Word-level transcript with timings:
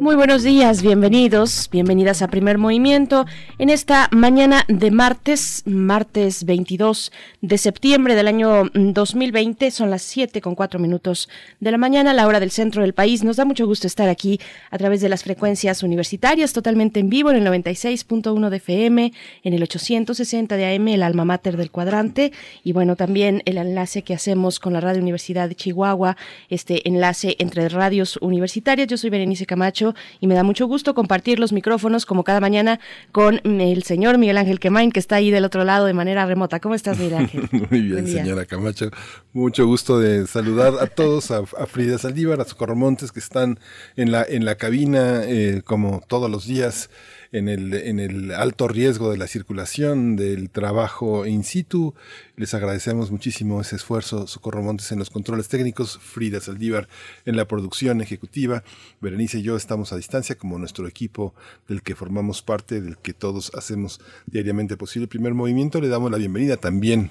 Muy 0.00 0.14
buenos 0.14 0.44
días, 0.44 0.80
bienvenidos, 0.80 1.68
bienvenidas 1.72 2.22
a 2.22 2.28
Primer 2.28 2.56
Movimiento 2.56 3.26
en 3.58 3.68
esta 3.68 4.08
mañana 4.12 4.64
de 4.68 4.92
martes, 4.92 5.64
martes 5.66 6.44
22 6.44 7.10
de 7.40 7.58
septiembre 7.58 8.14
del 8.14 8.28
año 8.28 8.70
2020, 8.74 9.72
son 9.72 9.90
las 9.90 10.02
7 10.02 10.40
con 10.40 10.54
4 10.54 10.78
minutos 10.78 11.28
de 11.58 11.72
la 11.72 11.78
mañana, 11.78 12.14
la 12.14 12.28
hora 12.28 12.38
del 12.38 12.52
centro 12.52 12.82
del 12.82 12.94
país. 12.94 13.24
Nos 13.24 13.38
da 13.38 13.44
mucho 13.44 13.66
gusto 13.66 13.88
estar 13.88 14.08
aquí 14.08 14.40
a 14.70 14.78
través 14.78 15.00
de 15.00 15.08
las 15.08 15.24
frecuencias 15.24 15.82
universitarias, 15.82 16.52
totalmente 16.52 17.00
en 17.00 17.10
vivo 17.10 17.30
en 17.32 17.36
el 17.36 17.46
96.1 17.46 18.50
de 18.50 18.56
FM, 18.58 19.12
en 19.42 19.52
el 19.52 19.62
860 19.64 20.56
de 20.56 20.76
AM, 20.76 20.88
el 20.88 21.02
alma 21.02 21.24
mater 21.24 21.56
del 21.56 21.72
cuadrante, 21.72 22.32
y 22.62 22.72
bueno, 22.72 22.94
también 22.94 23.42
el 23.46 23.58
enlace 23.58 24.02
que 24.02 24.14
hacemos 24.14 24.60
con 24.60 24.74
la 24.74 24.80
Radio 24.80 25.02
Universidad 25.02 25.48
de 25.48 25.56
Chihuahua, 25.56 26.16
este 26.50 26.88
enlace 26.88 27.34
entre 27.40 27.68
radios 27.68 28.16
universitarias. 28.22 28.86
Yo 28.86 28.96
soy 28.96 29.10
Berenice 29.10 29.44
Camacho 29.44 29.87
y 30.20 30.26
me 30.26 30.34
da 30.34 30.42
mucho 30.42 30.66
gusto 30.66 30.94
compartir 30.94 31.38
los 31.38 31.52
micrófonos 31.52 32.06
como 32.06 32.24
cada 32.24 32.40
mañana 32.40 32.80
con 33.12 33.40
el 33.44 33.82
señor 33.82 34.18
Miguel 34.18 34.38
Ángel 34.38 34.60
Quemain, 34.60 34.92
que 34.92 35.00
está 35.00 35.16
ahí 35.16 35.30
del 35.30 35.44
otro 35.44 35.64
lado 35.64 35.86
de 35.86 35.94
manera 35.94 36.26
remota. 36.26 36.60
¿Cómo 36.60 36.74
estás, 36.74 36.98
Miguel 36.98 37.14
Ángel? 37.14 37.48
Muy 37.70 37.80
bien, 37.82 38.06
señora 38.06 38.46
Camacho. 38.46 38.90
Mucho 39.32 39.66
gusto 39.66 39.98
de 39.98 40.26
saludar 40.26 40.74
a 40.80 40.86
todos, 40.86 41.30
a, 41.30 41.44
Frida 41.66 41.98
Saldívar, 41.98 42.40
a 42.40 42.44
Socorro 42.44 42.76
Montes, 42.76 43.12
que 43.12 43.20
están 43.20 43.58
en 43.96 44.12
la, 44.12 44.24
en 44.28 44.44
la 44.44 44.56
cabina 44.56 45.22
eh, 45.24 45.62
como 45.64 46.02
todos 46.06 46.30
los 46.30 46.46
días 46.46 46.90
en 47.32 47.48
el, 47.48 47.74
en 47.74 48.00
el 48.00 48.32
alto 48.32 48.68
riesgo 48.68 49.10
de 49.10 49.18
la 49.18 49.26
circulación, 49.26 50.16
del 50.16 50.50
trabajo 50.50 51.26
in 51.26 51.44
situ. 51.44 51.94
Les 52.36 52.54
agradecemos 52.54 53.10
muchísimo 53.10 53.60
ese 53.60 53.76
esfuerzo. 53.76 54.26
Socorro 54.26 54.62
Montes 54.62 54.92
en 54.92 54.98
los 54.98 55.10
controles 55.10 55.48
técnicos, 55.48 55.98
Frida 55.98 56.40
Saldívar 56.40 56.88
en 57.26 57.36
la 57.36 57.46
producción 57.46 58.00
ejecutiva. 58.00 58.64
Berenice 59.00 59.38
y 59.38 59.42
yo 59.42 59.56
estamos 59.56 59.92
a 59.92 59.96
distancia 59.96 60.36
como 60.36 60.58
nuestro 60.58 60.86
equipo 60.88 61.34
del 61.68 61.82
que 61.82 61.94
formamos 61.94 62.42
parte, 62.42 62.80
del 62.80 62.96
que 62.98 63.12
todos 63.12 63.52
hacemos 63.54 64.00
diariamente 64.26 64.76
posible 64.76 65.04
el 65.04 65.08
primer 65.08 65.34
movimiento. 65.34 65.80
Le 65.80 65.88
damos 65.88 66.10
la 66.10 66.18
bienvenida 66.18 66.56
también 66.56 67.10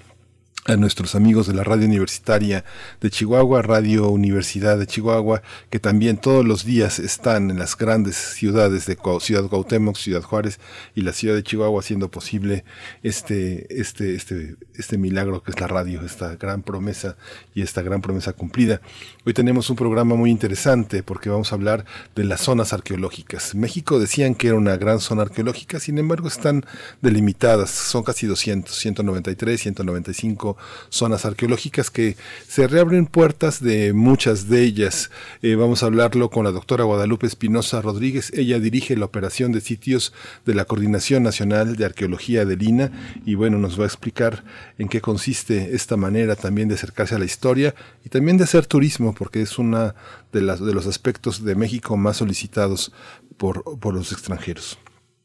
a 0.67 0.75
nuestros 0.75 1.15
amigos 1.15 1.47
de 1.47 1.53
la 1.53 1.63
radio 1.63 1.87
universitaria 1.87 2.65
de 2.99 3.09
Chihuahua, 3.09 3.61
Radio 3.61 4.09
Universidad 4.09 4.77
de 4.77 4.85
Chihuahua, 4.85 5.41
que 5.69 5.79
también 5.79 6.17
todos 6.17 6.45
los 6.45 6.65
días 6.65 6.99
están 6.99 7.49
en 7.49 7.57
las 7.57 7.77
grandes 7.77 8.17
ciudades 8.17 8.85
de 8.85 8.97
Ciudad 9.21 9.47
Cuauhtémoc, 9.47 9.95
Ciudad 9.95 10.21
Juárez 10.21 10.59
y 10.93 11.01
la 11.01 11.13
ciudad 11.13 11.35
de 11.35 11.43
Chihuahua 11.43 11.79
haciendo 11.79 12.11
posible 12.11 12.65
este, 13.01 13.79
este, 13.79 14.15
este, 14.15 14.57
este 14.75 14.97
milagro 14.97 15.41
que 15.41 15.51
es 15.51 15.59
la 15.59 15.67
radio, 15.67 16.01
esta 16.01 16.35
gran 16.35 16.63
promesa 16.63 17.15
y 17.55 17.61
esta 17.61 17.81
gran 17.81 18.01
promesa 18.01 18.33
cumplida. 18.33 18.81
Hoy 19.27 19.33
tenemos 19.33 19.69
un 19.69 19.75
programa 19.75 20.15
muy 20.15 20.31
interesante 20.31 21.03
porque 21.03 21.29
vamos 21.29 21.51
a 21.51 21.55
hablar 21.55 21.83
de 22.15 22.23
las 22.23 22.39
zonas 22.39 22.71
arqueológicas. 22.71 23.55
México 23.55 23.99
decían 23.99 24.35
que 24.35 24.47
era 24.47 24.55
una 24.55 24.77
gran 24.77 25.01
zona 25.01 25.23
arqueológica, 25.23 25.81
sin 25.81 25.97
embargo 25.97 26.29
están 26.29 26.65
delimitadas, 27.01 27.69
son 27.69 28.03
casi 28.03 28.25
200, 28.25 28.73
193, 28.73 29.59
195 29.59 30.55
zonas 30.87 31.25
arqueológicas 31.25 31.91
que 31.91 32.15
se 32.47 32.69
reabren 32.69 33.05
puertas 33.05 33.61
de 33.61 33.91
muchas 33.91 34.47
de 34.47 34.63
ellas. 34.63 35.11
Eh, 35.41 35.55
vamos 35.55 35.83
a 35.83 35.87
hablarlo 35.87 36.29
con 36.29 36.45
la 36.45 36.51
doctora 36.51 36.85
Guadalupe 36.85 37.27
Espinosa 37.27 37.81
Rodríguez. 37.81 38.31
Ella 38.33 38.61
dirige 38.61 38.95
la 38.95 39.03
operación 39.03 39.51
de 39.51 39.59
sitios 39.59 40.13
de 40.45 40.55
la 40.55 40.63
Coordinación 40.63 41.23
Nacional 41.23 41.75
de 41.75 41.83
Arqueología 41.83 42.45
de 42.45 42.55
Lina 42.55 43.19
y 43.25 43.35
bueno, 43.35 43.57
nos 43.57 43.77
va 43.77 43.83
a 43.83 43.87
explicar 43.87 44.45
en 44.77 44.87
qué 44.87 45.01
consiste 45.01 45.75
esta 45.75 45.97
manera 45.97 46.37
también 46.37 46.69
de 46.69 46.75
acercarse 46.75 47.15
a 47.15 47.19
la 47.19 47.25
historia 47.25 47.75
y 48.05 48.09
también 48.09 48.37
de 48.37 48.45
hacer 48.45 48.65
turismo 48.67 49.16
porque 49.17 49.41
es 49.41 49.57
una 49.57 49.95
de, 50.31 50.41
las, 50.41 50.63
de 50.63 50.73
los 50.73 50.87
aspectos 50.87 51.43
de 51.43 51.55
México 51.55 51.97
más 51.97 52.17
solicitados 52.17 52.91
por, 53.37 53.63
por 53.79 53.93
los 53.93 54.11
extranjeros. 54.11 54.77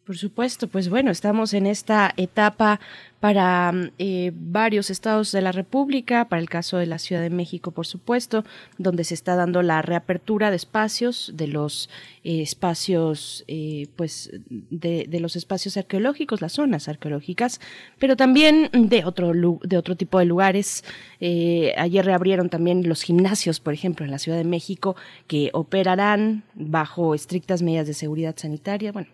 Por 0.04 0.16
supuesto, 0.16 0.66
pues 0.66 0.88
bueno, 0.88 1.10
estamos 1.10 1.54
en 1.54 1.66
esta 1.66 2.12
etapa 2.16 2.80
para 3.22 3.72
eh, 4.00 4.32
varios 4.34 4.90
estados 4.90 5.30
de 5.30 5.42
la 5.42 5.52
República, 5.52 6.24
para 6.24 6.42
el 6.42 6.48
caso 6.48 6.78
de 6.78 6.86
la 6.86 6.98
Ciudad 6.98 7.22
de 7.22 7.30
México, 7.30 7.70
por 7.70 7.86
supuesto, 7.86 8.44
donde 8.78 9.04
se 9.04 9.14
está 9.14 9.36
dando 9.36 9.62
la 9.62 9.80
reapertura 9.80 10.50
de 10.50 10.56
espacios, 10.56 11.30
de 11.32 11.46
los 11.46 11.88
eh, 12.24 12.42
espacios, 12.42 13.44
eh, 13.46 13.86
pues, 13.94 14.32
de, 14.48 15.06
de, 15.08 15.20
los 15.20 15.36
espacios 15.36 15.76
arqueológicos, 15.76 16.40
las 16.40 16.54
zonas 16.54 16.88
arqueológicas, 16.88 17.60
pero 18.00 18.16
también 18.16 18.68
de 18.72 19.04
otro, 19.04 19.30
de 19.62 19.76
otro 19.78 19.94
tipo 19.94 20.18
de 20.18 20.24
lugares. 20.24 20.82
ayer 21.20 22.04
reabrieron 22.04 22.48
también 22.48 22.88
los 22.88 23.02
gimnasios, 23.02 23.60
por 23.60 23.72
ejemplo, 23.72 24.04
en 24.04 24.10
la 24.10 24.18
Ciudad 24.18 24.38
de 24.38 24.42
México, 24.42 24.96
que 25.28 25.50
operarán 25.52 26.42
bajo 26.56 27.14
estrictas 27.14 27.62
medidas 27.62 27.86
de 27.86 27.94
seguridad 27.94 28.34
sanitaria, 28.36 28.90
bueno, 28.90 29.06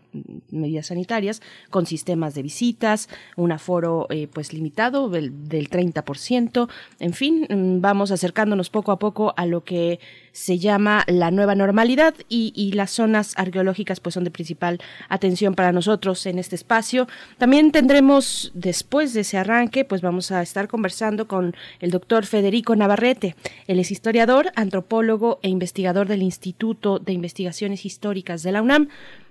medidas 0.50 0.86
sanitarias, 0.86 1.42
con 1.68 1.84
sistemas 1.84 2.34
de 2.34 2.40
visitas, 2.40 3.10
un 3.36 3.52
aforo 3.52 3.97
eh, 4.10 4.28
pues 4.32 4.52
limitado 4.52 5.08
del, 5.08 5.48
del 5.48 5.68
30%. 5.70 6.68
En 7.00 7.12
fin, 7.12 7.46
mm, 7.48 7.80
vamos 7.80 8.10
acercándonos 8.10 8.70
poco 8.70 8.92
a 8.92 8.98
poco 8.98 9.34
a 9.36 9.46
lo 9.46 9.64
que 9.64 10.00
se 10.32 10.58
llama 10.58 11.04
la 11.08 11.32
nueva 11.32 11.56
normalidad 11.56 12.14
y, 12.28 12.52
y, 12.54 12.72
las 12.72 12.92
zonas 12.92 13.32
arqueológicas 13.36 13.98
pues 13.98 14.14
son 14.14 14.22
de 14.22 14.30
principal 14.30 14.78
atención 15.08 15.54
para 15.54 15.72
nosotros 15.72 16.24
en 16.26 16.38
este 16.38 16.54
espacio. 16.54 17.08
También 17.38 17.72
tendremos 17.72 18.52
después 18.54 19.14
de 19.14 19.22
ese 19.22 19.36
arranque 19.36 19.84
pues 19.84 20.00
vamos 20.00 20.30
a 20.30 20.40
estar 20.40 20.68
conversando 20.68 21.26
con 21.26 21.56
el 21.80 21.90
doctor 21.90 22.24
Federico 22.24 22.76
Navarrete. 22.76 23.34
Él 23.66 23.80
es 23.80 23.90
historiador, 23.90 24.52
antropólogo 24.54 25.40
e 25.42 25.48
investigador 25.48 26.06
del 26.06 26.22
Instituto 26.22 27.00
de 27.00 27.12
Investigaciones 27.12 27.84
Históricas 27.84 28.42
de 28.42 28.52
la 28.52 28.62
UNAM. 28.62 28.88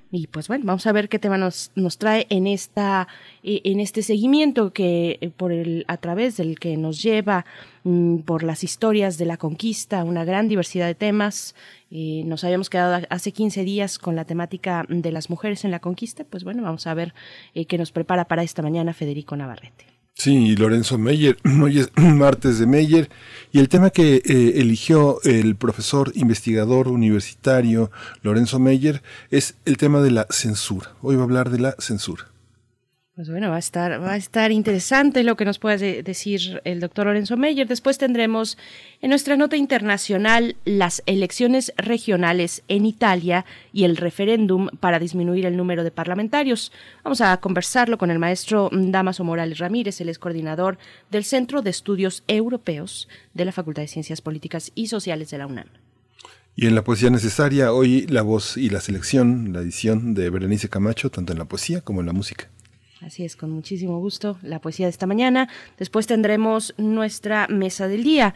Y 0.10 0.28
pues 0.28 0.48
bueno, 0.48 0.64
vamos 0.66 0.88
a 0.88 0.94
ver 0.94 1.10
qué 1.10 1.20
tema 1.20 1.38
nos, 1.38 1.72
nos 1.76 1.98
trae 1.98 2.28
en 2.30 2.48
esta 2.48 3.10
e, 3.44 3.62
en 3.66 3.82
este 3.82 4.02
seguimiento 4.02 4.72
que 4.72 5.18
eh, 5.20 5.30
por 5.30 5.52
el 5.52 5.84
a 5.90 5.98
través 5.98 6.38
del 6.38 6.60
que 6.60 6.78
nos 6.78 7.02
lleva 7.02 7.46
mm, 7.84 8.20
por 8.20 8.44
las 8.44 8.64
historias 8.64 9.18
de 9.18 9.26
la 9.26 9.36
conquista, 9.36 10.06
una 10.06 10.24
gran 10.24 10.48
diversidad 10.48 10.88
de 10.88 10.96
temas. 10.96 11.56
Eh, 11.92 12.24
nos 12.26 12.44
habíamos 12.46 12.70
quedado 12.70 13.06
hace 13.10 13.34
15 13.34 13.64
días 13.64 14.00
con 14.00 14.16
la 14.16 14.24
temática 14.24 14.86
de 14.88 15.12
las 15.12 15.30
mujeres 15.30 15.66
en 15.66 15.72
la 15.72 15.80
conquista. 15.80 16.24
Pues 16.24 16.46
bueno, 16.46 16.64
vamos 16.64 16.88
a 16.88 16.94
ver 16.94 17.14
eh, 17.54 17.66
qué 17.66 17.78
nos 17.78 17.92
prepara 17.92 18.26
para 18.26 18.44
esta 18.44 18.62
mañana 18.62 18.94
Federico 18.94 19.36
Navarrete. 19.36 19.97
Sí, 20.20 20.56
Lorenzo 20.56 20.98
Meyer, 20.98 21.38
hoy 21.62 21.78
es 21.78 21.92
martes 21.96 22.58
de 22.58 22.66
Meyer, 22.66 23.08
y 23.52 23.60
el 23.60 23.70
tema 23.70 23.92
que 23.92 24.16
eh, 24.16 24.54
eligió 24.56 25.22
el 25.24 25.56
profesor 25.56 26.12
investigador 26.16 26.88
universitario 26.88 27.92
Lorenzo 28.24 28.58
Meyer 28.58 29.04
es 29.30 29.58
el 29.66 29.78
tema 29.78 30.02
de 30.02 30.10
la 30.10 30.26
censura. 30.32 30.96
Hoy 31.04 31.18
va 31.18 31.22
a 31.22 31.26
hablar 31.26 31.52
de 31.52 31.60
la 31.60 31.76
censura. 31.78 32.30
Pues 33.18 33.32
bueno, 33.32 33.50
va 33.50 33.56
a 33.56 33.60
estar, 33.60 34.00
va 34.00 34.12
a 34.12 34.16
estar 34.16 34.52
interesante 34.52 35.24
lo 35.24 35.36
que 35.36 35.44
nos 35.44 35.58
puede 35.58 36.04
decir 36.04 36.62
el 36.66 36.80
doctor 36.80 37.08
Lorenzo 37.08 37.36
Meyer. 37.36 37.68
Después 37.68 37.98
tendremos 37.98 38.60
en 39.02 39.10
nuestra 39.10 39.36
nota 39.36 39.58
internacional 39.58 40.56
las 40.66 41.02
elecciones 41.08 41.74
regionales 41.78 42.62
en 42.68 42.86
Italia 42.86 43.44
y 43.74 43.86
el 43.86 43.98
referéndum 43.98 44.68
para 44.80 45.00
disminuir 45.00 45.48
el 45.48 45.58
número 45.58 45.84
de 45.84 45.90
parlamentarios. 45.90 46.72
Vamos 47.04 47.22
a 47.22 47.36
conversarlo 47.38 47.98
con 47.98 48.12
el 48.12 48.20
maestro 48.20 48.70
Damaso 48.72 49.24
Morales 49.24 49.58
Ramírez, 49.58 50.00
el 50.00 50.10
es 50.10 50.20
coordinador 50.20 50.78
del 51.10 51.24
Centro 51.24 51.64
de 51.64 51.72
Estudios 51.72 52.24
Europeos 52.28 53.10
de 53.34 53.46
la 53.46 53.52
Facultad 53.52 53.82
de 53.82 53.88
Ciencias 53.88 54.22
Políticas 54.22 54.72
y 54.76 54.90
Sociales 54.90 55.32
de 55.32 55.40
la 55.40 55.48
UNAM. 55.48 55.70
Y 56.56 56.68
en 56.68 56.76
la 56.76 56.84
poesía 56.84 57.10
necesaria, 57.10 57.74
hoy 57.74 58.06
la 58.06 58.22
voz 58.22 58.58
y 58.58 58.70
la 58.70 58.80
selección, 58.80 59.54
la 59.54 59.62
edición 59.62 60.14
de 60.14 60.30
Berenice 60.30 60.70
Camacho, 60.70 61.10
tanto 61.10 61.34
en 61.34 61.40
la 61.40 61.46
poesía 61.46 61.82
como 61.82 62.02
en 62.02 62.06
la 62.06 62.14
música. 62.14 62.50
Así 63.02 63.24
es, 63.24 63.36
con 63.36 63.52
muchísimo 63.52 64.00
gusto 64.00 64.38
la 64.42 64.60
poesía 64.60 64.88
de 64.88 64.90
esta 64.90 65.06
mañana. 65.06 65.48
Después 65.78 66.08
tendremos 66.08 66.74
nuestra 66.78 67.48
mesa 67.48 67.88
del 67.88 68.04
día. 68.04 68.34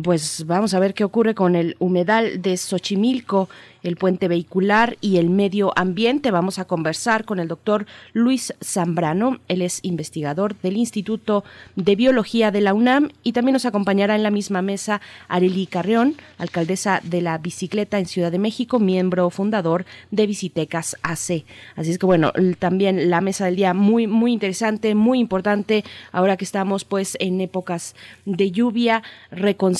Pues 0.00 0.46
vamos 0.46 0.72
a 0.72 0.78
ver 0.78 0.94
qué 0.94 1.04
ocurre 1.04 1.34
con 1.34 1.54
el 1.54 1.76
humedal 1.78 2.40
de 2.40 2.56
Xochimilco 2.56 3.50
el 3.82 3.96
puente 3.96 4.28
vehicular 4.28 4.96
y 5.00 5.16
el 5.16 5.30
medio 5.30 5.72
ambiente. 5.76 6.30
Vamos 6.30 6.58
a 6.58 6.64
conversar 6.64 7.24
con 7.24 7.38
el 7.38 7.48
doctor 7.48 7.86
Luis 8.12 8.54
Zambrano. 8.62 9.38
Él 9.48 9.62
es 9.62 9.80
investigador 9.82 10.56
del 10.60 10.76
Instituto 10.76 11.44
de 11.76 11.96
Biología 11.96 12.50
de 12.50 12.60
la 12.60 12.74
UNAM 12.74 13.10
y 13.22 13.32
también 13.32 13.54
nos 13.54 13.66
acompañará 13.66 14.14
en 14.14 14.22
la 14.22 14.30
misma 14.30 14.62
mesa 14.62 15.00
Arely 15.28 15.66
Carreón, 15.66 16.16
alcaldesa 16.38 17.00
de 17.02 17.20
la 17.22 17.38
bicicleta 17.38 17.98
en 17.98 18.06
Ciudad 18.06 18.30
de 18.30 18.38
México, 18.38 18.78
miembro 18.78 19.30
fundador 19.30 19.84
de 20.10 20.26
Visitecas 20.26 20.96
AC. 21.02 21.44
Así 21.76 21.90
es 21.90 21.98
que 21.98 22.06
bueno, 22.06 22.32
también 22.58 23.10
la 23.10 23.20
mesa 23.20 23.46
del 23.46 23.56
día 23.56 23.74
muy, 23.74 24.06
muy 24.06 24.32
interesante, 24.32 24.94
muy 24.94 25.18
importante, 25.18 25.84
ahora 26.12 26.36
que 26.36 26.44
estamos 26.44 26.84
pues 26.84 27.16
en 27.20 27.40
épocas 27.40 27.94
de 28.24 28.50
lluvia, 28.50 29.02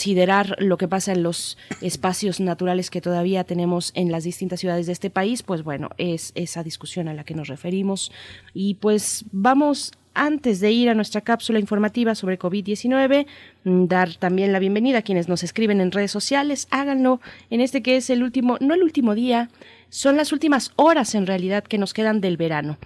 reconsiderar 0.02 0.56
lo 0.58 0.78
que 0.78 0.88
pasa 0.88 1.12
en 1.12 1.22
los 1.22 1.56
espacios 1.80 2.40
naturales 2.40 2.90
que 2.90 3.00
todavía 3.00 3.44
tenemos 3.44 3.92
en 3.94 4.10
las 4.10 4.24
distintas 4.24 4.58
ciudades 4.58 4.86
de 4.86 4.92
este 4.92 5.10
país, 5.10 5.44
pues 5.44 5.62
bueno, 5.62 5.90
es 5.96 6.32
esa 6.34 6.64
discusión 6.64 7.06
a 7.06 7.14
la 7.14 7.22
que 7.22 7.34
nos 7.34 7.46
referimos. 7.46 8.10
Y 8.52 8.74
pues 8.74 9.24
vamos 9.30 9.92
antes 10.14 10.58
de 10.58 10.72
ir 10.72 10.88
a 10.90 10.94
nuestra 10.94 11.20
cápsula 11.20 11.60
informativa 11.60 12.16
sobre 12.16 12.36
COVID-19, 12.36 13.26
mm, 13.62 13.84
dar 13.86 14.16
también 14.16 14.52
la 14.52 14.58
bienvenida 14.58 14.98
a 14.98 15.02
quienes 15.02 15.28
nos 15.28 15.44
escriben 15.44 15.80
en 15.80 15.92
redes 15.92 16.10
sociales. 16.10 16.66
Háganlo 16.70 17.20
en 17.50 17.60
este 17.60 17.80
que 17.80 17.96
es 17.96 18.10
el 18.10 18.24
último, 18.24 18.56
no 18.60 18.74
el 18.74 18.82
último 18.82 19.14
día, 19.14 19.50
son 19.88 20.16
las 20.16 20.32
últimas 20.32 20.72
horas 20.74 21.14
en 21.14 21.26
realidad 21.26 21.62
que 21.62 21.78
nos 21.78 21.94
quedan 21.94 22.20
del 22.20 22.36
verano. 22.36 22.76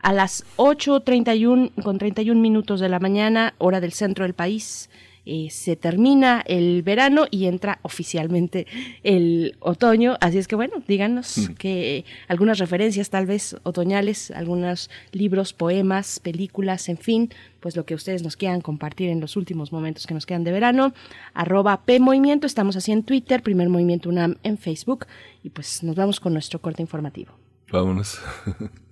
A 0.00 0.12
las 0.12 0.44
8.31 0.56 1.70
con 1.84 1.98
31 1.98 2.40
minutos 2.40 2.80
de 2.80 2.88
la 2.88 2.98
mañana, 2.98 3.54
hora 3.58 3.80
del 3.80 3.92
centro 3.92 4.24
del 4.24 4.34
país, 4.34 4.90
eh, 5.26 5.48
se 5.50 5.76
termina 5.76 6.42
el 6.46 6.82
verano 6.82 7.26
y 7.30 7.46
entra 7.46 7.78
oficialmente 7.82 8.66
el 9.02 9.56
otoño. 9.60 10.16
Así 10.20 10.38
es 10.38 10.48
que 10.48 10.56
bueno, 10.56 10.82
díganos 10.86 11.38
mm. 11.38 11.54
que 11.54 12.04
algunas 12.28 12.58
referencias 12.58 13.10
tal 13.10 13.26
vez 13.26 13.56
otoñales, 13.62 14.30
algunos 14.30 14.90
libros, 15.12 15.52
poemas, 15.52 16.20
películas, 16.20 16.88
en 16.88 16.98
fin, 16.98 17.30
pues 17.60 17.76
lo 17.76 17.86
que 17.86 17.94
ustedes 17.94 18.22
nos 18.22 18.36
quieran 18.36 18.60
compartir 18.60 19.08
en 19.08 19.20
los 19.20 19.36
últimos 19.36 19.72
momentos 19.72 20.06
que 20.06 20.14
nos 20.14 20.26
quedan 20.26 20.44
de 20.44 20.52
verano. 20.52 20.92
Arroba 21.32 21.84
P 21.84 22.00
Movimiento, 22.00 22.46
estamos 22.46 22.76
así 22.76 22.92
en 22.92 23.02
Twitter, 23.02 23.42
Primer 23.42 23.68
Movimiento 23.68 24.08
UNAM 24.08 24.36
en 24.42 24.58
Facebook 24.58 25.06
y 25.42 25.50
pues 25.50 25.82
nos 25.82 25.96
vamos 25.96 26.20
con 26.20 26.32
nuestro 26.32 26.60
corte 26.60 26.82
informativo. 26.82 27.32
Vámonos. 27.72 28.20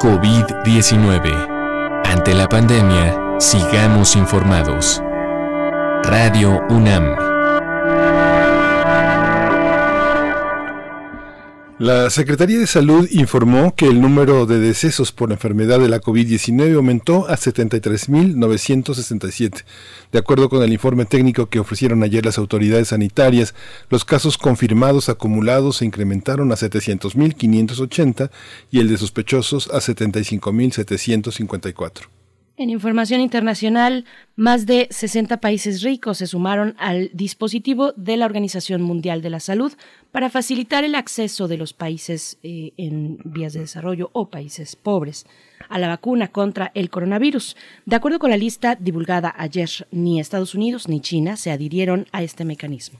COVID-19. 0.00 2.06
Ante 2.06 2.34
la 2.34 2.48
pandemia, 2.48 3.29
Sigamos 3.40 4.14
informados. 4.16 5.00
Radio 6.04 6.60
UNAM. 6.68 7.16
La 11.78 12.10
Secretaría 12.10 12.58
de 12.58 12.66
Salud 12.66 13.08
informó 13.10 13.74
que 13.74 13.86
el 13.86 14.02
número 14.02 14.44
de 14.44 14.60
decesos 14.60 15.12
por 15.12 15.32
enfermedad 15.32 15.80
de 15.80 15.88
la 15.88 16.02
COVID-19 16.02 16.76
aumentó 16.76 17.26
a 17.30 17.38
73.967. 17.38 19.64
De 20.12 20.18
acuerdo 20.18 20.50
con 20.50 20.62
el 20.62 20.74
informe 20.74 21.06
técnico 21.06 21.48
que 21.48 21.60
ofrecieron 21.60 22.02
ayer 22.02 22.26
las 22.26 22.36
autoridades 22.36 22.88
sanitarias, 22.88 23.54
los 23.88 24.04
casos 24.04 24.36
confirmados 24.36 25.08
acumulados 25.08 25.78
se 25.78 25.86
incrementaron 25.86 26.52
a 26.52 26.56
700.580 26.56 28.30
y 28.70 28.80
el 28.80 28.90
de 28.90 28.98
sospechosos 28.98 29.68
a 29.68 29.78
75.754. 29.78 32.19
En 32.60 32.68
información 32.68 33.22
internacional, 33.22 34.04
más 34.36 34.66
de 34.66 34.86
60 34.90 35.40
países 35.40 35.80
ricos 35.80 36.18
se 36.18 36.26
sumaron 36.26 36.74
al 36.78 37.08
dispositivo 37.14 37.92
de 37.92 38.18
la 38.18 38.26
Organización 38.26 38.82
Mundial 38.82 39.22
de 39.22 39.30
la 39.30 39.40
Salud 39.40 39.72
para 40.12 40.28
facilitar 40.28 40.84
el 40.84 40.94
acceso 40.94 41.48
de 41.48 41.56
los 41.56 41.72
países 41.72 42.36
eh, 42.42 42.74
en 42.76 43.16
vías 43.24 43.54
de 43.54 43.60
desarrollo 43.60 44.10
o 44.12 44.28
países 44.28 44.76
pobres 44.76 45.24
a 45.70 45.78
la 45.78 45.88
vacuna 45.88 46.28
contra 46.28 46.70
el 46.74 46.90
coronavirus. 46.90 47.56
De 47.86 47.96
acuerdo 47.96 48.18
con 48.18 48.28
la 48.28 48.36
lista 48.36 48.76
divulgada 48.76 49.34
ayer, 49.38 49.70
ni 49.90 50.20
Estados 50.20 50.54
Unidos 50.54 50.86
ni 50.86 51.00
China 51.00 51.38
se 51.38 51.52
adhirieron 51.52 52.08
a 52.12 52.22
este 52.22 52.44
mecanismo. 52.44 52.98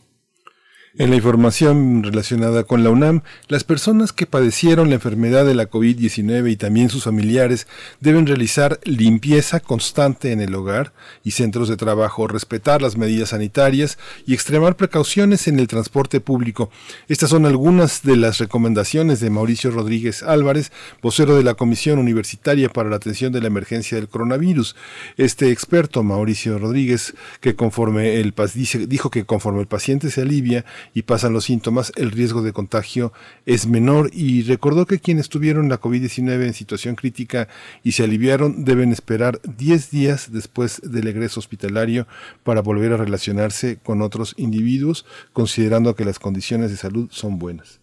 En 0.99 1.11
la 1.11 1.17
información 1.17 2.03
relacionada 2.03 2.65
con 2.65 2.83
la 2.83 2.91
UNAM, 2.91 3.23
las 3.47 3.63
personas 3.63 4.13
que 4.13 4.27
padecieron 4.27 4.89
la 4.89 4.97
enfermedad 4.97 5.47
de 5.47 5.55
la 5.55 5.71
COVID-19 5.71 6.51
y 6.51 6.57
también 6.57 6.91
sus 6.91 7.05
familiares 7.05 7.69
deben 8.01 8.27
realizar 8.27 8.81
limpieza 8.83 9.61
constante 9.61 10.33
en 10.33 10.41
el 10.41 10.53
hogar 10.53 10.93
y 11.23 11.31
centros 11.31 11.69
de 11.69 11.77
trabajo, 11.77 12.27
respetar 12.27 12.83
las 12.83 12.97
medidas 12.97 13.29
sanitarias 13.29 13.99
y 14.27 14.35
extremar 14.35 14.75
precauciones 14.75 15.47
en 15.47 15.61
el 15.61 15.69
transporte 15.69 16.21
público. 16.21 16.71
Estas 17.07 17.31
son 17.31 17.47
algunas 17.47 18.03
de 18.03 18.17
las 18.17 18.39
recomendaciones 18.39 19.21
de 19.21 19.31
Mauricio 19.31 19.71
Rodríguez 19.71 20.25
Álvarez, 20.25 20.73
vocero 21.01 21.37
de 21.37 21.45
la 21.45 21.55
Comisión 21.55 22.01
Universitaria 22.01 22.69
para 22.69 22.91
la 22.91 22.97
Atención 22.97 23.33
de 23.33 23.41
la 23.41 23.47
Emergencia 23.47 23.97
del 23.97 24.09
Coronavirus. 24.09 24.75
Este 25.17 25.53
experto, 25.53 26.03
Mauricio 26.03 26.59
Rodríguez, 26.59 27.15
que 27.41 27.55
conforme 27.55 28.19
el 28.19 28.35
dijo 28.89 29.09
que 29.11 29.25
conforme 29.25 29.61
el 29.61 29.69
paciente 29.69 30.11
se 30.11 30.23
alivia, 30.23 30.65
y 30.94 31.03
pasan 31.03 31.32
los 31.32 31.44
síntomas, 31.44 31.93
el 31.97 32.11
riesgo 32.11 32.43
de 32.43 32.53
contagio 32.53 33.12
es 33.47 33.67
menor 33.67 34.11
y 34.12 34.43
recordó 34.43 34.87
que 34.87 34.99
quienes 34.99 35.29
tuvieron 35.29 35.69
la 35.69 35.81
COVID-19 35.81 36.47
en 36.47 36.55
situación 36.55 36.94
crítica 36.94 37.49
y 37.82 37.93
se 37.93 38.05
aliviaron 38.05 38.65
deben 38.65 38.93
esperar 38.93 39.41
10 39.43 39.91
días 39.91 40.32
después 40.32 40.81
del 40.85 41.09
egreso 41.09 41.41
hospitalario 41.41 42.06
para 42.43 42.62
volver 42.62 42.93
a 42.93 42.97
relacionarse 42.97 43.79
con 43.82 44.03
otros 44.03 44.35
individuos, 44.37 45.06
considerando 45.32 45.94
que 45.94 46.05
las 46.05 46.19
condiciones 46.19 46.71
de 46.71 46.77
salud 46.77 47.09
son 47.11 47.38
buenas. 47.38 47.81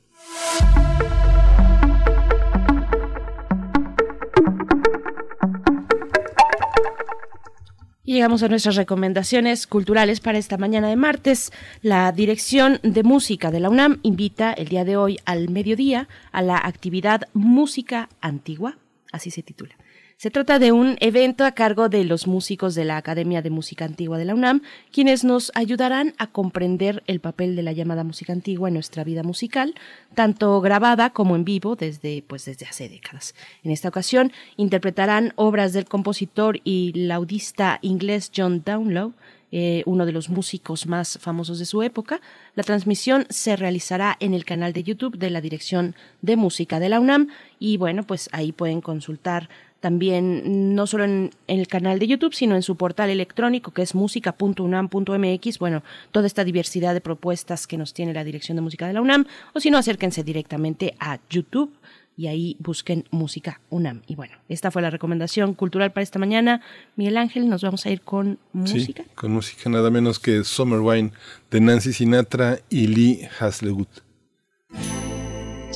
Llegamos 8.14 8.42
a 8.44 8.48
nuestras 8.48 8.76
recomendaciones 8.76 9.68
culturales 9.68 10.20
para 10.20 10.38
esta 10.38 10.58
mañana 10.58 10.88
de 10.88 10.96
martes. 10.96 11.52
La 11.82 12.12
Dirección 12.12 12.80
de 12.84 13.04
Música 13.04 13.52
de 13.52 13.60
la 13.60 13.70
UNAM 13.70 14.00
invita 14.04 14.54
el 14.54 14.70
día 14.70 14.86
de 14.86 14.98
hoy 14.98 15.20
al 15.26 15.50
mediodía 15.50 16.08
a 16.32 16.42
la 16.42 16.58
actividad 16.58 17.28
Música 17.34 18.10
Antigua, 18.22 18.78
así 19.12 19.32
se 19.32 19.44
titula. 19.44 19.76
Se 20.20 20.32
trata 20.32 20.58
de 20.58 20.72
un 20.72 20.98
evento 21.00 21.46
a 21.46 21.52
cargo 21.52 21.90
de 21.90 22.04
los 22.04 22.26
músicos 22.26 22.74
de 22.74 22.86
la 22.86 22.98
Academia 22.98 23.44
de 23.44 23.52
Música 23.52 23.86
Antigua 23.86 24.18
de 24.18 24.26
la 24.26 24.34
UNAM, 24.34 24.64
quienes 24.92 25.24
nos 25.24 25.52
ayudarán 25.54 26.16
a 26.18 26.26
comprender 26.26 27.04
el 27.06 27.20
papel 27.20 27.56
de 27.56 27.62
la 27.62 27.72
llamada 27.72 28.04
música 28.04 28.34
antigua 28.34 28.70
en 28.70 28.74
nuestra 28.74 29.04
vida 29.04 29.22
musical, 29.22 29.76
tanto 30.16 30.60
grabada 30.60 31.12
como 31.12 31.36
en 31.36 31.46
vivo 31.46 31.76
desde, 31.76 32.24
pues, 32.26 32.46
desde 32.46 32.66
hace 32.66 32.90
décadas. 32.90 33.36
En 33.64 33.70
esta 33.70 33.90
ocasión 33.90 34.32
interpretarán 34.56 35.34
obras 35.36 35.72
del 35.72 35.86
compositor 35.86 36.62
y 36.64 36.94
laudista 36.96 37.78
inglés 37.84 38.32
John 38.36 38.64
Downlow, 38.66 39.14
eh, 39.52 39.84
uno 39.86 40.06
de 40.06 40.12
los 40.12 40.30
músicos 40.30 40.88
más 40.88 41.20
famosos 41.22 41.58
de 41.60 41.66
su 41.66 41.82
época. 41.82 42.20
La 42.56 42.64
transmisión 42.64 43.26
se 43.30 43.56
realizará 43.56 44.18
en 44.20 44.34
el 44.34 44.44
canal 44.44 44.74
de 44.74 44.84
YouTube 44.84 45.18
de 45.18 45.30
la 45.30 45.40
Dirección 45.40 45.96
de 46.22 46.36
Música 46.36 46.82
de 46.82 46.90
la 46.90 47.00
UNAM 47.00 47.30
y 47.58 47.78
bueno, 47.78 48.04
pues 48.04 48.30
ahí 48.34 48.52
pueden 48.52 48.82
consultar 48.82 49.48
también 49.80 50.76
no 50.76 50.88
solo 50.88 51.04
en, 51.04 51.32
el 51.48 51.68
canal 51.68 52.00
de 52.00 52.08
YouTube, 52.08 52.34
sino 52.34 52.56
en 52.56 52.64
su 52.64 52.76
portal 52.76 53.10
electrónico 53.10 53.72
que 53.72 53.82
es 53.82 53.96
música.unam.mx, 53.96 55.60
bueno, 55.60 55.84
toda 56.12 56.28
esta 56.28 56.44
diversidad 56.44 56.94
de 56.94 57.02
propuestas 57.02 57.68
que 57.68 57.78
nos 57.78 57.94
tiene 57.94 58.14
la 58.14 58.24
Dirección 58.24 58.56
de 58.56 58.62
Música 58.62 58.88
de 58.88 58.94
la 58.94 59.02
UNAM, 59.02 59.26
o 59.54 59.60
si 59.60 59.72
no, 59.72 59.78
acérquense 59.78 60.24
directamente 60.24 60.96
a 61.00 61.20
YouTube 61.30 61.72
y 62.18 62.28
ahí 62.28 62.58
busquen 62.60 63.06
Música 63.12 63.62
UNAM. 63.70 64.02
Y 64.08 64.16
bueno, 64.16 64.36
esta 64.50 64.72
fue 64.72 64.82
la 64.82 64.90
recomendación 64.90 65.54
cultural 65.54 65.92
para 65.94 66.04
esta 66.04 66.18
mañana. 66.18 66.62
Miguel 66.96 67.18
Ángel, 67.18 67.48
nos 67.48 67.62
vamos 67.62 67.86
a 67.86 67.92
ir 67.92 68.02
con 68.02 68.40
música. 68.54 69.04
Sí, 69.04 69.10
con 69.16 69.32
música 69.32 69.70
nada 69.70 69.92
menos 69.92 70.20
que 70.20 70.44
Summer 70.44 70.80
Wine 70.80 71.12
de 71.52 71.62
Nancy 71.62 71.94
Sinatra 71.94 72.60
y 72.70 72.88
Lee 72.88 73.28
Haslewood. 73.40 73.88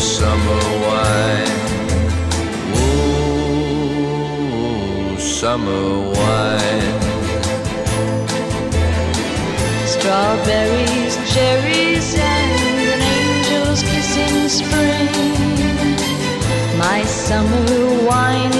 summer 0.00 0.62
wine. 0.86 1.60
Oh, 2.74 4.00
summer 5.18 6.08
wine. 6.16 7.00
Strawberries, 9.86 11.14
cherries, 11.32 12.14
and 12.14 12.78
an 12.94 13.02
angel's 13.02 13.82
kiss 13.82 14.16
in 14.16 14.48
spring. 14.48 15.12
My 16.78 17.04
summer 17.04 18.04
wine 18.08 18.59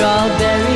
strawberry 0.00 0.69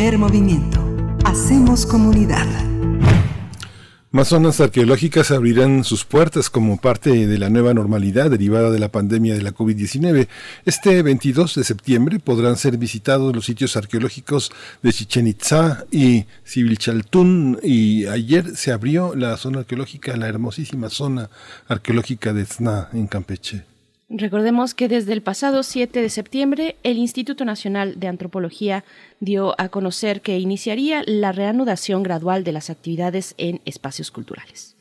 Movimiento. 0.00 0.80
Hacemos 1.26 1.84
comunidad. 1.84 2.46
Más 4.12 4.28
zonas 4.28 4.58
arqueológicas 4.58 5.30
abrirán 5.30 5.84
sus 5.84 6.06
puertas 6.06 6.48
como 6.48 6.78
parte 6.78 7.26
de 7.26 7.38
la 7.38 7.50
nueva 7.50 7.74
normalidad 7.74 8.30
derivada 8.30 8.70
de 8.70 8.78
la 8.78 8.88
pandemia 8.88 9.34
de 9.34 9.42
la 9.42 9.52
COVID-19. 9.52 10.26
Este 10.64 11.02
22 11.02 11.54
de 11.54 11.64
septiembre 11.64 12.18
podrán 12.18 12.56
ser 12.56 12.78
visitados 12.78 13.36
los 13.36 13.44
sitios 13.44 13.76
arqueológicos 13.76 14.50
de 14.82 14.90
Chichen 14.90 15.26
Itza 15.26 15.84
y 15.90 16.24
Sibilchaltún 16.44 17.60
y 17.62 18.06
ayer 18.06 18.56
se 18.56 18.72
abrió 18.72 19.14
la 19.14 19.36
zona 19.36 19.60
arqueológica, 19.60 20.16
la 20.16 20.28
hermosísima 20.28 20.88
zona 20.88 21.28
arqueológica 21.68 22.32
de 22.32 22.46
Tzna 22.46 22.88
en 22.94 23.06
Campeche. 23.06 23.69
Recordemos 24.12 24.74
que 24.74 24.88
desde 24.88 25.12
el 25.12 25.22
pasado 25.22 25.62
7 25.62 26.02
de 26.02 26.10
septiembre 26.10 26.76
el 26.82 26.98
Instituto 26.98 27.44
Nacional 27.44 28.00
de 28.00 28.08
Antropología 28.08 28.84
dio 29.20 29.54
a 29.60 29.68
conocer 29.68 30.20
que 30.20 30.40
iniciaría 30.40 31.04
la 31.06 31.30
reanudación 31.30 32.02
gradual 32.02 32.42
de 32.42 32.50
las 32.50 32.70
actividades 32.70 33.34
en 33.38 33.60
espacios 33.66 34.10
culturales. 34.10 34.74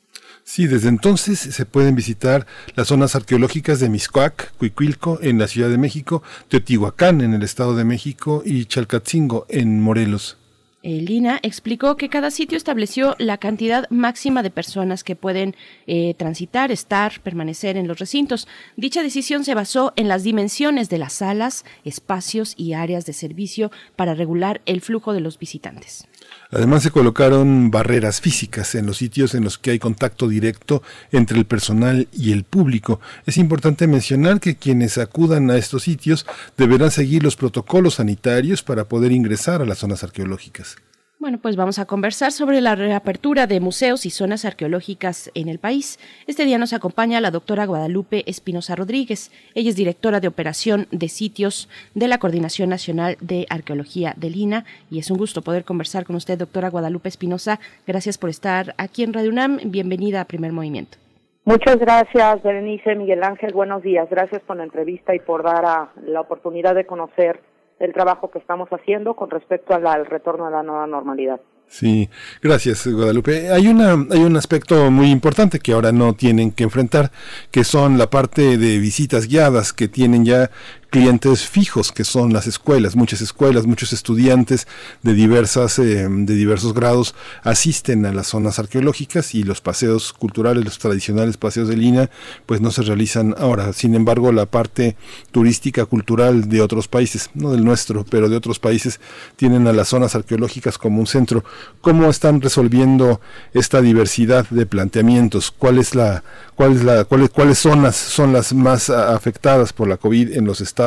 Sí, 0.43 0.65
desde 0.65 0.89
entonces 0.89 1.38
se 1.38 1.65
pueden 1.67 1.93
visitar 1.93 2.48
las 2.74 2.88
zonas 2.88 3.15
arqueológicas 3.15 3.79
de 3.79 3.89
Miscoac, 3.89 4.51
Cuicuilco 4.57 5.19
en 5.21 5.38
la 5.38 5.48
Ciudad 5.48 5.69
de 5.69 5.77
México, 5.77 6.24
Teotihuacán 6.48 7.21
en 7.21 7.36
el 7.36 7.43
Estado 7.43 7.75
de 7.75 7.83
México 7.83 8.41
y 8.43 8.65
Chalcatzingo 8.65 9.45
en 9.48 9.79
Morelos. 9.79 10.38
El 10.81 11.09
INA 11.09 11.39
explicó 11.43 11.98
que 11.98 12.07
cada 12.07 12.31
sitio 12.31 12.57
estableció 12.57 13.15
la 13.19 13.38
cantidad 13.38 13.89
máxima 13.89 14.43
de 14.43 14.50
personas 14.50 15.03
que 15.03 15.17
pueden 15.17 15.55
eh, 15.88 16.13
transitar, 16.13 16.71
estar, 16.71 17.19
permanecer 17.21 17.75
en 17.75 17.88
los 17.88 18.00
recintos. 18.00 18.48
Dicha 18.77 19.03
decisión 19.03 19.43
se 19.43 19.55
basó 19.55 19.91
en 19.98 20.07
las 20.07 20.24
dimensiones 20.24 20.89
de 20.89 20.98
las 20.98 21.13
salas, 21.13 21.65
espacios 21.83 22.53
y 22.55 22.74
áreas 22.74 23.05
de 23.05 23.13
servicio 23.13 23.71
para 23.95 24.13
regular 24.13 24.62
el 24.65 24.79
flujo 24.81 25.13
de 25.13 25.19
los 25.19 25.38
visitantes. 25.38 26.08
Además 26.51 26.81
se 26.81 26.89
colocaron 26.89 27.69
barreras 27.69 28.21
físicas 28.21 28.73
en 28.73 28.87
los 28.87 28.97
sitios 28.97 29.35
en 29.35 29.43
los 29.43 29.59
que 29.59 29.69
hay 29.69 29.79
contacto 29.79 30.27
directo 30.27 30.81
entre 31.11 31.37
el 31.37 31.45
personal 31.45 32.07
y 32.11 32.31
el 32.31 32.43
público. 32.43 32.99
Es 33.27 33.37
importante 33.37 33.85
mencionar 33.85 34.39
que 34.39 34.55
quienes 34.55 34.97
acudan 34.97 35.51
a 35.51 35.57
estos 35.57 35.83
sitios 35.83 36.25
deberán 36.57 36.89
seguir 36.89 37.23
los 37.23 37.35
protocolos 37.35 37.95
sanitarios 37.95 38.63
para 38.63 38.85
poder 38.85 39.11
ingresar 39.11 39.61
a 39.61 39.65
las 39.65 39.77
zonas 39.77 40.03
arqueológicas. 40.03 40.77
Bueno, 41.19 41.38
pues 41.41 41.57
vamos 41.57 41.79
a 41.79 41.85
conversar 41.85 42.31
sobre 42.31 42.61
la 42.61 42.75
reapertura 42.75 43.45
de 43.45 43.59
museos 43.59 44.05
y 44.05 44.09
zonas 44.09 44.45
arqueológicas 44.45 45.29
en 45.33 45.49
el 45.49 45.59
país. 45.59 45.99
Este 46.27 46.45
día 46.45 46.57
nos 46.57 46.71
acompaña 46.71 47.19
la 47.19 47.29
doctora 47.29 47.65
Guadalupe 47.65 48.23
Espinosa 48.25 48.77
Rodríguez. 48.77 49.29
Ella 49.53 49.69
es 49.69 49.75
directora 49.75 50.21
de 50.21 50.29
operación 50.29 50.88
de 50.91 51.09
sitios 51.09 51.67
de 51.93 52.07
la 52.07 52.19
Coordinación 52.19 52.69
Nacional 52.69 53.17
de 53.19 53.47
Arqueología 53.49 54.13
del 54.15 54.38
INA 54.38 54.63
y 54.89 54.99
es 54.99 55.11
un 55.11 55.17
gusto 55.17 55.41
poder 55.41 55.65
conversar 55.65 56.05
con 56.05 56.15
usted, 56.15 56.38
doctora 56.38 56.69
Guadalupe 56.69 57.09
Espinosa. 57.09 57.59
Gracias 57.85 58.17
por 58.17 58.29
estar 58.29 58.73
aquí 58.77 59.03
en 59.03 59.11
Radio 59.11 59.31
UNAM. 59.31 59.59
Bienvenida 59.65 60.21
a 60.21 60.25
Primer 60.25 60.53
Movimiento. 60.53 60.99
Muchas 61.43 61.79
gracias, 61.79 62.41
Berenice, 62.43 62.95
Miguel 62.95 63.23
Ángel. 63.23 63.51
Buenos 63.51 63.83
días. 63.83 64.09
Gracias 64.09 64.41
por 64.43 64.55
la 64.55 64.63
entrevista 64.63 65.13
y 65.13 65.19
por 65.19 65.43
dar 65.43 65.89
la 66.01 66.21
oportunidad 66.21 66.75
de 66.75 66.85
conocer 66.85 67.41
el 67.79 67.93
trabajo 67.93 68.29
que 68.29 68.39
estamos 68.39 68.69
haciendo 68.69 69.15
con 69.15 69.29
respecto 69.29 69.74
al, 69.74 70.05
retorno 70.05 70.45
a 70.45 70.51
la 70.51 70.63
nueva 70.63 70.88
normalidad. 70.88 71.39
Sí, 71.67 72.09
gracias 72.41 72.88
Guadalupe. 72.88 73.51
Hay 73.51 73.67
una 73.67 73.91
hay 74.09 74.24
un 74.24 74.36
aspecto 74.36 74.89
muy 74.89 75.12
importante 75.12 75.59
que 75.59 75.74
ahora 75.74 75.91
no 75.91 76.13
tienen 76.13 76.51
que 76.51 76.63
enfrentar, 76.63 77.12
que 77.51 77.63
son 77.63 78.00
la 78.00 78.09
parte 78.09 78.57
de 78.57 78.79
visitas 78.79 79.27
guiadas 79.27 79.71
que 79.71 79.88
tienen 79.88 80.25
ya 80.25 80.50
clientes 80.89 81.48
fijos 81.48 81.91
que 81.91 82.03
son 82.03 82.34
las 82.34 82.48
escuelas, 82.48 82.96
muchas 82.96 83.22
escuelas, 83.22 83.65
muchos 83.67 83.93
estudiantes 83.93 84.67
de 85.03 85.13
diversas 85.13 85.77
eh, 85.79 86.08
de 86.10 86.36
diversos 86.36 86.74
grados 86.74 87.15
asisten 87.43 88.05
a 88.05 88.13
las 88.13 88.27
zonas 88.27 88.60
arqueológicas 88.60 89.36
y 89.36 89.43
los 89.43 89.62
paseos 89.62 90.13
culturales, 90.13 90.65
los 90.65 90.79
tradicionales 90.79 91.38
paseos 91.38 91.67
de 91.67 91.77
línea, 91.77 92.10
pues 92.46 92.60
no 92.62 92.72
se 92.72 92.81
realizan 92.81 93.36
ahora. 93.38 93.72
Sin 93.74 93.93
embargo, 93.93 94.31
la 94.31 94.46
parte 94.46 94.96
turística 95.31 95.86
cultural 95.86 96.50
de 96.50 96.62
otros 96.62 96.88
países, 96.88 97.29
no 97.36 97.51
del 97.51 97.63
nuestro, 97.63 98.03
pero 98.10 98.27
de 98.27 98.36
otros 98.36 98.60
países 98.60 99.00
tienen 99.36 99.67
a 99.67 99.74
las 99.74 99.89
zonas 99.89 100.15
arqueológicas 100.15 100.77
como 100.77 101.00
un 101.00 101.08
centro. 101.08 101.43
¿Cómo 101.81 102.10
están 102.10 102.41
resolviendo 102.41 103.22
esta 103.53 103.81
diversidad 103.81 104.48
de 104.50 104.65
planteamientos? 104.65 105.51
¿Cuál 105.51 105.77
es 105.77 105.93
la 105.93 106.24
cuál 106.55 106.74
es 106.74 106.84
la 106.84 107.05
cuáles 107.05 107.29
cuáles 107.29 107.58
zonas 107.58 107.96
son 107.96 108.34
las 108.34 108.53
más 108.53 108.89
afectadas 108.89 109.72
por 109.72 109.88
la 109.88 109.96
COVID 109.96 110.34
en 110.34 110.46
los 110.46 110.60
estados 110.60 110.78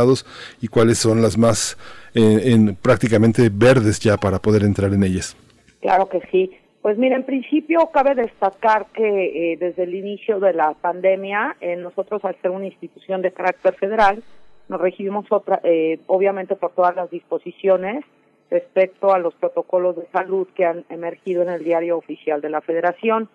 y 0.61 0.69
cuáles 0.69 0.99
son 0.99 1.23
las 1.23 1.37
más 1.37 1.77
eh, 2.15 2.53
en, 2.53 2.77
prácticamente 2.77 3.51
verdes 3.53 4.01
ya 4.01 4.17
para 4.17 4.39
poder 4.39 4.63
entrar 4.63 4.93
en 4.93 5.03
ellas. 5.03 5.37
Claro 5.81 6.09
que 6.09 6.21
sí. 6.31 6.53
Pues 6.81 6.99
mira, 6.99 7.17
en 7.17 7.25
principio 7.25 7.91
cabe 7.93 8.15
destacar 8.15 8.87
que 8.93 9.53
eh, 9.53 9.57
desde 9.57 9.85
el 9.85 9.95
inicio 9.95 10.41
de 10.41 10.53
la 10.53 10.75
pandemia, 10.75 11.57
eh, 11.61 11.77
nosotros 11.77 12.25
al 12.25 12.37
ser 12.43 12.51
una 12.51 12.67
institución 12.67 13.23
de 13.23 13.33
carácter 13.33 13.75
federal, 13.75 14.23
nos 14.69 14.81
regimos 14.81 15.27
otra, 15.31 15.61
obviamente 16.07 16.57
por 16.57 16.73
todas 16.73 16.97
las 16.97 17.11
disposiciones 17.11 18.05
respecto 18.51 19.13
a 19.13 19.19
los 19.19 19.35
protocolos 19.35 19.97
de 19.97 20.07
salud 20.13 20.47
que 20.55 20.65
han 20.65 20.85
emergido 20.89 21.43
en 21.43 21.51
el 21.51 21.65
diario 21.65 21.99
oficial 21.99 22.41
de 22.41 22.49
la 22.49 22.61
Federación. 22.61 23.29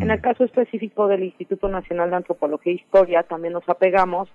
En 0.00 0.10
el 0.10 0.20
caso 0.20 0.44
específico 0.44 1.08
del 1.08 1.24
Instituto 1.24 1.68
Nacional 1.68 2.10
de 2.10 2.16
Antropología 2.16 2.72
e 2.72 2.76
Historia, 2.76 3.22
también 3.22 3.52
nos 3.52 3.68
apegamos 3.68 4.28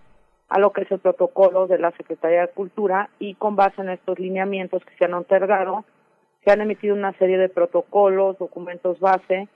a 0.53 0.59
lo 0.59 0.71
que 0.71 0.83
es 0.83 0.91
el 0.91 0.99
protocolo 0.99 1.65
de 1.65 1.79
la 1.79 1.89
Secretaría 1.93 2.41
de 2.41 2.47
Cultura 2.49 3.09
y 3.17 3.33
con 3.33 3.55
base 3.55 3.81
en 3.81 3.89
estos 3.89 4.19
lineamientos 4.19 4.85
que 4.85 4.95
se 4.99 5.05
han 5.05 5.15
otorgado, 5.15 5.83
se 6.45 6.51
han 6.51 6.61
emitido 6.61 6.93
una 6.93 7.11
serie 7.13 7.39
de 7.39 7.49
protocolos, 7.49 8.37
documentos 8.37 8.99
base 8.99 9.47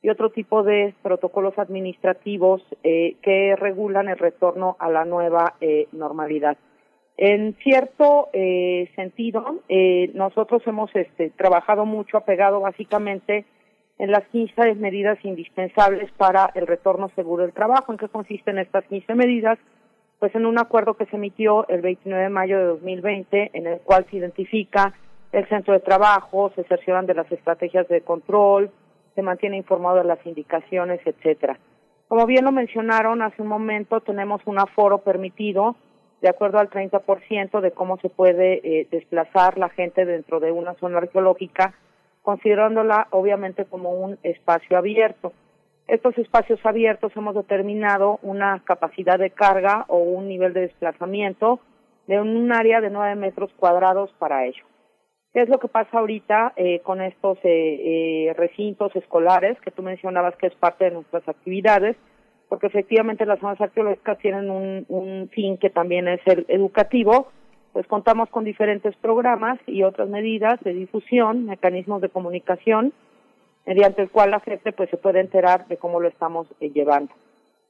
y 0.00 0.10
otro 0.10 0.30
tipo 0.30 0.62
de 0.62 0.94
protocolos 1.02 1.58
administrativos 1.58 2.62
eh, 2.84 3.16
que 3.20 3.56
regulan 3.56 4.08
el 4.08 4.16
retorno 4.16 4.76
a 4.78 4.88
la 4.90 5.04
nueva 5.04 5.54
eh, 5.60 5.88
normalidad. 5.90 6.56
En 7.16 7.56
cierto 7.56 8.28
eh, 8.32 8.92
sentido, 8.94 9.60
nosotros 10.14 10.62
hemos 10.66 10.94
este, 10.94 11.30
trabajado 11.30 11.84
mucho 11.84 12.16
apegado 12.16 12.60
básicamente 12.60 13.44
en 13.98 14.12
las 14.12 14.24
15 14.28 14.76
medidas 14.76 15.18
indispensables 15.24 16.12
para 16.12 16.52
el 16.54 16.68
retorno 16.68 17.08
seguro 17.16 17.42
del 17.42 17.52
trabajo. 17.52 17.90
¿En 17.90 17.98
qué 17.98 18.08
consisten 18.08 18.58
estas 18.58 18.84
15 18.84 19.16
medidas? 19.16 19.58
Pues 20.18 20.34
en 20.34 20.46
un 20.46 20.58
acuerdo 20.58 20.94
que 20.94 21.06
se 21.06 21.16
emitió 21.16 21.66
el 21.68 21.80
29 21.80 22.24
de 22.24 22.30
mayo 22.30 22.58
de 22.58 22.64
2020, 22.64 23.50
en 23.52 23.66
el 23.66 23.80
cual 23.80 24.06
se 24.10 24.16
identifica 24.16 24.94
el 25.32 25.46
centro 25.48 25.74
de 25.74 25.80
trabajo, 25.80 26.52
se 26.54 26.64
cercioran 26.64 27.06
de 27.06 27.14
las 27.14 27.30
estrategias 27.30 27.88
de 27.88 28.02
control, 28.02 28.70
se 29.14 29.22
mantiene 29.22 29.56
informado 29.56 29.96
de 29.96 30.04
las 30.04 30.24
indicaciones, 30.26 31.00
etcétera. 31.04 31.58
Como 32.08 32.26
bien 32.26 32.44
lo 32.44 32.52
mencionaron 32.52 33.22
hace 33.22 33.42
un 33.42 33.48
momento, 33.48 34.00
tenemos 34.00 34.40
un 34.46 34.58
aforo 34.58 34.98
permitido 34.98 35.76
de 36.20 36.28
acuerdo 36.28 36.58
al 36.58 36.70
30% 36.70 37.60
de 37.60 37.72
cómo 37.72 37.98
se 37.98 38.08
puede 38.08 38.60
eh, 38.62 38.88
desplazar 38.90 39.58
la 39.58 39.68
gente 39.68 40.04
dentro 40.04 40.40
de 40.40 40.52
una 40.52 40.74
zona 40.74 40.98
arqueológica, 40.98 41.74
considerándola 42.22 43.08
obviamente 43.10 43.66
como 43.66 43.90
un 43.90 44.18
espacio 44.22 44.78
abierto 44.78 45.32
estos 45.86 46.16
espacios 46.16 46.58
abiertos 46.64 47.12
hemos 47.16 47.34
determinado 47.34 48.18
una 48.22 48.62
capacidad 48.64 49.18
de 49.18 49.30
carga 49.30 49.84
o 49.88 49.98
un 49.98 50.28
nivel 50.28 50.54
de 50.54 50.62
desplazamiento 50.62 51.60
de 52.06 52.20
un 52.20 52.52
área 52.52 52.80
de 52.80 52.90
9 52.90 53.16
metros 53.16 53.50
cuadrados 53.56 54.10
para 54.18 54.46
ello. 54.46 54.64
¿Qué 55.32 55.42
es 55.42 55.48
lo 55.48 55.58
que 55.58 55.68
pasa 55.68 55.98
ahorita 55.98 56.52
eh, 56.56 56.80
con 56.80 57.02
estos 57.02 57.38
eh, 57.42 58.28
eh, 58.28 58.34
recintos 58.34 58.94
escolares 58.94 59.60
que 59.60 59.72
tú 59.72 59.82
mencionabas 59.82 60.36
que 60.36 60.46
es 60.46 60.54
parte 60.54 60.84
de 60.84 60.92
nuestras 60.92 61.28
actividades? 61.28 61.96
Porque 62.48 62.68
efectivamente 62.68 63.26
las 63.26 63.40
zonas 63.40 63.60
arqueológicas 63.60 64.18
tienen 64.18 64.50
un, 64.50 64.86
un 64.88 65.28
fin 65.30 65.58
que 65.58 65.70
también 65.70 66.08
es 66.08 66.20
el 66.26 66.46
educativo, 66.48 67.28
pues 67.72 67.86
contamos 67.88 68.28
con 68.30 68.44
diferentes 68.44 68.94
programas 68.96 69.58
y 69.66 69.82
otras 69.82 70.08
medidas 70.08 70.60
de 70.60 70.72
difusión, 70.72 71.46
mecanismos 71.46 72.00
de 72.00 72.10
comunicación, 72.10 72.92
mediante 73.66 74.02
el 74.02 74.10
cual 74.10 74.30
la 74.30 74.40
gente 74.40 74.72
pues 74.72 74.90
se 74.90 74.96
puede 74.96 75.20
enterar 75.20 75.66
de 75.68 75.76
cómo 75.76 76.00
lo 76.00 76.08
estamos 76.08 76.46
eh, 76.60 76.70
llevando. 76.70 77.12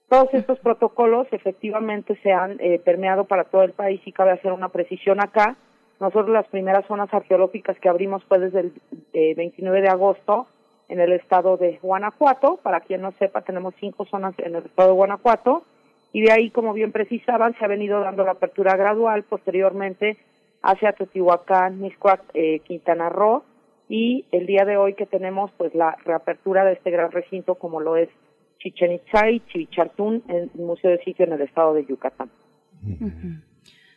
Todos 0.09 0.33
estos 0.35 0.59
protocolos 0.61 1.26
efectivamente 1.33 2.18
se 2.22 2.33
han 2.33 2.59
eh, 2.61 2.78
permeado 2.78 3.24
para 3.24 3.44
todo 3.44 3.62
el 3.62 3.72
país 3.72 4.00
y 4.04 4.12
cabe 4.12 4.33
hacer 4.33 4.52
una 4.52 4.68
precisión 4.68 5.20
acá. 5.20 5.57
Nosotros 6.00 6.30
las 6.30 6.46
primeras 6.48 6.87
zonas 6.87 7.12
arqueológicas 7.12 7.78
que 7.78 7.88
abrimos 7.88 8.22
fue 8.24 8.38
desde 8.38 8.61
el 8.61 8.72
29 9.37 9.78
eh, 9.78 9.83
de 9.83 9.88
agosto 9.88 10.46
en 10.88 11.00
el 11.00 11.12
estado 11.12 11.57
de 11.57 11.78
Guanajuato. 11.80 12.59
Para 12.62 12.80
quien 12.80 13.00
no 13.00 13.12
sepa, 13.12 13.42
tenemos 13.42 13.74
cinco 13.80 14.04
zonas 14.04 14.35
en 14.38 14.57
el 14.57 14.66
estado 14.66 14.90
de 14.90 14.94
Guanajuato 14.96 15.64
y 16.12 16.22
de 16.22 16.33
ahí, 16.33 16.50
como 16.50 16.72
bien 16.74 16.92
precisaban, 16.92 17.57
se 17.59 17.64
ha 17.64 17.68
venido 17.68 18.00
dando 18.00 18.24
la 18.24 18.33
apertura 18.33 18.76
gradual 18.76 19.24
posteriormente 19.24 20.18
hacia 20.62 20.92
Teotihuacán, 20.92 21.80
Miscuac, 21.80 22.20
Quintana 22.64 23.09
Roo 23.09 23.42
y 23.88 24.25
el 24.33 24.47
día 24.47 24.64
de 24.64 24.77
hoy 24.77 24.94
que 24.94 25.07
tenemos 25.07 25.51
pues 25.57 25.75
la 25.75 25.97
reapertura 26.05 26.64
de 26.64 26.75
este 26.75 26.90
gran 26.90 27.11
recinto 27.12 27.57
como 27.57 27.81
lo 27.81 27.97
es 27.97 28.09
Chichen 28.59 28.92
Itza 28.92 29.31
y 29.31 29.40
Chivichartún, 29.40 30.23
el 30.29 30.51
Museo 30.55 30.90
de 30.90 31.03
Sitio 31.05 31.27
en 31.27 31.33
el 31.33 31.42
estado 31.42 31.75
de 31.75 31.85
Yucatán. 31.85 32.31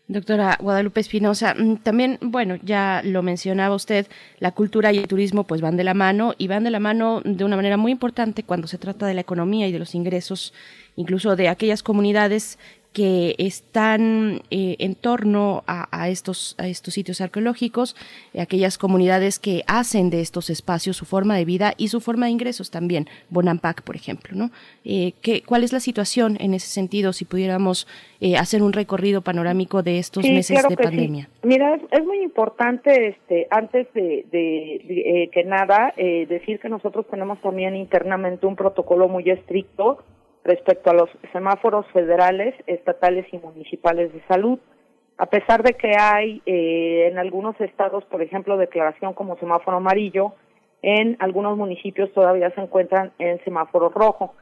Doctora 0.10 0.58
Guadalupe 0.62 1.02
Espinosa, 1.02 1.54
mm, 1.54 1.78
también, 1.78 2.17
bueno, 2.21 2.56
ya 2.63 3.02
lo 3.04 3.23
mencionaba 3.23 3.76
usted, 3.76 4.08
la 4.39 4.54
cultura 4.54 4.93
y 4.93 4.97
el 5.00 5.08
turismo 5.08 5.43
pues 5.43 5.60
van 5.60 5.76
de 5.76 5.84
la 5.84 5.93
mano 5.93 6.34
y 6.38 6.47
van 6.47 6.63
de 6.63 6.71
la 6.71 6.80
mano 6.80 7.21
de 7.26 7.43
una 7.43 7.58
manera 7.58 7.76
muy 7.76 7.91
importante 7.91 8.43
cuando 8.43 8.67
se 8.67 8.78
trata 8.78 9.06
de 9.06 9.13
la 9.13 9.21
economía 9.21 9.67
y 9.67 9.73
de 9.73 9.80
los 9.80 9.95
ingresos, 9.95 10.54
incluso 10.95 11.36
de 11.36 11.50
aquellas 11.50 11.84
comunidades 11.84 12.58
que 12.97 13.36
están 13.38 14.41
eh, 14.49 14.75
en 14.79 14.95
torno 14.95 15.63
a, 15.67 16.10
estos, 16.10 16.55
a 16.57 16.67
estos 16.67 16.95
sitios 16.95 17.21
arqueológicos, 17.21 17.95
eh, 18.33 18.41
aquellas 18.41 18.79
comunidades 18.79 19.38
que 19.38 19.62
hacen 19.67 20.10
de 20.10 20.19
estos 20.19 20.49
espacios 20.49 20.97
su 20.97 21.05
forma 21.05 21.38
de 21.38 21.45
vida 21.45 21.75
y 21.77 21.89
su 21.89 22.01
forma 22.01 22.25
de 22.25 22.31
ingresos 22.31 22.71
también, 22.71 23.07
Bonampak, 23.29 23.83
por 23.83 23.95
ejemplo. 23.95 24.36
¿no? 24.36 24.49
Eh, 24.83 25.13
¿qué, 25.21 25.43
¿Cuál 25.43 25.63
es 25.63 25.73
la 25.73 25.79
situación 25.79 26.38
en 26.39 26.55
ese 26.55 26.69
sentido 26.69 27.13
si 27.13 27.25
pudiéramos 27.25 27.88
hacer 28.36 28.63
un 28.63 28.73
recorrido 28.73 29.21
panorámico 29.21 29.83
de 29.83 29.99
estos 29.99 30.23
meses 30.23 30.67
de 30.67 30.75
pandemia? 30.75 31.29
Mira, 31.43 31.79
es, 31.91 32.03
muy 32.03 32.23
importante, 32.23 33.10
este, 33.10 33.45
antes 33.51 33.93
de, 33.93 34.25
de 34.31 35.29
que 35.31 35.43
nada, 35.43 35.93
decir 35.95 36.60
que 36.60 36.67
nosotros 36.67 37.05
tenemos 37.12 37.39
también 37.41 37.75
internamente 37.75 38.47
un 38.47 38.55
protocolo 38.55 39.07
muy 39.07 39.29
estricto 39.29 39.99
respecto 40.47 40.89
a 40.89 40.93
los 40.93 41.10
semáforos 41.33 41.86
federales, 41.91 42.55
estatales 42.65 43.27
y 43.31 43.38
municipales 43.38 44.13
de 44.13 44.21
salud. 44.27 44.57
A 45.17 45.25
pesar 45.25 45.62
de 45.62 45.73
que 45.73 45.91
hay 45.99 46.41
eh, 46.45 47.10
en 47.12 47.19
algunos 47.19 47.60
estados, 47.60 48.05
por 48.05 48.21
ejemplo, 48.21 48.57
declaración 48.57 49.13
como 49.13 49.38
semáforo 49.38 49.77
amarillo, 49.77 50.33
en 50.81 51.17
algunos 51.19 51.57
municipios 51.57 52.13
todavía 52.13 52.49
se 52.51 52.62
encuentran 52.62 53.12
en 53.19 53.43
semáforo 53.43 53.89
rojo. 53.89 54.36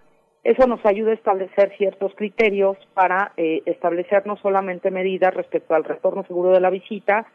Eso 0.43 0.67
nos 0.67 0.85
ayuda 0.85 1.09
a 1.09 1.15
establecer 1.15 1.75
ciertos 1.75 2.13
criterios 2.13 2.77
para 2.93 3.31
eh, 3.35 3.63
establecer 3.65 4.27
no 4.27 4.37
solamente 4.37 4.91
medidas 4.91 5.33
respecto 5.33 5.73
al 5.73 5.85
retorno 5.85 6.23
seguro 6.27 6.51
de 6.51 6.59
la 6.59 6.69
visita, 6.69 7.25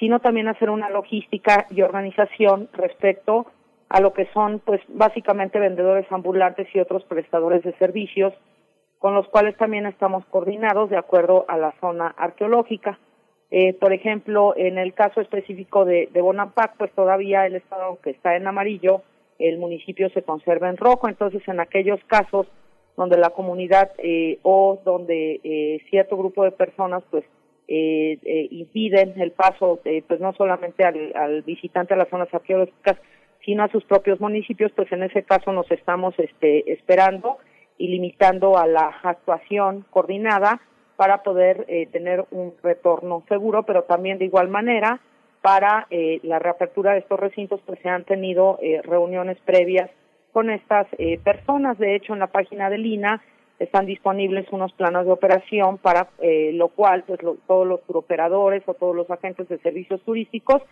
sino 0.00 0.18
también 0.18 0.48
hacer 0.48 0.70
una 0.70 0.90
logística 0.90 1.66
y 1.70 1.82
organización 1.82 2.68
respecto 2.72 3.46
a 3.88 4.00
lo 4.00 4.12
que 4.12 4.26
son 4.32 4.60
pues 4.60 4.80
básicamente 4.88 5.58
vendedores 5.58 6.10
ambulantes 6.10 6.68
y 6.74 6.80
otros 6.80 7.04
prestadores 7.04 7.62
de 7.62 7.72
servicios 7.78 8.34
con 8.98 9.14
los 9.14 9.28
cuales 9.28 9.56
también 9.56 9.86
estamos 9.86 10.24
coordinados 10.26 10.90
de 10.90 10.96
acuerdo 10.96 11.44
a 11.48 11.56
la 11.56 11.72
zona 11.80 12.08
arqueológica. 12.16 12.98
Eh, 13.50 13.72
por 13.74 13.92
ejemplo, 13.92 14.54
en 14.56 14.76
el 14.76 14.92
caso 14.92 15.20
específico 15.20 15.84
de, 15.84 16.08
de 16.12 16.22
pues 16.76 16.92
todavía 16.92 17.46
el 17.46 17.54
estado 17.54 17.98
que 18.02 18.10
está 18.10 18.36
en 18.36 18.46
amarillo, 18.46 19.02
el 19.38 19.58
municipio 19.58 20.10
se 20.10 20.22
conserva 20.22 20.68
en 20.68 20.76
rojo, 20.76 21.08
entonces 21.08 21.46
en 21.46 21.60
aquellos 21.60 22.00
casos 22.06 22.46
donde 22.98 23.16
la 23.16 23.30
comunidad 23.30 23.92
eh, 23.98 24.40
o 24.42 24.80
donde 24.84 25.40
eh, 25.44 25.80
cierto 25.88 26.16
grupo 26.16 26.42
de 26.42 26.50
personas 26.50 27.04
pues 27.10 27.24
eh, 27.68 28.18
eh, 28.24 28.48
impiden 28.50 29.20
el 29.20 29.30
paso 29.30 29.80
pues 30.08 30.20
no 30.20 30.32
solamente 30.32 30.84
al 30.84 31.42
visitante 31.42 31.94
a 31.94 31.96
las 31.96 32.08
zonas 32.08 32.32
arqueológicas 32.32 32.96
sino 33.44 33.62
a 33.64 33.68
sus 33.68 33.84
propios 33.84 34.20
municipios 34.20 34.72
pues 34.72 34.90
en 34.92 35.02
ese 35.02 35.22
caso 35.22 35.52
nos 35.52 35.70
estamos 35.70 36.14
este 36.18 36.72
esperando 36.72 37.38
y 37.78 37.88
limitando 37.88 38.58
a 38.58 38.66
la 38.66 38.88
actuación 39.02 39.84
coordinada 39.90 40.60
para 40.96 41.22
poder 41.22 41.64
eh, 41.68 41.86
tener 41.92 42.24
un 42.30 42.54
retorno 42.62 43.22
seguro 43.28 43.62
pero 43.62 43.84
también 43.84 44.18
de 44.18 44.24
igual 44.24 44.48
manera 44.48 45.00
para 45.42 45.86
eh, 45.90 46.18
la 46.24 46.38
reapertura 46.40 46.92
de 46.92 46.98
estos 46.98 47.20
recintos 47.20 47.60
pues 47.64 47.78
se 47.80 47.88
han 47.88 48.04
tenido 48.04 48.58
eh, 48.60 48.82
reuniones 48.82 49.38
previas 49.44 49.88
con 50.32 50.50
estas 50.50 50.86
eh, 50.98 51.18
personas. 51.22 51.78
De 51.78 51.94
hecho, 51.94 52.12
en 52.12 52.18
la 52.18 52.26
página 52.26 52.68
del 52.68 52.84
INA 52.84 53.22
están 53.60 53.86
disponibles 53.86 54.46
unos 54.50 54.72
planos 54.72 55.06
de 55.06 55.12
operación 55.12 55.78
para 55.78 56.08
eh, 56.20 56.50
lo 56.54 56.68
cual 56.68 57.04
pues 57.06 57.22
lo- 57.22 57.36
todos 57.46 57.66
los 57.66 57.82
turoperadores 57.84 58.62
o 58.66 58.74
todos 58.74 58.94
los 58.96 59.08
agentes 59.10 59.48
de 59.48 59.58
servicios 59.58 60.02
turísticos 60.02 60.62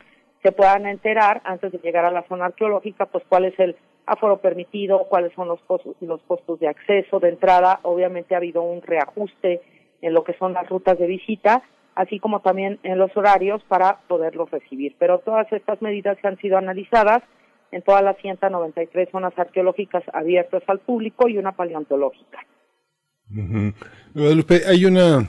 se 0.47 0.53
puedan 0.53 0.87
enterar 0.87 1.43
antes 1.45 1.73
de 1.73 1.79
llegar 1.79 2.05
a 2.05 2.13
la 2.13 2.23
zona 2.29 2.45
arqueológica 2.45 3.07
pues 3.07 3.25
cuál 3.29 3.47
es 3.47 3.59
el 3.59 3.75
aforo 4.07 4.37
permitido, 4.37 5.09
cuáles 5.09 5.33
son 5.33 5.49
los 5.49 5.59
costos, 5.63 5.97
los 6.01 6.23
costos 6.23 6.61
de 6.61 6.69
acceso, 6.69 7.19
de 7.19 7.31
entrada. 7.31 7.81
Obviamente 7.83 8.35
ha 8.35 8.39
habido 8.39 8.63
un 8.63 8.81
reajuste 8.81 9.61
en 10.03 10.15
lo 10.15 10.23
que 10.23 10.35
son 10.35 10.53
las 10.53 10.69
rutas 10.69 11.01
de 11.01 11.09
visita, 11.09 11.65
así 11.97 12.21
como 12.21 12.43
también 12.43 12.79
en 12.85 12.97
los 12.97 13.11
horarios 13.17 13.61
para 13.65 13.99
poderlos 14.07 14.49
recibir. 14.53 14.95
Pero 15.01 15.19
todas 15.19 15.53
estas 15.53 15.83
medidas 15.83 16.17
han 16.23 16.39
sido 16.39 16.59
analizadas 16.59 17.25
en 17.73 17.83
todas 17.83 18.05
las 18.05 18.17
193 18.19 19.09
zonas 19.11 19.37
arqueológicas 19.37 20.05
abiertas 20.13 20.63
al 20.69 20.79
público 20.79 21.27
y 21.27 21.39
una 21.39 21.57
paleontológica. 21.57 22.39
Guadalupe, 24.15 24.61
hay 24.69 24.85
una 24.85 25.27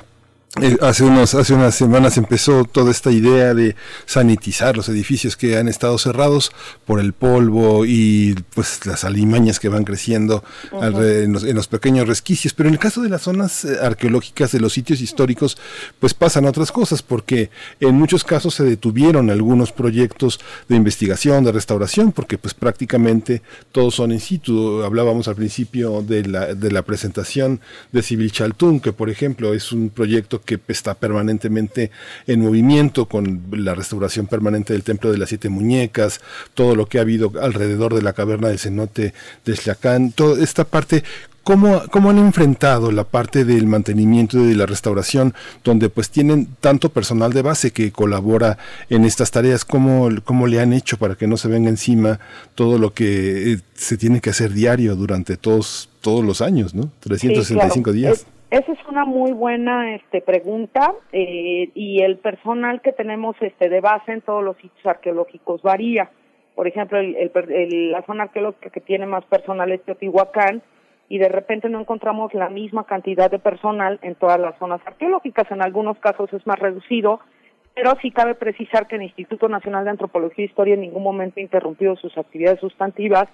eh, 0.62 0.78
hace 0.82 1.04
unos 1.04 1.36
hace 1.36 1.54
unas 1.54 1.76
semanas 1.76 2.18
empezó 2.18 2.64
toda 2.64 2.90
esta 2.90 3.12
idea 3.12 3.54
de 3.54 3.76
sanitizar 4.06 4.76
los 4.76 4.90
edificios 4.90 5.36
que 5.36 5.58
han 5.58 5.68
estado 5.68 5.98
cerrados 5.98 6.52
por 6.86 7.00
el 7.00 7.14
polvo 7.14 7.86
y 7.86 8.34
pues 8.56 8.86
las 8.86 9.04
alimañas 9.04 9.60
que 9.60 9.70
van 9.70 9.84
creciendo 9.84 10.44
en, 10.82 11.34
los, 11.34 11.44
en 11.44 11.56
los 11.56 11.68
pequeños 11.68 12.08
resquicios. 12.08 12.54
Pero 12.54 12.70
en 12.70 12.76
el 12.76 12.80
caso 12.80 13.02
de 13.02 13.10
las 13.10 13.24
zonas 13.24 13.66
eh, 13.66 13.78
arqueológicas 13.82 14.52
de 14.52 14.60
los 14.60 14.74
sitios 14.74 15.02
históricos 15.02 15.58
pues 16.00 16.14
pasan 16.14 16.46
otras 16.46 16.72
cosas 16.72 17.04
porque 17.04 17.52
en 17.80 17.96
muchos 17.96 18.24
casos 18.24 18.56
se 18.56 18.64
detuvieron 18.64 19.30
algunos 19.30 19.72
proyectos 19.74 20.40
de 20.70 20.76
investigación 20.76 21.44
de 21.44 21.52
restauración 21.52 22.14
porque 22.14 22.38
pues 22.38 22.54
prácticamente 22.54 23.44
todos 23.72 23.96
son 23.96 24.12
in 24.12 24.22
situ. 24.22 24.82
Hablábamos 24.84 25.28
al 25.28 25.36
principio 25.36 26.02
de 26.02 26.26
la 26.26 26.56
de 26.56 26.72
la 26.72 26.82
presentación 26.84 27.60
de 27.92 28.02
Civil 28.02 28.32
Chaltún 28.32 28.80
que 28.80 28.94
por 28.94 29.10
ejemplo 29.10 29.54
es 29.54 29.72
un 29.72 29.90
proyecto 29.90 30.37
que 30.42 30.60
está 30.68 30.94
permanentemente 30.96 31.92
en 32.28 32.42
movimiento 32.42 33.06
con 33.08 33.42
la 33.52 33.74
restauración 33.76 34.28
permanente 34.28 34.74
del 34.74 34.84
Templo 34.84 35.12
de 35.12 35.18
las 35.18 35.30
Siete 35.30 35.50
Muñecas, 35.50 36.22
todo 36.54 36.76
lo 36.76 36.88
que 36.88 36.98
ha 37.00 37.02
habido 37.02 37.32
alrededor 37.42 37.94
de 37.96 38.02
la 38.02 38.14
caverna 38.14 38.48
del 38.50 38.60
cenote 38.60 39.14
de 39.46 39.56
Xlacán, 39.56 40.12
toda 40.12 40.42
esta 40.44 40.64
parte 40.64 41.04
¿Cómo, 41.44 41.82
¿Cómo 41.92 42.10
han 42.10 42.18
enfrentado 42.18 42.92
la 42.92 43.06
parte 43.06 43.46
del 43.46 43.68
mantenimiento 43.68 44.38
y 44.38 44.48
de 44.50 44.56
la 44.56 44.66
restauración, 44.66 45.34
donde 45.64 45.88
pues 45.88 46.10
tienen 46.10 46.50
tanto 46.60 46.90
personal 46.90 47.32
de 47.32 47.42
base 47.42 47.72
que 47.72 47.94
colabora 47.94 48.58
en 48.90 49.06
estas 49.06 49.32
tareas? 49.32 49.64
¿Cómo, 49.64 50.10
cómo 50.26 50.46
le 50.48 50.60
han 50.60 50.74
hecho 50.74 50.98
para 50.98 51.16
que 51.16 51.26
no 51.26 51.38
se 51.38 51.48
venga 51.48 51.70
encima 51.70 52.20
todo 52.54 52.78
lo 52.78 52.94
que 52.94 53.54
eh, 53.54 53.60
se 53.76 53.96
tiene 53.96 54.20
que 54.20 54.32
hacer 54.32 54.52
diario 54.52 54.98
durante 54.98 55.38
todos, 55.38 55.88
todos 56.02 56.26
los 56.26 56.42
años, 56.42 56.74
¿no? 56.76 56.92
365 57.00 57.72
Sí, 57.72 57.82
claro. 57.82 57.94
días. 57.94 58.18
Es- 58.18 58.26
esa 58.50 58.72
es 58.72 58.80
una 58.88 59.06
muy 59.06 59.34
buena 59.34 59.96
este, 59.96 60.22
pregunta 60.22 60.94
eh, 61.12 61.70
y 61.74 62.02
el 62.02 62.18
personal 62.18 62.82
que 62.82 62.94
tenemos 62.94 63.36
este, 63.42 63.68
de 63.70 63.82
base 63.82 64.12
en 64.14 64.22
todos 64.22 64.44
los 64.44 64.56
sitios 64.58 64.86
arqueológicos 64.86 65.62
varía. 65.62 66.10
Por 66.56 66.68
ejemplo, 66.68 66.98
el- 66.98 67.92
la 67.92 68.02
zona 68.04 68.24
arqueológica 68.24 68.70
que 68.70 68.82
tiene 68.82 69.06
más 69.06 69.26
personal 69.26 69.72
es 69.72 69.82
Teotihuacán 69.84 70.62
y 71.10 71.20
de 71.20 71.30
repente 71.30 71.70
no 71.70 71.80
encontramos 71.80 72.34
la 72.34 72.50
misma 72.50 72.86
cantidad 72.86 73.30
de 73.30 73.40
personal 73.40 74.00
en 74.02 74.16
todas 74.16 74.40
las 74.40 74.58
zonas 74.58 74.82
arqueológicas. 74.86 75.50
En 75.52 75.62
algunos 75.62 76.00
casos 76.00 76.32
es 76.34 76.46
más 76.48 76.58
reducido, 76.60 77.20
pero 77.76 77.94
sí 78.02 78.12
cabe 78.12 78.34
precisar 78.34 78.88
que 78.88 78.96
el 78.96 79.04
Instituto 79.04 79.48
Nacional 79.50 79.84
de 79.84 79.92
Antropología 79.92 80.44
e 80.44 80.48
Historia 80.48 80.74
en 80.74 80.82
ningún 80.82 81.04
momento 81.04 81.40
ha 81.40 81.44
interrumpido 81.44 81.96
sus 81.98 82.18
actividades 82.18 82.60
sustantivas 82.60 83.28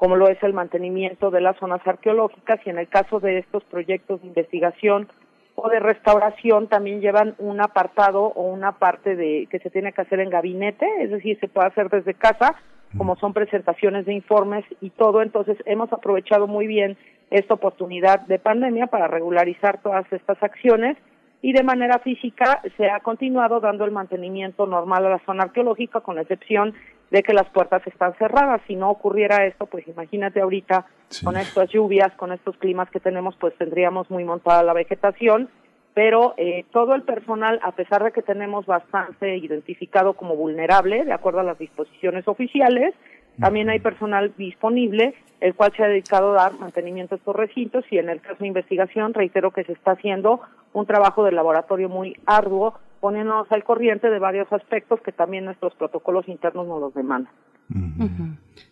como 0.00 0.16
lo 0.16 0.28
es 0.28 0.42
el 0.42 0.54
mantenimiento 0.54 1.30
de 1.30 1.42
las 1.42 1.58
zonas 1.58 1.86
arqueológicas 1.86 2.58
y 2.64 2.70
en 2.70 2.78
el 2.78 2.88
caso 2.88 3.20
de 3.20 3.36
estos 3.36 3.62
proyectos 3.64 4.22
de 4.22 4.28
investigación 4.28 5.08
o 5.56 5.68
de 5.68 5.78
restauración 5.78 6.68
también 6.68 7.02
llevan 7.02 7.34
un 7.36 7.60
apartado 7.60 8.22
o 8.22 8.44
una 8.44 8.78
parte 8.78 9.14
de 9.14 9.46
que 9.50 9.58
se 9.58 9.68
tiene 9.68 9.92
que 9.92 10.00
hacer 10.00 10.20
en 10.20 10.30
gabinete, 10.30 10.86
es 11.00 11.10
decir, 11.10 11.38
se 11.38 11.48
puede 11.48 11.68
hacer 11.68 11.90
desde 11.90 12.14
casa, 12.14 12.54
como 12.96 13.14
son 13.16 13.34
presentaciones 13.34 14.06
de 14.06 14.14
informes 14.14 14.64
y 14.80 14.88
todo, 14.88 15.20
entonces 15.20 15.58
hemos 15.66 15.92
aprovechado 15.92 16.46
muy 16.46 16.66
bien 16.66 16.96
esta 17.30 17.52
oportunidad 17.52 18.20
de 18.20 18.38
pandemia 18.38 18.86
para 18.86 19.06
regularizar 19.06 19.82
todas 19.82 20.10
estas 20.10 20.42
acciones 20.42 20.96
y 21.42 21.52
de 21.52 21.62
manera 21.62 21.98
física 21.98 22.62
se 22.78 22.88
ha 22.88 23.00
continuado 23.00 23.60
dando 23.60 23.84
el 23.84 23.90
mantenimiento 23.90 24.66
normal 24.66 25.04
a 25.04 25.10
la 25.10 25.24
zona 25.26 25.42
arqueológica 25.42 26.00
con 26.00 26.16
la 26.16 26.22
excepción 26.22 26.72
de 27.10 27.22
que 27.22 27.32
las 27.32 27.48
puertas 27.50 27.86
están 27.86 28.14
cerradas. 28.14 28.60
Si 28.66 28.76
no 28.76 28.90
ocurriera 28.90 29.46
esto, 29.46 29.66
pues 29.66 29.86
imagínate 29.88 30.40
ahorita 30.40 30.86
con 31.24 31.36
estas 31.36 31.68
lluvias, 31.70 32.12
con 32.12 32.32
estos 32.32 32.56
climas 32.56 32.90
que 32.90 33.00
tenemos, 33.00 33.36
pues 33.36 33.54
tendríamos 33.56 34.10
muy 34.10 34.24
montada 34.24 34.62
la 34.62 34.72
vegetación, 34.72 35.48
pero 35.92 36.34
eh, 36.36 36.64
todo 36.72 36.94
el 36.94 37.02
personal, 37.02 37.58
a 37.62 37.72
pesar 37.72 38.04
de 38.04 38.12
que 38.12 38.22
tenemos 38.22 38.64
bastante 38.64 39.36
identificado 39.36 40.14
como 40.14 40.36
vulnerable, 40.36 41.04
de 41.04 41.12
acuerdo 41.12 41.40
a 41.40 41.44
las 41.44 41.58
disposiciones 41.58 42.28
oficiales, 42.28 42.94
también 43.38 43.70
hay 43.70 43.80
personal 43.80 44.34
disponible, 44.36 45.14
el 45.40 45.54
cual 45.54 45.72
se 45.74 45.82
ha 45.82 45.88
dedicado 45.88 46.32
a 46.32 46.42
dar 46.42 46.58
mantenimiento 46.58 47.14
a 47.14 47.18
estos 47.18 47.34
recintos. 47.34 47.84
Y 47.90 47.98
en 47.98 48.10
el 48.10 48.20
caso 48.20 48.36
de 48.40 48.48
investigación, 48.48 49.14
reitero 49.14 49.50
que 49.50 49.64
se 49.64 49.72
está 49.72 49.92
haciendo 49.92 50.40
un 50.74 50.86
trabajo 50.86 51.24
de 51.24 51.32
laboratorio 51.32 51.88
muy 51.88 52.16
arduo, 52.26 52.78
poniéndonos 53.00 53.50
al 53.50 53.64
corriente 53.64 54.10
de 54.10 54.18
varios 54.18 54.52
aspectos 54.52 55.00
que 55.00 55.12
también 55.12 55.46
nuestros 55.46 55.74
protocolos 55.74 56.28
internos 56.28 56.66
nos 56.66 56.80
los 56.80 56.94
demandan. 56.94 57.32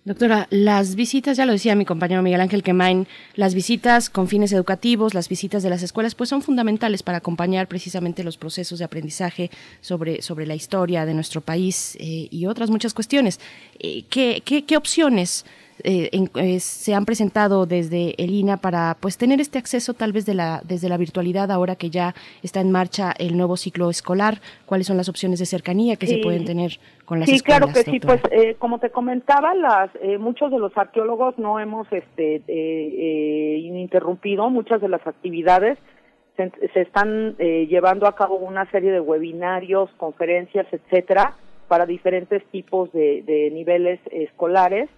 Doctora, 0.04 0.48
las 0.50 0.96
visitas, 0.96 1.36
ya 1.36 1.46
lo 1.46 1.52
decía 1.52 1.76
mi 1.76 1.84
compañero 1.84 2.22
Miguel 2.22 2.40
Ángel 2.40 2.62
Quemain, 2.62 3.06
las 3.36 3.54
visitas 3.54 4.10
con 4.10 4.26
fines 4.26 4.52
educativos, 4.52 5.14
las 5.14 5.28
visitas 5.28 5.62
de 5.62 5.70
las 5.70 5.82
escuelas, 5.82 6.14
pues 6.14 6.30
son 6.30 6.42
fundamentales 6.42 7.02
para 7.02 7.18
acompañar 7.18 7.68
precisamente 7.68 8.24
los 8.24 8.38
procesos 8.38 8.80
de 8.80 8.84
aprendizaje 8.84 9.50
sobre, 9.80 10.20
sobre 10.22 10.46
la 10.46 10.54
historia 10.54 11.04
de 11.04 11.14
nuestro 11.14 11.40
país 11.40 11.96
eh, 12.00 12.28
y 12.30 12.46
otras 12.46 12.70
muchas 12.70 12.92
cuestiones. 12.92 13.38
Eh, 13.78 14.04
¿qué, 14.10 14.42
qué, 14.44 14.64
qué 14.64 14.76
opciones 14.76 15.44
eh, 15.84 16.08
en- 16.12 16.30
eh, 16.36 16.60
se 16.60 16.94
han 16.94 17.04
presentado 17.04 17.66
desde 17.66 18.14
el 18.22 18.30
INA 18.30 18.56
para 18.56 18.96
pues 19.00 19.16
tener 19.18 19.40
este 19.40 19.58
acceso 19.58 19.94
tal 19.94 20.12
vez 20.12 20.26
de 20.26 20.34
la, 20.34 20.60
desde 20.64 20.88
la 20.88 20.96
virtualidad 20.96 21.50
ahora 21.50 21.76
que 21.76 21.90
ya 21.90 22.14
está 22.42 22.60
en 22.60 22.72
marcha 22.72 23.12
el 23.18 23.36
nuevo 23.36 23.56
ciclo 23.56 23.90
escolar? 23.90 24.40
¿Cuáles 24.66 24.86
son 24.86 24.96
las 24.96 25.08
opciones 25.08 25.38
de 25.38 25.46
cercanía 25.46 25.96
que 25.96 26.06
se 26.06 26.14
Sí. 26.16 26.20
pueden 26.22 26.44
tener 26.44 26.78
con 27.04 27.20
las 27.20 27.28
sí, 27.28 27.36
escuelas? 27.36 27.60
claro 27.60 27.72
que 27.72 27.90
sí. 27.90 28.00
Pues 28.00 28.20
eh, 28.30 28.56
como 28.58 28.78
te 28.80 28.90
comentaba, 28.90 29.54
las 29.54 29.90
eh, 30.02 30.18
muchos 30.18 30.50
de 30.50 30.58
los 30.58 30.76
arqueólogos 30.76 31.38
no 31.38 31.58
hemos 31.60 31.86
este 31.92 32.42
eh, 32.46 33.58
interrumpido 33.58 34.48
muchas 34.50 34.80
de 34.80 34.88
las 34.88 35.06
actividades. 35.06 35.78
Se, 36.36 36.50
se 36.72 36.80
están 36.82 37.34
eh, 37.38 37.66
llevando 37.68 38.06
a 38.06 38.14
cabo 38.14 38.36
una 38.36 38.70
serie 38.70 38.92
de 38.92 39.00
webinarios, 39.00 39.90
conferencias, 39.96 40.66
etcétera, 40.72 41.34
para 41.66 41.84
diferentes 41.84 42.44
tipos 42.52 42.92
de, 42.92 43.22
de 43.26 43.50
niveles 43.52 44.00
escolares. 44.10 44.88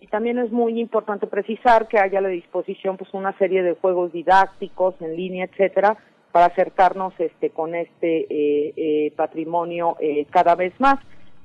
Y 0.00 0.06
también 0.06 0.38
es 0.38 0.52
muy 0.52 0.80
importante 0.80 1.26
precisar 1.26 1.88
que 1.88 1.98
haya 1.98 2.20
a 2.20 2.22
la 2.22 2.28
disposición 2.28 2.96
pues 2.96 3.12
una 3.14 3.36
serie 3.38 3.62
de 3.62 3.74
juegos 3.74 4.12
didácticos 4.12 4.94
en 5.00 5.16
línea, 5.16 5.46
etcétera, 5.46 5.96
para 6.32 6.46
acercarnos 6.46 7.14
este 7.18 7.50
con 7.50 7.74
este 7.74 8.26
eh, 8.30 8.72
eh, 8.76 9.12
patrimonio 9.16 9.96
eh, 10.00 10.26
cada 10.30 10.54
vez 10.54 10.72
más. 10.78 10.98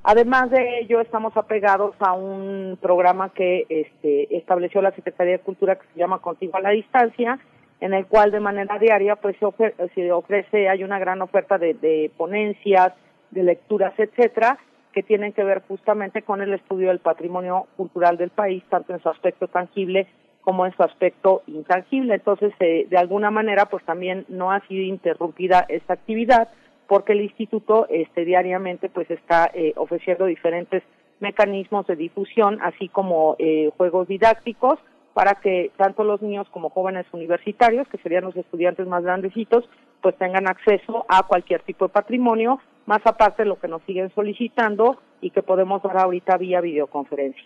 Además 0.04 0.50
de 0.50 0.80
ello, 0.80 1.00
estamos 1.00 1.34
apegados 1.36 1.96
a 1.98 2.12
un 2.12 2.78
programa 2.80 3.30
que 3.32 3.64
este, 3.68 4.36
estableció 4.36 4.82
la 4.82 4.92
Secretaría 4.92 5.38
de 5.38 5.38
Cultura 5.38 5.76
que 5.76 5.86
se 5.94 5.98
llama 5.98 6.20
Contigo 6.20 6.56
a 6.56 6.60
la 6.60 6.70
Distancia, 6.70 7.38
en 7.80 7.94
el 7.94 8.06
cual 8.06 8.30
de 8.30 8.40
manera 8.40 8.78
diaria 8.78 9.16
pues 9.16 9.36
se, 9.38 9.46
ofre- 9.46 9.74
se 9.94 10.12
ofrece, 10.12 10.68
hay 10.68 10.84
una 10.84 10.98
gran 10.98 11.22
oferta 11.22 11.58
de, 11.58 11.74
de 11.74 12.10
ponencias, 12.16 12.92
de 13.30 13.42
lecturas, 13.42 13.94
etcétera, 13.98 14.58
que 14.94 15.02
tienen 15.02 15.32
que 15.32 15.44
ver 15.44 15.62
justamente 15.66 16.22
con 16.22 16.40
el 16.40 16.54
estudio 16.54 16.88
del 16.88 17.00
patrimonio 17.00 17.66
cultural 17.76 18.16
del 18.16 18.30
país, 18.30 18.62
tanto 18.70 18.94
en 18.94 19.02
su 19.02 19.08
aspecto 19.08 19.48
tangible 19.48 20.06
como 20.40 20.66
en 20.66 20.76
su 20.76 20.82
aspecto 20.82 21.42
intangible. 21.46 22.14
Entonces, 22.14 22.52
eh, 22.60 22.86
de 22.88 22.96
alguna 22.96 23.30
manera, 23.30 23.66
pues 23.66 23.84
también 23.84 24.24
no 24.28 24.52
ha 24.52 24.60
sido 24.68 24.82
interrumpida 24.84 25.66
esta 25.68 25.94
actividad, 25.94 26.48
porque 26.86 27.12
el 27.12 27.22
instituto 27.22 27.86
este 27.88 28.24
diariamente 28.24 28.88
pues 28.88 29.10
está 29.10 29.50
eh, 29.52 29.72
ofreciendo 29.76 30.26
diferentes 30.26 30.82
mecanismos 31.18 31.86
de 31.86 31.96
difusión, 31.96 32.58
así 32.62 32.88
como 32.88 33.36
eh, 33.38 33.70
juegos 33.76 34.06
didácticos 34.06 34.78
para 35.14 35.36
que 35.36 35.70
tanto 35.76 36.04
los 36.04 36.20
niños 36.20 36.46
como 36.50 36.70
jóvenes 36.70 37.06
universitarios, 37.12 37.88
que 37.88 37.98
serían 37.98 38.24
los 38.24 38.36
estudiantes 38.36 38.86
más 38.86 39.02
grandecitos, 39.02 39.64
pues 40.02 40.16
tengan 40.18 40.48
acceso 40.48 41.06
a 41.08 41.22
cualquier 41.22 41.62
tipo 41.62 41.86
de 41.86 41.92
patrimonio, 41.92 42.60
más 42.86 43.02
aparte 43.04 43.44
lo 43.44 43.58
que 43.58 43.68
nos 43.68 43.82
siguen 43.84 44.12
solicitando 44.14 44.98
y 45.20 45.30
que 45.30 45.42
podemos 45.42 45.82
dar 45.82 45.98
ahorita 45.98 46.36
vía 46.36 46.60
videoconferencia. 46.60 47.44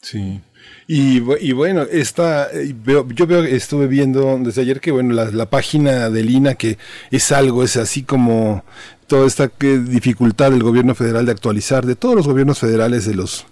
Sí, 0.00 0.40
y, 0.86 1.20
y 1.44 1.52
bueno, 1.52 1.82
esta, 1.82 2.48
yo 2.52 3.26
veo, 3.26 3.42
estuve 3.42 3.88
viendo 3.88 4.38
desde 4.38 4.62
ayer 4.62 4.80
que 4.80 4.92
bueno, 4.92 5.12
la, 5.12 5.24
la 5.32 5.46
página 5.46 6.08
de 6.08 6.22
Lina 6.22 6.54
que 6.54 6.78
es 7.10 7.32
algo, 7.32 7.64
es 7.64 7.76
así 7.76 8.04
como 8.04 8.62
toda 9.08 9.26
esta 9.26 9.50
dificultad 9.58 10.52
del 10.52 10.62
gobierno 10.62 10.94
federal 10.94 11.26
de 11.26 11.32
actualizar, 11.32 11.84
de 11.84 11.96
todos 11.96 12.14
los 12.14 12.28
gobiernos 12.28 12.60
federales 12.60 13.06
de 13.06 13.16
los 13.16 13.46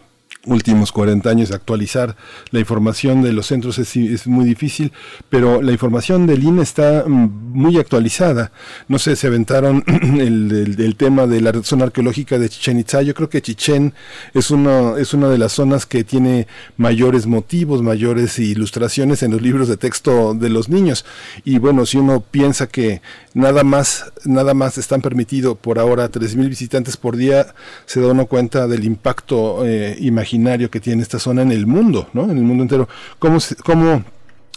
últimos 0.47 0.93
40 0.93 1.29
años 1.29 1.51
actualizar 1.51 2.17
la 2.51 2.61
información 2.61 3.23
de 3.23 3.33
los 3.33 3.47
centros 3.47 3.79
es, 3.79 4.27
muy 4.27 4.45
difícil, 4.45 4.93
pero 5.29 5.61
la 5.63 5.73
información 5.73 6.27
del 6.27 6.43
INE 6.43 6.63
está 6.63 7.05
mm, 7.07 7.53
muy 7.53 7.79
actualizada. 7.79 8.53
No 8.89 8.99
sé, 8.99 9.17
se 9.17 9.27
aventaron 9.27 9.85
el, 10.19 10.77
el- 10.79 10.97
tema 10.97 11.27
de 11.27 11.41
la 11.43 11.53
zona 11.63 11.85
arqueológica 11.85 12.39
de 12.39 12.49
Chichen 12.49 12.79
Itza. 12.79 13.03
Yo 13.03 13.13
creo 13.15 13.29
que 13.29 13.43
Chichen 13.43 13.93
es, 14.33 14.51
uno, 14.51 14.97
es 14.97 15.13
una 15.13 15.29
de 15.29 15.37
las 15.37 15.53
zonas 15.53 15.85
que 15.85 16.05
tiene 16.05 16.47
mayores 16.79 17.27
motivos, 17.27 17.83
mayores 17.83 18.39
ilustraciones 18.39 19.23
en 19.23 19.33
los 19.33 19.43
libros 19.43 19.69
de 19.69 19.77
texto 19.77 20.33
de 20.35 20.49
los 20.49 20.69
niños. 20.69 21.05
Y 21.45 21.59
bueno, 21.59 21.85
si 21.85 21.99
uno 21.99 22.21
piensa 22.21 22.67
que 22.67 23.03
nada 23.37 23.65
más, 23.65 24.11
nada 24.25 24.55
más 24.55 24.79
están 24.79 25.03
permitido 25.03 25.57
por 25.57 25.79
ahora 25.79 26.11
3.000 26.11 26.49
visitantes 26.49 26.97
por 26.97 27.17
día, 27.17 27.55
se 27.85 28.01
da 28.01 28.09
uno 28.09 28.25
cuenta 28.27 28.67
del 28.67 28.85
impacto 28.85 29.67
eh, 29.67 29.95
imaginario 30.01 30.71
que 30.71 30.81
tiene 30.81 31.03
esta 31.03 31.19
zona 31.19 31.43
en 31.43 31.53
el 31.53 31.67
mundo, 31.67 32.09
¿no? 32.15 32.25
En 32.25 32.39
el 32.39 32.45
mundo 32.45 32.63
entero. 32.63 32.89
¿Cómo, 33.19 33.39
cómo 33.63 34.05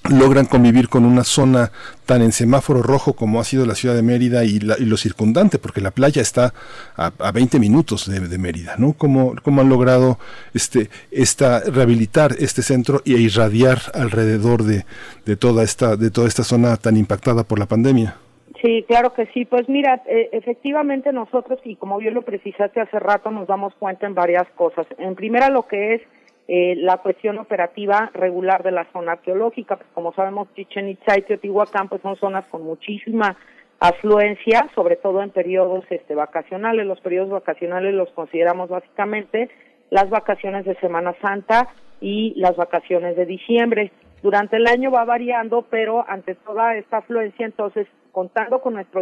logran 0.10 0.46
convivir 0.46 0.88
con 0.88 1.04
una 1.04 1.26
zona 1.26 1.74
tan 2.06 2.22
en 2.22 2.32
semáforo 2.32 2.82
rojo 2.82 3.12
como 3.14 3.42
ha 3.42 3.44
sido 3.44 3.66
la 3.66 3.76
ciudad 3.76 3.96
de 3.96 4.02
Mérida 4.02 4.46
y, 4.46 4.62
la- 4.62 4.78
y 4.80 4.86
lo 4.86 4.96
circundante, 4.96 5.60
porque 5.60 5.82
la 5.82 5.92
playa 5.92 6.22
está 6.22 6.54
a, 6.96 7.12
a 7.20 7.32
20 7.34 7.60
minutos 7.60 8.10
de, 8.10 8.38
Mérida, 8.38 8.76
¿no? 8.78 8.94
¿Cómo, 8.94 9.36
cómo 9.44 9.60
han 9.60 9.68
logrado 9.68 10.18
este, 10.54 10.90
esta, 11.12 11.60
rehabilitar 11.60 12.34
este 12.40 12.62
centro 12.64 13.02
y 13.04 13.16
irradiar 13.16 13.82
alrededor 13.94 14.64
de, 14.64 14.86
de, 15.26 15.36
toda 15.36 15.64
esta, 15.64 15.98
de 15.98 16.10
toda 16.12 16.30
esta 16.30 16.46
zona 16.46 16.78
tan 16.78 16.96
impactada 16.96 17.44
por 17.44 17.60
la 17.60 17.66
pandemia? 17.66 18.16
Sí, 18.62 18.84
claro 18.88 19.14
que 19.14 19.26
sí. 19.28 19.46
Pues 19.46 19.70
mira, 19.70 20.02
eh, 20.06 20.30
efectivamente 20.34 21.14
nosotros, 21.14 21.60
y 21.64 21.76
como 21.76 21.98
bien 21.98 22.14
lo 22.14 22.24
precisaste 22.24 22.82
hace 22.82 23.00
rato, 23.00 23.32
nos 23.32 23.48
damos 23.48 23.74
cuenta 23.76 24.06
en 24.06 24.16
varias 24.16 24.48
cosas. 24.56 24.86
En 24.98 25.16
primera, 25.16 25.50
lo 25.50 25.68
que 25.68 25.96
es 25.96 26.02
eh, 26.48 26.76
la 26.78 26.98
cuestión 26.98 27.38
operativa 27.38 28.10
regular 28.14 28.64
de 28.64 28.72
la 28.72 28.86
zona 28.92 29.14
arqueológica. 29.14 29.78
Pues 29.78 29.88
como 29.94 30.14
sabemos, 30.14 30.54
Chichen 30.56 30.90
Itza 30.90 31.18
y 31.18 31.22
Teotihuacán 31.22 31.88
pues 31.88 32.02
son 32.02 32.16
zonas 32.18 32.46
con 32.48 32.64
muchísima 32.64 33.38
afluencia, 33.80 34.68
sobre 34.76 34.96
todo 34.96 35.22
en 35.22 35.30
periodos 35.30 35.86
este, 35.90 36.16
vacacionales. 36.16 36.86
Los 36.86 37.00
periodos 37.02 37.30
vacacionales 37.30 37.94
los 37.94 38.10
consideramos 38.12 38.68
básicamente 38.68 39.50
las 39.92 40.10
vacaciones 40.10 40.66
de 40.66 40.76
Semana 40.76 41.16
Santa 41.22 41.70
y 42.02 42.34
las 42.36 42.56
vacaciones 42.56 43.16
de 43.16 43.26
diciembre. 43.26 43.92
Durante 44.22 44.58
el 44.58 44.68
año 44.68 44.92
va 44.92 45.06
variando, 45.06 45.62
pero 45.70 46.06
ante 46.08 46.36
toda 46.36 46.76
esta 46.76 46.98
afluencia, 46.98 47.46
entonces, 47.46 47.88
contando 48.12 48.60
con 48.62 48.74
nuestro, 48.74 49.02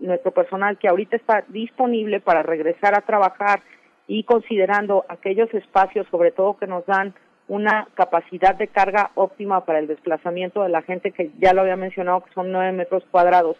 nuestro 0.00 0.32
personal 0.32 0.78
que 0.78 0.88
ahorita 0.88 1.16
está 1.16 1.44
disponible 1.48 2.20
para 2.20 2.42
regresar 2.42 2.96
a 2.96 3.02
trabajar 3.02 3.62
y 4.08 4.24
considerando 4.24 5.04
aquellos 5.08 5.52
espacios, 5.54 6.06
sobre 6.10 6.32
todo 6.32 6.56
que 6.56 6.66
nos 6.66 6.84
dan 6.86 7.14
una 7.46 7.88
capacidad 7.94 8.54
de 8.56 8.68
carga 8.68 9.10
óptima 9.14 9.64
para 9.64 9.78
el 9.78 9.86
desplazamiento 9.86 10.62
de 10.62 10.70
la 10.70 10.82
gente, 10.82 11.12
que 11.12 11.30
ya 11.38 11.52
lo 11.52 11.62
había 11.62 11.76
mencionado, 11.76 12.24
que 12.24 12.32
son 12.32 12.50
nueve 12.50 12.72
metros 12.72 13.04
cuadrados, 13.10 13.56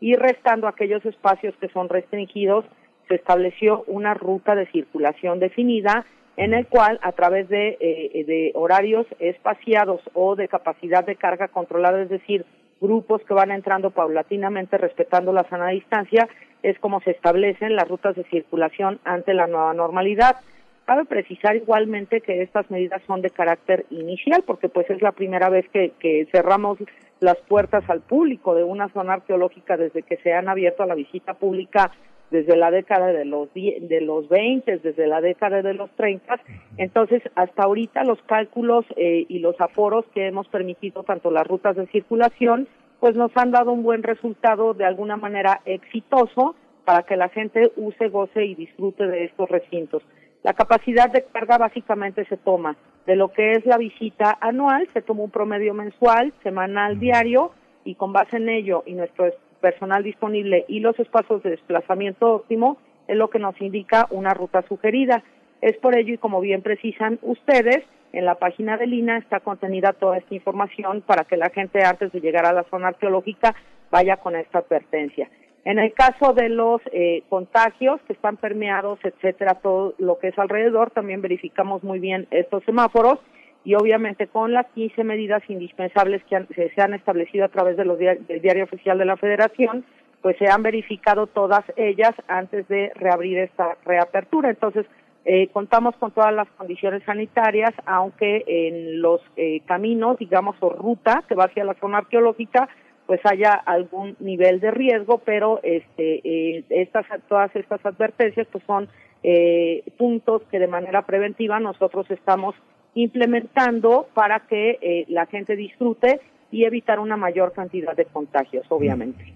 y 0.00 0.16
restando 0.16 0.68
aquellos 0.68 1.04
espacios 1.06 1.54
que 1.60 1.68
son 1.68 1.88
restringidos, 1.88 2.64
se 3.08 3.14
estableció 3.14 3.84
una 3.86 4.14
ruta 4.14 4.54
de 4.54 4.66
circulación 4.66 5.38
definida 5.38 6.04
en 6.36 6.54
el 6.54 6.66
cual 6.66 6.98
a 7.02 7.12
través 7.12 7.48
de, 7.48 7.76
eh, 7.80 8.24
de 8.26 8.52
horarios 8.54 9.06
espaciados 9.18 10.00
o 10.14 10.34
de 10.36 10.48
capacidad 10.48 11.04
de 11.04 11.16
carga 11.16 11.48
controlada, 11.48 12.02
es 12.02 12.08
decir, 12.08 12.46
grupos 12.80 13.22
que 13.22 13.34
van 13.34 13.52
entrando 13.52 13.90
paulatinamente 13.90 14.78
respetando 14.78 15.32
la 15.32 15.44
sana 15.44 15.68
distancia, 15.68 16.28
es 16.62 16.78
como 16.78 17.00
se 17.00 17.12
establecen 17.12 17.76
las 17.76 17.88
rutas 17.88 18.16
de 18.16 18.24
circulación 18.24 18.98
ante 19.04 19.34
la 19.34 19.46
nueva 19.46 19.74
normalidad. 19.74 20.36
Cabe 20.84 21.04
precisar 21.04 21.54
igualmente 21.54 22.20
que 22.20 22.42
estas 22.42 22.68
medidas 22.70 23.02
son 23.06 23.22
de 23.22 23.30
carácter 23.30 23.86
inicial, 23.90 24.42
porque 24.44 24.68
pues 24.68 24.90
es 24.90 25.00
la 25.00 25.12
primera 25.12 25.48
vez 25.48 25.68
que, 25.68 25.92
que 26.00 26.26
cerramos 26.32 26.78
las 27.20 27.36
puertas 27.48 27.88
al 27.88 28.00
público 28.00 28.54
de 28.54 28.64
una 28.64 28.88
zona 28.88 29.14
arqueológica 29.14 29.76
desde 29.76 30.02
que 30.02 30.16
se 30.16 30.32
han 30.32 30.48
abierto 30.48 30.82
a 30.82 30.86
la 30.86 30.96
visita 30.96 31.34
pública 31.34 31.92
desde 32.32 32.56
la 32.56 32.70
década 32.72 33.12
de 33.12 33.24
los 33.24 33.52
de 33.54 34.00
los 34.00 34.28
20, 34.28 34.78
desde 34.78 35.06
la 35.06 35.20
década 35.20 35.62
de 35.62 35.74
los 35.74 35.90
30. 35.92 36.40
Entonces, 36.78 37.22
hasta 37.36 37.62
ahorita 37.62 38.02
los 38.04 38.20
cálculos 38.22 38.84
eh, 38.96 39.26
y 39.28 39.38
los 39.38 39.60
aforos 39.60 40.04
que 40.14 40.26
hemos 40.26 40.48
permitido, 40.48 41.04
tanto 41.04 41.30
las 41.30 41.46
rutas 41.46 41.76
de 41.76 41.86
circulación, 41.88 42.66
pues 42.98 43.14
nos 43.16 43.30
han 43.36 43.50
dado 43.52 43.70
un 43.72 43.82
buen 43.82 44.02
resultado 44.02 44.74
de 44.74 44.84
alguna 44.84 45.16
manera 45.16 45.60
exitoso 45.64 46.54
para 46.84 47.02
que 47.04 47.16
la 47.16 47.28
gente 47.28 47.70
use, 47.76 48.08
goce 48.08 48.44
y 48.44 48.54
disfrute 48.54 49.06
de 49.06 49.24
estos 49.24 49.48
recintos. 49.48 50.02
La 50.42 50.54
capacidad 50.54 51.08
de 51.10 51.24
carga 51.24 51.58
básicamente 51.58 52.24
se 52.24 52.36
toma 52.36 52.76
de 53.06 53.14
lo 53.16 53.28
que 53.32 53.52
es 53.52 53.66
la 53.66 53.76
visita 53.78 54.36
anual, 54.40 54.88
se 54.92 55.02
toma 55.02 55.22
un 55.24 55.30
promedio 55.30 55.74
mensual, 55.74 56.32
semanal, 56.42 56.98
diario, 56.98 57.52
y 57.84 57.96
con 57.96 58.12
base 58.12 58.36
en 58.36 58.48
ello 58.48 58.84
y 58.86 58.94
nuestro 58.94 59.26
es- 59.26 59.34
personal 59.62 60.02
disponible 60.02 60.66
y 60.68 60.80
los 60.80 60.98
espacios 60.98 61.42
de 61.42 61.50
desplazamiento 61.50 62.34
óptimo 62.34 62.76
es 63.08 63.16
lo 63.16 63.30
que 63.30 63.38
nos 63.38 63.58
indica 63.60 64.06
una 64.10 64.34
ruta 64.34 64.62
sugerida. 64.68 65.22
Es 65.62 65.78
por 65.78 65.96
ello 65.96 66.12
y 66.12 66.18
como 66.18 66.40
bien 66.40 66.60
precisan 66.60 67.18
ustedes, 67.22 67.82
en 68.12 68.26
la 68.26 68.34
página 68.34 68.76
de 68.76 68.86
Lina 68.86 69.16
está 69.16 69.40
contenida 69.40 69.94
toda 69.94 70.18
esta 70.18 70.34
información 70.34 71.00
para 71.00 71.24
que 71.24 71.38
la 71.38 71.48
gente 71.48 71.82
antes 71.82 72.12
de 72.12 72.20
llegar 72.20 72.44
a 72.44 72.52
la 72.52 72.64
zona 72.64 72.88
arqueológica 72.88 73.54
vaya 73.90 74.18
con 74.18 74.36
esta 74.36 74.58
advertencia. 74.58 75.30
En 75.64 75.78
el 75.78 75.94
caso 75.94 76.32
de 76.32 76.48
los 76.48 76.82
eh, 76.92 77.22
contagios 77.28 78.00
que 78.06 78.12
están 78.12 78.36
permeados, 78.36 78.98
etcétera, 79.04 79.60
todo 79.62 79.94
lo 79.98 80.18
que 80.18 80.28
es 80.28 80.38
alrededor, 80.38 80.90
también 80.90 81.22
verificamos 81.22 81.84
muy 81.84 82.00
bien 82.00 82.26
estos 82.30 82.64
semáforos 82.64 83.20
y 83.64 83.74
obviamente 83.74 84.26
con 84.26 84.52
las 84.52 84.66
15 84.74 85.04
medidas 85.04 85.42
indispensables 85.48 86.22
que, 86.24 86.36
han- 86.36 86.48
se 86.48 86.80
han 86.80 86.94
establecido 86.94 87.44
a 87.44 87.48
través 87.48 87.76
de 87.76 87.84
los 87.84 87.98
del 87.98 88.40
diario 88.42 88.64
oficial 88.64 88.98
de 88.98 89.04
la 89.04 89.16
Federación, 89.16 89.84
pues 90.20 90.36
se 90.38 90.48
han 90.48 90.62
verificado 90.62 91.26
todas 91.26 91.64
ellas 91.76 92.12
antes 92.28 92.66
de 92.68 92.92
reabrir 92.94 93.38
esta 93.38 93.76
reapertura. 93.84 94.50
Entonces, 94.50 94.86
eh, 95.24 95.48
contamos 95.48 95.94
con 95.96 96.10
todas 96.10 96.32
las 96.34 96.48
condiciones 96.56 97.02
sanitarias, 97.04 97.72
aunque 97.86 98.42
en 98.46 99.00
los 99.00 99.20
eh, 99.36 99.60
caminos, 99.66 100.18
digamos, 100.18 100.56
o 100.60 100.70
ruta 100.70 101.22
que 101.28 101.34
va 101.34 101.44
hacia 101.44 101.64
la 101.64 101.74
zona 101.74 101.98
arqueológica, 101.98 102.68
pues 103.06 103.20
haya 103.24 103.52
algún 103.54 104.16
nivel 104.20 104.60
de 104.60 104.70
riesgo, 104.70 105.18
pero 105.18 105.60
este, 105.62 106.20
eh, 106.24 106.64
estas, 106.70 107.04
todas 107.28 107.54
estas 107.56 107.84
advertencias 107.84 108.46
pues 108.50 108.62
son 108.64 108.88
eh, 109.24 109.82
puntos 109.98 110.42
que 110.50 110.58
de 110.58 110.66
manera 110.68 111.02
preventiva 111.02 111.60
nosotros 111.60 112.10
estamos 112.10 112.54
implementando 112.94 114.06
para 114.14 114.40
que 114.40 114.78
eh, 114.80 115.04
la 115.08 115.26
gente 115.26 115.56
disfrute 115.56 116.20
y 116.50 116.64
evitar 116.64 117.00
una 117.00 117.16
mayor 117.16 117.52
cantidad 117.52 117.96
de 117.96 118.04
contagios, 118.04 118.66
obviamente. 118.68 119.32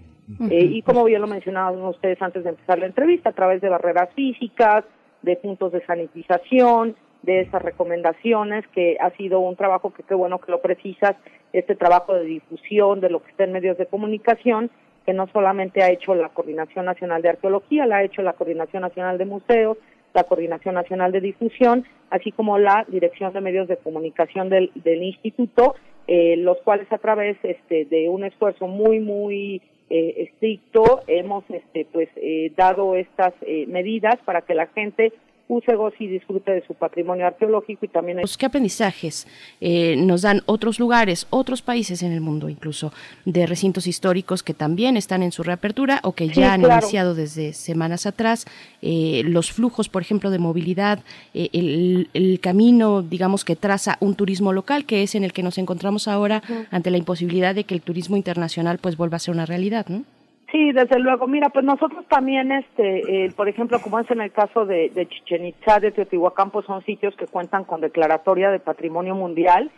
Eh, 0.49 0.65
y 0.65 0.81
como 0.81 1.05
bien 1.05 1.21
lo 1.21 1.27
mencionaban 1.27 1.81
ustedes 1.83 2.21
antes 2.21 2.43
de 2.43 2.49
empezar 2.49 2.79
la 2.79 2.85
entrevista, 2.85 3.29
a 3.29 3.33
través 3.33 3.61
de 3.61 3.69
barreras 3.69 4.09
físicas, 4.13 4.83
de 5.21 5.35
puntos 5.37 5.71
de 5.71 5.85
sanitización, 5.85 6.95
de 7.23 7.41
esas 7.41 7.61
recomendaciones, 7.61 8.67
que 8.67 8.97
ha 8.99 9.09
sido 9.11 9.39
un 9.39 9.55
trabajo 9.55 9.93
que 9.93 10.03
qué 10.03 10.13
bueno 10.13 10.39
que 10.39 10.51
lo 10.51 10.61
precisas, 10.61 11.15
este 11.53 11.75
trabajo 11.75 12.13
de 12.13 12.25
difusión 12.25 12.99
de 12.99 13.09
lo 13.09 13.23
que 13.23 13.31
está 13.31 13.45
en 13.45 13.53
medios 13.53 13.77
de 13.77 13.87
comunicación, 13.87 14.69
que 15.05 15.13
no 15.13 15.27
solamente 15.27 15.81
ha 15.81 15.89
hecho 15.89 16.13
la 16.13 16.29
Coordinación 16.29 16.85
Nacional 16.85 17.21
de 17.21 17.29
Arqueología, 17.29 17.85
la 17.85 17.97
ha 17.97 18.03
hecho 18.03 18.21
la 18.21 18.33
Coordinación 18.33 18.81
Nacional 18.81 19.17
de 19.17 19.25
Museos, 19.25 19.77
la 20.17 20.23
Coordinación 20.23 20.73
Nacional 20.73 21.11
de 21.11 21.21
Difusión, 21.21 21.85
así 22.09 22.31
como 22.31 22.57
la 22.57 22.85
Dirección 22.87 23.33
de 23.33 23.41
Medios 23.41 23.67
de 23.67 23.77
Comunicación 23.77 24.49
del, 24.49 24.71
Instituto, 25.03 25.75
eh, 26.07 26.35
los 26.37 26.57
cuales 26.63 26.91
a 26.91 26.97
través 26.97 27.37
este, 27.43 27.85
de 27.85 28.09
un 28.09 28.23
esfuerzo 28.23 28.67
muy, 28.67 28.99
muy 28.99 29.61
eh, 29.91 30.23
estricto 30.27 31.01
hemos 31.05 31.43
este, 31.49 31.85
pues, 31.93 32.09
eh, 32.15 32.51
dado 32.57 32.95
estas 32.95 33.33
eh, 33.41 33.67
medidas 33.67 34.17
para 34.25 34.41
que 34.41 34.55
la 34.55 34.65
gente 34.67 35.13
use, 35.47 35.75
goce 35.75 36.03
y 36.03 36.07
disfrute 36.07 36.51
de 36.51 36.65
su 36.65 36.73
patrimonio 36.73 37.25
arqueológico 37.25 37.85
y 37.85 37.89
también... 37.89 38.19
¿Qué 38.37 38.45
aprendizajes 38.45 39.27
eh, 39.61 39.95
nos 39.97 40.21
dan 40.21 40.41
otros 40.45 40.79
lugares, 40.79 41.27
otros 41.29 41.61
países 41.61 42.03
en 42.03 42.11
el 42.11 42.21
mundo 42.21 42.49
incluso, 42.49 42.93
de 43.25 43.45
recintos 43.45 43.87
históricos 43.87 44.43
que 44.43 44.53
también 44.53 44.97
están 44.97 45.23
en 45.23 45.31
su 45.31 45.43
reapertura 45.43 45.99
o 46.03 46.11
que 46.11 46.29
ya 46.29 46.53
han 46.53 46.61
iniciado 46.61 47.15
desde 47.15 47.53
semanas 47.53 48.05
atrás? 48.05 48.45
Eh, 48.81 49.23
los 49.25 49.51
flujos, 49.51 49.89
por 49.89 50.01
ejemplo, 50.01 50.29
de 50.29 50.39
movilidad, 50.39 50.99
eh, 51.33 51.49
el, 51.53 52.09
el, 52.13 52.39
camino, 52.39 53.01
digamos, 53.01 53.43
que 53.43 53.55
traza 53.55 53.97
un 53.99 54.15
turismo 54.15 54.53
local, 54.53 54.85
que 54.85 55.03
es 55.03 55.15
en 55.15 55.23
el 55.23 55.33
que 55.33 55.43
nos 55.43 55.57
encontramos 55.57 56.07
ahora 56.07 56.43
ante 56.71 56.91
la 56.91 56.97
imposibilidad 56.97 57.55
de 57.55 57.63
que 57.63 57.73
el 57.73 57.81
turismo 57.81 58.17
internacional 58.17 58.77
pues 58.77 58.97
vuelva 58.97 59.17
a 59.17 59.19
ser 59.19 59.33
una 59.33 59.45
realidad, 59.45 59.87
¿no? 59.87 60.03
Sí, 60.51 60.71
desde 60.71 60.99
luego. 60.99 61.27
Mira, 61.27 61.49
pues 61.49 61.65
nosotros 61.65 62.05
también, 62.07 62.51
este, 62.51 63.25
eh, 63.25 63.31
por 63.35 63.49
ejemplo, 63.49 63.79
como 63.81 63.99
es 63.99 64.09
en 64.09 64.21
el 64.21 64.31
caso 64.31 64.65
de, 64.65 64.89
de 64.89 65.07
Chichen 65.07 65.45
Itza, 65.45 65.79
de 65.79 65.91
Teotihuacán, 65.91 66.51
pues 66.51 66.65
son 66.65 66.83
sitios 66.85 67.15
que 67.17 67.27
cuentan 67.27 67.65
con 67.65 67.81
declaratoria 67.81 68.49
de 68.49 68.59
patrimonio 68.59 69.13
mundial 69.13 69.71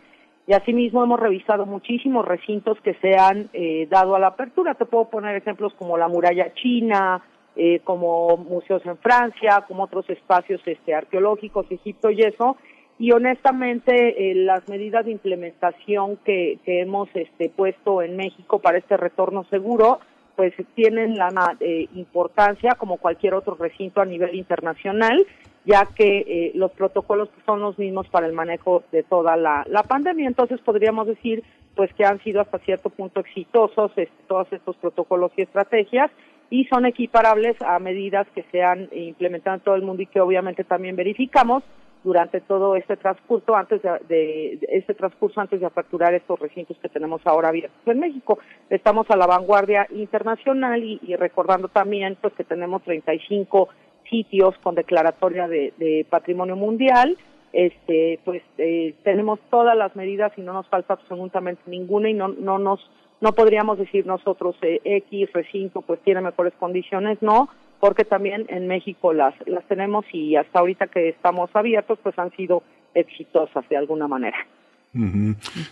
y 0.46 0.52
asimismo 0.52 1.04
hemos 1.04 1.20
revisado 1.20 1.66
muchísimos 1.66 2.24
recintos 2.24 2.76
que 2.80 2.94
se 2.94 3.16
han 3.16 3.50
eh, 3.52 3.86
dado 3.90 4.16
a 4.16 4.18
la 4.18 4.28
apertura. 4.28 4.74
Te 4.74 4.84
puedo 4.84 5.08
poner 5.08 5.36
ejemplos 5.36 5.72
como 5.74 5.96
la 5.96 6.08
muralla 6.08 6.52
china, 6.54 7.22
eh, 7.56 7.80
como 7.84 8.36
museos 8.36 8.84
en 8.84 8.96
Francia, 8.98 9.64
como 9.68 9.84
otros 9.84 10.08
espacios 10.10 10.60
este, 10.66 10.94
arqueológicos, 10.94 11.70
Egipto 11.70 12.10
y 12.10 12.22
eso. 12.22 12.56
Y 12.98 13.12
honestamente, 13.12 14.30
eh, 14.30 14.34
las 14.34 14.68
medidas 14.68 15.04
de 15.04 15.12
implementación 15.12 16.16
que, 16.24 16.58
que 16.64 16.80
hemos 16.80 17.08
este, 17.14 17.48
puesto 17.48 18.02
en 18.02 18.16
México 18.16 18.58
para 18.58 18.78
este 18.78 18.96
retorno 18.96 19.44
seguro 19.50 20.00
pues 20.40 20.54
tienen 20.74 21.18
la 21.18 21.54
eh, 21.60 21.86
importancia 21.94 22.74
como 22.78 22.96
cualquier 22.96 23.34
otro 23.34 23.56
recinto 23.56 24.00
a 24.00 24.06
nivel 24.06 24.34
internacional, 24.34 25.26
ya 25.66 25.84
que 25.84 26.20
eh, 26.20 26.52
los 26.54 26.70
protocolos 26.70 27.28
son 27.44 27.60
los 27.60 27.78
mismos 27.78 28.08
para 28.08 28.26
el 28.26 28.32
manejo 28.32 28.82
de 28.90 29.02
toda 29.02 29.36
la, 29.36 29.66
la 29.68 29.82
pandemia. 29.82 30.26
Entonces 30.26 30.58
podríamos 30.62 31.06
decir 31.06 31.44
pues 31.76 31.92
que 31.92 32.06
han 32.06 32.22
sido 32.24 32.40
hasta 32.40 32.58
cierto 32.60 32.88
punto 32.88 33.20
exitosos 33.20 33.92
todos 34.26 34.50
estos 34.50 34.76
protocolos 34.76 35.30
y 35.36 35.42
estrategias 35.42 36.10
y 36.48 36.64
son 36.64 36.86
equiparables 36.86 37.60
a 37.60 37.78
medidas 37.78 38.26
que 38.34 38.44
se 38.50 38.62
han 38.62 38.88
implementado 38.92 39.56
en 39.56 39.62
todo 39.62 39.74
el 39.74 39.82
mundo 39.82 40.04
y 40.04 40.06
que 40.06 40.22
obviamente 40.22 40.64
también 40.64 40.96
verificamos 40.96 41.62
durante 42.02 42.40
todo 42.40 42.76
este 42.76 42.96
transcurso 42.96 43.54
antes 43.54 43.82
de, 43.82 44.58
este 44.70 44.94
transcurso 44.94 45.40
antes 45.40 45.60
de 45.60 45.66
aperturar 45.66 46.14
estos 46.14 46.38
recintos 46.38 46.78
que 46.78 46.88
tenemos 46.88 47.20
ahora 47.26 47.48
abiertos 47.48 47.80
en 47.86 47.98
México. 47.98 48.38
Estamos 48.70 49.06
a 49.10 49.16
la 49.16 49.26
vanguardia 49.26 49.86
internacional 49.90 50.82
y, 50.82 50.98
recordando 51.16 51.68
también 51.68 52.16
pues 52.20 52.32
que 52.34 52.44
tenemos 52.44 52.82
35 52.82 53.68
sitios 54.08 54.56
con 54.62 54.74
declaratoria 54.74 55.46
de, 55.46 56.06
patrimonio 56.08 56.56
mundial. 56.56 57.16
Este, 57.52 58.20
pues 58.24 58.42
eh, 58.58 58.94
tenemos 59.02 59.40
todas 59.50 59.76
las 59.76 59.96
medidas 59.96 60.32
y 60.36 60.40
no 60.40 60.52
nos 60.52 60.68
falta 60.68 60.94
absolutamente 60.94 61.60
ninguna 61.66 62.08
y 62.08 62.14
no 62.14 62.28
no 62.28 62.60
nos 62.60 62.78
no 63.20 63.32
podríamos 63.32 63.76
decir 63.76 64.06
nosotros 64.06 64.54
eh, 64.62 64.80
X 64.84 65.32
recinto 65.32 65.82
pues 65.82 65.98
tiene 66.00 66.20
mejores 66.20 66.54
condiciones, 66.60 67.20
no, 67.20 67.48
porque 67.80 68.04
también 68.04 68.46
en 68.48 68.68
México 68.68 69.12
las, 69.12 69.34
las 69.46 69.64
tenemos 69.64 70.04
y 70.12 70.36
hasta 70.36 70.60
ahorita 70.60 70.86
que 70.88 71.08
estamos 71.08 71.50
abiertos 71.54 71.98
pues 72.02 72.18
han 72.18 72.30
sido 72.32 72.62
exitosas 72.94 73.68
de 73.68 73.76
alguna 73.76 74.06
manera. 74.06 74.36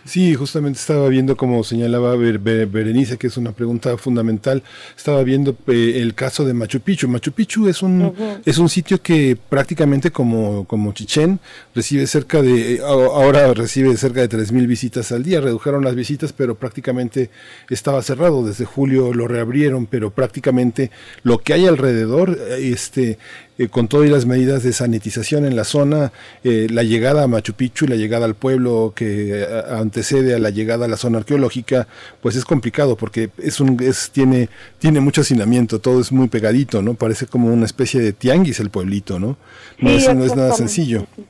Sí, 0.05 0.33
justamente 0.33 0.79
estaba 0.79 1.09
viendo, 1.09 1.35
como 1.35 1.61
señalaba 1.65 2.15
Berenice, 2.15 3.17
que 3.17 3.27
es 3.27 3.35
una 3.35 3.51
pregunta 3.51 3.97
fundamental, 3.97 4.63
estaba 4.95 5.23
viendo 5.23 5.57
el 5.67 6.15
caso 6.15 6.45
de 6.45 6.53
Machu 6.53 6.79
Picchu. 6.79 7.09
Machu 7.09 7.33
Picchu 7.33 7.67
es 7.67 7.81
un, 7.81 8.13
es 8.45 8.57
un 8.57 8.69
sitio 8.69 9.01
que 9.01 9.37
prácticamente 9.49 10.11
como, 10.11 10.65
como 10.65 10.93
Chichén 10.93 11.41
recibe 11.75 12.07
cerca 12.07 12.41
de, 12.41 12.79
ahora 12.81 13.53
recibe 13.53 13.97
cerca 13.97 14.21
de 14.25 14.29
3.000 14.29 14.67
visitas 14.67 15.11
al 15.11 15.23
día, 15.23 15.41
redujeron 15.41 15.83
las 15.83 15.95
visitas, 15.95 16.31
pero 16.31 16.55
prácticamente 16.55 17.29
estaba 17.69 18.01
cerrado, 18.01 18.45
desde 18.45 18.63
julio 18.63 19.13
lo 19.13 19.27
reabrieron, 19.27 19.85
pero 19.85 20.11
prácticamente 20.11 20.91
lo 21.23 21.39
que 21.39 21.53
hay 21.53 21.67
alrededor, 21.67 22.39
este, 22.57 23.17
eh, 23.59 23.67
con 23.67 23.89
todas 23.89 24.09
las 24.09 24.25
medidas 24.25 24.63
de 24.63 24.71
sanitización 24.71 25.45
en 25.45 25.57
la 25.57 25.65
zona, 25.65 26.13
eh, 26.45 26.67
la 26.71 26.81
llegada 26.81 27.23
a 27.23 27.27
Machu 27.27 27.53
Picchu, 27.53 27.87
la 27.87 27.97
llegada 27.97 28.23
al 28.23 28.33
pueblo 28.33 28.93
que 28.95 29.41
eh, 29.41 29.47
antecede 29.69 30.33
a 30.33 30.39
la 30.39 30.49
llegada 30.49 30.85
a 30.85 30.87
la 30.87 30.95
zona 30.95 31.17
arqueológica, 31.17 31.85
pues 32.21 32.37
es 32.37 32.45
complicado 32.45 32.95
porque 32.95 33.31
es 33.37 33.59
un, 33.59 33.77
es, 33.83 34.11
tiene, 34.11 34.47
tiene 34.79 35.01
mucho 35.01 35.19
hacinamiento, 35.19 35.79
todo 35.79 35.99
es 35.99 36.13
muy 36.13 36.29
pegadito, 36.29 36.81
¿no? 36.81 36.93
Parece 36.93 37.25
como 37.25 37.51
una 37.51 37.65
especie 37.65 37.99
de 37.99 38.13
tianguis 38.13 38.61
el 38.61 38.69
pueblito, 38.69 39.19
¿no? 39.19 39.35
No, 39.77 39.89
es, 39.89 40.15
no 40.15 40.23
es 40.23 40.35
nada 40.37 40.53
sencillo. 40.53 41.05
Sí, 41.17 41.25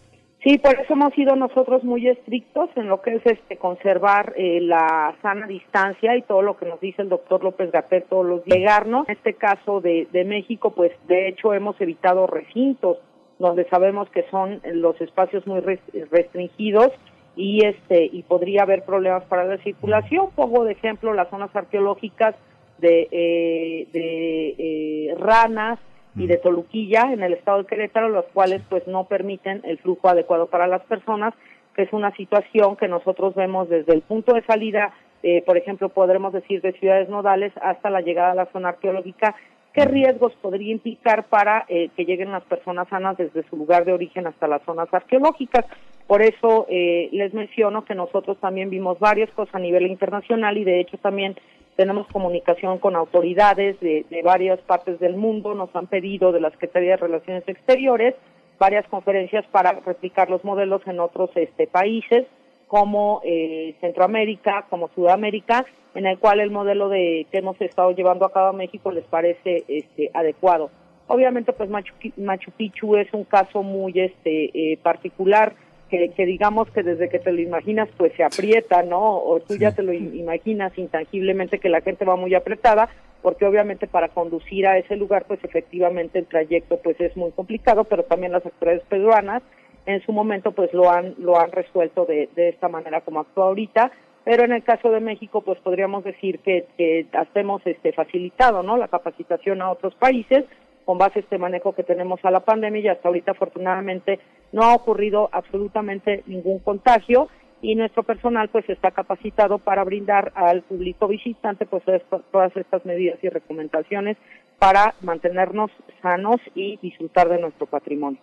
por 0.58 0.80
eso 0.80 0.94
hemos 0.94 1.14
sido 1.14 1.36
nosotros 1.36 1.84
muy 1.84 2.08
estrictos 2.08 2.70
en 2.76 2.88
lo 2.88 3.02
que 3.02 3.16
es 3.16 3.26
este 3.26 3.58
conservar 3.58 4.34
eh, 4.36 4.60
la 4.62 5.16
sana 5.22 5.48
distancia 5.48 6.16
y 6.18 6.22
todo 6.24 6.42
lo 6.42 6.58
que 6.58 6.66
nos 6.66 6.80
dice 6.80 7.02
el 7.02 7.10
doctor 7.10 7.44
López 7.44 7.72
Gatel 7.72 8.04
todos 8.10 8.26
los 8.26 8.46
llegarnos. 8.46 9.08
En 9.08 9.16
este 9.16 9.34
caso 9.34 9.82
de, 9.82 10.08
de 10.12 10.26
México, 10.26 10.72
pues 10.72 10.92
de 11.08 11.28
hecho 11.28 11.54
hemos 11.54 11.80
evitado 11.82 12.26
recintos 12.28 12.98
donde 13.38 13.68
sabemos 13.70 14.10
que 14.10 14.24
son 14.30 14.62
los 14.74 15.00
espacios 15.02 15.48
muy 15.48 15.62
restringidos 15.62 16.92
y 17.36 17.66
este 17.66 18.10
y 18.12 18.24
podría 18.24 18.64
haber 18.64 18.84
problemas 18.84 19.24
para 19.26 19.46
la 19.46 19.58
circulación. 19.60 20.30
Pongo 20.36 20.66
de 20.66 20.74
ejemplo 20.74 21.14
las 21.14 21.30
zonas 21.30 21.56
arqueológicas 21.56 22.36
de, 22.80 23.08
eh, 23.12 23.88
de 23.94 24.56
eh, 24.58 25.16
ranas 25.18 25.80
y 26.16 26.28
de 26.28 26.38
Toluquilla 26.38 27.14
en 27.14 27.24
el 27.24 27.34
estado 27.34 27.60
de 27.60 27.66
Querétaro, 27.66 28.10
los 28.10 28.26
cuales 28.34 28.62
pues 28.70 28.88
no 28.88 29.06
permiten 29.06 29.62
el 29.64 29.78
flujo 29.78 30.10
adecuado 30.10 30.48
para 30.48 30.68
las 30.68 30.82
personas, 30.84 31.34
que 31.76 31.84
es 31.84 31.94
una 31.94 32.12
situación 32.16 32.76
que 32.76 32.88
nosotros 32.88 33.36
vemos 33.36 33.70
desde 33.70 33.94
el 33.94 34.02
punto 34.02 34.34
de 34.34 34.44
salida, 34.44 34.94
eh, 35.24 35.44
por 35.46 35.58
ejemplo, 35.58 35.90
podremos 35.90 36.34
decir 36.34 36.62
de 36.62 36.74
ciudades 36.74 37.10
nodales 37.10 37.54
hasta 37.62 37.90
la 37.90 38.02
llegada 38.02 38.32
a 38.32 38.36
la 38.36 38.46
zona 38.48 38.70
arqueológica, 38.70 39.36
qué 39.74 39.86
riesgos 39.86 40.34
podría 40.42 40.72
implicar 40.72 41.26
para 41.26 41.66
eh, 41.68 41.90
que 41.96 42.06
lleguen 42.06 42.32
las 42.32 42.44
personas 42.44 42.88
sanas 42.90 43.18
desde 43.18 43.44
su 43.50 43.56
lugar 43.56 43.86
de 43.86 43.94
origen 43.94 44.28
hasta 44.28 44.48
las 44.48 44.64
zonas 44.64 44.92
arqueológicas. 44.92 45.66
Por 46.08 46.22
eso 46.24 46.66
eh, 46.70 47.10
les 47.12 47.34
menciono 47.34 47.86
que 47.86 47.94
nosotros 47.94 48.38
también 48.40 48.70
vimos 48.70 48.98
varias 49.00 49.30
cosas 49.32 49.56
a 49.56 49.60
nivel 49.60 49.86
internacional 49.86 50.58
y 50.58 50.64
de 50.64 50.80
hecho 50.80 50.98
también 50.98 51.36
tenemos 51.80 52.08
comunicación 52.08 52.78
con 52.80 52.98
autoridades 52.98 53.80
de, 53.80 54.22
varias 54.22 54.60
partes 54.60 55.00
del 55.00 55.16
mundo, 55.16 55.54
nos 55.54 55.74
han 55.74 55.88
pedido 55.88 56.34
de 56.34 56.42
la 56.42 56.50
Secretaría 56.50 56.92
de 56.92 56.98
Relaciones 56.98 57.48
Exteriores 57.48 58.16
varias 58.60 58.86
conferencias 58.90 59.46
para 59.48 59.72
replicar 59.72 60.30
los 60.30 60.44
modelos 60.44 60.82
en 60.88 61.00
otros 61.00 61.30
este, 61.36 61.68
países 61.68 62.26
como 62.68 63.22
eh, 63.24 63.76
Centroamérica, 63.80 64.66
como 64.70 64.90
Sudamérica, 64.90 65.66
en 65.96 66.06
el 66.06 66.20
cual 66.20 66.42
el 66.42 66.52
modelo 66.52 66.90
de 66.90 67.26
que 67.32 67.38
hemos 67.38 67.56
estado 67.62 67.92
llevando 67.92 68.26
a 68.26 68.34
cabo 68.34 68.52
en 68.52 68.58
México 68.58 68.92
les 68.92 69.06
parece 69.06 69.64
este, 69.70 70.12
adecuado. 70.14 70.72
Obviamente, 71.08 71.54
pues 71.54 71.70
Machu, 71.70 71.94
Machu 72.18 72.52
Picchu 72.52 72.98
es 72.98 73.08
un 73.14 73.24
caso 73.24 73.64
muy 73.64 73.94
este, 73.96 74.74
eh, 74.74 74.78
particular 74.84 75.56
que, 75.90 76.26
digamos 76.26 76.70
que 76.72 76.84
desde 76.84 77.10
que 77.10 77.20
te 77.20 77.32
lo 77.32 77.42
imaginas 77.42 77.90
pues 77.98 78.14
se 78.14 78.24
aprieta, 78.24 78.84
¿no? 78.84 79.18
O 79.18 79.40
tú 79.40 79.56
ya 79.56 79.74
te 79.74 79.84
lo 79.84 79.92
imaginas 79.94 80.78
intangiblemente 80.78 81.60
que 81.60 81.70
la 81.70 81.82
gente 81.82 82.06
va 82.06 82.16
muy 82.16 82.34
apretada, 82.36 82.90
porque 83.22 83.46
obviamente 83.46 83.88
para 83.88 84.10
conducir 84.10 84.68
a 84.68 84.78
ese 84.78 84.96
lugar 84.96 85.26
pues 85.28 85.44
efectivamente 85.44 86.20
el 86.20 86.28
trayecto 86.28 86.80
pues 86.82 87.00
es 87.02 87.16
muy 87.18 87.32
complicado, 87.32 87.84
pero 87.84 88.04
también 88.04 88.32
las 88.32 88.46
autoridades 88.46 88.84
peruanas 88.88 89.44
en 89.86 90.02
su 90.06 90.12
momento 90.12 90.52
pues 90.52 90.74
lo 90.74 90.90
han 90.90 91.16
lo 91.18 91.40
han 91.40 91.52
resuelto 91.52 92.06
de, 92.06 92.30
de 92.36 92.50
esta 92.50 92.70
manera 92.70 93.02
como 93.02 93.20
actúa 93.20 93.46
ahorita, 93.46 93.92
pero 94.24 94.44
en 94.46 94.54
el 94.54 94.64
caso 94.64 94.92
de 94.92 95.00
México 95.00 95.42
pues 95.42 95.60
podríamos 95.60 96.04
decir 96.04 96.40
que, 96.40 96.68
que 96.78 97.08
hacemos 97.14 97.62
este 97.66 97.92
facilitado, 97.94 98.64
¿no? 98.64 98.78
La 98.78 98.88
capacitación 98.88 99.62
a 99.62 99.72
otros 99.72 99.96
países 99.96 100.46
con 100.86 100.98
base 100.98 101.20
a 101.20 101.22
este 101.22 101.38
manejo 101.38 101.74
que 101.74 101.84
tenemos 101.84 102.20
a 102.24 102.32
la 102.32 102.40
pandemia 102.40 102.82
y 102.82 102.88
hasta 102.88 103.08
ahorita 103.08 103.32
afortunadamente 103.32 104.20
no 104.52 104.64
ha 104.64 104.74
ocurrido 104.74 105.30
absolutamente 105.32 106.24
ningún 106.26 106.60
contagio 106.60 107.28
y 107.62 107.76
nuestro 107.76 108.04
personal 108.04 108.50
pues 108.50 108.70
está 108.70 108.92
capacitado 108.92 109.58
para 109.58 109.84
brindar 109.84 110.32
al 110.36 110.62
público 110.64 111.08
visitante 111.08 111.66
pues 111.66 111.84
todas 112.32 112.56
estas 112.56 112.86
medidas 112.86 113.20
y 113.22 113.30
recomendaciones 113.30 114.18
para 114.58 114.96
mantenernos 115.02 115.72
sanos 116.02 116.40
y 116.56 116.78
disfrutar 116.78 117.30
de 117.30 117.40
nuestro 117.40 117.66
patrimonio. 117.66 118.20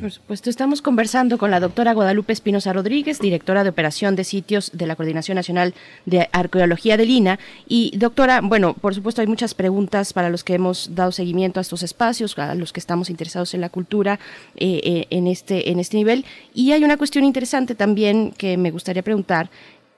Por 0.00 0.10
supuesto, 0.10 0.50
estamos 0.50 0.82
conversando 0.82 1.38
con 1.38 1.50
la 1.50 1.60
doctora 1.60 1.92
Guadalupe 1.92 2.32
Espinosa 2.32 2.72
Rodríguez, 2.72 3.20
directora 3.20 3.62
de 3.62 3.70
operación 3.70 4.16
de 4.16 4.24
sitios 4.24 4.70
de 4.74 4.86
la 4.86 4.96
Coordinación 4.96 5.36
Nacional 5.36 5.74
de 6.06 6.28
Arqueología 6.32 6.96
de 6.96 7.06
Lina. 7.06 7.38
Y 7.68 7.96
doctora, 7.96 8.40
bueno, 8.40 8.74
por 8.74 8.94
supuesto 8.94 9.20
hay 9.20 9.26
muchas 9.26 9.54
preguntas 9.54 10.12
para 10.12 10.28
los 10.28 10.42
que 10.42 10.54
hemos 10.54 10.94
dado 10.94 11.12
seguimiento 11.12 11.60
a 11.60 11.62
estos 11.62 11.82
espacios, 11.82 12.36
a 12.38 12.54
los 12.54 12.72
que 12.72 12.80
estamos 12.80 13.10
interesados 13.10 13.54
en 13.54 13.60
la 13.60 13.68
cultura 13.68 14.18
eh, 14.56 14.80
eh, 14.82 15.06
en, 15.10 15.26
este, 15.26 15.70
en 15.70 15.78
este 15.78 15.96
nivel. 15.96 16.24
Y 16.52 16.72
hay 16.72 16.82
una 16.82 16.96
cuestión 16.96 17.24
interesante 17.24 17.74
también 17.74 18.32
que 18.36 18.56
me 18.56 18.70
gustaría 18.70 19.02
preguntar 19.02 19.50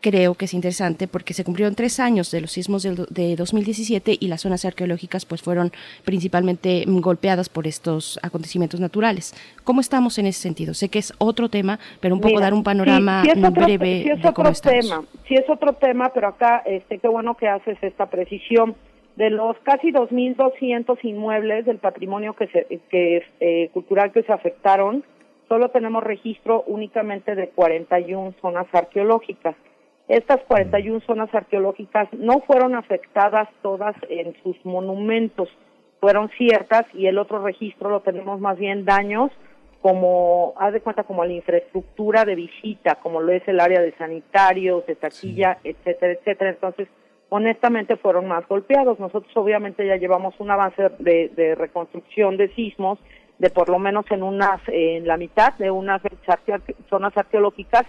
creo 0.03 0.35
que 0.35 0.45
es 0.45 0.53
interesante 0.53 1.09
porque 1.09 1.33
se 1.33 1.45
cumplieron 1.45 1.75
tres 1.75 1.99
años 2.01 2.31
de 2.31 2.41
los 2.43 2.51
sismos 2.53 2.83
do- 2.83 3.07
de 3.09 3.37
2017 3.37 4.17
y 4.21 4.27
las 4.29 4.43
zonas 4.43 4.65
arqueológicas 4.67 5.25
pues 5.25 5.41
fueron 5.41 5.73
principalmente 6.05 6.85
golpeadas 6.87 7.49
por 7.49 7.67
estos 7.67 8.19
acontecimientos 8.23 8.81
naturales. 8.81 9.33
¿Cómo 9.65 9.81
estamos 9.81 10.19
en 10.19 10.27
ese 10.27 10.41
sentido? 10.43 10.75
Sé 10.75 10.89
que 10.91 10.99
es 10.99 11.15
otro 11.19 11.49
tema, 11.49 11.79
pero 12.01 12.15
un 12.17 12.21
poco 12.21 12.35
Mira, 12.35 12.43
dar 12.43 12.55
un 12.55 12.65
panorama 12.65 13.23
sí, 13.23 13.31
sí 13.33 13.39
otro, 13.45 13.65
breve 13.65 14.03
sí 14.03 14.11
es 14.11 14.17
de 14.23 14.33
cómo 14.35 14.49
otro 14.49 14.51
estamos. 14.51 14.81
tema, 14.91 15.05
sí 15.29 15.35
es 15.37 15.49
otro 15.49 15.73
tema, 15.75 16.11
pero 16.13 16.29
acá 16.29 16.63
este 16.67 16.99
qué 16.99 17.09
bueno 17.09 17.37
que 17.37 17.49
haces 17.49 17.79
esta 17.81 18.07
precisión. 18.11 18.75
De 19.15 19.29
los 19.31 19.57
casi 19.63 19.93
2.200 19.93 20.99
inmuebles 21.05 21.65
del 21.67 21.79
patrimonio 21.79 22.35
que 22.35 22.47
se, 22.49 22.81
que 22.91 23.23
eh, 23.41 23.69
cultural 23.73 24.11
que 24.11 24.23
se 24.23 24.33
afectaron, 24.33 25.05
solo 25.49 25.69
tenemos 25.69 26.03
registro 26.03 26.65
únicamente 26.67 27.35
de 27.35 27.49
41 27.51 28.35
zonas 28.41 28.67
arqueológicas. 28.73 29.55
Estas 30.09 30.41
41 30.49 31.01
zonas 31.07 31.35
arqueológicas 31.35 32.09
no 32.13 32.41
fueron 32.41 32.75
afectadas 32.75 33.49
todas 33.63 33.95
en 34.09 34.35
sus 34.43 34.57
monumentos, 34.65 35.49
fueron 36.01 36.29
ciertas 36.31 36.85
y 36.93 37.07
el 37.07 37.19
otro 37.19 37.43
registro 37.45 37.89
lo 37.89 38.01
tenemos 38.01 38.41
más 38.41 38.59
bien 38.59 38.85
daños 38.85 39.31
como, 39.81 40.55
haz 40.59 40.73
de 40.73 40.81
cuenta, 40.81 41.03
como 41.03 41.25
la 41.25 41.33
infraestructura 41.33 42.25
de 42.25 42.37
visita, 42.37 42.97
como 42.97 43.21
lo 43.21 43.33
es 43.33 43.47
el 43.49 43.59
área 43.59 43.81
de 43.81 43.93
sanitarios, 43.97 44.87
de 44.87 44.95
taquilla, 44.95 45.59
etcétera, 45.65 46.13
etcétera. 46.13 46.51
Entonces, 46.51 46.89
honestamente 47.29 47.97
fueron 47.97 48.29
más 48.29 48.47
golpeados. 48.47 49.01
Nosotros 49.01 49.37
obviamente 49.37 49.85
ya 49.85 49.97
llevamos 49.97 50.35
un 50.39 50.53
avance 50.53 50.89
de, 51.01 51.31
de 51.31 51.55
reconstrucción 51.57 52.37
de 52.37 52.55
sismos 52.55 53.01
de 53.43 53.51
por 53.51 53.69
lo 53.69 53.81
menos 53.81 54.05
en 54.11 54.23
unas, 54.23 54.61
en 54.69 55.05
la 55.05 55.17
mitad 55.17 55.55
de 55.55 55.69
unas 55.69 56.01
zonas 56.89 57.17
arqueológicas 57.17 57.83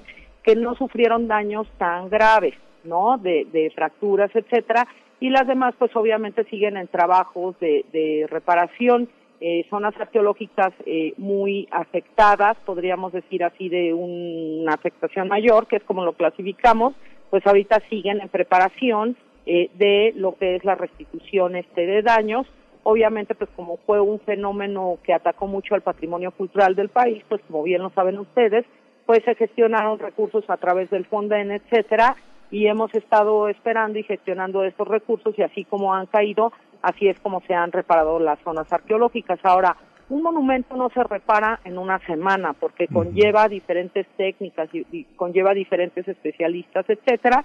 que 0.43 0.55
no 0.55 0.75
sufrieron 0.75 1.27
daños 1.27 1.67
tan 1.77 2.09
graves, 2.09 2.55
¿no? 2.83 3.17
De, 3.17 3.47
de 3.51 3.71
fracturas, 3.71 4.31
etcétera, 4.35 4.87
y 5.23 5.29
las 5.29 5.47
demás 5.47 5.73
pues 5.79 5.95
obviamente 5.95 6.43
siguen 6.49 6.75
en 6.75 6.89
trabajos 6.89 7.57
de, 7.61 8.27
reparación, 8.29 9.07
eh, 9.39 9.65
zonas 9.69 9.95
arqueológicas 9.97 10.73
eh, 10.85 11.13
muy 11.15 11.65
afectadas, 11.71 12.57
podríamos 12.65 13.13
decir 13.13 13.41
así 13.45 13.69
de 13.69 13.93
una 13.93 14.73
afectación 14.73 15.29
mayor, 15.29 15.67
que 15.67 15.77
es 15.77 15.83
como 15.83 16.03
lo 16.03 16.11
clasificamos, 16.11 16.93
pues 17.29 17.47
ahorita 17.47 17.81
siguen 17.89 18.19
en 18.19 18.27
preparación 18.27 19.15
eh, 19.45 19.69
de 19.75 20.11
lo 20.17 20.35
que 20.35 20.57
es 20.57 20.65
la 20.65 20.75
restitución 20.75 21.55
este 21.55 21.85
de 21.85 22.01
daños, 22.01 22.45
obviamente 22.83 23.33
pues 23.33 23.49
como 23.55 23.77
fue 23.85 24.01
un 24.01 24.19
fenómeno 24.19 24.97
que 25.03 25.13
atacó 25.13 25.47
mucho 25.47 25.73
al 25.73 25.83
patrimonio 25.83 26.31
cultural 26.31 26.75
del 26.75 26.89
país, 26.89 27.23
pues 27.29 27.39
como 27.47 27.63
bien 27.63 27.81
lo 27.81 27.91
saben 27.91 28.19
ustedes, 28.19 28.65
pues 29.06 29.24
se 29.24 29.36
gestionaron 29.36 29.99
recursos 29.99 30.43
a 30.49 30.58
través 30.58 30.89
del 30.89 31.06
Fonden, 31.06 31.51
etcétera, 31.51 32.16
y 32.51 32.68
hemos 32.68 32.93
estado 32.93 33.49
esperando 33.49 33.99
y 33.99 34.04
gestionando 34.04 34.64
estos 34.64 34.88
recursos 34.88 35.34
y 35.38 35.41
así 35.41 35.66
como 35.66 35.93
han 35.93 36.06
caído, 36.06 36.54
así 36.82 37.08
es 37.08 37.20
como 37.20 37.41
se 37.41 37.54
han 37.54 37.72
reparado 37.72 38.20
las 38.20 38.39
zonas 38.39 38.72
arqueológicas. 38.72 39.39
Ahora, 39.43 39.76
un 40.10 40.22
monumento 40.22 40.76
no 40.76 40.89
se 40.89 41.04
repara 41.04 41.60
en 41.64 41.78
una 41.78 41.97
semana 42.06 42.54
porque 42.54 42.88
conlleva 42.88 43.47
diferentes 43.47 44.06
técnicas 44.18 44.70
y, 44.74 44.86
y 44.91 45.06
conlleva 45.16 45.54
diferentes 45.54 46.08
especialistas, 46.08 46.86
etcétera, 46.88 47.43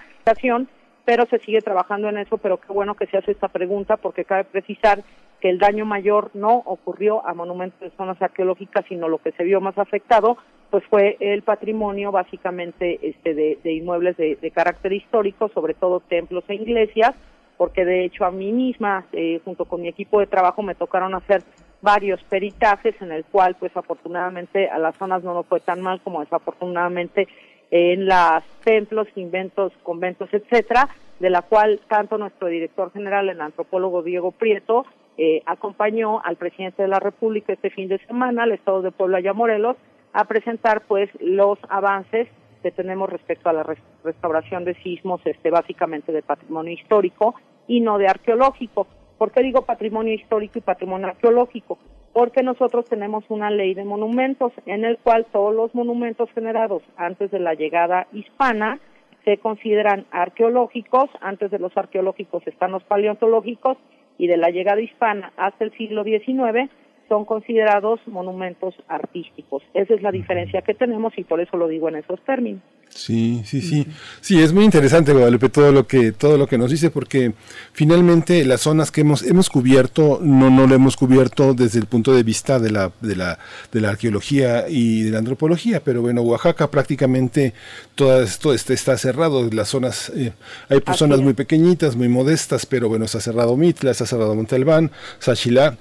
pero 1.05 1.25
se 1.25 1.39
sigue 1.39 1.63
trabajando 1.63 2.11
en 2.11 2.19
eso, 2.19 2.37
pero 2.37 2.59
qué 2.59 2.71
bueno 2.71 2.95
que 2.95 3.07
se 3.07 3.17
hace 3.17 3.31
esta 3.31 3.49
pregunta 3.49 3.97
porque 3.97 4.27
cabe 4.27 4.45
precisar 4.45 5.03
que 5.41 5.49
el 5.49 5.59
daño 5.59 5.87
mayor 5.87 6.31
no 6.35 6.63
ocurrió 6.67 7.27
a 7.27 7.33
monumentos 7.33 7.81
de 7.81 7.97
zonas 7.97 8.21
arqueológicas, 8.21 8.85
sino 8.89 9.09
lo 9.09 9.17
que 9.17 9.33
se 9.33 9.45
vio 9.45 9.61
más 9.63 9.79
afectado 9.79 10.37
pues 10.71 10.85
fue 10.85 11.17
el 11.21 11.43
patrimonio 11.43 12.13
básicamente 12.13 12.99
este 13.03 13.35
de, 13.35 13.73
inmuebles 13.73 14.17
de, 14.17 14.51
carácter 14.55 14.93
histórico, 14.93 15.49
sobre 15.49 15.75
todo 15.75 16.01
templos 16.01 16.45
e 16.49 16.55
iglesias, 16.55 17.15
porque 17.57 17.85
de 17.85 18.05
hecho 18.05 18.25
a 18.25 18.31
mí 18.31 18.53
misma, 18.53 19.07
eh, 19.13 19.41
junto 19.45 19.65
con 19.65 19.81
mi 19.83 19.89
equipo 19.89 20.21
de 20.21 20.27
trabajo, 20.27 20.63
me 20.63 20.75
tocaron 20.75 21.15
hacer 21.15 21.43
varios 21.81 22.23
peritajes 22.25 23.01
en 23.01 23.13
el 23.13 23.25
cual 23.25 23.57
pues 23.59 23.77
afortunadamente 23.77 24.69
a 24.69 24.79
las 24.79 24.97
zonas 24.97 25.23
no 25.23 25.33
nos 25.33 25.47
fue 25.47 25.61
tan 25.61 25.81
mal 25.81 26.01
como 26.01 26.21
desafortunadamente 26.21 27.29
en 27.71 28.07
los 28.07 28.43
templos, 28.65 29.07
inventos, 29.15 29.73
conventos, 29.83 30.29
etcétera, 30.33 30.89
de 31.21 31.31
la 31.31 31.43
cual 31.43 31.81
tanto 31.89 32.19
nuestro 32.19 32.49
director 32.49 32.93
general, 32.93 33.29
el 33.29 33.41
antropólogo 33.41 34.03
Diego 34.03 34.33
Prieto, 34.33 34.87
eh, 35.17 35.43
acompañó 35.47 36.23
al 36.25 36.37
presidente 36.37 36.83
de 36.83 36.89
la 36.89 37.01
República 37.01 37.53
este 37.53 37.71
fin 37.71 37.89
de 37.89 37.99
semana, 38.07 38.45
al 38.45 38.53
estado 38.53 38.83
de 38.83 38.93
Puebla 38.93 39.21
y 39.21 39.25
Morelos, 39.35 39.77
a 40.13 40.25
presentar 40.25 40.83
pues 40.87 41.11
los 41.21 41.59
avances 41.69 42.29
que 42.63 42.71
tenemos 42.71 43.09
respecto 43.09 43.49
a 43.49 43.53
la 43.53 43.63
res- 43.63 43.83
restauración 44.05 44.65
de 44.65 44.75
sismos, 44.83 45.21
este 45.25 45.51
básicamente 45.51 46.13
de 46.13 46.23
patrimonio 46.23 46.73
histórico 46.73 47.35
y 47.67 47.81
no 47.81 47.99
de 47.99 48.09
arqueológico. 48.09 48.87
¿Por 49.17 49.33
qué 49.33 49.43
digo 49.43 49.63
patrimonio 49.63 50.15
histórico 50.15 50.59
y 50.59 50.63
patrimonio 50.63 51.09
arqueológico? 51.09 51.79
Porque 52.13 52.43
nosotros 52.43 52.85
tenemos 52.87 53.25
una 53.29 53.51
ley 53.51 53.75
de 53.75 53.85
monumentos 53.85 54.53
en 54.67 54.85
el 54.85 54.99
cual 54.99 55.27
todos 55.33 55.55
los 55.55 55.75
monumentos 55.75 56.31
generados 56.33 56.83
antes 56.97 57.31
de 57.31 57.39
la 57.39 57.55
llegada 57.55 58.07
hispana 58.13 58.81
se 59.25 59.39
consideran 59.39 60.07
arqueológicos, 60.11 61.11
antes 61.21 61.51
de 61.51 61.59
los 61.59 61.77
arqueológicos 61.77 62.47
están 62.47 62.73
los 62.73 62.83
paleontológicos 62.85 63.77
y 64.17 64.27
de 64.27 64.37
la 64.37 64.49
llegada 64.51 64.81
hispana 64.81 65.33
hasta 65.37 65.65
el 65.65 65.73
siglo 65.77 66.03
XIX 66.03 66.71
son 67.09 67.25
considerados 67.25 68.01
monumentos 68.07 68.75
artísticos. 68.89 69.63
Esa 69.75 69.95
es 69.95 70.03
la 70.03 70.11
diferencia 70.13 70.63
que 70.63 70.75
tenemos 70.75 71.17
y 71.17 71.25
por 71.25 71.41
eso 71.41 71.57
lo 71.57 71.69
digo 71.69 71.89
en 71.89 71.97
esos 71.97 72.21
términos. 72.21 72.63
Sí, 72.91 73.43
sí, 73.45 73.61
sí. 73.61 73.87
Sí, 74.21 74.41
es 74.41 74.53
muy 74.53 74.65
interesante, 74.65 75.13
Guadalupe, 75.13 75.49
todo 75.51 75.73
lo 75.73 75.87
que, 75.87 76.13
todo 76.13 76.39
lo 76.39 76.47
que 76.47 76.59
nos 76.59 76.71
dice, 76.71 76.91
porque 76.91 77.33
finalmente 77.73 78.45
las 78.45 78.63
zonas 78.63 78.91
que 78.91 79.03
hemos, 79.03 79.23
hemos 79.23 79.51
cubierto, 79.51 80.21
no, 80.23 80.51
no 80.51 80.67
lo 80.67 80.75
hemos 80.75 80.97
cubierto 80.97 81.55
desde 81.55 81.79
el 81.79 81.87
punto 81.87 82.15
de 82.15 82.23
vista 82.23 82.59
de 82.59 82.71
la, 82.71 82.91
de 83.01 83.17
la, 83.17 83.39
de 83.73 83.81
la 83.81 83.91
arqueología 83.91 84.69
y 84.69 85.03
de 85.03 85.11
la 85.11 85.19
antropología, 85.19 85.81
pero 85.85 86.01
bueno, 86.01 86.23
Oaxaca 86.23 86.71
prácticamente 86.71 87.53
todo 87.95 88.23
esto 88.23 88.55
está, 88.55 88.73
está 88.73 88.97
cerrado, 88.97 89.49
las 89.53 89.69
zonas, 89.69 90.11
eh, 90.17 90.33
hay 90.69 90.81
zonas 90.95 91.21
muy 91.21 91.35
pequeñitas, 91.35 91.95
muy 91.95 92.09
modestas, 92.09 92.67
pero 92.67 92.89
bueno, 92.89 93.05
está 93.05 93.21
cerrado 93.21 93.57
Mitla, 93.57 93.91
está 93.91 94.07
cerrado 94.07 94.35
Monte 94.35 94.57
Albán, 94.57 94.91
Sachilá, 95.19 95.77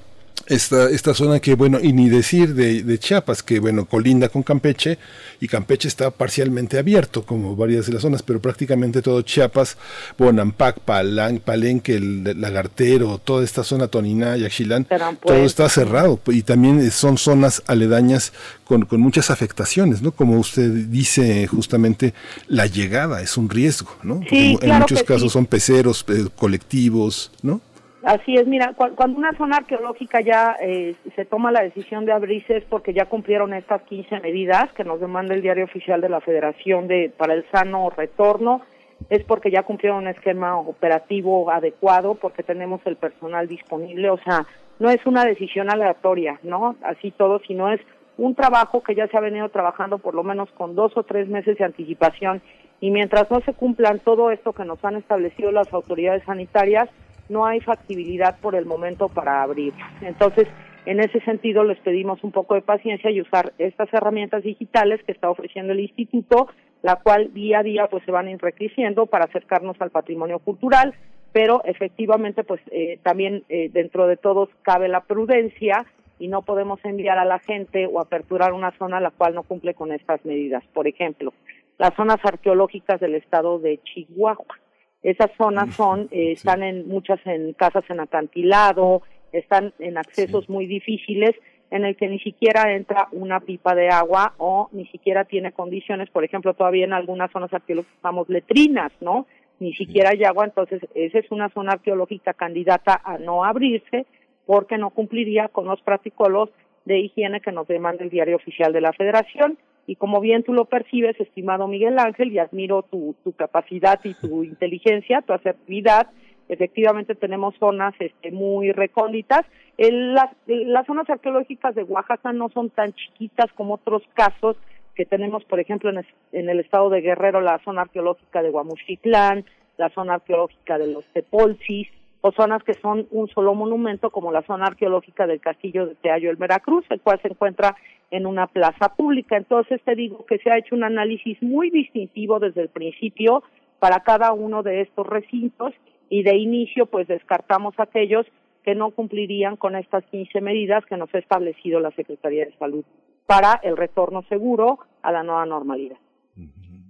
esta, 0.45 0.89
esta 0.89 1.13
zona 1.13 1.39
que, 1.39 1.55
bueno, 1.55 1.79
y 1.81 1.93
ni 1.93 2.09
decir 2.09 2.53
de, 2.53 2.83
de 2.83 2.99
Chiapas, 2.99 3.43
que, 3.43 3.59
bueno, 3.59 3.85
colinda 3.85 4.29
con 4.29 4.43
Campeche, 4.43 4.97
y 5.41 5.47
Campeche 5.47 5.87
está 5.87 6.11
parcialmente 6.11 6.77
abierto, 6.77 7.25
como 7.25 7.55
varias 7.55 7.87
de 7.87 7.93
las 7.93 8.01
zonas, 8.01 8.23
pero 8.23 8.41
prácticamente 8.41 9.01
todo 9.01 9.21
Chiapas, 9.21 9.77
Bonampak, 10.17 10.79
Palan, 10.79 11.39
Palenque, 11.39 11.95
el 11.95 12.39
Lagartero, 12.39 13.19
toda 13.23 13.43
esta 13.43 13.63
zona 13.63 13.87
Toniná, 13.87 14.37
Yaxchilán, 14.37 14.87
todo 15.23 15.45
está 15.45 15.67
cerrado, 15.69 16.19
y 16.27 16.43
también 16.43 16.89
son 16.91 17.17
zonas 17.17 17.63
aledañas 17.67 18.31
con, 18.63 18.85
con 18.85 19.01
muchas 19.01 19.29
afectaciones, 19.31 20.01
¿no? 20.01 20.11
Como 20.11 20.39
usted 20.39 20.69
dice, 20.69 21.47
justamente, 21.47 22.13
la 22.47 22.67
llegada 22.67 23.21
es 23.21 23.37
un 23.37 23.49
riesgo, 23.49 23.91
¿no? 24.03 24.21
Sí, 24.29 24.51
en 24.51 24.57
claro 24.57 24.79
muchos 24.81 25.03
casos 25.03 25.31
sí. 25.31 25.33
son 25.33 25.45
peceros, 25.45 26.05
eh, 26.09 26.27
colectivos, 26.35 27.31
¿no? 27.41 27.61
Así 28.03 28.35
es, 28.35 28.45
mira, 28.47 28.73
cu- 28.73 28.93
cuando 28.95 29.17
una 29.17 29.33
zona 29.33 29.57
arqueológica 29.57 30.21
ya 30.21 30.55
eh, 30.61 30.95
se 31.15 31.25
toma 31.25 31.51
la 31.51 31.63
decisión 31.63 32.05
de 32.05 32.11
abrirse 32.13 32.57
es 32.57 32.63
porque 32.65 32.93
ya 32.93 33.05
cumplieron 33.05 33.53
estas 33.53 33.81
15 33.83 34.19
medidas 34.19 34.71
que 34.73 34.83
nos 34.83 34.99
demanda 35.01 35.33
el 35.33 35.41
diario 35.41 35.65
oficial 35.65 35.99
de 35.99 36.09
la 36.09 36.21
Federación 36.21 36.87
de 36.87 37.11
para 37.17 37.33
el 37.33 37.43
sano 37.51 37.89
retorno, 37.89 38.61
es 39.09 39.23
porque 39.23 39.49
ya 39.51 39.63
cumplieron 39.63 39.99
un 40.03 40.07
esquema 40.09 40.57
operativo 40.57 41.49
adecuado, 41.51 42.15
porque 42.15 42.43
tenemos 42.43 42.81
el 42.85 42.97
personal 42.97 43.47
disponible, 43.47 44.09
o 44.11 44.17
sea, 44.19 44.45
no 44.79 44.89
es 44.91 45.03
una 45.07 45.25
decisión 45.25 45.71
aleatoria, 45.71 46.39
¿no? 46.43 46.75
Así 46.83 47.09
todo, 47.11 47.39
sino 47.47 47.71
es 47.73 47.81
un 48.17 48.35
trabajo 48.35 48.81
que 48.83 48.93
ya 48.95 49.07
se 49.07 49.17
ha 49.17 49.21
venido 49.21 49.49
trabajando 49.49 49.97
por 49.97 50.13
lo 50.13 50.23
menos 50.23 50.49
con 50.51 50.75
dos 50.75 50.95
o 50.97 51.03
tres 51.03 51.27
meses 51.27 51.57
de 51.57 51.65
anticipación. 51.65 52.41
Y 52.79 52.91
mientras 52.91 53.29
no 53.31 53.39
se 53.41 53.53
cumplan 53.53 53.99
todo 53.99 54.29
esto 54.29 54.53
que 54.53 54.65
nos 54.65 54.83
han 54.85 54.95
establecido 54.97 55.51
las 55.51 55.71
autoridades 55.73 56.23
sanitarias, 56.25 56.89
no 57.29 57.45
hay 57.45 57.59
factibilidad 57.61 58.39
por 58.39 58.55
el 58.55 58.65
momento 58.65 59.09
para 59.09 59.41
abrir. 59.41 59.73
Entonces, 60.01 60.47
en 60.85 61.01
ese 61.01 61.19
sentido, 61.21 61.65
les 61.65 61.77
pedimos 61.79 62.23
un 62.23 62.31
poco 62.31 62.55
de 62.55 62.61
paciencia 62.61 63.11
y 63.11 63.19
usar 63.19 63.51
estas 63.57 63.93
herramientas 63.93 64.43
digitales 64.43 65.03
que 65.03 65.11
está 65.11 65.29
ofreciendo 65.29 65.73
el 65.73 65.81
instituto, 65.81 66.47
la 66.81 66.95
cual 66.95 67.33
día 67.33 67.59
a 67.59 67.63
día 67.63 67.87
pues 67.87 68.05
se 68.05 68.11
van 68.11 68.29
enriqueciendo 68.29 69.05
para 69.05 69.25
acercarnos 69.25 69.75
al 69.81 69.91
patrimonio 69.91 70.39
cultural, 70.39 70.93
pero 71.33 71.61
efectivamente 71.65 72.45
pues 72.45 72.61
eh, 72.71 72.99
también 73.03 73.43
eh, 73.49 73.69
dentro 73.73 74.07
de 74.07 74.15
todos 74.15 74.49
cabe 74.61 74.87
la 74.87 75.01
prudencia 75.01 75.85
y 76.19 76.29
no 76.29 76.41
podemos 76.41 76.79
enviar 76.85 77.17
a 77.17 77.25
la 77.25 77.39
gente 77.39 77.85
o 77.85 77.99
aperturar 77.99 78.53
una 78.53 78.71
zona 78.77 78.99
la 78.99 79.11
cual 79.11 79.35
no 79.35 79.43
cumple 79.43 79.73
con 79.73 79.91
estas 79.91 80.23
medidas. 80.25 80.63
Por 80.73 80.87
ejemplo, 80.87 81.33
las 81.77 81.93
zonas 81.95 82.19
arqueológicas 82.23 82.99
del 82.99 83.15
estado 83.15 83.59
de 83.59 83.79
Chihuahua. 83.83 84.57
Esas 85.03 85.31
zonas 85.37 85.73
son, 85.75 86.07
eh, 86.11 86.31
están 86.31 86.63
en 86.63 86.87
muchas 86.87 87.19
en 87.25 87.53
casas 87.53 87.83
en 87.89 87.99
acantilado, 87.99 89.03
están 89.31 89.73
en 89.79 89.97
accesos 89.97 90.49
muy 90.49 90.65
difíciles 90.65 91.35
en 91.69 91.85
el 91.85 91.95
que 91.95 92.07
ni 92.07 92.19
siquiera 92.19 92.73
entra 92.73 93.09
una 93.11 93.39
pipa 93.41 93.75
de 93.75 93.89
agua 93.89 94.33
o 94.37 94.69
ni 94.71 94.85
siquiera 94.87 95.25
tiene 95.25 95.51
condiciones, 95.51 96.09
por 96.09 96.23
ejemplo, 96.23 96.53
todavía 96.53 96.85
en 96.85 96.93
algunas 96.93 97.31
zonas 97.31 97.53
arqueológicas 97.53 97.95
estamos 97.95 98.29
letrinas, 98.29 98.91
¿no? 99.01 99.27
Ni 99.59 99.73
siquiera 99.73 100.11
hay 100.11 100.23
agua, 100.23 100.45
entonces 100.45 100.81
esa 100.95 101.19
es 101.19 101.29
una 101.31 101.49
zona 101.49 101.73
arqueológica 101.73 102.33
candidata 102.33 103.01
a 103.03 103.17
no 103.17 103.43
abrirse 103.43 104.05
porque 104.45 104.77
no 104.77 104.91
cumpliría 104.91 105.49
con 105.49 105.65
los 105.65 105.81
protocolos 105.81 106.49
de 106.85 106.99
higiene 106.99 107.41
que 107.41 107.51
nos 107.51 107.67
demanda 107.67 108.03
el 108.03 108.09
diario 108.09 108.37
oficial 108.37 108.71
de 108.71 108.81
la 108.81 108.93
Federación. 108.93 109.57
Y 109.87 109.95
como 109.95 110.19
bien 110.19 110.43
tú 110.43 110.53
lo 110.53 110.65
percibes, 110.65 111.19
estimado 111.19 111.67
Miguel 111.67 111.97
Ángel, 111.97 112.31
y 112.31 112.39
admiro 112.39 112.83
tu, 112.83 113.15
tu 113.23 113.31
capacidad 113.31 113.99
y 114.03 114.13
tu 114.13 114.43
inteligencia, 114.43 115.21
tu 115.21 115.33
asertividad, 115.33 116.07
efectivamente 116.49 117.15
tenemos 117.15 117.55
zonas 117.57 117.95
este, 117.99 118.31
muy 118.31 118.71
recónditas. 118.73 119.45
El, 119.77 120.13
las, 120.13 120.29
las 120.45 120.85
zonas 120.85 121.09
arqueológicas 121.09 121.73
de 121.73 121.83
Oaxaca 121.83 122.33
no 122.33 122.49
son 122.49 122.69
tan 122.69 122.93
chiquitas 122.93 123.51
como 123.53 123.75
otros 123.75 124.03
casos 124.13 124.57
que 124.93 125.05
tenemos, 125.05 125.45
por 125.45 125.59
ejemplo, 125.59 125.89
en, 125.89 126.05
en 126.31 126.49
el 126.49 126.59
estado 126.59 126.89
de 126.89 127.01
Guerrero, 127.01 127.39
la 127.39 127.59
zona 127.63 127.83
arqueológica 127.83 128.41
de 128.41 128.49
Guamuchitlán, 128.49 129.45
la 129.77 129.89
zona 129.89 130.15
arqueológica 130.15 130.77
de 130.77 130.91
los 130.91 131.05
Tepolcis, 131.13 131.87
o 132.21 132.31
zonas 132.31 132.63
que 132.63 132.73
son 132.73 133.07
un 133.11 133.27
solo 133.29 133.53
monumento, 133.53 134.09
como 134.09 134.31
la 134.31 134.41
zona 134.41 134.65
arqueológica 134.65 135.27
del 135.27 135.39
Castillo 135.39 135.85
de 135.85 135.95
Teayo, 135.95 136.31
el 136.31 136.35
Veracruz, 136.35 136.83
el 136.89 136.99
cual 136.99 137.21
se 137.21 137.29
encuentra 137.29 137.75
en 138.11 138.25
una 138.25 138.47
plaza 138.47 138.95
pública. 138.95 139.37
Entonces, 139.37 139.81
te 139.83 139.95
digo 139.95 140.25
que 140.25 140.37
se 140.39 140.51
ha 140.51 140.57
hecho 140.57 140.75
un 140.75 140.83
análisis 140.83 141.41
muy 141.41 141.69
distintivo 141.69 142.39
desde 142.39 142.61
el 142.61 142.69
principio 142.69 143.43
para 143.79 144.01
cada 144.01 144.33
uno 144.33 144.63
de 144.63 144.81
estos 144.81 145.05
recintos 145.05 145.73
y 146.09 146.23
de 146.23 146.35
inicio 146.37 146.85
pues 146.85 147.07
descartamos 147.07 147.75
aquellos 147.79 148.25
que 148.63 148.75
no 148.75 148.91
cumplirían 148.91 149.55
con 149.55 149.75
estas 149.75 150.03
15 150.05 150.41
medidas 150.41 150.85
que 150.85 150.97
nos 150.97 151.13
ha 151.13 151.19
establecido 151.19 151.79
la 151.79 151.91
Secretaría 151.91 152.45
de 152.45 152.57
Salud 152.57 152.83
para 153.25 153.59
el 153.63 153.77
retorno 153.77 154.23
seguro 154.23 154.79
a 155.01 155.11
la 155.11 155.23
nueva 155.23 155.45
normalidad. 155.45 155.97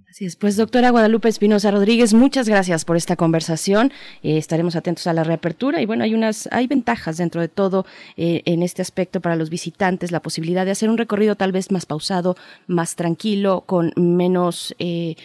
Así 0.09 0.25
es, 0.25 0.37
pues 0.37 0.55
doctora 0.55 0.89
Guadalupe 0.89 1.27
Espinosa 1.27 1.69
Rodríguez, 1.69 2.13
muchas 2.13 2.47
gracias 2.47 2.85
por 2.85 2.95
esta 2.95 3.17
conversación. 3.17 3.91
Eh, 4.23 4.37
estaremos 4.37 4.77
atentos 4.77 5.05
a 5.05 5.11
la 5.11 5.25
reapertura 5.25 5.81
y 5.81 5.85
bueno, 5.85 6.05
hay 6.05 6.13
unas, 6.13 6.47
hay 6.53 6.65
ventajas 6.65 7.17
dentro 7.17 7.41
de 7.41 7.49
todo 7.49 7.85
eh, 8.15 8.41
en 8.45 8.63
este 8.63 8.81
aspecto 8.81 9.19
para 9.19 9.35
los 9.35 9.49
visitantes, 9.49 10.13
la 10.13 10.21
posibilidad 10.21 10.63
de 10.63 10.71
hacer 10.71 10.89
un 10.89 10.97
recorrido 10.97 11.35
tal 11.35 11.51
vez 11.51 11.71
más 11.71 11.85
pausado, 11.85 12.37
más 12.67 12.95
tranquilo, 12.95 13.65
con 13.65 13.91
menos 13.97 14.73
eh, 14.79 15.17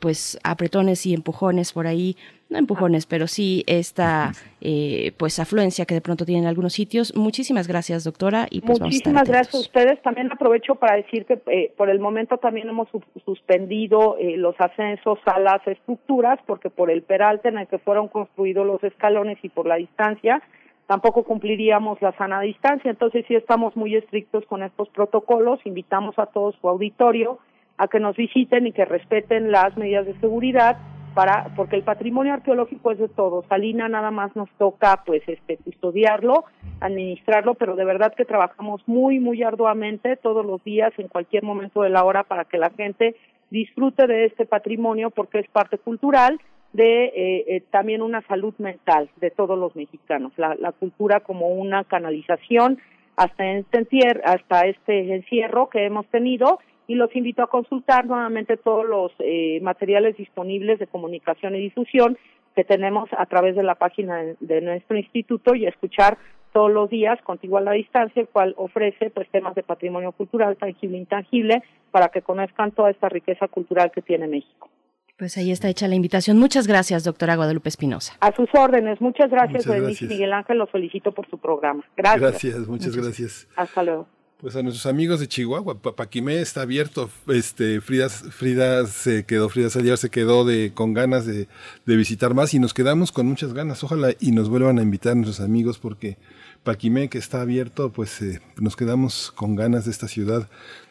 pues 0.00 0.38
apretones 0.42 1.04
y 1.04 1.12
empujones 1.12 1.74
por 1.74 1.86
ahí 1.86 2.16
no 2.52 2.58
empujones, 2.58 3.06
pero 3.06 3.26
sí 3.26 3.64
esta 3.66 4.32
eh, 4.60 5.12
pues 5.16 5.38
afluencia 5.38 5.86
que 5.86 5.94
de 5.94 6.00
pronto 6.00 6.24
tienen 6.24 6.46
algunos 6.46 6.74
sitios. 6.74 7.16
Muchísimas 7.16 7.66
gracias, 7.66 8.04
doctora. 8.04 8.46
Y 8.50 8.60
pues 8.60 8.80
Muchísimas 8.80 9.28
gracias 9.28 9.54
a 9.54 9.58
ustedes. 9.58 10.00
También 10.02 10.30
aprovecho 10.30 10.76
para 10.76 10.96
decir 10.96 11.24
que 11.26 11.40
eh, 11.46 11.72
por 11.76 11.90
el 11.90 11.98
momento 11.98 12.38
también 12.38 12.68
hemos 12.68 12.88
suspendido 13.24 14.16
eh, 14.18 14.36
los 14.36 14.54
ascensos 14.60 15.18
a 15.26 15.40
las 15.40 15.66
estructuras, 15.66 16.38
porque 16.46 16.70
por 16.70 16.90
el 16.90 17.02
peralte 17.02 17.48
en 17.48 17.58
el 17.58 17.66
que 17.66 17.78
fueron 17.78 18.08
construidos 18.08 18.66
los 18.66 18.82
escalones 18.84 19.38
y 19.42 19.48
por 19.48 19.66
la 19.66 19.76
distancia, 19.76 20.42
tampoco 20.86 21.24
cumpliríamos 21.24 22.00
la 22.02 22.12
sana 22.12 22.40
distancia. 22.40 22.90
Entonces 22.90 23.24
sí 23.26 23.34
estamos 23.34 23.74
muy 23.76 23.96
estrictos 23.96 24.44
con 24.46 24.62
estos 24.62 24.88
protocolos. 24.90 25.60
Invitamos 25.64 26.18
a 26.18 26.26
todo 26.26 26.52
su 26.52 26.68
auditorio 26.68 27.38
a 27.78 27.88
que 27.88 27.98
nos 27.98 28.16
visiten 28.16 28.66
y 28.66 28.72
que 28.72 28.84
respeten 28.84 29.50
las 29.50 29.76
medidas 29.76 30.06
de 30.06 30.14
seguridad 30.20 30.76
para 31.14 31.52
porque 31.56 31.76
el 31.76 31.82
patrimonio 31.82 32.34
arqueológico 32.34 32.92
es 32.92 32.98
de 32.98 33.08
todo. 33.08 33.44
Salina 33.48 33.88
nada 33.88 34.10
más 34.10 34.34
nos 34.36 34.50
toca 34.58 35.02
pues 35.04 35.22
este 35.26 35.58
custodiarlo, 35.58 36.44
administrarlo, 36.80 37.54
pero 37.54 37.76
de 37.76 37.84
verdad 37.84 38.14
que 38.14 38.24
trabajamos 38.24 38.82
muy 38.86 39.20
muy 39.20 39.42
arduamente 39.42 40.16
todos 40.16 40.44
los 40.44 40.62
días 40.64 40.92
en 40.98 41.08
cualquier 41.08 41.42
momento 41.42 41.82
de 41.82 41.90
la 41.90 42.04
hora 42.04 42.24
para 42.24 42.44
que 42.44 42.58
la 42.58 42.70
gente 42.70 43.16
disfrute 43.50 44.06
de 44.06 44.26
este 44.26 44.46
patrimonio 44.46 45.10
porque 45.10 45.40
es 45.40 45.48
parte 45.48 45.78
cultural 45.78 46.40
de 46.72 47.04
eh, 47.04 47.44
eh, 47.48 47.62
también 47.70 48.00
una 48.00 48.22
salud 48.22 48.54
mental 48.58 49.10
de 49.16 49.30
todos 49.30 49.58
los 49.58 49.76
mexicanos, 49.76 50.32
la, 50.36 50.54
la 50.54 50.72
cultura 50.72 51.20
como 51.20 51.48
una 51.48 51.84
canalización 51.84 52.78
hasta 53.16 53.46
este 53.46 53.86
hasta 54.24 54.62
este 54.62 55.14
encierro 55.14 55.68
que 55.68 55.84
hemos 55.84 56.06
tenido 56.06 56.60
y 56.86 56.94
los 56.94 57.14
invito 57.14 57.42
a 57.42 57.48
consultar 57.48 58.06
nuevamente 58.06 58.56
todos 58.56 58.86
los 58.86 59.12
eh, 59.18 59.60
materiales 59.62 60.16
disponibles 60.16 60.78
de 60.78 60.86
comunicación 60.86 61.54
y 61.54 61.60
difusión 61.60 62.18
que 62.54 62.64
tenemos 62.64 63.08
a 63.16 63.26
través 63.26 63.56
de 63.56 63.62
la 63.62 63.74
página 63.76 64.22
de, 64.40 64.60
nuestro 64.60 64.96
instituto 64.96 65.54
y 65.54 65.66
escuchar 65.66 66.18
todos 66.52 66.70
los 66.70 66.90
días 66.90 67.20
contigo 67.22 67.56
a 67.56 67.62
la 67.62 67.72
distancia, 67.72 68.20
el 68.20 68.28
cual 68.28 68.54
ofrece 68.58 69.10
pues 69.10 69.28
temas 69.30 69.54
de 69.54 69.62
patrimonio 69.62 70.12
cultural 70.12 70.56
tangible 70.56 70.98
e 70.98 71.00
intangible 71.00 71.62
para 71.90 72.08
que 72.08 72.20
conozcan 72.20 72.72
toda 72.72 72.90
esta 72.90 73.08
riqueza 73.08 73.48
cultural 73.48 73.90
que 73.90 74.02
tiene 74.02 74.28
México. 74.28 74.68
Pues 75.16 75.38
ahí 75.38 75.50
está 75.50 75.68
hecha 75.68 75.88
la 75.88 75.94
invitación. 75.94 76.38
Muchas 76.38 76.66
gracias, 76.66 77.04
doctora 77.04 77.36
Guadalupe 77.36 77.68
Espinosa. 77.68 78.14
A 78.20 78.34
sus 78.34 78.48
órdenes. 78.54 79.00
Muchas 79.00 79.30
gracias, 79.30 79.66
Miguel 79.66 80.32
Ángel. 80.32 80.58
Lo 80.58 80.66
felicito 80.66 81.12
por 81.12 81.28
su 81.30 81.38
programa. 81.38 81.84
Gracias. 81.96 82.20
Gracias, 82.20 82.58
muchas, 82.66 82.88
muchas 82.88 82.96
gracias. 82.96 83.48
Hasta 83.56 83.82
luego. 83.82 84.06
Pues 84.42 84.56
a 84.56 84.62
nuestros 84.64 84.86
amigos 84.86 85.20
de 85.20 85.28
Chihuahua, 85.28 85.80
Paquimé 85.80 86.40
está 86.40 86.62
abierto, 86.62 87.08
este, 87.28 87.80
Frida, 87.80 88.08
Frida 88.08 88.88
se 88.88 89.24
quedó, 89.24 89.48
Frida 89.48 89.70
Saliar 89.70 89.98
se 89.98 90.10
quedó 90.10 90.44
de, 90.44 90.72
con 90.74 90.94
ganas 90.94 91.24
de, 91.26 91.46
visitar 91.86 92.34
más 92.34 92.52
y 92.52 92.58
nos 92.58 92.74
quedamos 92.74 93.12
con 93.12 93.28
muchas 93.28 93.52
ganas, 93.52 93.84
ojalá 93.84 94.16
y 94.18 94.32
nos 94.32 94.48
vuelvan 94.48 94.80
a 94.80 94.82
invitar 94.82 95.12
a 95.12 95.14
nuestros 95.14 95.38
amigos 95.38 95.78
porque 95.78 96.16
Paquimé 96.64 97.08
que 97.08 97.18
está 97.18 97.40
abierto, 97.40 97.92
pues 97.92 98.20
eh, 98.20 98.40
nos 98.56 98.74
quedamos 98.74 99.30
con 99.30 99.54
ganas 99.54 99.84
de 99.84 99.92
esta 99.92 100.08
ciudad 100.08 100.48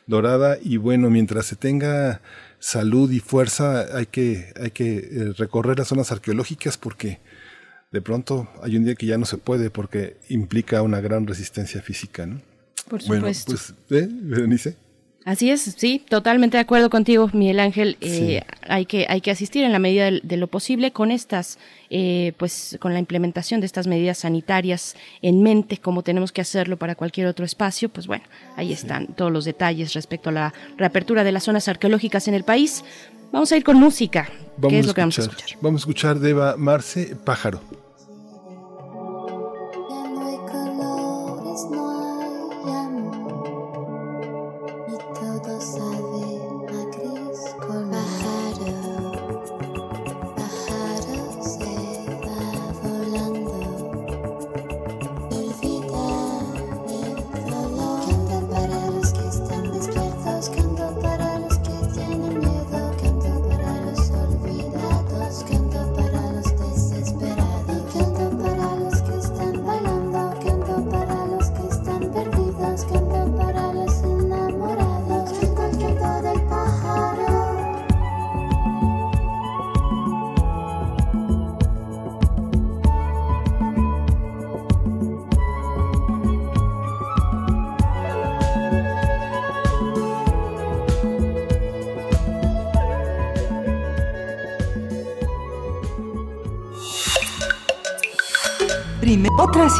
dorada. 0.07 0.57
Y 0.61 0.77
bueno, 0.77 1.09
mientras 1.09 1.45
se 1.45 1.57
tenga 1.57 2.21
salud 2.59 3.11
y 3.11 3.19
fuerza 3.19 3.97
hay 3.97 4.05
que, 4.05 4.53
hay 4.61 4.71
que 4.71 4.97
eh, 4.97 5.33
recorrer 5.37 5.77
las 5.77 5.89
zonas 5.89 6.13
arqueológicas 6.13 6.77
porque 6.77 7.19
de 7.91 8.01
pronto 8.01 8.47
hay 8.63 8.77
un 8.77 8.85
día 8.85 8.95
que 8.95 9.07
ya 9.07 9.17
no 9.17 9.25
se 9.25 9.37
puede 9.37 9.69
porque 9.69 10.15
implica 10.29 10.81
una 10.83 11.01
gran 11.01 11.27
resistencia 11.27 11.81
física, 11.81 12.25
¿no? 12.25 12.50
Por 12.87 13.01
supuesto. 13.01 13.53
pues, 13.53 13.73
¿eh? 13.91 14.07
Berenice. 14.09 14.75
Así 15.23 15.51
es, 15.51 15.61
sí, 15.77 16.03
totalmente 16.09 16.57
de 16.57 16.61
acuerdo 16.61 16.89
contigo, 16.89 17.29
Miguel 17.31 17.59
Ángel. 17.59 17.95
Eh, 18.01 18.41
hay 18.67 18.87
que 18.87 19.05
hay 19.07 19.21
que 19.21 19.29
asistir 19.29 19.63
en 19.63 19.71
la 19.71 19.77
medida 19.77 20.09
de, 20.09 20.37
lo 20.37 20.47
posible 20.47 20.91
con 20.91 21.11
estas, 21.11 21.59
eh, 21.91 22.33
pues, 22.37 22.77
con 22.81 22.93
la 22.93 22.99
implementación 22.99 23.59
de 23.59 23.67
estas 23.67 23.85
medidas 23.85 24.19
sanitarias 24.19 24.95
en 25.21 25.43
mente, 25.43 25.77
como 25.77 26.01
tenemos 26.01 26.31
que 26.31 26.41
hacerlo 26.41 26.77
para 26.77 26.95
cualquier 26.95 27.27
otro 27.27 27.45
espacio. 27.45 27.89
Pues 27.89 28.07
bueno, 28.07 28.23
ahí 28.55 28.73
están 28.73 29.13
todos 29.13 29.31
los 29.31 29.45
detalles 29.45 29.93
respecto 29.93 30.29
a 30.29 30.33
la 30.33 30.53
reapertura 30.77 31.23
de 31.23 31.31
las 31.31 31.43
zonas 31.43 31.67
arqueológicas 31.67 32.27
en 32.27 32.33
el 32.33 32.43
país. 32.43 32.83
Vamos 33.31 33.51
a 33.51 33.57
ir 33.57 33.63
con 33.63 33.77
música. 33.77 34.27
¿Qué 34.67 34.79
es 34.79 34.87
lo 34.87 34.95
que 34.95 35.01
vamos 35.01 35.19
a 35.19 35.21
escuchar? 35.21 35.57
Vamos 35.61 35.81
a 35.81 35.83
escuchar 35.83 36.19
de 36.19 36.31
Eva 36.31 36.55
Marce 36.57 37.15
Pájaro. 37.15 37.61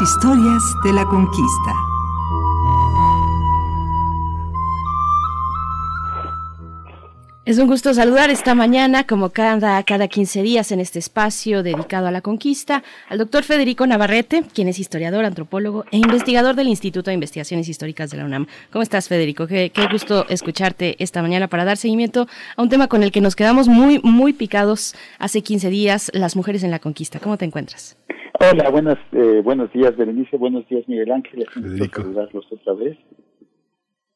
Historias 0.02 0.74
de 0.82 0.92
la 0.92 1.04
conquista. 1.04 1.72
Es 7.44 7.58
un 7.58 7.68
gusto 7.68 7.94
saludar 7.94 8.28
esta 8.30 8.56
mañana, 8.56 9.06
como 9.06 9.30
cada, 9.30 9.80
cada 9.84 10.08
15 10.08 10.42
días 10.42 10.72
en 10.72 10.80
este 10.80 10.98
espacio 10.98 11.62
dedicado 11.62 12.08
a 12.08 12.10
la 12.10 12.20
conquista, 12.20 12.82
al 13.08 13.18
doctor 13.18 13.44
Federico 13.44 13.86
Navarrete, 13.86 14.42
quien 14.52 14.66
es 14.66 14.80
historiador, 14.80 15.24
antropólogo 15.24 15.84
e 15.92 15.98
investigador 15.98 16.56
del 16.56 16.66
Instituto 16.66 17.10
de 17.10 17.14
Investigaciones 17.14 17.68
Históricas 17.68 18.10
de 18.10 18.16
la 18.16 18.24
UNAM. 18.24 18.48
¿Cómo 18.72 18.82
estás, 18.82 19.06
Federico? 19.06 19.46
Qué, 19.46 19.70
qué 19.70 19.86
gusto 19.86 20.26
escucharte 20.28 20.96
esta 20.98 21.22
mañana 21.22 21.46
para 21.46 21.64
dar 21.64 21.76
seguimiento 21.76 22.26
a 22.56 22.62
un 22.62 22.68
tema 22.68 22.88
con 22.88 23.04
el 23.04 23.12
que 23.12 23.20
nos 23.20 23.36
quedamos 23.36 23.68
muy, 23.68 24.00
muy 24.02 24.32
picados 24.32 24.96
hace 25.20 25.42
15 25.42 25.70
días, 25.70 26.10
las 26.12 26.34
mujeres 26.34 26.64
en 26.64 26.72
la 26.72 26.80
conquista. 26.80 27.20
¿Cómo 27.20 27.38
te 27.38 27.44
encuentras? 27.44 27.96
Hola, 28.44 28.70
buenas, 28.70 28.98
eh, 29.12 29.40
buenos 29.44 29.72
días, 29.72 29.96
Berenice, 29.96 30.36
buenos 30.36 30.66
días, 30.68 30.88
Miguel 30.88 31.12
Ángel. 31.12 31.46
Federico. 31.54 32.02
saludarlos 32.02 32.44
otra 32.50 32.72
vez. 32.72 32.98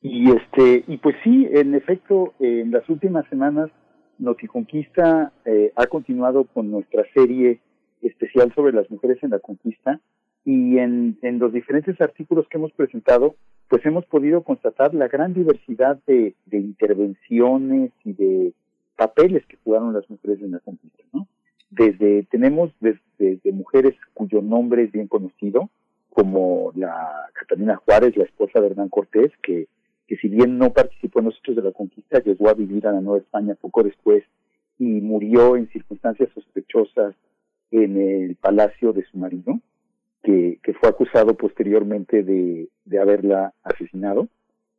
Y 0.02 0.32
este 0.32 0.84
y 0.88 0.96
pues 0.96 1.14
sí, 1.22 1.46
en 1.52 1.76
efecto, 1.76 2.34
en 2.40 2.72
las 2.72 2.88
últimas 2.88 3.24
semanas 3.28 3.70
Noticonquista 4.18 5.32
eh, 5.44 5.72
ha 5.76 5.86
continuado 5.86 6.42
con 6.42 6.72
nuestra 6.72 7.04
serie 7.14 7.60
especial 8.02 8.52
sobre 8.56 8.72
las 8.72 8.90
mujeres 8.90 9.22
en 9.22 9.30
la 9.30 9.38
conquista 9.38 10.00
y 10.44 10.78
en, 10.78 11.18
en 11.22 11.38
los 11.38 11.52
diferentes 11.52 12.00
artículos 12.00 12.48
que 12.48 12.58
hemos 12.58 12.72
presentado, 12.72 13.36
pues 13.68 13.86
hemos 13.86 14.06
podido 14.06 14.42
constatar 14.42 14.92
la 14.92 15.06
gran 15.06 15.34
diversidad 15.34 16.00
de, 16.04 16.34
de 16.46 16.58
intervenciones 16.58 17.92
y 18.04 18.12
de 18.12 18.52
papeles 18.96 19.46
que 19.46 19.58
jugaron 19.62 19.92
las 19.92 20.10
mujeres 20.10 20.42
en 20.42 20.50
la 20.50 20.58
conquista, 20.58 21.04
¿no? 21.12 21.28
Desde, 21.76 22.24
tenemos 22.24 22.72
desde, 22.80 23.52
mujeres 23.52 23.94
cuyo 24.14 24.40
nombre 24.40 24.84
es 24.84 24.92
bien 24.92 25.08
conocido, 25.08 25.68
como 26.10 26.72
la 26.74 27.28
Catalina 27.34 27.76
Juárez, 27.76 28.16
la 28.16 28.24
esposa 28.24 28.60
de 28.60 28.68
Hernán 28.68 28.88
Cortés, 28.88 29.32
que 29.42 29.68
que 30.06 30.16
si 30.16 30.28
bien 30.28 30.58
no 30.58 30.72
participó 30.72 31.18
en 31.18 31.26
los 31.26 31.38
hechos 31.38 31.56
de 31.56 31.62
la 31.62 31.72
conquista, 31.72 32.22
llegó 32.22 32.48
a 32.48 32.54
vivir 32.54 32.86
a 32.86 32.92
la 32.92 33.00
Nueva 33.00 33.18
España 33.18 33.56
poco 33.60 33.82
después 33.82 34.24
y 34.78 34.84
murió 34.84 35.56
en 35.56 35.68
circunstancias 35.70 36.28
sospechosas 36.34 37.14
en 37.70 37.96
el 37.96 38.36
palacio 38.36 38.92
de 38.92 39.04
su 39.04 39.18
marido, 39.18 39.58
que, 40.22 40.58
que 40.62 40.74
fue 40.74 40.88
acusado 40.88 41.34
posteriormente 41.34 42.22
de, 42.22 42.68
de 42.84 42.98
haberla 42.98 43.52
asesinado. 43.64 44.28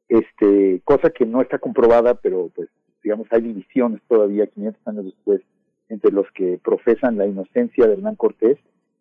Este, 0.07 0.81
cosa 0.85 1.09
que 1.09 1.25
no 1.25 1.41
está 1.41 1.59
comprobada, 1.59 2.15
pero 2.15 2.49
pues 2.55 2.69
digamos 3.03 3.27
hay 3.31 3.41
divisiones 3.41 4.01
todavía 4.07 4.47
500 4.47 4.87
años 4.87 5.05
después 5.05 5.41
entre 5.89 6.11
los 6.11 6.29
que 6.31 6.59
profesan 6.63 7.17
la 7.17 7.25
inocencia 7.25 7.87
de 7.87 7.93
Hernán 7.93 8.15
Cortés 8.15 8.57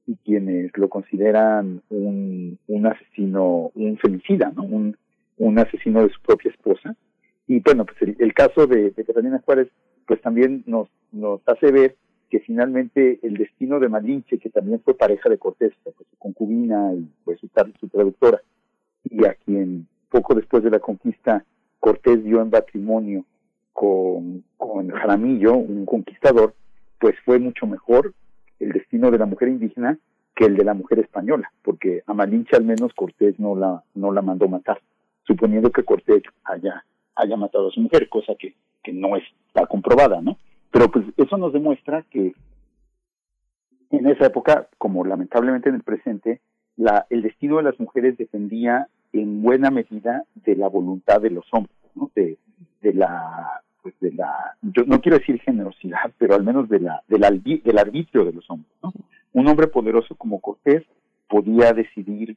y 0.06 0.16
quienes 0.16 0.70
lo 0.76 0.88
consideran 0.88 1.82
un, 1.90 2.58
asesino, 2.86 3.72
un 3.74 3.98
femicida, 3.98 4.52
¿no? 4.54 4.62
Un, 4.62 5.58
asesino 5.58 6.02
de 6.02 6.10
su 6.10 6.20
propia 6.22 6.50
esposa. 6.50 6.96
Y 7.46 7.60
bueno, 7.60 7.84
pues 7.84 8.14
el, 8.18 8.34
caso 8.34 8.66
de, 8.66 8.92
Catalina 8.92 9.42
Juárez, 9.44 9.68
pues 10.06 10.20
también 10.20 10.62
nos, 10.66 10.88
nos 11.12 11.40
hace 11.46 11.72
ver 11.72 11.96
que 12.30 12.40
finalmente 12.40 13.18
el 13.22 13.36
destino 13.36 13.78
de 13.80 13.88
Malinche, 13.88 14.38
que 14.38 14.50
también 14.50 14.80
fue 14.80 14.96
pareja 14.96 15.28
de 15.28 15.38
Cortés, 15.38 15.72
pues 15.82 15.94
su 15.96 16.16
concubina 16.18 16.92
y 16.94 17.08
pues 17.24 17.38
su, 17.40 17.48
su 17.80 17.88
traductora, 17.88 18.40
y 19.04 19.24
a 19.24 19.34
quien 19.34 19.86
poco 20.10 20.34
después 20.34 20.62
de 20.62 20.70
la 20.70 20.78
conquista 20.78 21.44
Cortés 21.80 22.24
dio 22.24 22.42
en 22.42 22.50
matrimonio 22.50 23.24
con, 23.72 24.42
con 24.56 24.88
Jaramillo, 24.90 25.54
un 25.54 25.84
conquistador, 25.86 26.54
pues 26.98 27.14
fue 27.24 27.38
mucho 27.38 27.66
mejor 27.66 28.14
el 28.58 28.72
destino 28.72 29.10
de 29.10 29.18
la 29.18 29.26
mujer 29.26 29.48
indígena 29.48 29.98
que 30.34 30.44
el 30.44 30.56
de 30.56 30.64
la 30.64 30.74
mujer 30.74 30.98
española, 30.98 31.50
porque 31.62 32.02
a 32.06 32.14
Malinche 32.14 32.56
al 32.56 32.64
menos 32.64 32.92
Cortés 32.94 33.38
no 33.38 33.56
la, 33.56 33.82
no 33.94 34.12
la 34.12 34.22
mandó 34.22 34.48
matar 34.48 34.80
suponiendo 35.26 35.70
que 35.70 35.82
Cortés 35.82 36.22
haya, 36.44 36.84
haya 37.14 37.36
matado 37.36 37.68
a 37.68 37.72
su 37.72 37.80
mujer, 37.80 38.08
cosa 38.08 38.34
que, 38.38 38.54
que 38.82 38.92
no 38.92 39.16
está 39.16 39.66
comprobada, 39.66 40.20
¿no? 40.20 40.38
Pero 40.70 40.90
pues 40.90 41.04
eso 41.16 41.36
nos 41.36 41.52
demuestra 41.52 42.04
que 42.10 42.34
en 43.90 44.06
esa 44.06 44.26
época, 44.26 44.68
como 44.78 45.04
lamentablemente 45.04 45.68
en 45.68 45.76
el 45.76 45.82
presente, 45.82 46.40
la, 46.76 47.06
el 47.10 47.22
destino 47.22 47.56
de 47.56 47.64
las 47.64 47.78
mujeres 47.80 48.16
dependía 48.18 48.88
en 49.12 49.42
buena 49.42 49.70
medida 49.70 50.24
de 50.34 50.56
la 50.56 50.68
voluntad 50.68 51.20
de 51.20 51.30
los 51.30 51.46
hombres, 51.52 51.76
¿no? 51.94 52.10
De, 52.14 52.38
de 52.82 52.94
la, 52.94 53.62
pues 53.86 53.94
de 54.00 54.10
la, 54.14 54.56
yo 54.62 54.82
no 54.84 55.00
quiero 55.00 55.18
decir 55.18 55.40
generosidad, 55.42 56.10
pero 56.18 56.34
al 56.34 56.42
menos 56.42 56.68
de 56.68 56.80
la, 56.80 57.04
del, 57.06 57.20
del 57.62 57.78
arbitrio 57.78 58.24
de 58.24 58.32
los 58.32 58.50
hombres, 58.50 58.72
¿no? 58.82 58.92
Un 59.32 59.46
hombre 59.46 59.68
poderoso 59.68 60.16
como 60.16 60.40
Cortés 60.40 60.82
podía 61.28 61.72
decidir 61.72 62.36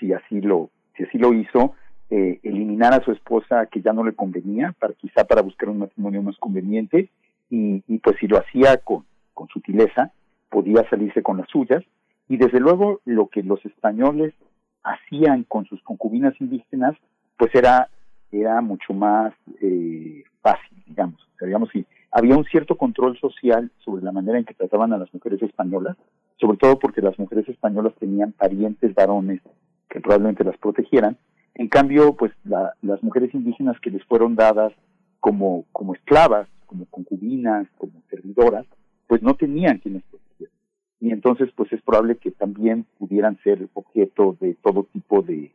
si 0.00 0.12
así 0.12 0.40
lo, 0.40 0.70
si 0.96 1.04
así 1.04 1.16
lo 1.16 1.32
hizo, 1.34 1.74
eh, 2.10 2.40
eliminar 2.42 2.94
a 2.94 3.04
su 3.04 3.12
esposa 3.12 3.66
que 3.66 3.80
ya 3.80 3.92
no 3.92 4.02
le 4.02 4.12
convenía, 4.12 4.74
para 4.80 4.92
quizá 4.94 5.22
para 5.22 5.42
buscar 5.42 5.68
un 5.68 5.78
matrimonio 5.78 6.20
más 6.20 6.36
conveniente, 6.38 7.10
y, 7.48 7.84
y 7.86 7.98
pues 7.98 8.16
si 8.18 8.26
lo 8.26 8.38
hacía 8.38 8.78
con, 8.78 9.04
con 9.34 9.46
sutileza, 9.46 10.10
podía 10.50 10.82
salirse 10.90 11.22
con 11.22 11.36
las 11.36 11.48
suyas, 11.48 11.84
y 12.28 12.38
desde 12.38 12.58
luego 12.58 13.00
lo 13.04 13.28
que 13.28 13.44
los 13.44 13.64
españoles 13.64 14.34
hacían 14.82 15.44
con 15.44 15.64
sus 15.66 15.80
concubinas 15.84 16.34
indígenas, 16.40 16.96
pues 17.36 17.54
era, 17.54 17.88
era 18.32 18.60
mucho 18.60 18.92
más 18.92 19.34
eh, 19.60 20.24
fácil, 20.40 20.82
digamos. 20.86 21.20
O 21.34 21.38
sea, 21.38 21.46
digamos, 21.46 21.70
si 21.70 21.86
había 22.10 22.36
un 22.36 22.44
cierto 22.44 22.76
control 22.76 23.18
social 23.18 23.70
sobre 23.84 24.02
la 24.02 24.12
manera 24.12 24.38
en 24.38 24.44
que 24.44 24.54
trataban 24.54 24.92
a 24.92 24.98
las 24.98 25.12
mujeres 25.12 25.42
españolas, 25.42 25.96
sobre 26.40 26.58
todo 26.58 26.78
porque 26.78 27.02
las 27.02 27.18
mujeres 27.18 27.48
españolas 27.48 27.94
tenían 27.98 28.32
parientes 28.32 28.94
varones 28.94 29.40
que 29.88 30.00
probablemente 30.00 30.44
las 30.44 30.56
protegieran, 30.58 31.16
en 31.54 31.68
cambio, 31.68 32.14
pues 32.14 32.32
las 32.44 33.02
mujeres 33.02 33.34
indígenas 33.34 33.80
que 33.80 33.90
les 33.90 34.04
fueron 34.04 34.36
dadas 34.36 34.72
como, 35.18 35.64
como 35.72 35.94
esclavas, 35.94 36.48
como 36.66 36.86
concubinas, 36.86 37.66
como 37.78 38.00
servidoras, 38.08 38.64
pues 39.08 39.22
no 39.22 39.34
tenían 39.34 39.78
quienes 39.78 40.04
proteger. 40.04 40.50
Y 41.00 41.10
entonces, 41.10 41.50
pues 41.56 41.72
es 41.72 41.82
probable 41.82 42.16
que 42.16 42.30
también 42.30 42.86
pudieran 42.98 43.38
ser 43.42 43.68
objeto 43.74 44.36
de 44.40 44.54
todo 44.62 44.84
tipo 44.84 45.22
de 45.22 45.50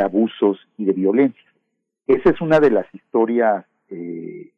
abusos 0.00 0.58
y 0.78 0.84
de 0.84 0.92
violencia. 0.92 1.51
Esa 2.06 2.30
es 2.30 2.40
una 2.40 2.60
de 2.60 2.70
las 2.70 2.86
historias, 2.94 3.64
eh, 3.88 4.52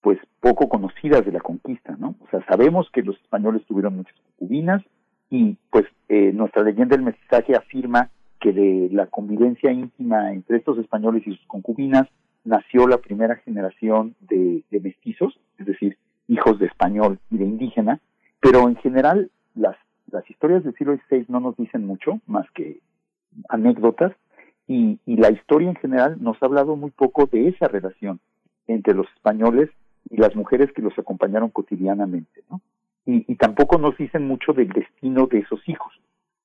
pues 0.00 0.18
poco 0.40 0.68
conocidas 0.68 1.24
de 1.24 1.32
la 1.32 1.40
conquista, 1.40 1.96
¿no? 1.98 2.14
O 2.20 2.28
sea, 2.30 2.44
sabemos 2.46 2.88
que 2.92 3.02
los 3.02 3.16
españoles 3.20 3.64
tuvieron 3.66 3.96
muchas 3.96 4.14
concubinas 4.20 4.82
y 5.30 5.56
pues 5.70 5.84
eh, 6.08 6.32
nuestra 6.32 6.62
leyenda 6.62 6.96
del 6.96 7.04
mestizaje 7.04 7.54
afirma 7.54 8.10
que 8.40 8.52
de 8.52 8.88
la 8.92 9.06
convivencia 9.06 9.70
íntima 9.70 10.32
entre 10.32 10.58
estos 10.58 10.78
españoles 10.78 11.26
y 11.26 11.34
sus 11.34 11.46
concubinas 11.46 12.08
nació 12.44 12.86
la 12.86 12.98
primera 12.98 13.36
generación 13.36 14.14
de, 14.20 14.62
mestizos, 14.70 15.38
es 15.58 15.66
decir, 15.66 15.98
hijos 16.28 16.58
de 16.58 16.66
español 16.66 17.18
y 17.30 17.38
de 17.38 17.44
indígena, 17.44 18.00
pero 18.40 18.68
en 18.68 18.76
general 18.76 19.30
las, 19.54 19.76
las 20.10 20.28
historias 20.30 20.64
del 20.64 20.74
siglo 20.74 20.96
XVI 20.96 21.26
no 21.28 21.40
nos 21.40 21.56
dicen 21.56 21.84
mucho, 21.84 22.20
más 22.26 22.48
que 22.52 22.80
anécdotas, 23.48 24.12
y, 24.68 25.00
y 25.06 25.16
la 25.16 25.30
historia 25.32 25.70
en 25.70 25.76
general 25.76 26.18
nos 26.20 26.40
ha 26.40 26.46
hablado 26.46 26.76
muy 26.76 26.90
poco 26.90 27.26
de 27.26 27.48
esa 27.48 27.66
relación 27.66 28.20
entre 28.68 28.94
los 28.94 29.06
españoles 29.16 29.70
y 30.10 30.18
las 30.18 30.36
mujeres 30.36 30.70
que 30.72 30.82
los 30.82 30.96
acompañaron 30.98 31.50
cotidianamente, 31.50 32.42
¿no? 32.50 32.60
Y, 33.10 33.36
tampoco 33.36 33.78
nos 33.78 33.96
dicen 33.96 34.28
mucho 34.28 34.52
del 34.52 34.68
destino 34.68 35.26
de 35.26 35.38
esos 35.38 35.66
hijos. 35.66 35.94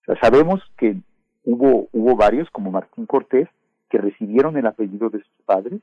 O 0.01 0.05
sea, 0.05 0.15
sabemos 0.21 0.61
que 0.78 0.95
hubo, 1.43 1.89
hubo 1.91 2.15
varios, 2.15 2.49
como 2.51 2.71
Martín 2.71 3.05
Cortés, 3.05 3.49
que 3.89 3.97
recibieron 3.97 4.55
el 4.55 4.65
apellido 4.65 5.09
de 5.09 5.19
sus 5.19 5.45
padres 5.45 5.82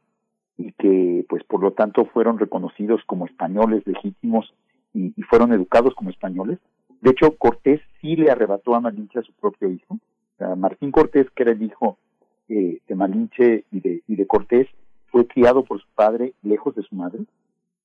y 0.56 0.72
que, 0.72 1.26
pues, 1.28 1.44
por 1.44 1.62
lo 1.62 1.72
tanto, 1.72 2.06
fueron 2.06 2.38
reconocidos 2.38 3.02
como 3.04 3.26
españoles 3.26 3.86
legítimos 3.86 4.54
y, 4.94 5.12
fueron 5.24 5.52
educados 5.52 5.94
como 5.94 6.08
españoles. 6.08 6.58
De 7.02 7.10
hecho, 7.10 7.36
Cortés 7.36 7.82
sí 8.00 8.16
le 8.16 8.30
arrebató 8.30 8.74
a 8.74 8.80
Malinche 8.80 9.18
a 9.18 9.22
su 9.22 9.34
propio 9.34 9.68
hijo. 9.70 9.98
Martín 10.56 10.92
Cortés, 10.92 11.28
que 11.32 11.42
era 11.42 11.52
el 11.52 11.62
hijo 11.62 11.98
de 12.54 12.94
Malinche 12.94 13.64
y 13.70 13.80
de, 13.80 14.02
y 14.06 14.16
de 14.16 14.26
Cortés, 14.26 14.66
fue 15.06 15.26
criado 15.26 15.64
por 15.64 15.80
su 15.80 15.86
padre 15.94 16.34
lejos 16.42 16.74
de 16.74 16.82
su 16.82 16.94
madre. 16.94 17.20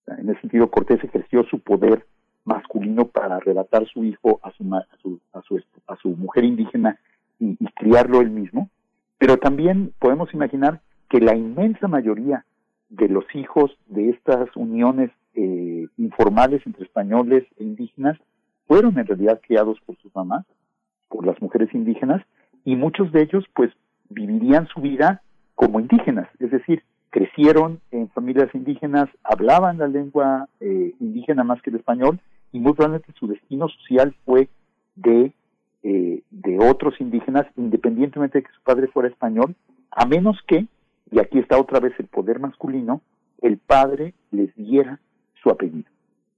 en 0.08 0.30
ese 0.30 0.42
sentido, 0.42 0.70
Cortés 0.70 1.04
ejerció 1.04 1.44
su 1.44 1.60
poder 1.60 2.06
masculino 2.46 3.08
para 3.08 3.38
arrebatar 3.38 3.88
su 3.88 4.04
hijo 4.04 4.40
a 4.44 4.52
su, 4.52 4.64
a 4.74 4.86
su, 5.02 5.20
a 5.34 5.42
su, 5.42 5.62
a 5.88 5.96
su 5.98 6.10
mujer 6.10 6.44
indígena 6.44 7.00
y, 7.40 7.58
criarlo 7.76 8.22
él 8.22 8.30
mismo, 8.30 8.70
pero 9.18 9.38
también 9.38 9.94
podemos 10.00 10.34
imaginar 10.34 10.82
que 11.10 11.20
la 11.20 11.36
inmensa 11.36 11.88
mayoría 11.88 12.46
de 12.90 13.10
los 13.10 13.26
hijos 13.36 13.78
de 13.88 14.10
estas 14.12 14.56
uniones 14.56 15.12
eh, 15.34 15.88
informales 15.98 16.66
entre 16.66 16.86
españoles 16.86 17.44
e 17.58 17.64
indígenas 17.64 18.18
fueron 18.68 18.98
en 18.98 19.06
realidad 19.06 19.42
criados 19.46 19.80
por 19.86 19.98
sus 19.98 20.16
mamás, 20.16 20.46
por 21.10 21.26
las 21.26 21.40
mujeres 21.42 21.74
indígenas, 21.74 22.24
y 22.64 22.76
muchos 22.76 23.12
de 23.12 23.24
ellos 23.24 23.44
pues 23.54 23.72
vivirían 24.16 24.68
su 24.68 24.82
vida 24.82 25.22
como 25.54 25.80
indígenas, 25.80 26.28
es 26.40 26.52
decir, 26.52 26.84
crecieron 27.10 27.80
en 27.92 28.10
familias 28.10 28.54
indígenas, 28.54 29.08
hablaban 29.24 29.78
la 29.78 29.88
lengua 29.88 30.48
eh, 30.60 30.94
indígena 31.00 31.44
más 31.44 31.62
que 31.62 31.70
el 31.70 31.78
español, 31.78 32.20
y 32.52 32.60
muy 32.60 32.74
probablemente 32.74 33.14
su 33.20 33.28
destino 33.28 33.68
social 33.70 34.16
fue 34.26 34.50
de 34.96 35.34
eh, 35.88 36.24
de 36.32 36.58
otros 36.58 37.00
indígenas, 37.00 37.46
independientemente 37.58 38.40
de 38.40 38.44
que 38.44 38.52
su 38.52 38.62
padre 38.64 38.88
fuera 38.88 39.08
español, 39.08 39.56
a 39.92 40.08
menos 40.08 40.36
que, 40.48 40.66
y 41.12 41.20
aquí 41.20 41.38
está 41.38 41.60
otra 41.60 41.80
vez 41.80 41.94
el 42.00 42.08
poder 42.08 42.40
masculino, 42.40 43.02
el 43.44 43.60
padre 43.60 44.16
les 44.32 44.56
diera 44.56 45.00
su 45.44 45.52
apellido. 45.52 45.88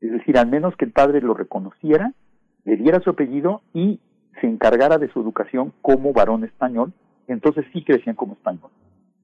Es 0.02 0.12
decir, 0.12 0.38
al 0.38 0.48
menos 0.48 0.76
que 0.76 0.84
el 0.84 0.92
padre 0.92 1.22
lo 1.22 1.34
reconociera, 1.34 2.12
le 2.66 2.76
diera 2.76 3.00
su 3.00 3.10
apellido 3.10 3.62
y 3.74 4.02
se 4.42 4.48
encargara 4.48 4.98
de 4.98 5.08
su 5.14 5.22
educación 5.22 5.72
como 5.82 6.12
varón 6.12 6.44
español, 6.44 6.92
entonces 7.28 7.66
sí 7.74 7.84
crecían 7.84 8.16
como 8.16 8.34
españoles. 8.34 8.76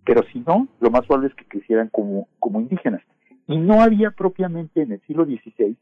Pero 0.06 0.22
si 0.32 0.40
no, 0.40 0.68
lo 0.80 0.92
más 0.92 1.06
probable 1.06 1.30
es 1.30 1.36
que 1.36 1.46
crecieran 1.46 1.90
como, 1.90 2.28
indígenas. 2.60 3.02
Y 3.48 3.58
no 3.58 3.82
había 3.82 4.12
propiamente 4.12 4.82
en 4.82 4.94
el 4.94 5.02
siglo 5.02 5.26
XVI 5.26 5.76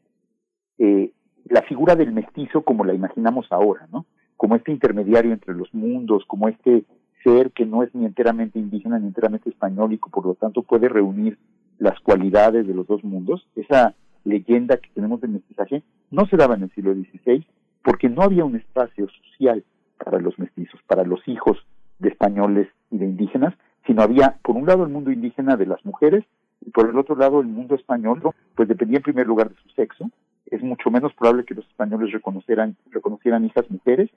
eh, 0.78 1.12
la 1.48 1.62
figura 1.62 1.96
del 1.96 2.12
mestizo 2.12 2.62
como 2.62 2.84
la 2.84 2.94
imaginamos 2.94 3.46
ahora, 3.50 3.88
¿no? 3.92 4.06
Como 4.36 4.56
este 4.56 4.72
intermediario 4.72 5.32
entre 5.32 5.54
los 5.54 5.72
mundos, 5.74 6.24
como 6.26 6.48
este 6.48 6.84
ser 7.22 7.52
que 7.52 7.66
no 7.66 7.82
es 7.82 7.94
ni 7.94 8.04
enteramente 8.04 8.58
indígena 8.58 8.98
ni 8.98 9.06
enteramente 9.06 9.50
español 9.50 9.92
y 9.92 9.98
que 9.98 10.10
por 10.10 10.26
lo 10.26 10.34
tanto 10.34 10.62
puede 10.62 10.88
reunir 10.88 11.38
las 11.78 11.98
cualidades 12.00 12.66
de 12.66 12.74
los 12.74 12.86
dos 12.86 13.04
mundos. 13.04 13.46
Esa 13.54 13.94
leyenda 14.24 14.76
que 14.76 14.88
tenemos 14.94 15.20
del 15.20 15.32
mestizaje 15.32 15.82
no 16.10 16.26
se 16.26 16.36
daba 16.36 16.54
en 16.54 16.64
el 16.64 16.70
siglo 16.72 16.94
XVI 16.94 17.44
porque 17.82 18.08
no 18.08 18.22
había 18.22 18.44
un 18.44 18.56
espacio 18.56 19.08
social 19.08 19.64
para 20.02 20.18
los 20.20 20.38
mestizos, 20.38 20.80
para 20.86 21.04
los 21.04 21.26
hijos 21.28 21.58
de 22.02 22.10
españoles 22.10 22.68
y 22.90 22.98
de 22.98 23.06
indígenas, 23.06 23.54
sino 23.86 24.02
había, 24.02 24.38
por 24.42 24.56
un 24.56 24.66
lado, 24.66 24.84
el 24.84 24.90
mundo 24.90 25.10
indígena 25.10 25.56
de 25.56 25.66
las 25.66 25.84
mujeres 25.84 26.24
y 26.64 26.70
por 26.70 26.88
el 26.88 26.98
otro 26.98 27.16
lado, 27.16 27.40
el 27.40 27.46
mundo 27.46 27.74
español, 27.74 28.22
pues 28.54 28.68
dependía 28.68 28.98
en 28.98 29.02
primer 29.02 29.26
lugar 29.26 29.50
de 29.50 29.56
su 29.56 29.68
sexo. 29.70 30.10
Es 30.46 30.62
mucho 30.62 30.90
menos 30.90 31.12
probable 31.14 31.44
que 31.44 31.54
los 31.54 31.66
españoles 31.66 32.12
reconocieran, 32.12 32.76
reconocieran 32.90 33.44
hijas 33.44 33.70
mujeres 33.70 34.10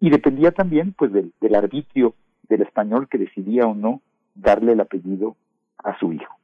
y 0.00 0.10
dependía 0.10 0.52
también, 0.52 0.94
pues, 0.96 1.12
del, 1.12 1.32
arbitrio 1.54 2.14
del 2.48 2.62
español 2.62 3.08
que 3.08 3.18
decidía 3.18 3.66
o 3.66 3.74
no 3.74 4.00
darle 4.34 4.72
el 4.72 4.80
apellido 4.80 5.36
a 5.82 5.98
su 5.98 6.12
hijo. 6.12 6.36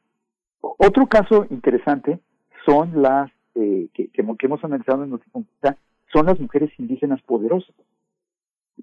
Otro 0.60 1.06
caso 1.06 1.46
interesante 1.50 2.18
son 2.66 3.02
las 3.02 3.30
eh, 3.54 3.88
que, 3.94 4.10
hemos 4.14 4.64
analizado 4.64 5.04
en 5.04 5.10
nuestra 5.10 5.30
conquista, 5.30 5.76
son 6.12 6.26
las 6.26 6.40
mujeres 6.40 6.70
indígenas 6.78 7.22
poderosas, 7.22 7.74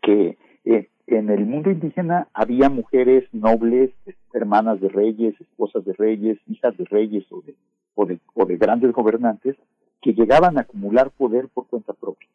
que 0.01 0.37
eh, 0.65 0.89
en 1.07 1.29
el 1.29 1.45
mundo 1.45 1.71
indígena 1.71 2.27
había 2.33 2.69
mujeres 2.69 3.25
nobles, 3.33 3.91
hermanas 4.33 4.79
de 4.79 4.89
reyes, 4.89 5.39
esposas 5.39 5.83
de 5.85 5.93
reyes, 5.93 6.39
hijas 6.47 6.77
de 6.77 6.85
reyes 6.85 7.25
o 7.31 7.41
de, 7.41 7.55
o 7.95 8.05
de, 8.05 8.19
o 8.33 8.45
de 8.45 8.57
grandes 8.57 8.91
gobernantes 8.93 9.55
que 10.01 10.13
llegaban 10.13 10.57
a 10.57 10.61
acumular 10.61 11.11
poder 11.11 11.47
por 11.49 11.67
cuenta 11.67 11.93
propia, 11.93 12.27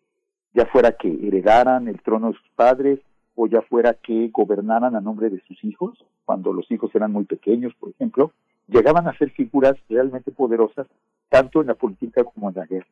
ya 0.55 0.66
fuera 0.66 0.93
que 0.93 1.09
heredaran 1.09 1.89
el 1.89 2.01
trono 2.03 2.29
de 2.29 2.39
sus 2.39 2.49
padres 2.55 3.01
o 3.35 3.47
ya 3.47 3.62
fuera 3.62 3.95
que 3.95 4.29
gobernaran 4.33 4.95
a 4.95 5.01
nombre 5.01 5.31
de 5.31 5.41
sus 5.47 5.62
hijos, 5.64 6.05
cuando 6.24 6.53
los 6.53 6.70
hijos 6.70 6.95
eran 6.95 7.12
muy 7.12 7.24
pequeños, 7.24 7.74
por 7.79 7.91
ejemplo, 7.91 8.33
llegaban 8.68 9.07
a 9.09 9.16
ser 9.18 9.31
figuras 9.31 9.77
realmente 9.89 10.31
poderosas 10.33 10.87
tanto 11.29 11.61
en 11.61 11.68
la 11.68 11.74
política 11.74 12.24
como 12.24 12.49
en 12.49 12.57
la 12.57 12.66
guerra. 12.66 12.87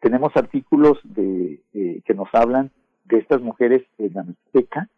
Tenemos 0.00 0.32
artículos 0.34 0.98
de, 1.04 1.60
eh, 1.74 2.00
que 2.04 2.14
nos 2.14 2.28
hablan 2.32 2.70
de 3.10 3.18
estas 3.18 3.40
mujeres 3.42 3.82
en 3.98 4.12
la 4.14 4.22
Mixteca, 4.22 4.88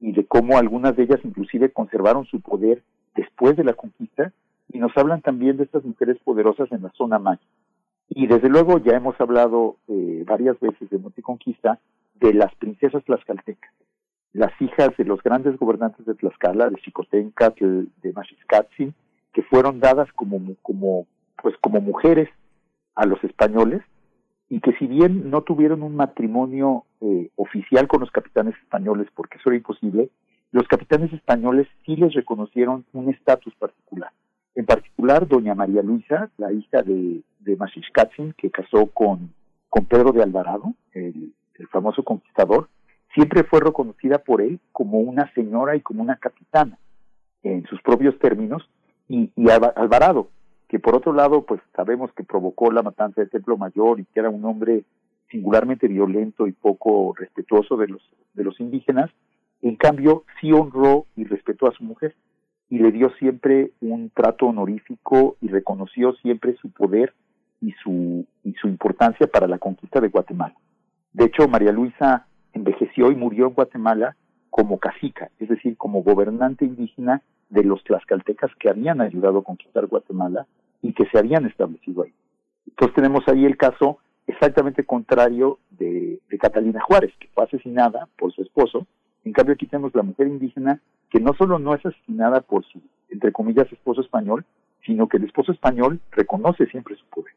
y 0.00 0.12
de 0.12 0.26
cómo 0.26 0.58
algunas 0.58 0.96
de 0.96 1.04
ellas 1.04 1.20
inclusive 1.24 1.72
conservaron 1.72 2.24
su 2.26 2.40
poder 2.40 2.82
después 3.14 3.56
de 3.56 3.64
la 3.64 3.72
conquista 3.72 4.32
y 4.72 4.78
nos 4.78 4.96
hablan 4.96 5.22
también 5.22 5.56
de 5.56 5.64
estas 5.64 5.84
mujeres 5.84 6.18
poderosas 6.22 6.70
en 6.72 6.82
la 6.82 6.90
zona 6.90 7.18
maya. 7.18 7.42
Y 8.08 8.26
desde 8.26 8.48
luego 8.48 8.78
ya 8.78 8.96
hemos 8.96 9.20
hablado 9.20 9.76
eh, 9.88 10.24
varias 10.26 10.58
veces 10.60 10.88
de 10.90 10.98
Monteconquista 10.98 11.78
de 12.14 12.34
las 12.34 12.54
princesas 12.56 13.04
tlaxcaltecas, 13.04 13.72
las 14.32 14.52
hijas 14.60 14.96
de 14.96 15.04
los 15.04 15.22
grandes 15.22 15.58
gobernantes 15.58 16.04
de 16.06 16.14
Tlaxcala, 16.14 16.68
de 16.68 16.80
Xicotenca, 16.80 17.50
de 17.58 18.12
Maxiscatzin, 18.12 18.94
que 19.32 19.42
fueron 19.42 19.80
dadas 19.80 20.12
como, 20.12 20.40
como, 20.62 21.06
pues 21.42 21.54
como 21.60 21.80
mujeres 21.80 22.28
a 22.94 23.06
los 23.06 23.22
españoles 23.24 23.82
y 24.50 24.60
que 24.60 24.72
si 24.74 24.86
bien 24.86 25.30
no 25.30 25.42
tuvieron 25.42 25.82
un 25.82 25.94
matrimonio 25.94 26.84
eh, 27.00 27.30
oficial 27.36 27.86
con 27.86 28.00
los 28.00 28.10
capitanes 28.10 28.54
españoles, 28.62 29.08
porque 29.14 29.38
eso 29.38 29.50
era 29.50 29.56
imposible, 29.56 30.10
los 30.50 30.66
capitanes 30.66 31.12
españoles 31.12 31.66
sí 31.84 31.96
les 31.96 32.14
reconocieron 32.14 32.84
un 32.92 33.10
estatus 33.10 33.54
particular. 33.56 34.10
En 34.54 34.64
particular, 34.64 35.28
doña 35.28 35.54
María 35.54 35.82
Luisa, 35.82 36.30
la 36.38 36.52
hija 36.52 36.82
de, 36.82 37.22
de 37.40 38.34
que 38.36 38.50
casó 38.50 38.86
con, 38.86 39.32
con 39.68 39.84
Pedro 39.84 40.12
de 40.12 40.22
Alvarado, 40.22 40.74
el, 40.92 41.32
famoso 41.70 42.04
conquistador, 42.04 42.68
siempre 43.12 43.42
fue 43.42 43.60
reconocida 43.60 44.18
por 44.18 44.40
él 44.40 44.60
como 44.70 45.00
una 45.00 45.32
señora 45.34 45.74
y 45.74 45.80
como 45.80 46.02
una 46.02 46.16
capitana, 46.16 46.78
en 47.42 47.66
sus 47.66 47.82
propios 47.82 48.16
términos, 48.20 48.68
y, 49.08 49.30
y 49.34 49.50
Alvarado, 49.50 50.30
que 50.68 50.78
por 50.78 50.94
otro 50.94 51.12
lado, 51.12 51.42
pues 51.42 51.60
sabemos 51.74 52.12
que 52.12 52.24
provocó 52.24 52.70
la 52.70 52.82
matanza 52.82 53.20
del 53.20 53.30
Templo 53.30 53.56
Mayor 53.56 54.00
y 54.00 54.04
que 54.04 54.20
era 54.20 54.30
un 54.30 54.44
hombre 54.44 54.84
singularmente 55.30 55.88
violento 55.88 56.46
y 56.46 56.52
poco 56.52 57.14
respetuoso 57.16 57.76
de 57.76 57.88
los, 57.88 58.02
de 58.34 58.44
los 58.44 58.60
indígenas, 58.60 59.10
en 59.62 59.76
cambio 59.76 60.24
sí 60.40 60.52
honró 60.52 61.06
y 61.16 61.24
respetó 61.24 61.66
a 61.66 61.72
su 61.72 61.84
mujer 61.84 62.14
y 62.70 62.78
le 62.78 62.92
dio 62.92 63.10
siempre 63.18 63.72
un 63.80 64.10
trato 64.10 64.46
honorífico 64.46 65.36
y 65.40 65.48
reconoció 65.48 66.12
siempre 66.14 66.54
su 66.56 66.70
poder 66.70 67.14
y 67.60 67.72
su, 67.82 68.26
y 68.44 68.52
su 68.54 68.68
importancia 68.68 69.26
para 69.26 69.46
la 69.46 69.58
conquista 69.58 70.00
de 70.00 70.08
Guatemala. 70.08 70.54
De 71.12 71.24
hecho, 71.24 71.48
María 71.48 71.72
Luisa 71.72 72.26
envejeció 72.52 73.10
y 73.10 73.16
murió 73.16 73.46
en 73.48 73.54
Guatemala 73.54 74.16
como 74.58 74.78
cacica, 74.80 75.30
es 75.38 75.48
decir, 75.48 75.76
como 75.76 76.02
gobernante 76.02 76.64
indígena 76.64 77.22
de 77.48 77.62
los 77.62 77.84
tlaxcaltecas 77.84 78.50
que 78.58 78.68
habían 78.68 79.00
ayudado 79.00 79.38
a 79.38 79.44
conquistar 79.44 79.86
Guatemala 79.86 80.48
y 80.82 80.94
que 80.94 81.06
se 81.06 81.16
habían 81.16 81.46
establecido 81.46 82.02
ahí. 82.02 82.12
Entonces 82.66 82.92
tenemos 82.96 83.22
ahí 83.28 83.44
el 83.44 83.56
caso 83.56 83.98
exactamente 84.26 84.82
contrario 84.82 85.60
de, 85.70 86.20
Catalina 86.40 86.80
Juárez, 86.80 87.12
que 87.20 87.28
fue 87.28 87.44
asesinada 87.44 88.08
por 88.18 88.32
su 88.32 88.42
esposo. 88.42 88.84
En 89.24 89.32
cambio 89.32 89.54
aquí 89.54 89.66
tenemos 89.66 89.94
la 89.94 90.02
mujer 90.02 90.26
indígena 90.26 90.80
que 91.08 91.20
no 91.20 91.34
solo 91.34 91.60
no 91.60 91.72
es 91.76 91.86
asesinada 91.86 92.40
por 92.40 92.64
su, 92.64 92.80
entre 93.10 93.30
comillas, 93.30 93.72
esposo 93.72 94.00
español, 94.00 94.44
sino 94.84 95.08
que 95.08 95.18
el 95.18 95.24
esposo 95.24 95.52
español 95.52 96.00
reconoce 96.10 96.66
siempre 96.66 96.96
su 96.96 97.06
poder. 97.06 97.32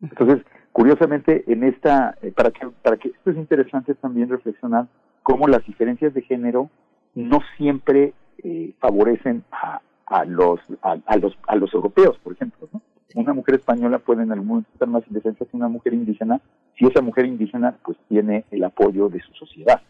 Entonces, 0.00 0.46
curiosamente, 0.70 1.42
en 1.48 1.64
esta, 1.64 2.16
eh, 2.22 2.30
para 2.30 2.52
que, 2.52 2.68
para 2.68 2.96
que 2.96 3.08
esto 3.08 3.30
es 3.32 3.36
interesante 3.36 3.92
también 3.96 4.28
reflexionar 4.28 4.86
cómo 5.30 5.46
las 5.46 5.64
diferencias 5.64 6.12
de 6.12 6.22
género 6.22 6.70
no 7.14 7.38
siempre 7.56 8.14
eh, 8.42 8.74
favorecen 8.80 9.44
a, 9.52 9.80
a 10.06 10.24
los 10.24 10.60
a, 10.82 11.16
los 11.16 11.36
a 11.46 11.56
los 11.56 11.72
europeos, 11.72 12.18
por 12.18 12.32
ejemplo. 12.32 12.68
Una 13.14 13.32
mujer 13.32 13.56
española 13.56 13.98
puede 13.98 14.22
en 14.22 14.32
algún 14.32 14.48
momento 14.48 14.70
estar 14.72 14.88
más 14.88 15.02
indefensa 15.08 15.44
que 15.44 15.56
una 15.56 15.68
mujer 15.68 15.94
indígena 15.94 16.40
si 16.76 16.86
esa 16.86 17.00
mujer 17.00 17.26
indígena 17.26 17.76
pues 17.84 17.98
tiene 18.08 18.44
el 18.50 18.64
apoyo 18.64 19.08
de 19.08 19.20
su 19.20 19.32
sociedad. 19.34 19.80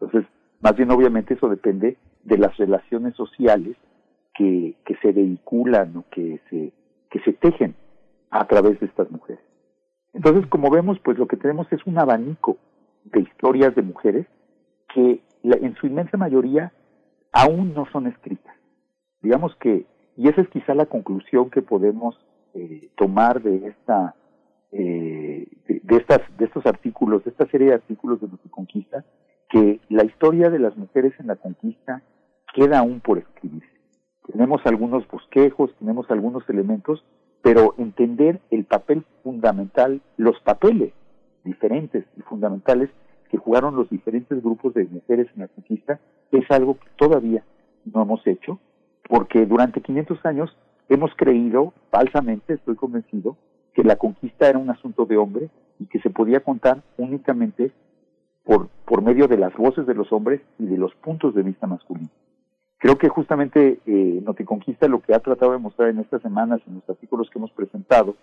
Entonces, 0.00 0.28
más 0.60 0.76
bien 0.76 0.90
obviamente 0.90 1.34
eso 1.34 1.48
depende 1.48 1.96
de 2.24 2.38
las 2.38 2.56
relaciones 2.56 3.14
sociales 3.14 3.76
que, 4.34 4.74
que 4.84 4.96
se 4.96 5.12
vehiculan 5.12 5.96
o 5.96 6.04
que 6.10 6.40
se, 6.48 6.72
que 7.10 7.20
se 7.20 7.32
tejen 7.32 7.74
a 8.30 8.46
través 8.46 8.80
de 8.80 8.86
estas 8.86 9.10
mujeres. 9.10 9.42
Entonces, 10.14 10.46
como 10.48 10.70
vemos, 10.70 10.98
pues 11.00 11.18
lo 11.18 11.26
que 11.26 11.36
tenemos 11.36 11.66
es 11.72 11.86
un 11.86 11.98
abanico 11.98 12.56
de 13.04 13.20
historias 13.20 13.74
de 13.74 13.82
mujeres 13.82 14.26
que 14.94 15.22
en 15.42 15.74
su 15.76 15.86
inmensa 15.86 16.16
mayoría 16.16 16.72
aún 17.32 17.74
no 17.74 17.86
son 17.92 18.06
escritas. 18.06 18.54
Digamos 19.20 19.54
que, 19.56 19.86
y 20.16 20.28
esa 20.28 20.42
es 20.42 20.48
quizá 20.48 20.74
la 20.74 20.86
conclusión 20.86 21.50
que 21.50 21.62
podemos 21.62 22.18
eh, 22.54 22.90
tomar 22.96 23.42
de 23.42 23.68
esta, 23.68 24.14
eh, 24.72 25.46
de, 25.66 25.96
estas, 25.96 26.20
de 26.36 26.44
estos 26.44 26.66
artículos, 26.66 27.24
de 27.24 27.30
esta 27.30 27.46
serie 27.46 27.68
de 27.68 27.74
artículos 27.74 28.20
de 28.20 28.28
conquista, 28.50 29.04
que 29.48 29.80
la 29.88 30.04
historia 30.04 30.50
de 30.50 30.58
las 30.58 30.76
mujeres 30.76 31.12
en 31.18 31.28
la 31.28 31.36
conquista 31.36 32.02
queda 32.54 32.78
aún 32.78 33.00
por 33.00 33.18
escribir. 33.18 33.62
Tenemos 34.26 34.60
algunos 34.64 35.06
bosquejos, 35.08 35.74
tenemos 35.78 36.10
algunos 36.10 36.48
elementos, 36.48 37.04
pero 37.42 37.74
entender 37.78 38.40
el 38.50 38.64
papel 38.64 39.04
fundamental, 39.22 40.00
los 40.16 40.38
papeles 40.40 40.92
diferentes 41.44 42.04
y 42.16 42.22
fundamentales 42.22 42.90
que 43.32 43.38
jugaron 43.38 43.74
los 43.74 43.88
diferentes 43.88 44.42
grupos 44.42 44.74
de 44.74 44.84
mujeres 44.84 45.26
en 45.34 45.40
la 45.40 45.48
conquista, 45.48 45.98
es 46.30 46.44
algo 46.50 46.74
que 46.78 46.86
todavía 46.96 47.42
no 47.86 48.02
hemos 48.02 48.24
hecho 48.26 48.60
porque 49.08 49.46
durante 49.46 49.80
500 49.80 50.24
años 50.26 50.54
hemos 50.90 51.10
creído, 51.16 51.72
falsamente, 51.90 52.52
estoy 52.52 52.76
convencido, 52.76 53.38
que 53.72 53.84
la 53.84 53.96
conquista 53.96 54.50
era 54.50 54.58
un 54.58 54.68
asunto 54.68 55.06
de 55.06 55.16
hombres 55.16 55.50
y 55.78 55.86
que 55.86 55.98
se 56.00 56.10
podía 56.10 56.40
contar 56.40 56.82
únicamente 56.98 57.72
por, 58.44 58.68
por 58.84 59.00
medio 59.00 59.28
de 59.28 59.38
las 59.38 59.56
voces 59.56 59.86
de 59.86 59.94
los 59.94 60.12
hombres 60.12 60.42
y 60.58 60.66
de 60.66 60.76
los 60.76 60.94
puntos 60.96 61.34
de 61.34 61.42
vista 61.42 61.66
masculinos. 61.66 62.12
Creo 62.76 62.98
que 62.98 63.08
justamente 63.08 63.80
eh, 63.86 64.20
Noticonquista 64.22 64.88
lo 64.88 65.00
que 65.00 65.14
ha 65.14 65.20
tratado 65.20 65.52
de 65.52 65.58
mostrar 65.58 65.88
en 65.88 66.00
estas 66.00 66.20
semanas, 66.20 66.60
en 66.66 66.74
los 66.74 66.90
artículos 66.90 67.30
que 67.30 67.38
hemos 67.38 67.52
presentado, 67.52 68.14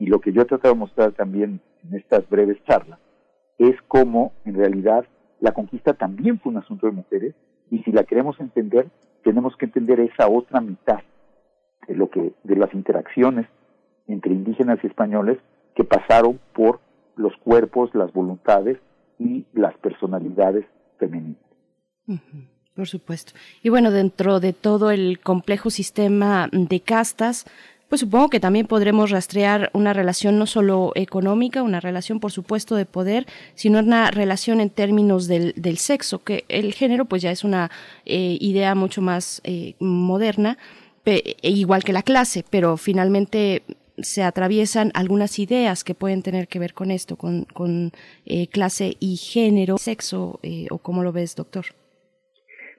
y 0.00 0.06
lo 0.06 0.20
que 0.20 0.32
yo 0.32 0.42
he 0.42 0.46
tratado 0.46 0.74
de 0.74 0.80
mostrar 0.80 1.12
también 1.12 1.60
en 1.84 1.94
estas 1.94 2.28
breves 2.28 2.58
charlas, 2.64 2.98
es 3.58 3.76
cómo 3.88 4.32
en 4.44 4.54
realidad 4.54 5.04
la 5.40 5.52
conquista 5.52 5.94
también 5.94 6.38
fue 6.40 6.52
un 6.52 6.58
asunto 6.58 6.86
de 6.86 6.92
mujeres, 6.92 7.34
y 7.70 7.78
si 7.80 7.92
la 7.92 8.04
queremos 8.04 8.40
entender, 8.40 8.88
tenemos 9.22 9.56
que 9.56 9.66
entender 9.66 10.00
esa 10.00 10.28
otra 10.28 10.60
mitad 10.60 11.00
de 11.86 11.94
lo 11.94 12.10
que 12.10 12.32
de 12.44 12.56
las 12.56 12.72
interacciones 12.74 13.46
entre 14.06 14.32
indígenas 14.32 14.78
y 14.82 14.86
españoles 14.86 15.38
que 15.74 15.84
pasaron 15.84 16.40
por 16.54 16.80
los 17.16 17.36
cuerpos, 17.38 17.94
las 17.94 18.12
voluntades 18.12 18.78
y 19.18 19.44
las 19.52 19.76
personalidades 19.78 20.64
femeninas. 20.98 21.42
Por 22.74 22.86
supuesto. 22.86 23.32
Y 23.62 23.68
bueno, 23.68 23.90
dentro 23.90 24.40
de 24.40 24.52
todo 24.52 24.90
el 24.90 25.20
complejo 25.20 25.68
sistema 25.70 26.48
de 26.52 26.80
castas, 26.80 27.44
pues 27.88 28.00
supongo 28.00 28.28
que 28.28 28.40
también 28.40 28.66
podremos 28.66 29.10
rastrear 29.10 29.70
una 29.72 29.92
relación 29.92 30.38
no 30.38 30.46
solo 30.46 30.92
económica, 30.94 31.62
una 31.62 31.80
relación 31.80 32.20
por 32.20 32.32
supuesto 32.32 32.76
de 32.76 32.84
poder, 32.84 33.26
sino 33.54 33.78
una 33.78 34.10
relación 34.10 34.60
en 34.60 34.70
términos 34.70 35.26
del, 35.26 35.54
del 35.56 35.78
sexo, 35.78 36.22
que 36.22 36.44
el 36.48 36.74
género 36.74 37.06
pues 37.06 37.22
ya 37.22 37.30
es 37.30 37.44
una 37.44 37.70
eh, 38.04 38.36
idea 38.40 38.74
mucho 38.74 39.00
más 39.00 39.40
eh, 39.44 39.74
moderna, 39.78 40.58
e 41.04 41.50
igual 41.50 41.84
que 41.84 41.94
la 41.94 42.02
clase, 42.02 42.44
pero 42.50 42.76
finalmente 42.76 43.62
se 43.96 44.22
atraviesan 44.22 44.90
algunas 44.92 45.38
ideas 45.38 45.82
que 45.82 45.94
pueden 45.94 46.22
tener 46.22 46.48
que 46.48 46.58
ver 46.58 46.74
con 46.74 46.90
esto, 46.90 47.16
con, 47.16 47.46
con 47.46 47.92
eh, 48.26 48.48
clase 48.48 48.94
y 49.00 49.16
género, 49.16 49.78
sexo, 49.78 50.38
o 50.68 50.78
cómo 50.78 51.02
lo 51.02 51.12
ves, 51.12 51.34
doctor. 51.34 51.64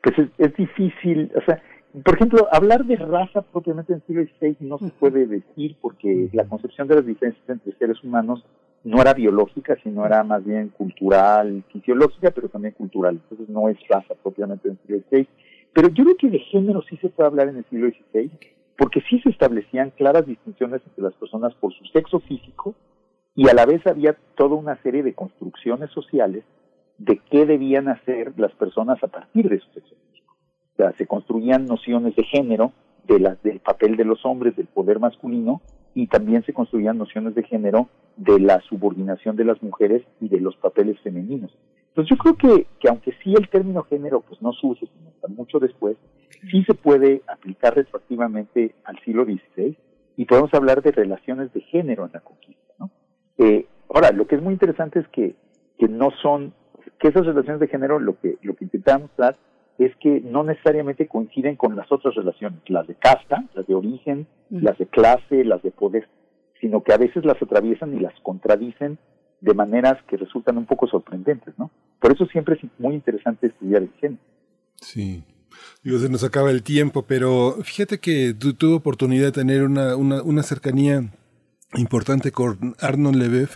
Pues 0.03 0.19
es, 0.19 0.29
es 0.37 0.55
difícil, 0.55 1.31
o 1.35 1.43
sea, 1.43 1.59
por 2.03 2.15
ejemplo, 2.15 2.47
hablar 2.51 2.85
de 2.85 2.95
raza 2.95 3.41
propiamente 3.41 3.93
en 3.93 3.99
el 3.99 4.05
siglo 4.05 4.23
XVI 4.23 4.57
no 4.67 4.77
se 4.77 4.89
puede 4.99 5.25
decir 5.25 5.75
porque 5.81 6.29
la 6.33 6.45
concepción 6.45 6.87
de 6.87 6.95
las 6.95 7.05
diferencias 7.05 7.49
entre 7.49 7.73
seres 7.77 8.03
humanos 8.03 8.45
no 8.83 9.01
era 9.01 9.13
biológica, 9.13 9.77
sino 9.83 10.05
era 10.05 10.23
más 10.23 10.45
bien 10.45 10.69
cultural, 10.69 11.63
fisiológica, 11.71 12.31
pero 12.31 12.49
también 12.49 12.73
cultural. 12.73 13.19
Entonces 13.23 13.49
no 13.49 13.69
es 13.69 13.77
raza 13.87 14.13
propiamente 14.21 14.67
en 14.67 14.73
el 14.73 14.79
siglo 14.81 15.03
XVI. 15.09 15.27
Pero 15.73 15.87
yo 15.89 16.03
creo 16.03 16.17
que 16.17 16.29
de 16.29 16.39
género 16.39 16.81
sí 16.83 16.97
se 16.97 17.09
puede 17.09 17.27
hablar 17.27 17.49
en 17.49 17.57
el 17.57 17.65
siglo 17.65 17.89
XVI, 17.89 18.31
porque 18.77 19.01
sí 19.09 19.19
se 19.21 19.29
establecían 19.29 19.91
claras 19.91 20.25
distinciones 20.25 20.81
entre 20.85 21.03
las 21.03 21.13
personas 21.13 21.53
por 21.55 21.73
su 21.73 21.85
sexo 21.85 22.19
físico 22.21 22.75
y 23.35 23.49
a 23.49 23.53
la 23.53 23.65
vez 23.65 23.85
había 23.85 24.17
toda 24.35 24.55
una 24.55 24.81
serie 24.81 25.03
de 25.03 25.13
construcciones 25.13 25.91
sociales 25.91 26.43
de 26.97 27.19
qué 27.29 27.45
debían 27.45 27.87
hacer 27.87 28.33
las 28.37 28.51
personas 28.53 29.01
a 29.03 29.07
partir 29.07 29.49
de 29.49 29.59
su 29.59 29.71
sexo 29.71 29.95
sea, 30.83 30.93
se 30.93 31.07
construían 31.07 31.65
nociones 31.65 32.15
de 32.15 32.23
género, 32.23 32.71
de 33.05 33.19
las, 33.19 33.41
del 33.43 33.59
papel 33.59 33.97
de 33.97 34.05
los 34.05 34.25
hombres, 34.25 34.55
del 34.55 34.67
poder 34.67 34.99
masculino, 34.99 35.61
y 35.93 36.07
también 36.07 36.43
se 36.43 36.53
construían 36.53 36.97
nociones 36.97 37.35
de 37.35 37.43
género 37.43 37.89
de 38.15 38.39
la 38.39 38.61
subordinación 38.61 39.35
de 39.35 39.45
las 39.45 39.61
mujeres 39.61 40.03
y 40.21 40.29
de 40.29 40.39
los 40.39 40.55
papeles 40.57 40.99
femeninos. 41.01 41.51
Entonces 41.89 42.15
yo 42.15 42.17
creo 42.17 42.35
que, 42.35 42.67
que 42.79 42.87
aunque 42.87 43.13
sí 43.23 43.33
el 43.33 43.49
término 43.49 43.83
género 43.83 44.21
pues 44.21 44.41
no 44.41 44.53
surge 44.53 44.85
sino 44.85 45.09
hasta 45.09 45.27
mucho 45.27 45.59
después, 45.59 45.97
sí 46.51 46.63
se 46.63 46.75
puede 46.75 47.23
aplicar 47.27 47.75
retroactivamente 47.75 48.75
al 48.85 48.99
siglo 48.99 49.25
XVI 49.25 49.75
y 50.15 50.25
podemos 50.25 50.53
hablar 50.53 50.81
de 50.81 50.91
relaciones 50.91 51.51
de 51.53 51.61
género 51.61 52.05
en 52.05 52.11
la 52.13 52.19
conquista. 52.19 52.73
¿no? 52.77 52.91
Eh, 53.37 53.65
ahora, 53.93 54.11
lo 54.11 54.27
que 54.27 54.35
es 54.35 54.41
muy 54.41 54.53
interesante 54.53 54.99
es 54.99 55.07
que, 55.09 55.35
que 55.77 55.87
no 55.87 56.11
son, 56.21 56.53
que 56.99 57.07
esas 57.07 57.25
relaciones 57.25 57.59
de 57.59 57.67
género 57.67 57.99
lo 57.99 58.19
que, 58.19 58.37
lo 58.43 58.55
que 58.55 58.65
intentamos 58.65 59.09
dar 59.17 59.35
es 59.79 59.95
que 59.97 60.21
no 60.21 60.43
necesariamente 60.43 61.07
coinciden 61.07 61.55
con 61.55 61.75
las 61.75 61.89
otras 61.91 62.13
relaciones, 62.13 62.59
las 62.67 62.85
de 62.85 62.95
casta, 62.95 63.45
las 63.55 63.65
de 63.65 63.73
origen, 63.73 64.27
las 64.49 64.77
de 64.77 64.85
clase, 64.87 65.45
las 65.45 65.63
de 65.63 65.71
poder, 65.71 66.07
sino 66.59 66.83
que 66.83 66.93
a 66.93 66.97
veces 66.97 67.23
las 67.23 67.41
atraviesan 67.41 67.95
y 67.95 68.01
las 68.01 68.13
contradicen 68.21 68.99
de 69.39 69.53
maneras 69.53 69.95
que 70.09 70.17
resultan 70.17 70.57
un 70.57 70.65
poco 70.65 70.85
sorprendentes, 70.87 71.57
¿no? 71.57 71.71
Por 72.01 72.11
eso 72.11 72.25
siempre 72.25 72.55
es 72.55 72.69
muy 72.77 72.93
interesante 72.93 73.47
estudiar 73.47 73.83
el 73.83 73.91
género. 74.01 74.21
Sí. 74.75 75.23
Digo, 75.81 75.97
se 75.97 76.09
nos 76.09 76.25
acaba 76.25 76.51
el 76.51 76.61
tiempo, 76.61 77.03
pero 77.03 77.53
fíjate 77.63 77.99
que 77.99 78.33
tu, 78.33 78.53
tuve 78.53 78.75
oportunidad 78.75 79.27
de 79.27 79.31
tener 79.31 79.63
una, 79.63 79.95
una, 79.95 80.21
una 80.21 80.43
cercanía 80.43 81.09
importante 81.75 82.31
con 82.31 82.75
Arnold 82.79 83.17
Lebev, 83.17 83.49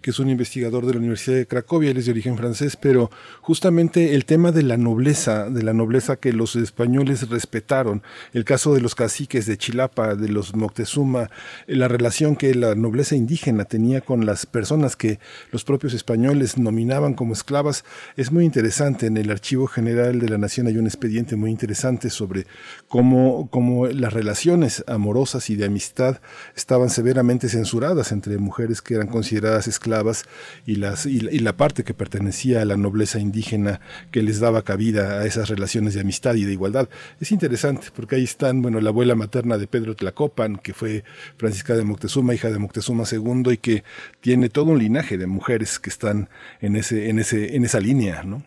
que 0.00 0.10
es 0.10 0.18
un 0.18 0.30
investigador 0.30 0.86
de 0.86 0.94
la 0.94 1.00
Universidad 1.00 1.36
de 1.36 1.46
Cracovia, 1.46 1.90
él 1.90 1.98
es 1.98 2.06
de 2.06 2.12
origen 2.12 2.38
francés, 2.38 2.76
pero 2.76 3.10
justamente 3.42 4.14
el 4.14 4.24
tema 4.24 4.52
de 4.52 4.62
la 4.62 4.78
nobleza, 4.78 5.50
de 5.50 5.62
la 5.62 5.74
nobleza 5.74 6.16
que 6.16 6.32
los 6.32 6.56
españoles 6.56 7.28
respetaron, 7.28 8.02
el 8.32 8.44
caso 8.44 8.72
de 8.72 8.80
los 8.80 8.94
caciques 8.94 9.44
de 9.44 9.58
Chilapa, 9.58 10.14
de 10.14 10.28
los 10.28 10.56
Moctezuma, 10.56 11.28
la 11.66 11.88
relación 11.88 12.36
que 12.36 12.54
la 12.54 12.74
nobleza 12.74 13.16
indígena 13.16 13.66
tenía 13.66 14.00
con 14.00 14.24
las 14.24 14.46
personas 14.46 14.96
que 14.96 15.18
los 15.52 15.64
propios 15.64 15.92
españoles 15.92 16.56
nominaban 16.56 17.12
como 17.12 17.34
esclavas, 17.34 17.84
es 18.16 18.32
muy 18.32 18.46
interesante. 18.46 19.06
En 19.06 19.18
el 19.18 19.30
Archivo 19.30 19.66
General 19.66 20.18
de 20.20 20.28
la 20.30 20.38
Nación 20.38 20.68
hay 20.68 20.78
un 20.78 20.86
expediente 20.86 21.36
muy 21.36 21.50
interesante 21.50 22.08
sobre 22.08 22.46
cómo, 22.88 23.48
cómo 23.50 23.86
las 23.88 24.14
relaciones 24.14 24.84
amorosas 24.86 25.50
y 25.50 25.56
de 25.56 25.66
amistad 25.66 26.20
estaban 26.56 26.88
severamente 26.88 27.48
censuradas 27.58 28.12
entre 28.12 28.38
mujeres 28.38 28.80
que 28.80 28.94
eran 28.94 29.08
consideradas 29.08 29.66
esclavas 29.66 30.24
y, 30.64 30.76
las, 30.76 31.06
y, 31.06 31.20
la 31.40 31.54
parte 31.54 31.82
que 31.82 31.92
pertenecía 31.92 32.62
a 32.62 32.64
la 32.64 32.76
nobleza 32.76 33.18
indígena 33.18 33.80
que 34.12 34.22
les 34.22 34.38
daba 34.38 34.62
cabida 34.62 35.20
a 35.20 35.26
esas 35.26 35.48
relaciones 35.48 35.94
de 35.94 36.00
amistad 36.00 36.34
y 36.36 36.44
de 36.44 36.52
igualdad. 36.52 36.88
Es 37.20 37.32
interesante 37.32 37.88
porque 37.94 38.16
ahí 38.16 38.24
están, 38.24 38.62
bueno, 38.62 38.80
la 38.80 38.90
abuela 38.90 39.16
materna 39.16 39.58
de 39.58 39.66
Pedro 39.66 39.96
Tlacopan, 39.96 40.56
que 40.56 40.72
fue 40.72 41.02
Francisca 41.36 41.74
de 41.74 41.84
Moctezuma, 41.84 42.34
hija 42.34 42.50
de 42.50 42.58
Moctezuma 42.60 43.04
II, 43.10 43.52
y 43.52 43.56
que 43.56 43.82
tiene 44.20 44.48
todo 44.48 44.66
un 44.66 44.78
linaje 44.78 45.18
de 45.18 45.26
mujeres 45.26 45.80
que 45.80 45.90
están 45.90 46.28
en, 46.60 46.76
ese, 46.76 47.10
en, 47.10 47.18
ese, 47.18 47.56
en 47.56 47.64
esa 47.64 47.80
línea, 47.80 48.22
¿no? 48.22 48.42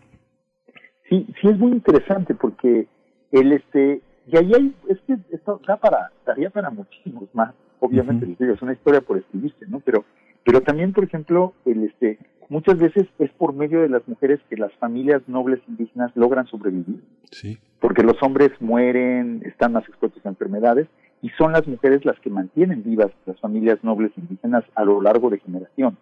Sí, 1.09 1.27
sí 1.41 1.49
es 1.49 1.57
muy 1.57 1.73
interesante 1.73 2.33
porque 2.33 2.87
él 3.33 3.51
este 3.51 4.01
y 4.27 4.37
ahí 4.37 4.51
hay, 4.53 4.73
es 4.87 4.99
que 5.01 5.17
esto 5.35 5.59
da 5.67 5.75
para, 5.75 6.11
daría 6.25 6.49
para 6.49 6.69
muchísimos 6.69 7.27
más 7.33 7.53
obviamente 7.81 8.27
es 8.39 8.61
una 8.61 8.73
historia 8.73 9.01
por 9.01 9.17
escribirse, 9.17 9.65
¿no? 9.67 9.81
Pero, 9.81 10.05
pero 10.45 10.61
también, 10.61 10.93
por 10.93 11.03
ejemplo, 11.03 11.53
el 11.65 11.83
este, 11.83 12.17
muchas 12.47 12.77
veces 12.77 13.07
es 13.19 13.31
por 13.31 13.53
medio 13.53 13.81
de 13.81 13.89
las 13.89 14.07
mujeres 14.07 14.39
que 14.49 14.55
las 14.55 14.71
familias 14.75 15.21
nobles 15.27 15.59
indígenas 15.67 16.11
logran 16.15 16.47
sobrevivir. 16.47 17.01
Sí. 17.31 17.57
Porque 17.79 18.03
los 18.03 18.21
hombres 18.21 18.51
mueren, 18.59 19.41
están 19.45 19.73
más 19.73 19.87
expuestos 19.89 20.25
a 20.25 20.29
enfermedades, 20.29 20.87
y 21.21 21.29
son 21.31 21.51
las 21.51 21.67
mujeres 21.67 22.05
las 22.05 22.19
que 22.19 22.29
mantienen 22.29 22.83
vivas 22.83 23.11
las 23.25 23.39
familias 23.39 23.83
nobles 23.83 24.11
indígenas 24.17 24.63
a 24.75 24.85
lo 24.85 25.01
largo 25.01 25.29
de 25.29 25.39
generaciones. 25.39 25.99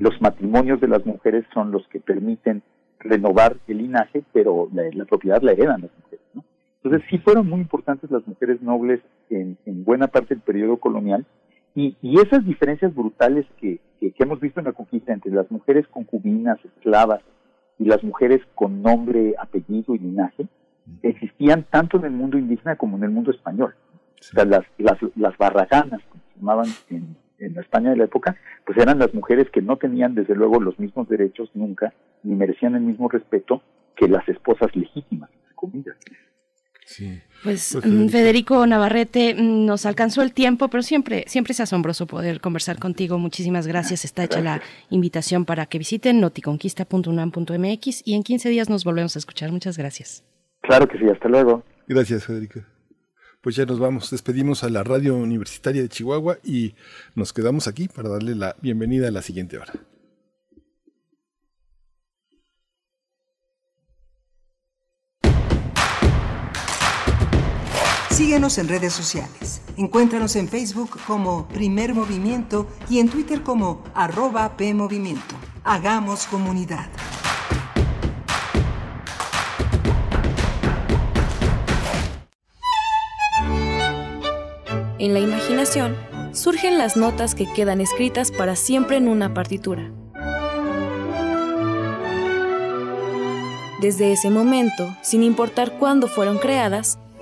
Los 0.00 0.20
matrimonios 0.20 0.80
de 0.80 0.88
las 0.88 1.06
mujeres 1.06 1.44
son 1.54 1.70
los 1.70 1.86
que 1.88 2.00
permiten 2.00 2.62
renovar 2.98 3.56
el 3.68 3.78
linaje, 3.78 4.24
pero 4.32 4.68
la, 4.72 4.82
la 4.92 5.04
propiedad 5.04 5.40
la 5.40 5.52
heredan 5.52 5.82
las 5.82 5.90
mujeres, 5.96 6.26
¿no? 6.34 6.44
Entonces 6.88 7.10
sí 7.10 7.18
fueron 7.18 7.46
muy 7.46 7.60
importantes 7.60 8.10
las 8.10 8.26
mujeres 8.26 8.62
nobles 8.62 9.02
en, 9.28 9.58
buena 9.84 10.06
parte 10.06 10.34
del 10.34 10.42
periodo 10.42 10.78
colonial 10.78 11.26
y, 11.74 11.94
esas 12.18 12.46
diferencias 12.46 12.94
brutales 12.94 13.44
que, 13.60 13.78
hemos 14.00 14.40
visto 14.40 14.60
en 14.60 14.66
la 14.66 14.72
conquista 14.72 15.12
entre 15.12 15.30
las 15.30 15.50
mujeres 15.50 15.86
concubinas, 15.88 16.58
esclavas 16.64 17.20
y 17.78 17.84
las 17.84 18.02
mujeres 18.02 18.40
con 18.54 18.80
nombre, 18.80 19.34
apellido 19.38 19.94
y 19.94 19.98
linaje, 19.98 20.46
existían 21.02 21.66
tanto 21.68 21.98
en 21.98 22.06
el 22.06 22.12
mundo 22.12 22.38
indígena 22.38 22.76
como 22.76 22.96
en 22.96 23.04
el 23.04 23.10
mundo 23.10 23.32
español. 23.32 23.74
O 24.18 24.22
sea, 24.22 24.46
las, 24.46 24.64
las, 24.78 24.96
las 25.14 25.36
barraganas, 25.36 26.00
como 26.08 26.22
se 26.32 26.40
llamaban 26.40 26.68
en, 26.88 27.16
en 27.38 27.54
la 27.54 27.60
España 27.60 27.90
de 27.90 27.96
la 27.96 28.04
época, 28.04 28.34
pues 28.64 28.78
eran 28.78 28.98
las 28.98 29.12
mujeres 29.12 29.50
que 29.50 29.60
no 29.60 29.76
tenían 29.76 30.14
desde 30.14 30.34
luego 30.34 30.58
los 30.58 30.78
mismos 30.78 31.06
derechos 31.06 31.50
nunca, 31.52 31.92
ni 32.22 32.34
merecían 32.34 32.76
el 32.76 32.80
mismo 32.80 33.10
respeto 33.10 33.60
que 33.94 34.08
las 34.08 34.26
esposas 34.26 34.74
legítimas, 34.74 35.28
comillas. 35.54 35.96
Pues, 37.42 37.78
pues 37.80 37.86
mm, 37.86 38.08
Federico 38.08 38.66
Navarrete, 38.66 39.34
mm, 39.34 39.66
nos 39.66 39.86
alcanzó 39.86 40.22
el 40.22 40.32
tiempo, 40.32 40.68
pero 40.68 40.82
siempre, 40.82 41.24
siempre 41.28 41.52
es 41.52 41.60
asombroso 41.60 42.06
poder 42.06 42.40
conversar 42.40 42.78
contigo. 42.78 43.18
Muchísimas 43.18 43.66
gracias. 43.66 44.04
Está 44.04 44.24
hecha 44.24 44.40
la 44.40 44.60
invitación 44.90 45.44
para 45.44 45.66
que 45.66 45.78
visiten 45.78 46.20
noticonquista.unam.mx 46.20 48.02
y 48.04 48.14
en 48.14 48.22
15 48.22 48.48
días 48.48 48.68
nos 48.68 48.84
volvemos 48.84 49.16
a 49.16 49.18
escuchar. 49.18 49.52
Muchas 49.52 49.78
gracias. 49.78 50.24
Claro 50.62 50.88
que 50.88 50.98
sí, 50.98 51.04
hasta 51.08 51.28
luego. 51.28 51.62
Gracias, 51.86 52.24
Federico. 52.24 52.60
Pues 53.40 53.54
ya 53.54 53.64
nos 53.64 53.78
vamos, 53.78 54.10
despedimos 54.10 54.64
a 54.64 54.68
la 54.68 54.82
Radio 54.82 55.16
Universitaria 55.16 55.80
de 55.80 55.88
Chihuahua 55.88 56.38
y 56.42 56.74
nos 57.14 57.32
quedamos 57.32 57.68
aquí 57.68 57.86
para 57.86 58.08
darle 58.08 58.34
la 58.34 58.56
bienvenida 58.60 59.08
a 59.08 59.10
la 59.12 59.22
siguiente 59.22 59.58
hora. 59.58 59.72
Síguenos 68.18 68.58
en 68.58 68.66
redes 68.66 68.92
sociales. 68.94 69.62
Encuéntranos 69.76 70.34
en 70.34 70.48
Facebook 70.48 70.98
como 71.06 71.46
Primer 71.46 71.94
Movimiento 71.94 72.66
y 72.90 72.98
en 72.98 73.08
Twitter 73.08 73.44
como 73.44 73.84
arroba 73.94 74.56
PMovimiento. 74.56 75.36
Hagamos 75.62 76.26
comunidad. 76.26 76.88
En 84.98 85.14
la 85.14 85.20
imaginación 85.20 85.96
surgen 86.32 86.76
las 86.76 86.96
notas 86.96 87.36
que 87.36 87.46
quedan 87.52 87.80
escritas 87.80 88.32
para 88.32 88.56
siempre 88.56 88.96
en 88.96 89.06
una 89.06 89.32
partitura. 89.32 89.92
Desde 93.80 94.10
ese 94.10 94.28
momento, 94.28 94.92
sin 95.02 95.22
importar 95.22 95.78
cuándo 95.78 96.08
fueron 96.08 96.38
creadas, 96.38 96.98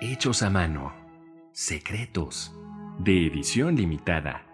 Hechos 0.00 0.42
a 0.42 0.50
mano. 0.50 0.92
Secretos. 1.52 2.52
De 2.98 3.26
edición 3.26 3.76
limitada. 3.76 4.46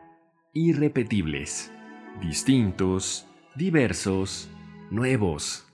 Irrepetibles. 0.53 1.72
Distintos. 2.20 3.27
Diversos. 3.55 4.49
Nuevos. 4.91 5.66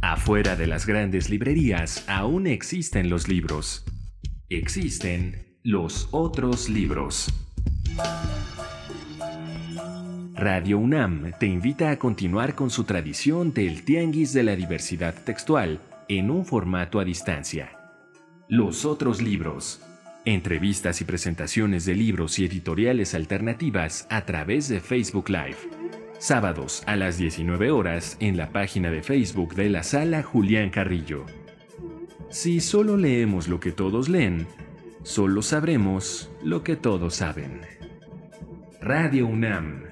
Afuera 0.00 0.56
de 0.56 0.66
las 0.66 0.86
grandes 0.86 1.30
librerías 1.30 2.08
aún 2.08 2.46
existen 2.46 3.10
los 3.10 3.28
libros. 3.28 3.84
Existen 4.48 5.58
los 5.62 6.08
otros 6.10 6.68
libros. 6.68 7.41
Radio 10.44 10.78
UNAM 10.78 11.30
te 11.38 11.46
invita 11.46 11.92
a 11.92 12.00
continuar 12.00 12.56
con 12.56 12.68
su 12.68 12.82
tradición 12.82 13.54
del 13.54 13.84
Tianguis 13.84 14.32
de 14.32 14.42
la 14.42 14.56
Diversidad 14.56 15.14
Textual 15.14 15.78
en 16.08 16.32
un 16.32 16.44
formato 16.44 16.98
a 16.98 17.04
distancia. 17.04 17.70
Los 18.48 18.84
otros 18.84 19.22
libros. 19.22 19.80
Entrevistas 20.24 21.00
y 21.00 21.04
presentaciones 21.04 21.84
de 21.84 21.94
libros 21.94 22.40
y 22.40 22.44
editoriales 22.44 23.14
alternativas 23.14 24.08
a 24.10 24.24
través 24.24 24.66
de 24.66 24.80
Facebook 24.80 25.28
Live. 25.28 25.58
Sábados 26.18 26.82
a 26.86 26.96
las 26.96 27.18
19 27.18 27.70
horas 27.70 28.16
en 28.18 28.36
la 28.36 28.50
página 28.50 28.90
de 28.90 29.04
Facebook 29.04 29.54
de 29.54 29.70
la 29.70 29.84
Sala 29.84 30.24
Julián 30.24 30.70
Carrillo. 30.70 31.24
Si 32.30 32.58
solo 32.58 32.96
leemos 32.96 33.46
lo 33.46 33.60
que 33.60 33.70
todos 33.70 34.08
leen, 34.08 34.48
solo 35.04 35.40
sabremos 35.42 36.32
lo 36.42 36.64
que 36.64 36.74
todos 36.74 37.14
saben. 37.14 37.60
Radio 38.80 39.28
UNAM, 39.28 39.91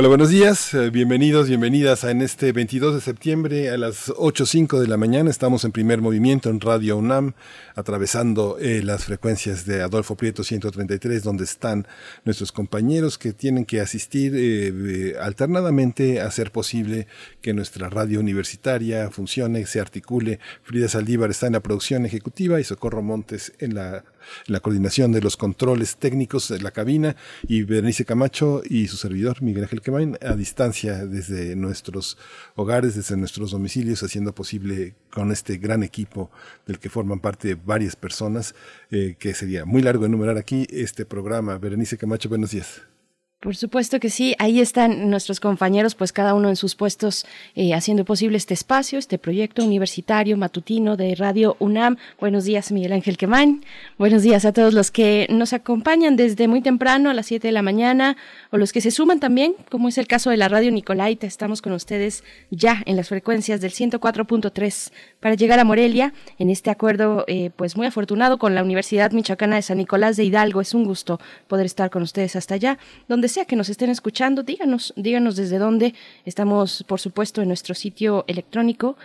Hola, 0.00 0.08
buenos 0.08 0.30
días, 0.30 0.72
eh, 0.72 0.88
bienvenidos, 0.88 1.48
bienvenidas 1.48 2.04
a 2.04 2.10
en 2.10 2.22
este 2.22 2.52
22 2.52 2.94
de 2.94 3.00
septiembre 3.02 3.68
a 3.68 3.76
las 3.76 4.08
8.05 4.08 4.80
de 4.80 4.88
la 4.88 4.96
mañana. 4.96 5.28
Estamos 5.28 5.62
en 5.66 5.72
primer 5.72 6.00
movimiento 6.00 6.48
en 6.48 6.58
Radio 6.58 6.96
UNAM, 6.96 7.34
atravesando 7.74 8.56
eh, 8.58 8.82
las 8.82 9.04
frecuencias 9.04 9.66
de 9.66 9.82
Adolfo 9.82 10.16
Prieto 10.16 10.42
133, 10.42 11.22
donde 11.22 11.44
están 11.44 11.86
nuestros 12.24 12.50
compañeros 12.50 13.18
que 13.18 13.34
tienen 13.34 13.66
que 13.66 13.82
asistir 13.82 14.32
eh, 14.34 15.16
alternadamente 15.20 16.22
a 16.22 16.28
hacer 16.28 16.50
posible 16.50 17.06
que 17.42 17.52
nuestra 17.52 17.90
radio 17.90 18.20
universitaria 18.20 19.10
funcione, 19.10 19.66
se 19.66 19.80
articule. 19.80 20.40
Frida 20.62 20.88
Saldívar 20.88 21.28
está 21.28 21.46
en 21.46 21.52
la 21.52 21.60
producción 21.60 22.06
ejecutiva 22.06 22.58
y 22.58 22.64
Socorro 22.64 23.02
Montes 23.02 23.52
en 23.58 23.74
la 23.74 24.02
la 24.46 24.60
coordinación 24.60 25.12
de 25.12 25.20
los 25.20 25.36
controles 25.36 25.96
técnicos 25.96 26.48
de 26.48 26.60
la 26.60 26.70
cabina 26.70 27.16
y 27.46 27.62
Berenice 27.62 28.04
Camacho 28.04 28.62
y 28.64 28.88
su 28.88 28.96
servidor 28.96 29.42
Miguel 29.42 29.64
Ángel 29.64 29.80
Quemain 29.80 30.18
a 30.20 30.34
distancia 30.34 31.06
desde 31.06 31.56
nuestros 31.56 32.18
hogares, 32.54 32.94
desde 32.94 33.16
nuestros 33.16 33.50
domicilios, 33.50 34.02
haciendo 34.02 34.34
posible 34.34 34.94
con 35.10 35.32
este 35.32 35.58
gran 35.58 35.82
equipo 35.82 36.30
del 36.66 36.78
que 36.78 36.90
forman 36.90 37.20
parte 37.20 37.54
varias 37.54 37.96
personas, 37.96 38.54
eh, 38.90 39.16
que 39.18 39.34
sería 39.34 39.64
muy 39.64 39.82
largo 39.82 40.06
enumerar 40.06 40.36
aquí 40.36 40.66
este 40.70 41.04
programa. 41.04 41.58
Berenice 41.58 41.98
Camacho, 41.98 42.28
buenos 42.28 42.50
días. 42.50 42.82
Por 43.40 43.56
supuesto 43.56 44.00
que 44.00 44.10
sí, 44.10 44.34
ahí 44.38 44.60
están 44.60 45.08
nuestros 45.08 45.40
compañeros, 45.40 45.94
pues 45.94 46.12
cada 46.12 46.34
uno 46.34 46.50
en 46.50 46.56
sus 46.56 46.74
puestos 46.74 47.24
eh, 47.54 47.72
haciendo 47.72 48.04
posible 48.04 48.36
este 48.36 48.52
espacio, 48.52 48.98
este 48.98 49.16
proyecto 49.16 49.64
universitario 49.64 50.36
matutino 50.36 50.98
de 50.98 51.14
Radio 51.14 51.56
UNAM. 51.58 51.96
Buenos 52.20 52.44
días, 52.44 52.70
Miguel 52.70 52.92
Ángel 52.92 53.16
Quemán. 53.16 53.64
Buenos 53.96 54.22
días 54.22 54.44
a 54.44 54.52
todos 54.52 54.74
los 54.74 54.90
que 54.90 55.26
nos 55.30 55.54
acompañan 55.54 56.16
desde 56.16 56.48
muy 56.48 56.60
temprano 56.60 57.08
a 57.08 57.14
las 57.14 57.28
7 57.28 57.48
de 57.48 57.52
la 57.52 57.62
mañana 57.62 58.18
o 58.50 58.58
los 58.58 58.74
que 58.74 58.82
se 58.82 58.90
suman 58.90 59.20
también, 59.20 59.54
como 59.70 59.88
es 59.88 59.96
el 59.96 60.06
caso 60.06 60.28
de 60.28 60.36
la 60.36 60.50
Radio 60.50 60.70
Nicolaita. 60.70 61.26
Estamos 61.26 61.62
con 61.62 61.72
ustedes 61.72 62.24
ya 62.50 62.82
en 62.84 62.94
las 62.94 63.08
frecuencias 63.08 63.62
del 63.62 63.70
104.3 63.70 64.92
para 65.18 65.34
llegar 65.34 65.60
a 65.60 65.64
Morelia 65.64 66.12
en 66.38 66.50
este 66.50 66.68
acuerdo, 66.68 67.24
eh, 67.26 67.48
pues 67.56 67.74
muy 67.74 67.86
afortunado 67.86 68.36
con 68.36 68.54
la 68.54 68.62
Universidad 68.62 69.12
Michoacana 69.12 69.56
de 69.56 69.62
San 69.62 69.78
Nicolás 69.78 70.18
de 70.18 70.24
Hidalgo. 70.24 70.60
Es 70.60 70.74
un 70.74 70.84
gusto 70.84 71.18
poder 71.48 71.64
estar 71.64 71.88
con 71.88 72.02
ustedes 72.02 72.36
hasta 72.36 72.56
allá, 72.56 72.78
donde 73.08 73.29
sea 73.30 73.46
que 73.46 73.56
nos 73.56 73.68
estén 73.68 73.88
escuchando, 73.90 74.42
díganos, 74.42 74.92
díganos 74.96 75.36
desde 75.36 75.58
dónde. 75.58 75.94
Estamos, 76.26 76.84
por 76.86 77.00
supuesto, 77.00 77.40
en 77.40 77.48
nuestro 77.48 77.74
sitio 77.74 78.24
electrónico 78.28 78.96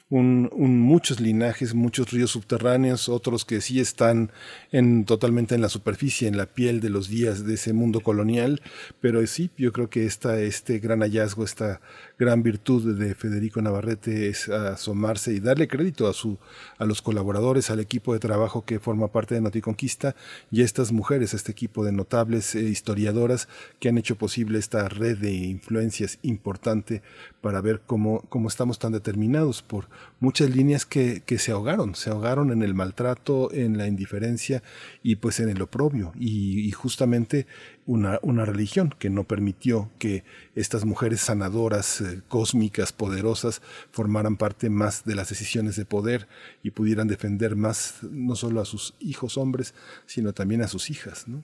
un, 0.09 0.81
muchos 0.81 1.19
linajes, 1.19 1.73
muchos 1.73 2.11
ríos 2.11 2.31
subterráneos, 2.31 3.09
otros 3.09 3.45
que 3.45 3.61
sí 3.61 3.79
están 3.79 4.31
en, 4.71 5.05
totalmente 5.05 5.55
en 5.55 5.61
la 5.61 5.69
superficie, 5.69 6.27
en 6.27 6.37
la 6.37 6.47
piel 6.47 6.81
de 6.81 6.89
los 6.89 7.09
días 7.09 7.45
de 7.45 7.55
ese 7.55 7.73
mundo 7.73 8.01
colonial, 8.01 8.61
pero 9.01 9.25
sí, 9.27 9.51
yo 9.57 9.71
creo 9.71 9.89
que 9.89 10.05
esta, 10.05 10.39
este 10.39 10.79
gran 10.79 11.01
hallazgo, 11.01 11.43
esta 11.43 11.81
gran 12.19 12.43
virtud 12.43 12.97
de 12.97 13.15
Federico 13.15 13.61
Navarrete 13.61 14.27
es 14.27 14.49
asomarse 14.49 15.31
y 15.31 15.39
darle 15.39 15.69
crédito 15.69 16.09
a, 16.09 16.13
su, 16.13 16.37
a 16.77 16.83
los 16.83 17.01
colaboradores, 17.01 17.71
al 17.71 17.79
equipo 17.79 18.11
de 18.11 18.19
trabajo 18.19 18.65
que 18.65 18.79
forma 18.79 19.07
parte 19.07 19.35
de 19.35 19.41
Noticonquista 19.41 20.17
y 20.51 20.61
a 20.61 20.65
estas 20.65 20.91
mujeres, 20.91 21.33
a 21.33 21.37
este 21.37 21.53
equipo 21.53 21.85
de 21.85 21.93
notables 21.93 22.55
eh, 22.55 22.63
historiadoras 22.63 23.47
que 23.79 23.87
han 23.87 23.97
hecho 23.97 24.17
posible 24.17 24.59
esta 24.59 24.89
red 24.89 25.17
de 25.17 25.31
influencias 25.31 26.19
importante 26.21 27.01
para 27.39 27.61
ver 27.61 27.81
cómo, 27.87 28.25
cómo 28.27 28.49
estamos 28.49 28.79
tan 28.79 28.91
determinados 28.91 29.61
por 29.61 29.87
muchas 30.19 30.49
líneas 30.49 30.85
que, 30.85 31.23
que 31.25 31.39
se 31.39 31.53
ahogaron, 31.53 31.95
se 31.95 32.09
ahogaron 32.09 32.51
en 32.51 32.63
el 32.63 32.73
maltrato, 32.73 33.53
en 33.53 33.77
la 33.77 33.87
indiferencia 33.87 34.61
y 35.01 35.15
pues 35.15 35.39
en 35.39 35.47
el 35.47 35.61
oprobio. 35.61 36.11
Y 36.19 36.69
justamente 36.71 37.47
una, 37.85 38.45
religión 38.45 38.93
que 38.97 39.09
no 39.09 39.23
permitió 39.23 39.89
que 39.97 40.23
estas 40.55 40.85
mujeres 40.85 41.21
sanadoras, 41.21 42.01
eh, 42.01 42.21
cósmicas, 42.27 42.93
poderosas, 42.93 43.61
formaran 43.91 44.37
parte 44.37 44.69
más 44.69 45.05
de 45.05 45.15
las 45.15 45.29
decisiones 45.29 45.75
de 45.75 45.85
poder 45.85 46.27
y 46.63 46.71
pudieran 46.71 47.07
defender 47.07 47.55
más 47.55 47.95
no 48.03 48.35
solo 48.35 48.61
a 48.61 48.65
sus 48.65 48.95
hijos 48.99 49.37
hombres, 49.37 49.73
sino 50.05 50.33
también 50.33 50.61
a 50.61 50.67
sus 50.67 50.89
hijas. 50.89 51.27
¿no? 51.27 51.43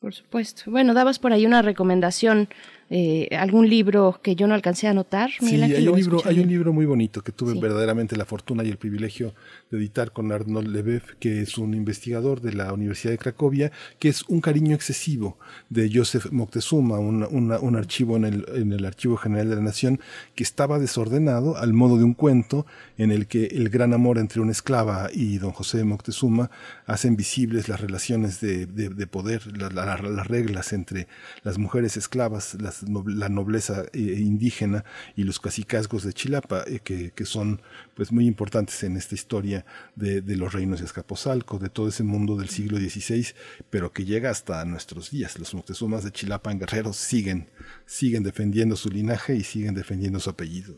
Por 0.00 0.14
supuesto. 0.14 0.70
Bueno, 0.70 0.94
dabas 0.94 1.18
por 1.18 1.32
ahí 1.32 1.46
una 1.46 1.62
recomendación 1.62 2.48
eh, 2.88 3.28
algún 3.36 3.68
libro 3.68 4.20
que 4.22 4.36
yo 4.36 4.46
no 4.46 4.54
alcancé 4.54 4.86
a 4.86 4.90
anotar. 4.90 5.30
Sí, 5.40 5.60
hay 5.60 5.88
un, 5.88 5.96
libro, 5.96 6.22
hay 6.24 6.38
un 6.40 6.48
libro 6.48 6.72
muy 6.72 6.86
bonito 6.86 7.22
que 7.22 7.32
tuve 7.32 7.58
verdaderamente 7.58 8.16
la 8.16 8.24
fortuna 8.24 8.62
y 8.62 8.68
el 8.68 8.76
privilegio 8.76 9.34
de 9.70 9.78
editar 9.78 10.12
con 10.12 10.30
Arnold 10.30 10.68
Lebev, 10.68 11.16
que 11.18 11.40
es 11.40 11.58
un 11.58 11.74
investigador 11.74 12.40
de 12.40 12.52
la 12.52 12.72
Universidad 12.72 13.12
de 13.12 13.18
Cracovia, 13.18 13.72
que 13.98 14.08
es 14.08 14.24
Un 14.28 14.40
cariño 14.40 14.74
excesivo 14.74 15.38
de 15.68 15.90
Joseph 15.92 16.30
Moctezuma, 16.30 16.98
un, 16.98 17.24
un 17.24 17.76
archivo 17.76 18.16
en 18.16 18.24
el, 18.24 18.44
en 18.54 18.72
el 18.72 18.84
Archivo 18.84 19.16
General 19.16 19.48
de 19.48 19.56
la 19.56 19.62
Nación 19.62 20.00
que 20.34 20.44
estaba 20.44 20.78
desordenado 20.78 21.56
al 21.56 21.72
modo 21.72 21.98
de 21.98 22.04
un 22.04 22.14
cuento 22.14 22.66
en 22.98 23.10
el 23.10 23.26
que 23.26 23.46
el 23.46 23.68
gran 23.68 23.92
amor 23.92 24.18
entre 24.18 24.40
una 24.40 24.52
esclava 24.52 25.08
y 25.12 25.38
don 25.38 25.52
José 25.52 25.84
Moctezuma 25.84 26.50
hacen 26.86 27.16
visibles 27.16 27.68
las 27.68 27.80
relaciones 27.80 28.40
de, 28.40 28.66
de, 28.66 29.06
poder, 29.06 29.42
las 29.56 30.26
reglas 30.26 30.72
entre 30.72 31.08
las 31.42 31.58
mujeres 31.58 31.96
esclavas, 31.96 32.56
las 32.60 32.75
la 32.82 33.28
nobleza 33.28 33.84
eh, 33.92 33.98
indígena 33.98 34.84
y 35.14 35.24
los 35.24 35.40
cacicazgos 35.40 36.04
de 36.04 36.12
Chilapa, 36.12 36.64
eh, 36.66 36.80
que, 36.82 37.12
que, 37.12 37.24
son 37.24 37.60
pues 37.94 38.12
muy 38.12 38.26
importantes 38.26 38.82
en 38.82 38.96
esta 38.96 39.14
historia 39.14 39.64
de, 39.94 40.20
de, 40.22 40.36
los 40.36 40.52
reinos 40.52 40.80
de 40.80 40.86
Escaposalco, 40.86 41.58
de 41.58 41.68
todo 41.68 41.88
ese 41.88 42.02
mundo 42.02 42.36
del 42.36 42.48
siglo 42.48 42.78
XVI, 42.78 43.28
pero 43.70 43.92
que 43.92 44.04
llega 44.04 44.30
hasta 44.30 44.64
nuestros 44.64 45.10
días. 45.10 45.38
Los 45.38 45.54
Moctezumas 45.54 46.04
de 46.04 46.12
Chilapa 46.12 46.52
en 46.52 46.58
Guerrero 46.58 46.92
siguen, 46.92 47.48
siguen 47.84 48.22
defendiendo 48.22 48.76
su 48.76 48.90
linaje 48.90 49.34
y 49.34 49.42
siguen 49.42 49.74
defendiendo 49.74 50.20
su 50.20 50.30
apellido. 50.30 50.74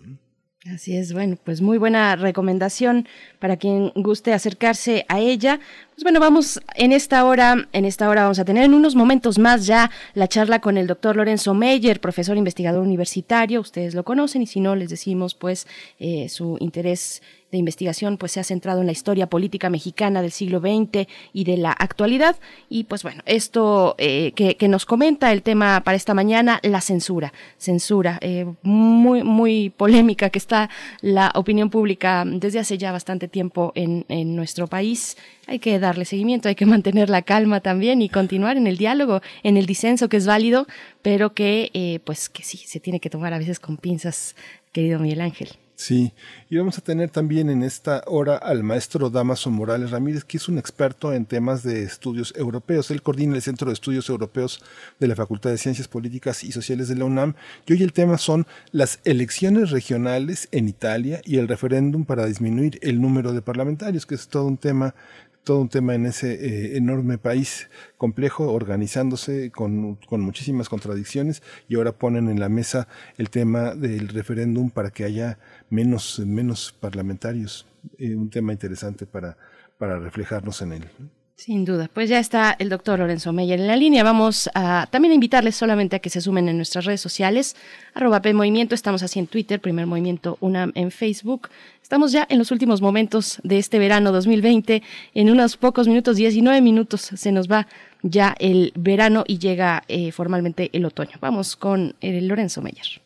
Así 0.66 0.96
es, 0.96 1.12
bueno, 1.12 1.36
pues 1.42 1.60
muy 1.60 1.78
buena 1.78 2.16
recomendación 2.16 3.06
para 3.38 3.56
quien 3.56 3.92
guste 3.94 4.32
acercarse 4.32 5.06
a 5.08 5.20
ella. 5.20 5.60
Pues 5.98 6.04
bueno, 6.04 6.20
vamos 6.20 6.60
en 6.76 6.92
esta 6.92 7.24
hora, 7.24 7.66
en 7.72 7.84
esta 7.84 8.08
hora 8.08 8.22
vamos 8.22 8.38
a 8.38 8.44
tener 8.44 8.62
en 8.62 8.72
unos 8.72 8.94
momentos 8.94 9.36
más 9.36 9.66
ya 9.66 9.90
la 10.14 10.28
charla 10.28 10.60
con 10.60 10.78
el 10.78 10.86
doctor 10.86 11.16
Lorenzo 11.16 11.54
Meyer, 11.54 12.00
profesor 12.00 12.36
investigador 12.36 12.84
universitario. 12.84 13.60
Ustedes 13.60 13.96
lo 13.96 14.04
conocen 14.04 14.42
y 14.42 14.46
si 14.46 14.60
no 14.60 14.76
les 14.76 14.90
decimos, 14.90 15.34
pues 15.34 15.66
eh, 15.98 16.28
su 16.28 16.56
interés 16.60 17.20
de 17.50 17.58
investigación 17.58 18.16
pues 18.16 18.30
se 18.30 18.38
ha 18.38 18.44
centrado 18.44 18.80
en 18.80 18.86
la 18.86 18.92
historia 18.92 19.26
política 19.26 19.70
mexicana 19.70 20.22
del 20.22 20.30
siglo 20.30 20.60
XX 20.60 21.08
y 21.32 21.42
de 21.42 21.56
la 21.56 21.72
actualidad. 21.72 22.36
Y 22.68 22.84
pues 22.84 23.02
bueno, 23.02 23.22
esto 23.26 23.96
eh, 23.98 24.30
que, 24.36 24.68
nos 24.68 24.86
comenta 24.86 25.32
el 25.32 25.42
tema 25.42 25.82
para 25.82 25.96
esta 25.96 26.14
mañana, 26.14 26.60
la 26.62 26.80
censura. 26.80 27.32
Censura, 27.56 28.18
eh, 28.20 28.46
muy, 28.62 29.24
muy 29.24 29.70
polémica 29.70 30.30
que 30.30 30.38
está 30.38 30.70
la 31.00 31.32
opinión 31.34 31.70
pública 31.70 32.22
desde 32.24 32.60
hace 32.60 32.78
ya 32.78 32.92
bastante 32.92 33.26
tiempo 33.26 33.72
en, 33.74 34.04
en 34.08 34.36
nuestro 34.36 34.68
país. 34.68 35.16
Hay 35.48 35.60
que 35.60 35.78
darle 35.78 36.04
seguimiento, 36.04 36.50
hay 36.50 36.54
que 36.54 36.66
mantener 36.66 37.08
la 37.08 37.22
calma 37.22 37.60
también 37.60 38.02
y 38.02 38.10
continuar 38.10 38.58
en 38.58 38.66
el 38.66 38.76
diálogo, 38.76 39.22
en 39.42 39.56
el 39.56 39.64
disenso 39.64 40.10
que 40.10 40.18
es 40.18 40.26
válido, 40.26 40.66
pero 41.00 41.32
que 41.32 41.70
eh, 41.72 42.00
pues 42.04 42.28
que 42.28 42.42
sí, 42.42 42.58
se 42.58 42.80
tiene 42.80 43.00
que 43.00 43.08
tomar 43.08 43.32
a 43.32 43.38
veces 43.38 43.58
con 43.58 43.78
pinzas, 43.78 44.36
querido 44.72 44.98
Miguel 44.98 45.22
Ángel. 45.22 45.48
Sí, 45.74 46.12
y 46.50 46.56
vamos 46.56 46.76
a 46.76 46.80
tener 46.80 47.08
también 47.08 47.48
en 47.50 47.62
esta 47.62 48.02
hora 48.08 48.36
al 48.36 48.64
maestro 48.64 49.10
Damaso 49.10 49.48
Morales 49.48 49.92
Ramírez, 49.92 50.24
que 50.24 50.36
es 50.36 50.48
un 50.48 50.58
experto 50.58 51.12
en 51.12 51.24
temas 51.24 51.62
de 51.62 51.84
estudios 51.84 52.34
europeos. 52.36 52.90
Él 52.90 53.00
coordina 53.00 53.36
el 53.36 53.42
Centro 53.42 53.68
de 53.68 53.74
Estudios 53.74 54.08
Europeos 54.08 54.60
de 54.98 55.06
la 55.06 55.14
Facultad 55.14 55.50
de 55.50 55.56
Ciencias 55.56 55.86
Políticas 55.86 56.42
y 56.42 56.50
Sociales 56.50 56.88
de 56.88 56.96
la 56.96 57.04
UNAM. 57.04 57.34
Y 57.64 57.74
hoy 57.74 57.84
el 57.84 57.92
tema 57.92 58.18
son 58.18 58.44
las 58.72 58.98
elecciones 59.04 59.70
regionales 59.70 60.48
en 60.50 60.68
Italia 60.68 61.20
y 61.24 61.36
el 61.36 61.46
referéndum 61.46 62.04
para 62.04 62.26
disminuir 62.26 62.80
el 62.82 63.00
número 63.00 63.32
de 63.32 63.40
parlamentarios, 63.40 64.04
que 64.04 64.16
es 64.16 64.26
todo 64.26 64.46
un 64.46 64.56
tema 64.56 64.96
todo 65.48 65.62
un 65.62 65.70
tema 65.70 65.94
en 65.94 66.04
ese 66.04 66.34
eh, 66.34 66.76
enorme 66.76 67.16
país 67.16 67.70
complejo, 67.96 68.52
organizándose 68.52 69.50
con, 69.50 69.94
con, 69.94 70.20
muchísimas 70.20 70.68
contradicciones 70.68 71.42
y 71.70 71.76
ahora 71.76 71.92
ponen 71.92 72.28
en 72.28 72.38
la 72.38 72.50
mesa 72.50 72.86
el 73.16 73.30
tema 73.30 73.74
del 73.74 74.08
referéndum 74.08 74.68
para 74.68 74.90
que 74.90 75.04
haya 75.04 75.38
menos, 75.70 76.18
menos 76.18 76.76
parlamentarios. 76.78 77.66
Eh, 77.96 78.14
un 78.14 78.28
tema 78.28 78.52
interesante 78.52 79.06
para, 79.06 79.38
para 79.78 79.98
reflejarnos 79.98 80.60
en 80.60 80.72
él. 80.74 80.84
Sin 81.38 81.64
duda, 81.64 81.88
pues 81.94 82.08
ya 82.08 82.18
está 82.18 82.56
el 82.58 82.68
doctor 82.68 82.98
Lorenzo 82.98 83.32
Meyer 83.32 83.60
en 83.60 83.68
la 83.68 83.76
línea. 83.76 84.02
Vamos 84.02 84.50
a 84.54 84.88
también 84.90 85.12
a 85.12 85.14
invitarles 85.14 85.54
solamente 85.54 85.94
a 85.94 85.98
que 86.00 86.10
se 86.10 86.20
sumen 86.20 86.48
en 86.48 86.56
nuestras 86.56 86.84
redes 86.84 87.00
sociales, 87.00 87.54
arroba 87.94 88.20
P 88.20 88.34
Movimiento, 88.34 88.74
estamos 88.74 89.04
así 89.04 89.20
en 89.20 89.28
Twitter, 89.28 89.60
Primer 89.60 89.86
Movimiento 89.86 90.36
UNAM 90.40 90.72
en 90.74 90.90
Facebook. 90.90 91.48
Estamos 91.80 92.10
ya 92.10 92.26
en 92.28 92.38
los 92.38 92.50
últimos 92.50 92.82
momentos 92.82 93.38
de 93.44 93.58
este 93.58 93.78
verano 93.78 94.10
2020, 94.10 94.82
en 95.14 95.30
unos 95.30 95.56
pocos 95.56 95.86
minutos, 95.86 96.16
19 96.16 96.60
minutos, 96.60 97.02
se 97.02 97.30
nos 97.30 97.48
va 97.48 97.68
ya 98.02 98.34
el 98.40 98.72
verano 98.74 99.22
y 99.24 99.38
llega 99.38 99.84
eh, 99.86 100.10
formalmente 100.10 100.70
el 100.72 100.84
otoño. 100.86 101.18
Vamos 101.20 101.54
con 101.54 101.94
el 102.00 102.26
Lorenzo 102.26 102.62
Meyer. 102.62 103.00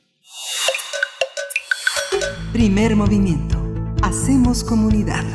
Primer 2.55 2.97
Movimiento, 2.97 3.63
hacemos 4.01 4.65
comunidad. 4.65 5.27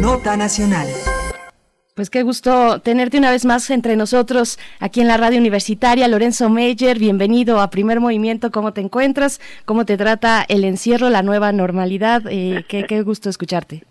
Nota 0.00 0.36
Nacional. 0.36 0.86
Pues 1.96 2.08
qué 2.08 2.22
gusto 2.22 2.80
tenerte 2.80 3.18
una 3.18 3.32
vez 3.32 3.44
más 3.44 3.68
entre 3.70 3.96
nosotros 3.96 4.56
aquí 4.78 5.00
en 5.00 5.08
la 5.08 5.16
radio 5.16 5.40
universitaria. 5.40 6.06
Lorenzo 6.06 6.48
Meyer, 6.48 7.00
bienvenido 7.00 7.60
a 7.60 7.68
Primer 7.70 7.98
Movimiento. 7.98 8.52
¿Cómo 8.52 8.72
te 8.72 8.80
encuentras? 8.80 9.40
¿Cómo 9.64 9.84
te 9.84 9.96
trata 9.96 10.44
el 10.48 10.62
encierro, 10.62 11.10
la 11.10 11.22
nueva 11.22 11.50
normalidad? 11.50 12.22
Eh, 12.30 12.64
qué, 12.68 13.02
gusto 13.02 13.28
escucharte. 13.28 13.82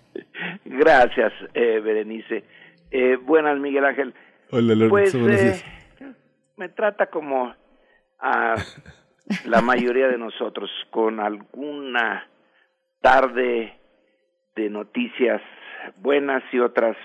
Gracias, 0.63 1.33
eh, 1.53 1.81
Berenice. 1.83 2.45
Eh, 2.89 3.17
buenas, 3.17 3.59
Miguel 3.59 3.83
Ángel. 3.83 4.13
Hola, 4.51 4.75
Lorenzo. 4.75 5.19
Pues, 5.19 5.65
me 6.55 6.69
trata 6.69 7.07
como 7.07 7.53
a 8.19 8.55
la 9.45 9.61
mayoría 9.61 10.07
de 10.07 10.17
nosotros, 10.17 10.69
con 10.89 11.19
alguna 11.19 12.25
tarde 13.01 13.77
de 14.55 14.69
noticias 14.69 15.41
buenas 15.97 16.43
y 16.51 16.59
otras 16.59 16.97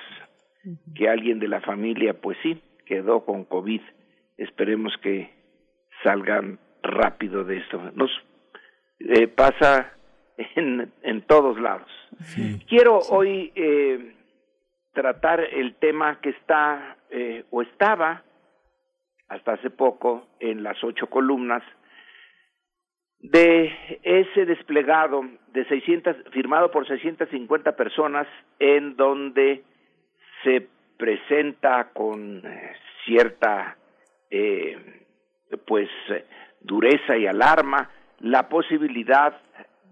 que 0.95 1.09
alguien 1.09 1.39
de 1.39 1.49
la 1.49 1.61
familia, 1.61 2.15
pues 2.15 2.37
sí, 2.43 2.61
quedó 2.87 3.25
con 3.25 3.45
COVID. 3.45 3.81
Esperemos 4.37 4.93
que 5.03 5.31
salgan 6.03 6.59
rápido 6.83 7.45
de 7.45 7.59
esto. 7.59 7.81
Nos 7.95 8.11
eh, 8.99 9.29
pasa 9.29 9.93
en, 10.37 10.93
en 11.03 11.23
todos 11.23 11.59
lados. 11.61 11.91
Quiero 12.69 12.99
hoy 13.11 13.53
eh, 13.55 14.15
tratar 14.93 15.41
el 15.41 15.75
tema 15.77 16.21
que 16.21 16.31
está 16.31 16.97
eh, 17.11 17.45
o 17.51 17.63
estaba 17.63 18.23
hasta 19.29 19.55
hace 19.55 19.71
poco 19.71 20.27
en 20.41 20.63
las 20.63 20.83
ocho 20.85 21.07
columnas 21.09 21.63
de 23.23 23.73
ese 24.03 24.45
desplegado 24.45 25.25
de 25.53 25.65
600 25.67 26.17
firmado 26.33 26.71
por 26.71 26.87
650 26.87 27.77
personas 27.77 28.27
en 28.59 28.97
donde 28.97 29.63
se 30.43 30.69
presenta 30.97 31.91
con 31.93 32.43
eh, 32.45 32.73
cierta 33.05 33.77
eh, 34.31 34.77
pues 35.67 35.89
dureza 36.61 37.17
y 37.17 37.27
alarma 37.27 37.91
la 38.21 38.49
posibilidad 38.49 39.41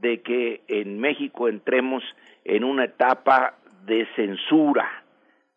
de 0.00 0.22
que 0.22 0.62
en 0.68 0.98
México 0.98 1.48
entremos 1.48 2.02
en 2.44 2.64
una 2.64 2.84
etapa 2.84 3.54
de 3.84 4.06
censura, 4.16 5.04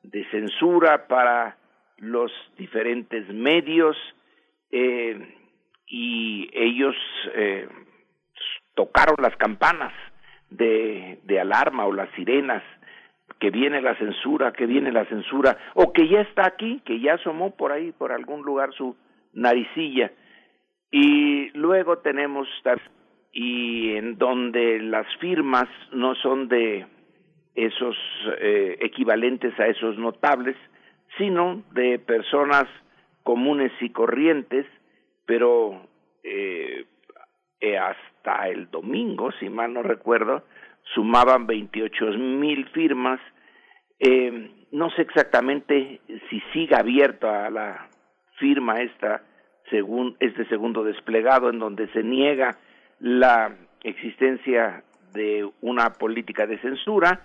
de 0.03 0.25
censura 0.29 1.07
para 1.07 1.57
los 1.97 2.31
diferentes 2.57 3.27
medios 3.29 3.95
eh, 4.71 5.42
y 5.87 6.49
ellos 6.53 6.95
eh, 7.35 7.67
tocaron 8.75 9.17
las 9.21 9.35
campanas 9.37 9.93
de, 10.49 11.19
de 11.23 11.39
alarma 11.39 11.85
o 11.85 11.93
las 11.93 12.09
sirenas 12.11 12.63
que 13.39 13.49
viene 13.49 13.81
la 13.81 13.95
censura, 13.97 14.53
que 14.53 14.65
viene 14.65 14.91
la 14.91 15.05
censura, 15.05 15.57
o 15.73 15.91
que 15.91 16.07
ya 16.07 16.21
está 16.21 16.45
aquí, 16.47 16.81
que 16.85 16.99
ya 16.99 17.15
asomó 17.15 17.55
por 17.55 17.71
ahí, 17.71 17.91
por 17.91 18.11
algún 18.11 18.43
lugar 18.43 18.73
su 18.73 18.95
naricilla. 19.33 20.11
Y 20.91 21.49
luego 21.57 21.97
tenemos 21.97 22.47
y 23.33 23.95
en 23.95 24.17
donde 24.17 24.79
las 24.79 25.07
firmas 25.17 25.65
no 25.91 26.13
son 26.15 26.47
de 26.47 26.85
esos 27.55 27.97
eh, 28.39 28.77
equivalentes 28.79 29.59
a 29.59 29.67
esos 29.67 29.97
notables, 29.97 30.55
sino 31.17 31.63
de 31.71 31.99
personas 31.99 32.65
comunes 33.23 33.71
y 33.81 33.89
corrientes, 33.89 34.65
pero 35.25 35.87
eh, 36.23 36.85
eh, 37.59 37.77
hasta 37.77 38.49
el 38.49 38.69
domingo, 38.69 39.31
si 39.39 39.49
mal 39.49 39.73
no 39.73 39.83
recuerdo, 39.83 40.43
sumaban 40.93 41.47
28 41.47 42.05
mil 42.17 42.67
firmas. 42.69 43.19
Eh, 43.99 44.51
no 44.71 44.89
sé 44.91 45.03
exactamente 45.03 46.01
si 46.29 46.39
sigue 46.51 46.75
abierto 46.75 47.29
a 47.29 47.49
la 47.49 47.87
firma 48.37 48.81
esta 48.81 49.21
según 49.69 50.17
este 50.19 50.45
segundo 50.47 50.83
desplegado 50.83 51.49
en 51.49 51.59
donde 51.59 51.87
se 51.93 52.03
niega 52.03 52.57
la 52.99 53.55
existencia 53.83 54.83
de 55.13 55.49
una 55.61 55.93
política 55.93 56.45
de 56.45 56.59
censura 56.59 57.21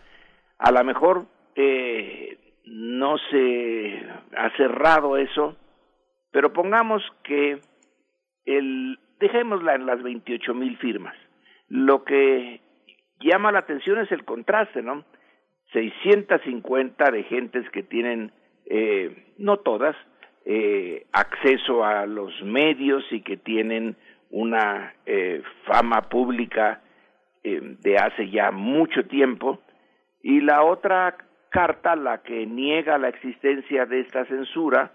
a 0.59 0.73
lo 0.73 0.85
mejor 0.85 1.27
eh, 1.55 2.37
no 2.65 3.17
se 3.31 4.03
ha 4.37 4.51
cerrado 4.57 5.17
eso, 5.17 5.57
pero 6.33 6.53
pongamos 6.53 7.03
que 7.23 7.61
el, 8.57 8.99
dejémosla 9.21 9.75
en 9.75 9.87
las 9.87 10.03
28 10.03 10.55
mil 10.55 10.77
firmas. 10.79 11.15
Lo 11.69 12.05
que 12.05 12.61
llama 13.21 13.53
la 13.53 13.61
atención 13.61 13.99
es 13.99 14.11
el 14.13 14.25
contraste, 14.25 14.83
¿no? 14.83 15.05
650 15.73 17.11
de 17.11 17.23
gentes 17.25 17.69
que 17.71 17.83
tienen, 17.83 18.33
eh, 18.67 19.35
no 19.39 19.59
todas, 19.59 19.97
eh, 20.45 21.07
acceso 21.13 21.85
a 21.85 22.07
los 22.07 22.43
medios 22.43 23.05
y 23.11 23.21
que 23.21 23.37
tienen 23.37 23.97
una 24.31 24.95
eh, 25.07 25.43
fama 25.67 26.09
pública 26.09 26.83
eh, 27.43 27.77
de 27.81 27.97
hace 27.97 28.31
ya 28.31 28.51
mucho 28.51 29.07
tiempo, 29.07 29.61
y 30.23 30.41
la 30.41 30.65
otra 30.65 31.17
carta, 31.51 31.97
la 31.97 32.23
que 32.23 32.47
niega 32.47 32.99
la 32.99 33.09
existencia 33.09 33.87
de 33.87 34.01
esta 34.01 34.25
censura, 34.27 34.93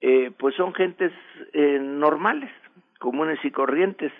eh, 0.00 0.30
pues 0.38 0.54
son 0.54 0.74
gentes 0.74 1.12
normales, 1.54 2.50
comunes 3.04 3.38
y 3.44 3.50
corrientes, 3.50 4.10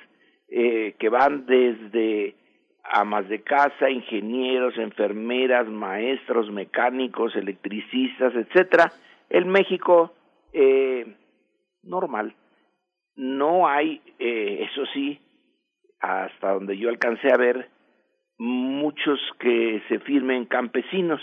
eh, 0.47 0.94
que 0.98 1.09
van 1.09 1.47
desde 1.47 2.35
amas 2.82 3.27
de 3.31 3.40
casa, 3.43 3.89
ingenieros, 3.89 4.77
enfermeras, 4.77 5.66
maestros, 5.66 6.51
mecánicos, 6.52 7.35
electricistas, 7.35 8.35
etcétera. 8.35 8.93
El 9.31 9.47
México 9.47 10.12
eh, 10.52 11.16
normal. 11.82 12.35
No 13.16 13.66
hay, 13.66 14.02
eh, 14.19 14.69
eso 14.70 14.85
sí, 14.93 15.19
hasta 16.01 16.52
donde 16.52 16.77
yo 16.77 16.90
alcancé 16.90 17.32
a 17.32 17.39
ver, 17.39 17.70
muchos 18.36 19.19
que 19.39 19.81
se 19.89 19.98
firmen 20.01 20.44
campesinos. 20.44 21.23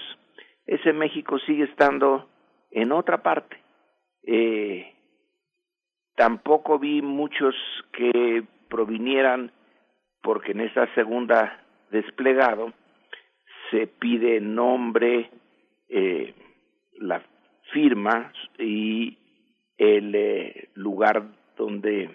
Ese 0.65 0.93
México 0.93 1.37
sigue 1.45 1.65
estando 1.65 2.27
en 2.71 2.91
otra 2.91 3.21
parte. 3.21 3.55
Eh, 4.25 4.90
tampoco 6.15 6.79
vi 6.79 7.01
muchos 7.01 7.55
que 7.93 8.43
provinieran, 8.69 9.51
porque 10.21 10.51
en 10.51 10.61
esta 10.61 10.93
segunda 10.93 11.63
desplegado 11.91 12.73
se 13.69 13.87
pide 13.87 14.39
nombre, 14.41 15.29
eh, 15.89 16.33
la 16.99 17.21
firma 17.71 18.31
y 18.57 19.17
el 19.77 20.13
eh, 20.15 20.69
lugar 20.75 21.23
donde 21.57 22.09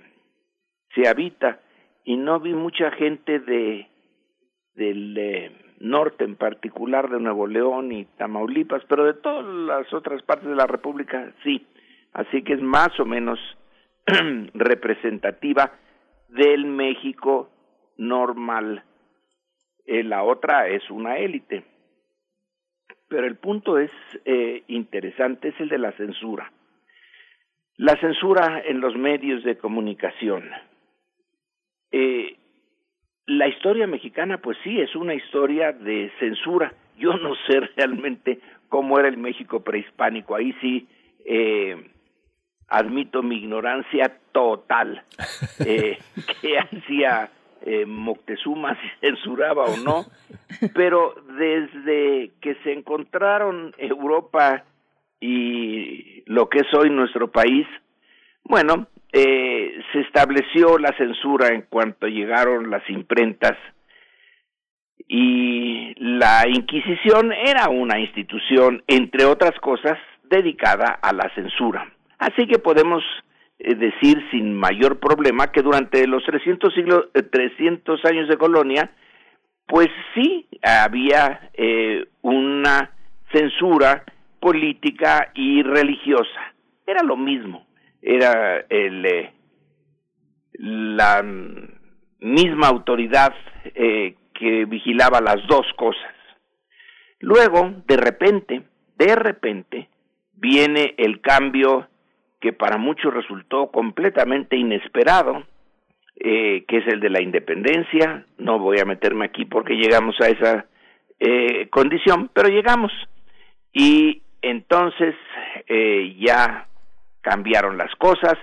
se 0.95 1.09
habita 1.09 1.61
y 2.05 2.17
no 2.17 2.41
vi 2.41 2.55
mucha 2.55 2.91
gente 2.93 3.41
de 3.41 3.89
del 4.75 5.17
eh, 5.17 5.53
norte 5.81 6.25
en 6.25 6.37
particular 6.37 7.11
de 7.11 7.19
Nuevo 7.19 7.47
León 7.47 7.93
y 7.93 8.05
Tamaulipas, 8.05 8.83
pero 8.89 9.05
de 9.05 9.15
todas 9.15 9.45
las 9.45 9.93
otras 9.93 10.23
partes 10.23 10.49
de 10.49 10.55
la 10.55 10.67
República 10.67 11.33
sí. 11.43 11.67
Así 12.13 12.43
que 12.43 12.55
es 12.55 12.63
más 12.63 12.99
o 13.01 13.05
menos 13.05 13.39
representativa 14.55 15.73
del 16.29 16.67
México 16.67 17.51
normal. 17.97 18.85
Eh, 19.87 20.03
la 20.03 20.23
otra 20.23 20.69
es 20.69 20.89
una 20.91 21.19
élite. 21.19 21.65
Pero 23.09 23.27
el 23.27 23.37
punto 23.37 23.79
es 23.79 23.91
eh, 24.25 24.65
interesante, 24.69 25.49
es 25.49 25.61
el 25.61 25.69
de 25.69 25.79
la 25.79 25.93
censura. 25.93 26.53
La 27.77 27.95
censura 28.01 28.63
en 28.65 28.81
los 28.81 28.97
medios 28.97 29.45
de 29.45 29.59
comunicación. 29.59 30.51
Eh, 31.93 32.37
la 33.27 33.49
historia 33.49 33.87
mexicana, 33.87 34.39
pues 34.39 34.57
sí, 34.65 34.81
es 34.81 34.95
una 34.97 35.15
historia 35.15 35.73
de 35.73 36.11
censura. 36.19 36.73
Yo 36.97 37.17
no 37.17 37.35
sé 37.47 37.61
realmente 37.77 38.41
cómo 38.69 38.99
era 38.99 39.09
el 39.09 39.19
México 39.19 39.63
prehispánico. 39.63 40.35
Ahí 40.35 40.53
sí 40.61 40.89
eh, 41.25 41.91
admito 42.69 43.23
mi 43.23 43.37
ignorancia 43.37 44.19
total. 44.33 45.03
Eh, 45.65 45.99
¿Qué 46.43 46.59
hacía 46.59 47.31
eh, 47.63 47.87
Moctezuma, 47.87 48.77
si 48.81 48.89
censuraba 49.01 49.65
o 49.65 49.77
no? 49.79 50.05
Pero 50.75 51.15
desde 51.39 52.33
que 52.41 52.57
se 52.63 52.73
encontraron 52.73 53.75
Europa 53.79 54.65
y 55.19 56.23
lo 56.27 56.49
que 56.49 56.59
es 56.59 56.75
hoy 56.75 56.91
nuestro 56.91 57.31
país, 57.33 57.67
bueno, 58.45 58.87
eh, 59.13 59.81
se 59.93 60.01
estableció 60.01 60.79
la 60.79 60.95
censura 60.97 61.49
en 61.49 61.63
cuanto 61.63 62.07
llegaron 62.07 62.71
las 62.71 62.89
imprentas 62.91 63.57
y 65.09 65.95
la 65.97 66.45
Inquisición 66.49 67.33
era 67.33 67.69
una 67.69 67.99
institución, 67.99 68.83
entre 68.89 69.25
otras 69.25 69.59
cosas, 69.61 69.99
dedicada 70.25 70.99
a 71.01 71.13
la 71.13 71.33
censura. 71.35 71.96
Así 72.19 72.47
que 72.47 72.59
podemos 72.59 73.03
eh, 73.59 73.75
decir 73.75 74.23
sin 74.31 74.55
mayor 74.55 74.99
problema 74.99 75.51
que 75.51 75.63
durante 75.63 76.07
los 76.07 76.23
300, 76.25 76.75
siglos, 76.75 77.09
300 77.13 78.01
eh, 78.05 78.09
años 78.09 78.29
de 78.29 78.37
colonia, 78.37 78.91
pues 79.67 79.89
sí 80.15 80.47
había 80.63 81.51
eh, 81.55 82.07
una 82.23 82.91
censura 83.33 84.05
política 84.41 85.31
y 85.35 85.63
religiosa. 85.63 86.55
Era 86.87 87.03
lo 87.03 87.17
mismo, 87.17 87.67
era 88.01 88.65
el, 88.69 89.31
la 90.53 91.23
misma 92.21 92.69
autoridad 92.69 93.35
que 93.75 94.65
vigilaba 94.67 95.21
las 95.21 95.45
dos 95.49 95.67
cosas. 95.77 96.15
Luego, 97.19 97.73
de 97.89 97.97
repente, 97.97 98.63
de 98.97 99.17
repente, 99.17 99.89
viene 100.35 100.95
el 100.99 101.21
cambio 101.21 101.89
que 102.41 102.53
para 102.53 102.77
muchos 102.77 103.13
resultó 103.13 103.71
completamente 103.71 104.57
inesperado, 104.57 105.45
eh, 106.19 106.65
que 106.67 106.79
es 106.79 106.87
el 106.87 107.01
de 107.01 107.11
la 107.11 107.21
independencia. 107.21 108.27
No 108.39 108.59
voy 108.59 108.79
a 108.79 108.85
meterme 108.85 109.25
aquí 109.27 109.45
porque 109.45 109.75
llegamos 109.75 110.17
a 110.21 110.29
esa 110.29 110.67
eh, 111.19 111.69
condición, 111.71 112.31
pero 112.33 112.49
llegamos. 112.49 112.93
Y 113.73 114.23
entonces 114.43 115.15
eh, 115.69 116.17
ya 116.19 116.69
cambiaron 117.21 117.77
las 117.77 117.95
cosas, 117.97 118.35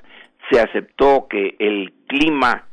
se 0.52 0.60
aceptó 0.60 1.28
que 1.30 1.56
el 1.60 1.94
clima 2.08 2.68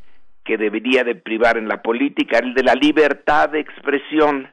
que 0.44 0.56
debería 0.56 1.04
de 1.04 1.14
privar 1.14 1.56
en 1.56 1.68
la 1.68 1.82
política 1.82 2.38
el 2.38 2.54
de 2.54 2.64
la 2.64 2.74
libertad 2.74 3.50
de 3.50 3.60
expresión, 3.60 4.50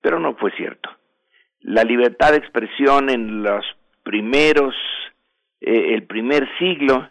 pero 0.00 0.20
no 0.20 0.34
fue 0.36 0.52
cierto. 0.52 0.90
La 1.60 1.82
libertad 1.82 2.32
de 2.32 2.38
expresión 2.38 3.10
en 3.10 3.42
los 3.42 3.64
primeros, 4.08 4.74
eh, 5.60 5.92
el 5.92 6.04
primer 6.04 6.48
siglo, 6.58 7.10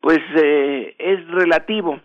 pues 0.00 0.20
eh, 0.36 0.94
es 0.96 1.26
relativo 1.26 2.00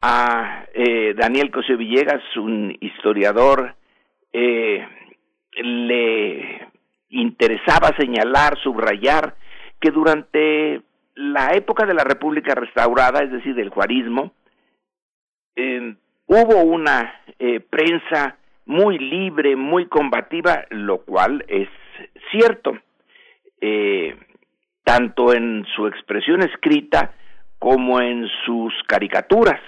a 0.00 0.64
eh, 0.72 1.12
Daniel 1.14 1.50
Cosio 1.50 1.76
Villegas, 1.76 2.22
un 2.36 2.74
historiador, 2.80 3.74
eh, 4.32 4.88
le 5.52 6.66
interesaba 7.10 7.94
señalar, 7.98 8.58
subrayar 8.62 9.34
que 9.78 9.90
durante 9.90 10.80
la 11.14 11.52
época 11.52 11.84
de 11.84 11.92
la 11.92 12.04
República 12.04 12.54
Restaurada, 12.54 13.22
es 13.22 13.32
decir, 13.32 13.54
del 13.54 13.68
juarismo, 13.68 14.32
hubo 16.26 16.62
una 16.62 17.20
prensa 17.68 18.38
muy 18.64 18.98
libre, 18.98 19.56
muy 19.56 19.86
combativa, 19.86 20.64
lo 20.70 20.98
cual 20.98 21.44
es 21.48 21.68
cierto, 22.30 22.78
eh, 23.60 24.16
tanto 24.84 25.34
en 25.34 25.66
su 25.76 25.86
expresión 25.86 26.42
escrita 26.42 27.12
como 27.58 28.00
en 28.00 28.26
sus 28.44 28.72
caricaturas. 28.86 29.60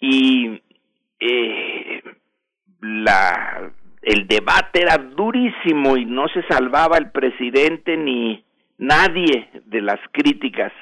Y 0.00 0.60
eh, 1.20 2.02
el 4.02 4.26
debate 4.26 4.82
era 4.82 4.96
durísimo 4.96 5.96
y 5.96 6.06
no 6.06 6.28
se 6.28 6.42
salvaba 6.48 6.96
el 6.96 7.10
presidente 7.10 7.96
ni 7.96 8.44
nadie 8.78 9.50
de 9.66 9.82
las 9.82 10.00
críticas. 10.12 10.72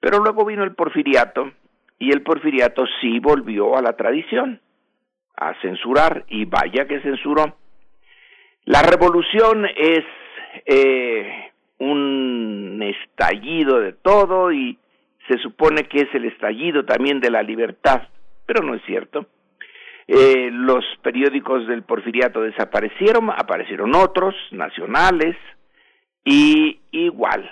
Pero 0.00 0.18
luego 0.18 0.44
vino 0.44 0.64
el 0.64 0.74
porfiriato 0.74 1.52
y 1.98 2.10
el 2.12 2.22
porfiriato 2.22 2.84
sí 3.00 3.18
volvió 3.20 3.76
a 3.76 3.82
la 3.82 3.96
tradición, 3.96 4.60
a 5.36 5.54
censurar 5.62 6.24
y 6.28 6.44
vaya 6.44 6.86
que 6.86 7.00
censuró. 7.00 7.56
La 8.64 8.82
revolución 8.82 9.66
es 9.76 10.04
eh, 10.64 11.50
un 11.78 12.82
estallido 12.82 13.80
de 13.80 13.92
todo 13.92 14.52
y 14.52 14.78
se 15.28 15.38
supone 15.38 15.84
que 15.84 16.02
es 16.02 16.14
el 16.14 16.24
estallido 16.26 16.84
también 16.84 17.20
de 17.20 17.30
la 17.30 17.42
libertad, 17.42 18.08
pero 18.46 18.62
no 18.64 18.74
es 18.74 18.82
cierto. 18.86 19.26
Eh, 20.08 20.50
los 20.52 20.84
periódicos 21.02 21.66
del 21.66 21.82
porfiriato 21.82 22.40
desaparecieron, 22.40 23.30
aparecieron 23.30 23.94
otros, 23.96 24.34
nacionales, 24.52 25.36
y 26.24 26.80
igual, 26.92 27.48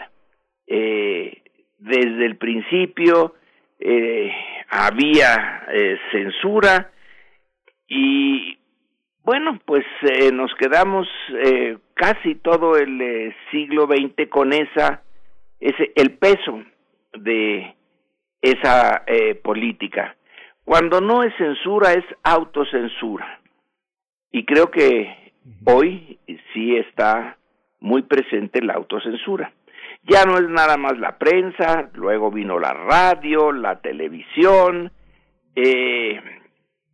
eh, 0.66 1.42
desde 1.78 2.26
el 2.26 2.36
principio 2.36 3.34
había 4.70 5.66
censura 6.10 6.90
y 7.86 8.56
bueno, 9.24 9.58
pues 9.64 9.84
eh, 10.02 10.30
nos 10.32 10.54
quedamos 10.56 11.08
eh, 11.44 11.78
casi 11.94 12.34
todo 12.36 12.76
el 12.76 13.00
eh, 13.00 13.36
siglo 13.50 13.86
XX 13.86 14.28
con 14.28 14.52
esa, 14.52 15.02
ese, 15.60 15.92
el 15.96 16.12
peso 16.18 16.62
de 17.14 17.74
esa 18.42 19.02
eh, 19.06 19.34
política. 19.34 20.16
Cuando 20.64 21.00
no 21.00 21.22
es 21.22 21.34
censura, 21.36 21.92
es 21.92 22.04
autocensura. 22.22 23.40
Y 24.30 24.44
creo 24.44 24.70
que 24.70 25.32
hoy 25.64 26.18
sí 26.52 26.76
está 26.76 27.38
muy 27.80 28.02
presente 28.02 28.62
la 28.62 28.74
autocensura. 28.74 29.52
Ya 30.02 30.24
no 30.24 30.36
es 30.36 30.48
nada 30.48 30.76
más 30.76 30.98
la 30.98 31.18
prensa, 31.18 31.90
luego 31.94 32.30
vino 32.30 32.58
la 32.58 32.72
radio, 32.72 33.52
la 33.52 33.80
televisión, 33.80 34.92
eh, 35.56 36.20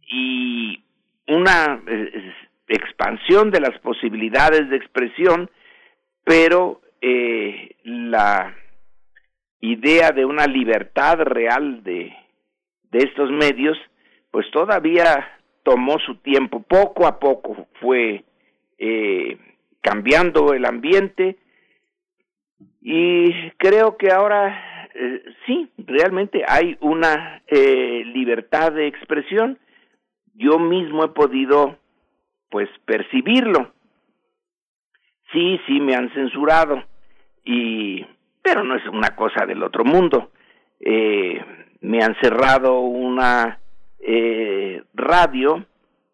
y 0.02 0.84
una 1.30 1.80
eh, 1.86 2.34
expansión 2.68 3.50
de 3.50 3.60
las 3.60 3.78
posibilidades 3.80 4.68
de 4.68 4.76
expresión, 4.76 5.50
pero 6.24 6.80
eh, 7.00 7.76
la 7.84 8.54
idea 9.60 10.10
de 10.10 10.24
una 10.24 10.46
libertad 10.46 11.18
real 11.18 11.82
de, 11.82 12.12
de 12.90 12.98
estos 12.98 13.30
medios, 13.30 13.78
pues 14.30 14.50
todavía 14.50 15.38
tomó 15.62 15.98
su 15.98 16.16
tiempo, 16.16 16.62
poco 16.62 17.06
a 17.06 17.18
poco 17.18 17.68
fue 17.80 18.24
eh, 18.78 19.38
cambiando 19.82 20.52
el 20.52 20.64
ambiente 20.64 21.36
y 22.80 23.50
creo 23.52 23.96
que 23.96 24.10
ahora 24.10 24.88
eh, 24.94 25.22
sí, 25.46 25.70
realmente 25.78 26.44
hay 26.46 26.76
una 26.80 27.42
libertad 27.48 28.72
de 28.72 28.86
expresión. 28.86 29.58
Yo 30.34 30.58
mismo 30.58 31.04
he 31.04 31.08
podido 31.08 31.78
pues 32.50 32.68
percibirlo. 32.84 33.72
Sí, 35.32 35.60
sí 35.66 35.80
me 35.80 35.94
han 35.94 36.12
censurado 36.12 36.82
y 37.44 38.04
pero 38.42 38.64
no 38.64 38.74
es 38.74 38.86
una 38.86 39.14
cosa 39.14 39.46
del 39.46 39.62
otro 39.62 39.84
mundo. 39.84 40.32
Eh, 40.80 41.40
me 41.82 42.02
han 42.02 42.16
cerrado 42.20 42.80
una 42.80 43.60
eh, 43.98 44.82
radio 44.94 45.66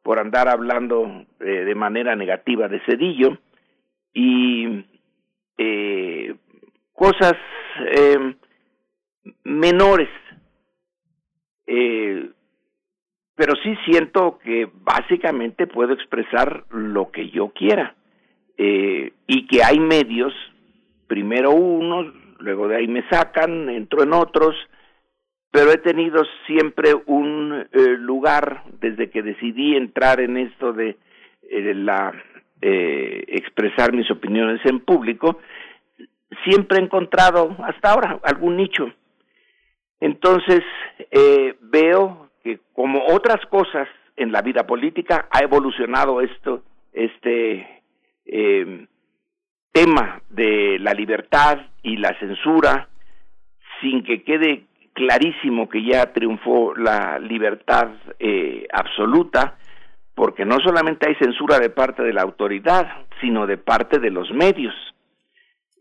por 0.02 0.18
andar 0.18 0.48
hablando 0.48 1.24
eh, 1.40 1.44
de 1.44 1.74
manera 1.74 2.14
negativa 2.14 2.68
de 2.68 2.80
Cedillo 2.84 3.38
y 4.12 4.84
eh, 5.58 6.34
cosas 6.92 7.34
eh, 7.92 8.34
menores. 9.44 10.08
Eh, 11.66 12.30
pero 13.36 13.54
sí 13.62 13.76
siento 13.84 14.38
que 14.42 14.68
básicamente 14.82 15.66
puedo 15.66 15.92
expresar 15.92 16.64
lo 16.70 17.10
que 17.10 17.30
yo 17.30 17.50
quiera 17.50 17.94
eh, 18.56 19.12
y 19.26 19.46
que 19.46 19.62
hay 19.62 19.78
medios, 19.78 20.32
primero 21.06 21.50
unos, 21.50 22.12
luego 22.38 22.66
de 22.68 22.76
ahí 22.76 22.88
me 22.88 23.06
sacan, 23.08 23.68
entro 23.68 24.02
en 24.02 24.14
otros, 24.14 24.56
pero 25.50 25.70
he 25.70 25.78
tenido 25.78 26.24
siempre 26.46 26.94
un 27.06 27.66
eh, 27.72 27.80
lugar 27.98 28.64
desde 28.80 29.10
que 29.10 29.22
decidí 29.22 29.76
entrar 29.76 30.20
en 30.20 30.38
esto 30.38 30.72
de 30.72 30.96
eh, 31.42 31.74
la 31.74 32.12
eh, 32.60 33.24
expresar 33.28 33.92
mis 33.92 34.10
opiniones 34.10 34.64
en 34.64 34.80
público, 34.80 35.40
siempre 36.44 36.78
he 36.78 36.82
encontrado 36.82 37.54
hasta 37.58 37.92
ahora 37.92 38.18
algún 38.22 38.56
nicho. 38.56 38.90
Entonces 40.00 40.62
eh, 41.10 41.54
veo 41.60 42.25
que 42.46 42.60
como 42.72 43.02
otras 43.08 43.44
cosas 43.46 43.88
en 44.16 44.30
la 44.30 44.40
vida 44.40 44.64
política 44.68 45.26
ha 45.32 45.40
evolucionado 45.40 46.20
esto, 46.20 46.62
este 46.92 47.82
eh, 48.24 48.86
tema 49.72 50.22
de 50.30 50.78
la 50.78 50.94
libertad 50.94 51.58
y 51.82 51.96
la 51.96 52.16
censura, 52.20 52.88
sin 53.80 54.04
que 54.04 54.22
quede 54.22 54.62
clarísimo 54.92 55.68
que 55.68 55.84
ya 55.84 56.12
triunfó 56.12 56.74
la 56.76 57.18
libertad 57.18 57.88
eh, 58.20 58.68
absoluta, 58.72 59.58
porque 60.14 60.44
no 60.44 60.58
solamente 60.60 61.08
hay 61.08 61.16
censura 61.16 61.58
de 61.58 61.70
parte 61.70 62.04
de 62.04 62.12
la 62.12 62.22
autoridad, 62.22 62.86
sino 63.20 63.48
de 63.48 63.58
parte 63.58 63.98
de 63.98 64.10
los 64.10 64.30
medios. 64.30 64.74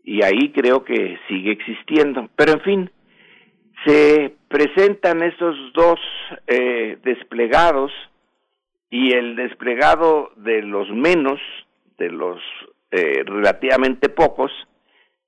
Y 0.02 0.24
ahí 0.24 0.52
creo 0.52 0.84
que 0.84 1.18
sigue 1.28 1.52
existiendo. 1.52 2.28
Pero 2.34 2.52
en 2.54 2.60
fin, 2.60 2.90
se 3.86 4.34
presentan 4.48 5.22
estos 5.22 5.56
dos 5.72 6.00
eh, 6.48 6.98
desplegados 7.04 7.92
y 8.90 9.12
el 9.12 9.36
desplegado 9.36 10.32
de 10.36 10.62
los 10.62 10.90
menos, 10.90 11.40
de 11.96 12.10
los 12.10 12.40
eh, 12.90 13.22
relativamente 13.24 14.08
pocos, 14.08 14.50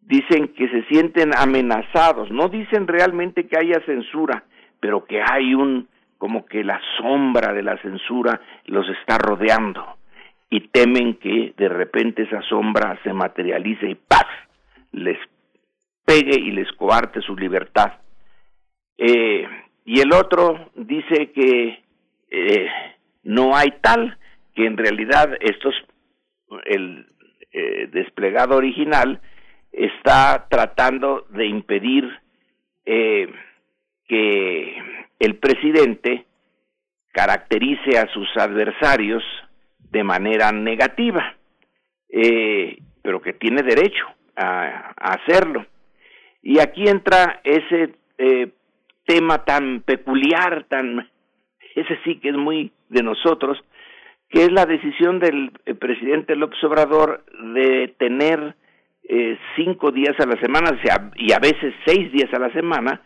dicen 0.01 0.49
que 0.49 0.69
se 0.69 0.83
sienten 0.85 1.37
amenazados, 1.37 2.31
no 2.31 2.49
dicen 2.49 2.89
realmente 2.89 3.47
que 3.47 3.59
haya 3.59 3.81
censura, 3.87 4.45
pero 4.81 5.05
que 5.05 5.23
hay 5.23 5.55
un 5.55 5.89
como 6.17 6.47
que 6.47 6.65
la 6.65 6.81
sombra 6.97 7.53
de 7.53 7.63
la 7.63 7.81
censura 7.81 8.41
los 8.67 8.89
está 8.89 9.19
rodeando 9.19 9.99
y 10.51 10.69
temen 10.69 11.15
que 11.15 11.55
de 11.57 11.69
repente 11.69 12.23
esa 12.23 12.43
sombra 12.43 12.99
se 13.05 13.13
materialice 13.13 13.89
y 13.89 13.95
paz 13.95 14.27
les 14.91 15.19
pegue 16.05 16.41
y 16.41 16.51
les 16.53 16.73
coarte 16.73 17.21
su 17.21 17.37
libertad. 17.37 17.93
Eh, 18.99 19.47
y 19.85 20.01
el 20.01 20.13
otro 20.13 20.71
dice 20.75 21.31
que 21.31 21.83
eh, 22.31 22.69
no 23.23 23.57
hay 23.57 23.71
tal, 23.81 24.19
que 24.55 24.67
en 24.67 24.77
realidad 24.77 25.31
estos, 25.41 25.75
el 26.67 27.07
eh, 27.53 27.89
desplegado 27.93 28.57
original 28.57 29.21
está 29.73 30.49
tratando 30.51 31.27
de 31.31 31.47
impedir 31.47 32.05
que 32.85 34.83
el 35.19 35.37
presidente 35.37 36.25
caracterice 37.13 37.99
a 37.99 38.07
sus 38.09 38.27
adversarios 38.39 39.23
de 39.91 40.03
manera 40.03 40.51
negativa, 40.53 41.37
pero 43.03 43.21
que 43.21 43.35
tiene 43.35 43.63
derecho 43.63 44.07
a, 44.35 44.95
a, 44.97 45.17
hacerlo. 45.17 45.67
Y 46.43 46.61
aquí 46.61 46.89
entra 46.89 47.43
ese 47.45 47.93
eh, 48.19 48.49
tema 49.09 49.45
tan 49.45 49.81
peculiar, 49.81 50.67
tan 50.69 51.09
ese 51.75 51.99
sí 52.05 52.21
que 52.21 52.29
es 52.29 52.37
muy 52.37 52.73
de 52.91 53.03
nosotros, 53.03 53.59
que 54.29 54.43
es 54.43 54.53
la 54.53 54.67
decisión 54.67 55.19
del 55.19 55.51
presidente 55.81 56.37
López 56.37 56.63
Obrador 56.65 57.25
de 57.55 57.95
tener 57.99 58.55
eh, 59.09 59.39
cinco 59.57 59.91
días 59.91 60.15
a 60.21 60.27
la 60.27 60.39
semana 60.39 60.79
y 61.17 61.33
a 61.33 61.39
veces 61.39 61.75
seis 61.87 62.13
días 62.13 62.29
a 62.35 62.39
la 62.39 62.53
semana 62.53 63.01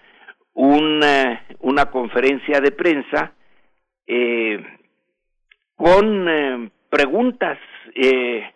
una, 0.55 1.47
una 1.61 1.87
conferencia 1.87 2.61
de 2.61 2.73
prensa 2.73 3.35
eh, 4.07 4.61
con 5.77 6.29
eh, 6.29 6.71
preguntas 6.91 7.59
eh, 7.95 8.53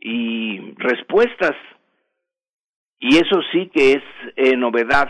y 0.00 0.74
respuestas. 0.76 1.54
Y 2.98 3.16
eso 3.16 3.40
sí 3.52 3.70
que 3.72 3.92
es 3.92 4.02
eh, 4.36 4.56
novedad. 4.56 5.08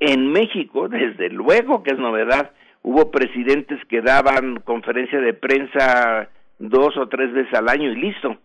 En 0.00 0.30
México, 0.30 0.88
desde 0.88 1.28
luego 1.30 1.82
que 1.82 1.92
es 1.92 1.98
novedad, 1.98 2.52
hubo 2.82 3.10
presidentes 3.10 3.84
que 3.86 4.00
daban 4.00 4.60
conferencia 4.60 5.20
de 5.20 5.34
prensa 5.34 6.30
dos 6.58 6.96
o 6.96 7.08
tres 7.08 7.32
veces 7.32 7.52
al 7.54 7.68
año 7.68 7.90
y 7.90 7.96
listo, 7.96 8.36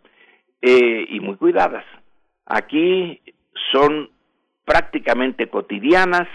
eh, 0.61 1.05
y 1.09 1.19
muy 1.19 1.35
cuidadas. 1.35 1.85
Aquí 2.45 3.21
son 3.71 4.09
prácticamente 4.65 5.47
cotidianas 5.47 6.27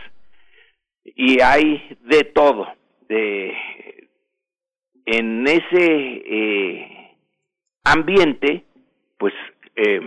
y 1.04 1.40
hay 1.40 1.96
de 2.02 2.24
todo. 2.24 2.68
De, 3.08 3.54
en 5.06 5.46
ese 5.46 5.62
eh, 6.26 7.16
ambiente, 7.84 8.64
pues 9.16 9.32
eh, 9.74 10.00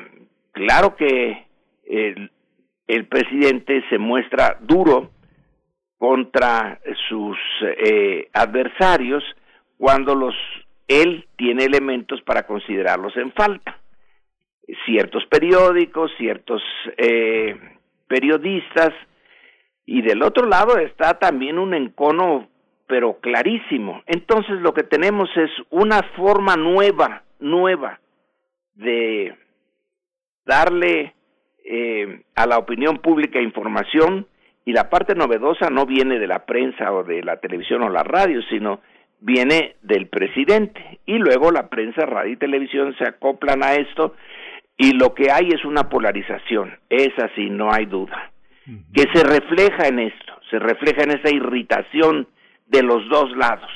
claro 0.52 0.96
que 0.96 1.46
el, 1.86 2.32
el, 2.95 3.05
presidente 3.07 3.84
se 3.89 3.97
muestra 3.97 4.57
duro 4.61 5.11
contra 5.97 6.80
sus 7.07 7.38
eh, 7.61 8.30
adversarios 8.34 9.23
cuando 9.77 10.15
los 10.15 10.35
él 10.88 11.26
tiene 11.38 11.65
elementos 11.65 12.22
para 12.23 12.43
considerarlos 12.43 13.15
en 13.15 13.31
falta. 13.31 13.77
Ciertos 14.85 15.26
periódicos, 15.27 16.11
ciertos 16.18 16.61
eh, 16.97 17.55
periodistas, 18.07 18.91
y 19.85 20.01
del 20.01 20.23
otro 20.23 20.47
lado 20.47 20.77
está 20.77 21.19
también 21.19 21.57
un 21.57 21.73
encono, 21.73 22.47
pero 22.88 23.19
clarísimo. 23.19 24.01
Entonces 24.05 24.61
lo 24.61 24.73
que 24.73 24.84
tenemos 24.84 25.30
es 25.35 25.49
una 25.69 26.01
forma 26.15 26.55
nueva, 26.55 27.23
nueva, 27.39 27.99
de 28.76 29.35
darle 30.45 31.13
eh, 31.64 32.22
a 32.36 32.46
la 32.46 32.58
opinión 32.58 32.98
pública 32.98 33.42
información 33.42 34.28
y 34.66 34.74
la 34.74 34.90
parte 34.90 35.16
novedosa 35.16 35.70
no 35.70 35.86
viene 35.86 36.20
de 36.20 36.28
la 36.28 36.46
prensa 36.46 36.92
o 36.94 37.04
de 37.04 37.24
la 37.24 37.38
televisión 37.38 37.84
o 37.84 37.90
la 37.90 38.04
radio, 38.04 38.42
sino 38.50 38.82
viene 39.20 39.76
del 39.82 40.08
presidente 40.08 41.00
y 41.06 41.18
luego 41.18 41.52
la 41.52 41.70
prensa, 41.70 42.06
radio 42.06 42.34
y 42.34 42.38
televisión 42.38 42.96
se 42.98 43.08
acoplan 43.08 43.64
a 43.64 43.76
esto 43.76 44.16
y 44.78 44.94
lo 44.94 45.14
que 45.14 45.32
hay 45.32 45.50
es 45.50 45.64
una 45.64 45.90
polarización, 45.90 46.80
es 46.90 47.12
así, 47.20 47.50
no 47.50 47.72
hay 47.72 47.86
duda, 47.86 48.32
que 48.94 49.04
se 49.14 49.24
refleja 49.24 49.88
en 49.88 50.00
esto, 50.00 50.34
se 50.50 50.58
refleja 50.58 51.04
en 51.04 51.12
esa 51.12 51.30
irritación 51.30 52.28
de 52.66 52.82
los 52.82 53.08
dos 53.10 53.36
lados. 53.38 53.70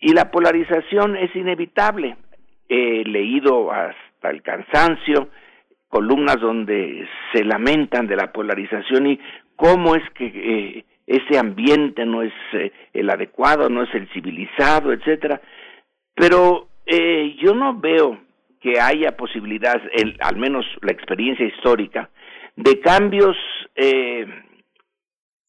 Y 0.00 0.12
la 0.12 0.30
polarización 0.30 1.16
es 1.16 1.34
inevitable. 1.34 2.16
He 2.68 3.02
leído 3.04 3.72
hasta 3.72 4.30
el 4.30 4.42
cansancio 4.42 5.30
columnas 5.88 6.40
donde 6.40 7.06
se 7.32 7.44
lamentan 7.44 8.06
de 8.06 8.16
la 8.16 8.32
polarización 8.32 9.06
y 9.06 9.20
cómo 9.56 9.94
es 9.94 10.02
que 10.10 10.26
eh, 10.26 10.84
ese 11.06 11.38
ambiente 11.38 12.04
no 12.04 12.22
es 12.22 12.32
eh, 12.52 12.70
el 12.92 13.08
adecuado, 13.08 13.68
no 13.68 13.82
es 13.82 13.94
el 13.94 14.08
civilizado, 14.12 14.92
etcétera. 14.92 15.40
Pero 16.14 16.68
eh, 16.84 17.36
yo 17.42 17.54
no 17.54 17.78
veo 17.78 18.18
que 18.60 18.80
haya 18.80 19.16
posibilidad, 19.16 19.80
al 20.20 20.36
menos 20.36 20.66
la 20.82 20.92
experiencia 20.92 21.46
histórica, 21.46 22.10
de 22.56 22.80
cambios 22.80 23.36
eh, 23.76 24.26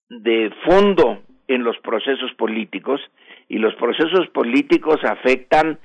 de 0.09 0.51
fondo 0.65 1.23
en 1.47 1.63
los 1.63 1.77
procesos 1.79 2.31
políticos 2.35 3.01
y 3.47 3.57
los 3.57 3.73
procesos 3.75 4.27
políticos 4.29 4.97
afectan 5.03 5.79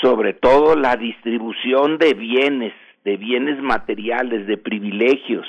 sobre 0.00 0.34
todo 0.34 0.76
la 0.76 0.96
distribución 0.96 1.98
de 1.98 2.14
bienes, 2.14 2.72
de 3.04 3.16
bienes 3.16 3.62
materiales, 3.62 4.46
de 4.46 4.56
privilegios. 4.56 5.46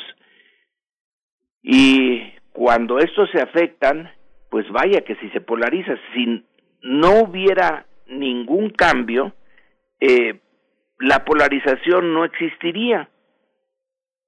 Y 1.63 2.21
cuando 2.51 2.99
estos 2.99 3.29
se 3.31 3.41
afectan, 3.41 4.11
pues 4.49 4.69
vaya 4.69 5.01
que 5.01 5.15
si 5.15 5.29
se 5.29 5.41
polariza, 5.41 5.95
si 6.13 6.43
no 6.81 7.21
hubiera 7.21 7.85
ningún 8.07 8.69
cambio, 8.69 9.33
eh, 9.99 10.39
la 10.99 11.25
polarización 11.25 12.13
no 12.13 12.25
existiría. 12.25 13.09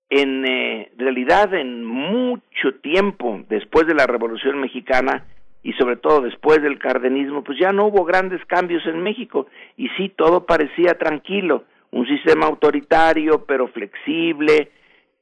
En 0.09 0.45
eh, 0.45 0.91
realidad, 0.97 1.53
en 1.53 1.85
mucho 1.85 2.75
tiempo 2.81 3.43
después 3.49 3.87
de 3.87 3.93
la 3.93 4.07
Revolución 4.07 4.59
Mexicana 4.59 5.25
y 5.63 5.73
sobre 5.73 5.97
todo 5.97 6.21
después 6.21 6.61
del 6.61 6.79
cardenismo, 6.79 7.43
pues 7.43 7.59
ya 7.59 7.73
no 7.73 7.87
hubo 7.87 8.05
grandes 8.05 8.43
cambios 8.45 8.85
en 8.85 9.03
México 9.03 9.47
y 9.75 9.89
sí, 9.97 10.09
todo 10.15 10.45
parecía 10.45 10.97
tranquilo, 10.97 11.65
un 11.91 12.05
sistema 12.07 12.45
autoritario 12.45 13.45
pero 13.45 13.67
flexible, 13.67 14.71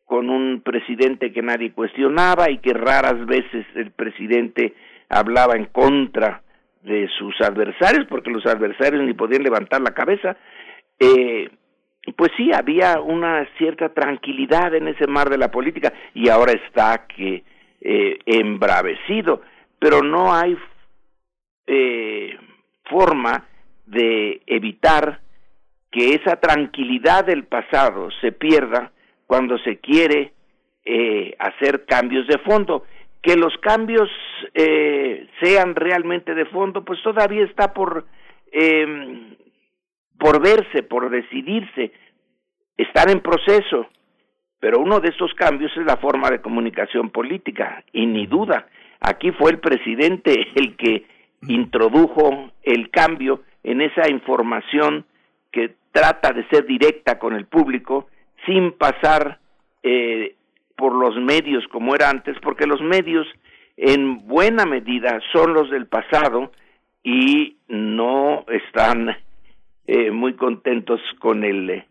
con 0.06 0.30
un 0.30 0.62
presidente 0.62 1.34
que 1.34 1.42
nadie 1.42 1.72
cuestionaba 1.72 2.50
y 2.52 2.60
que 2.60 2.74
raras 2.74 3.26
veces 3.26 3.66
el 3.76 3.92
presidente 3.92 4.74
hablaba 5.10 5.56
en 5.56 5.66
contra 5.66 6.42
de 6.84 7.10
sus 7.18 7.40
adversarios, 7.42 8.06
porque 8.08 8.30
los 8.30 8.46
adversarios 8.46 9.04
ni 9.04 9.14
podían 9.14 9.42
levantar 9.42 9.82
la 9.82 9.94
cabeza, 9.96 10.38
eh, 11.00 11.50
pues 12.16 12.32
sí, 12.38 12.52
había 12.54 13.02
una 13.02 13.48
cierta 13.58 13.90
tranquilidad 13.90 14.76
en 14.76 14.88
ese 14.88 15.08
mar 15.08 15.30
de 15.30 15.40
la 15.40 15.50
política 15.50 15.92
y 16.14 16.30
ahora 16.30 16.52
está 16.52 17.08
que 17.08 17.44
eh, 17.82 18.20
embravecido, 18.28 19.42
pero 19.80 20.04
no 20.04 20.34
hay 20.34 20.56
eh, 21.66 22.38
forma 22.84 23.46
de 23.88 24.42
evitar 24.46 25.20
que 25.96 26.14
esa 26.14 26.36
tranquilidad 26.36 27.24
del 27.24 27.46
pasado 27.46 28.10
se 28.20 28.34
pierda 28.34 28.92
cuando 29.28 29.58
se 29.60 29.78
quiere 29.78 30.34
eh, 30.84 31.34
hacer 31.40 31.86
cambios 31.86 32.28
de 32.28 32.38
fondo. 32.40 32.84
Que 33.22 33.38
los 33.38 33.58
cambios 33.60 34.10
eh, 34.54 35.26
sean 35.42 35.74
realmente 35.74 36.36
de 36.36 36.48
fondo, 36.48 36.84
pues 36.84 37.02
todavía 37.02 37.46
está 37.46 37.74
por, 37.74 38.06
eh, 38.52 39.38
por 40.20 40.42
verse, 40.42 40.84
por 40.84 41.10
decidirse, 41.10 41.94
están 42.76 43.10
en 43.10 43.22
proceso. 43.22 43.88
Pero 44.60 44.80
uno 44.80 45.00
de 45.00 45.08
estos 45.08 45.34
cambios 45.36 45.72
es 45.78 45.86
la 45.86 45.96
forma 45.96 46.30
de 46.30 46.42
comunicación 46.42 47.10
política, 47.10 47.86
y 47.94 48.06
ni 48.06 48.28
duda, 48.28 48.68
aquí 49.00 49.32
fue 49.32 49.52
el 49.52 49.60
presidente 49.60 50.48
el 50.56 50.76
que 50.76 51.06
introdujo 51.48 52.52
el 52.64 52.90
cambio 52.90 53.44
en 53.64 53.80
esa 53.80 54.10
información 54.10 55.06
trata 55.96 56.34
de 56.34 56.46
ser 56.50 56.66
directa 56.66 57.18
con 57.18 57.34
el 57.34 57.46
público 57.46 58.10
sin 58.46 58.74
pasar 58.74 59.40
eh, 59.82 60.36
por 60.76 60.94
los 60.94 61.16
medios 61.16 61.66
como 61.70 61.96
era 61.96 62.10
antes, 62.10 62.36
porque 62.42 62.68
los 62.68 62.82
medios 62.82 63.26
en 63.78 64.28
buena 64.28 64.66
medida 64.66 65.22
son 65.32 65.54
los 65.54 65.72
del 65.72 65.88
pasado 65.88 66.52
y 67.02 67.56
no 67.70 68.44
están 68.50 69.16
eh, 69.88 70.12
muy 70.12 70.34
contentos 70.34 71.00
con 71.20 71.46
el 71.46 71.86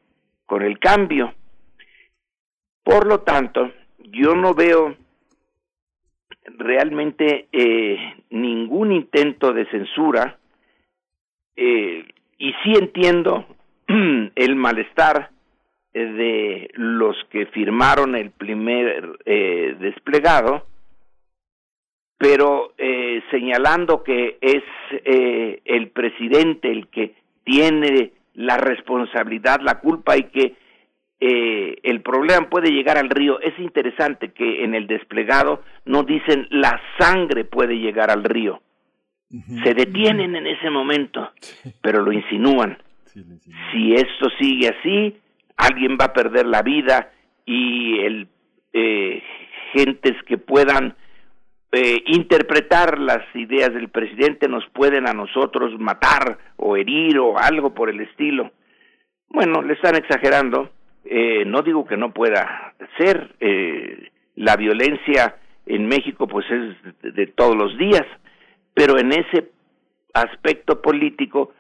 con 0.44 0.60
el 0.60 0.78
cambio. 0.78 1.32
Por 2.82 3.06
lo 3.06 3.20
tanto, 3.20 3.72
yo 4.10 4.35
no 4.35 4.52
veo 4.52 4.97
realmente 6.59 7.48
eh, 7.52 7.97
ningún 8.28 8.93
intento 8.93 9.55
de 9.55 9.64
censura 9.70 10.39
y 11.56 12.52
sí 12.64 12.74
entiendo 12.74 13.47
el 14.35 14.56
malestar 14.56 15.31
de 15.93 16.70
los 16.74 17.16
que 17.31 17.47
firmaron 17.47 18.16
el 18.16 18.31
primer 18.31 19.19
eh, 19.24 19.77
desplegado, 19.78 20.66
pero 22.19 22.73
eh, 22.78 23.23
señalando 23.31 24.02
que 24.02 24.39
es 24.40 24.65
eh, 25.05 25.61
el 25.65 25.90
presidente 25.90 26.70
el 26.70 26.89
que 26.89 27.15
tiene 27.44 28.12
la 28.35 28.56
responsabilidad, 28.56 29.61
la 29.61 29.78
culpa 29.78 30.16
y 30.16 30.24
que 30.24 30.55
eh, 31.20 31.78
el 31.82 32.02
problema 32.02 32.48
puede 32.51 32.70
llegar 32.70 32.98
al 32.98 33.09
río. 33.09 33.40
Es 33.40 33.59
interesante 33.59 34.32
que 34.32 34.65
en 34.65 34.74
el 34.74 34.86
desplegado 34.86 35.62
no 35.85 36.02
dicen 36.02 36.47
la 36.51 36.81
sangre 36.98 37.44
puede 37.44 37.78
llegar 37.78 38.11
al 38.11 38.24
río. 38.24 38.61
Se 39.65 39.74
detienen 39.74 40.36
en 40.36 40.47
ese 40.47 40.70
momento, 40.70 41.32
pero 41.82 42.02
lo 42.02 42.12
insinúan. 42.12 42.78
Si 43.72 43.94
esto 43.94 44.28
sigue 44.38 44.68
así, 44.68 45.16
alguien 45.56 45.96
va 46.00 46.06
a 46.06 46.12
perder 46.12 46.46
la 46.46 46.62
vida 46.62 47.12
y 47.46 48.00
el 48.00 48.28
eh, 48.72 49.22
gentes 49.72 50.14
que 50.26 50.38
puedan 50.38 50.96
eh, 51.72 52.02
interpretar 52.06 52.98
las 52.98 53.22
ideas 53.34 53.72
del 53.72 53.88
presidente 53.88 54.48
nos 54.48 54.64
pueden 54.70 55.08
a 55.08 55.12
nosotros 55.12 55.78
matar 55.78 56.38
o 56.56 56.76
herir 56.76 57.18
o 57.18 57.38
algo 57.38 57.74
por 57.74 57.88
el 57.88 58.00
estilo. 58.00 58.52
Bueno, 59.28 59.62
le 59.62 59.74
están 59.74 59.96
exagerando 59.96 60.70
eh, 61.04 61.44
no 61.44 61.62
digo 61.62 61.84
que 61.84 61.96
no 61.96 62.12
pueda 62.12 62.74
ser, 62.96 63.34
eh, 63.40 64.10
la 64.36 64.56
violencia 64.56 65.36
en 65.66 65.86
México 65.86 66.26
pues 66.26 66.46
es 66.50 67.02
de, 67.02 67.12
de 67.12 67.26
todos 67.26 67.54
los 67.54 67.76
días, 67.76 68.04
pero 68.72 68.98
en 68.98 69.12
ese 69.12 69.50
aspecto 70.14 70.80
político 70.80 71.52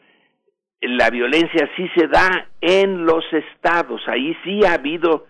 la 0.88 1.10
violencia 1.10 1.68
sí 1.76 1.88
se 1.96 2.06
da 2.08 2.48
en 2.60 3.04
los 3.04 3.24
estados, 3.32 4.02
ahí 4.06 4.36
sí 4.44 4.64
ha 4.64 4.74
habido 4.74 5.26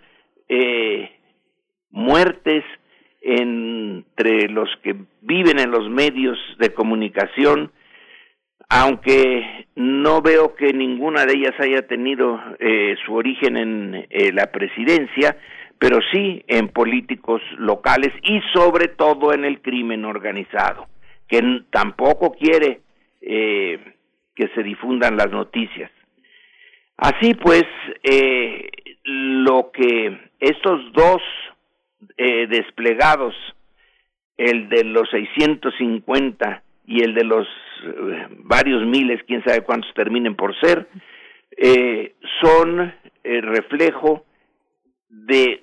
eh, 0.48 1.10
muertes 1.90 2.64
entre 3.22 4.48
los 4.48 4.68
que 4.82 4.94
viven 5.22 5.58
en 5.58 5.70
los 5.70 5.88
medios 5.88 6.38
de 6.58 6.74
comunicación, 6.74 7.72
aunque 8.68 9.66
no 9.76 10.20
veo 10.20 10.54
que 10.54 10.72
ninguna 10.72 11.24
de 11.24 11.34
ellas 11.34 11.54
haya 11.58 11.86
tenido 11.86 12.40
eh, 12.58 12.96
su 13.04 13.14
origen 13.14 13.56
en 13.56 14.06
eh, 14.10 14.32
la 14.32 14.50
presidencia, 14.52 15.36
pero 15.78 16.00
sí 16.12 16.44
en 16.48 16.68
políticos 16.68 17.40
locales 17.56 18.12
y 18.22 18.40
sobre 18.52 18.88
todo 18.88 19.32
en 19.32 19.44
el 19.44 19.60
crimen 19.62 20.04
organizado, 20.04 20.86
que 21.28 21.62
tampoco 21.70 22.32
quiere 22.32 22.80
eh, 23.22 23.93
que 24.34 24.48
se 24.54 24.62
difundan 24.62 25.16
las 25.16 25.30
noticias. 25.30 25.90
Así 26.96 27.34
pues, 27.34 27.64
eh, 28.02 28.70
lo 29.04 29.70
que 29.72 30.30
estos 30.40 30.92
dos 30.92 31.22
eh, 32.16 32.46
desplegados, 32.48 33.34
el 34.36 34.68
de 34.68 34.84
los 34.84 35.08
650 35.10 36.62
y 36.86 37.02
el 37.02 37.14
de 37.14 37.24
los 37.24 37.46
eh, 37.84 38.26
varios 38.44 38.84
miles, 38.86 39.22
quién 39.26 39.42
sabe 39.44 39.62
cuántos 39.62 39.92
terminen 39.94 40.34
por 40.36 40.58
ser, 40.60 40.86
son 42.42 42.92
eh, 43.26 43.40
reflejo 43.40 44.26
de 45.08 45.62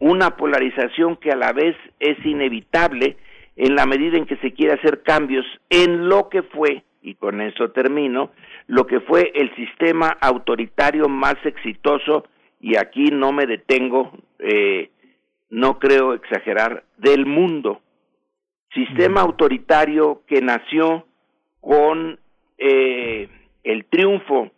una 0.00 0.36
polarización 0.36 1.16
que 1.16 1.30
a 1.30 1.36
la 1.36 1.52
vez 1.52 1.74
es 1.98 2.18
inevitable 2.26 3.16
en 3.56 3.74
la 3.74 3.86
medida 3.86 4.18
en 4.18 4.26
que 4.26 4.36
se 4.36 4.52
quiere 4.52 4.74
hacer 4.74 5.02
cambios 5.02 5.46
en 5.70 6.08
lo 6.08 6.28
que 6.28 6.42
fue, 6.42 6.82
y 7.04 7.14
con 7.16 7.42
eso 7.42 7.70
termino, 7.70 8.30
lo 8.66 8.86
que 8.86 9.00
fue 9.00 9.30
el 9.34 9.54
sistema 9.54 10.16
autoritario 10.20 11.06
más 11.08 11.36
exitoso, 11.44 12.24
y 12.60 12.76
aquí 12.78 13.10
no 13.12 13.30
me 13.30 13.46
detengo, 13.46 14.10
eh, 14.38 14.90
no 15.50 15.78
creo 15.78 16.14
exagerar, 16.14 16.84
del 16.96 17.26
mundo. 17.26 17.82
Sistema 18.72 19.20
autoritario 19.20 20.22
que 20.26 20.40
nació 20.40 21.06
con 21.60 22.18
eh, 22.56 23.28
el 23.62 23.84
triunfo 23.84 24.50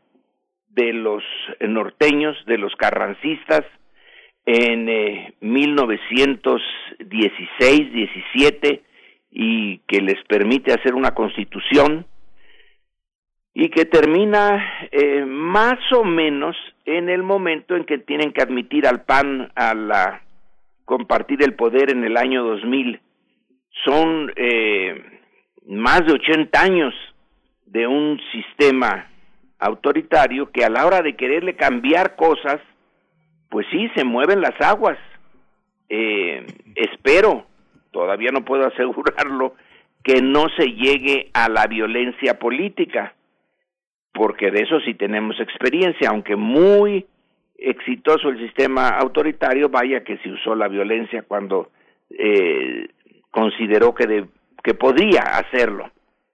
de 0.69 0.93
los 0.93 1.25
norteños, 1.61 2.37
de 2.47 2.59
los 2.59 2.77
carrancistas, 2.77 3.65
en 4.45 4.89
eh, 4.89 5.35
1916, 5.41 7.93
17 7.93 8.85
y 9.33 9.79
que 9.89 10.01
les 10.01 10.23
permite 10.29 10.73
hacer 10.73 10.95
una 10.95 11.13
constitución 11.13 12.07
y 13.59 13.71
que 13.71 13.87
termina 13.87 14.87
eh, 14.93 15.25
más 15.25 15.79
o 15.93 16.05
menos 16.05 16.55
en 16.85 17.09
el 17.09 17.23
momento 17.23 17.75
en 17.75 17.87
que 17.87 17.97
tienen 17.97 18.35
que 18.35 18.43
admitir 18.43 18.87
al 18.87 19.05
PAN 19.05 19.51
a 19.55 19.73
la 19.73 20.21
compartir 20.85 21.43
el 21.43 21.55
poder 21.55 21.91
en 21.91 22.05
el 22.05 22.19
año 22.19 22.45
2000. 22.45 23.01
Son 23.87 24.31
eh, 24.37 25.03
más 25.69 26.05
de 26.05 26.13
80 26.13 26.61
años 26.61 26.93
de 27.65 27.87
un 27.87 28.21
sistema 28.31 29.09
autoritario 29.59 30.51
que 30.51 30.63
a 30.63 30.69
la 30.69 30.85
hora 30.85 31.01
de 31.01 31.17
quererle 31.17 31.57
cambiar 31.57 32.15
cosas, 32.15 32.61
pues 33.49 33.67
sí, 33.71 33.89
se 33.97 34.05
mueven 34.05 34.43
las 34.43 34.61
aguas. 34.61 34.99
Eh, 35.89 36.45
espero, 36.75 37.47
todavía 37.91 38.33
no 38.33 38.45
puedo 38.45 38.67
asegurarlo, 38.69 39.55
que 40.05 40.21
no 40.21 40.45
se 40.59 40.67
llegue 40.73 41.31
a 41.33 41.49
la 41.49 41.67
violencia 41.67 42.39
política, 42.39 43.16
porque 44.17 44.51
de 44.51 44.63
eso 44.63 44.81
sí 44.81 44.95
tenemos 44.95 45.39
experiencia, 45.39 46.09
aunque 46.09 46.37
muy 46.37 47.07
exitoso 47.59 48.31
el 48.31 48.39
sistema 48.39 48.89
autoritario, 48.89 49.69
vaya 49.69 50.03
que 50.03 50.17
se 50.19 50.31
usó 50.31 50.55
la 50.55 50.69
violencia 50.69 51.23
cuando 51.23 51.71
eh, 52.11 52.89
consideró 53.31 53.95
que, 53.95 54.07
de, 54.07 54.27
que 54.65 54.73
podía 54.73 55.21
hacerlo. 55.21 55.91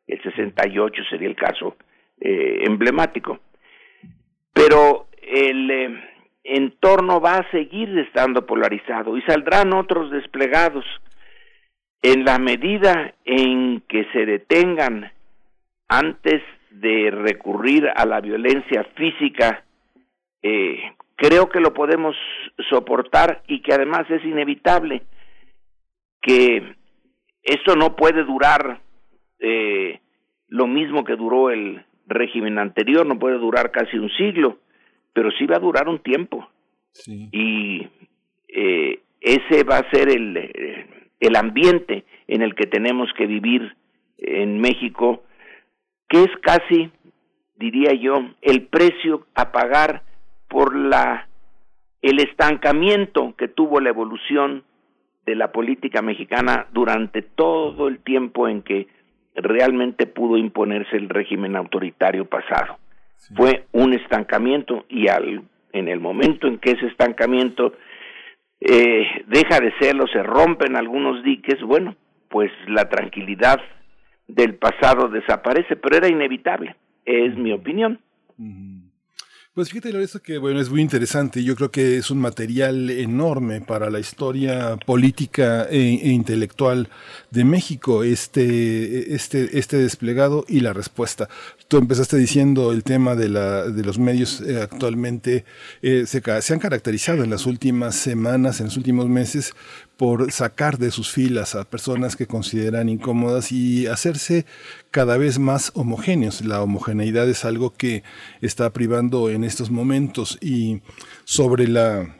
El 0.06 0.22
68 0.22 1.02
sería 1.10 1.28
el 1.28 1.34
caso 1.34 1.76
eh, 2.20 2.62
emblemático. 2.66 3.40
Pero 4.52 5.08
el 5.20 5.70
eh, 5.70 6.04
entorno 6.44 7.20
va 7.20 7.38
a 7.38 7.50
seguir 7.50 7.98
estando 7.98 8.46
polarizado 8.46 9.16
y 9.16 9.22
saldrán 9.22 9.72
otros 9.72 10.12
desplegados 10.12 10.84
en 12.00 12.24
la 12.24 12.38
medida 12.38 13.14
en 13.24 13.80
que 13.88 14.04
se 14.12 14.24
detengan 14.24 15.10
antes 15.88 16.42
de 16.72 17.10
recurrir 17.10 17.88
a 17.94 18.04
la 18.06 18.20
violencia 18.20 18.84
física, 18.96 19.64
eh, 20.42 20.80
creo 21.16 21.48
que 21.48 21.60
lo 21.60 21.72
podemos 21.72 22.16
soportar 22.68 23.42
y 23.46 23.60
que 23.62 23.72
además 23.72 24.10
es 24.10 24.24
inevitable 24.24 25.02
que 26.20 26.74
esto 27.42 27.76
no 27.76 27.96
puede 27.96 28.24
durar 28.24 28.80
eh, 29.40 30.00
lo 30.48 30.66
mismo 30.66 31.04
que 31.04 31.16
duró 31.16 31.50
el 31.50 31.84
régimen 32.06 32.58
anterior, 32.58 33.06
no 33.06 33.18
puede 33.18 33.38
durar 33.38 33.70
casi 33.70 33.96
un 33.98 34.10
siglo, 34.10 34.58
pero 35.12 35.30
sí 35.32 35.46
va 35.46 35.56
a 35.56 35.60
durar 35.60 35.88
un 35.88 35.98
tiempo. 35.98 36.48
Sí. 36.92 37.28
Y 37.32 37.88
eh, 38.48 39.00
ese 39.20 39.64
va 39.64 39.78
a 39.78 39.90
ser 39.90 40.08
el, 40.10 40.36
eh, 40.36 40.86
el 41.20 41.36
ambiente 41.36 42.04
en 42.26 42.42
el 42.42 42.54
que 42.54 42.66
tenemos 42.66 43.08
que 43.16 43.26
vivir 43.26 43.76
en 44.18 44.60
México, 44.60 45.24
que 46.12 46.24
es 46.24 46.30
casi, 46.42 46.90
diría 47.56 47.94
yo, 47.94 48.22
el 48.42 48.66
precio 48.66 49.26
a 49.34 49.50
pagar 49.50 50.02
por 50.46 50.76
la 50.76 51.26
el 52.02 52.20
estancamiento 52.20 53.34
que 53.38 53.48
tuvo 53.48 53.80
la 53.80 53.88
evolución 53.88 54.64
de 55.24 55.36
la 55.36 55.52
política 55.52 56.02
mexicana 56.02 56.66
durante 56.72 57.22
todo 57.22 57.88
el 57.88 58.00
tiempo 58.00 58.46
en 58.46 58.60
que 58.60 58.88
realmente 59.34 60.06
pudo 60.06 60.36
imponerse 60.36 60.96
el 60.96 61.08
régimen 61.08 61.56
autoritario 61.56 62.26
pasado. 62.26 62.76
Sí. 63.16 63.34
Fue 63.34 63.64
un 63.72 63.94
estancamiento 63.94 64.84
y 64.90 65.08
al, 65.08 65.44
en 65.72 65.88
el 65.88 66.00
momento 66.00 66.46
en 66.46 66.58
que 66.58 66.72
ese 66.72 66.88
estancamiento 66.88 67.72
eh, 68.60 69.06
deja 69.28 69.60
de 69.60 69.72
serlo, 69.78 70.06
se 70.08 70.22
rompen 70.22 70.76
algunos 70.76 71.22
diques, 71.22 71.62
bueno, 71.62 71.96
pues 72.28 72.50
la 72.66 72.90
tranquilidad 72.90 73.62
del 74.34 74.54
pasado 74.54 75.08
desaparece, 75.08 75.76
pero 75.76 75.96
era 75.96 76.08
inevitable, 76.08 76.76
es 77.04 77.36
mi 77.36 77.52
opinión. 77.52 78.00
Pues 79.54 79.68
fíjate, 79.68 79.92
Lorenzo, 79.92 80.22
que 80.22 80.38
bueno, 80.38 80.60
es 80.60 80.70
muy 80.70 80.80
interesante. 80.80 81.44
Yo 81.44 81.54
creo 81.56 81.70
que 81.70 81.98
es 81.98 82.10
un 82.10 82.18
material 82.18 82.88
enorme 82.88 83.60
para 83.60 83.90
la 83.90 84.00
historia 84.00 84.78
política 84.86 85.66
e, 85.68 85.76
e, 85.76 86.08
intelectual 86.08 86.88
de 87.30 87.44
México, 87.44 88.02
este, 88.02 89.14
este, 89.14 89.58
este 89.58 89.76
desplegado 89.76 90.46
y 90.48 90.60
la 90.60 90.72
respuesta. 90.72 91.28
Tú 91.68 91.76
empezaste 91.76 92.16
diciendo 92.16 92.72
el 92.72 92.82
tema 92.82 93.14
de, 93.14 93.28
la, 93.28 93.64
de 93.64 93.84
los 93.84 93.98
medios 93.98 94.40
eh, 94.40 94.62
actualmente 94.62 95.44
eh, 95.82 96.04
se, 96.06 96.22
se 96.40 96.52
han 96.54 96.58
caracterizado 96.58 97.22
en 97.22 97.28
las 97.28 97.44
últimas 97.44 97.94
semanas, 97.94 98.58
en 98.60 98.66
los 98.66 98.78
últimos 98.78 99.06
meses, 99.10 99.54
por 100.02 100.32
sacar 100.32 100.78
de 100.78 100.90
sus 100.90 101.12
filas 101.12 101.54
a 101.54 101.62
personas 101.62 102.16
que 102.16 102.26
consideran 102.26 102.88
incómodas 102.88 103.52
y 103.52 103.86
hacerse 103.86 104.46
cada 104.90 105.16
vez 105.16 105.38
más 105.38 105.70
homogéneos. 105.76 106.44
La 106.44 106.60
homogeneidad 106.60 107.28
es 107.28 107.44
algo 107.44 107.72
que 107.72 108.02
está 108.40 108.72
privando 108.72 109.30
en 109.30 109.44
estos 109.44 109.70
momentos 109.70 110.38
y 110.40 110.82
sobre 111.22 111.68
la 111.68 112.16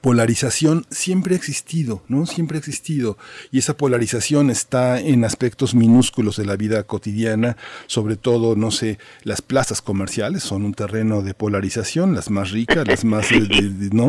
polarización 0.00 0.86
siempre 0.90 1.34
ha 1.34 1.36
existido, 1.36 2.02
¿no? 2.08 2.26
Siempre 2.26 2.56
ha 2.56 2.60
existido. 2.60 3.18
Y 3.50 3.58
esa 3.58 3.76
polarización 3.76 4.50
está 4.50 5.00
en 5.00 5.24
aspectos 5.24 5.74
minúsculos 5.74 6.36
de 6.36 6.46
la 6.46 6.56
vida 6.56 6.82
cotidiana, 6.84 7.56
sobre 7.86 8.16
todo, 8.16 8.56
no 8.56 8.70
sé, 8.70 8.98
las 9.22 9.42
plazas 9.42 9.82
comerciales 9.82 10.42
son 10.42 10.64
un 10.64 10.74
terreno 10.74 11.22
de 11.22 11.34
polarización, 11.34 12.14
las 12.14 12.30
más 12.30 12.50
ricas, 12.50 12.86
las 12.86 13.04
más, 13.04 13.28
de, 13.30 13.40
de, 13.46 13.90
¿no? 13.90 14.08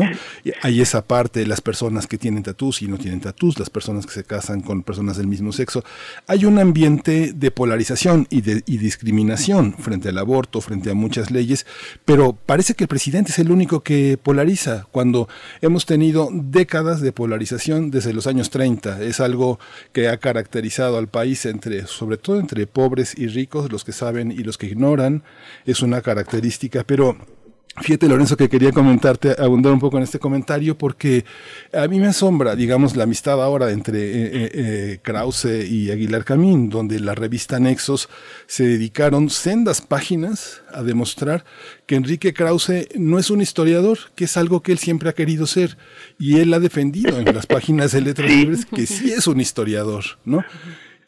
Hay 0.62 0.80
esa 0.80 1.02
parte, 1.02 1.46
las 1.46 1.60
personas 1.60 2.06
que 2.06 2.18
tienen 2.18 2.42
tatús 2.42 2.82
y 2.82 2.88
no 2.88 2.98
tienen 2.98 3.20
tatús, 3.20 3.58
las 3.58 3.70
personas 3.70 4.06
que 4.06 4.12
se 4.12 4.24
casan 4.24 4.62
con 4.62 4.82
personas 4.82 5.16
del 5.16 5.26
mismo 5.26 5.52
sexo. 5.52 5.84
Hay 6.26 6.44
un 6.44 6.58
ambiente 6.58 7.32
de 7.34 7.50
polarización 7.50 8.26
y 8.30 8.40
de 8.40 8.62
y 8.66 8.78
discriminación 8.78 9.74
frente 9.74 10.08
al 10.08 10.18
aborto, 10.18 10.60
frente 10.60 10.90
a 10.90 10.94
muchas 10.94 11.30
leyes, 11.30 11.66
pero 12.04 12.32
parece 12.32 12.74
que 12.74 12.84
el 12.84 12.88
presidente 12.88 13.32
es 13.32 13.38
el 13.38 13.50
único 13.50 13.80
que 13.80 14.18
polariza 14.22 14.86
cuando 14.90 15.28
hemos 15.60 15.81
tenido 15.86 16.28
décadas 16.32 17.00
de 17.00 17.12
polarización 17.12 17.90
desde 17.90 18.12
los 18.12 18.26
años 18.26 18.50
30. 18.50 19.02
Es 19.02 19.20
algo 19.20 19.58
que 19.92 20.08
ha 20.08 20.18
caracterizado 20.18 20.98
al 20.98 21.08
país 21.08 21.46
entre, 21.46 21.86
sobre 21.86 22.16
todo 22.16 22.38
entre 22.38 22.66
pobres 22.66 23.16
y 23.16 23.28
ricos, 23.28 23.70
los 23.70 23.84
que 23.84 23.92
saben 23.92 24.32
y 24.32 24.38
los 24.38 24.58
que 24.58 24.66
ignoran. 24.66 25.22
Es 25.66 25.82
una 25.82 26.00
característica, 26.00 26.84
pero 26.84 27.16
Fíjate, 27.80 28.06
Lorenzo, 28.06 28.36
que 28.36 28.50
quería 28.50 28.70
comentarte, 28.70 29.34
abundar 29.38 29.72
un 29.72 29.80
poco 29.80 29.96
en 29.96 30.02
este 30.02 30.18
comentario, 30.18 30.76
porque 30.76 31.24
a 31.72 31.88
mí 31.88 32.00
me 32.00 32.08
asombra, 32.08 32.54
digamos, 32.54 32.96
la 32.96 33.04
amistad 33.04 33.42
ahora 33.42 33.70
entre 33.70 33.98
eh, 33.98 34.12
eh, 34.12 34.50
eh, 34.54 34.98
Krause 35.02 35.64
y 35.70 35.90
Aguilar 35.90 36.24
Camín, 36.24 36.68
donde 36.68 37.00
la 37.00 37.14
revista 37.14 37.58
Nexos 37.58 38.10
se 38.46 38.64
dedicaron 38.64 39.30
sendas 39.30 39.80
páginas 39.80 40.60
a 40.70 40.82
demostrar 40.82 41.46
que 41.86 41.94
Enrique 41.94 42.34
Krause 42.34 42.88
no 42.94 43.18
es 43.18 43.30
un 43.30 43.40
historiador, 43.40 43.98
que 44.16 44.24
es 44.24 44.36
algo 44.36 44.62
que 44.62 44.72
él 44.72 44.78
siempre 44.78 45.08
ha 45.08 45.14
querido 45.14 45.46
ser, 45.46 45.78
y 46.18 46.40
él 46.40 46.52
ha 46.52 46.60
defendido 46.60 47.18
en 47.18 47.34
las 47.34 47.46
páginas 47.46 47.92
de 47.92 48.02
Letras 48.02 48.30
Libres 48.30 48.66
que 48.66 48.86
sí 48.86 49.12
es 49.12 49.26
un 49.26 49.40
historiador, 49.40 50.04
¿no? 50.26 50.44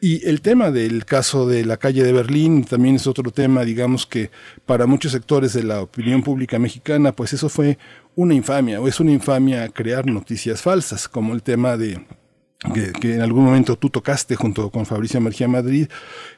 Y 0.01 0.27
el 0.27 0.41
tema 0.41 0.71
del 0.71 1.05
caso 1.05 1.47
de 1.47 1.65
la 1.65 1.77
calle 1.77 2.03
de 2.03 2.11
Berlín 2.11 2.63
también 2.65 2.95
es 2.95 3.07
otro 3.07 3.31
tema, 3.31 3.63
digamos 3.63 4.05
que 4.05 4.29
para 4.65 4.85
muchos 4.85 5.13
sectores 5.13 5.53
de 5.53 5.63
la 5.63 5.81
opinión 5.81 6.21
pública 6.21 6.59
mexicana, 6.59 7.13
pues 7.13 7.33
eso 7.33 7.49
fue 7.49 7.77
una 8.15 8.33
infamia, 8.33 8.81
o 8.81 8.87
es 8.87 8.99
una 8.99 9.11
infamia 9.11 9.67
crear 9.69 10.05
noticias 10.05 10.61
falsas, 10.61 11.07
como 11.07 11.33
el 11.33 11.41
tema 11.43 11.77
de 11.77 12.05
que, 12.73 13.13
en 13.13 13.21
algún 13.21 13.45
momento 13.45 13.77
tú 13.77 13.89
tocaste 13.89 14.35
junto 14.35 14.69
con 14.69 14.85
Fabricio 14.85 15.19
Mergía 15.21 15.47
Madrid, 15.47 15.87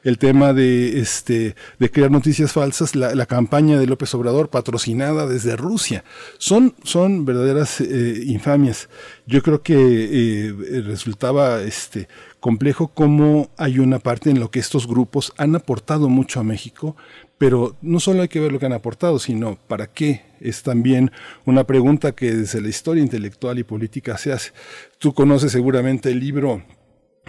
el 0.02 0.18
tema 0.18 0.52
de, 0.52 1.00
este, 1.00 1.54
de 1.78 1.90
crear 1.90 2.10
noticias 2.10 2.52
falsas, 2.52 2.94
la, 2.94 3.26
campaña 3.26 3.78
de 3.78 3.86
López 3.86 4.14
Obrador 4.14 4.48
patrocinada 4.48 5.26
desde 5.26 5.56
Rusia. 5.56 6.04
Son, 6.38 6.74
son 6.82 7.24
verdaderas 7.24 7.80
eh, 7.80 8.22
infamias. 8.26 8.88
Yo 9.26 9.42
creo 9.42 9.62
que 9.62 9.74
eh, 9.76 10.82
resultaba 10.82 11.62
este, 11.62 12.08
complejo 12.40 12.88
cómo 12.88 13.50
hay 13.56 13.78
una 13.78 13.98
parte 13.98 14.30
en 14.30 14.40
lo 14.40 14.50
que 14.50 14.60
estos 14.60 14.86
grupos 14.86 15.32
han 15.36 15.54
aportado 15.56 16.08
mucho 16.08 16.40
a 16.40 16.44
México, 16.44 16.96
pero 17.36 17.76
no 17.82 18.00
solo 18.00 18.22
hay 18.22 18.28
que 18.28 18.40
ver 18.40 18.52
lo 18.52 18.58
que 18.58 18.66
han 18.66 18.72
aportado, 18.72 19.18
sino 19.18 19.58
para 19.68 19.88
qué. 19.88 20.22
Es 20.40 20.62
también 20.62 21.10
una 21.46 21.64
pregunta 21.64 22.12
que 22.12 22.32
desde 22.32 22.60
la 22.60 22.68
historia 22.68 23.02
intelectual 23.02 23.58
y 23.58 23.64
política 23.64 24.18
se 24.18 24.32
hace. 24.32 24.52
Tú 24.98 25.14
conoces 25.14 25.52
seguramente 25.52 26.10
el 26.10 26.20
libro 26.20 26.62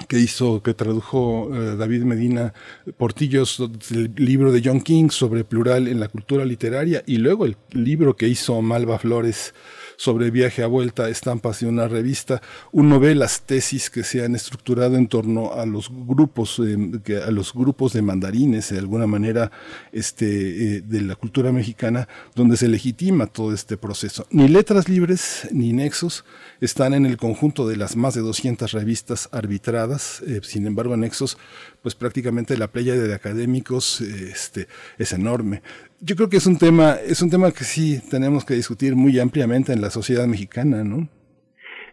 que 0.07 0.19
hizo, 0.19 0.63
que 0.63 0.73
tradujo 0.73 1.49
eh, 1.53 1.75
David 1.75 2.03
Medina 2.03 2.53
Portillos, 2.97 3.61
el 3.91 4.13
libro 4.15 4.51
de 4.51 4.61
John 4.63 4.81
King 4.81 5.09
sobre 5.09 5.43
plural 5.43 5.87
en 5.87 5.99
la 5.99 6.07
cultura 6.07 6.45
literaria, 6.45 7.03
y 7.05 7.17
luego 7.17 7.45
el 7.45 7.57
libro 7.71 8.15
que 8.15 8.27
hizo 8.27 8.61
Malva 8.61 8.99
Flores 8.99 9.53
sobre 9.99 10.31
viaje 10.31 10.63
a 10.63 10.67
vuelta, 10.67 11.09
estampas 11.09 11.59
de 11.59 11.67
una 11.67 11.89
revista. 11.89 12.41
Uno 12.71 13.01
ve 13.01 13.15
las 13.15 13.41
tesis 13.41 13.89
que 13.89 14.05
se 14.05 14.23
han 14.23 14.33
estructurado 14.33 14.95
en 14.95 15.07
torno 15.07 15.51
a 15.51 15.65
los 15.65 15.89
grupos, 15.91 16.61
eh, 16.65 17.21
a 17.21 17.31
los 17.31 17.53
grupos 17.53 17.91
de 17.91 18.01
mandarines, 18.01 18.69
de 18.69 18.79
alguna 18.79 19.07
manera, 19.07 19.51
este, 19.91 20.77
eh, 20.77 20.81
de 20.81 21.01
la 21.01 21.17
cultura 21.17 21.51
mexicana, 21.51 22.07
donde 22.33 22.55
se 22.55 22.69
legitima 22.69 23.27
todo 23.27 23.53
este 23.53 23.75
proceso. 23.75 24.25
Ni 24.31 24.47
letras 24.47 24.87
libres 24.87 25.49
ni 25.51 25.73
nexos 25.73 26.23
están 26.61 26.93
en 26.93 27.05
el 27.05 27.17
conjunto 27.17 27.67
de 27.67 27.75
las 27.75 27.97
más 27.97 28.13
de 28.13 28.21
200 28.21 28.71
revistas 28.71 29.27
arbitradas. 29.33 30.21
Eh, 30.25 30.39
sin 30.43 30.65
embargo, 30.65 30.95
nexos, 30.95 31.37
pues 31.81 31.95
prácticamente 31.95 32.57
la 32.57 32.67
playa 32.67 32.95
de 32.95 33.13
académicos 33.13 34.01
este, 34.01 34.67
es 34.97 35.13
enorme 35.13 35.61
yo 36.01 36.15
creo 36.15 36.29
que 36.29 36.37
es 36.37 36.47
un 36.47 36.57
tema, 36.57 36.95
es 37.05 37.21
un 37.21 37.29
tema 37.29 37.51
que 37.51 37.63
sí 37.63 37.99
tenemos 38.09 38.45
que 38.45 38.53
discutir 38.53 38.95
muy 38.95 39.19
ampliamente 39.19 39.73
en 39.73 39.81
la 39.81 39.89
sociedad 39.89 40.27
mexicana, 40.27 40.83
¿no? 40.83 41.07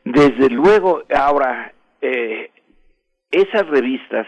Desde 0.05 0.49
luego, 0.51 1.03
ahora, 1.13 1.73
eh, 2.01 2.51
esas 3.31 3.67
revistas 3.67 4.27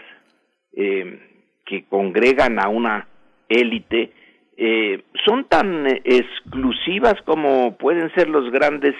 eh, 0.73 1.19
que 1.65 1.85
congregan 1.85 2.59
a 2.59 2.67
una 2.67 3.07
élite 3.47 4.11
eh, 4.57 5.03
son 5.25 5.45
tan 5.45 5.87
exclusivas 5.87 7.15
como 7.25 7.77
pueden 7.77 8.13
ser 8.13 8.27
los 8.27 8.51
grandes 8.51 8.95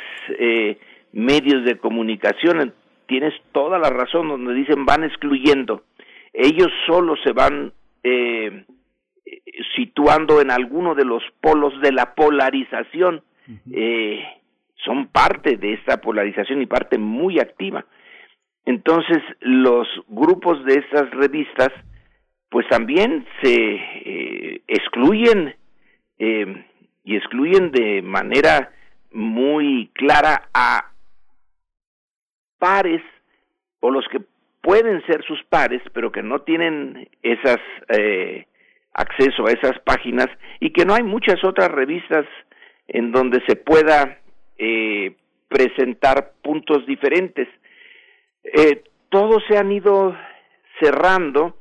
medios 1.11 1.65
de 1.65 1.77
comunicación. 1.77 2.73
Tienes 3.07 3.33
toda 3.51 3.77
la 3.77 3.89
razón 3.89 4.29
donde 4.29 4.53
dicen 4.53 4.85
van 4.85 5.03
excluyendo. 5.03 5.83
Ellos 6.33 6.69
solo 6.85 7.15
se 7.23 7.31
van 7.33 7.73
eh, 8.03 8.65
situando 9.75 10.41
en 10.41 10.51
alguno 10.51 10.95
de 10.95 11.05
los 11.05 11.23
polos 11.41 11.79
de 11.81 11.91
la 11.91 12.13
polarización, 12.15 13.23
eh, 13.71 14.23
son 14.85 15.07
parte 15.07 15.57
de 15.57 15.73
esta 15.73 15.99
polarización 16.01 16.61
y 16.61 16.65
parte 16.65 16.97
muy 16.97 17.39
activa. 17.39 17.85
Entonces, 18.65 19.17
los 19.39 19.87
grupos 20.07 20.63
de 20.65 20.75
estas 20.75 21.09
revistas, 21.11 21.69
pues 22.49 22.67
también 22.69 23.25
se 23.41 23.55
eh, 23.55 24.61
excluyen 24.67 25.55
eh, 26.19 26.65
y 27.03 27.15
excluyen 27.15 27.71
de 27.71 28.01
manera 28.01 28.71
muy 29.11 29.89
clara 29.93 30.49
a 30.53 30.91
pares 32.59 33.01
o 33.79 33.89
los 33.89 34.05
que 34.09 34.21
pueden 34.61 35.05
ser 35.05 35.23
sus 35.23 35.43
pares, 35.45 35.81
pero 35.93 36.11
que 36.11 36.23
no 36.23 36.41
tienen 36.41 37.09
esas 37.21 37.59
eh, 37.89 38.45
acceso 38.93 39.47
a 39.47 39.51
esas 39.51 39.79
páginas 39.79 40.27
y 40.59 40.71
que 40.71 40.85
no 40.85 40.93
hay 40.93 41.03
muchas 41.03 41.43
otras 41.43 41.69
revistas 41.69 42.25
en 42.87 43.11
donde 43.11 43.41
se 43.47 43.55
pueda 43.55 44.19
eh, 44.57 45.15
presentar 45.47 46.33
puntos 46.41 46.85
diferentes. 46.85 47.47
Eh, 48.43 48.83
todos 49.09 49.43
se 49.47 49.57
han 49.57 49.71
ido 49.71 50.15
cerrando, 50.81 51.55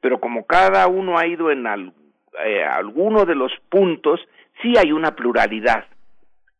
pero 0.00 0.20
como 0.20 0.46
cada 0.46 0.86
uno 0.86 1.18
ha 1.18 1.26
ido 1.26 1.50
en 1.50 1.66
eh, 1.66 2.64
alguno 2.64 3.24
de 3.24 3.34
los 3.34 3.52
puntos, 3.68 4.20
sí 4.62 4.74
hay 4.76 4.92
una 4.92 5.14
pluralidad, 5.14 5.86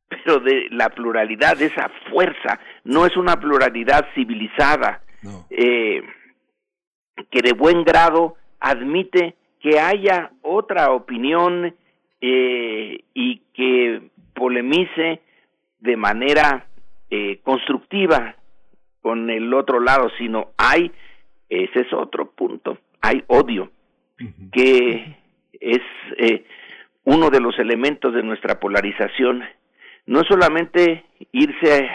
pero 0.08 0.38
de 0.40 0.66
la 0.70 0.88
pluralidad 0.90 1.56
de 1.56 1.66
esa 1.66 1.90
fuerza, 2.10 2.60
no 2.84 3.06
es 3.06 3.16
una 3.16 3.36
pluralidad 3.36 4.06
civilizada, 4.14 5.02
eh, 5.50 6.02
que 7.30 7.42
de 7.42 7.52
buen 7.52 7.84
grado 7.84 8.36
admite 8.60 9.36
que 9.60 9.78
haya 9.78 10.30
otra 10.42 10.92
opinión 10.92 11.74
eh, 12.20 13.04
y 13.14 13.38
que 13.54 14.02
polemice 14.34 15.20
de 15.80 15.96
manera 15.96 16.66
eh, 17.10 17.40
constructiva 17.42 18.36
con 19.00 19.30
el 19.30 19.52
otro 19.52 19.80
lado, 19.80 20.10
sino 20.18 20.52
hay, 20.56 20.90
ese 21.48 21.80
es 21.80 21.92
otro 21.92 22.30
punto, 22.30 22.78
hay 23.00 23.22
odio, 23.26 23.70
que 24.52 25.16
es 25.60 25.82
eh, 26.18 26.44
uno 27.04 27.28
de 27.30 27.40
los 27.40 27.58
elementos 27.58 28.14
de 28.14 28.22
nuestra 28.22 28.58
polarización. 28.58 29.42
No 30.06 30.20
es 30.20 30.26
solamente 30.26 31.04
irse 31.32 31.90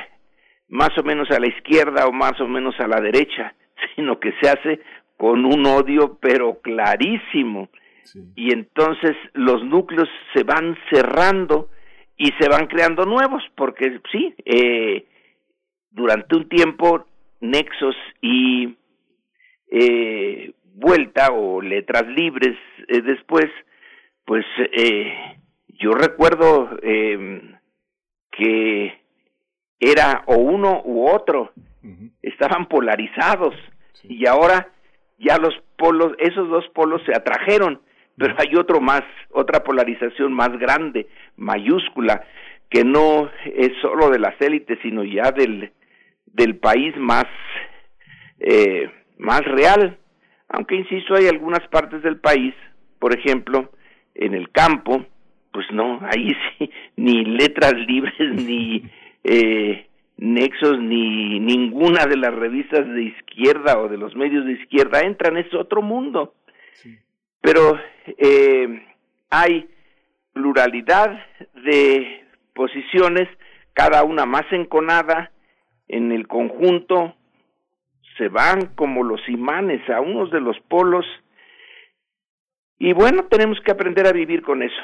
más 0.69 0.89
o 0.97 1.03
menos 1.03 1.29
a 1.31 1.39
la 1.39 1.47
izquierda 1.47 2.07
o 2.07 2.11
más 2.11 2.39
o 2.39 2.47
menos 2.47 2.79
a 2.79 2.87
la 2.87 3.01
derecha, 3.01 3.53
sino 3.95 4.19
que 4.19 4.33
se 4.41 4.49
hace 4.49 4.79
con 5.17 5.45
un 5.45 5.65
odio 5.65 6.17
pero 6.21 6.59
clarísimo. 6.61 7.69
Y 8.35 8.51
entonces 8.53 9.15
los 9.33 9.63
núcleos 9.63 10.09
se 10.33 10.43
van 10.43 10.75
cerrando 10.89 11.69
y 12.17 12.31
se 12.39 12.49
van 12.49 12.65
creando 12.65 13.05
nuevos, 13.05 13.43
porque 13.55 13.99
sí, 14.11 14.33
eh, 14.45 15.05
durante 15.91 16.35
un 16.35 16.49
tiempo 16.49 17.05
Nexos 17.39 17.95
y 18.21 18.75
eh, 19.69 20.53
Vuelta 20.73 21.31
o 21.31 21.61
Letras 21.61 22.07
Libres 22.07 22.57
eh, 22.87 23.01
después, 23.01 23.47
pues 24.25 24.45
eh, 24.71 25.13
yo 25.67 25.91
recuerdo 25.91 26.77
eh, 26.81 27.41
que 28.31 28.98
era 29.79 30.23
o 30.25 30.35
uno 30.35 30.81
u 30.83 31.07
otro, 31.07 31.51
estaban 32.21 32.67
polarizados. 32.67 33.55
Y 34.03 34.27
ahora 34.27 34.69
ya 35.17 35.37
los 35.37 35.53
polos, 35.77 36.13
esos 36.19 36.49
dos 36.49 36.67
polos 36.73 37.01
se 37.05 37.15
atrajeron, 37.15 37.81
pero 38.17 38.35
hay 38.37 38.55
otro 38.55 38.81
más, 38.81 39.03
otra 39.31 39.63
polarización 39.63 40.33
más 40.33 40.49
grande, 40.57 41.07
mayúscula, 41.37 42.23
que 42.69 42.83
no 42.83 43.29
es 43.45 43.71
solo 43.81 44.09
de 44.09 44.19
las 44.19 44.39
élites, 44.41 44.77
sino 44.81 45.03
ya 45.03 45.31
del, 45.31 45.71
del 46.25 46.57
país 46.57 46.95
más, 46.97 47.25
eh, 48.39 48.89
más 49.17 49.41
real. 49.41 49.97
Aunque, 50.49 50.75
insisto, 50.75 51.15
hay 51.15 51.27
algunas 51.27 51.65
partes 51.69 52.01
del 52.03 52.19
país, 52.19 52.53
por 52.99 53.17
ejemplo, 53.17 53.71
en 54.15 54.33
el 54.33 54.51
campo, 54.51 55.05
pues 55.51 55.65
no, 55.71 55.99
ahí 56.03 56.35
sí, 56.57 56.69
ni 56.95 57.23
letras 57.25 57.73
libres, 57.73 58.35
ni 58.35 58.83
eh, 59.23 59.87
Nexos 60.17 60.79
ni 60.79 61.39
ninguna 61.39 62.05
de 62.05 62.17
las 62.17 62.33
revistas 62.33 62.85
de 62.87 63.03
izquierda 63.03 63.79
o 63.79 63.87
de 63.87 63.97
los 63.97 64.15
medios 64.15 64.45
de 64.45 64.53
izquierda 64.53 64.99
entran, 64.99 65.37
es 65.37 65.53
otro 65.53 65.81
mundo. 65.81 66.33
Pero 67.41 67.79
eh, 68.05 68.85
hay 69.29 69.69
pluralidad 70.33 71.25
de 71.63 72.25
posiciones, 72.53 73.29
cada 73.73 74.03
una 74.03 74.25
más 74.25 74.45
enconada, 74.51 75.31
en 75.87 76.11
el 76.11 76.27
conjunto 76.27 77.15
se 78.17 78.27
van 78.27 78.75
como 78.75 79.03
los 79.03 79.21
imanes 79.29 79.89
a 79.89 80.01
unos 80.01 80.29
de 80.31 80.41
los 80.41 80.59
polos 80.67 81.05
y 82.77 82.93
bueno, 82.93 83.25
tenemos 83.25 83.59
que 83.61 83.71
aprender 83.71 84.07
a 84.07 84.13
vivir 84.13 84.41
con 84.41 84.63
eso. 84.63 84.81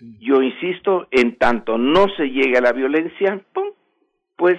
Yo 0.00 0.42
insisto, 0.42 1.06
en 1.10 1.36
tanto 1.36 1.78
no 1.78 2.06
se 2.16 2.24
llegue 2.30 2.58
a 2.58 2.62
la 2.62 2.72
violencia, 2.72 3.40
¡pum! 3.52 3.68
pues 4.36 4.58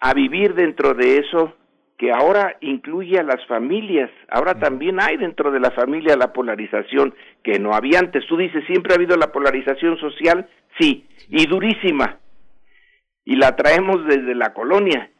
a 0.00 0.12
vivir 0.14 0.54
dentro 0.54 0.94
de 0.94 1.18
eso 1.18 1.54
que 1.98 2.12
ahora 2.12 2.56
incluye 2.60 3.18
a 3.18 3.22
las 3.22 3.44
familias. 3.46 4.10
Ahora 4.28 4.58
también 4.58 5.00
hay 5.00 5.16
dentro 5.16 5.50
de 5.50 5.60
la 5.60 5.70
familia 5.70 6.16
la 6.16 6.32
polarización 6.32 7.14
que 7.42 7.58
no 7.58 7.72
había 7.72 8.00
antes. 8.00 8.26
Tú 8.26 8.36
dices, 8.36 8.64
siempre 8.66 8.92
ha 8.92 8.96
habido 8.96 9.16
la 9.16 9.32
polarización 9.32 9.98
social, 9.98 10.46
sí, 10.78 11.06
y 11.28 11.46
durísima. 11.46 12.18
Y 13.24 13.36
la 13.36 13.56
traemos 13.56 14.04
desde 14.06 14.34
la 14.34 14.52
colonia. 14.52 15.10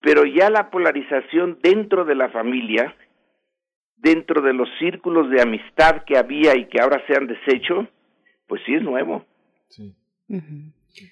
Pero 0.00 0.26
ya 0.26 0.50
la 0.50 0.70
polarización 0.70 1.58
dentro 1.62 2.04
de 2.04 2.14
la 2.14 2.28
familia, 2.28 2.94
dentro 3.96 4.42
de 4.42 4.52
los 4.52 4.68
círculos 4.78 5.30
de 5.30 5.40
amistad 5.40 6.04
que 6.04 6.18
había 6.18 6.54
y 6.56 6.66
que 6.66 6.80
ahora 6.80 7.02
se 7.06 7.16
han 7.16 7.26
deshecho, 7.26 7.88
pues 8.54 8.62
sí 8.66 8.74
es 8.74 8.82
nuevo. 8.82 9.26
Sí. 9.68 9.92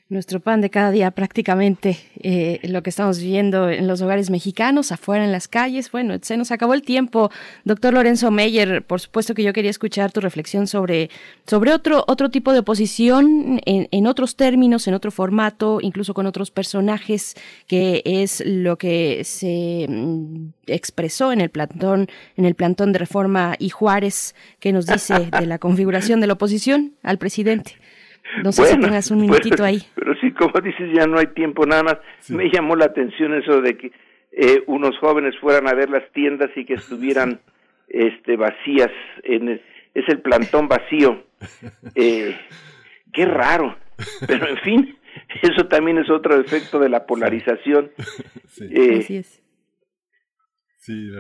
Nuestro 0.09 0.39
pan 0.39 0.61
de 0.61 0.71
cada 0.71 0.93
día 0.93 1.11
prácticamente, 1.11 1.99
eh, 2.21 2.61
lo 2.63 2.85
que 2.85 2.91
estamos 2.91 3.19
viendo 3.19 3.69
en 3.69 3.89
los 3.89 4.01
hogares 4.01 4.31
mexicanos, 4.31 4.93
afuera 4.93 5.25
en 5.25 5.33
las 5.33 5.49
calles. 5.49 5.91
Bueno, 5.91 6.15
se 6.23 6.37
nos 6.37 6.53
acabó 6.53 6.75
el 6.75 6.83
tiempo. 6.83 7.31
Doctor 7.65 7.95
Lorenzo 7.95 8.31
Meyer, 8.31 8.85
por 8.85 9.01
supuesto 9.01 9.35
que 9.35 9.43
yo 9.43 9.53
quería 9.53 9.71
escuchar 9.71 10.13
tu 10.13 10.21
reflexión 10.21 10.69
sobre, 10.69 11.11
sobre 11.47 11.73
otro, 11.73 12.05
otro 12.07 12.31
tipo 12.31 12.53
de 12.53 12.61
oposición 12.61 13.61
en, 13.67 13.89
en 13.91 14.07
otros 14.07 14.37
términos, 14.37 14.87
en 14.87 14.95
otro 14.95 15.11
formato, 15.11 15.81
incluso 15.83 16.15
con 16.15 16.27
otros 16.27 16.53
personajes, 16.53 17.35
que 17.67 18.03
es 18.05 18.41
lo 18.47 18.79
que 18.79 19.25
se 19.25 19.87
mm, 19.89 20.51
expresó 20.69 21.33
en 21.33 21.41
el 21.41 21.51
plantón, 21.51 22.09
en 22.37 22.45
el 22.45 22.55
plantón 22.55 22.93
de 22.93 23.01
reforma 23.01 23.57
y 23.59 23.71
Juárez, 23.71 24.37
que 24.61 24.73
nos 24.73 24.87
dice 24.87 25.29
de 25.41 25.47
la 25.47 25.59
configuración 25.59 26.21
de 26.21 26.29
la 26.29 26.35
oposición 26.35 26.93
al 27.03 27.19
presidente. 27.19 27.82
No 28.43 28.53
sé 28.53 28.65
si 28.67 28.79
tengas 28.81 29.11
un 29.11 29.21
minutito 29.23 29.65
ahí. 29.65 29.83
Pero 29.95 30.15
sí, 30.21 30.33
como 30.33 30.61
dices, 30.61 30.91
ya 30.95 31.07
no 31.07 31.19
hay 31.19 31.29
tiempo 31.29 31.67
nada 31.67 31.83
más. 31.83 31.99
Me 32.29 32.51
llamó 32.51 32.77
la 32.77 32.87
atención 32.87 33.35
eso 33.35 33.61
de 33.61 33.77
que 33.77 33.93
eh, 34.33 34.63
unos 34.67 34.99
jóvenes 34.99 35.35
fueran 35.41 35.69
a 35.69 35.75
ver 35.75 35.91
las 35.91 36.11
tiendas 36.13 36.51
y 36.57 36.65
que 36.65 36.75
estuvieran 36.75 37.41
este 37.89 38.37
vacías. 38.37 38.91
En 39.25 39.61
es 39.95 40.09
el 40.09 40.21
plantón 40.21 40.69
vacío. 40.69 41.25
Eh, 41.97 42.39
qué 43.13 43.27
raro. 43.27 43.77
Pero 44.27 44.49
en 44.49 44.57
fin, 44.59 44.97
eso 45.43 45.67
también 45.67 45.99
es 45.99 46.09
otro 46.09 46.41
efecto 46.41 46.79
de 46.79 46.89
la 46.89 47.05
polarización. 47.05 47.91
Eh, 48.61 48.99
Así 49.01 49.17
es. 49.17 49.42
Sí, 50.85 51.13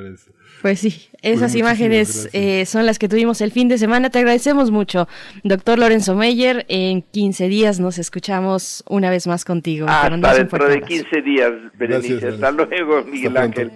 Pues 0.60 0.80
sí, 0.80 1.06
esas 1.22 1.54
imágenes 1.54 2.28
eh, 2.32 2.66
son 2.66 2.84
las 2.84 2.98
que 2.98 3.08
tuvimos 3.08 3.40
el 3.40 3.52
fin 3.52 3.68
de 3.68 3.78
semana. 3.78 4.10
Te 4.10 4.18
agradecemos 4.18 4.72
mucho, 4.72 5.06
doctor 5.44 5.78
Lorenzo 5.78 6.16
Meyer. 6.16 6.66
En 6.68 7.02
15 7.02 7.46
días 7.46 7.78
nos 7.78 7.96
escuchamos 7.98 8.82
una 8.88 9.08
vez 9.08 9.28
más 9.28 9.44
contigo. 9.44 9.86
Hasta 9.88 10.34
dentro 10.34 10.68
de 10.68 10.80
15 10.80 11.22
días, 11.22 11.52
Berenice. 11.78 12.26
Hasta 12.26 12.50
luego, 12.50 13.04
Miguel 13.04 13.36
Ángel. 13.36 13.70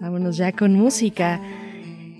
Vámonos 0.00 0.38
ya 0.38 0.52
con 0.52 0.72
música. 0.72 1.38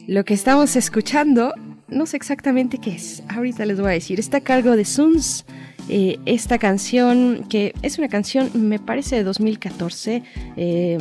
Lo 0.06 0.22
que 0.26 0.34
estamos 0.34 0.76
escuchando, 0.76 1.54
no 1.88 2.04
sé 2.04 2.18
exactamente 2.18 2.76
qué 2.76 2.90
es. 2.90 3.22
Ahorita 3.30 3.64
les 3.64 3.80
voy 3.80 3.88
a 3.88 3.94
decir. 3.94 4.20
Está 4.20 4.36
a 4.36 4.40
cargo 4.42 4.76
de 4.76 4.84
Suns. 4.84 5.46
Eh, 5.94 6.18
esta 6.24 6.56
canción, 6.56 7.44
que 7.50 7.74
es 7.82 7.98
una 7.98 8.08
canción, 8.08 8.50
me 8.54 8.78
parece 8.78 9.16
de 9.16 9.24
2014, 9.24 10.22
eh, 10.56 10.98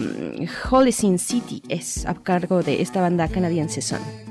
Holy 0.70 0.92
Sin 0.92 1.18
City, 1.18 1.64
es 1.70 2.06
a 2.06 2.14
cargo 2.14 2.62
de 2.62 2.82
esta 2.82 3.00
banda 3.00 3.30
canadiense 3.30 3.82
Sun. 3.82 4.31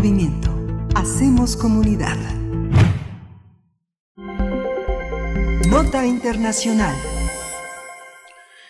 Movimiento. 0.00 0.48
Hacemos 0.94 1.58
comunidad. 1.58 2.16
Nota 5.68 6.06
Internacional. 6.06 6.96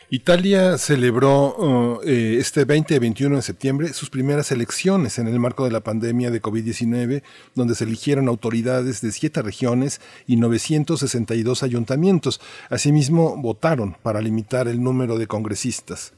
Italia 0.09 0.77
celebró 0.77 1.55
uh, 1.55 2.01
eh, 2.03 2.39
este 2.41 2.65
20 2.65 2.97
y 2.97 2.99
21 2.99 3.37
de 3.37 3.43
septiembre 3.43 3.93
sus 3.93 4.11
primeras 4.11 4.51
elecciones 4.51 5.21
en 5.21 5.29
el 5.29 5.39
marco 5.39 5.65
de 5.65 5.71
la 5.71 5.85
pandemia 5.85 6.33
de 6.33 6.43
COVID-19, 6.43 7.23
donde 7.55 7.77
se 7.77 7.85
eligieron 7.85 8.27
autoridades 8.27 9.01
de 9.01 9.13
siete 9.13 9.41
regiones 9.41 10.01
y 10.27 10.35
962 10.35 11.63
ayuntamientos. 11.63 12.41
Asimismo, 12.71 13.37
votaron 13.37 13.97
para 14.03 14.21
limitar 14.21 14.67
el 14.67 14.83
número 14.83 15.17
de 15.17 15.29
congresistas. 15.29 16.13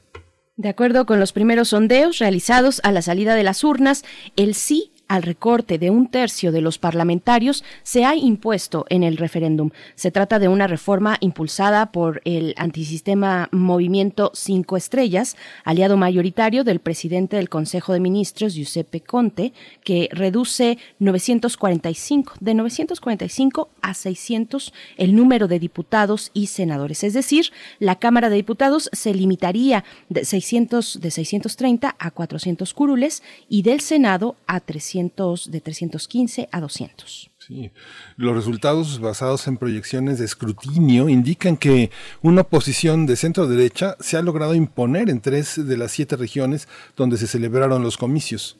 De 0.55 0.69
acuerdo 0.69 1.05
con 1.05 1.19
los 1.19 1.33
primeros 1.33 1.69
sondeos 1.69 2.19
realizados 2.19 2.79
a 2.83 2.91
la 2.91 3.03
salida 3.03 3.35
de 3.35 3.43
las 3.43 3.63
urnas, 3.63 4.03
el 4.35 4.53
sí 4.53 4.92
al 5.13 5.21
recorte 5.21 5.77
de 5.77 5.91
un 5.91 6.07
tercio 6.07 6.51
de 6.51 6.61
los 6.61 6.79
parlamentarios 6.79 7.63
se 7.83 8.03
ha 8.03 8.15
impuesto 8.15 8.87
en 8.89 9.03
el 9.03 9.17
referéndum. 9.17 9.69
Se 9.93 10.09
trata 10.09 10.39
de 10.39 10.47
una 10.47 10.65
reforma 10.65 11.17
impulsada 11.19 11.91
por 11.91 12.23
el 12.25 12.55
antisistema 12.57 13.47
Movimiento 13.51 14.31
Cinco 14.33 14.75
Estrellas, 14.75 15.37
aliado 15.65 15.97
mayoritario 15.97 16.63
del 16.63 16.79
presidente 16.79 17.35
del 17.35 17.49
Consejo 17.49 17.93
de 17.93 17.99
Ministros, 17.99 18.55
Giuseppe 18.55 19.01
Conte, 19.01 19.53
que 19.83 20.09
reduce 20.11 20.79
945, 20.97 22.33
de 22.39 22.55
945 22.55 23.69
a 23.83 23.93
600 23.93 24.73
el 24.97 25.15
número 25.15 25.47
de 25.47 25.59
diputados 25.59 26.31
y 26.33 26.47
senadores. 26.47 27.03
Es 27.03 27.13
decir, 27.13 27.51
la 27.77 27.99
Cámara 27.99 28.31
de 28.31 28.37
Diputados 28.37 28.89
se 28.91 29.13
limitaría 29.13 29.83
de 30.09 30.25
600, 30.25 31.01
de 31.01 31.11
630 31.11 31.95
a 31.99 32.09
400 32.09 32.73
curules 32.73 33.21
y 33.47 33.61
del 33.61 33.79
Senado 33.79 34.37
a 34.47 34.59
300, 34.59 35.02
de 35.51 35.61
315 35.61 36.49
a 36.51 36.61
200. 36.61 37.31
Sí. 37.39 37.71
Los 38.15 38.35
resultados 38.35 38.99
basados 38.99 39.47
en 39.47 39.57
proyecciones 39.57 40.19
de 40.19 40.25
escrutinio 40.25 41.09
indican 41.09 41.57
que 41.57 41.91
una 42.21 42.41
oposición 42.41 43.05
de 43.05 43.15
centro 43.17 43.47
derecha 43.47 43.97
se 43.99 44.15
ha 44.15 44.21
logrado 44.21 44.55
imponer 44.55 45.09
en 45.09 45.19
tres 45.19 45.65
de 45.67 45.77
las 45.77 45.91
siete 45.91 46.15
regiones 46.15 46.67
donde 46.95 47.17
se 47.17 47.27
celebraron 47.27 47.83
los 47.83 47.97
comicios. 47.97 48.57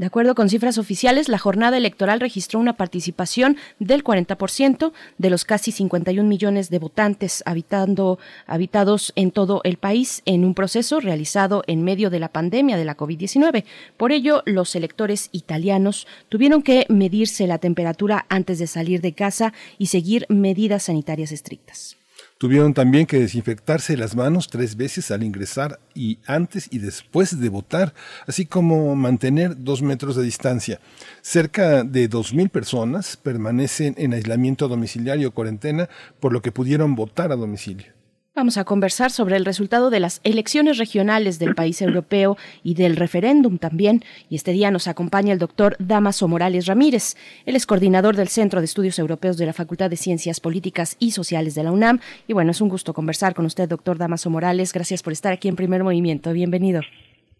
De 0.00 0.06
acuerdo 0.06 0.34
con 0.34 0.48
cifras 0.48 0.78
oficiales, 0.78 1.28
la 1.28 1.36
jornada 1.36 1.76
electoral 1.76 2.20
registró 2.20 2.58
una 2.58 2.78
participación 2.78 3.58
del 3.80 4.02
40% 4.02 4.92
de 5.18 5.28
los 5.28 5.44
casi 5.44 5.72
51 5.72 6.26
millones 6.26 6.70
de 6.70 6.78
votantes 6.78 7.42
habitando, 7.44 8.18
habitados 8.46 9.12
en 9.14 9.30
todo 9.30 9.60
el 9.62 9.76
país 9.76 10.22
en 10.24 10.46
un 10.46 10.54
proceso 10.54 11.00
realizado 11.00 11.64
en 11.66 11.84
medio 11.84 12.08
de 12.08 12.18
la 12.18 12.28
pandemia 12.28 12.78
de 12.78 12.86
la 12.86 12.96
COVID-19. 12.96 13.64
Por 13.98 14.12
ello, 14.12 14.42
los 14.46 14.74
electores 14.74 15.28
italianos 15.32 16.06
tuvieron 16.30 16.62
que 16.62 16.86
medirse 16.88 17.46
la 17.46 17.58
temperatura 17.58 18.24
antes 18.30 18.58
de 18.58 18.68
salir 18.68 19.02
de 19.02 19.12
casa 19.12 19.52
y 19.76 19.88
seguir 19.88 20.24
medidas 20.30 20.84
sanitarias 20.84 21.30
estrictas. 21.30 21.99
Tuvieron 22.40 22.72
también 22.72 23.04
que 23.04 23.20
desinfectarse 23.20 23.98
las 23.98 24.16
manos 24.16 24.48
tres 24.48 24.74
veces 24.74 25.10
al 25.10 25.22
ingresar 25.22 25.78
y 25.94 26.20
antes 26.26 26.68
y 26.70 26.78
después 26.78 27.38
de 27.38 27.50
votar, 27.50 27.92
así 28.26 28.46
como 28.46 28.96
mantener 28.96 29.62
dos 29.62 29.82
metros 29.82 30.16
de 30.16 30.22
distancia. 30.22 30.80
Cerca 31.20 31.84
de 31.84 32.08
dos 32.08 32.32
mil 32.32 32.48
personas 32.48 33.18
permanecen 33.18 33.94
en 33.98 34.14
aislamiento 34.14 34.68
domiciliario 34.68 35.28
o 35.28 35.32
cuarentena, 35.32 35.90
por 36.18 36.32
lo 36.32 36.40
que 36.40 36.50
pudieron 36.50 36.94
votar 36.94 37.30
a 37.30 37.36
domicilio. 37.36 37.99
Vamos 38.40 38.56
a 38.56 38.64
conversar 38.64 39.10
sobre 39.10 39.36
el 39.36 39.44
resultado 39.44 39.90
de 39.90 40.00
las 40.00 40.22
elecciones 40.24 40.78
regionales 40.78 41.38
del 41.38 41.54
país 41.54 41.82
europeo 41.82 42.38
y 42.64 42.72
del 42.72 42.96
referéndum 42.96 43.58
también. 43.58 44.02
Y 44.30 44.36
este 44.36 44.52
día 44.52 44.70
nos 44.70 44.88
acompaña 44.88 45.34
el 45.34 45.38
doctor 45.38 45.76
Damaso 45.78 46.26
Morales 46.26 46.64
Ramírez. 46.64 47.16
Él 47.44 47.54
es 47.54 47.66
coordinador 47.66 48.16
del 48.16 48.28
Centro 48.28 48.60
de 48.60 48.64
Estudios 48.64 48.98
Europeos 48.98 49.36
de 49.36 49.44
la 49.44 49.52
Facultad 49.52 49.90
de 49.90 49.98
Ciencias 49.98 50.40
Políticas 50.40 50.96
y 50.98 51.10
Sociales 51.10 51.54
de 51.54 51.64
la 51.64 51.70
UNAM. 51.70 52.00
Y 52.28 52.32
bueno, 52.32 52.52
es 52.52 52.62
un 52.62 52.70
gusto 52.70 52.94
conversar 52.94 53.34
con 53.34 53.44
usted, 53.44 53.68
doctor 53.68 53.98
Damaso 53.98 54.30
Morales. 54.30 54.72
Gracias 54.72 55.02
por 55.02 55.12
estar 55.12 55.34
aquí 55.34 55.48
en 55.48 55.56
Primer 55.56 55.84
Movimiento. 55.84 56.32
Bienvenido. 56.32 56.80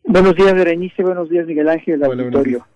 Buenos 0.05 0.37
días, 0.37 0.53
Berenice. 0.53 1.03
Buenos 1.03 1.31
días, 1.31 1.47
Miguel 1.47 1.71
Ángel, 1.71 2.05
auditorio. 2.05 2.67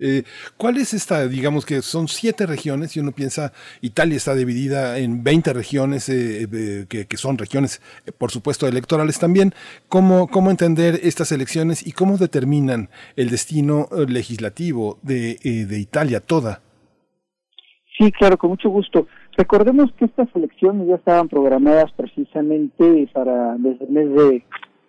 Eh, 0.00 0.24
¿Cuál 0.56 0.78
es 0.78 0.92
esta, 0.92 1.26
digamos 1.28 1.64
que 1.64 1.80
son 1.82 2.08
siete 2.08 2.46
regiones 2.46 2.96
y 2.96 3.00
uno 3.00 3.12
piensa, 3.12 3.52
Italia 3.80 4.16
está 4.16 4.34
dividida 4.34 4.98
en 4.98 5.22
20 5.22 5.52
regiones 5.52 6.08
eh, 6.08 6.48
eh, 6.52 6.86
que, 6.88 7.16
son 7.16 7.38
regiones, 7.38 7.80
por 8.18 8.30
supuesto, 8.30 8.66
electorales 8.66 9.18
también. 9.18 9.52
¿Cómo, 9.88 10.28
¿Cómo 10.28 10.50
entender 10.50 10.98
estas 11.02 11.30
elecciones 11.32 11.86
y 11.86 11.92
cómo 11.92 12.16
determinan 12.16 12.88
el 13.16 13.30
destino 13.30 13.88
legislativo 14.08 14.98
de, 15.02 15.36
de 15.68 15.78
Italia 15.78 16.20
toda? 16.20 16.60
Sí, 17.96 18.10
claro, 18.10 18.36
con 18.36 18.50
mucho 18.50 18.68
gusto. 18.70 19.06
Recordemos 19.36 19.92
que 19.96 20.06
estas 20.06 20.28
elecciones 20.34 20.88
ya 20.88 20.96
estaban 20.96 21.28
programadas 21.28 21.92
precisamente 21.92 23.08
para 23.12 23.56
desde 23.56 23.84
el 23.84 23.90
mes 23.90 24.10
de, 24.10 24.44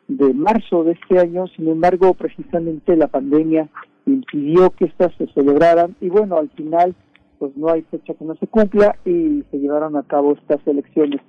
de 0.07 0.33
marzo 0.33 0.83
de 0.83 0.93
este 0.93 1.19
año, 1.19 1.45
sin 1.55 1.67
embargo, 1.67 2.15
precisamente 2.15 2.95
la 2.95 3.07
pandemia 3.07 3.69
impidió 4.05 4.69
que 4.71 4.85
estas 4.85 5.13
se 5.15 5.27
celebraran 5.33 5.95
y 6.01 6.09
bueno, 6.09 6.37
al 6.37 6.49
final 6.51 6.95
pues 7.39 7.55
no 7.57 7.69
hay 7.69 7.81
fecha 7.83 8.13
que 8.13 8.25
no 8.25 8.35
se 8.35 8.47
cumpla 8.47 8.97
y 9.05 9.43
se 9.51 9.57
llevaron 9.57 9.97
a 9.97 10.03
cabo 10.03 10.33
estas 10.33 10.65
elecciones. 10.67 11.21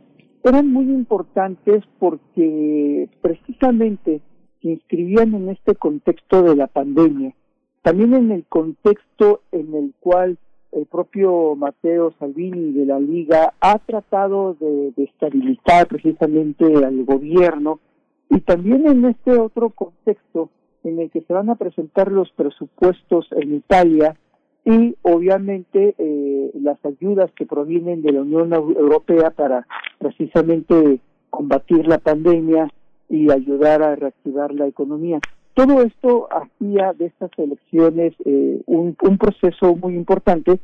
Eran 0.44 0.72
muy 0.72 0.84
importantes 0.84 1.82
porque 1.98 3.08
precisamente 3.20 4.20
se 4.62 4.68
inscribían 4.68 5.34
en 5.34 5.48
este 5.48 5.74
contexto 5.74 6.42
de 6.42 6.54
la 6.54 6.68
pandemia, 6.68 7.34
también 7.82 8.14
en 8.14 8.30
el 8.30 8.44
contexto 8.46 9.40
en 9.52 9.74
el 9.74 9.94
cual 10.00 10.38
el 10.72 10.86
propio 10.86 11.54
Mateo 11.56 12.12
Salvini 12.18 12.72
de 12.72 12.86
la 12.86 13.00
Liga 13.00 13.54
ha 13.60 13.78
tratado 13.78 14.54
de, 14.54 14.92
de 14.96 15.04
estabilizar 15.04 15.86
precisamente 15.88 16.64
al 16.84 17.04
gobierno 17.04 17.80
y 18.28 18.40
también 18.40 18.86
en 18.86 19.04
este 19.06 19.38
otro 19.38 19.70
contexto 19.70 20.50
en 20.86 21.00
el 21.00 21.10
que 21.10 21.22
se 21.22 21.32
van 21.32 21.50
a 21.50 21.56
presentar 21.56 22.12
los 22.12 22.30
presupuestos 22.32 23.26
en 23.32 23.54
Italia 23.54 24.16
y 24.64 24.96
obviamente 25.02 25.94
eh, 25.98 26.50
las 26.54 26.84
ayudas 26.84 27.30
que 27.32 27.46
provienen 27.46 28.02
de 28.02 28.12
la 28.12 28.22
Unión 28.22 28.52
Europea 28.52 29.30
para 29.30 29.66
precisamente 29.98 31.00
combatir 31.30 31.86
la 31.86 31.98
pandemia 31.98 32.68
y 33.08 33.30
ayudar 33.30 33.82
a 33.82 33.94
reactivar 33.94 34.52
la 34.52 34.66
economía. 34.66 35.20
Todo 35.54 35.82
esto 35.82 36.28
hacía 36.30 36.92
de 36.92 37.06
estas 37.06 37.30
elecciones 37.38 38.14
eh, 38.24 38.60
un, 38.66 38.94
proceso 39.18 39.74
muy 39.76 39.94
importante 39.94 40.60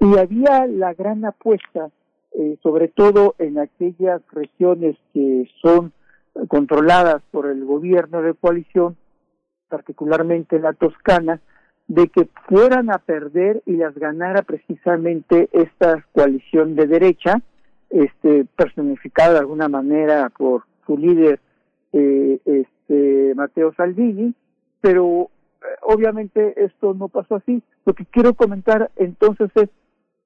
y 0.00 0.18
había 0.18 0.66
la 0.66 0.94
gran 0.94 1.24
apuesta, 1.24 1.90
eh, 2.32 2.56
sobre 2.62 2.88
todo 2.88 3.34
en 3.38 3.58
aquellas 3.58 4.22
regiones 4.32 4.96
que 5.12 5.48
son 5.62 5.92
controladas 6.48 7.22
por 7.30 7.46
el 7.46 7.64
gobierno 7.64 8.20
de 8.22 8.34
coalición, 8.34 8.96
particularmente 9.68 10.58
la 10.58 10.72
Toscana, 10.72 11.40
de 11.88 12.08
que 12.08 12.28
fueran 12.48 12.90
a 12.90 12.98
perder 12.98 13.62
y 13.64 13.76
las 13.76 13.94
ganara 13.94 14.42
precisamente 14.42 15.48
esta 15.52 16.04
coalición 16.12 16.74
de 16.74 16.86
derecha, 16.86 17.40
este, 17.90 18.44
personificada 18.56 19.34
de 19.34 19.38
alguna 19.38 19.68
manera 19.68 20.30
por 20.30 20.64
su 20.86 20.98
líder 20.98 21.38
eh, 21.92 22.40
este, 22.44 23.34
Matteo 23.36 23.72
Salvini, 23.74 24.34
pero 24.80 25.30
eh, 25.62 25.66
obviamente 25.82 26.64
esto 26.64 26.94
no 26.94 27.08
pasó 27.08 27.36
así. 27.36 27.62
Lo 27.84 27.94
que 27.94 28.04
quiero 28.06 28.34
comentar 28.34 28.90
entonces 28.96 29.50
es 29.54 29.68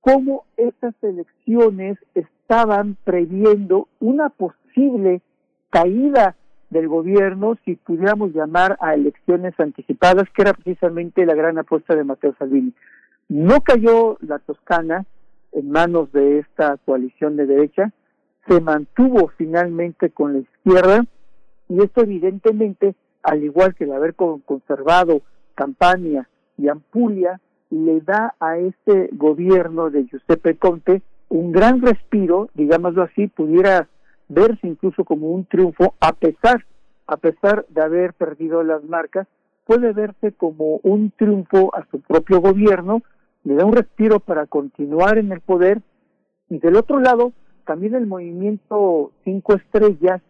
cómo 0.01 0.45
estas 0.57 0.95
elecciones 1.03 1.99
estaban 2.15 2.97
previendo 3.05 3.89
una 4.01 4.31
posible 4.31 5.21
caída 5.69 6.37
del 6.71 6.89
gobierno 6.89 7.57
si 7.65 7.75
pudiéramos 7.77 8.33
llamar 8.33 8.77
a 8.81 8.95
elecciones 8.95 9.59
anticipadas, 9.59 10.25
que 10.31 10.43
era 10.43 10.55
precisamente 10.55 11.27
la 11.27 11.35
gran 11.35 11.59
apuesta 11.59 11.95
de 11.95 12.05
Mateo 12.05 12.35
Salvini. 12.39 12.73
No 13.29 13.61
cayó 13.61 14.17
la 14.21 14.39
Toscana 14.39 15.05
en 15.53 15.71
manos 15.71 16.13
de 16.13 16.39
esta 16.39 16.77
coalición 16.79 17.37
de 17.37 17.47
derecha, 17.47 17.93
se 18.49 18.61
mantuvo 18.61 19.29
finalmente 19.37 20.11
con 20.11 20.33
la 20.33 20.39
izquierda 20.41 21.05
y 21.69 21.83
esto 21.83 22.03
evidentemente, 22.03 22.95
al 23.23 23.43
igual 23.45 23.75
que 23.75 23.85
el 23.85 23.93
haber 23.93 24.15
conservado 24.15 25.23
Campania 25.55 26.29
y 26.57 26.69
Ampulia, 26.69 27.41
le 27.71 28.01
da 28.01 28.35
a 28.41 28.59
este 28.59 29.11
gobierno 29.13 29.91
de 29.91 30.07
Giuseppe 30.07 30.57
Conte 30.57 31.03
un 31.29 31.53
gran 31.53 31.81
respiro, 31.81 32.51
digámoslo 32.55 33.05
así, 33.05 33.29
pudiera 33.29 33.89
verse 34.31 34.66
incluso 34.66 35.05
como 35.05 35.31
un 35.31 35.44
triunfo 35.44 35.94
a 36.01 36.12
pesar 36.12 36.65
a 37.07 37.16
pesar 37.16 37.66
de 37.69 37.82
haber 37.82 38.15
perdido 38.15 38.62
las 38.62 38.82
marcas 38.85 39.27
puede 39.66 39.93
verse 39.93 40.32
como 40.32 40.81
un 40.82 41.11
triunfo 41.11 41.74
a 41.74 41.85
su 41.90 42.01
propio 42.01 42.40
gobierno 42.40 43.02
le 43.44 43.55
da 43.55 43.65
un 43.65 43.73
respiro 43.73 44.20
para 44.20 44.47
continuar 44.47 45.19
en 45.19 45.32
el 45.32 45.40
poder. 45.40 45.81
Y 46.48 46.59
del 46.59 46.77
otro 46.77 47.01
lado 47.01 47.32
también 47.66 47.94
el 47.94 48.07
movimiento 48.07 49.12
cinco 49.24 49.55
estrellas 49.55 50.20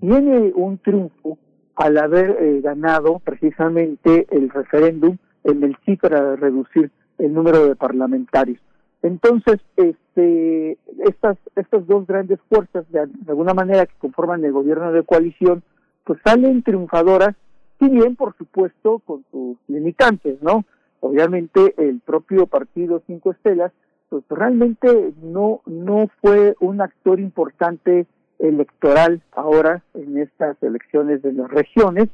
tiene 0.00 0.52
un 0.54 0.78
triunfo 0.78 1.38
al 1.76 1.98
haber 1.98 2.36
eh, 2.40 2.60
ganado 2.60 3.18
precisamente 3.18 4.26
el 4.30 4.50
referéndum 4.50 5.16
en 5.44 5.62
el 5.62 5.76
sí 5.84 5.96
para 5.96 6.36
reducir 6.36 6.90
el 7.18 7.32
número 7.32 7.66
de 7.66 7.76
parlamentarios 7.76 8.60
entonces, 9.04 9.60
este, 9.76 10.78
estas, 11.06 11.36
estas 11.56 11.86
dos 11.86 12.06
grandes 12.06 12.40
fuerzas, 12.48 12.90
de, 12.90 13.00
alguna 13.28 13.52
manera, 13.52 13.84
que 13.84 13.92
conforman 13.98 14.42
el 14.46 14.52
gobierno 14.52 14.92
de 14.92 15.02
coalición, 15.02 15.62
pues 16.04 16.18
salen 16.24 16.62
triunfadoras, 16.62 17.36
si 17.78 17.90
bien, 17.90 18.16
por 18.16 18.34
supuesto, 18.38 19.00
con 19.00 19.22
sus 19.30 19.58
limitantes, 19.68 20.42
¿no? 20.42 20.64
Obviamente, 21.00 21.74
el 21.76 22.00
propio 22.00 22.46
partido 22.46 23.02
Cinco 23.06 23.32
Estelas, 23.32 23.72
pues 24.08 24.24
realmente 24.30 25.12
no, 25.22 25.60
no 25.66 26.08
fue 26.22 26.56
un 26.60 26.80
actor 26.80 27.20
importante 27.20 28.06
electoral 28.38 29.20
ahora 29.32 29.82
en 29.92 30.16
estas 30.16 30.56
elecciones 30.62 31.20
de 31.20 31.34
las 31.34 31.50
regiones, 31.50 32.08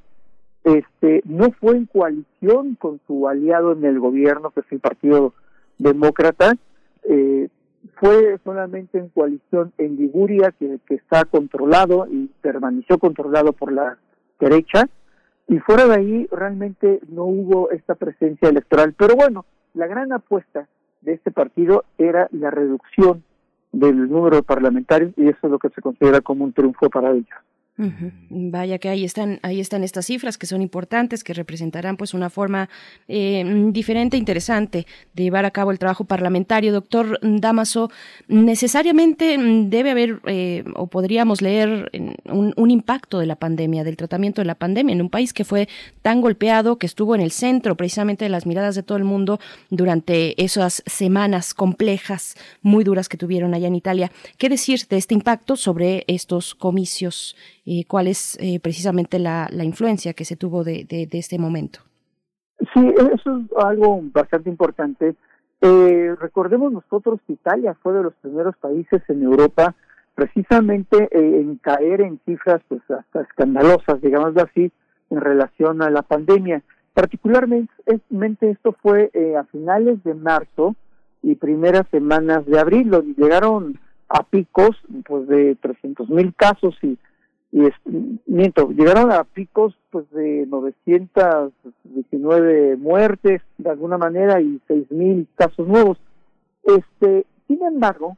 este, 0.65 1.23
no 1.25 1.53
fue 1.53 1.77
en 1.77 1.87
coalición 1.87 2.75
con 2.75 3.01
su 3.07 3.29
aliado 3.29 3.75
en 3.75 3.85
el 3.85 4.01
gobierno, 4.01 4.51
que 4.51 4.61
es 4.61 4.67
el 4.73 4.81
Partido 4.81 5.35
Demócrata, 5.79 6.57
eh, 7.05 7.49
fue 7.97 8.39
solamente 8.45 8.99
en 8.99 9.09
coalición 9.09 9.73
en 9.79 9.97
Liguria, 9.97 10.53
que, 10.59 10.79
que 10.87 10.95
está 10.95 11.25
controlado 11.25 12.07
y 12.11 12.31
permaneció 12.41 12.99
controlado 12.99 13.53
por 13.53 13.73
la 13.73 13.99
derecha, 14.39 14.89
y 15.49 15.59
fuera 15.59 15.87
de 15.87 15.95
ahí 15.95 16.29
realmente 16.31 17.01
no 17.09 17.25
hubo 17.25 17.71
esta 17.71 17.95
presencia 17.95 18.49
electoral. 18.49 18.95
Pero 18.97 19.17
bueno, 19.17 19.45
la 19.75 19.87
gran 19.87 20.13
apuesta 20.13 20.69
de 21.01 21.15
este 21.15 21.31
partido 21.31 21.85
era 21.99 22.29
la 22.33 22.51
reducción 22.51 23.25
del 23.73 24.09
número 24.09 24.37
de 24.37 24.43
parlamentarios 24.43 25.13
y 25.17 25.29
eso 25.29 25.39
es 25.43 25.51
lo 25.51 25.59
que 25.59 25.71
se 25.71 25.83
considera 25.83 26.21
como 26.21 26.45
un 26.45 26.53
triunfo 26.53 26.89
para 26.91 27.11
ellos. 27.11 27.29
Vaya 28.29 28.79
que 28.79 28.91
ahí 28.91 29.05
están, 29.05 29.41
ahí 29.43 29.59
están 29.59 29.85
estas 29.85 30.05
cifras 30.05 30.37
que 30.37 30.47
son 30.47 30.61
importantes, 30.61 31.25
que 31.25 31.33
representarán 31.33 31.97
pues 31.97 32.13
una 32.13 32.29
forma 32.29 32.69
eh, 33.09 33.43
diferente, 33.73 34.19
interesante 34.19 34.87
de 35.15 35.23
llevar 35.23 35.47
a 35.47 35.51
cabo 35.51 35.71
el 35.71 35.79
trabajo 35.79 36.05
parlamentario. 36.05 36.73
Doctor 36.73 37.19
Damaso, 37.23 37.91
necesariamente 38.29 39.39
debe 39.67 39.93
haber 39.93 40.21
eh, 40.27 40.65
o 40.75 40.89
podríamos 40.89 41.41
leer 41.41 41.91
un, 42.27 42.53
un, 42.55 42.71
impacto 42.71 43.19
de 43.19 43.27
la 43.27 43.37
pandemia, 43.37 43.83
del 43.83 43.97
tratamiento 43.97 44.43
de 44.43 44.47
la 44.47 44.57
pandemia 44.57 44.93
en 44.93 45.01
un 45.01 45.09
país 45.09 45.33
que 45.33 45.45
fue 45.45 45.69
tan 46.03 46.21
golpeado, 46.21 46.77
que 46.77 46.87
estuvo 46.87 47.15
en 47.15 47.23
el 47.23 47.31
centro 47.31 47.77
precisamente 47.77 48.27
de 48.27 48.29
las 48.29 48.45
miradas 48.45 48.75
de 48.75 48.83
todo 48.83 48.99
el 48.99 49.05
mundo 49.05 49.41
durante 49.71 50.43
esas 50.43 50.83
semanas 50.87 51.55
complejas, 51.55 52.37
muy 52.61 52.85
duras 52.85 53.09
que 53.09 53.17
tuvieron 53.17 53.55
allá 53.55 53.69
en 53.69 53.75
Italia. 53.75 54.13
¿Qué 54.37 54.51
decir 54.51 54.87
de 54.89 54.99
este 54.99 55.15
impacto 55.15 55.57
sobre 55.57 56.05
estos 56.09 56.55
comicios? 56.55 57.37
Eh, 57.67 57.85
cuál 57.87 58.07
es 58.07 58.39
eh, 58.41 58.61
precisamente 58.61 59.19
la, 59.19 59.49
la, 59.51 59.65
influencia 59.65 60.13
que 60.13 60.25
se 60.25 60.37
tuvo 60.37 60.65
de, 60.65 60.85
de, 60.85 61.07
de, 61.07 61.19
este 61.19 61.39
momento. 61.39 61.81
Sí, 62.75 62.93
eso 63.15 63.39
es 63.39 63.65
algo 63.65 64.01
bastante 64.13 64.51
importante. 64.51 65.15
Eh, 65.61 66.15
recordemos 66.19 66.73
nosotros 66.73 67.21
que 67.27 67.35
Italia 67.35 67.77
fue 67.83 67.93
de 67.93 68.03
los 68.05 68.15
primeros 68.15 68.57
países 68.57 69.03
en 69.09 69.23
Europa 69.23 69.75
precisamente 70.15 71.09
eh, 71.11 71.41
en 71.41 71.57
caer 71.57 72.01
en 72.03 72.21
cifras 72.27 72.61
pues 72.69 72.83
hasta 72.91 73.23
escandalosas, 73.23 74.01
digamos 74.01 74.37
así, 74.37 74.71
en 75.11 75.21
relación 75.21 75.83
a 75.83 75.91
la 75.91 76.03
pandemia. 76.03 76.63
Particularmente 76.95 78.51
esto 78.51 78.77
fue 78.83 79.11
eh, 79.15 79.37
a 79.37 79.45
finales 79.45 80.03
de 80.05 80.15
marzo 80.15 80.77
y 81.23 81.37
primeras 81.37 81.87
semanas 81.91 82.45
de 82.47 82.59
abril, 82.59 82.91
donde 82.91 83.15
llegaron 83.15 83.79
a 84.09 84.23
picos 84.25 84.77
pues 85.07 85.29
de 85.29 85.57
300 85.57 86.11
mil 86.11 86.35
casos 86.35 86.75
y 86.83 86.99
y 87.53 87.67
es, 87.67 87.75
miento, 88.27 88.71
llegaron 88.71 89.11
a 89.11 89.25
picos 89.25 89.75
pues 89.91 90.09
de 90.11 90.47
919 90.47 92.77
muertes 92.77 93.43
de 93.59 93.71
alguna 93.71 93.99
manera 93.99 94.41
y 94.41 94.61
6000 94.69 95.27
casos 95.35 95.67
nuevos. 95.67 95.99
Este, 96.63 97.27
sin 97.49 97.65
embargo, 97.65 98.17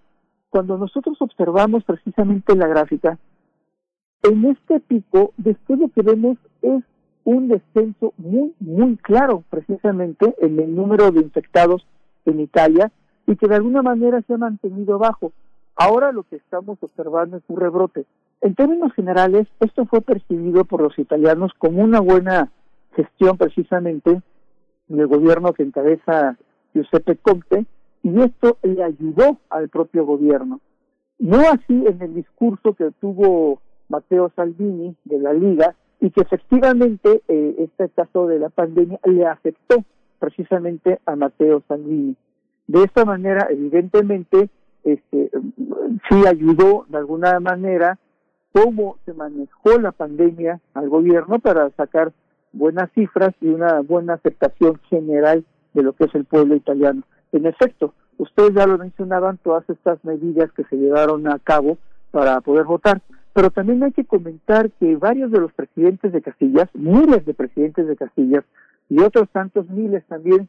cuando 0.51 0.77
nosotros 0.77 1.17
observamos 1.21 1.83
precisamente 1.85 2.55
la 2.55 2.67
gráfica, 2.67 3.19
en 4.23 4.45
este 4.45 4.81
pico, 4.81 5.33
después 5.39 5.81
lo 5.81 5.89
que 5.89 6.03
vemos 6.03 6.37
es 6.61 6.85
un 7.25 7.49
descenso 7.49 8.13
muy, 8.19 8.53
muy 8.61 8.97
claro 8.97 9.45
precisamente 9.49 10.35
en 10.41 10.61
el 10.61 10.75
número 10.75 11.11
de 11.11 11.21
infectados 11.21 11.87
en 12.27 12.41
Italia 12.41 12.93
y 13.27 13.37
que 13.37 13.49
de 13.49 13.57
alguna 13.57 13.81
manera 13.83 14.21
se 14.23 14.35
ha 14.35 14.39
mantenido 14.39 14.99
bajo. 14.99 15.33
Ahora 15.75 16.13
lo 16.13 16.25
que 16.25 16.37
estamos 16.37 16.77
observando 16.83 17.39
es 17.39 17.43
un 17.49 17.59
rebrote. 17.59 18.05
En 18.43 18.57
términos 18.57 18.93
generales, 18.95 19.47
esto 19.61 19.87
fue 19.87 20.01
percibido 20.01 20.65
por 20.65 20.83
los 20.83 20.99
italianos 20.99 21.53
como 21.59 21.81
una 21.81 22.01
buena 22.01 22.51
gestión 22.97 23.39
precisamente 23.39 24.21
del 24.89 25.07
gobierno 25.07 25.53
que 25.53 25.63
encabeza 25.63 26.37
Giuseppe 26.75 27.17
Conte 27.17 27.65
y 28.03 28.21
esto 28.21 28.59
le 28.65 28.83
ayudó 28.83 29.39
al 29.49 29.69
propio 29.69 30.05
gobierno. 30.05 30.61
No 31.21 31.39
así 31.39 31.85
en 31.87 32.03
el 32.03 32.15
discurso 32.15 32.75
que 32.75 32.91
tuvo 33.01 33.61
Matteo 33.89 34.33
Salvini 34.35 34.97
de 35.05 35.19
la 35.21 35.33
Liga 35.33 35.77
y 36.01 36.11
que 36.11 36.23
efectivamente 36.23 37.23
eh, 37.29 37.55
este 37.59 37.91
caso 37.91 38.27
de 38.27 38.41
la 38.41 38.49
pandemia 38.49 38.99
le 39.05 39.25
afectó 39.25 39.85
precisamente 40.19 40.99
a 41.07 41.15
Matteo 41.15 41.63
Salvini. 41.69 42.17
De 42.67 42.83
esta 42.83 43.05
manera, 43.05 43.47
evidentemente, 43.51 44.51
este, 44.83 45.31
sí 46.09 46.27
ayudó 46.27 46.87
de 46.89 46.99
alguna 46.99 47.39
manera 47.39 48.01
cómo 48.53 48.99
se 49.05 49.15
manejó 49.15 49.79
la 49.79 49.93
pandemia 49.93 50.61
al 50.75 50.89
gobierno 50.89 51.39
para 51.39 51.71
sacar 51.71 52.13
buenas 52.53 52.91
cifras 52.93 53.35
y 53.41 53.49
una 53.49 53.81
buena 53.81 54.15
aceptación 54.15 54.79
general 54.89 55.45
de 55.75 55.83
lo 55.83 55.95
que 55.95 56.05
es 56.05 56.15
el 56.15 56.25
pueblo 56.25 56.55
italiano. 56.55 57.03
En 57.33 57.47
efecto, 57.47 57.95
ustedes 58.19 58.55
ya 58.55 58.67
lo 58.67 58.79
mencionaban, 58.79 59.39
todas 59.39 59.69
estas 59.71 60.05
medidas 60.05 60.53
que 60.53 60.65
se 60.65 60.77
llevaron 60.77 61.27
a 61.29 61.39
cabo 61.39 61.79
para 62.11 62.41
poder 62.43 62.65
votar, 62.65 63.01
pero 63.33 63.51
también 63.51 63.83
hay 63.83 63.93
que 63.93 64.05
comentar 64.05 64.71
que 64.73 64.97
varios 64.97 65.31
de 65.31 65.41
los 65.41 65.53
presidentes 65.55 66.13
de 66.13 66.21
Castillas, 66.21 66.69
miles 66.75 67.25
de 67.25 67.33
presidentes 67.33 67.87
de 67.87 67.97
Castillas 67.97 68.45
y 68.91 69.01
otros 69.01 69.31
tantos 69.31 69.69
miles 69.71 70.05
también 70.07 70.49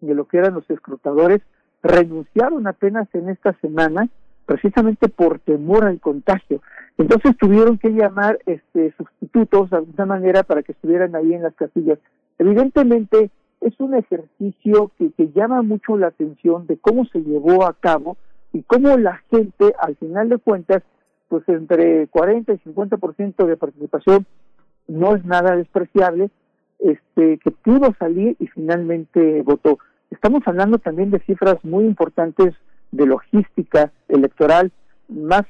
de 0.00 0.14
lo 0.14 0.26
que 0.26 0.38
eran 0.38 0.54
los 0.54 0.68
escrutadores, 0.68 1.40
renunciaron 1.82 2.66
apenas 2.66 3.08
en 3.14 3.30
esta 3.30 3.54
semana 3.60 4.08
precisamente 4.50 5.08
por 5.08 5.38
temor 5.38 5.84
al 5.84 6.00
contagio. 6.00 6.60
Entonces 6.98 7.36
tuvieron 7.38 7.78
que 7.78 7.90
llamar 7.90 8.40
este, 8.46 8.92
sustitutos 8.96 9.70
de 9.70 9.76
alguna 9.76 10.06
manera 10.06 10.42
para 10.42 10.64
que 10.64 10.72
estuvieran 10.72 11.14
ahí 11.14 11.34
en 11.34 11.44
las 11.44 11.54
casillas. 11.54 12.00
Evidentemente 12.36 13.30
es 13.60 13.78
un 13.78 13.94
ejercicio 13.94 14.90
que, 14.98 15.12
que 15.12 15.30
llama 15.30 15.62
mucho 15.62 15.96
la 15.96 16.08
atención 16.08 16.66
de 16.66 16.78
cómo 16.78 17.04
se 17.04 17.20
llevó 17.20 17.64
a 17.64 17.74
cabo 17.74 18.16
y 18.52 18.62
cómo 18.64 18.96
la 18.96 19.22
gente, 19.30 19.72
al 19.78 19.94
final 19.94 20.28
de 20.28 20.38
cuentas, 20.38 20.82
pues 21.28 21.48
entre 21.48 22.08
40 22.08 22.52
y 22.52 22.58
50% 22.58 23.46
de 23.46 23.56
participación 23.56 24.26
no 24.88 25.14
es 25.14 25.24
nada 25.24 25.54
despreciable, 25.54 26.28
este, 26.80 27.38
que 27.38 27.52
pudo 27.52 27.94
salir 28.00 28.34
y 28.40 28.48
finalmente 28.48 29.42
votó. 29.42 29.78
Estamos 30.10 30.42
hablando 30.46 30.78
también 30.78 31.12
de 31.12 31.20
cifras 31.20 31.64
muy 31.64 31.84
importantes 31.84 32.56
de 32.92 33.06
logística 33.06 33.92
electoral, 34.08 34.72
más 35.08 35.42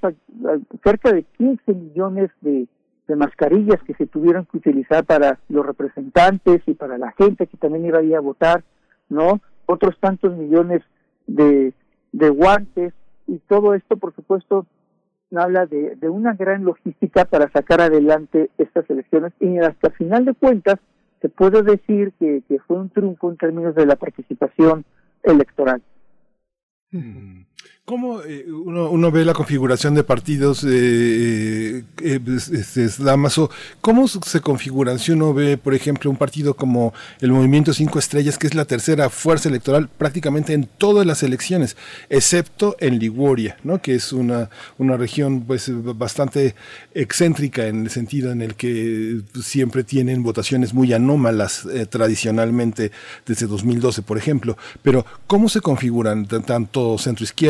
cerca 0.82 1.12
de 1.12 1.24
15 1.36 1.72
millones 1.74 2.30
de, 2.40 2.66
de 3.08 3.16
mascarillas 3.16 3.82
que 3.82 3.94
se 3.94 4.06
tuvieron 4.06 4.46
que 4.46 4.58
utilizar 4.58 5.04
para 5.04 5.38
los 5.48 5.66
representantes 5.66 6.62
y 6.66 6.74
para 6.74 6.96
la 6.96 7.12
gente 7.12 7.46
que 7.46 7.56
también 7.56 7.86
iba 7.86 7.98
a 7.98 8.18
a 8.18 8.20
votar, 8.20 8.64
¿no? 9.08 9.40
Otros 9.66 9.98
tantos 10.00 10.36
millones 10.36 10.82
de, 11.26 11.72
de 12.12 12.28
guantes 12.30 12.94
y 13.26 13.38
todo 13.48 13.74
esto, 13.74 13.96
por 13.96 14.14
supuesto, 14.14 14.66
habla 15.36 15.66
de, 15.66 15.96
de 15.96 16.08
una 16.08 16.34
gran 16.34 16.64
logística 16.64 17.24
para 17.24 17.50
sacar 17.50 17.80
adelante 17.80 18.50
estas 18.58 18.88
elecciones 18.90 19.32
y 19.40 19.58
hasta 19.58 19.90
final 19.90 20.24
de 20.24 20.34
cuentas 20.34 20.76
se 21.20 21.28
puede 21.28 21.62
decir 21.62 22.12
que, 22.18 22.42
que 22.48 22.58
fue 22.60 22.78
un 22.78 22.90
triunfo 22.90 23.30
en 23.30 23.36
términos 23.36 23.74
de 23.74 23.86
la 23.86 23.96
participación 23.96 24.84
electoral. 25.22 25.82
Mm-hmm. 26.94 27.18
mm-hmm. 27.18 27.49
¿Cómo 27.90 28.22
eh, 28.22 28.46
uno, 28.48 29.10
ve 29.10 29.24
la 29.24 29.32
configuración 29.32 29.96
de 29.96 30.04
partidos, 30.04 30.62
eh, 30.62 31.82
eh, 32.00 32.20
este, 32.52 32.88
Damaso? 33.02 33.50
¿Cómo 33.80 34.06
se 34.06 34.40
configuran? 34.40 35.00
Si 35.00 35.10
uno 35.10 35.34
ve, 35.34 35.58
por 35.58 35.74
ejemplo, 35.74 36.08
un 36.08 36.16
partido 36.16 36.54
como 36.54 36.94
el 37.20 37.32
Movimiento 37.32 37.74
Cinco 37.74 37.98
Estrellas, 37.98 38.38
que 38.38 38.46
es 38.46 38.54
la 38.54 38.64
tercera 38.64 39.10
fuerza 39.10 39.48
electoral 39.48 39.88
prácticamente 39.88 40.52
en 40.52 40.68
todas 40.78 41.04
las 41.04 41.24
elecciones, 41.24 41.76
excepto 42.10 42.76
en 42.78 43.00
Liguria, 43.00 43.56
¿no? 43.64 43.82
que 43.82 43.96
es 43.96 44.12
una, 44.12 44.50
una 44.78 44.96
región 44.96 45.42
pues, 45.42 45.68
bastante 45.98 46.54
excéntrica 46.94 47.66
en 47.66 47.82
el 47.82 47.90
sentido 47.90 48.30
en 48.30 48.40
el 48.40 48.54
que 48.54 49.20
siempre 49.42 49.82
tienen 49.82 50.22
votaciones 50.22 50.74
muy 50.74 50.92
anómalas 50.92 51.66
eh, 51.66 51.86
tradicionalmente 51.86 52.92
desde 53.26 53.48
2012, 53.48 54.02
por 54.02 54.16
ejemplo. 54.16 54.56
Pero, 54.82 55.04
¿cómo 55.26 55.48
se 55.48 55.60
configuran 55.60 56.26
tanto 56.26 56.98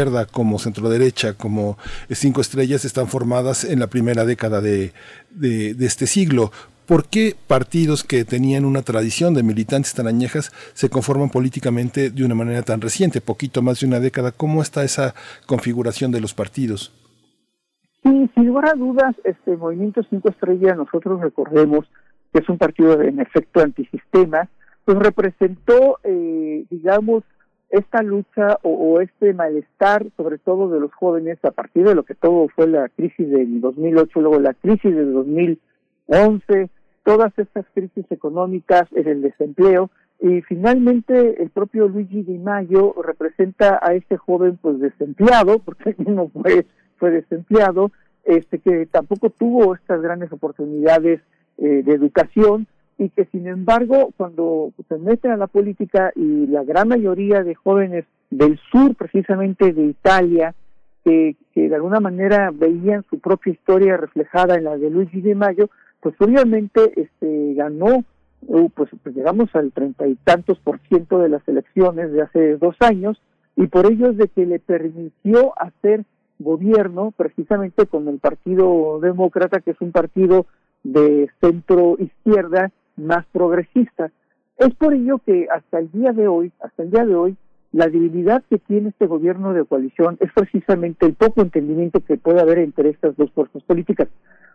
centro-izquierda 0.01 0.27
como 0.27 0.59
centro 0.59 0.89
derecha, 0.89 1.35
como 1.35 1.77
cinco 2.11 2.41
estrellas, 2.41 2.85
están 2.85 3.09
formadas 3.09 3.65
en 3.65 3.79
la 3.79 3.87
primera 3.87 4.25
década 4.25 4.61
de, 4.61 4.93
de, 5.31 5.75
de 5.75 5.87
este 5.87 6.07
siglo. 6.07 6.51
¿Por 6.87 7.05
qué 7.05 7.37
partidos 7.47 8.03
que 8.03 8.25
tenían 8.25 8.65
una 8.65 8.83
tradición 8.83 9.35
de 9.35 9.43
militantes 9.43 9.95
tan 9.95 10.07
añejas 10.07 10.51
se 10.75 10.89
conforman 10.89 11.31
políticamente 11.31 12.11
de 12.11 12.25
una 12.25 12.35
manera 12.35 12.63
tan 12.63 12.81
reciente, 12.81 13.21
poquito 13.21 13.63
más 13.63 13.81
de 13.81 13.87
una 13.87 14.01
década? 14.01 14.33
¿Cómo 14.33 14.63
está 14.63 14.83
esa 14.83 15.15
configuración 15.47 16.11
de 16.11 16.21
los 16.21 16.35
partidos? 16.35 16.93
Sí, 18.03 18.31
sin 18.35 18.47
lugar 18.47 18.71
a 18.71 18.75
dudas, 18.75 19.15
este 19.25 19.57
Movimiento 19.57 20.03
Cinco 20.09 20.31
Estrellas, 20.31 20.77
nosotros 20.77 21.21
recordemos 21.21 21.87
que 22.33 22.41
es 22.41 22.49
un 22.49 22.59
partido 22.59 23.01
en 23.03 23.21
efecto 23.21 23.61
antisistema, 23.61 24.49
pues 24.85 24.99
representó, 24.99 25.99
eh, 26.03 26.65
digamos, 26.71 27.23
esta 27.71 28.03
lucha 28.03 28.59
o, 28.63 29.01
este 29.01 29.33
malestar, 29.33 30.07
sobre 30.17 30.39
todo 30.39 30.69
de 30.69 30.81
los 30.81 30.93
jóvenes, 30.93 31.39
a 31.45 31.53
partir 31.53 31.85
de 31.87 31.95
lo 31.95 32.03
que 32.03 32.15
todo 32.15 32.49
fue 32.49 32.67
la 32.67 32.89
crisis 32.89 33.31
del 33.31 33.61
2008, 33.61 34.21
luego 34.21 34.41
la 34.41 34.55
crisis 34.55 34.95
del 34.95 35.13
2011, 35.13 36.69
todas 37.05 37.33
estas 37.39 37.65
crisis 37.73 38.05
económicas, 38.11 38.89
el 38.93 39.23
desempleo, 39.23 39.91
y 40.21 40.43
finalmente 40.43 41.43
el 41.43 41.51
propio 41.51 41.89
Luigi 41.89 42.23
Di 42.23 42.39
Maio 42.39 42.95
representa 43.03 43.79
a 43.81 43.95
este 43.95 44.17
joven 44.17 44.59
pues 44.61 44.81
desempleado, 44.81 45.59
porque 45.65 45.95
no 45.99 46.29
fue, 46.29 46.67
fue 46.99 47.11
desempleado, 47.11 47.93
este 48.25 48.59
que 48.59 48.87
tampoco 48.87 49.31
tuvo 49.31 49.75
estas 49.75 50.03
grandes 50.03 50.31
oportunidades 50.33 51.21
eh, 51.57 51.83
de 51.83 51.93
educación 51.95 52.67
y 53.01 53.09
que 53.09 53.25
sin 53.33 53.49
embargo 53.49 54.13
cuando 54.19 54.73
se 54.87 54.99
meten 54.99 55.31
a 55.31 55.39
la 55.39 55.47
política 55.47 56.13
y 56.15 56.47
la 56.47 56.65
gran 56.65 56.87
mayoría 56.87 57.43
de 57.43 57.55
jóvenes 57.55 58.05
del 58.29 58.61
sur 58.71 58.95
precisamente 58.95 59.73
de 59.73 59.85
Italia 59.87 60.55
que, 61.03 61.35
que 61.55 61.71
de 61.71 61.75
alguna 61.75 62.01
manera 62.01 62.51
veían 62.53 63.03
su 63.09 63.19
propia 63.19 63.55
historia 63.55 63.97
reflejada 63.97 64.57
en 64.57 64.65
la 64.65 64.77
de 64.77 64.91
Luigi 64.91 65.23
Di 65.23 65.35
Maio 65.35 65.71
pues 66.03 66.15
obviamente 66.19 66.93
este 66.95 67.55
ganó 67.55 68.05
uh, 68.43 68.69
pues, 68.69 68.91
pues, 69.03 69.17
llegamos 69.17 69.49
al 69.55 69.73
treinta 69.73 70.07
y 70.07 70.17
tantos 70.17 70.59
por 70.59 70.79
ciento 70.81 71.21
de 71.21 71.31
las 71.31 71.49
elecciones 71.49 72.13
de 72.13 72.21
hace 72.21 72.59
dos 72.59 72.77
años 72.81 73.19
y 73.57 73.67
por 73.69 73.91
ello 73.91 74.11
es 74.11 74.19
de 74.19 74.29
que 74.29 74.45
le 74.45 74.59
permitió 74.59 75.59
hacer 75.59 76.05
gobierno 76.39 77.15
precisamente 77.17 77.87
con 77.87 78.09
el 78.09 78.19
Partido 78.19 79.01
Demócrata 79.01 79.61
que 79.61 79.71
es 79.71 79.81
un 79.81 79.91
partido 79.91 80.45
de 80.83 81.31
centro 81.41 81.97
izquierda 81.99 82.71
más 82.97 83.25
progresista. 83.33 84.11
Es 84.59 84.75
por 84.75 84.95
ello 84.95 85.19
que 85.25 85.47
hasta 85.51 85.79
el 85.79 85.91
día 85.91 86.13
de 86.13 86.29
hoy, 86.29 86.53
hasta 86.61 86.83
el 86.83 86.91
día 86.91 87.05
de 87.05 87.15
hoy, 87.15 87.37
la 87.73 87.87
debilidad 87.87 88.43
que 88.51 88.59
tiene 88.59 88.89
este 88.89 89.07
gobierno 89.07 89.53
de 89.55 89.65
coalición 89.65 90.17
es 90.21 90.33
precisamente 90.33 91.07
el 91.07 91.15
poco 91.15 91.41
entendimiento 91.41 92.01
que 92.01 92.17
puede 92.17 92.41
haber 92.41 92.59
entre 92.59 92.91
estas 92.91 93.17
dos 93.17 93.31
fuerzas 93.33 93.63
políticas, 93.63 94.09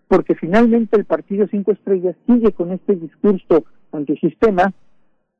porque 0.07 0.35
finalmente 0.35 0.97
el 0.97 1.05
Partido 1.05 1.47
Cinco 1.47 1.71
Estrellas 1.71 2.15
sigue 2.27 2.51
con 2.51 2.71
este 2.71 2.95
discurso 2.95 3.65
antisistema 3.91 4.73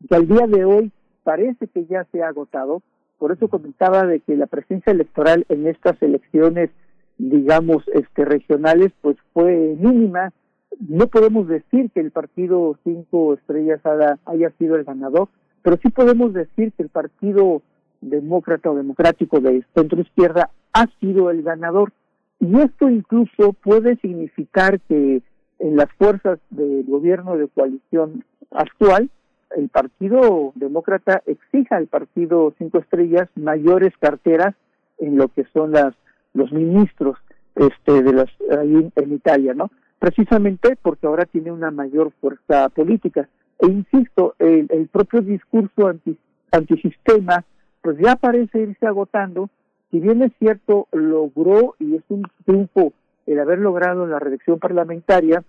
que 0.08 0.16
al 0.16 0.28
día 0.28 0.48
de 0.48 0.66
hoy 0.66 0.92
parece 1.24 1.68
que 1.68 1.86
ya 1.86 2.06
se 2.12 2.24
ha 2.24 2.30
agotado. 2.30 2.82
Por 3.18 3.32
eso 3.32 3.48
comentaba 3.48 4.06
de 4.06 4.20
que 4.22 4.36
la 4.36 4.48
presencia 4.48 4.92
electoral 4.92 5.46
en 5.50 5.68
estas 5.68 6.02
elecciones, 6.02 6.70
digamos, 7.18 7.84
este 7.94 8.26
regionales, 8.26 8.92
pues 9.02 9.18
fue 9.34 9.76
mínima. 9.80 10.32
No 10.80 11.08
podemos 11.08 11.48
decir 11.48 11.90
que 11.92 12.02
el 12.02 12.12
Partido 12.12 12.78
Cinco 12.84 13.34
Estrellas 13.34 13.82
haya 14.26 14.50
sido 14.58 14.76
el 14.76 14.84
ganador, 14.84 15.30
pero 15.62 15.78
sí 15.82 15.90
podemos 15.90 16.34
decir 16.34 16.74
que 16.74 16.84
el 16.84 16.90
Partido 16.90 17.62
Demócrata 18.02 18.70
o 18.70 18.76
Democrático 18.76 19.40
de 19.40 19.64
centro 19.74 20.02
izquierda 20.02 20.52
ha 20.74 20.88
sido 21.00 21.30
el 21.32 21.44
ganador. 21.44 21.92
Y 22.40 22.60
esto 22.60 22.90
incluso 22.90 23.54
puede 23.54 23.96
significar 23.98 24.80
que 24.82 25.22
en 25.60 25.76
las 25.78 25.92
fuerzas 25.98 26.40
del 26.50 26.84
gobierno 26.86 27.38
de 27.38 27.48
coalición 27.48 28.24
actual, 28.52 29.10
el 29.56 29.70
Partido 29.70 30.52
Demócrata 30.56 31.24
exija 31.26 31.78
al 31.78 31.88
Partido 31.88 32.54
Cinco 32.58 32.80
Estrellas 32.80 33.30
mayores 33.36 33.94
carteras 34.00 34.54
en 34.98 35.18
lo 35.18 35.30
que 35.30 35.46
son 35.54 35.72
las 35.72 35.96
los 36.34 36.52
ministros 36.52 37.18
este 37.56 38.04
de 38.04 38.14
las 38.14 38.30
ahí 38.60 38.92
en 38.94 39.14
Italia, 39.14 39.54
¿no? 39.54 39.72
Precisamente 40.00 40.76
porque 40.82 41.08
ahora 41.08 41.26
tiene 41.26 41.52
una 41.52 41.72
mayor 41.72 42.12
fuerza 42.22 42.70
política. 42.70 43.30
E 43.60 43.68
insisto, 43.68 44.36
el, 44.40 44.68
el 44.70 44.88
propio 44.88 45.22
discurso 45.22 45.88
anti, 45.88 46.18
antisistema, 46.52 47.44
pues 47.82 47.98
ya 48.00 48.16
parece 48.16 48.60
irse 48.60 48.86
agotando. 48.86 49.50
Si 49.92 50.00
bien 50.00 50.22
es 50.22 50.32
cierto, 50.40 50.88
logró, 50.92 51.76
y 51.80 51.96
es 51.96 52.04
un 52.10 52.24
triunfo 52.46 52.94
el 53.26 53.40
haber 53.40 53.60
logrado 53.60 54.06
la 54.06 54.20
reelección 54.20 54.60
parlamentaria, 54.60 55.44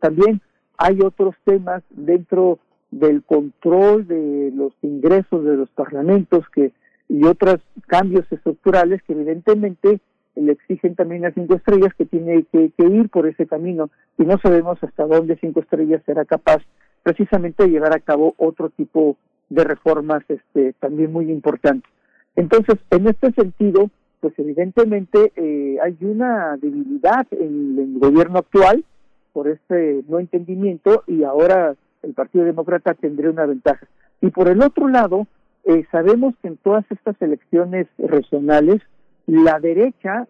también 0.00 0.40
hay 0.78 1.00
otros 1.00 1.34
temas 1.44 1.82
dentro 1.90 2.58
del 2.90 3.22
control 3.22 4.06
de 4.06 4.52
los 4.54 4.72
ingresos 4.82 5.44
de 5.44 5.56
los 5.56 5.68
parlamentos 5.70 6.48
que 6.50 6.72
y 7.08 7.24
otros 7.24 7.58
cambios 7.86 8.30
estructurales 8.30 9.02
que 9.04 9.12
evidentemente 9.12 10.00
le 10.36 10.52
exigen 10.52 10.94
también 10.94 11.24
a 11.24 11.32
Cinco 11.32 11.54
Estrellas 11.54 11.92
que 11.96 12.04
tiene 12.04 12.44
que, 12.52 12.70
ir 12.78 13.08
por 13.08 13.26
ese 13.26 13.46
camino 13.46 13.90
y 14.18 14.24
no 14.24 14.38
sabemos 14.38 14.82
hasta 14.82 15.06
dónde 15.06 15.36
Cinco 15.40 15.60
Estrellas 15.60 16.02
será 16.06 16.24
capaz 16.24 16.62
precisamente 17.02 17.68
llevar 17.68 17.94
a 17.94 18.00
cabo 18.00 18.34
otro 18.36 18.70
tipo 18.70 19.16
de 19.48 19.64
reformas 19.64 20.22
este, 20.28 20.74
también 20.74 21.12
muy 21.12 21.30
importantes. 21.30 21.90
Entonces, 22.34 22.76
en 22.90 23.08
este 23.08 23.32
sentido, 23.32 23.90
pues 24.20 24.34
evidentemente 24.38 25.32
eh, 25.36 25.78
hay 25.82 25.96
una 26.00 26.56
debilidad 26.56 27.26
en, 27.30 27.78
el 27.78 27.98
gobierno 27.98 28.38
actual 28.38 28.84
por 29.32 29.48
este 29.48 30.02
no 30.08 30.18
entendimiento 30.18 31.02
y 31.06 31.22
ahora 31.22 31.74
el 32.02 32.14
Partido 32.14 32.44
Demócrata 32.44 32.94
tendría 32.94 33.30
una 33.30 33.46
ventaja. 33.46 33.86
Y 34.20 34.30
por 34.30 34.48
el 34.48 34.62
otro 34.62 34.88
lado, 34.88 35.26
eh, 35.64 35.84
sabemos 35.90 36.34
que 36.40 36.48
en 36.48 36.56
todas 36.58 36.84
estas 36.90 37.20
elecciones 37.20 37.86
regionales, 37.98 38.82
la 39.26 39.58
derecha 39.60 40.26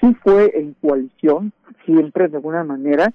sí 0.00 0.14
fue 0.22 0.52
en 0.54 0.74
coalición, 0.80 1.52
siempre 1.84 2.28
de 2.28 2.36
alguna 2.36 2.64
manera, 2.64 3.12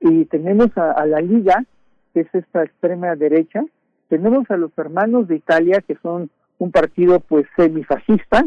y 0.00 0.24
tenemos 0.26 0.76
a 0.76 1.04
la 1.06 1.20
Liga, 1.20 1.64
que 2.12 2.20
es 2.20 2.34
esta 2.34 2.62
extrema 2.62 3.14
derecha. 3.16 3.64
Tenemos 4.08 4.50
a 4.50 4.56
los 4.56 4.70
hermanos 4.78 5.28
de 5.28 5.36
Italia, 5.36 5.82
que 5.86 5.96
son 6.02 6.30
un 6.58 6.70
partido 6.70 7.20
pues 7.20 7.46
semifascista, 7.56 8.44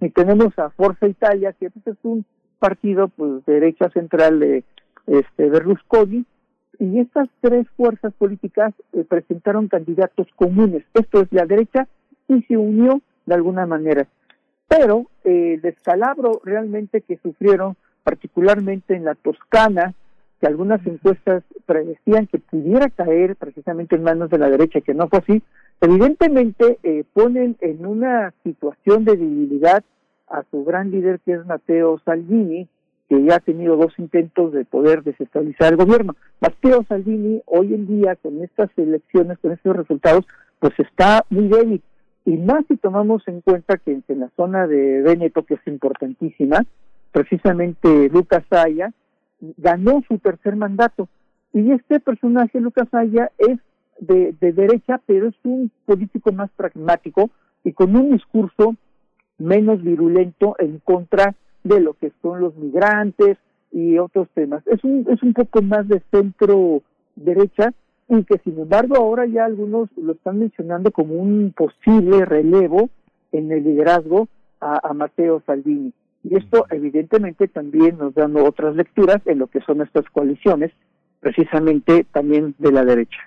y 0.00 0.10
tenemos 0.10 0.58
a 0.58 0.70
Forza 0.70 1.06
Italia, 1.06 1.54
que 1.58 1.70
pues, 1.70 1.86
es 1.86 1.96
un 2.02 2.24
partido 2.58 3.08
pues 3.08 3.44
derecha 3.46 3.90
central 3.90 4.40
de 4.40 4.64
este 5.06 5.50
Berlusconi, 5.50 6.24
y 6.78 7.00
estas 7.00 7.28
tres 7.40 7.66
fuerzas 7.76 8.12
políticas 8.14 8.74
eh, 8.92 9.04
presentaron 9.08 9.68
candidatos 9.68 10.26
comunes. 10.36 10.84
Esto 10.94 11.22
es 11.22 11.32
la 11.32 11.46
derecha 11.46 11.88
y 12.28 12.42
se 12.42 12.56
unió 12.56 13.00
de 13.24 13.34
alguna 13.34 13.66
manera. 13.66 14.06
Pero 14.68 15.06
eh, 15.24 15.54
el 15.54 15.60
descalabro 15.60 16.40
realmente 16.44 17.00
que 17.00 17.18
sufrieron, 17.18 17.76
particularmente 18.02 18.94
en 18.94 19.04
la 19.04 19.14
Toscana, 19.14 19.94
que 20.40 20.46
algunas 20.46 20.84
encuestas 20.86 21.44
predecían 21.64 22.26
que 22.26 22.38
pudiera 22.38 22.90
caer 22.90 23.36
precisamente 23.36 23.96
en 23.96 24.02
manos 24.02 24.30
de 24.30 24.38
la 24.38 24.50
derecha, 24.50 24.80
que 24.80 24.94
no 24.94 25.08
fue 25.08 25.20
así, 25.20 25.42
evidentemente 25.80 26.78
eh, 26.82 27.04
ponen 27.12 27.56
en 27.60 27.86
una 27.86 28.32
situación 28.42 29.04
de 29.04 29.16
debilidad 29.16 29.82
a 30.28 30.42
su 30.50 30.64
gran 30.64 30.90
líder 30.90 31.20
que 31.20 31.34
es 31.34 31.46
Matteo 31.46 32.00
Salvini, 32.04 32.68
que 33.08 33.22
ya 33.22 33.36
ha 33.36 33.40
tenido 33.40 33.76
dos 33.76 33.96
intentos 33.98 34.52
de 34.52 34.64
poder 34.64 35.02
desestabilizar 35.04 35.72
el 35.72 35.76
gobierno. 35.76 36.16
Matteo 36.40 36.84
Salvini 36.88 37.40
hoy 37.46 37.74
en 37.74 37.86
día 37.86 38.16
con 38.16 38.42
estas 38.42 38.70
elecciones, 38.76 39.38
con 39.38 39.52
estos 39.52 39.76
resultados, 39.76 40.26
pues 40.58 40.74
está 40.78 41.24
muy 41.30 41.48
débil. 41.48 41.82
Y 42.26 42.36
más 42.38 42.66
si 42.66 42.76
tomamos 42.76 43.26
en 43.28 43.40
cuenta 43.40 43.78
que 43.78 44.00
en 44.08 44.20
la 44.20 44.30
zona 44.36 44.66
de 44.66 45.00
Veneto, 45.00 45.44
que 45.44 45.54
es 45.54 45.66
importantísima, 45.66 46.64
precisamente 47.12 48.08
Lucas 48.08 48.44
Aya, 48.50 48.92
ganó 49.56 50.02
su 50.08 50.18
tercer 50.18 50.56
mandato. 50.56 51.08
Y 51.52 51.70
este 51.70 52.00
personaje, 52.00 52.60
Lucas 52.60 52.92
Aya, 52.92 53.30
es 53.38 53.58
de, 54.00 54.34
de 54.40 54.52
derecha, 54.52 55.00
pero 55.06 55.28
es 55.28 55.36
un 55.44 55.70
político 55.86 56.32
más 56.32 56.50
pragmático 56.56 57.30
y 57.62 57.72
con 57.72 57.94
un 57.94 58.10
discurso 58.10 58.74
menos 59.38 59.80
virulento 59.82 60.56
en 60.58 60.80
contra 60.80 61.36
de 61.62 61.80
lo 61.80 61.94
que 61.94 62.10
son 62.22 62.40
los 62.40 62.56
migrantes 62.56 63.38
y 63.70 63.98
otros 63.98 64.28
temas. 64.34 64.66
Es 64.66 64.82
un, 64.82 65.06
es 65.08 65.22
un 65.22 65.32
poco 65.32 65.62
más 65.62 65.86
de 65.86 66.02
centro 66.10 66.82
derecha 67.14 67.72
y 68.08 68.24
que 68.24 68.38
sin 68.38 68.58
embargo 68.58 68.96
ahora 68.96 69.26
ya 69.26 69.44
algunos 69.44 69.88
lo 69.96 70.12
están 70.12 70.38
mencionando 70.38 70.90
como 70.90 71.14
un 71.14 71.52
posible 71.56 72.24
relevo 72.24 72.88
en 73.32 73.50
el 73.50 73.64
liderazgo 73.64 74.28
a, 74.60 74.88
a 74.88 74.94
Matteo 74.94 75.42
Salvini. 75.46 75.92
Y 76.22 76.36
esto 76.36 76.66
evidentemente 76.70 77.48
también 77.48 77.98
nos 77.98 78.14
da 78.14 78.26
otras 78.42 78.74
lecturas 78.74 79.18
en 79.26 79.38
lo 79.38 79.46
que 79.46 79.60
son 79.60 79.80
estas 79.80 80.04
coaliciones, 80.10 80.72
precisamente 81.20 82.04
también 82.12 82.54
de 82.58 82.72
la 82.72 82.84
derecha. 82.84 83.18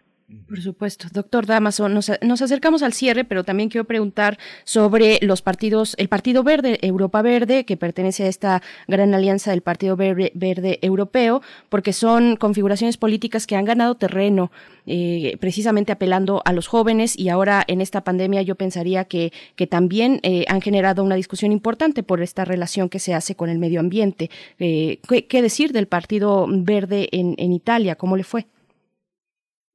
Por 0.47 0.61
supuesto. 0.61 1.07
Doctor 1.11 1.47
Damaso, 1.47 1.89
nos, 1.89 2.09
acercamos 2.09 2.83
al 2.83 2.93
cierre, 2.93 3.23
pero 3.23 3.43
también 3.43 3.69
quiero 3.69 3.85
preguntar 3.85 4.37
sobre 4.63 5.17
los 5.23 5.41
partidos, 5.41 5.95
el 5.97 6.07
Partido 6.07 6.43
Verde, 6.43 6.77
Europa 6.83 7.23
Verde, 7.23 7.65
que 7.65 7.77
pertenece 7.77 8.25
a 8.25 8.27
esta 8.27 8.61
gran 8.87 9.15
alianza 9.15 9.49
del 9.49 9.61
Partido 9.61 9.95
Verde, 9.95 10.31
Verde 10.35 10.77
Europeo, 10.83 11.41
porque 11.69 11.93
son 11.93 12.35
configuraciones 12.35 12.97
políticas 12.97 13.47
que 13.47 13.55
han 13.55 13.65
ganado 13.65 13.95
terreno, 13.95 14.51
eh, 14.85 15.35
precisamente 15.39 15.91
apelando 15.91 16.43
a 16.45 16.53
los 16.53 16.67
jóvenes 16.67 17.17
y 17.17 17.29
ahora 17.29 17.63
en 17.67 17.81
esta 17.81 18.03
pandemia 18.03 18.43
yo 18.43 18.53
pensaría 18.53 19.05
que, 19.05 19.33
que 19.55 19.65
también 19.65 20.19
eh, 20.21 20.45
han 20.47 20.61
generado 20.61 21.03
una 21.03 21.15
discusión 21.15 21.51
importante 21.51 22.03
por 22.03 22.21
esta 22.21 22.45
relación 22.45 22.89
que 22.89 22.99
se 22.99 23.15
hace 23.15 23.33
con 23.33 23.49
el 23.49 23.57
medio 23.57 23.79
ambiente. 23.79 24.29
Eh, 24.59 24.99
¿qué, 25.07 25.25
¿qué, 25.25 25.41
decir 25.41 25.71
del 25.71 25.87
Partido 25.87 26.45
Verde 26.47 27.09
en 27.11 27.51
Italia? 27.51 27.95
¿Cómo 27.95 28.15
le 28.15 28.23
fue? 28.23 28.45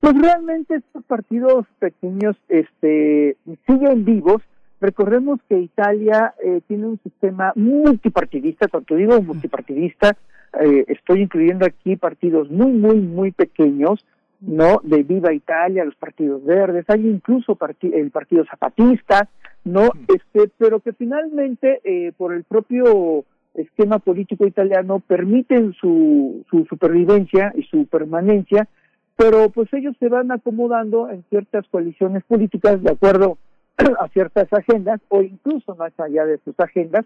Pues 0.01 0.21
realmente 0.21 0.77
estos 0.77 1.05
partidos 1.05 1.67
pequeños 1.79 2.37
este, 2.49 3.37
siguen 3.67 4.05
vivos. 4.05 4.43
Recordemos 4.81 5.41
que 5.49 5.59
Italia 5.59 6.35
eh, 6.45 6.61
tiene 6.67 6.87
un 6.87 7.01
sistema 7.03 7.53
multipartidista, 7.57 8.69
cuando 8.69 8.97
digo 8.97 9.23
multipartidista, 9.23 10.17
eh, 10.61 10.85
estoy 10.89 11.23
incluyendo 11.23 11.65
aquí 11.65 11.97
partidos 11.97 12.51
muy, 12.51 12.73
muy, 12.73 12.97
muy 13.01 13.31
pequeños, 13.33 14.05
¿no? 14.41 14.81
De 14.83 15.03
Viva 15.03 15.33
Italia, 15.33 15.85
los 15.85 15.97
partidos 15.97 16.45
verdes, 16.45 16.85
hay 16.89 17.07
incluso 17.07 17.57
el 17.81 18.11
Partido 18.11 18.45
Zapatista, 18.45 19.29
¿no? 19.65 19.89
Este, 20.09 20.51
pero 20.59 20.81
que 20.81 20.93
finalmente, 20.93 21.81
eh, 21.85 22.13
por 22.17 22.35
el 22.35 22.45
propio 22.45 23.25
esquema 23.55 23.99
político 23.99 24.47
italiano, 24.47 25.01
permiten 25.01 25.73
su, 25.75 26.45
su 26.51 26.67
supervivencia 26.67 27.53
y 27.57 27.63
su 27.63 27.87
permanencia, 27.87 28.69
pero 29.17 29.51
pues 29.51 29.73
ellos 29.73 29.95
se 29.99 30.09
van 30.09 30.33
acomodando 30.33 31.09
en 31.11 31.25
ciertas 31.31 31.67
coaliciones 31.71 32.25
políticas 32.25 32.83
de 32.83 32.91
acuerdo 32.91 33.39
a 34.01 34.09
ciertas 34.09 34.53
agendas 34.53 35.01
o 35.09 35.23
incluso 35.23 35.75
más 35.77 35.93
allá 35.99 36.25
de 36.25 36.39
sus 36.45 36.59
agendas, 36.59 37.05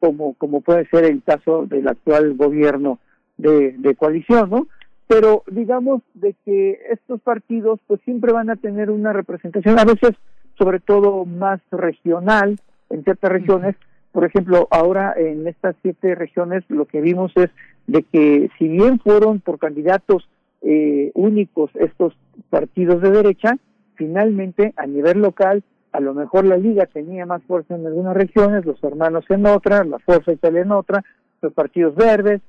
como, 0.00 0.34
como 0.34 0.60
puede 0.60 0.86
ser 0.88 1.04
el 1.04 1.22
caso 1.22 1.66
del 1.66 1.88
actual 1.88 2.34
gobierno 2.34 2.98
de, 3.36 3.72
de 3.72 3.94
coalición, 3.94 4.50
¿no? 4.50 4.66
Pero 5.06 5.44
digamos 5.46 6.02
de 6.14 6.34
que 6.44 6.80
estos 6.90 7.20
partidos 7.20 7.78
pues 7.86 8.00
siempre 8.02 8.32
van 8.32 8.50
a 8.50 8.56
tener 8.56 8.90
una 8.90 9.12
representación, 9.12 9.78
a 9.78 9.84
veces 9.84 10.12
sobre 10.56 10.80
todo 10.80 11.24
más 11.24 11.60
regional 11.70 12.58
en 12.90 13.04
ciertas 13.04 13.30
regiones. 13.30 13.76
Por 14.12 14.24
ejemplo, 14.24 14.68
ahora 14.70 15.14
en 15.16 15.46
estas 15.46 15.74
siete 15.82 16.14
regiones 16.14 16.64
lo 16.68 16.86
que 16.86 17.00
vimos 17.00 17.32
es 17.36 17.50
de 17.86 18.02
que 18.02 18.50
si 18.58 18.68
bien 18.68 18.98
fueron 19.00 19.40
por 19.40 19.58
candidatos 19.58 20.28
eh, 20.64 21.12
únicos 21.14 21.70
estos 21.74 22.16
partidos 22.50 23.00
de 23.02 23.10
derecha, 23.10 23.56
finalmente 23.94 24.72
a 24.76 24.86
nivel 24.86 25.20
local 25.20 25.62
a 25.94 26.00
lo 26.00 26.12
mejor 26.12 26.44
la 26.44 26.56
liga 26.56 26.86
tenía 26.86 27.24
más 27.24 27.40
fuerza 27.44 27.76
en 27.76 27.86
algunas 27.86 28.16
regiones, 28.16 28.66
los 28.66 28.82
hermanos 28.82 29.24
en 29.28 29.46
otras, 29.46 29.86
la 29.86 30.00
fuerza 30.00 30.32
Italia 30.32 30.62
en 30.62 30.72
otra, 30.72 31.04
los 31.40 31.52
partidos 31.52 31.94
verdes, 31.94 32.40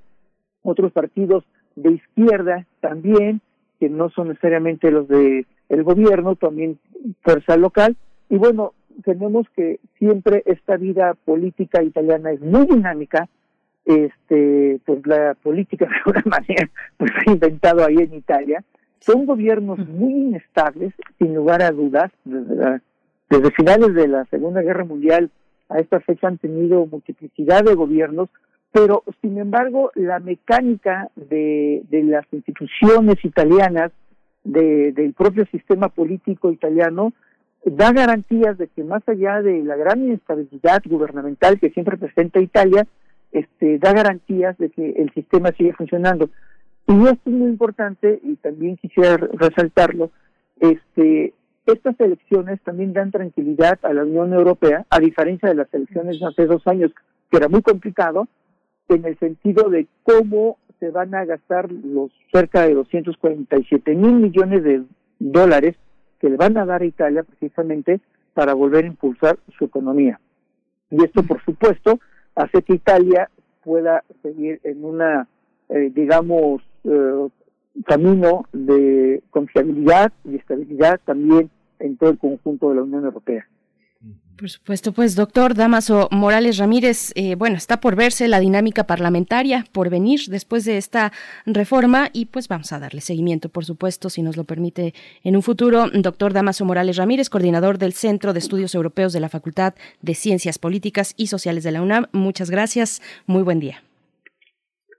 otros 0.64 0.92
partidos 0.92 1.46
de 1.76 1.92
izquierda 1.92 2.66
también, 2.80 3.42
que 3.80 3.88
no 3.88 4.10
son 4.10 4.30
necesariamente 4.30 4.90
los 4.90 5.08
de 5.08 5.46
el 5.70 5.84
gobierno, 5.84 6.36
también 6.36 6.80
fuerza 7.22 7.56
local, 7.56 7.96
y 8.30 8.38
bueno, 8.38 8.74
tenemos 9.04 9.46
que 9.56 9.80
siempre 10.00 10.42
esta 10.48 10.78
vida 10.78 11.14
política 11.14 11.84
italiana 11.84 12.32
es 12.32 12.42
muy 12.42 12.66
dinámica, 12.66 13.30
este, 13.86 14.80
pues 14.86 15.06
la 15.06 15.36
política 15.36 15.86
de 15.90 15.96
alguna 15.96 16.24
manera 16.26 16.70
pues 16.98 17.12
ha 17.26 17.32
inventado 17.32 17.86
ahí 17.86 17.98
en 17.98 18.14
Italia, 18.14 18.64
son 19.00 19.26
gobiernos 19.26 19.78
muy 19.88 20.14
inestables, 20.14 20.94
sin 21.20 21.36
lugar 21.36 21.62
a 21.62 21.72
dudas, 21.72 22.12
desde 22.24 22.82
desde 23.30 23.52
finales 23.52 23.94
de 23.94 24.08
la 24.08 24.26
Segunda 24.26 24.62
Guerra 24.62 24.86
Mundial 24.86 25.32
a 25.70 25.80
esta 25.80 26.00
fecha 26.00 26.28
han 26.28 26.38
tenido 26.38 26.86
multiplicidad 26.86 27.64
de 27.64 27.74
gobiernos, 27.74 28.30
pero 28.72 29.04
sin 29.22 29.38
embargo 29.40 29.92
la 29.96 30.20
mecánica 30.20 31.10
de, 31.16 31.82
de 31.90 32.04
las 32.04 32.26
instituciones 32.32 33.24
italianas, 33.24 33.92
de, 34.44 34.92
del 34.92 35.14
propio 35.14 35.46
sistema 35.48 35.90
político 35.90 36.52
italiano, 36.52 37.14
da 37.66 37.92
garantías 37.92 38.60
de 38.60 38.68
que 38.68 38.84
más 38.84 39.02
allá 39.08 39.42
de 39.42 39.64
la 39.64 39.76
gran 39.76 40.04
inestabilidad 40.04 40.84
gubernamental 40.86 41.60
que 41.60 41.72
siempre 41.72 41.98
presenta 41.98 42.40
Italia, 42.40 42.86
este, 43.36 43.80
da 43.80 43.92
garantías 43.92 44.58
de 44.58 44.70
que 44.70 44.92
el 44.92 45.12
sistema 45.14 45.52
sigue 45.52 45.74
funcionando. 45.74 46.30
Y 46.88 46.94
esto 47.04 47.30
es 47.30 47.34
muy 47.34 47.50
importante 47.50 48.20
y 48.24 48.36
también 48.38 48.78
quisiera 48.78 49.18
resaltarlo, 49.18 50.12
este, 50.60 51.34
estas 51.66 52.00
elecciones 52.00 52.62
también 52.62 52.94
dan 52.94 53.12
tranquilidad 53.12 53.80
a 53.84 53.92
la 53.92 54.04
Unión 54.04 54.34
Europea, 54.34 54.86
a 54.90 55.00
diferencia 55.00 55.50
de 55.50 55.56
las 55.56 55.74
elecciones 55.74 56.20
de 56.20 56.28
hace 56.28 56.46
dos 56.46 56.66
años, 56.68 56.92
que 57.30 57.38
era 57.38 57.50
muy 57.50 57.62
complicado, 57.62 58.28
en 58.88 59.04
el 59.04 59.18
sentido 59.20 59.70
de 59.70 59.88
cómo 60.04 60.58
se 60.80 60.92
van 60.92 61.14
a 61.16 61.26
gastar 61.26 61.72
los 61.72 62.12
cerca 62.32 62.62
de 62.62 62.76
247 62.76 63.96
mil 63.96 64.14
millones 64.14 64.64
de 64.64 64.84
dólares 65.20 65.76
que 66.22 66.30
le 66.30 66.38
van 66.38 66.58
a 66.58 66.66
dar 66.66 66.84
a 66.84 66.86
Italia 66.86 67.24
precisamente 67.24 68.00
para 68.34 68.54
volver 68.54 68.86
a 68.86 68.88
impulsar 68.88 69.40
su 69.58 69.66
economía. 69.66 70.20
Y 70.92 71.04
esto, 71.04 71.24
por 71.24 71.44
supuesto, 71.44 72.00
hace 72.36 72.62
que 72.62 72.74
Italia 72.74 73.30
pueda 73.64 74.04
seguir 74.22 74.60
en 74.64 74.86
una, 74.86 75.28
eh, 75.70 75.92
digamos, 75.94 76.62
eh, 76.84 77.30
camino 77.86 78.46
de 78.54 79.22
confiabilidad 79.32 80.14
y 80.24 80.36
estabilidad 80.36 81.00
también 81.04 81.50
en 81.80 81.98
todo 81.98 82.12
el 82.12 82.18
conjunto 82.18 82.70
de 82.70 82.76
la 82.76 82.84
Unión 82.84 83.06
Europea. 83.06 83.48
Por 84.38 84.50
supuesto, 84.50 84.92
pues 84.92 85.16
doctor 85.16 85.54
Damaso 85.54 86.10
Morales 86.12 86.58
Ramírez, 86.58 87.14
eh, 87.16 87.36
bueno, 87.36 87.56
está 87.56 87.80
por 87.80 87.96
verse 87.96 88.28
la 88.28 88.42
dinámica 88.42 88.86
parlamentaria, 88.86 89.66
por 89.72 89.90
venir 89.90 90.20
después 90.28 90.66
de 90.66 90.78
esta 90.78 91.14
reforma 91.46 92.10
y 92.12 92.26
pues 92.26 92.50
vamos 92.50 92.74
a 92.74 92.80
darle 92.80 93.00
seguimiento, 93.00 93.48
por 93.48 93.64
supuesto, 93.64 94.10
si 94.10 94.22
nos 94.22 94.36
lo 94.36 94.44
permite 94.44 94.94
en 95.24 95.38
un 95.38 95.42
futuro. 95.42 95.90
Doctor 95.90 96.34
Damaso 96.34 96.66
Morales 96.66 96.98
Ramírez, 96.98 97.30
coordinador 97.30 97.78
del 97.78 97.94
Centro 97.94 98.34
de 98.34 98.40
Estudios 98.40 98.76
Europeos 98.76 99.14
de 99.14 99.22
la 99.22 99.30
Facultad 99.30 99.74
de 100.02 100.16
Ciencias 100.16 100.60
Políticas 100.60 101.14
y 101.16 101.28
Sociales 101.28 101.64
de 101.64 101.72
la 101.72 101.82
UNAM, 101.82 102.08
muchas 102.12 102.50
gracias, 102.50 103.02
muy 103.28 103.42
buen 103.42 103.62
día. 103.62 103.84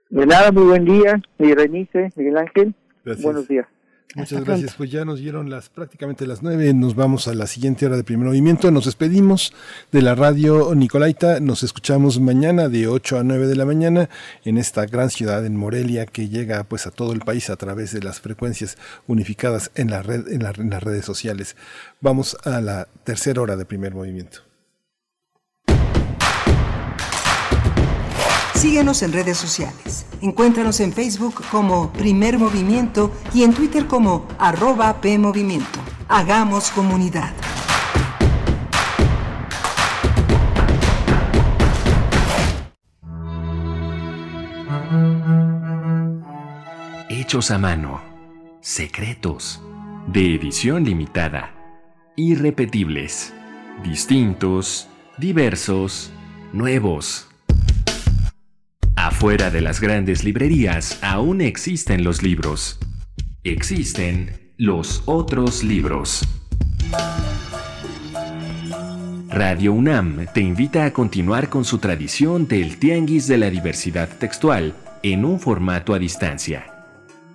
De 0.09 0.25
nada, 0.25 0.51
muy 0.51 0.63
buen 0.63 0.85
día, 0.85 1.21
Miguel 1.37 1.57
Renice, 1.57 2.09
Miguel 2.15 2.37
Ángel, 2.37 2.73
buenos 3.21 3.47
días. 3.47 3.67
Muchas 4.15 4.43
gracias. 4.43 4.73
Pues 4.75 4.89
ya 4.89 5.03
nos 5.03 5.19
dieron 5.19 5.49
las 5.49 5.69
prácticamente 5.69 6.25
las 6.25 6.41
nueve. 6.41 6.73
Nos 6.73 6.95
vamos 6.95 7.27
a 7.27 7.33
la 7.33 7.45
siguiente 7.45 7.85
hora 7.85 7.97
de 7.97 8.03
primer 8.03 8.27
movimiento. 8.27 8.71
Nos 8.71 8.85
despedimos 8.85 9.53
de 9.91 10.01
la 10.01 10.15
radio 10.15 10.73
Nicolaita. 10.73 11.39
Nos 11.39 11.63
escuchamos 11.63 12.19
mañana 12.19 12.69
de 12.69 12.87
8 12.87 13.19
a 13.19 13.23
9 13.23 13.47
de 13.47 13.55
la 13.55 13.65
mañana 13.65 14.09
en 14.45 14.57
esta 14.57 14.85
gran 14.85 15.09
ciudad 15.09 15.45
en 15.45 15.57
Morelia 15.57 16.05
que 16.05 16.29
llega 16.29 16.63
pues 16.63 16.87
a 16.87 16.91
todo 16.91 17.11
el 17.11 17.19
país 17.19 17.49
a 17.49 17.57
través 17.57 17.91
de 17.91 18.01
las 18.01 18.21
frecuencias 18.21 18.77
unificadas 19.07 19.71
en 19.75 19.91
la 19.91 20.01
red 20.01 20.27
en, 20.29 20.45
en 20.45 20.69
las 20.69 20.83
redes 20.83 21.05
sociales. 21.05 21.57
Vamos 21.99 22.37
a 22.43 22.61
la 22.61 22.87
tercera 23.03 23.41
hora 23.41 23.57
de 23.57 23.65
primer 23.65 23.93
movimiento. 23.93 24.46
Síguenos 28.57 29.03
en 29.03 29.13
redes 29.13 29.37
sociales. 29.37 30.07
Encuéntranos 30.19 30.79
en 30.79 30.91
Facebook 30.91 31.43
como 31.51 31.93
Primer 31.93 32.39
Movimiento 32.39 33.11
y 33.31 33.43
en 33.43 33.53
Twitter 33.53 33.85
como 33.85 34.27
arroba 34.39 34.99
PMovimiento. 34.99 35.79
Hagamos 36.07 36.71
comunidad. 36.71 37.35
Hechos 47.11 47.51
a 47.51 47.59
mano. 47.59 48.01
Secretos. 48.61 49.61
De 50.07 50.33
edición 50.33 50.83
limitada. 50.83 51.53
Irrepetibles. 52.15 53.35
Distintos. 53.83 54.89
Diversos. 55.19 56.11
Nuevos 56.53 57.27
Afuera 59.17 59.49
de 59.49 59.61
las 59.61 59.81
grandes 59.81 60.23
librerías 60.23 60.99
aún 61.01 61.41
existen 61.41 62.03
los 62.03 62.21
libros. 62.21 62.77
Existen 63.43 64.53
los 64.57 65.01
otros 65.07 65.63
libros. 65.63 66.21
Radio 69.27 69.73
UNAM 69.73 70.27
te 70.35 70.41
invita 70.41 70.85
a 70.85 70.93
continuar 70.93 71.49
con 71.49 71.65
su 71.65 71.79
tradición 71.79 72.47
del 72.47 72.77
Tianguis 72.77 73.25
de 73.25 73.39
la 73.39 73.49
Diversidad 73.49 74.07
Textual 74.19 74.75
en 75.01 75.25
un 75.25 75.39
formato 75.39 75.95
a 75.95 75.97
distancia. 75.97 76.85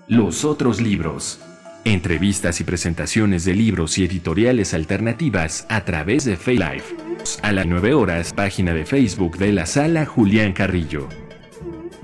Los 0.07 0.45
otros 0.45 0.81
libros. 0.81 1.41
Entrevistas 1.85 2.61
y 2.61 2.65
presentaciones 2.65 3.45
de 3.45 3.55
libros 3.55 3.99
y 3.99 4.05
editoriales 4.05 4.73
alternativas 4.73 5.67
a 5.69 5.85
través 5.85 6.27
de 6.27 6.37
FayLife. 6.37 6.95
A 7.43 7.51
las 7.51 7.67
9 7.67 7.93
horas, 7.95 8.33
página 8.33 8.73
de 8.73 8.87
Facebook 8.87 9.37
de 9.37 9.53
la 9.53 9.67
Sala 9.67 10.07
Julián 10.07 10.53
Carrillo. 10.53 11.09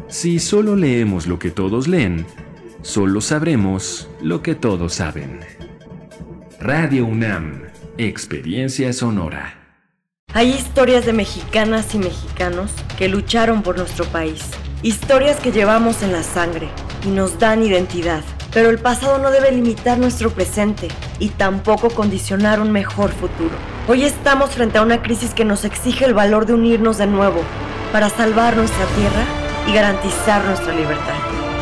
Si 0.06 0.38
solo 0.38 0.76
leemos 0.76 1.26
lo 1.26 1.38
que 1.38 1.50
todos 1.50 1.88
leen, 1.88 2.24
solo 2.82 3.20
sabremos 3.20 4.08
lo 4.22 4.42
que 4.42 4.54
todos 4.54 4.94
saben. 4.94 5.40
Radio 6.60 7.04
UNAM, 7.04 7.64
Experiencia 7.98 8.92
Sonora. 8.92 9.54
Hay 10.32 10.50
historias 10.50 11.04
de 11.04 11.12
mexicanas 11.12 11.94
y 11.94 11.98
mexicanos 11.98 12.70
que 12.96 13.08
lucharon 13.08 13.62
por 13.62 13.76
nuestro 13.76 14.04
país. 14.06 14.44
Historias 14.82 15.40
que 15.40 15.52
llevamos 15.52 16.02
en 16.02 16.12
la 16.12 16.22
sangre 16.22 16.68
y 17.04 17.08
nos 17.08 17.38
dan 17.38 17.62
identidad. 17.62 18.22
Pero 18.52 18.70
el 18.70 18.78
pasado 18.78 19.18
no 19.18 19.30
debe 19.30 19.52
limitar 19.52 19.98
nuestro 19.98 20.30
presente 20.30 20.88
y 21.18 21.28
tampoco 21.28 21.90
condicionar 21.90 22.60
un 22.60 22.72
mejor 22.72 23.10
futuro. 23.10 23.54
Hoy 23.88 24.04
estamos 24.04 24.50
frente 24.50 24.78
a 24.78 24.82
una 24.82 25.02
crisis 25.02 25.34
que 25.34 25.44
nos 25.44 25.64
exige 25.64 26.06
el 26.06 26.14
valor 26.14 26.46
de 26.46 26.54
unirnos 26.54 26.96
de 26.96 27.06
nuevo 27.06 27.42
para 27.92 28.08
salvar 28.08 28.56
nuestra 28.56 28.86
tierra 28.96 29.47
y 29.68 29.72
garantizar 29.72 30.44
nuestra 30.44 30.72
libertad. 30.72 31.14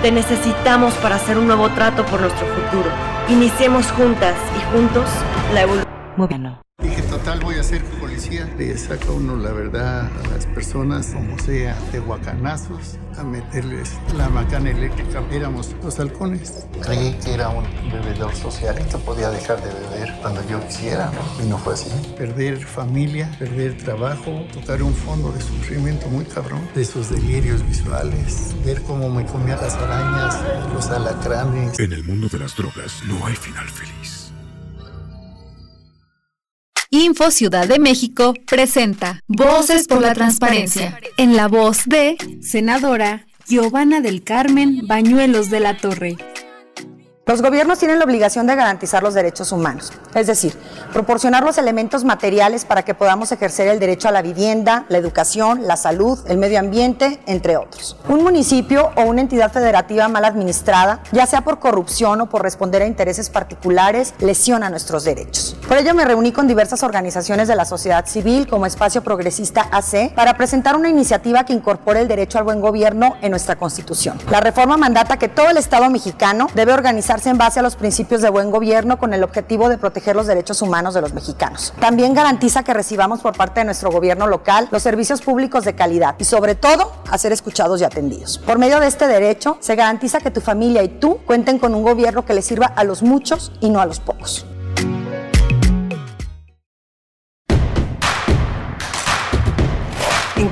Te 0.03 0.13
necesitamos 0.13 0.95
para 0.95 1.17
hacer 1.17 1.37
un 1.39 1.47
nuevo 1.47 1.69
trato 1.71 2.07
por 2.07 2.21
nuestro 2.21 2.47
futuro. 2.47 2.91
Iniciemos 3.29 3.91
juntas 3.91 4.37
y 4.57 4.73
juntos 4.73 5.09
la 5.53 5.63
evolución. 5.63 5.96
Movimiento. 6.17 6.67
Dije, 6.83 7.01
total, 7.03 7.41
voy 7.41 7.55
a 7.55 7.63
ser 7.63 7.83
policía. 7.99 8.53
Le 8.59 8.77
saca 8.77 9.11
uno 9.11 9.35
la 9.37 9.51
verdad 9.51 10.11
a 10.11 10.29
las 10.29 10.45
personas, 10.47 11.07
como 11.07 11.39
sea, 11.39 11.75
de 11.91 12.01
guacanazos, 12.01 12.99
a 13.17 13.25
meterles 13.25 13.99
la 14.15 14.29
macana 14.29 14.71
eléctrica. 14.71 15.25
Éramos 15.33 15.75
los 15.83 15.99
halcones. 15.99 16.67
Creí 16.83 17.15
que 17.25 17.33
era 17.33 17.49
un 17.49 17.65
bebedor 17.91 18.35
social, 18.35 18.77
que 18.77 18.99
podía 18.99 19.31
dejar 19.31 19.63
de 19.63 19.73
beber 19.73 20.15
cuando 20.21 20.47
yo 20.49 20.61
quisiera, 20.67 21.11
¿no? 21.13 21.45
y 21.45 21.49
no 21.49 21.57
fue 21.57 21.75
así. 21.75 21.91
Perder 22.17 22.59
familia, 22.59 23.31
perder 23.39 23.79
trabajo, 23.79 24.45
tocar 24.53 24.83
un 24.83 24.93
fondo 24.93 25.33
de 25.33 25.41
sufrimiento 25.41 26.09
muy 26.09 26.27
cabrón, 26.27 26.61
de 26.75 26.83
esos 26.83 27.09
delirios 27.09 27.67
visuales, 27.67 28.55
ver 28.67 28.83
cómo 28.83 29.09
me 29.09 29.25
comía 29.25 29.57
las 29.57 29.75
arañas, 29.77 30.39
los 30.75 30.87
alacranes. 30.89 31.79
En 31.79 31.93
el 31.95 32.05
mundo 32.05 32.29
de 32.29 32.39
las 32.39 32.55
drogas 32.55 33.03
no 33.07 33.27
hay 33.27 33.35
final 33.35 33.67
feliz. 33.69 34.26
Info 36.91 37.31
Ciudad 37.31 37.67
de 37.67 37.79
México 37.79 38.35
presenta 38.47 39.21
Voces 39.27 39.89
por 39.89 40.01
la 40.01 40.15
Transparencia, 40.15 40.99
en 41.17 41.35
la 41.35 41.49
voz 41.49 41.85
de 41.87 42.17
senadora 42.41 43.27
Giovanna 43.49 44.01
del 44.01 44.23
Carmen 44.23 44.87
Bañuelos 44.87 45.51
de 45.51 45.61
la 45.61 45.77
Torre. 45.77 46.17
Los 47.29 47.43
gobiernos 47.43 47.81
tienen 47.81 47.99
la 47.99 48.05
obligación 48.05 48.47
de 48.47 48.55
garantizar 48.55 49.03
los 49.03 49.13
derechos 49.13 49.51
humanos, 49.51 49.93
es 50.15 50.29
decir, 50.29 50.57
proporcionar 50.93 51.43
los 51.43 51.59
elementos 51.59 52.05
materiales 52.05 52.65
para 52.65 52.85
que 52.85 52.95
podamos 52.95 53.33
ejercer 53.33 53.67
el 53.67 53.81
derecho 53.81 54.07
a 54.07 54.13
la 54.13 54.23
vivienda, 54.23 54.85
la 54.89 54.99
educación, 54.99 55.67
la 55.67 55.77
salud, 55.77 56.21
el 56.29 56.39
medio 56.39 56.61
ambiente, 56.61 57.19
entre 57.27 57.57
otros. 57.57 57.97
Un 58.09 58.23
municipio 58.23 58.93
o 58.95 59.03
una 59.03 59.23
entidad 59.23 59.51
federativa 59.51 60.07
mal 60.07 60.25
administrada, 60.25 61.01
ya 61.11 61.27
sea 61.27 61.41
por 61.41 61.59
corrupción 61.59 62.21
o 62.21 62.29
por 62.29 62.45
responder 62.45 62.83
a 62.83 62.87
intereses 62.87 63.29
particulares, 63.29 64.15
lesiona 64.21 64.71
nuestros 64.71 65.03
derechos. 65.03 65.57
Por 65.67 65.79
ello 65.79 65.95
me 65.95 66.05
reuní 66.05 66.31
con 66.31 66.47
diversas 66.47 66.85
organizaciones 66.85 67.49
de 67.49 67.57
la 67.57 67.65
sociedad 67.65 68.07
civil 68.07 68.47
como 68.47 68.67
Espacio 68.67 69.03
Progresista 69.03 69.67
AC 69.73 70.15
para 70.15 70.37
presentar 70.37 70.77
una 70.77 70.91
iniciativa 70.91 71.43
que 71.43 71.55
incorpore 71.55 72.03
el 72.03 72.07
derecho 72.07 72.39
al 72.39 72.45
buen 72.45 72.61
gobierno 72.61 73.17
en 73.21 73.33
nuestra 73.33 73.57
Constitución. 73.57 74.17
La 74.31 74.39
reforma 74.39 74.77
mandata 74.77 75.19
que 75.19 75.27
todo 75.27 75.51
el 75.51 75.57
Estado 75.57 75.91
mexicano 75.91 76.47
debe 76.55 76.73
organizar 76.73 77.16
en 77.25 77.39
base 77.39 77.61
a 77.61 77.63
los 77.63 77.77
principios 77.77 78.21
de 78.21 78.29
buen 78.29 78.51
gobierno 78.51 78.99
con 78.99 79.15
el 79.15 79.25
objetivo 79.25 79.71
de 79.71 79.79
proteger 79.79 80.15
los 80.15 80.27
derechos 80.27 80.61
humanos 80.61 80.93
de 80.93 81.01
los 81.01 81.15
mexicanos. 81.15 81.73
También 81.81 82.13
garantiza 82.13 82.63
que 82.63 82.75
recibamos 82.75 83.21
por 83.21 83.35
parte 83.35 83.61
de 83.61 83.65
nuestro 83.65 83.91
gobierno 83.91 84.27
local 84.27 84.69
los 84.71 84.83
servicios 84.83 85.23
públicos 85.23 85.65
de 85.65 85.75
calidad 85.75 86.17
y 86.19 86.25
sobre 86.25 86.55
todo 86.55 86.93
a 87.11 87.17
ser 87.17 87.33
escuchados 87.33 87.81
y 87.81 87.85
atendidos. 87.85 88.39
Por 88.39 88.59
medio 88.59 88.81
de 88.81 88.89
este 88.89 89.07
derecho 89.07 89.57
se 89.61 89.77
garantiza 89.77 90.21
que 90.21 90.31
tu 90.31 90.43
familia 90.43 90.83
y 90.83 90.89
tú 90.89 91.19
cuenten 91.25 91.59
con 91.59 91.75
un 91.75 91.83
gobierno 91.83 92.27
que 92.27 92.35
les 92.35 92.45
sirva 92.45 92.67
a 92.67 92.85
los 92.85 93.03
muchos 93.03 93.53
y 93.61 93.71
no 93.71 93.81
a 93.81 93.87
los 93.87 94.01
pocos. 94.01 94.47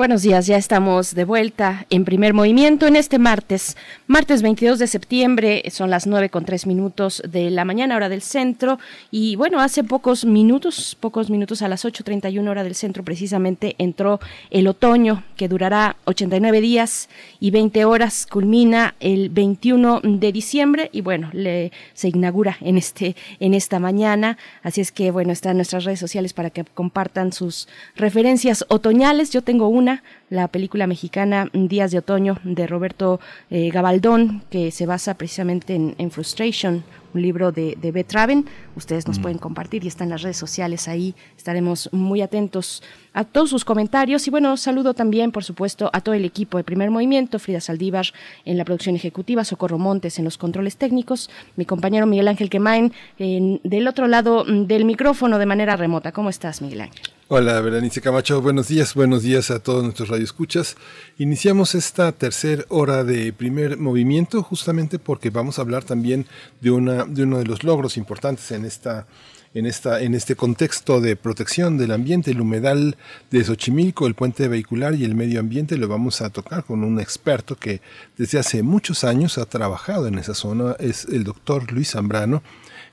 Buenos 0.00 0.22
días, 0.22 0.46
ya 0.46 0.56
estamos 0.56 1.14
de 1.14 1.26
vuelta 1.26 1.84
en 1.90 2.06
primer 2.06 2.32
movimiento 2.32 2.86
en 2.86 2.96
este 2.96 3.18
martes, 3.18 3.76
martes 4.06 4.40
22 4.40 4.78
de 4.78 4.86
septiembre, 4.86 5.62
son 5.70 5.90
las 5.90 6.06
9 6.06 6.30
con 6.30 6.46
3 6.46 6.66
minutos 6.66 7.22
de 7.28 7.50
la 7.50 7.66
mañana, 7.66 7.96
hora 7.96 8.08
del 8.08 8.22
centro, 8.22 8.78
y 9.10 9.36
bueno, 9.36 9.60
hace 9.60 9.84
pocos 9.84 10.24
minutos, 10.24 10.96
pocos 10.98 11.28
minutos 11.28 11.60
a 11.60 11.68
las 11.68 11.84
8.31 11.84 12.48
hora 12.48 12.64
del 12.64 12.76
centro 12.76 13.04
precisamente 13.04 13.74
entró 13.76 14.20
el 14.50 14.68
otoño 14.68 15.22
que 15.36 15.48
durará 15.48 15.96
89 16.06 16.62
días 16.62 17.10
y 17.38 17.50
20 17.50 17.84
horas, 17.84 18.26
culmina 18.26 18.94
el 19.00 19.28
21 19.28 20.00
de 20.02 20.32
diciembre 20.32 20.88
y 20.94 21.02
bueno, 21.02 21.28
le, 21.34 21.72
se 21.92 22.08
inaugura 22.08 22.56
en, 22.62 22.78
este, 22.78 23.16
en 23.38 23.52
esta 23.52 23.78
mañana, 23.78 24.38
así 24.62 24.80
es 24.80 24.92
que 24.92 25.10
bueno, 25.10 25.30
están 25.30 25.56
nuestras 25.56 25.84
redes 25.84 26.00
sociales 26.00 26.32
para 26.32 26.48
que 26.48 26.64
compartan 26.64 27.34
sus 27.34 27.68
referencias 27.96 28.64
otoñales, 28.68 29.30
yo 29.30 29.42
tengo 29.42 29.68
una 29.68 29.89
la 30.30 30.48
película 30.48 30.86
mexicana 30.86 31.48
Días 31.52 31.90
de 31.90 31.98
Otoño 31.98 32.38
de 32.44 32.66
Roberto 32.66 33.20
eh, 33.50 33.70
Gabaldón, 33.70 34.42
que 34.50 34.70
se 34.70 34.86
basa 34.86 35.14
precisamente 35.14 35.74
en, 35.74 36.10
Frustration, 36.10 36.84
un 37.14 37.22
libro 37.22 37.50
de, 37.52 37.76
de 37.80 37.92
Beth 37.92 38.12
Raven. 38.12 38.46
Ustedes 38.76 39.06
nos 39.08 39.18
pueden 39.18 39.38
compartir 39.38 39.84
y 39.84 39.88
está 39.88 40.04
en 40.04 40.10
las 40.10 40.22
redes 40.22 40.36
sociales 40.36 40.88
ahí. 40.88 41.14
Estaremos 41.36 41.88
muy 41.92 42.22
atentos 42.22 42.82
a 43.12 43.24
todos 43.24 43.50
sus 43.50 43.64
comentarios. 43.64 44.26
Y 44.26 44.30
bueno, 44.30 44.56
saludo 44.56 44.94
también, 44.94 45.32
por 45.32 45.44
supuesto, 45.44 45.90
a 45.92 46.00
todo 46.00 46.14
el 46.14 46.24
equipo 46.24 46.58
de 46.58 46.64
Primer 46.64 46.90
Movimiento, 46.90 47.38
Frida 47.38 47.60
Saldívar 47.60 48.06
en 48.44 48.58
la 48.58 48.64
producción 48.64 48.94
ejecutiva, 48.96 49.44
Socorro 49.44 49.78
Montes 49.78 50.18
en 50.18 50.24
los 50.24 50.38
controles 50.38 50.76
técnicos, 50.76 51.30
mi 51.56 51.64
compañero 51.64 52.06
Miguel 52.06 52.28
Ángel 52.28 52.50
Quemain 52.50 52.92
del 53.18 53.88
otro 53.88 54.06
lado 54.06 54.44
mm, 54.44 54.66
del 54.66 54.84
micrófono 54.84 55.38
de 55.38 55.46
manera 55.46 55.76
remota. 55.76 56.12
¿Cómo 56.12 56.30
estás, 56.30 56.62
Miguel 56.62 56.82
Ángel? 56.82 57.19
Hola, 57.32 57.60
Berenice 57.60 58.00
Camacho. 58.00 58.42
Buenos 58.42 58.66
días, 58.66 58.94
buenos 58.94 59.22
días 59.22 59.52
a 59.52 59.60
todos 59.60 59.84
nuestros 59.84 60.08
radioescuchas. 60.08 60.76
Iniciamos 61.16 61.76
esta 61.76 62.10
tercera 62.10 62.64
hora 62.70 63.04
de 63.04 63.32
primer 63.32 63.76
movimiento 63.76 64.42
justamente 64.42 64.98
porque 64.98 65.30
vamos 65.30 65.56
a 65.56 65.62
hablar 65.62 65.84
también 65.84 66.26
de, 66.60 66.72
una, 66.72 67.04
de 67.04 67.22
uno 67.22 67.38
de 67.38 67.44
los 67.44 67.62
logros 67.62 67.96
importantes 67.96 68.50
en 68.50 68.64
esta 68.64 69.06
en, 69.54 69.66
esta, 69.66 70.00
en 70.00 70.14
este 70.14 70.34
contexto 70.34 71.00
de 71.00 71.14
protección 71.16 71.78
del 71.78 71.92
ambiente, 71.92 72.32
el 72.32 72.40
humedal 72.40 72.96
de 73.30 73.44
Xochimilco, 73.44 74.08
el 74.08 74.14
puente 74.14 74.48
vehicular 74.48 74.94
y 74.94 75.04
el 75.04 75.14
medio 75.14 75.40
ambiente, 75.40 75.76
lo 75.76 75.88
vamos 75.88 76.22
a 76.22 76.30
tocar 76.30 76.64
con 76.64 76.84
un 76.84 77.00
experto 77.00 77.56
que 77.56 77.80
desde 78.16 78.38
hace 78.38 78.62
muchos 78.62 79.04
años 79.04 79.38
ha 79.38 79.46
trabajado 79.46 80.06
en 80.06 80.18
esa 80.18 80.34
zona, 80.34 80.76
es 80.78 81.04
el 81.06 81.24
doctor 81.24 81.72
Luis 81.72 81.92
Zambrano. 81.92 82.42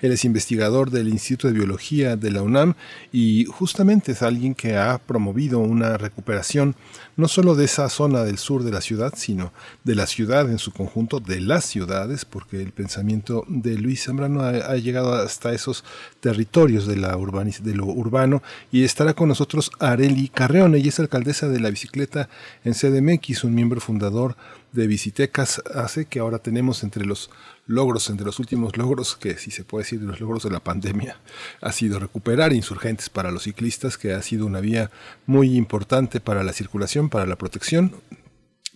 Él 0.01 0.11
es 0.11 0.25
investigador 0.25 0.91
del 0.91 1.09
Instituto 1.09 1.47
de 1.47 1.53
Biología 1.53 2.15
de 2.15 2.31
la 2.31 2.41
UNAM 2.41 2.75
y 3.11 3.45
justamente 3.45 4.11
es 4.11 4.21
alguien 4.21 4.55
que 4.55 4.77
ha 4.77 4.97
promovido 4.97 5.59
una 5.59 5.97
recuperación 5.97 6.75
no 7.15 7.27
solo 7.27 7.55
de 7.55 7.65
esa 7.65 7.89
zona 7.89 8.23
del 8.23 8.37
sur 8.37 8.63
de 8.63 8.71
la 8.71 8.81
ciudad, 8.81 9.13
sino 9.15 9.51
de 9.83 9.95
la 9.95 10.05
ciudad 10.05 10.49
en 10.49 10.59
su 10.59 10.71
conjunto, 10.71 11.19
de 11.19 11.41
las 11.41 11.65
ciudades, 11.65 12.25
porque 12.25 12.61
el 12.61 12.71
pensamiento 12.71 13.43
de 13.47 13.77
Luis 13.77 14.05
Zambrano 14.05 14.43
ha, 14.43 14.75
llegado 14.77 15.13
hasta 15.13 15.51
esos 15.51 15.83
territorios 16.19 16.85
de, 16.85 16.95
la 16.97 17.17
de 17.17 17.75
lo 17.75 17.85
urbano 17.85 18.43
y 18.71 18.83
estará 18.83 19.15
con 19.15 19.29
nosotros 19.29 19.71
Areli 19.79 20.29
Carreón, 20.29 20.75
ella 20.75 20.89
es 20.89 20.99
alcaldesa 20.99 21.49
de 21.49 21.59
la 21.59 21.71
bicicleta 21.71 22.29
en 22.63 22.73
CDMX, 22.73 23.43
un 23.43 23.55
miembro 23.55 23.81
fundador 23.81 24.35
de 24.71 24.85
Visitecas, 24.85 25.61
hace 25.73 26.05
que 26.05 26.19
ahora 26.19 26.39
tenemos 26.39 26.83
entre 26.83 27.05
los 27.05 27.31
logros, 27.67 28.09
entre 28.09 28.25
los 28.25 28.39
últimos 28.39 28.77
logros, 28.77 29.15
que 29.15 29.37
si 29.37 29.51
se 29.51 29.63
puede 29.63 29.83
decir 29.83 29.99
de 29.99 30.07
los 30.07 30.19
logros 30.19 30.43
de 30.43 30.49
la 30.49 30.63
pandemia, 30.63 31.19
ha 31.61 31.71
sido 31.71 31.99
recuperar 31.99 32.53
insurgentes 32.53 33.09
para 33.09 33.31
los 33.31 33.43
ciclistas, 33.43 33.97
que 33.97 34.13
ha 34.13 34.21
sido 34.21 34.45
una 34.45 34.61
vía 34.61 34.89
muy 35.25 35.55
importante 35.55 36.19
para 36.19 36.43
la 36.43 36.53
circulación, 36.53 37.09
para 37.09 37.25
la 37.25 37.37
protección. 37.37 37.93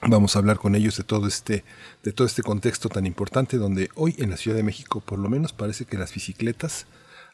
Vamos 0.04 0.36
a 0.36 0.40
hablar 0.40 0.58
con 0.58 0.76
ellos 0.76 0.98
de 0.98 1.04
todo 1.04 1.28
este, 1.28 1.64
de 2.04 2.12
todo 2.12 2.28
este 2.28 2.44
contexto 2.44 2.90
tan 2.90 3.06
importante, 3.06 3.58
donde 3.58 3.90
hoy 3.96 4.16
en 4.18 4.30
la 4.30 4.38
Ciudad 4.38 4.58
de 4.58 4.64
México, 4.64 5.00
por 5.00 5.20
lo 5.20 5.30
menos, 5.30 5.54
parece 5.54 5.86
que 5.86 5.98
las 5.98 6.14
bicicletas 6.14 6.86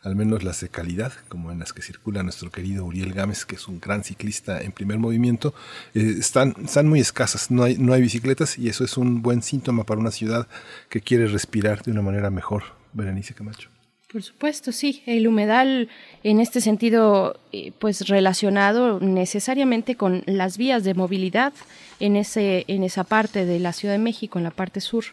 al 0.01 0.15
menos 0.15 0.43
las 0.43 0.61
de 0.61 0.69
calidad, 0.69 1.13
como 1.27 1.51
en 1.51 1.59
las 1.59 1.73
que 1.73 1.81
circula 1.81 2.23
nuestro 2.23 2.51
querido 2.51 2.85
Uriel 2.85 3.13
Gámez, 3.13 3.45
que 3.45 3.55
es 3.55 3.67
un 3.67 3.79
gran 3.79 4.03
ciclista 4.03 4.61
en 4.61 4.71
primer 4.71 4.99
movimiento, 4.99 5.53
eh, 5.93 6.15
están, 6.19 6.55
muy 6.85 6.99
escasas, 6.99 7.51
no 7.51 7.63
hay, 7.63 7.77
no 7.77 7.93
hay 7.93 8.01
bicicletas 8.01 8.57
y 8.57 8.69
eso 8.69 8.83
es 8.83 8.97
un 8.97 9.21
buen 9.21 9.41
síntoma 9.41 9.83
para 9.83 9.99
una 9.99 10.11
ciudad 10.11 10.47
que 10.89 11.01
quiere 11.01 11.27
respirar 11.27 11.83
de 11.83 11.91
una 11.91 12.01
manera 12.01 12.29
mejor. 12.29 12.63
Berenice 12.93 13.33
Camacho. 13.33 13.69
Por 14.11 14.23
supuesto, 14.23 14.71
sí. 14.71 15.03
El 15.05 15.27
humedal, 15.27 15.89
en 16.23 16.39
este 16.39 16.61
sentido, 16.61 17.41
eh, 17.51 17.73
pues 17.77 18.07
relacionado 18.07 19.01
necesariamente 19.01 19.95
con 19.95 20.23
las 20.25 20.57
vías 20.57 20.85
de 20.85 20.93
movilidad 20.93 21.53
en 21.99 22.15
ese, 22.15 22.65
en 22.67 22.83
esa 22.83 23.03
parte 23.03 23.45
de 23.45 23.59
la 23.59 23.73
Ciudad 23.73 23.93
de 23.93 23.99
México, 23.99 24.37
en 24.37 24.43
la 24.43 24.51
parte 24.51 24.81
sur. 24.81 25.05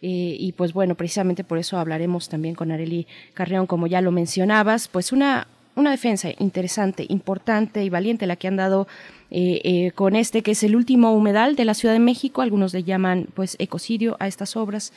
Eh, 0.00 0.36
y 0.38 0.52
pues 0.52 0.72
bueno, 0.72 0.94
precisamente 0.96 1.44
por 1.44 1.58
eso 1.58 1.78
hablaremos 1.78 2.28
también 2.28 2.54
con 2.54 2.72
Areli 2.72 3.06
Carreón, 3.34 3.66
como 3.66 3.86
ya 3.86 4.00
lo 4.00 4.10
mencionabas, 4.10 4.88
pues 4.88 5.12
una, 5.12 5.46
una 5.76 5.92
defensa 5.92 6.30
interesante, 6.38 7.06
importante 7.08 7.84
y 7.84 7.90
valiente 7.90 8.26
la 8.26 8.36
que 8.36 8.48
han 8.48 8.56
dado 8.56 8.88
eh, 9.34 9.62
eh, 9.64 9.92
con 9.94 10.14
este 10.14 10.42
que 10.42 10.50
es 10.50 10.62
el 10.62 10.76
último 10.76 11.12
humedal 11.12 11.56
de 11.56 11.64
la 11.64 11.72
Ciudad 11.74 11.94
de 11.94 12.00
México. 12.00 12.42
Algunos 12.42 12.74
le 12.74 12.84
llaman 12.84 13.28
pues 13.34 13.56
ecocidio 13.58 14.16
a 14.20 14.28
estas 14.28 14.56
obras 14.56 14.92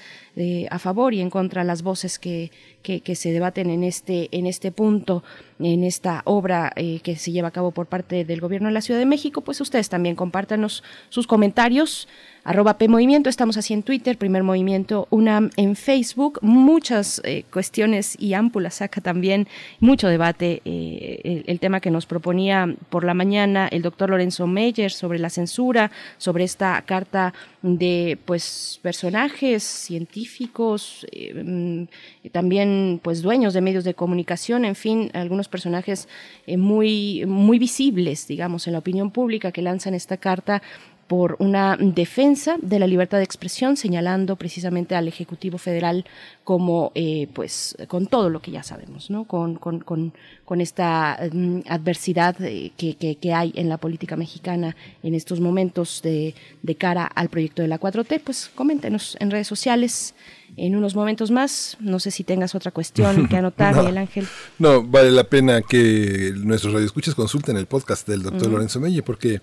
a 0.70 0.80
favor 0.80 1.14
y 1.14 1.22
en 1.22 1.30
contra 1.30 1.64
las 1.64 1.82
voces 1.82 2.20
que, 2.20 2.52
que, 2.84 3.16
se 3.16 3.32
debaten 3.32 3.70
en 3.70 3.86
este, 3.86 4.28
en 4.38 4.46
este 4.46 4.70
punto, 4.70 5.24
en 5.60 5.86
esta 5.86 6.24
obra 6.26 6.74
que 6.76 7.16
se 7.16 7.32
lleva 7.32 7.48
a 7.48 7.52
cabo 7.52 7.72
por 7.72 7.88
parte 7.88 8.26
del 8.26 8.42
gobierno 8.42 8.68
de 8.68 8.74
la 8.74 8.82
Ciudad 8.82 9.00
de 9.00 9.06
México. 9.06 9.40
Pues 9.40 9.62
ustedes 9.62 9.88
también 9.88 10.18
compártanos 10.18 10.84
sus 11.08 11.26
comentarios 11.26 12.10
arroba 12.46 12.78
PMovimiento, 12.78 13.28
estamos 13.28 13.58
así 13.58 13.74
en 13.74 13.82
Twitter, 13.82 14.18
Primer 14.18 14.44
Movimiento 14.44 15.08
UNAM 15.10 15.50
en 15.58 15.76
Facebook, 15.76 16.38
muchas 16.44 17.20
eh, 17.26 17.44
cuestiones 17.52 18.16
y 18.20 18.36
ámpulas 18.36 18.76
saca 18.76 19.02
también, 19.02 19.48
mucho 19.80 20.08
debate, 20.08 20.62
eh, 20.64 21.44
el, 21.48 21.60
tema 21.60 21.80
que 21.80 21.90
nos 21.90 22.06
proponía 22.06 22.76
por 22.90 23.04
la 23.04 23.16
mañana 23.16 23.68
el 23.68 23.82
doctor 23.82 24.12
Lorenzo 24.12 24.25
Meyer 24.48 24.92
sobre 24.92 25.20
la 25.20 25.30
censura, 25.30 25.92
sobre 26.18 26.44
esta 26.44 26.82
carta 26.84 27.34
de 27.62 28.18
pues 28.26 28.80
personajes 28.82 29.64
científicos, 29.64 31.06
eh, 31.12 31.88
también 32.32 33.00
pues 33.04 33.22
dueños 33.22 33.54
de 33.54 33.62
medios 33.62 33.84
de 33.84 33.94
comunicación, 33.94 34.66
en 34.66 34.76
fin, 34.76 35.10
algunos 35.14 35.48
personajes 35.48 36.08
muy, 36.48 37.26
muy 37.26 37.60
visibles, 37.60 38.28
digamos, 38.28 38.68
en 38.68 38.74
la 38.74 38.80
opinión 38.80 39.12
pública 39.12 39.52
que 39.52 39.62
lanzan 39.62 39.94
esta 39.94 40.18
carta 40.18 40.62
por 41.08 41.36
una 41.40 41.78
defensa 41.80 42.58
de 42.62 42.80
la 42.80 42.88
libertad 42.88 43.20
de 43.20 43.24
expresión, 43.24 43.78
señalando 43.78 44.36
precisamente 44.38 44.96
al 44.96 45.08
Ejecutivo 45.08 45.60
Federal 45.60 46.04
como, 46.44 46.92
eh, 46.96 47.28
pues, 47.34 47.78
con 47.88 48.08
todo 48.08 48.30
lo 48.30 48.42
que 48.42 48.52
ya 48.52 48.64
sabemos, 48.64 49.12
¿no? 49.12 49.26
Con, 49.26 49.56
con, 49.56 49.82
con, 49.82 50.14
con 50.46 50.62
esta 50.62 51.20
mm, 51.32 51.60
adversidad 51.68 52.36
eh, 52.42 52.72
que, 52.76 52.96
que, 52.96 53.34
hay 53.34 53.54
en 53.56 53.70
la 53.70 53.78
política 53.78 54.16
mexicana 54.16 54.76
en 55.04 55.14
estos 55.14 55.40
momentos 55.40 56.02
de, 56.04 56.34
de 56.64 56.76
cara 56.76 57.06
al 57.06 57.30
proyecto 57.30 57.62
de 57.62 57.68
la 57.68 57.80
4T, 57.80 58.22
pues 58.24 58.50
coméntenos 58.56 59.16
en 59.20 59.30
redes 59.30 59.48
sociales 59.48 60.16
en 60.58 60.76
unos 60.76 60.96
momentos 60.96 61.30
más. 61.30 61.78
No 61.80 62.00
sé 62.00 62.10
si 62.10 62.24
tengas 62.24 62.56
otra 62.56 62.72
cuestión 62.72 63.28
que 63.28 63.38
anotar, 63.38 63.76
Miguel 63.76 63.98
Ángel. 64.00 64.28
No, 64.58 64.84
vale 64.84 65.12
la 65.12 65.26
pena 65.26 65.62
que 65.62 66.34
nuestros 66.36 66.74
radioescuchas 66.74 67.14
consulten 67.14 67.58
el 67.58 67.68
podcast 67.68 68.08
del 68.08 68.24
doctor 68.24 68.50
Lorenzo 68.50 68.80
Melle, 68.80 69.04
porque 69.04 69.42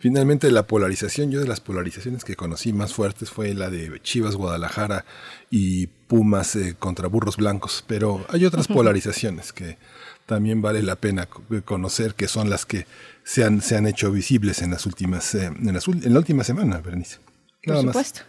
Finalmente 0.00 0.50
la 0.50 0.66
polarización, 0.66 1.30
yo 1.30 1.40
de 1.40 1.48
las 1.48 1.60
polarizaciones 1.60 2.24
que 2.24 2.36
conocí 2.36 2.72
más 2.72 2.94
fuertes 2.94 3.30
fue 3.30 3.52
la 3.54 3.68
de 3.68 4.00
Chivas 4.02 4.36
Guadalajara 4.36 5.04
y 5.50 5.88
Pumas 5.88 6.54
eh, 6.56 6.76
contra 6.78 7.08
Burros 7.08 7.36
Blancos, 7.36 7.84
pero 7.86 8.24
hay 8.28 8.44
otras 8.44 8.68
polarizaciones 8.68 9.52
que 9.52 9.76
también 10.26 10.62
vale 10.62 10.82
la 10.82 10.96
pena 10.96 11.26
conocer, 11.64 12.14
que 12.14 12.28
son 12.28 12.48
las 12.50 12.64
que 12.64 12.86
se 13.24 13.44
han, 13.44 13.60
se 13.60 13.76
han 13.76 13.86
hecho 13.86 14.12
visibles 14.12 14.62
en 14.62 14.70
las 14.70 14.86
últimas, 14.86 15.34
eh, 15.34 15.46
en, 15.46 15.68
en, 15.68 16.12
la 16.12 16.18
última 16.18 16.44
semana, 16.44 16.78
Bernice. 16.78 17.18
Por 17.64 17.80
supuesto. 17.80 18.20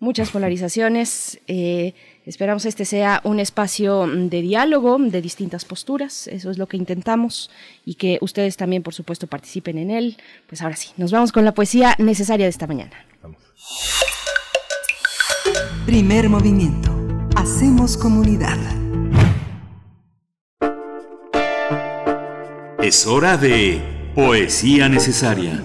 Muchas 0.00 0.30
polarizaciones. 0.30 1.38
Eh, 1.46 1.94
Esperamos 2.26 2.64
este 2.64 2.86
sea 2.86 3.20
un 3.24 3.38
espacio 3.38 4.06
de 4.06 4.40
diálogo 4.40 4.96
de 4.98 5.20
distintas 5.20 5.66
posturas, 5.66 6.26
eso 6.26 6.50
es 6.50 6.56
lo 6.56 6.66
que 6.66 6.78
intentamos 6.78 7.50
y 7.84 7.96
que 7.96 8.18
ustedes 8.22 8.56
también, 8.56 8.82
por 8.82 8.94
supuesto, 8.94 9.26
participen 9.26 9.76
en 9.76 9.90
él. 9.90 10.16
Pues 10.48 10.62
ahora 10.62 10.74
sí, 10.74 10.88
nos 10.96 11.12
vamos 11.12 11.32
con 11.32 11.44
la 11.44 11.52
poesía 11.52 11.94
necesaria 11.98 12.46
de 12.46 12.50
esta 12.50 12.66
mañana. 12.66 12.96
Primer 15.84 16.30
movimiento. 16.30 16.90
Hacemos 17.36 17.98
comunidad. 17.98 18.58
Es 22.82 23.06
hora 23.06 23.36
de 23.36 23.82
poesía 24.14 24.88
necesaria. 24.88 25.62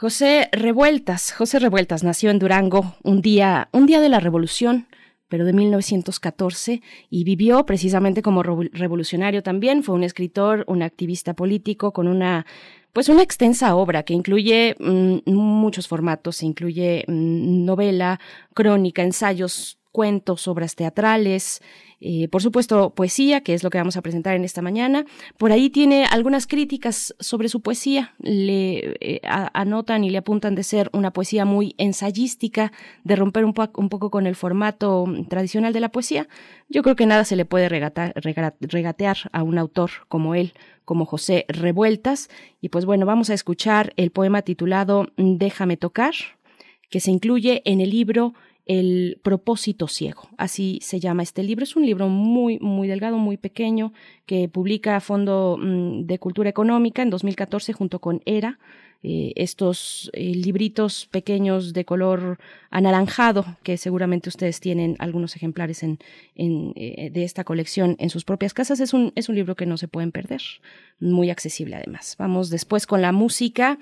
José 0.00 0.48
Revueltas, 0.52 1.32
José 1.32 1.58
Revueltas 1.58 2.04
nació 2.04 2.30
en 2.30 2.38
Durango 2.38 2.94
un 3.02 3.20
día, 3.20 3.68
un 3.72 3.84
día 3.84 4.00
de 4.00 4.08
la 4.08 4.20
Revolución, 4.20 4.86
pero 5.26 5.44
de 5.44 5.52
1914 5.52 6.82
y 7.10 7.24
vivió 7.24 7.66
precisamente 7.66 8.22
como 8.22 8.44
revolucionario 8.44 9.42
también. 9.42 9.82
Fue 9.82 9.96
un 9.96 10.04
escritor, 10.04 10.62
un 10.68 10.82
activista 10.82 11.34
político 11.34 11.92
con 11.92 12.06
una 12.06 12.46
pues 12.92 13.08
una 13.08 13.24
extensa 13.24 13.74
obra 13.74 14.04
que 14.04 14.14
incluye 14.14 14.76
mm, 14.78 15.32
muchos 15.32 15.88
formatos, 15.88 16.44
incluye 16.44 17.04
mm, 17.08 17.64
novela, 17.64 18.20
crónica, 18.54 19.02
ensayos, 19.02 19.80
cuentos, 19.90 20.46
obras 20.46 20.76
teatrales, 20.76 21.60
eh, 22.00 22.28
por 22.28 22.42
supuesto, 22.42 22.90
poesía, 22.90 23.40
que 23.40 23.54
es 23.54 23.64
lo 23.64 23.70
que 23.70 23.78
vamos 23.78 23.96
a 23.96 24.02
presentar 24.02 24.36
en 24.36 24.44
esta 24.44 24.62
mañana. 24.62 25.04
Por 25.36 25.50
ahí 25.50 25.68
tiene 25.68 26.04
algunas 26.04 26.46
críticas 26.46 27.14
sobre 27.18 27.48
su 27.48 27.60
poesía. 27.60 28.14
Le 28.18 28.96
eh, 29.00 29.20
anotan 29.24 30.04
y 30.04 30.10
le 30.10 30.18
apuntan 30.18 30.54
de 30.54 30.62
ser 30.62 30.90
una 30.92 31.12
poesía 31.12 31.44
muy 31.44 31.74
ensayística, 31.76 32.72
de 33.02 33.16
romper 33.16 33.44
un, 33.44 33.54
un, 33.74 33.88
poco 33.88 34.10
con 34.10 34.26
el 34.26 34.36
formato 34.36 35.06
tradicional 35.28 35.72
de 35.72 35.80
la 35.80 35.90
poesía. 35.90 36.28
Yo 36.68 36.82
creo 36.82 36.94
que 36.94 37.06
nada 37.06 37.24
se 37.24 37.34
le 37.34 37.44
puede 37.44 37.68
regatear 37.68 39.16
a 39.32 39.42
un 39.42 39.58
autor 39.58 39.90
como 40.08 40.36
él, 40.36 40.54
como 40.84 41.04
José 41.04 41.46
Revueltas. 41.48 42.30
Y 42.60 42.68
pues 42.68 42.84
bueno, 42.84 43.06
vamos 43.06 43.30
a 43.30 43.34
escuchar 43.34 43.92
el 43.96 44.10
poema 44.12 44.42
titulado 44.42 45.08
Déjame 45.16 45.76
tocar, 45.76 46.14
que 46.90 47.00
se 47.00 47.10
incluye 47.10 47.62
en 47.64 47.80
el 47.80 47.90
libro 47.90 48.34
el 48.68 49.18
propósito 49.22 49.88
ciego. 49.88 50.28
Así 50.36 50.78
se 50.82 51.00
llama 51.00 51.22
este 51.22 51.42
libro. 51.42 51.64
Es 51.64 51.74
un 51.74 51.84
libro 51.84 52.08
muy, 52.08 52.58
muy 52.60 52.86
delgado, 52.86 53.16
muy 53.18 53.38
pequeño, 53.38 53.92
que 54.26 54.48
publica 54.48 55.00
Fondo 55.00 55.56
mm, 55.58 56.02
de 56.04 56.18
Cultura 56.18 56.50
Económica 56.50 57.02
en 57.02 57.10
2014 57.10 57.72
junto 57.72 57.98
con 57.98 58.20
ERA. 58.26 58.58
Eh, 59.04 59.32
estos 59.36 60.10
eh, 60.12 60.34
libritos 60.34 61.06
pequeños 61.06 61.72
de 61.72 61.84
color 61.84 62.36
anaranjado, 62.68 63.46
que 63.62 63.76
seguramente 63.76 64.28
ustedes 64.28 64.58
tienen 64.58 64.96
algunos 64.98 65.36
ejemplares 65.36 65.84
eh, 65.84 65.94
de 66.34 67.22
esta 67.22 67.44
colección 67.44 67.94
en 68.00 68.10
sus 68.10 68.24
propias 68.24 68.54
casas. 68.54 68.80
Es 68.80 68.92
un, 68.92 69.12
es 69.14 69.28
un 69.28 69.36
libro 69.36 69.54
que 69.54 69.66
no 69.66 69.76
se 69.76 69.86
pueden 69.86 70.10
perder, 70.10 70.42
muy 70.98 71.30
accesible 71.30 71.76
además. 71.76 72.16
Vamos 72.18 72.50
después 72.50 72.88
con 72.88 73.00
la 73.00 73.12
música, 73.12 73.78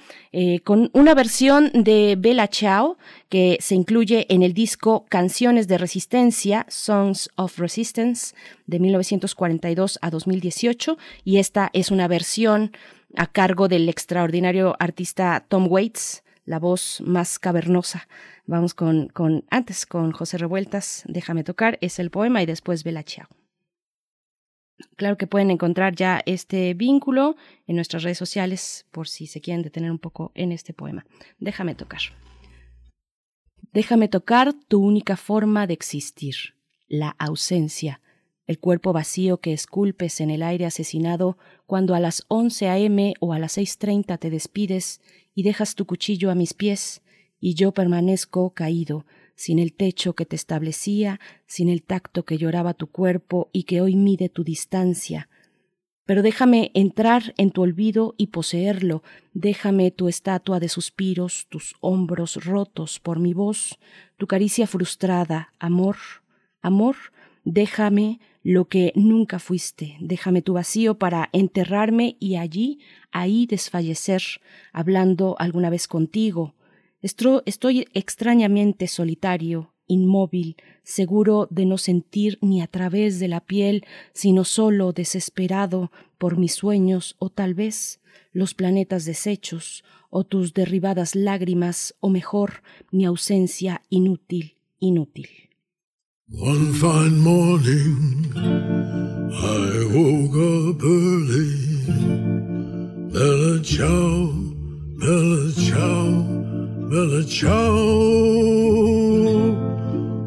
con 0.64 0.90
una 0.93 1.14
versión 1.14 1.70
de 1.72 2.16
Bella 2.18 2.48
Ciao 2.48 2.98
que 3.30 3.56
se 3.60 3.74
incluye 3.74 4.26
en 4.28 4.43
el 4.43 4.52
disco 4.52 5.06
Canciones 5.09 5.66
de 5.66 5.78
Resistencia, 5.78 6.66
Songs 6.68 7.30
of 7.36 7.59
Resistance, 7.59 8.34
de 8.66 8.80
1942 8.80 9.98
a 10.02 10.10
2018, 10.10 10.98
y 11.24 11.38
esta 11.38 11.70
es 11.72 11.90
una 11.90 12.06
versión 12.06 12.72
a 13.15 13.27
cargo 13.27 13.69
del 13.69 13.89
extraordinario 13.89 14.77
artista 14.78 15.45
Tom 15.49 15.66
Waits, 15.69 16.24
la 16.45 16.59
voz 16.59 17.01
más 17.05 17.39
cavernosa. 17.39 18.09
Vamos 18.47 18.74
con, 18.74 19.09
con 19.09 19.45
antes 19.51 19.87
con 19.87 20.12
José 20.12 20.39
Revueltas, 20.39 21.03
Déjame 21.07 21.45
tocar, 21.45 21.78
es 21.81 21.99
el 21.99 22.11
poema 22.11 22.43
y 22.43 22.47
después 22.47 22.85
Bella 22.85 23.03
Ciao. 23.03 23.28
Claro 24.97 25.16
que 25.16 25.27
pueden 25.27 25.51
encontrar 25.51 25.95
ya 25.95 26.23
este 26.27 26.74
vínculo 26.74 27.37
en 27.66 27.77
nuestras 27.77 28.03
redes 28.03 28.19
sociales 28.19 28.87
por 28.91 29.09
si 29.09 29.27
se 29.27 29.41
quieren 29.41 29.62
detener 29.62 29.91
un 29.91 29.99
poco 29.99 30.33
en 30.35 30.53
este 30.53 30.74
poema. 30.74 31.07
Déjame 31.39 31.74
tocar. 31.74 32.01
Déjame 33.73 34.09
tocar 34.09 34.53
tu 34.69 34.83
única 34.83 35.16
forma 35.16 35.66
de 35.66 35.74
existir, 35.74 36.37
la 36.89 37.11
ausencia, 37.19 38.01
el 38.47 38.59
cuerpo 38.59 38.93
vacío 38.93 39.39
que 39.39 39.52
esculpes 39.52 40.20
en 40.20 40.31
el 40.31 40.43
aire 40.43 40.66
asesinado 40.66 41.36
cuando 41.66 41.94
a 41.94 42.01
las 42.01 42.24
11 42.28 42.68
a.m. 42.68 43.14
o 43.20 43.32
a 43.32 43.39
las 43.39 43.59
6.30 43.59 44.18
te 44.18 44.31
despides 44.31 45.01
y 45.35 45.43
dejas 45.43 45.74
tu 45.74 45.86
cuchillo 45.86 46.31
a 46.31 46.35
mis 46.35 46.55
pies, 46.55 47.02
y 47.40 47.55
yo 47.55 47.73
permanezco 47.73 48.51
caído, 48.55 49.05
sin 49.35 49.59
el 49.59 49.74
techo 49.74 50.14
que 50.14 50.24
te 50.24 50.36
establecía, 50.36 51.20
sin 51.47 51.68
el 51.68 51.82
tacto 51.82 52.24
que 52.24 52.39
lloraba 52.39 52.74
tu 52.74 52.86
cuerpo 52.86 53.51
y 53.52 53.64
que 53.64 53.81
hoy 53.81 53.97
mide 53.97 54.28
tu 54.28 54.44
distancia. 54.44 55.28
Pero 56.06 56.23
déjame 56.23 56.70
entrar 56.74 57.35
en 57.36 57.51
tu 57.51 57.62
olvido 57.62 58.14
y 58.16 58.28
poseerlo, 58.28 59.02
déjame 59.35 59.90
tu 59.90 60.09
estatua 60.09 60.60
de 60.60 60.68
suspiros, 60.68 61.47
tus 61.51 61.74
hombros 61.81 62.44
rotos 62.44 63.01
por 63.01 63.18
mi 63.18 63.35
voz, 63.35 63.78
tu 64.16 64.28
caricia 64.28 64.68
frustrada, 64.68 65.52
amor, 65.59 65.97
amor, 66.62 66.97
déjame 67.44 68.20
lo 68.47 68.68
que 68.68 68.93
nunca 68.94 69.40
fuiste. 69.40 69.97
Déjame 69.98 70.40
tu 70.40 70.52
vacío 70.52 71.01
para 71.01 71.31
enterrarme 71.32 72.16
y 72.20 72.36
allí, 72.36 72.78
ahí 73.10 73.44
desfallecer, 73.47 74.23
hablando 74.73 75.35
alguna 75.40 75.68
vez 75.68 75.89
contigo. 75.89 76.55
Estoy 77.02 77.89
extrañamente 77.93 78.86
solitario, 78.86 79.74
inmóvil, 79.89 80.55
seguro 80.85 81.48
de 81.51 81.66
no 81.66 81.77
sentir 81.77 82.39
ni 82.40 82.62
a 82.62 82.68
través 82.68 83.18
de 83.18 83.27
la 83.27 83.40
piel, 83.40 83.85
sino 84.12 84.44
solo 84.44 84.93
desesperado 84.93 85.90
por 86.16 86.39
mis 86.39 86.55
sueños 86.55 87.16
o 87.18 87.31
tal 87.31 87.55
vez 87.55 88.01
los 88.31 88.55
planetas 88.55 89.05
deshechos 89.05 89.82
o 90.09 90.23
tus 90.23 90.55
derribadas 90.55 91.16
lágrimas 91.16 91.97
o 91.98 92.10
mejor 92.10 92.62
mi 92.93 93.06
ausencia 93.06 93.82
inútil, 93.90 94.56
inútil. 94.78 95.45
One 96.32 96.73
fine 96.73 97.19
morning, 97.20 98.32
I 98.35 99.86
woke 99.94 100.35
up 100.35 100.82
early. 100.82 101.86
Bella 103.12 103.62
ciao, 103.62 104.32
bella 104.98 105.53
ciao, 105.53 106.23
bella 106.90 107.24
ciao. 107.27 107.77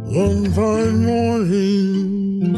One 0.08 0.52
fine 0.54 1.06
morning, 1.06 2.56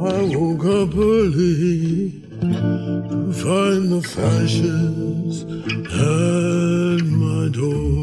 I 0.00 0.34
woke 0.34 0.64
up 0.64 0.96
early. 0.96 2.20
to 2.40 3.32
find 3.34 3.92
the 3.92 4.02
fascists 4.02 5.44
at 5.92 7.04
my 7.04 7.48
door. 7.52 8.00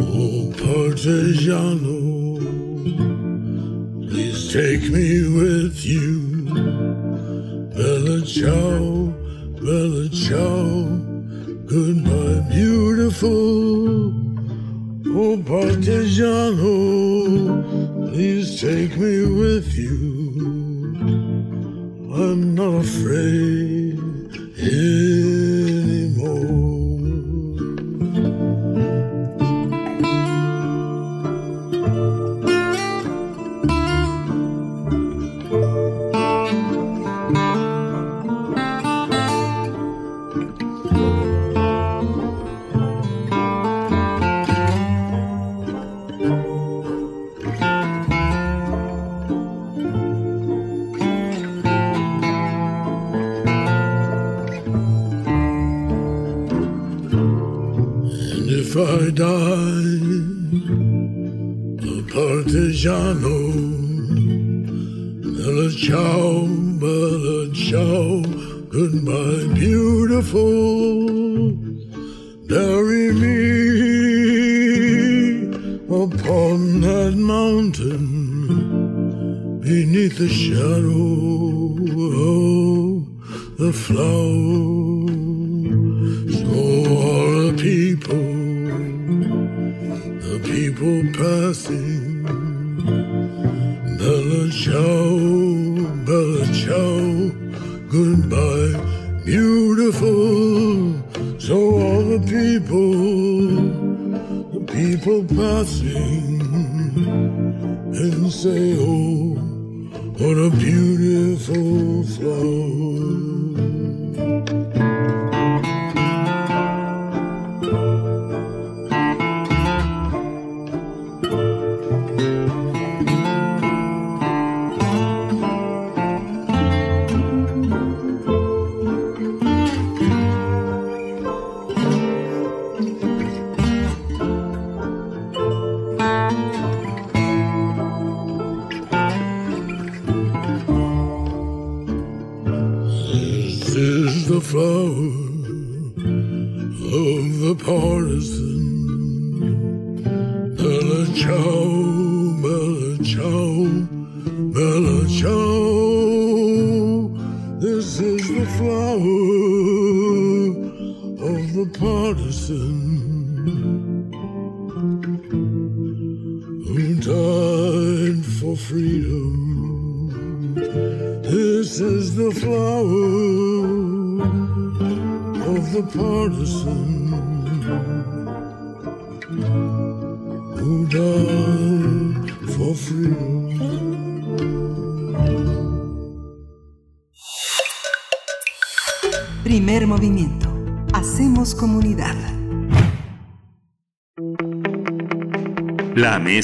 Oh, 0.00 0.50
Partigiano, 0.56 2.21
please 4.08 4.52
take 4.52 4.82
me 4.90 5.28
with 5.28 5.84
you. 5.84 6.20
Bella 7.74 8.22
ciao, 8.26 9.12
bella 9.60 10.08
ciao, 10.10 10.88
goodbye, 11.66 12.40
beautiful. 12.50 14.12
Oh, 15.14 15.36
Partigiano, 15.44 16.72
please 18.12 18.60
take 18.60 18.96
me 18.96 19.26
with 19.26 19.74
you. 19.76 20.00
I'm 22.14 22.54
not 22.54 22.84
afraid 22.84 23.98
anymore. 24.58 25.11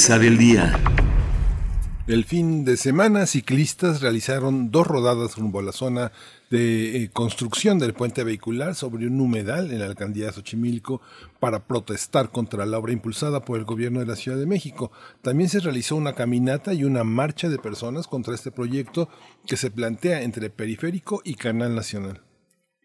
Del 0.09 0.39
día. 0.39 0.73
El 2.07 2.25
fin 2.25 2.65
de 2.65 2.79
semana, 2.79 3.27
ciclistas 3.27 4.01
realizaron 4.01 4.71
dos 4.71 4.87
rodadas 4.87 5.37
rumbo 5.37 5.61
a 5.61 5.63
la 5.63 5.71
zona 5.71 6.13
de 6.51 7.05
eh, 7.05 7.11
construcción 7.11 7.79
del 7.79 7.93
puente 7.93 8.25
vehicular 8.25 8.75
sobre 8.75 9.07
un 9.07 9.21
humedal 9.21 9.71
en 9.71 9.81
la 9.81 9.85
alcaldía 9.85 10.27
de 10.27 10.33
Xochimilco 10.33 11.03
para 11.39 11.67
protestar 11.67 12.31
contra 12.31 12.65
la 12.65 12.79
obra 12.79 12.95
impulsada 12.95 13.45
por 13.45 13.59
el 13.59 13.67
gobierno 13.67 14.01
de 14.01 14.07
la 14.07 14.17
Ciudad 14.17 14.39
de 14.39 14.47
México. 14.47 14.91
También 15.21 15.51
se 15.51 15.61
realizó 15.61 15.95
una 15.95 16.15
caminata 16.15 16.73
y 16.73 16.85
una 16.85 17.05
marcha 17.05 17.51
de 17.51 17.59
personas 17.59 18.09
contra 18.09 18.35
este 18.35 18.51
proyecto 18.51 19.11
que 19.47 19.59
se 19.59 19.71
plantea 19.71 20.23
entre 20.23 20.49
Periférico 20.49 21.21
y 21.23 21.35
Canal 21.35 21.75
Nacional. 21.75 22.23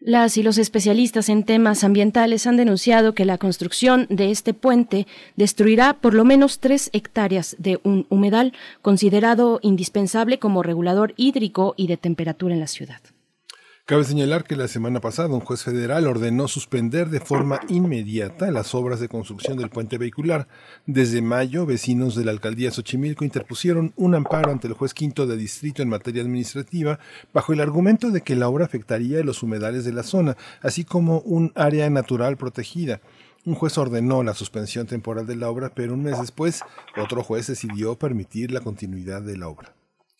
Las 0.06 0.36
y 0.36 0.42
los 0.42 0.58
especialistas 0.58 1.30
en 1.30 1.44
temas 1.44 1.82
ambientales 1.82 2.46
han 2.46 2.58
denunciado 2.58 3.14
que 3.14 3.24
la 3.24 3.38
construcción 3.38 4.06
de 4.10 4.30
este 4.30 4.52
puente 4.52 5.06
destruirá 5.36 5.94
por 5.94 6.12
lo 6.12 6.26
menos 6.26 6.58
tres 6.58 6.90
hectáreas 6.92 7.56
de 7.58 7.80
un 7.84 8.04
humedal 8.10 8.52
considerado 8.82 9.60
indispensable 9.62 10.38
como 10.38 10.62
regulador 10.62 11.14
hídrico 11.16 11.72
y 11.78 11.86
de 11.86 11.96
temperatura 11.96 12.52
en 12.52 12.60
la 12.60 12.66
ciudad. 12.66 13.00
Cabe 13.86 14.04
señalar 14.04 14.44
que 14.44 14.56
la 14.56 14.66
semana 14.66 15.02
pasada 15.02 15.28
un 15.28 15.40
juez 15.40 15.62
federal 15.62 16.06
ordenó 16.06 16.48
suspender 16.48 17.10
de 17.10 17.20
forma 17.20 17.60
inmediata 17.68 18.50
las 18.50 18.74
obras 18.74 18.98
de 18.98 19.10
construcción 19.10 19.58
del 19.58 19.68
puente 19.68 19.98
vehicular. 19.98 20.48
Desde 20.86 21.20
mayo, 21.20 21.66
vecinos 21.66 22.14
de 22.14 22.24
la 22.24 22.30
alcaldía 22.30 22.70
Xochimilco 22.70 23.26
interpusieron 23.26 23.92
un 23.96 24.14
amparo 24.14 24.50
ante 24.50 24.68
el 24.68 24.72
juez 24.72 24.94
quinto 24.94 25.26
de 25.26 25.36
distrito 25.36 25.82
en 25.82 25.90
materia 25.90 26.22
administrativa 26.22 26.98
bajo 27.34 27.52
el 27.52 27.60
argumento 27.60 28.10
de 28.10 28.22
que 28.22 28.36
la 28.36 28.48
obra 28.48 28.64
afectaría 28.64 29.22
los 29.22 29.42
humedales 29.42 29.84
de 29.84 29.92
la 29.92 30.02
zona, 30.02 30.34
así 30.62 30.84
como 30.84 31.18
un 31.18 31.52
área 31.54 31.90
natural 31.90 32.38
protegida. 32.38 33.02
Un 33.44 33.54
juez 33.54 33.76
ordenó 33.76 34.22
la 34.22 34.32
suspensión 34.32 34.86
temporal 34.86 35.26
de 35.26 35.36
la 35.36 35.50
obra, 35.50 35.74
pero 35.74 35.92
un 35.92 36.04
mes 36.04 36.18
después 36.18 36.62
otro 36.96 37.22
juez 37.22 37.48
decidió 37.48 37.98
permitir 37.98 38.50
la 38.50 38.60
continuidad 38.60 39.20
de 39.20 39.36
la 39.36 39.48
obra. 39.48 39.74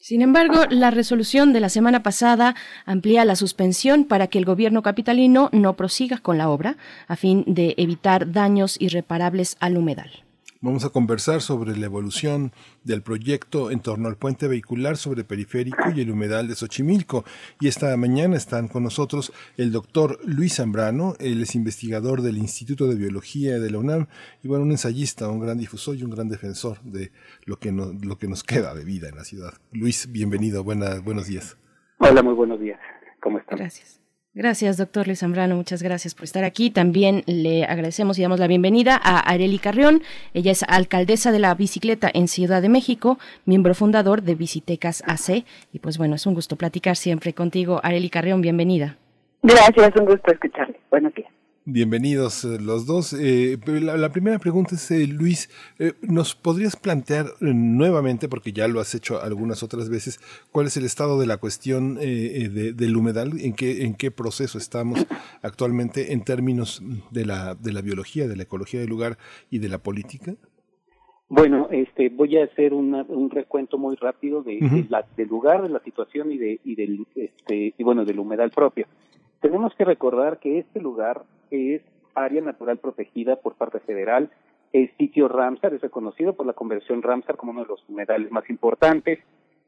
Sin 0.07 0.21
embargo, 0.21 0.67
la 0.69 0.91
resolución 0.91 1.55
de 1.55 1.61
la 1.61 1.71
semana 1.71 2.03
pasada 2.03 2.55
amplía 2.85 3.25
la 3.25 3.37
suspensión 3.37 4.05
para 4.05 4.27
que 4.27 4.37
el 4.37 4.45
gobierno 4.45 4.83
capitalino 4.83 5.49
no 5.51 5.77
prosiga 5.77 6.19
con 6.19 6.37
la 6.37 6.51
obra, 6.51 6.77
a 7.09 7.17
fin 7.17 7.43
de 7.47 7.73
evitar 7.79 8.31
daños 8.31 8.77
irreparables 8.79 9.57
al 9.61 9.79
humedal. 9.79 10.24
Vamos 10.65 10.87
a 10.87 10.89
conversar 10.89 11.43
sobre 11.43 11.77
la 11.77 11.85
evolución 11.85 12.51
del 12.85 13.03
proyecto 13.03 13.71
en 13.71 13.81
torno 13.81 14.09
al 14.09 14.17
puente 14.17 14.49
vehicular 14.49 14.97
sobre 14.97 15.23
Periférico 15.23 15.91
y 15.95 16.01
el 16.01 16.11
humedal 16.11 16.49
de 16.49 16.55
Xochimilco. 16.55 17.23
Y 17.61 17.69
esta 17.69 17.95
mañana 17.99 18.39
están 18.39 18.69
con 18.69 18.83
nosotros 18.83 19.31
el 19.59 19.73
doctor 19.73 20.19
Luis 20.25 20.55
Zambrano, 20.57 21.17
él 21.21 21.43
es 21.43 21.55
investigador 21.55 22.23
del 22.23 22.39
Instituto 22.39 22.87
de 22.89 22.95
Biología 22.95 23.59
de 23.59 23.71
la 23.71 23.77
UNAM 23.79 24.07
y 24.43 24.49
bueno, 24.49 24.65
un 24.65 24.71
ensayista, 24.71 25.29
un 25.29 25.41
gran 25.41 25.59
difusor 25.59 25.97
y 25.97 26.03
un 26.03 26.11
gran 26.11 26.31
defensor 26.31 26.81
de 26.81 27.13
lo 27.45 27.59
que, 27.59 27.71
no- 27.71 27.93
lo 28.03 28.17
que 28.17 28.27
nos 28.27 28.43
queda 28.43 28.75
de 28.75 28.87
vida 28.87 29.11
en 29.11 29.17
la 29.17 29.25
ciudad. 29.25 29.53
Luis, 29.71 30.11
bienvenido, 30.11 30.65
buena- 30.65 30.99
buenos 31.01 31.27
días. 31.27 31.59
Hola, 31.99 32.23
muy 32.23 32.33
buenos 32.33 32.59
días. 32.59 32.81
¿Cómo 33.21 33.39
están? 33.39 33.59
Gracias. 33.59 34.01
Gracias, 34.37 34.77
doctor 34.77 35.07
Luis 35.07 35.21
Zambrano. 35.21 35.55
Muchas 35.55 35.81
gracias 35.81 36.17
por 36.17 36.25
estar 36.25 36.43
aquí. 36.43 36.69
También 36.69 37.23
le 37.27 37.65
agradecemos 37.65 38.19
y 38.19 38.23
damos 38.23 38.41
la 38.41 38.49
bienvenida 38.49 39.01
a 39.01 39.21
Areli 39.21 39.61
Carrión. 39.61 40.03
Ella 40.35 40.51
es 40.51 40.65
alcaldesa 40.67 41.31
de 41.31 41.39
la 41.39 41.55
bicicleta 41.55 42.11
en 42.13 42.27
Ciudad 42.27 42.61
de 42.61 42.69
México, 42.69 43.19
miembro 43.47 43.75
fundador 43.75 44.23
de 44.23 44.35
Bicitecas 44.35 45.05
AC. 45.07 45.45
Y 45.73 45.79
pues 45.79 45.99
bueno, 45.99 46.17
es 46.17 46.27
un 46.27 46.35
gusto 46.35 46.57
platicar 46.57 46.97
siempre 46.97 47.33
contigo. 47.33 47.79
Areli 47.85 48.11
Carrión, 48.11 48.41
bienvenida. 48.41 48.97
Gracias, 49.41 49.95
un 49.95 50.07
gusto 50.07 50.33
escucharle. 50.33 50.81
Buenos 50.91 51.15
días. 51.15 51.31
Bienvenidos 51.67 52.45
eh, 52.45 52.59
los 52.61 52.85
dos. 52.85 53.15
Eh, 53.19 53.59
la, 53.67 53.97
la, 53.97 54.11
primera 54.11 54.39
pregunta 54.39 54.75
es, 54.75 54.91
eh, 54.91 55.07
Luis, 55.07 55.49
eh, 55.79 55.95
¿nos 56.03 56.35
podrías 56.35 56.77
plantear 56.77 57.25
eh, 57.41 57.53
nuevamente, 57.55 58.29
porque 58.29 58.53
ya 58.53 58.69
lo 58.69 58.81
has 58.81 58.95
hecho 58.95 59.23
algunas 59.23 59.63
otras 59.63 59.89
veces, 59.89 60.21
cuál 60.53 60.67
es 60.67 60.77
el 60.77 60.85
estado 60.85 61.19
de 61.19 61.27
la 61.27 61.39
cuestión 61.39 61.97
eh, 62.03 62.51
de, 62.53 62.75
del 62.75 62.95
humedal? 62.95 63.41
¿En 63.41 63.55
qué, 63.55 63.85
¿En 63.87 63.95
qué 63.95 64.11
proceso 64.11 64.59
estamos 64.59 65.07
actualmente 65.41 66.13
en 66.13 66.23
términos 66.23 66.83
de 67.11 67.25
la, 67.25 67.55
de 67.55 67.73
la 67.73 67.81
biología, 67.81 68.29
de 68.29 68.37
la 68.37 68.43
ecología 68.43 68.81
del 68.81 68.91
lugar 68.91 69.17
y 69.51 69.59
de 69.59 69.71
la 69.71 69.79
política? 69.79 70.35
Bueno, 71.31 71.69
este, 71.71 72.11
voy 72.11 72.37
a 72.37 72.45
hacer 72.45 72.75
una, 72.75 73.05
un 73.05 73.31
recuento 73.31 73.79
muy 73.79 73.97
rápido 73.97 74.43
de, 74.43 74.57
uh 74.57 74.67
-huh. 74.67 74.85
de 74.85 74.91
la, 74.91 75.07
del 75.17 75.29
lugar, 75.29 75.63
de 75.63 75.71
la 75.71 75.81
situación 75.83 76.31
y, 76.31 76.37
de, 76.37 76.61
y 76.63 76.75
del, 76.75 77.07
este, 77.17 77.73
y 77.79 77.83
bueno, 77.83 78.05
del 78.05 78.19
humedal 78.19 78.51
propio. 78.51 78.87
Tenemos 79.45 79.75
que 79.75 79.85
recordar 79.85 80.39
que 80.39 80.59
este 80.59 80.81
lugar 80.81 81.21
es 81.51 81.83
área 82.15 82.41
natural 82.41 82.79
protegida 82.79 83.37
por 83.37 83.57
parte 83.57 83.79
federal, 83.79 84.31
es 84.73 84.91
sitio 84.97 85.29
Ramsar, 85.29 85.75
es 85.75 85.83
reconocido 85.83 86.33
por 86.33 86.47
la 86.47 86.55
Convención 86.55 87.03
Ramsar 87.03 87.37
como 87.37 87.53
uno 87.53 87.61
de 87.61 87.69
los 87.69 87.87
humedales 87.87 88.33
más 88.33 88.49
importantes, 88.49 89.19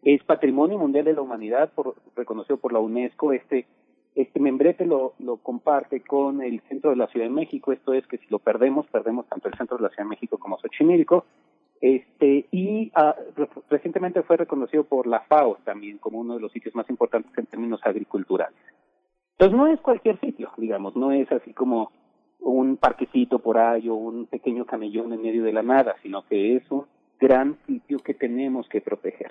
es 0.02 0.24
Patrimonio 0.24 0.78
Mundial 0.78 1.04
de 1.04 1.12
la 1.12 1.20
Humanidad, 1.20 1.70
por, 1.74 1.94
reconocido 2.16 2.56
por 2.56 2.72
la 2.72 2.78
UNESCO, 2.78 3.34
este 3.34 3.66
este 4.14 4.40
membrete 4.40 4.86
lo, 4.86 5.12
lo 5.18 5.36
comparte 5.36 6.00
con 6.00 6.40
el 6.40 6.62
centro 6.70 6.88
de 6.88 6.96
la 6.96 7.08
Ciudad 7.08 7.26
de 7.26 7.34
México, 7.34 7.70
esto 7.70 7.92
es 7.92 8.06
que 8.06 8.16
si 8.16 8.24
lo 8.30 8.38
perdemos, 8.38 8.86
perdemos 8.86 9.26
tanto 9.26 9.48
el 9.48 9.58
centro 9.58 9.76
de 9.76 9.82
la 9.82 9.90
Ciudad 9.90 10.04
de 10.04 10.08
México 10.08 10.38
como 10.38 10.58
Xochimilco, 10.58 11.26
este, 11.82 12.46
y 12.50 12.90
uh, 12.96 13.44
recientemente 13.68 14.22
fue 14.22 14.38
reconocido 14.38 14.84
por 14.84 15.06
la 15.06 15.20
FAO 15.20 15.58
también 15.64 15.98
como 15.98 16.18
uno 16.18 16.36
de 16.36 16.40
los 16.40 16.50
sitios 16.50 16.74
más 16.74 16.88
importantes 16.88 17.30
en 17.36 17.44
términos 17.44 17.80
agriculturales. 17.84 18.56
Entonces 19.38 19.58
no 19.58 19.66
es 19.66 19.80
cualquier 19.80 20.18
sitio, 20.20 20.50
digamos, 20.56 20.96
no 20.96 21.12
es 21.12 21.30
así 21.30 21.52
como 21.52 21.92
un 22.40 22.78
parquecito 22.78 23.38
por 23.38 23.58
ahí 23.58 23.86
o 23.88 23.94
un 23.94 24.26
pequeño 24.26 24.64
camellón 24.64 25.12
en 25.12 25.20
medio 25.20 25.44
de 25.44 25.52
la 25.52 25.62
nada, 25.62 25.94
sino 26.02 26.26
que 26.26 26.56
es 26.56 26.70
un 26.70 26.86
gran 27.20 27.58
sitio 27.66 27.98
que 27.98 28.14
tenemos 28.14 28.66
que 28.68 28.80
proteger. 28.80 29.30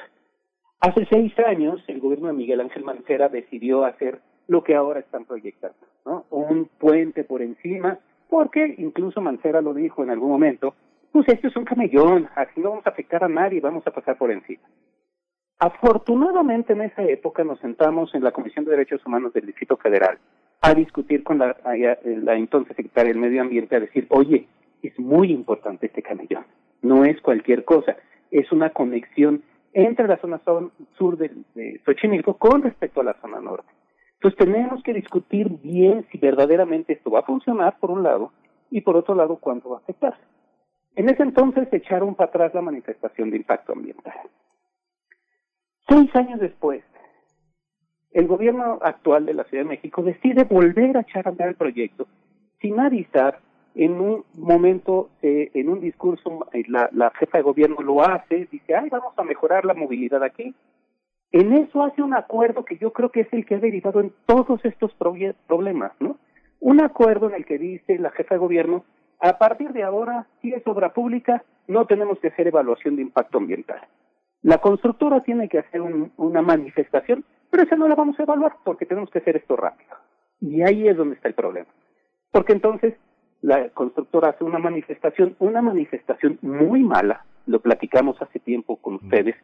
Hace 0.80 1.08
seis 1.10 1.34
años 1.40 1.84
el 1.88 2.00
gobierno 2.00 2.28
de 2.28 2.34
Miguel 2.34 2.62
Ángel 2.62 2.84
Mancera 2.84 3.30
decidió 3.30 3.84
hacer 3.84 4.22
lo 4.48 4.64
que 4.64 4.76
ahora 4.76 5.00
están 5.00 5.26
proyectando, 5.26 5.88
¿no? 6.06 6.26
Un 6.30 6.70
puente 6.78 7.24
por 7.24 7.42
encima, 7.42 7.98
porque 8.30 8.76
incluso 8.78 9.22
Mancera 9.22 9.62
lo 9.62 9.74
dijo 9.74 10.04
en 10.04 10.12
algún 10.12 10.30
momento, 10.30 10.76
pues 11.12 11.28
esto 11.30 11.48
es 11.48 11.56
un 11.56 11.66
camellón, 11.66 12.30
así 12.36 12.60
no 12.60 12.70
vamos 12.70 12.86
a 12.86 12.92
afectar 12.92 13.24
a 13.24 13.30
nadie, 13.30 13.60
vamos 13.60 13.88
a 13.88 13.92
pasar 13.92 14.20
por 14.20 14.30
encima. 14.30 14.62
Afortunadamente 15.60 16.74
en 16.74 16.82
esa 16.82 17.04
época 17.04 17.44
nos 17.44 17.60
sentamos 17.60 18.14
en 18.14 18.24
la 18.24 18.32
Comisión 18.32 18.66
de 18.66 18.72
Derechos 18.72 19.06
Humanos 19.06 19.34
del 19.34 19.46
Distrito 19.46 19.78
Federal 19.78 20.18
a 20.62 20.74
discutir 20.74 21.24
con 21.24 21.40
la, 21.40 21.56
entonces 22.04 22.76
secretaria 22.76 23.14
del 23.14 23.22
Medio 23.22 23.42
Ambiente 23.42 23.76
a 23.76 23.80
decir, 23.80 24.06
oye, 24.10 24.48
es 24.84 24.98
muy 25.00 25.32
importante 25.32 25.86
este 25.86 26.02
camellón, 26.02 26.46
no 26.82 27.06
es 27.06 27.22
cualquier 27.22 27.64
cosa, 27.64 27.96
es 28.32 28.52
una 28.52 28.72
conexión 28.72 29.44
entre 29.74 30.08
la 30.08 30.18
zona 30.18 30.42
sur 30.98 31.18
de, 31.18 31.32
de 31.54 31.82
Xochimilco 31.86 32.38
con 32.38 32.62
respecto 32.62 33.02
a 33.02 33.06
la 33.06 33.14
zona 33.22 33.40
norte. 33.40 33.70
Entonces 34.16 34.38
tenemos 34.38 34.84
que 34.84 34.94
discutir 34.94 35.50
bien 35.62 36.06
si 36.12 36.18
verdaderamente 36.18 36.94
esto 36.94 37.12
va 37.12 37.20
a 37.20 37.24
funcionar, 37.24 37.78
por 37.80 37.92
un 37.92 38.04
lado, 38.04 38.32
y 38.72 38.82
por 38.82 38.98
otro 38.98 39.16
lado, 39.16 39.38
cuánto 39.38 39.70
va 39.70 39.78
a 39.78 39.80
afectar. 39.80 40.18
En 40.96 41.10
ese 41.10 41.24
entonces 41.24 41.68
echaron 41.72 42.16
para 42.16 42.30
atrás 42.30 42.54
la 42.54 42.62
manifestación 42.62 43.30
de 43.30 43.38
impacto 43.38 43.74
ambiental. 43.74 44.14
Seis 45.88 46.16
años 46.16 46.40
después, 46.40 46.84
el 48.12 48.28
gobierno 48.28 48.80
actual 48.82 49.26
de 49.26 49.34
la 49.34 49.44
Ciudad 49.44 49.64
de 49.64 49.70
México 49.70 50.02
decide 50.02 50.44
volver 50.44 50.98
a 50.98 51.02
echar 51.02 51.28
a 51.28 51.32
andar 51.32 51.50
el 51.50 51.56
proyecto 51.56 52.08
sin 52.62 52.80
avisar. 52.80 53.40
En 53.76 54.00
un 54.00 54.24
momento, 54.38 55.10
eh, 55.22 55.52
en 55.54 55.68
un 55.68 55.82
discurso, 55.82 56.48
eh, 56.54 56.64
la, 56.70 56.90
la 56.94 57.12
jefa 57.12 57.40
de 57.40 57.44
gobierno 57.44 57.82
lo 57.82 58.02
hace, 58.02 58.48
dice, 58.50 58.74
ay, 58.74 58.88
vamos 58.90 59.14
a 59.18 59.24
mejorar 59.24 59.66
la 59.66 59.74
movilidad 59.74 60.24
aquí. 60.24 60.56
En 61.34 61.52
eso 61.52 61.84
hace 61.84 62.02
un 62.02 62.14
acuerdo 62.14 62.64
que 62.64 62.78
yo 62.78 62.94
creo 62.94 63.12
que 63.12 63.22
es 63.22 63.34
el 63.34 63.46
que 63.46 63.56
ha 63.56 63.60
derivado 63.60 64.00
en 64.00 64.14
todos 64.26 64.64
estos 64.64 64.94
problemas, 64.94 65.92
¿no? 66.00 66.18
Un 66.62 66.80
acuerdo 66.82 67.28
en 67.28 67.36
el 67.36 67.46
que 67.46 67.58
dice 67.58 68.00
la 68.00 68.12
jefa 68.12 68.36
de 68.36 68.40
gobierno, 68.40 68.86
a 69.20 69.38
partir 69.38 69.74
de 69.74 69.84
ahora, 69.84 70.26
si 70.42 70.54
es 70.54 70.66
obra 70.66 70.94
pública, 70.94 71.44
no 71.68 71.86
tenemos 71.86 72.18
que 72.20 72.30
hacer 72.30 72.48
evaluación 72.48 72.96
de 72.96 73.02
impacto 73.02 73.40
ambiental. 73.40 73.82
La 74.46 74.60
constructora 74.60 75.22
tiene 75.22 75.50
que 75.50 75.58
hacer 75.58 75.82
un, 75.82 76.12
una 76.18 76.44
manifestación, 76.44 77.26
pero 77.50 77.64
esa 77.64 77.76
no 77.76 77.88
la 77.88 77.96
vamos 77.96 78.20
a 78.20 78.24
evaluar 78.24 78.58
porque 78.64 78.86
tenemos 78.86 79.10
que 79.10 79.18
hacer 79.18 79.38
esto 79.38 79.56
rápido. 79.56 79.96
Y 80.40 80.62
ahí 80.62 80.88
es 80.88 80.96
donde 80.96 81.16
está 81.16 81.28
el 81.28 81.34
problema. 81.34 81.66
Porque 82.30 82.54
entonces 82.54 82.94
la 83.42 83.70
constructora 83.70 84.30
hace 84.30 84.44
una 84.44 84.60
manifestación, 84.60 85.36
una 85.40 85.64
manifestación 85.64 86.38
muy 86.44 86.84
mala, 86.84 87.26
lo 87.48 87.60
platicamos 87.60 88.22
hace 88.22 88.38
tiempo 88.38 88.78
con 88.78 88.96
ustedes, 88.96 89.36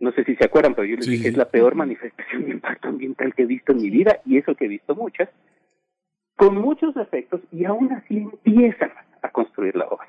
no 0.00 0.10
sé 0.12 0.24
si 0.24 0.34
se 0.36 0.46
acuerdan, 0.46 0.74
pero 0.74 0.86
yo 0.86 0.96
les 0.96 1.04
sí. 1.04 1.10
dije 1.10 1.28
es 1.28 1.36
la 1.36 1.50
peor 1.50 1.74
manifestación 1.74 2.46
de 2.46 2.52
impacto 2.52 2.88
ambiental 2.88 3.34
que 3.34 3.42
he 3.42 3.46
visto 3.46 3.72
en 3.72 3.82
mi 3.82 3.90
vida, 3.90 4.20
y 4.24 4.38
eso 4.38 4.54
que 4.54 4.64
he 4.64 4.68
visto 4.68 4.94
muchas, 4.94 5.28
con 6.34 6.56
muchos 6.56 6.94
defectos, 6.94 7.42
y 7.52 7.66
aún 7.66 7.92
así 7.92 8.16
empiezan 8.16 8.90
a 9.20 9.28
construir 9.28 9.76
la 9.76 9.86
obra. 9.86 10.08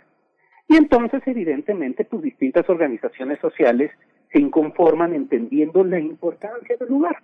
Y 0.70 0.78
entonces, 0.78 1.22
evidentemente, 1.26 2.06
pues 2.06 2.22
distintas 2.22 2.70
organizaciones 2.70 3.40
sociales 3.40 3.92
se 4.32 4.40
inconforman 4.40 5.14
entendiendo 5.14 5.84
la 5.84 6.00
importancia 6.00 6.76
del 6.78 6.90
lugar. 6.90 7.18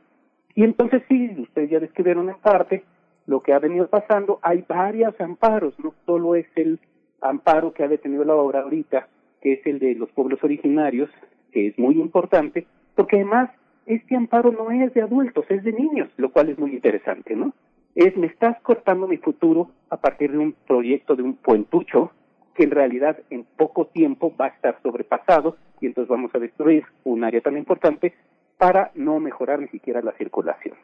Y 0.55 0.63
entonces 0.63 1.01
sí, 1.07 1.35
ustedes 1.39 1.69
ya 1.69 1.80
describieron 1.80 2.30
en 2.30 2.38
parte 2.38 2.84
lo 3.25 3.41
que 3.41 3.53
ha 3.53 3.59
venido 3.59 3.88
pasando, 3.88 4.39
hay 4.41 4.63
varios 4.67 5.19
amparos, 5.19 5.77
no 5.80 5.93
solo 6.05 6.35
es 6.35 6.45
el 6.55 6.80
amparo 7.21 7.73
que 7.73 7.84
ha 7.84 7.88
detenido 7.88 8.23
la 8.25 8.35
obra 8.35 8.61
ahorita, 8.61 9.07
que 9.41 9.53
es 9.53 9.65
el 9.65 9.80
de 9.80 9.95
los 9.95 10.09
pueblos 10.11 10.43
originarios, 10.43 11.09
que 11.51 11.67
es 11.67 11.80
muy 11.80 11.95
importante, 11.95 12.67
porque 12.95 13.17
además 13.17 13.49
este 13.85 14.15
amparo 14.15 14.51
no 14.51 14.71
es 14.71 14.93
de 14.93 15.01
adultos, 15.01 15.45
es 15.49 15.63
de 15.63 15.71
niños, 15.71 16.09
lo 16.17 16.31
cual 16.31 16.49
es 16.49 16.59
muy 16.59 16.73
interesante, 16.73 17.35
¿no? 17.35 17.53
Es, 17.95 18.17
me 18.17 18.27
estás 18.27 18.59
cortando 18.61 19.07
mi 19.07 19.17
futuro 19.17 19.69
a 19.89 19.97
partir 19.97 20.31
de 20.31 20.39
un 20.39 20.53
proyecto 20.65 21.15
de 21.15 21.23
un 21.23 21.35
puentucho 21.35 22.11
que 22.55 22.63
en 22.63 22.71
realidad 22.71 23.19
en 23.30 23.45
poco 23.57 23.88
tiempo 23.88 24.34
va 24.39 24.45
a 24.45 24.49
estar 24.49 24.80
sobrepasado 24.81 25.57
y 25.84 25.88
entonces 25.88 26.10
vamos 26.10 26.34
a 26.34 26.39
destruir 26.39 26.85
un 27.03 27.26
área 27.26 27.41
tan 27.41 27.57
importante 27.57 28.14
para 28.57 28.91
no 28.95 29.19
mejorar 29.19 29.60
ni 29.60 29.68
siquiera 29.68 30.01
la 30.01 30.14
circulación. 30.14 30.77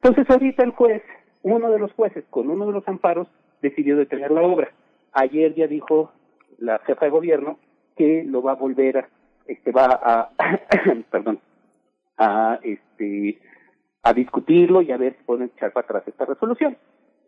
Entonces 0.00 0.28
ahorita 0.30 0.64
el 0.64 0.70
juez, 0.70 1.02
uno 1.42 1.70
de 1.70 1.78
los 1.78 1.92
jueces 1.92 2.24
con 2.30 2.48
uno 2.48 2.66
de 2.66 2.72
los 2.72 2.88
amparos, 2.88 3.28
decidió 3.60 3.96
detener 3.96 4.30
la 4.30 4.40
obra. 4.40 4.72
Ayer 5.12 5.54
ya 5.54 5.66
dijo 5.66 6.10
la 6.56 6.78
jefa 6.80 7.04
de 7.04 7.10
gobierno 7.10 7.58
que 7.96 8.24
lo 8.24 8.40
va 8.40 8.52
a 8.52 8.56
volver 8.56 8.96
a 8.96 9.08
este 9.46 9.72
va 9.72 9.88
a 10.02 10.30
perdón 11.10 11.38
a 12.16 12.58
este 12.62 13.38
a 14.02 14.14
discutirlo 14.14 14.80
y 14.80 14.90
a 14.90 14.96
ver 14.96 15.16
si 15.18 15.24
pueden 15.24 15.50
echar 15.54 15.72
para 15.72 15.84
atrás 15.84 16.04
esta 16.06 16.24
resolución. 16.24 16.78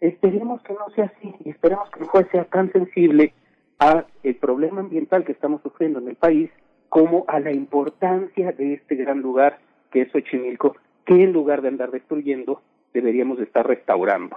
Esperemos 0.00 0.62
que 0.62 0.72
no 0.72 0.88
sea 0.94 1.12
así 1.14 1.34
y 1.44 1.50
esperemos 1.50 1.90
que 1.90 2.00
el 2.00 2.06
juez 2.06 2.26
sea 2.32 2.44
tan 2.44 2.72
sensible 2.72 3.34
a 3.78 4.06
el 4.22 4.36
problema 4.36 4.80
ambiental 4.80 5.24
que 5.26 5.32
estamos 5.32 5.60
sufriendo 5.60 5.98
en 5.98 6.08
el 6.08 6.16
país 6.16 6.50
como 6.96 7.26
a 7.28 7.40
la 7.40 7.52
importancia 7.52 8.52
de 8.52 8.72
este 8.72 8.94
gran 8.94 9.20
lugar 9.20 9.58
que 9.92 10.00
es 10.00 10.12
Xochimilco, 10.12 10.76
que 11.04 11.24
en 11.24 11.34
lugar 11.34 11.60
de 11.60 11.68
andar 11.68 11.90
destruyendo, 11.90 12.62
deberíamos 12.94 13.38
estar 13.38 13.66
restaurando. 13.66 14.34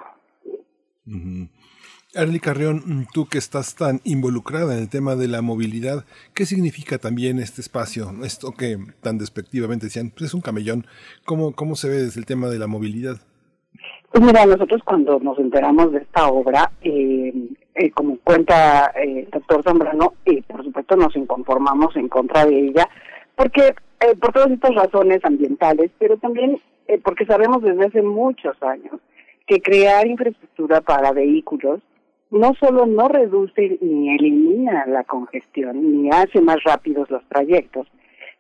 Uh 1.08 1.14
-huh. 1.14 1.50
Arely 2.18 2.42
Carrión, 2.42 3.08
tú 3.14 3.28
que 3.28 3.38
estás 3.38 3.76
tan 3.76 4.02
involucrada 4.04 4.74
en 4.74 4.82
el 4.82 4.90
tema 4.90 5.16
de 5.16 5.30
la 5.30 5.42
movilidad, 5.42 6.04
¿qué 6.34 6.46
significa 6.46 6.98
también 6.98 7.40
este 7.40 7.62
espacio? 7.62 8.12
Esto 8.26 8.52
que 8.52 8.78
tan 9.00 9.18
despectivamente 9.18 9.86
decían, 9.86 10.10
pues 10.10 10.24
es 10.26 10.34
un 10.34 10.42
camellón. 10.42 10.86
¿Cómo, 11.24 11.54
cómo 11.54 11.76
se 11.76 11.88
ve 11.88 11.96
desde 11.96 12.20
el 12.20 12.26
tema 12.26 12.50
de 12.50 12.60
la 12.60 12.68
movilidad? 12.68 13.22
Pues 14.12 14.22
mira, 14.22 14.46
nosotros 14.46 14.82
cuando 14.84 15.18
nos 15.20 15.40
enteramos 15.40 15.94
de 15.94 16.00
esta 16.00 16.28
obra, 16.28 16.72
eh, 16.82 17.32
eh, 17.76 17.92
como 17.92 18.18
cuenta 18.20 18.92
eh, 18.96 19.22
el 19.26 19.30
doctor 19.30 19.64
Zambrano, 19.64 20.14
eh, 20.26 20.42
por 20.48 20.64
supuesto 20.64 20.96
nos 20.96 21.16
inconformamos 21.16 21.96
en 21.96 22.10
contra 22.10 22.46
de 22.46 22.60
ella, 22.60 22.90
porque 23.36 23.74
eh, 24.02 24.16
por 24.20 24.32
todas 24.34 24.52
estas 24.52 24.76
razones 24.76 25.24
ambientales, 25.24 25.92
pero 25.98 26.18
también 26.18 26.60
eh, 26.88 27.00
porque 27.04 27.26
sabemos 27.26 27.62
desde 27.62 27.86
hace 27.86 28.02
muchos 28.02 28.62
años 28.64 28.96
que 29.46 29.62
crear 29.62 30.08
infraestructura 30.08 30.82
para 30.82 31.12
vehículos 31.12 31.82
no 32.32 32.54
solo 32.60 32.86
no 32.86 33.08
reduce 33.08 33.78
ni 33.82 34.14
elimina 34.14 34.86
la 34.86 35.04
congestión, 35.04 36.04
ni 36.04 36.10
hace 36.12 36.42
más 36.42 36.64
rápidos 36.64 37.10
los 37.10 37.24
trayectos, 37.28 37.88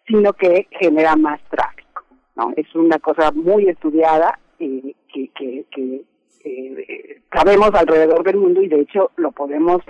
sino 0.07 0.33
que 0.33 0.67
genera 0.71 1.15
más 1.15 1.39
tráfico. 1.49 2.03
¿no? 2.35 2.53
Es 2.55 2.73
una 2.75 2.99
cosa 2.99 3.31
muy 3.31 3.67
estudiada 3.67 4.39
eh, 4.59 4.93
que, 5.11 5.29
que, 5.29 5.65
que 5.71 6.01
eh, 6.49 7.21
sabemos 7.33 7.71
alrededor 7.73 8.23
del 8.23 8.37
mundo 8.37 8.61
y 8.61 8.67
de 8.67 8.81
hecho 8.81 9.11
lo 9.17 9.31
podemos 9.31 9.81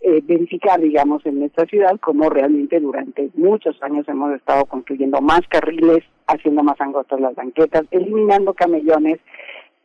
eh, 0.00 0.20
verificar, 0.22 0.80
digamos, 0.80 1.24
en 1.24 1.40
nuestra 1.40 1.64
ciudad, 1.64 1.98
como 2.00 2.28
realmente 2.28 2.78
durante 2.78 3.30
muchos 3.34 3.82
años 3.82 4.06
hemos 4.08 4.34
estado 4.34 4.66
construyendo 4.66 5.20
más 5.20 5.40
carriles, 5.48 6.04
haciendo 6.26 6.62
más 6.62 6.80
angostas 6.80 7.20
las 7.20 7.34
banquetas, 7.34 7.84
eliminando 7.90 8.52
camellones, 8.54 9.18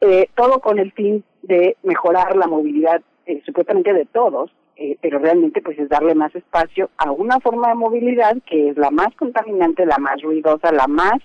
eh, 0.01 0.29
todo 0.35 0.59
con 0.59 0.79
el 0.79 0.91
fin 0.93 1.23
de 1.41 1.77
mejorar 1.83 2.35
la 2.35 2.47
movilidad 2.47 3.01
eh, 3.25 3.41
supuestamente 3.45 3.93
de 3.93 4.05
todos, 4.05 4.51
eh, 4.75 4.97
pero 5.01 5.19
realmente 5.19 5.61
pues 5.61 5.77
es 5.77 5.89
darle 5.89 6.15
más 6.15 6.33
espacio 6.35 6.89
a 6.97 7.11
una 7.11 7.39
forma 7.39 7.69
de 7.69 7.75
movilidad 7.75 8.37
que 8.45 8.69
es 8.69 8.77
la 8.77 8.91
más 8.91 9.13
contaminante, 9.15 9.85
la 9.85 9.97
más 9.97 10.21
ruidosa, 10.21 10.71
la 10.71 10.87
más 10.87 11.19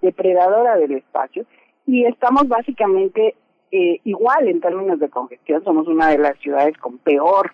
depredadora 0.00 0.76
del 0.76 0.92
espacio. 0.92 1.44
Y 1.86 2.04
estamos 2.04 2.46
básicamente 2.46 3.34
eh, 3.72 4.00
igual 4.04 4.48
en 4.48 4.60
términos 4.60 4.98
de 4.98 5.08
congestión, 5.08 5.62
somos 5.64 5.86
una 5.86 6.08
de 6.08 6.18
las 6.18 6.38
ciudades 6.38 6.76
con 6.78 6.98
peor 6.98 7.52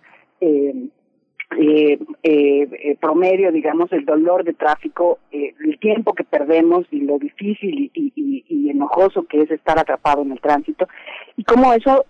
eh, 1.59 1.99
eh, 2.25 2.69
eh, 2.83 2.97
promedio, 3.01 3.53
digamos, 3.53 3.93
el 3.93 4.05
dolor 4.05 4.43
de 4.43 4.53
tráfico, 4.53 5.20
el 5.31 5.78
tiempo 5.78 6.12
que 6.12 6.25
perdemos 6.25 6.86
y 6.91 7.03
lo 7.03 7.19
difícil 7.19 7.91
y, 7.95 8.12
y, 8.17 8.45
y, 8.49 8.70
enojoso 8.70 9.27
que 9.27 9.43
es 9.43 9.51
estar 9.51 9.78
atrapado 9.78 10.23
en 10.23 10.33
el 10.33 10.41
tránsito 10.41 10.89
y 11.36 11.45
cómo 11.45 11.73
eso 11.73 12.05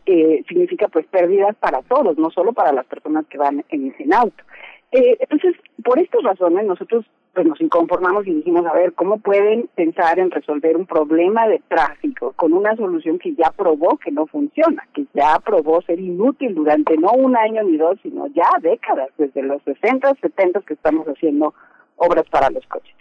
significa 0.48 0.88
pues 0.88 1.06
pérdidas 1.06 1.54
para 1.56 1.82
todos, 1.82 2.16
no 2.16 2.30
solo 2.30 2.54
para 2.54 2.72
las 2.72 2.86
personas 2.86 3.26
que 3.26 3.36
van 3.36 3.62
en, 3.68 3.94
en 3.98 4.14
auto. 4.14 4.42
Entonces, 4.90 5.54
por 5.84 5.98
estas 5.98 6.22
razones, 6.22 6.64
nosotros 6.64 7.04
pues 7.36 7.46
nos 7.46 7.60
inconformamos 7.60 8.26
y 8.26 8.32
dijimos, 8.32 8.64
a 8.64 8.72
ver, 8.72 8.94
¿cómo 8.94 9.18
pueden 9.18 9.68
pensar 9.74 10.18
en 10.18 10.30
resolver 10.30 10.74
un 10.74 10.86
problema 10.86 11.46
de 11.46 11.60
tráfico 11.68 12.32
con 12.34 12.54
una 12.54 12.74
solución 12.76 13.18
que 13.18 13.34
ya 13.34 13.52
probó 13.54 13.98
que 13.98 14.10
no 14.10 14.26
funciona, 14.26 14.88
que 14.94 15.04
ya 15.12 15.38
probó 15.44 15.82
ser 15.82 16.00
inútil 16.00 16.54
durante 16.54 16.96
no 16.96 17.12
un 17.12 17.36
año 17.36 17.62
ni 17.62 17.76
dos, 17.76 17.98
sino 18.02 18.26
ya 18.28 18.48
décadas, 18.62 19.10
desde 19.18 19.42
los 19.42 19.60
60, 19.64 20.14
70 20.18 20.62
que 20.62 20.72
estamos 20.72 21.06
haciendo 21.08 21.52
obras 21.96 22.24
para 22.30 22.48
los 22.48 22.66
coches? 22.68 22.94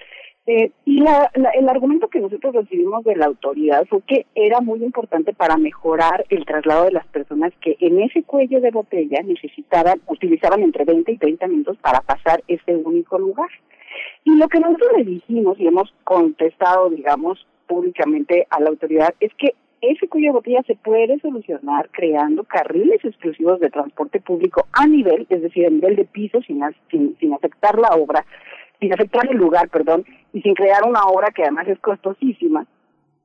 Eh, 0.48 0.70
y 0.84 1.00
la, 1.00 1.32
la, 1.36 1.52
el 1.52 1.70
argumento 1.70 2.10
que 2.10 2.20
nosotros 2.20 2.56
recibimos 2.56 3.06
de 3.06 3.16
la 3.16 3.28
autoridad 3.28 3.86
fue 3.86 4.02
que 4.02 4.26
era 4.36 4.60
muy 4.60 4.84
importante 4.84 5.32
para 5.32 5.56
mejorar 5.56 6.26
el 6.28 6.46
traslado 6.46 6.84
de 6.84 6.92
las 6.92 7.08
personas 7.08 7.54
que 7.62 7.78
en 7.80 8.02
ese 8.02 8.24
cuello 8.24 8.60
de 8.60 8.72
botella 8.72 9.22
necesitaban, 9.24 10.02
utilizaban 10.08 10.62
entre 10.62 10.84
20 10.84 11.10
y 11.10 11.18
30 11.18 11.48
minutos 11.48 11.78
para 11.78 12.02
pasar 12.02 12.44
ese 12.50 12.76
único 12.76 13.18
lugar. 13.18 13.48
Y 14.26 14.36
lo 14.36 14.48
que 14.50 14.60
nosotros 14.60 14.92
le 14.98 15.04
dijimos 15.04 15.60
y 15.60 15.68
hemos 15.68 15.94
contestado, 16.04 16.90
digamos, 16.90 17.48
públicamente 17.68 18.48
a 18.50 18.60
la 18.60 18.70
autoridad 18.70 19.14
es 19.20 19.32
que 19.36 19.54
ese 19.82 20.08
cuello 20.08 20.28
de 20.28 20.34
botella 20.34 20.64
se 20.66 20.76
puede 20.76 21.20
solucionar 21.20 21.90
creando 21.92 22.44
carriles 22.44 23.06
exclusivos 23.06 23.60
de 23.60 23.70
transporte 23.70 24.20
público 24.20 24.68
a 24.74 24.88
nivel, 24.88 25.28
es 25.30 25.44
decir, 25.44 25.68
a 25.68 25.70
nivel 25.70 25.96
de 25.96 26.06
piso 26.06 26.42
sin, 26.42 26.62
sin, 26.90 27.16
sin 27.20 27.34
afectar 27.34 27.78
la 27.78 27.90
obra, 27.90 28.26
sin 28.80 28.92
afectar 28.94 29.28
el 29.30 29.38
lugar, 29.38 29.70
perdón, 29.70 30.06
y 30.34 30.42
sin 30.42 30.56
crear 30.56 30.84
una 30.88 31.04
obra 31.04 31.30
que 31.30 31.44
además 31.44 31.68
es 31.68 31.80
costosísima. 31.80 32.66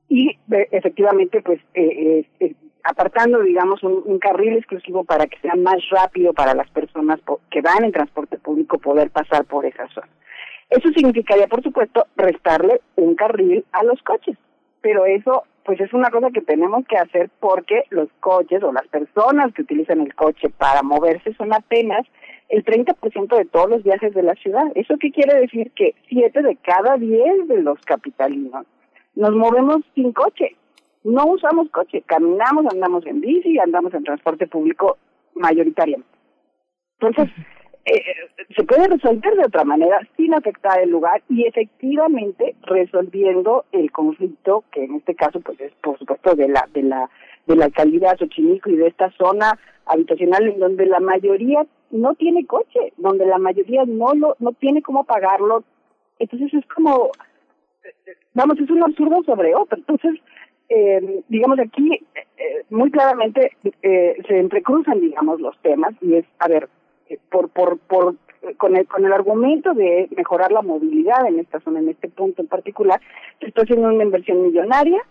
Y 0.07 0.29
eh, 0.29 0.67
efectivamente, 0.71 1.41
pues, 1.41 1.59
eh, 1.73 2.25
eh, 2.39 2.55
apartando, 2.83 3.41
digamos, 3.41 3.81
un, 3.81 4.03
un, 4.05 4.19
carril 4.19 4.57
exclusivo 4.57 5.03
para 5.03 5.25
que 5.25 5.39
sea 5.39 5.55
más 5.55 5.77
rápido 5.89 6.33
para 6.33 6.53
las 6.53 6.69
personas 6.69 7.19
que 7.49 7.61
van 7.61 7.85
en 7.85 7.91
transporte 7.91 8.37
público 8.37 8.77
poder 8.77 9.09
pasar 9.09 9.45
por 9.45 9.65
esa 9.65 9.87
zona. 9.89 10.09
Eso 10.71 10.89
significaría, 10.89 11.47
por 11.47 11.61
supuesto, 11.61 12.07
restarle 12.15 12.79
un 12.95 13.15
carril 13.15 13.65
a 13.73 13.83
los 13.83 14.01
coches. 14.03 14.37
Pero 14.79 15.05
eso, 15.05 15.43
pues 15.65 15.81
es 15.81 15.93
una 15.93 16.09
cosa 16.09 16.31
que 16.31 16.41
tenemos 16.41 16.87
que 16.87 16.97
hacer 16.97 17.29
porque 17.41 17.83
los 17.89 18.07
coches 18.21 18.63
o 18.63 18.71
las 18.71 18.87
personas 18.87 19.53
que 19.53 19.63
utilizan 19.63 19.99
el 19.99 20.15
coche 20.15 20.49
para 20.49 20.81
moverse 20.81 21.33
son 21.33 21.53
apenas 21.53 22.07
el 22.47 22.63
30% 22.63 23.37
de 23.37 23.45
todos 23.45 23.69
los 23.69 23.83
viajes 23.83 24.13
de 24.13 24.23
la 24.23 24.33
ciudad. 24.35 24.63
¿Eso 24.75 24.95
qué 24.97 25.11
quiere 25.11 25.41
decir? 25.41 25.71
Que 25.71 25.93
7 26.07 26.41
de 26.41 26.55
cada 26.55 26.95
10 26.95 27.49
de 27.49 27.61
los 27.61 27.79
capitalinos 27.81 28.65
nos 29.15 29.35
movemos 29.35 29.81
sin 29.93 30.13
coche. 30.13 30.55
No 31.03 31.25
usamos 31.25 31.69
coche, 31.71 32.01
caminamos, 32.05 32.65
andamos 32.71 33.05
en 33.05 33.19
bici, 33.19 33.59
andamos 33.59 33.93
en 33.93 34.05
transporte 34.05 34.47
público 34.47 34.97
mayoritariamente. 35.35 36.07
Entonces, 36.99 37.33
eh, 37.85 38.03
se 38.55 38.63
puede 38.63 38.87
resolver 38.87 39.35
de 39.35 39.45
otra 39.45 39.63
manera 39.63 39.99
sin 40.15 40.33
afectar 40.33 40.79
el 40.79 40.89
lugar 40.89 41.23
y 41.29 41.45
efectivamente 41.47 42.55
resolviendo 42.63 43.65
el 43.71 43.91
conflicto 43.91 44.63
que 44.71 44.83
en 44.83 44.95
este 44.95 45.15
caso 45.15 45.39
pues 45.39 45.59
es 45.59 45.71
por 45.81 45.97
supuesto 45.97 46.35
de 46.35 46.47
la 46.47 46.67
de 46.73 46.83
la 46.83 47.09
de 47.47 47.55
la 47.55 47.65
alcaldía 47.65 48.15
Xochimilco 48.17 48.69
y 48.69 48.75
de 48.75 48.87
esta 48.87 49.09
zona 49.11 49.57
habitacional 49.85 50.47
en 50.47 50.59
donde 50.59 50.85
la 50.85 50.99
mayoría 50.99 51.65
no 51.89 52.13
tiene 52.13 52.45
coche, 52.45 52.93
donde 52.97 53.25
la 53.25 53.39
mayoría 53.39 53.83
no 53.85 54.13
lo 54.13 54.35
no 54.39 54.51
tiene 54.53 54.81
cómo 54.81 55.03
pagarlo. 55.03 55.63
Entonces 56.19 56.53
es 56.53 56.65
como 56.67 57.09
vamos, 58.33 58.59
es 58.59 58.69
un 58.69 58.83
absurdo 58.83 59.23
sobre 59.23 59.55
otro. 59.55 59.77
Entonces, 59.77 60.21
eh, 60.69 61.23
digamos 61.29 61.59
aquí 61.59 61.99
eh, 62.15 62.63
muy 62.69 62.91
claramente 62.91 63.51
eh, 63.81 64.21
se 64.27 64.39
entrecruzan 64.39 65.01
digamos 65.01 65.41
los 65.41 65.57
temas 65.61 65.93
y 65.99 66.15
es 66.15 66.25
a 66.39 66.47
ver 66.47 66.69
por 67.29 67.49
por 67.49 67.79
por 67.79 68.15
con 68.57 68.75
el 68.75 68.87
con 68.87 69.05
el 69.05 69.13
argumento 69.13 69.73
de 69.73 70.07
mejorar 70.15 70.51
la 70.51 70.61
movilidad 70.61 71.25
en 71.27 71.39
esta 71.39 71.59
zona 71.59 71.79
en 71.79 71.89
este 71.89 72.09
punto 72.09 72.41
en 72.41 72.47
particular 72.47 72.99
se 73.39 73.47
está 73.47 73.61
haciendo 73.61 73.89
una 73.89 74.03
inversión 74.03 74.41
millonaria 74.43 75.01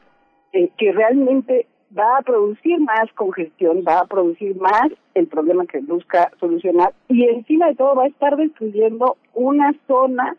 eh, 0.52 0.70
que 0.76 0.92
realmente 0.92 1.66
va 1.96 2.18
a 2.18 2.22
producir 2.22 2.78
más 2.80 3.12
congestión, 3.14 3.84
va 3.86 4.00
a 4.00 4.06
producir 4.06 4.56
más 4.56 4.88
el 5.14 5.26
problema 5.26 5.66
que 5.66 5.80
busca 5.80 6.30
solucionar 6.38 6.92
y 7.08 7.24
encima 7.24 7.66
de 7.66 7.74
todo 7.74 7.94
va 7.94 8.04
a 8.04 8.08
estar 8.08 8.36
destruyendo 8.36 9.16
una 9.34 9.74
zona 9.86 10.36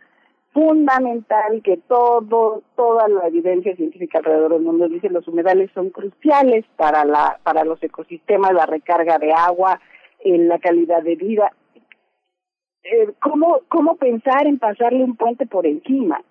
fundamental 0.54 1.62
que 1.64 1.78
todo 1.78 2.62
toda 2.76 3.08
la 3.08 3.28
evidencia 3.28 3.76
científica 3.76 4.18
alrededor 4.18 4.54
del 4.54 4.64
mundo 4.64 4.90
dice 4.90 5.10
los 5.10 5.28
humedales 5.28 5.72
son 5.74 5.90
cruciales 5.92 6.66
para 6.76 7.06
la 7.06 7.40
para 7.44 7.64
los 7.64 7.82
ecosistemas, 7.82 8.54
la 8.54 8.66
recarga 8.66 9.18
de 9.18 9.32
agua, 9.32 9.80
en 10.24 10.48
la 10.48 10.60
calidad 10.60 11.04
de 11.04 11.16
vida. 11.16 11.52
Eh, 12.84 13.10
¿cómo, 13.22 13.62
¿Cómo 13.68 13.96
pensar 13.96 14.48
en 14.48 14.58
pasarle 14.58 15.04
un 15.04 15.16
puente 15.16 15.46
por 15.46 15.66
encima? 15.66 16.22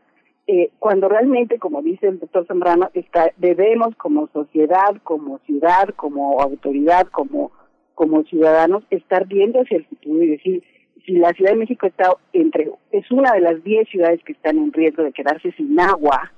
Eh, 0.47 0.71
cuando 0.79 1.09
realmente, 1.09 1.59
como 1.59 1.81
dice 1.81 2.09
el 2.09 2.19
doctor 2.19 2.47
Zambrano, 2.47 2.91
está, 2.95 3.31
debemos 3.37 3.95
como 3.97 4.27
sociedad, 4.29 4.97
como 5.05 5.39
ciudad, 5.47 5.91
como 5.95 6.41
autoridad, 6.41 7.07
como, 7.07 7.53
como 7.95 8.25
ciudadanos, 8.25 8.83
estar 8.91 9.27
viendo 9.27 9.61
hacia 9.61 9.77
el 9.77 9.85
futuro 9.85 10.25
y 10.25 10.29
decir, 10.29 10.65
si 11.07 11.13
la 11.13 11.33
Ciudad 11.33 11.53
de 11.53 11.59
México 11.59 11.87
está 11.87 12.15
entre, 12.33 12.71
es 12.91 13.11
una 13.11 13.33
de 13.33 13.41
las 13.41 13.63
10 13.63 13.89
ciudades 13.89 14.23
que 14.25 14.33
están 14.33 14.59
en 14.59 14.73
riesgo 14.73 15.05
de 15.05 15.13
quedarse 15.13 15.53
sin 15.53 15.79
agua, 15.79 16.33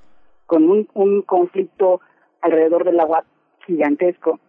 con 0.46 0.68
un, 0.68 0.88
un 0.92 1.22
conflicto 1.22 2.00
alrededor 2.42 2.84
del 2.84 3.00
agua 3.00 3.24
gigantesco, 3.66 4.40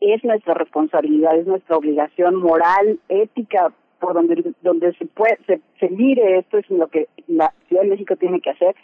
es 0.00 0.24
nuestra 0.24 0.54
responsabilidad, 0.54 1.38
es 1.38 1.46
nuestra 1.46 1.76
obligación 1.76 2.36
moral, 2.36 2.98
ética, 3.08 3.72
por 3.98 4.14
donde 4.14 4.54
donde 4.62 4.92
se 4.94 5.06
puede 5.06 5.38
se, 5.46 5.60
se 5.78 5.90
mire 5.90 6.38
esto 6.38 6.58
es 6.58 6.68
lo 6.70 6.88
que 6.88 7.08
la 7.26 7.52
Ciudad 7.68 7.82
de 7.82 7.90
México 7.90 8.16
tiene 8.16 8.40
que 8.40 8.50
hacer, 8.50 8.74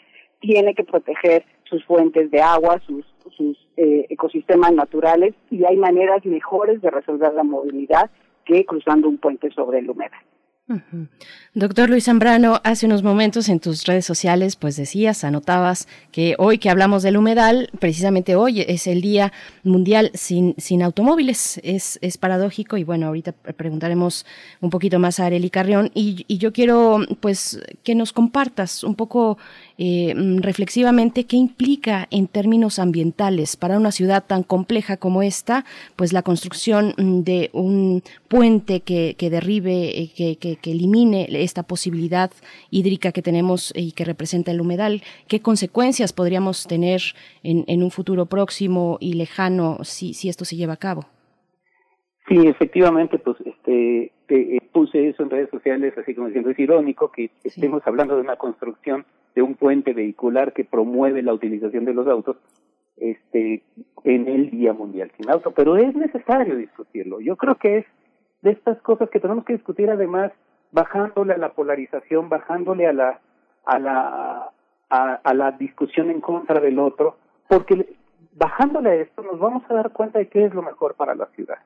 tiene 0.40 0.74
que 0.74 0.84
proteger 0.84 1.44
sus 1.64 1.84
fuentes 1.84 2.30
de 2.30 2.40
agua, 2.42 2.80
sus 2.86 3.04
sus 3.36 3.56
eh, 3.76 4.06
ecosistemas 4.10 4.72
naturales 4.72 5.34
y 5.50 5.64
hay 5.64 5.76
maneras 5.76 6.24
mejores 6.24 6.80
de 6.80 6.90
resolver 6.90 7.32
la 7.34 7.42
movilidad 7.42 8.10
que 8.44 8.64
cruzando 8.64 9.08
un 9.08 9.18
puente 9.18 9.50
sobre 9.50 9.80
el 9.80 9.90
humedal. 9.90 10.20
Doctor 11.54 11.88
Luis 11.88 12.06
Zambrano, 12.06 12.60
hace 12.64 12.86
unos 12.86 13.04
momentos 13.04 13.48
en 13.48 13.60
tus 13.60 13.84
redes 13.84 14.04
sociales, 14.04 14.56
pues 14.56 14.74
decías, 14.74 15.22
anotabas 15.22 15.86
que 16.10 16.34
hoy 16.38 16.58
que 16.58 16.70
hablamos 16.70 17.04
del 17.04 17.16
humedal, 17.16 17.70
precisamente 17.78 18.34
hoy 18.34 18.62
es 18.62 18.88
el 18.88 19.00
Día 19.00 19.32
Mundial 19.62 20.10
sin, 20.14 20.56
sin 20.58 20.82
Automóviles. 20.82 21.60
Es, 21.62 22.00
es 22.02 22.18
paradójico 22.18 22.76
y 22.76 22.82
bueno, 22.82 23.06
ahorita 23.06 23.30
preguntaremos 23.30 24.26
un 24.60 24.70
poquito 24.70 24.98
más 24.98 25.20
a 25.20 25.26
Areli 25.26 25.50
Carrión 25.50 25.92
y, 25.94 26.24
y 26.26 26.38
yo 26.38 26.52
quiero 26.52 26.98
pues 27.20 27.60
que 27.84 27.94
nos 27.94 28.12
compartas 28.12 28.82
un 28.82 28.96
poco 28.96 29.38
eh, 29.78 30.14
reflexivamente 30.38 31.24
qué 31.24 31.36
implica 31.36 32.06
en 32.10 32.28
términos 32.28 32.78
ambientales 32.78 33.56
para 33.56 33.76
una 33.76 33.92
ciudad 33.92 34.24
tan 34.26 34.42
compleja 34.42 34.96
como 34.96 35.22
esta, 35.22 35.64
pues 35.96 36.12
la 36.12 36.22
construcción 36.22 36.94
de 36.96 37.50
un 37.52 38.02
puente 38.28 38.80
que, 38.80 39.14
que 39.18 39.30
derribe, 39.30 40.10
que, 40.16 40.36
que, 40.36 40.56
que, 40.56 40.72
elimine 40.72 41.26
esta 41.30 41.62
posibilidad 41.62 42.30
hídrica 42.70 43.12
que 43.12 43.22
tenemos 43.22 43.72
y 43.76 43.92
que 43.92 44.04
representa 44.04 44.50
el 44.50 44.60
humedal, 44.60 45.02
qué 45.28 45.40
consecuencias 45.40 46.12
podríamos 46.12 46.66
tener 46.66 47.02
en, 47.42 47.64
en 47.66 47.82
un 47.82 47.90
futuro 47.90 48.26
próximo 48.26 48.98
y 49.00 49.14
lejano 49.14 49.78
si, 49.82 50.14
si 50.14 50.28
esto 50.28 50.44
se 50.44 50.56
lleva 50.56 50.74
a 50.74 50.78
cabo. 50.78 51.04
Sí, 52.28 52.46
efectivamente, 52.46 53.18
pues 53.18 53.36
este 53.44 54.12
te, 54.26 54.58
puse 54.72 55.08
eso 55.08 55.22
en 55.22 55.30
redes 55.30 55.50
sociales, 55.50 55.96
así 55.96 56.14
como 56.14 56.26
diciendo, 56.26 56.50
es 56.50 56.58
irónico 56.58 57.12
que 57.12 57.30
sí. 57.42 57.48
estemos 57.48 57.82
hablando 57.86 58.16
de 58.16 58.22
una 58.22 58.36
construcción 58.36 59.04
de 59.36 59.42
un 59.42 59.54
puente 59.54 59.92
vehicular 59.92 60.54
que 60.54 60.64
promueve 60.64 61.22
la 61.22 61.34
utilización 61.34 61.84
de 61.84 61.94
los 61.94 62.08
autos 62.08 62.38
este 62.96 63.62
en 64.04 64.26
el 64.26 64.50
Día 64.50 64.72
Mundial 64.72 65.12
sin 65.16 65.30
Auto, 65.30 65.50
pero 65.50 65.76
es 65.76 65.94
necesario 65.94 66.56
discutirlo. 66.56 67.20
Yo 67.20 67.36
creo 67.36 67.56
que 67.56 67.78
es 67.78 67.86
de 68.40 68.52
estas 68.52 68.80
cosas 68.80 69.10
que 69.10 69.20
tenemos 69.20 69.44
que 69.44 69.52
discutir 69.52 69.90
además 69.90 70.32
bajándole 70.72 71.34
a 71.34 71.38
la 71.38 71.50
polarización, 71.50 72.30
bajándole 72.30 72.86
a 72.86 72.94
la 72.94 73.20
a 73.66 73.78
la 73.78 74.50
a, 74.88 75.34
la 75.34 75.52
discusión 75.52 76.10
en 76.10 76.22
contra 76.22 76.58
del 76.60 76.78
otro, 76.78 77.16
porque 77.48 77.94
bajándole 78.32 78.90
a 78.90 78.94
esto 78.94 79.22
nos 79.22 79.38
vamos 79.38 79.64
a 79.68 79.74
dar 79.74 79.92
cuenta 79.92 80.18
de 80.18 80.28
qué 80.28 80.46
es 80.46 80.54
lo 80.54 80.62
mejor 80.62 80.94
para 80.94 81.14
la 81.14 81.26
ciudad. 81.34 81.58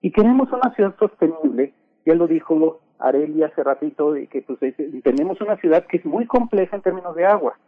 Y 0.00 0.12
queremos 0.12 0.50
una 0.50 0.72
ciudad 0.74 0.94
sostenible, 0.98 1.74
ya 2.06 2.14
lo 2.14 2.26
dijo 2.26 2.80
Arelia 2.98 3.46
hace 3.46 3.62
ratito, 3.62 4.12
de 4.12 4.26
que 4.26 4.42
pues, 4.42 4.58
tenemos 5.02 5.40
una 5.40 5.56
ciudad 5.56 5.86
que 5.86 5.98
es 5.98 6.04
muy 6.04 6.26
compleja 6.26 6.76
en 6.76 6.82
términos 6.82 7.14
de 7.14 7.26
agua. 7.26 7.58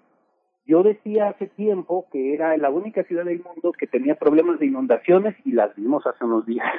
Yo 0.66 0.82
decía 0.82 1.28
hace 1.28 1.46
tiempo 1.46 2.06
que 2.12 2.34
era 2.34 2.56
la 2.56 2.70
única 2.70 3.02
ciudad 3.04 3.24
del 3.24 3.42
mundo 3.42 3.72
que 3.72 3.86
tenía 3.86 4.14
problemas 4.14 4.60
de 4.60 4.66
inundaciones 4.66 5.34
y 5.44 5.52
las 5.52 5.74
vimos 5.74 6.06
hace 6.06 6.24
unos 6.24 6.46
días. 6.46 6.66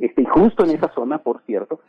Este, 0.00 0.24
justo 0.24 0.62
en 0.62 0.70
esa 0.70 0.94
zona, 0.94 1.18
por 1.18 1.42
cierto, 1.42 1.80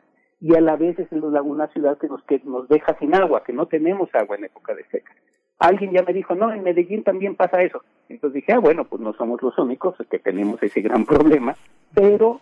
y 0.42 0.56
a 0.56 0.61
la 0.61 0.76
vez 0.76 0.98
es 0.98 1.11
una 1.11 1.68
ciudad 1.68 1.98
que 2.00 2.08
nos, 2.08 2.24
que 2.24 2.42
nos 2.44 2.68
deja 2.68 2.98
sin 2.98 3.14
agua, 3.14 3.44
que 3.44 3.53
no 3.53 3.68
tenemos 3.68 4.10
agua 4.16 4.36
en 4.36 4.45
época 4.45 4.74
de 4.74 4.84
seca. 4.86 5.14
Alguien 5.60 5.92
ya 5.92 6.02
me 6.03 6.14
dijo, 6.14 6.34
no, 6.34 6.52
en 6.52 6.64
Medellín 6.64 7.03
también 7.03 7.36
pasa 7.36 7.61
eso. 7.61 7.84
Entonces 8.08 8.36
dije, 8.36 8.53
ah, 8.53 8.60
bueno, 8.60 8.86
pues 8.86 9.02
no 9.02 9.14
somos 9.14 9.42
los 9.42 9.58
únicos 9.60 9.95
que 10.10 10.19
tenemos 10.19 10.64
ese 10.64 10.82
gran 10.82 11.06
problema, 11.06 11.56
pero 11.94 12.40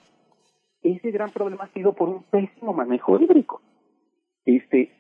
ese 0.82 1.12
gran 1.12 1.30
problema 1.30 1.66
ha 1.66 1.74
sido 1.74 1.94
por 1.94 2.10
un 2.10 2.24
pésimo 2.24 2.74
manejo 2.74 3.20
hídrico. 3.20 3.62
Este, 4.46 4.92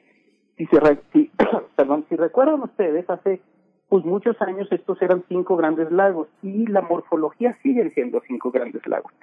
si, 0.58 0.66
se, 0.66 0.80
si, 1.14 1.32
perdón, 1.76 2.06
si 2.10 2.16
recuerdan 2.16 2.62
ustedes, 2.62 3.10
hace 3.10 3.42
pues 3.90 4.04
muchos 4.04 4.40
años 4.42 4.68
estos 4.72 5.02
eran 5.02 5.24
cinco 5.30 5.56
grandes 5.56 5.92
lagos 5.92 6.28
y 6.42 6.68
la 6.68 6.82
morfología 6.82 7.58
sigue 7.64 7.90
siendo 7.92 8.22
cinco 8.28 8.52
grandes 8.52 8.86
lagos. 8.86 9.14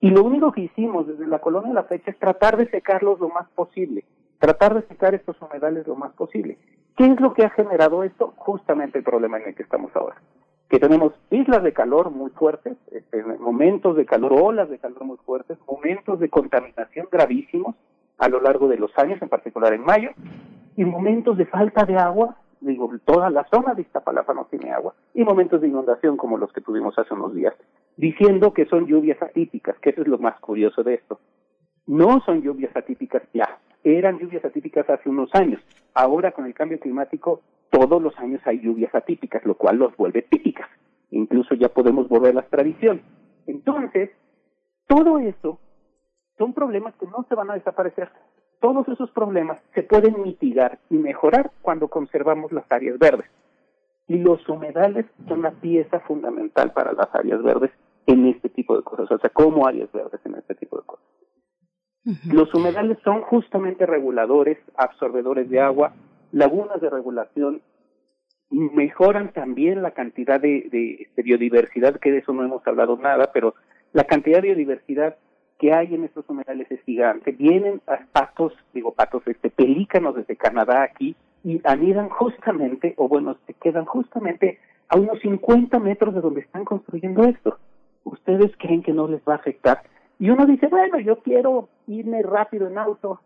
Y 0.00 0.10
lo 0.10 0.24
único 0.24 0.52
que 0.52 0.62
hicimos 0.62 1.06
desde 1.06 1.26
la 1.26 1.40
colonia 1.40 1.70
a 1.70 1.74
la 1.74 1.84
fecha 1.84 2.10
es 2.10 2.18
tratar 2.18 2.56
de 2.56 2.68
secarlos 2.70 3.20
lo 3.20 3.28
más 3.28 3.48
posible, 3.50 4.04
tratar 4.38 4.74
de 4.74 4.86
secar 4.88 5.14
estos 5.14 5.40
humedales 5.40 5.86
lo 5.86 5.96
más 5.96 6.12
posible. 6.14 6.58
¿Qué 6.96 7.06
es 7.06 7.20
lo 7.20 7.32
que 7.32 7.44
ha 7.44 7.50
generado 7.50 8.02
esto? 8.02 8.32
Justamente 8.36 8.98
el 8.98 9.04
problema 9.04 9.38
en 9.38 9.48
el 9.48 9.54
que 9.54 9.62
estamos 9.62 9.94
ahora. 9.94 10.20
Que 10.68 10.78
tenemos 10.78 11.12
islas 11.30 11.62
de 11.62 11.72
calor 11.72 12.10
muy 12.10 12.30
fuertes, 12.30 12.76
este, 12.92 13.22
momentos 13.22 13.96
de 13.96 14.04
calor, 14.04 14.32
olas 14.32 14.68
de 14.68 14.78
calor 14.78 15.04
muy 15.04 15.16
fuertes, 15.18 15.58
momentos 15.66 16.20
de 16.20 16.28
contaminación 16.28 17.08
gravísimos 17.10 17.74
a 18.18 18.28
lo 18.28 18.40
largo 18.40 18.68
de 18.68 18.76
los 18.76 18.90
años, 18.98 19.20
en 19.22 19.28
particular 19.28 19.72
en 19.72 19.82
mayo, 19.82 20.10
y 20.76 20.84
momentos 20.84 21.38
de 21.38 21.46
falta 21.46 21.84
de 21.84 21.96
agua, 21.96 22.36
digo, 22.60 22.90
toda 23.04 23.30
la 23.30 23.44
zona 23.44 23.74
de 23.74 23.82
Iztapalapa 23.82 24.34
no 24.34 24.46
tiene 24.46 24.72
agua, 24.72 24.94
y 25.14 25.24
momentos 25.24 25.60
de 25.60 25.68
inundación 25.68 26.16
como 26.16 26.36
los 26.36 26.52
que 26.52 26.60
tuvimos 26.60 26.98
hace 26.98 27.14
unos 27.14 27.34
días 27.34 27.54
diciendo 27.98 28.54
que 28.54 28.64
son 28.66 28.86
lluvias 28.86 29.20
atípicas, 29.20 29.76
que 29.80 29.90
eso 29.90 30.02
es 30.02 30.08
lo 30.08 30.18
más 30.18 30.38
curioso 30.40 30.82
de 30.84 30.94
esto. 30.94 31.18
No 31.86 32.20
son 32.24 32.42
lluvias 32.42 32.74
atípicas 32.76 33.22
ya, 33.34 33.58
eran 33.96 34.18
lluvias 34.18 34.44
atípicas 34.44 34.88
hace 34.90 35.08
unos 35.08 35.34
años. 35.34 35.62
Ahora 35.94 36.32
con 36.32 36.46
el 36.46 36.54
cambio 36.54 36.78
climático 36.78 37.40
todos 37.70 38.02
los 38.02 38.18
años 38.18 38.40
hay 38.44 38.60
lluvias 38.60 38.94
atípicas, 38.94 39.44
lo 39.44 39.54
cual 39.54 39.76
los 39.76 39.96
vuelve 39.96 40.22
típicas. 40.22 40.68
Incluso 41.10 41.54
ya 41.54 41.68
podemos 41.68 42.06
a 42.10 42.32
las 42.32 42.48
tradiciones. 42.48 43.04
Entonces, 43.46 44.10
todo 44.86 45.18
eso 45.18 45.58
son 46.36 46.54
problemas 46.54 46.94
que 46.96 47.06
no 47.06 47.24
se 47.28 47.34
van 47.34 47.50
a 47.50 47.54
desaparecer. 47.54 48.10
Todos 48.60 48.88
esos 48.88 49.10
problemas 49.12 49.62
se 49.74 49.82
pueden 49.82 50.22
mitigar 50.22 50.78
y 50.90 50.96
mejorar 50.96 51.52
cuando 51.62 51.88
conservamos 51.88 52.52
las 52.52 52.70
áreas 52.70 52.98
verdes. 52.98 53.30
Y 54.08 54.18
los 54.18 54.46
humedales 54.48 55.06
son 55.28 55.42
la 55.42 55.52
pieza 55.52 56.00
fundamental 56.00 56.72
para 56.72 56.92
las 56.92 57.14
áreas 57.14 57.42
verdes 57.42 57.70
en 58.06 58.26
este 58.26 58.48
tipo 58.48 58.74
de 58.74 58.82
cosas, 58.82 59.10
o 59.10 59.18
sea, 59.18 59.28
como 59.30 59.66
áreas 59.66 59.92
verdes 59.92 60.20
en 60.24 60.34
este 60.34 60.54
tipo 60.54 60.78
de 60.78 60.86
cosas. 60.86 61.04
Los 62.32 62.54
humedales 62.54 62.98
son 63.04 63.22
justamente 63.22 63.84
reguladores, 63.84 64.58
absorbedores 64.76 65.50
de 65.50 65.60
agua, 65.60 65.92
lagunas 66.32 66.80
de 66.80 66.88
regulación, 66.88 67.60
mejoran 68.50 69.32
también 69.32 69.82
la 69.82 69.90
cantidad 69.90 70.40
de, 70.40 71.08
biodiversidad, 71.16 71.96
que 71.96 72.10
de 72.10 72.18
eso 72.18 72.32
no 72.32 72.44
hemos 72.44 72.66
hablado 72.66 72.96
nada, 72.96 73.30
pero 73.32 73.54
la 73.92 74.04
cantidad 74.04 74.40
de 74.40 74.48
biodiversidad 74.48 75.16
que 75.58 75.74
hay 75.74 75.94
en 75.94 76.04
estos 76.04 76.28
humedales 76.28 76.70
es 76.70 76.80
gigante. 76.82 77.32
Vienen 77.32 77.82
a 77.86 77.98
patos, 78.12 78.52
digo 78.72 78.94
patos, 78.94 79.22
este, 79.26 79.50
pelícanos 79.50 80.14
desde 80.14 80.36
Canadá 80.36 80.82
aquí 80.84 81.16
y 81.44 81.60
anidan 81.64 82.08
justamente, 82.08 82.94
o 82.96 83.08
bueno, 83.08 83.36
se 83.46 83.54
quedan 83.54 83.84
justamente 83.84 84.58
a 84.88 84.96
unos 84.96 85.20
50 85.20 85.78
metros 85.80 86.14
de 86.14 86.20
donde 86.20 86.40
están 86.40 86.64
construyendo 86.64 87.24
esto 87.24 87.58
ustedes 88.08 88.52
creen 88.58 88.82
que 88.82 88.92
no 88.92 89.08
les 89.08 89.20
va 89.22 89.34
a 89.34 89.36
afectar. 89.36 89.82
Y 90.18 90.30
uno 90.30 90.46
dice, 90.46 90.66
bueno, 90.66 90.98
yo 90.98 91.18
quiero 91.18 91.68
irme 91.86 92.22
rápido 92.22 92.66
en 92.66 92.78
auto, 92.78 93.20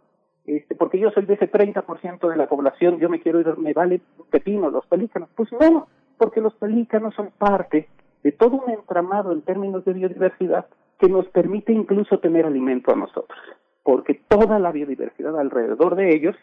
este, 0.44 0.74
porque 0.74 0.98
yo 0.98 1.10
soy 1.10 1.24
de 1.24 1.34
ese 1.34 1.50
30% 1.50 2.28
de 2.28 2.36
la 2.36 2.48
población, 2.48 2.98
yo 2.98 3.08
me 3.08 3.20
quiero 3.20 3.40
ir, 3.40 3.56
me 3.58 3.72
vale 3.72 4.00
pepino, 4.30 4.70
los 4.70 4.86
pelícanos. 4.86 5.28
Pues 5.34 5.50
no, 5.52 5.88
porque 6.18 6.40
los 6.40 6.54
pelícanos 6.54 7.14
son 7.14 7.30
parte 7.38 7.88
de 8.22 8.32
todo 8.32 8.62
un 8.64 8.70
entramado 8.70 9.32
en 9.32 9.42
términos 9.42 9.84
de 9.84 9.94
biodiversidad 9.94 10.66
que 10.98 11.08
nos 11.08 11.26
permite 11.28 11.72
incluso 11.72 12.18
tener 12.18 12.46
alimento 12.46 12.92
a 12.92 12.96
nosotros, 12.96 13.38
porque 13.82 14.20
toda 14.28 14.58
la 14.58 14.70
biodiversidad 14.70 15.38
alrededor 15.38 15.96
de 15.96 16.14
ellos 16.14 16.36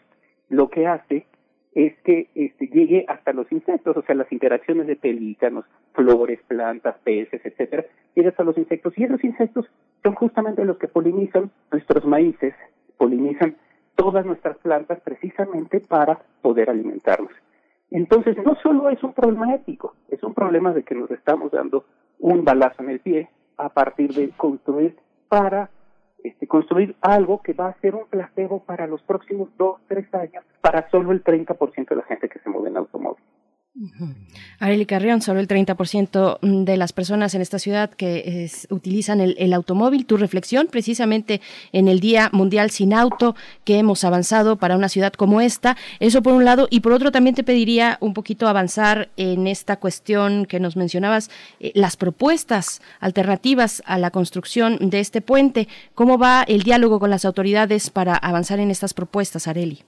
lo 0.48 0.68
que 0.68 0.86
hace 0.86 1.26
es 1.72 1.96
que 2.00 2.28
este, 2.34 2.66
llegue 2.66 3.04
hasta 3.08 3.32
los 3.32 3.50
insectos, 3.52 3.96
o 3.96 4.02
sea, 4.02 4.14
las 4.14 4.30
interacciones 4.32 4.86
de 4.86 4.96
pelícanos, 4.96 5.64
flores, 5.92 6.40
plantas, 6.48 6.96
peces, 7.04 7.40
etcétera, 7.44 7.84
llegue 8.14 8.28
hasta 8.28 8.44
los 8.44 8.58
insectos. 8.58 8.92
Y 8.96 9.04
esos 9.04 9.22
insectos 9.22 9.66
son 10.02 10.14
justamente 10.14 10.64
los 10.64 10.78
que 10.78 10.88
polinizan 10.88 11.50
nuestros 11.70 12.04
maíces, 12.04 12.54
polinizan 12.96 13.56
todas 13.94 14.26
nuestras 14.26 14.56
plantas 14.58 15.00
precisamente 15.00 15.80
para 15.80 16.20
poder 16.42 16.70
alimentarnos. 16.70 17.32
Entonces, 17.90 18.36
no 18.44 18.54
solo 18.62 18.88
es 18.88 19.02
un 19.02 19.12
problema 19.12 19.54
ético, 19.54 19.94
es 20.08 20.22
un 20.22 20.32
problema 20.32 20.72
de 20.72 20.84
que 20.84 20.94
nos 20.94 21.10
estamos 21.10 21.50
dando 21.50 21.84
un 22.18 22.44
balazo 22.44 22.82
en 22.82 22.90
el 22.90 23.00
pie 23.00 23.28
a 23.56 23.68
partir 23.68 24.12
de 24.14 24.30
construir 24.30 24.96
para 25.28 25.70
este, 26.24 26.46
construir 26.46 26.96
algo 27.00 27.42
que 27.42 27.52
va 27.52 27.68
a 27.68 27.80
ser 27.80 27.94
un 27.94 28.06
placebo 28.06 28.60
para 28.64 28.86
los 28.86 29.02
próximos 29.02 29.48
dos, 29.56 29.80
tres 29.88 30.12
años 30.14 30.44
para 30.60 30.88
solo 30.90 31.12
el 31.12 31.24
30% 31.24 31.88
de 31.88 31.96
la 31.96 32.02
gente 32.02 32.28
que 32.28 32.38
se 32.38 32.50
mueve 32.50 32.68
en 32.68 32.76
automóvil. 32.76 33.22
Arely 34.58 34.84
Carrión, 34.84 35.22
solo 35.22 35.40
el 35.40 35.48
30% 35.48 36.38
de 36.64 36.76
las 36.76 36.92
personas 36.92 37.34
en 37.34 37.40
esta 37.40 37.58
ciudad 37.58 37.90
que 37.90 38.50
utilizan 38.68 39.20
el, 39.20 39.52
automóvil. 39.54 40.06
Tu 40.06 40.16
reflexión 40.16 40.66
precisamente 40.70 41.40
en 41.72 41.88
el 41.88 42.00
Día 42.00 42.28
Mundial 42.32 42.70
sin 42.70 42.92
Auto 42.92 43.34
que 43.64 43.78
hemos 43.78 44.04
avanzado 44.04 44.56
para 44.56 44.76
una 44.76 44.88
ciudad 44.88 45.12
como 45.12 45.40
esta. 45.40 45.76
Eso 45.98 46.22
por 46.22 46.34
un 46.34 46.44
lado. 46.44 46.68
Y 46.70 46.80
por 46.80 46.92
otro 46.92 47.10
también 47.10 47.34
te 47.34 47.42
pediría 47.42 47.96
un 48.00 48.12
poquito 48.12 48.48
avanzar 48.48 49.08
en 49.16 49.46
esta 49.46 49.76
cuestión 49.76 50.44
que 50.44 50.60
nos 50.60 50.76
mencionabas, 50.76 51.30
eh, 51.58 51.72
las 51.74 51.96
propuestas 51.96 52.82
alternativas 53.00 53.82
a 53.86 53.98
la 53.98 54.10
construcción 54.10 54.90
de 54.90 55.00
este 55.00 55.22
puente. 55.22 55.68
¿Cómo 55.94 56.18
va 56.18 56.42
el 56.42 56.62
diálogo 56.62 57.00
con 57.00 57.10
las 57.10 57.24
autoridades 57.24 57.90
para 57.90 58.14
avanzar 58.14 58.60
en 58.60 58.70
estas 58.70 58.92
propuestas, 58.92 59.48
Areli? 59.48 59.84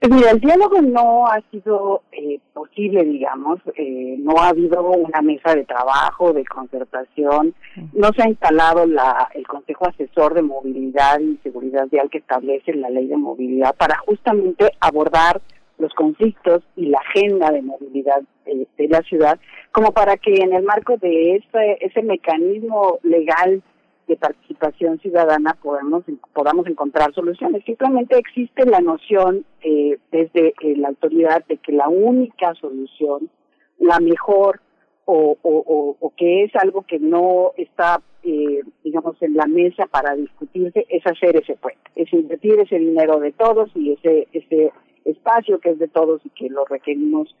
Pues 0.00 0.12
mira, 0.12 0.30
el 0.30 0.38
diálogo 0.38 0.80
no 0.80 1.26
ha 1.26 1.40
sido 1.50 2.02
eh, 2.12 2.38
posible, 2.52 3.02
digamos, 3.02 3.58
eh, 3.74 4.14
no 4.20 4.38
ha 4.38 4.50
habido 4.50 4.80
una 4.92 5.20
mesa 5.22 5.56
de 5.56 5.64
trabajo, 5.64 6.32
de 6.32 6.44
concertación, 6.44 7.52
no 7.94 8.12
se 8.12 8.22
ha 8.22 8.28
instalado 8.28 8.86
la, 8.86 9.28
el 9.34 9.44
Consejo 9.48 9.88
Asesor 9.88 10.34
de 10.34 10.42
Movilidad 10.42 11.18
y 11.18 11.36
Seguridad 11.42 11.88
Vial 11.90 12.10
que 12.10 12.18
establece 12.18 12.74
la 12.74 12.90
ley 12.90 13.08
de 13.08 13.16
movilidad 13.16 13.74
para 13.74 13.98
justamente 13.98 14.70
abordar 14.78 15.40
los 15.78 15.92
conflictos 15.94 16.62
y 16.76 16.86
la 16.86 16.98
agenda 16.98 17.50
de 17.50 17.62
movilidad 17.62 18.22
de, 18.46 18.68
de 18.76 18.88
la 18.88 19.02
ciudad, 19.02 19.40
como 19.72 19.90
para 19.90 20.16
que 20.16 20.32
en 20.32 20.52
el 20.52 20.62
marco 20.62 20.96
de 20.98 21.36
ese, 21.36 21.78
ese 21.80 22.02
mecanismo 22.02 23.00
legal 23.02 23.62
de 24.08 24.16
participación 24.16 24.98
ciudadana 24.98 25.56
podamos, 25.62 26.04
podamos 26.32 26.66
encontrar 26.66 27.14
soluciones. 27.14 27.62
Simplemente 27.64 28.18
existe 28.18 28.64
la 28.66 28.80
noción 28.80 29.44
eh, 29.62 29.98
desde 30.10 30.54
eh, 30.60 30.76
la 30.76 30.88
autoridad 30.88 31.44
de 31.46 31.58
que 31.58 31.72
la 31.72 31.88
única 31.88 32.54
solución, 32.54 33.30
la 33.78 34.00
mejor 34.00 34.60
o, 35.04 35.36
o, 35.42 35.96
o, 36.00 36.12
que 36.16 36.44
es 36.44 36.54
algo 36.56 36.82
que 36.82 36.98
no 36.98 37.52
está, 37.56 38.02
eh, 38.22 38.62
digamos, 38.84 39.16
en 39.22 39.36
la 39.36 39.46
mesa 39.46 39.86
para 39.86 40.14
discutirse, 40.14 40.84
es 40.90 41.06
hacer 41.06 41.36
ese 41.36 41.56
puente, 41.56 41.80
es 41.94 42.12
invertir 42.12 42.60
ese 42.60 42.78
dinero 42.78 43.18
de 43.18 43.32
todos 43.32 43.70
y 43.74 43.92
ese, 43.92 44.28
ese 44.32 44.70
espacio 45.06 45.60
que 45.60 45.70
es 45.70 45.78
de 45.78 45.88
todos 45.88 46.20
y 46.26 46.30
que 46.30 46.50
lo 46.50 46.66
requerimos 46.66 47.34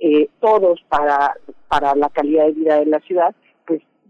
eh, 0.00 0.28
todos 0.38 0.80
para, 0.88 1.34
para 1.66 1.96
la 1.96 2.08
calidad 2.08 2.46
de 2.46 2.52
vida 2.52 2.78
de 2.78 2.86
la 2.86 3.00
ciudad 3.00 3.34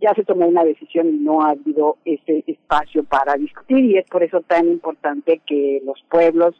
ya 0.00 0.14
se 0.14 0.24
tomó 0.24 0.46
una 0.46 0.64
decisión 0.64 1.08
y 1.08 1.18
no 1.18 1.42
ha 1.42 1.50
habido 1.50 1.96
ese 2.04 2.44
espacio 2.46 3.04
para 3.04 3.34
discutir 3.34 3.84
y 3.84 3.98
es 3.98 4.06
por 4.06 4.22
eso 4.22 4.40
tan 4.42 4.68
importante 4.68 5.40
que 5.46 5.82
los 5.84 6.02
pueblos 6.10 6.54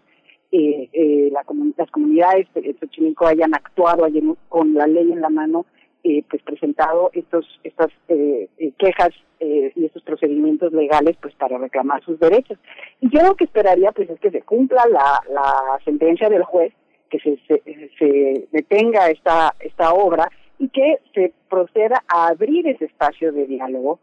eh, 0.50 0.88
eh, 0.92 1.28
la 1.30 1.44
las 1.76 1.90
comunidades 1.90 2.46
de 2.54 2.74
Xochimilco 2.80 3.26
hayan 3.26 3.54
actuado, 3.54 4.04
hayan 4.04 4.34
con 4.48 4.74
la 4.74 4.86
ley 4.86 5.12
en 5.12 5.20
la 5.20 5.28
mano, 5.28 5.66
eh, 6.04 6.24
pues 6.30 6.42
presentado 6.42 7.10
estos 7.12 7.44
estas 7.64 7.88
eh, 8.08 8.48
eh, 8.58 8.72
quejas 8.78 9.10
y 9.40 9.84
estos 9.84 10.02
procedimientos 10.02 10.72
legales 10.72 11.16
pues 11.22 11.32
para 11.34 11.58
reclamar 11.58 12.02
sus 12.02 12.18
derechos. 12.18 12.58
Y 13.00 13.08
yo 13.08 13.22
lo 13.22 13.36
que 13.36 13.44
esperaría 13.44 13.92
pues 13.92 14.10
es 14.10 14.18
que 14.18 14.32
se 14.32 14.42
cumpla 14.42 14.82
la, 14.90 15.22
la 15.32 15.78
sentencia 15.84 16.28
del 16.28 16.42
juez, 16.42 16.72
que 17.08 17.20
se, 17.20 17.38
se, 17.46 17.62
se 17.98 18.48
detenga 18.50 19.10
esta, 19.10 19.54
esta 19.60 19.92
obra 19.92 20.28
y 20.58 20.68
que 20.68 20.98
se 21.14 21.32
proceda 21.48 22.02
a 22.08 22.28
abrir 22.28 22.66
ese 22.66 22.86
espacio 22.86 23.32
de 23.32 23.46
diálogo 23.46 24.00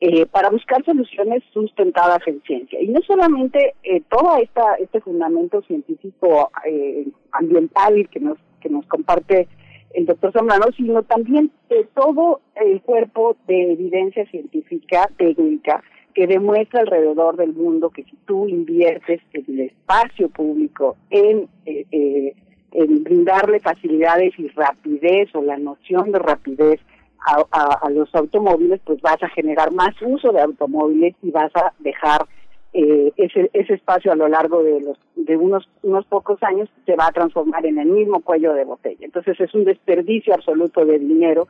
eh, 0.00 0.26
para 0.26 0.50
buscar 0.50 0.84
soluciones 0.84 1.42
sustentadas 1.52 2.20
en 2.26 2.42
ciencia. 2.42 2.80
Y 2.80 2.88
no 2.88 3.00
solamente 3.00 3.74
eh, 3.82 4.02
todo 4.10 4.36
esta, 4.36 4.74
este 4.74 5.00
fundamento 5.00 5.62
científico 5.62 6.50
eh, 6.66 7.06
ambiental 7.32 8.08
que 8.10 8.20
nos, 8.20 8.38
que 8.60 8.68
nos 8.68 8.86
comparte 8.86 9.48
el 9.96 10.04
doctor 10.04 10.32
Zambrano, 10.32 10.66
sino 10.76 11.02
también 11.02 11.50
eh, 11.70 11.86
todo 11.94 12.40
el 12.54 12.82
cuerpo 12.82 13.36
de 13.46 13.72
evidencia 13.72 14.26
científica 14.26 15.10
técnica 15.16 15.82
que 16.14 16.26
demuestra 16.26 16.80
alrededor 16.80 17.36
del 17.36 17.54
mundo 17.54 17.90
que 17.90 18.04
si 18.04 18.16
tú 18.26 18.46
inviertes 18.46 19.20
en 19.32 19.44
el 19.48 19.60
espacio 19.60 20.28
público 20.28 20.96
en, 21.10 21.48
eh, 21.64 21.86
eh, 21.90 22.34
en 22.72 23.04
brindarle 23.04 23.60
facilidades 23.60 24.38
y 24.38 24.48
rapidez 24.48 25.34
o 25.34 25.42
la 25.42 25.56
noción 25.56 26.12
de 26.12 26.18
rapidez 26.18 26.80
a, 27.26 27.90
los 27.90 28.14
automóviles, 28.14 28.80
pues 28.84 29.00
vas 29.00 29.20
a 29.20 29.28
generar 29.28 29.72
más 29.72 29.94
uso 30.00 30.30
de 30.30 30.40
automóviles 30.40 31.14
y 31.22 31.32
vas 31.32 31.50
a 31.56 31.72
dejar 31.80 32.26
eh, 32.72 33.12
ese, 33.16 33.50
ese 33.52 33.74
espacio 33.74 34.12
a 34.12 34.16
lo 34.16 34.28
largo 34.28 34.62
de 34.62 34.80
los 34.80 34.98
de 35.16 35.36
unos 35.36 35.68
unos 35.82 36.04
pocos 36.06 36.40
años 36.42 36.68
se 36.84 36.94
va 36.94 37.06
a 37.06 37.12
transformar 37.12 37.66
en 37.66 37.78
el 37.78 37.88
mismo 37.88 38.20
cuello 38.20 38.52
de 38.52 38.64
botella. 38.64 39.04
Entonces 39.04 39.40
es 39.40 39.52
un 39.54 39.64
desperdicio 39.64 40.34
absoluto 40.34 40.84
de 40.84 40.98
dinero 40.98 41.48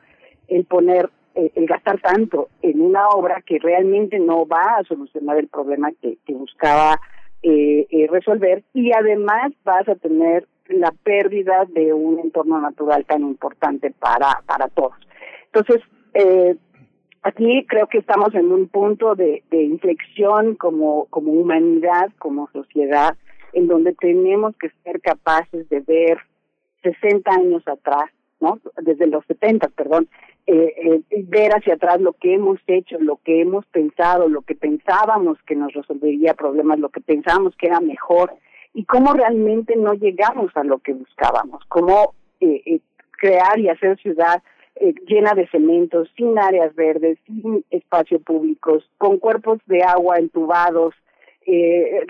el 0.49 0.65
poner 0.65 1.11
eh, 1.35 1.53
el 1.55 1.67
gastar 1.67 2.01
tanto 2.01 2.49
en 2.63 2.81
una 2.81 3.09
obra 3.09 3.43
que 3.45 3.59
realmente 3.59 4.19
no 4.19 4.47
va 4.47 4.77
a 4.79 4.85
solucionar 4.85 5.37
el 5.37 5.49
problema 5.49 5.91
que, 6.01 6.17
buscaba 6.29 6.99
eh, 7.43 7.87
eh, 7.91 8.07
resolver 8.11 8.65
y 8.73 8.91
además 8.93 9.53
vas 9.63 9.87
a 9.87 9.97
tener 9.97 10.47
la 10.69 10.93
pérdida 10.93 11.65
de 11.69 11.93
un 11.93 12.19
entorno 12.19 12.61
natural 12.61 13.05
tan 13.07 13.23
importante 13.23 13.91
para 13.91 14.43
para 14.47 14.69
todos. 14.69 14.97
Entonces, 15.53 15.83
eh, 16.15 16.57
aquí 17.23 17.67
creo 17.69 17.89
que 17.89 17.99
estamos 17.99 18.35
en 18.35 18.53
un 18.53 18.69
punto 18.69 19.15
de, 19.15 19.43
inflexión 19.51 20.55
como, 20.55 21.07
como 21.07 21.33
humanidad, 21.33 22.11
como 22.19 22.49
sociedad, 22.53 23.17
en 23.53 23.67
donde 23.67 23.95
tenemos 23.95 24.55
que 24.57 24.71
ser 24.85 25.01
capaces 25.01 25.69
de 25.69 25.81
ver 25.81 26.19
60 26.83 27.31
años 27.31 27.67
atrás, 27.67 28.11
¿no? 28.41 28.61
Desde 28.83 29.07
los 29.07 29.25
70, 29.27 29.69
perdón, 29.69 30.09
eh, 30.47 31.03
eh, 31.11 31.25
ver 31.27 31.53
hacia 31.53 31.75
atrás 31.75 32.01
lo 32.01 32.13
que 32.13 32.35
hemos 32.35 32.61
hecho, 32.67 32.99
lo 33.01 33.17
que 33.25 33.41
hemos 33.41 33.67
pensado, 33.67 34.29
lo 34.29 34.43
que 34.43 34.55
pensábamos 34.55 35.39
que 35.47 35.57
nos 35.57 35.73
resolvería 35.73 36.35
problemas, 36.35 36.79
lo 36.79 36.91
que 36.91 37.01
pensábamos 37.01 37.57
que 37.57 37.67
era 37.67 37.81
mejor 37.81 38.35
y 38.77 38.85
cómo 38.85 39.15
realmente 39.15 39.75
no 39.75 39.95
llegamos 39.95 40.55
a 40.55 40.63
lo 40.63 40.79
que 40.81 40.93
buscábamos, 40.93 41.65
cómo 41.69 42.15
eh, 42.41 42.61
eh 42.67 42.81
crear 43.19 43.59
y 43.59 43.71
hacer 43.71 43.97
ciudad 43.99 44.43
eh, 44.75 44.95
llena 45.07 45.33
de 45.33 45.49
cementos, 45.49 46.11
sin 46.15 46.39
áreas 46.39 46.75
verdes, 46.75 47.19
sin 47.25 47.65
espacio 47.71 48.21
públicos, 48.21 48.87
con 48.99 49.17
cuerpos 49.17 49.59
de 49.65 49.83
agua 49.83 50.19
entubados, 50.19 50.95
eh, 51.47 52.05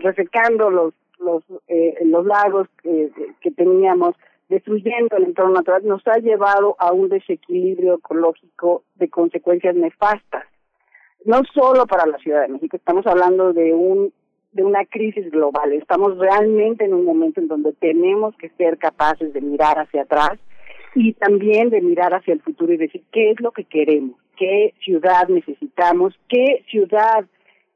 resecando 0.00 0.70
los 0.70 0.94
los 1.18 1.42
eh, 1.66 1.96
los 2.04 2.24
lagos 2.26 2.68
que 2.82 3.50
teníamos, 3.50 4.14
destruyendo 4.48 5.16
el 5.16 5.24
entorno 5.24 5.54
natural, 5.54 5.84
nos 5.84 6.06
ha 6.06 6.18
llevado 6.18 6.76
a 6.78 6.92
un 6.92 7.08
desequilibrio 7.08 7.94
ecológico 7.94 8.84
de 8.94 9.08
consecuencias 9.08 9.74
nefastas. 9.74 10.44
No 11.24 11.42
solo 11.52 11.86
para 11.86 12.06
la 12.06 12.18
Ciudad 12.18 12.42
de 12.42 12.48
México, 12.48 12.76
estamos 12.76 13.06
hablando 13.06 13.52
de 13.52 13.74
un 13.74 14.12
de 14.52 14.64
una 14.64 14.84
crisis 14.84 15.30
global. 15.30 15.72
Estamos 15.72 16.18
realmente 16.18 16.84
en 16.84 16.94
un 16.94 17.04
momento 17.04 17.40
en 17.40 17.48
donde 17.48 17.72
tenemos 17.72 18.36
que 18.36 18.50
ser 18.50 18.78
capaces 18.78 19.32
de 19.32 19.40
mirar 19.40 19.78
hacia 19.78 20.02
atrás 20.02 20.38
y 20.94 21.14
también 21.14 21.70
de 21.70 21.80
mirar 21.80 22.14
hacia 22.14 22.34
el 22.34 22.42
futuro 22.42 22.72
y 22.72 22.76
decir 22.76 23.02
qué 23.12 23.30
es 23.30 23.40
lo 23.40 23.52
que 23.52 23.64
queremos, 23.64 24.16
qué 24.36 24.74
ciudad 24.84 25.28
necesitamos, 25.28 26.18
qué 26.28 26.64
ciudad, 26.68 27.24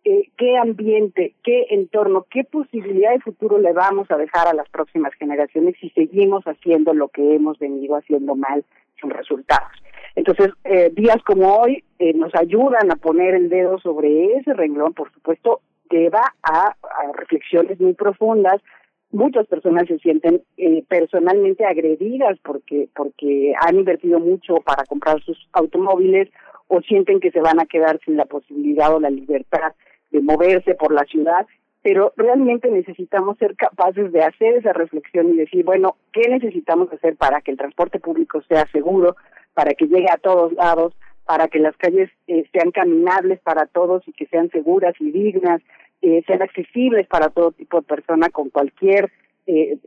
eh, 0.04 0.28
qué 0.36 0.56
ambiente, 0.58 1.34
qué 1.42 1.66
entorno, 1.70 2.26
qué 2.30 2.44
posibilidad 2.44 3.12
de 3.12 3.20
futuro 3.20 3.58
le 3.58 3.72
vamos 3.72 4.10
a 4.10 4.16
dejar 4.16 4.46
a 4.46 4.54
las 4.54 4.68
próximas 4.68 5.14
generaciones 5.14 5.76
si 5.80 5.90
seguimos 5.90 6.44
haciendo 6.44 6.92
lo 6.92 7.08
que 7.08 7.34
hemos 7.34 7.58
venido 7.58 7.96
haciendo 7.96 8.36
mal 8.36 8.64
sin 9.00 9.10
resultados. 9.10 9.72
Entonces, 10.14 10.50
eh, 10.64 10.90
días 10.94 11.22
como 11.24 11.56
hoy 11.58 11.84
eh, 11.98 12.12
nos 12.14 12.34
ayudan 12.34 12.90
a 12.90 12.96
poner 12.96 13.34
el 13.34 13.48
dedo 13.48 13.78
sobre 13.78 14.36
ese 14.36 14.54
renglón, 14.54 14.94
por 14.94 15.12
supuesto, 15.12 15.60
lleva 15.90 16.34
a, 16.42 16.68
a 16.68 17.12
reflexiones 17.14 17.80
muy 17.80 17.94
profundas, 17.94 18.60
muchas 19.10 19.46
personas 19.46 19.86
se 19.86 19.98
sienten 19.98 20.42
eh, 20.56 20.84
personalmente 20.88 21.64
agredidas 21.64 22.38
porque 22.42 22.88
porque 22.94 23.54
han 23.60 23.76
invertido 23.76 24.18
mucho 24.18 24.56
para 24.56 24.84
comprar 24.84 25.22
sus 25.22 25.48
automóviles 25.52 26.28
o 26.68 26.80
sienten 26.82 27.20
que 27.20 27.30
se 27.30 27.40
van 27.40 27.60
a 27.60 27.66
quedar 27.66 28.00
sin 28.04 28.16
la 28.16 28.24
posibilidad 28.24 28.94
o 28.94 29.00
la 29.00 29.10
libertad 29.10 29.74
de 30.10 30.20
moverse 30.20 30.74
por 30.74 30.92
la 30.92 31.04
ciudad, 31.04 31.46
pero 31.82 32.12
realmente 32.16 32.70
necesitamos 32.70 33.38
ser 33.38 33.54
capaces 33.54 34.10
de 34.12 34.22
hacer 34.22 34.56
esa 34.56 34.72
reflexión 34.72 35.30
y 35.30 35.36
decir, 35.36 35.64
bueno, 35.64 35.96
¿qué 36.12 36.28
necesitamos 36.28 36.92
hacer 36.92 37.16
para 37.16 37.40
que 37.40 37.52
el 37.52 37.56
transporte 37.56 38.00
público 38.00 38.42
sea 38.48 38.66
seguro, 38.72 39.16
para 39.54 39.72
que 39.74 39.86
llegue 39.86 40.08
a 40.10 40.18
todos 40.18 40.52
lados, 40.54 40.94
para 41.26 41.48
que 41.48 41.58
las 41.58 41.76
calles 41.76 42.08
eh, 42.28 42.44
sean 42.52 42.70
caminables 42.70 43.40
para 43.40 43.66
todos 43.66 44.06
y 44.06 44.12
que 44.12 44.26
sean 44.26 44.48
seguras 44.50 44.94
y 45.00 45.10
dignas, 45.10 45.60
eh, 46.00 46.22
sean 46.26 46.40
accesibles 46.40 47.06
para 47.08 47.30
todo 47.30 47.50
tipo 47.50 47.80
de 47.80 47.86
persona 47.86 48.30
con 48.30 48.48
cualquier 48.48 49.10
eh, 49.46 49.78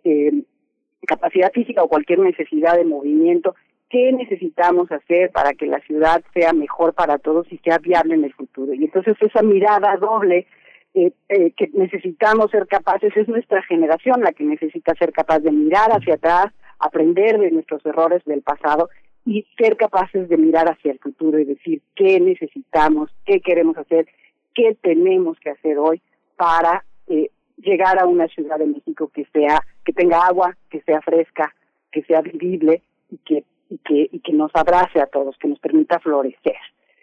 capacidad 1.07 1.51
física 1.53 1.81
o 1.81 1.87
cualquier 1.87 2.19
necesidad 2.19 2.75
de 2.75 2.83
movimiento. 2.83 3.55
¿Qué 3.89 4.11
necesitamos 4.11 4.91
hacer 4.91 5.31
para 5.31 5.53
que 5.53 5.65
la 5.65 5.79
ciudad 5.79 6.21
sea 6.33 6.51
mejor 6.53 6.93
para 6.93 7.17
todos 7.17 7.51
y 7.51 7.57
sea 7.59 7.77
viable 7.77 8.15
en 8.15 8.25
el 8.25 8.33
futuro? 8.33 8.73
Y 8.73 8.83
entonces 8.83 9.15
esa 9.21 9.41
mirada 9.41 9.95
doble 9.97 10.45
que 10.93 11.69
necesitamos 11.73 12.51
ser 12.51 12.67
capaces, 12.67 13.15
es 13.15 13.27
nuestra 13.27 13.61
generación 13.63 14.21
la 14.21 14.33
que 14.33 14.43
necesita 14.43 14.93
ser 14.95 15.13
capaz 15.13 15.39
de 15.39 15.51
mirar 15.51 15.91
hacia 15.91 16.15
atrás, 16.15 16.47
aprender 16.79 17.39
de 17.39 17.51
nuestros 17.51 17.85
errores 17.85 18.23
del 18.25 18.41
pasado 18.41 18.89
y 19.25 19.45
ser 19.57 19.77
capaces 19.77 20.29
de 20.29 20.37
mirar 20.37 20.67
hacia 20.67 20.91
el 20.91 20.99
futuro 20.99 21.39
y 21.39 21.45
decir 21.45 21.81
qué 21.95 22.19
necesitamos, 22.19 23.09
qué 23.25 23.41
queremos 23.41 23.77
hacer 23.77 24.07
qué 24.53 24.75
tenemos 24.81 25.39
que 25.39 25.51
hacer 25.51 25.77
hoy 25.77 26.01
para 26.35 26.83
eh, 27.07 27.29
llegar 27.57 27.99
a 27.99 28.05
una 28.05 28.27
ciudad 28.27 28.57
de 28.57 28.65
México 28.65 29.09
que 29.13 29.25
sea 29.31 29.61
que 29.85 29.93
tenga 29.93 30.25
agua, 30.25 30.57
que 30.69 30.81
sea 30.81 31.01
fresca, 31.01 31.53
que 31.91 32.03
sea 32.03 32.21
vivible 32.21 32.81
y 33.09 33.17
que 33.17 33.43
y 33.69 33.77
que 33.77 34.09
y 34.11 34.19
que 34.19 34.33
nos 34.33 34.51
abrace 34.53 34.99
a 34.99 35.07
todos, 35.07 35.37
que 35.37 35.47
nos 35.47 35.59
permita 35.59 35.99
florecer. 35.99 36.57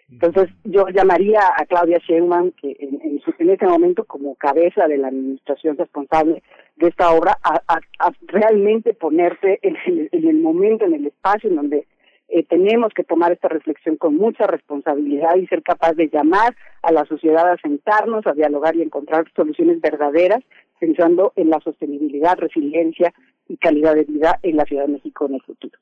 Entonces 0.09 0.49
yo 0.63 0.87
llamaría 0.87 1.41
a 1.57 1.65
Claudia 1.65 1.97
Sheinbaum 1.97 2.51
que 2.51 2.77
en, 2.79 3.01
en, 3.01 3.21
en 3.39 3.49
este 3.49 3.65
momento 3.65 4.05
como 4.05 4.35
cabeza 4.35 4.87
de 4.87 4.97
la 4.97 5.09
administración 5.09 5.77
responsable 5.77 6.43
de 6.77 6.87
esta 6.87 7.11
obra 7.11 7.37
a, 7.43 7.81
realmente 8.27 8.93
ponerse 8.93 9.59
en 9.63 9.75
el, 9.85 10.09
en 10.13 10.27
el 10.29 10.37
momento, 10.39 10.85
en 10.85 10.93
el 10.93 11.07
espacio 11.07 11.49
en 11.49 11.57
donde 11.57 11.87
eh, 12.29 12.43
tenemos 12.43 12.93
que 12.93 13.03
tomar 13.03 13.31
esta 13.31 13.47
reflexión 13.47 13.95
con 13.95 14.15
mucha 14.15 14.47
responsabilidad 14.47 15.35
y 15.37 15.47
ser 15.47 15.63
capaz 15.63 15.93
de 15.93 16.09
llamar 16.09 16.55
a 16.81 16.91
la 16.91 17.05
sociedad 17.05 17.51
a 17.51 17.57
sentarnos, 17.57 18.27
a 18.27 18.33
dialogar 18.33 18.75
y 18.75 18.81
encontrar 18.81 19.25
soluciones 19.35 19.79
verdaderas, 19.79 20.43
pensando 20.79 21.33
en 21.35 21.49
la 21.49 21.59
sostenibilidad, 21.61 22.37
resiliencia 22.37 23.13
y 23.47 23.57
calidad 23.57 23.95
de 23.95 24.03
vida 24.03 24.39
en 24.43 24.57
la 24.57 24.65
Ciudad 24.65 24.85
de 24.85 24.93
México 24.93 25.25
en 25.25 25.35
el 25.35 25.41
futuro. 25.41 25.77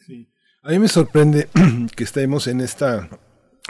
Sí. 0.00 0.26
A 0.62 0.70
mí 0.70 0.78
me 0.78 0.88
sorprende 0.88 1.46
que 1.96 2.04
estemos 2.04 2.46
en 2.46 2.60
esta 2.60 3.08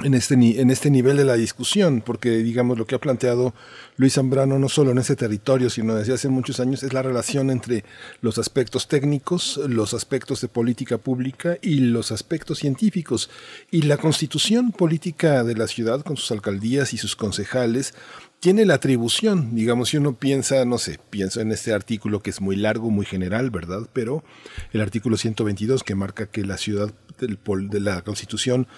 en 0.05 0.15
este, 0.15 0.35
en 0.35 0.71
este 0.71 0.91
nivel 0.91 1.17
de 1.17 1.25
la 1.25 1.35
discusión, 1.35 2.03
porque 2.05 2.31
digamos 2.39 2.79
lo 2.79 2.87
que 2.87 2.95
ha 2.95 3.01
planteado 3.01 3.53
Luis 3.97 4.15
Zambrano 4.15 4.59
no 4.59 4.69
solo 4.69 4.93
en 4.93 4.99
ese 4.99 5.17
territorio, 5.17 5.71
sino 5.71 5.97
desde 5.97 6.15
hace 6.15 6.29
muchos 6.29 6.61
años, 6.61 6.85
es 6.85 6.93
la 6.93 7.03
relación 7.03 7.51
entre 7.51 7.85
los 8.21 8.39
aspectos 8.39 8.87
técnicos, 8.87 9.61
los 9.69 9.95
aspectos 9.95 10.41
de 10.41 10.49
política 10.49 10.99
pública 10.99 11.59
y 11.63 11.81
los 11.81 12.13
aspectos 12.13 12.59
científicos. 12.59 13.29
Y 13.73 13.83
la 13.83 13.97
constitución 13.97 14.71
política 14.71 15.43
de 15.43 15.57
la 15.57 15.67
ciudad, 15.67 16.03
con 16.03 16.17
sus 16.17 16.31
alcaldías 16.31 16.95
y 16.95 16.99
sus 16.99 17.17
concejales, 17.17 17.95
tiene 18.39 18.65
la 18.67 18.75
atribución, 18.75 19.57
digamos, 19.57 19.89
si 19.89 19.97
uno 19.97 20.15
piensa, 20.15 20.65
no 20.65 20.79
sé, 20.79 21.01
pienso 21.11 21.41
en 21.41 21.51
este 21.51 21.73
artículo 21.73 22.23
que 22.23 22.31
es 22.31 22.41
muy 22.41 22.55
largo, 22.55 22.89
muy 22.91 23.05
general, 23.05 23.51
¿verdad? 23.51 23.89
Pero 23.93 24.23
el 24.73 24.81
artículo 24.81 25.17
122 25.17 25.83
que 25.83 25.97
marca 25.97 26.27
que 26.27 26.45
la 26.45 26.57
ciudad 26.57 26.95
de 27.19 27.81
la 27.81 28.03
Constitución 28.03 28.69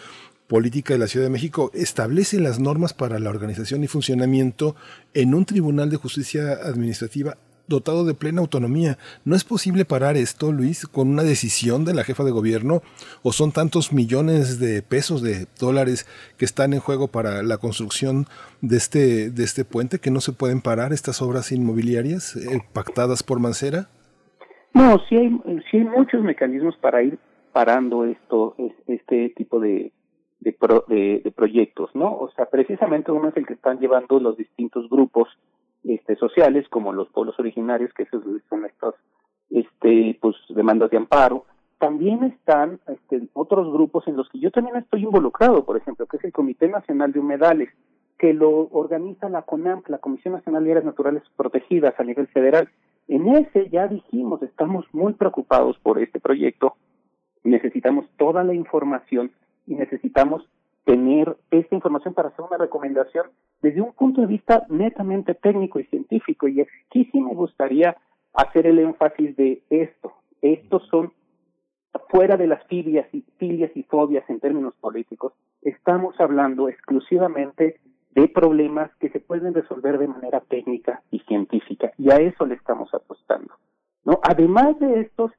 Política 0.50 0.94
de 0.94 0.98
la 0.98 1.06
Ciudad 1.06 1.26
de 1.26 1.30
México 1.30 1.70
establece 1.74 2.40
las 2.40 2.58
normas 2.58 2.92
para 2.92 3.20
la 3.20 3.30
organización 3.30 3.84
y 3.84 3.86
funcionamiento 3.86 4.74
en 5.14 5.32
un 5.32 5.44
tribunal 5.44 5.90
de 5.90 5.96
justicia 5.96 6.54
administrativa 6.64 7.36
dotado 7.68 8.04
de 8.04 8.14
plena 8.14 8.40
autonomía. 8.40 8.98
¿No 9.24 9.36
es 9.36 9.44
posible 9.44 9.84
parar 9.84 10.16
esto, 10.16 10.50
Luis, 10.50 10.88
con 10.88 11.08
una 11.08 11.22
decisión 11.22 11.84
de 11.84 11.94
la 11.94 12.02
jefa 12.02 12.24
de 12.24 12.32
gobierno? 12.32 12.82
¿O 13.22 13.30
son 13.30 13.52
tantos 13.52 13.92
millones 13.92 14.58
de 14.58 14.82
pesos, 14.82 15.22
de 15.22 15.46
dólares 15.60 16.08
que 16.36 16.46
están 16.46 16.72
en 16.72 16.80
juego 16.80 17.06
para 17.06 17.44
la 17.44 17.58
construcción 17.58 18.26
de 18.60 18.76
este, 18.76 19.30
de 19.30 19.44
este 19.44 19.64
puente 19.64 20.00
que 20.00 20.10
no 20.10 20.20
se 20.20 20.32
pueden 20.32 20.62
parar 20.62 20.92
estas 20.92 21.22
obras 21.22 21.52
inmobiliarias 21.52 22.34
eh, 22.34 22.60
pactadas 22.72 23.22
por 23.22 23.38
Mancera? 23.38 23.86
No, 24.74 24.98
sí 25.08 25.14
hay, 25.14 25.28
sí 25.70 25.76
hay 25.76 25.84
muchos 25.84 26.24
mecanismos 26.24 26.76
para 26.80 27.04
ir 27.04 27.20
parando 27.52 28.04
esto, 28.04 28.56
este 28.88 29.28
tipo 29.36 29.60
de, 29.60 29.92
de, 30.40 31.20
de, 31.22 31.32
proyectos, 31.32 31.90
¿no? 31.94 32.16
O 32.16 32.30
sea, 32.32 32.46
precisamente 32.46 33.12
uno 33.12 33.28
es 33.28 33.36
el 33.36 33.46
que 33.46 33.54
están 33.54 33.78
llevando 33.78 34.18
los 34.18 34.36
distintos 34.36 34.88
grupos 34.88 35.28
este, 35.84 36.16
sociales, 36.16 36.68
como 36.68 36.92
los 36.92 37.08
pueblos 37.08 37.38
originarios, 37.38 37.92
que 37.92 38.04
esos 38.04 38.22
son 38.48 38.64
estos, 38.64 38.94
este, 39.50 40.18
pues, 40.20 40.36
demandas 40.48 40.90
de 40.90 40.96
amparo. 40.96 41.44
También 41.78 42.24
están 42.24 42.80
este, 42.88 43.22
otros 43.32 43.72
grupos 43.72 44.06
en 44.08 44.16
los 44.16 44.28
que 44.28 44.38
yo 44.38 44.50
también 44.50 44.76
estoy 44.76 45.02
involucrado, 45.02 45.64
por 45.64 45.76
ejemplo, 45.76 46.06
que 46.06 46.16
es 46.16 46.24
el 46.24 46.32
Comité 46.32 46.68
Nacional 46.68 47.12
de 47.12 47.20
Humedales, 47.20 47.70
que 48.18 48.34
lo 48.34 48.68
organiza 48.68 49.30
la 49.30 49.42
CONAMP, 49.42 49.88
la 49.88 49.98
Comisión 49.98 50.34
Nacional 50.34 50.64
de 50.64 50.72
Áreas 50.72 50.84
Naturales 50.84 51.22
Protegidas 51.36 51.98
a 51.98 52.04
nivel 52.04 52.26
federal. 52.28 52.68
En 53.08 53.28
ese 53.28 53.70
ya 53.70 53.88
dijimos, 53.88 54.42
estamos 54.42 54.84
muy 54.92 55.14
preocupados 55.14 55.78
por 55.78 55.98
este 55.98 56.20
proyecto, 56.20 56.76
necesitamos 57.44 58.06
toda 58.18 58.44
la 58.44 58.54
información 58.54 59.32
y 59.70 59.74
necesitamos 59.74 60.48
tener 60.84 61.36
esta 61.50 61.74
información 61.74 62.14
para 62.14 62.28
hacer 62.28 62.44
una 62.44 62.58
recomendación 62.58 63.26
desde 63.62 63.80
un 63.80 63.92
punto 63.92 64.20
de 64.20 64.26
vista 64.26 64.66
netamente 64.68 65.34
técnico 65.34 65.78
y 65.78 65.84
científico. 65.84 66.48
Y 66.48 66.60
aquí 66.60 67.08
sí 67.12 67.20
me 67.20 67.34
gustaría 67.34 67.96
hacer 68.34 68.66
el 68.66 68.78
énfasis 68.78 69.36
de 69.36 69.62
esto. 69.70 70.12
Estos 70.42 70.86
son 70.88 71.12
fuera 72.08 72.36
de 72.36 72.46
las 72.46 72.64
filias 72.66 73.06
y, 73.12 73.22
filias 73.38 73.70
y 73.74 73.82
fobias 73.84 74.28
en 74.28 74.40
términos 74.40 74.74
políticos, 74.80 75.32
estamos 75.62 76.18
hablando 76.20 76.68
exclusivamente 76.68 77.80
de 78.12 78.28
problemas 78.28 78.90
que 78.96 79.08
se 79.10 79.20
pueden 79.20 79.54
resolver 79.54 79.98
de 79.98 80.08
manera 80.08 80.40
técnica 80.40 81.02
y 81.10 81.20
científica 81.20 81.92
y 81.96 82.10
a 82.10 82.16
eso 82.16 82.46
le 82.46 82.56
estamos 82.56 82.92
apostando. 82.92 83.54
¿no? 84.04 84.20
Además 84.22 84.78
de 84.80 85.00
estos 85.00 85.30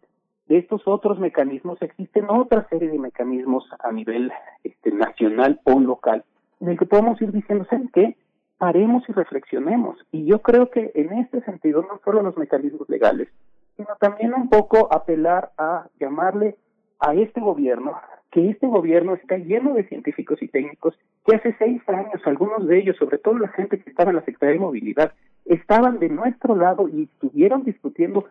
de 0.51 0.57
estos 0.57 0.85
otros 0.85 1.17
mecanismos 1.17 1.81
existen 1.81 2.25
otra 2.30 2.67
serie 2.67 2.89
de 2.89 2.99
mecanismos 2.99 3.63
a 3.80 3.89
nivel 3.93 4.33
este, 4.65 4.91
nacional 4.91 5.61
o 5.63 5.80
local 5.80 6.25
en 6.59 6.67
el 6.67 6.77
que 6.77 6.85
podemos 6.85 7.21
ir 7.21 7.31
diciendo, 7.31 7.65
¿saben 7.69 7.89
qué? 7.93 8.17
Paremos 8.57 9.01
y 9.07 9.13
reflexionemos. 9.13 9.97
Y 10.11 10.25
yo 10.25 10.41
creo 10.41 10.69
que 10.69 10.91
en 10.93 11.13
este 11.13 11.41
sentido, 11.43 11.83
no 11.83 12.01
solo 12.03 12.21
los 12.21 12.35
mecanismos 12.35 12.89
legales, 12.89 13.30
sino 13.77 13.95
también 13.97 14.33
un 14.33 14.49
poco 14.49 14.93
apelar 14.93 15.51
a 15.57 15.88
llamarle 16.01 16.57
a 16.99 17.13
este 17.13 17.39
gobierno 17.39 17.93
que 18.30 18.49
este 18.49 18.67
gobierno 18.67 19.13
está 19.13 19.38
lleno 19.38 19.73
de 19.73 19.88
científicos 19.88 20.41
y 20.41 20.49
técnicos 20.49 20.97
que 21.25 21.35
hace 21.35 21.55
seis 21.59 21.81
años, 21.88 22.21
algunos 22.25 22.67
de 22.67 22.80
ellos, 22.80 22.97
sobre 22.97 23.17
todo 23.17 23.38
la 23.38 23.49
gente 23.49 23.80
que 23.80 23.89
estaba 23.89 24.11
en 24.11 24.17
la 24.17 24.23
Secretaría 24.23 24.53
de 24.53 24.59
Movilidad, 24.59 25.13
estaban 25.45 25.99
de 25.99 26.09
nuestro 26.09 26.55
lado 26.55 26.88
y 26.89 27.03
estuvieron 27.03 27.63
discutiendo 27.63 28.25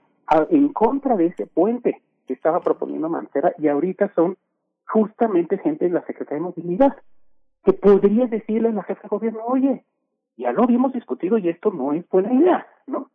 en 0.51 0.69
contra 0.73 1.17
de 1.17 1.27
ese 1.27 1.47
puente 1.47 2.01
que 2.31 2.35
estaba 2.35 2.61
proponiendo 2.61 3.09
Mancera 3.09 3.53
y 3.59 3.67
ahorita 3.67 4.13
son 4.15 4.37
justamente 4.87 5.59
gente 5.59 5.87
de 5.87 5.91
la 5.91 6.07
Secretaría 6.07 6.39
de 6.39 6.45
Movilidad 6.49 6.97
que 7.65 7.73
podría 7.73 8.27
decirle 8.27 8.69
a 8.69 8.73
la 8.73 8.85
jefa 8.85 9.03
de 9.03 9.09
gobierno, 9.09 9.41
oye, 9.47 9.85
ya 10.37 10.53
lo 10.53 10.63
habíamos 10.63 10.93
discutido 10.93 11.39
y 11.39 11.49
esto 11.49 11.73
no 11.73 11.93
es 11.93 12.09
buena 12.09 12.33
idea, 12.33 12.69
¿no? 12.87 13.11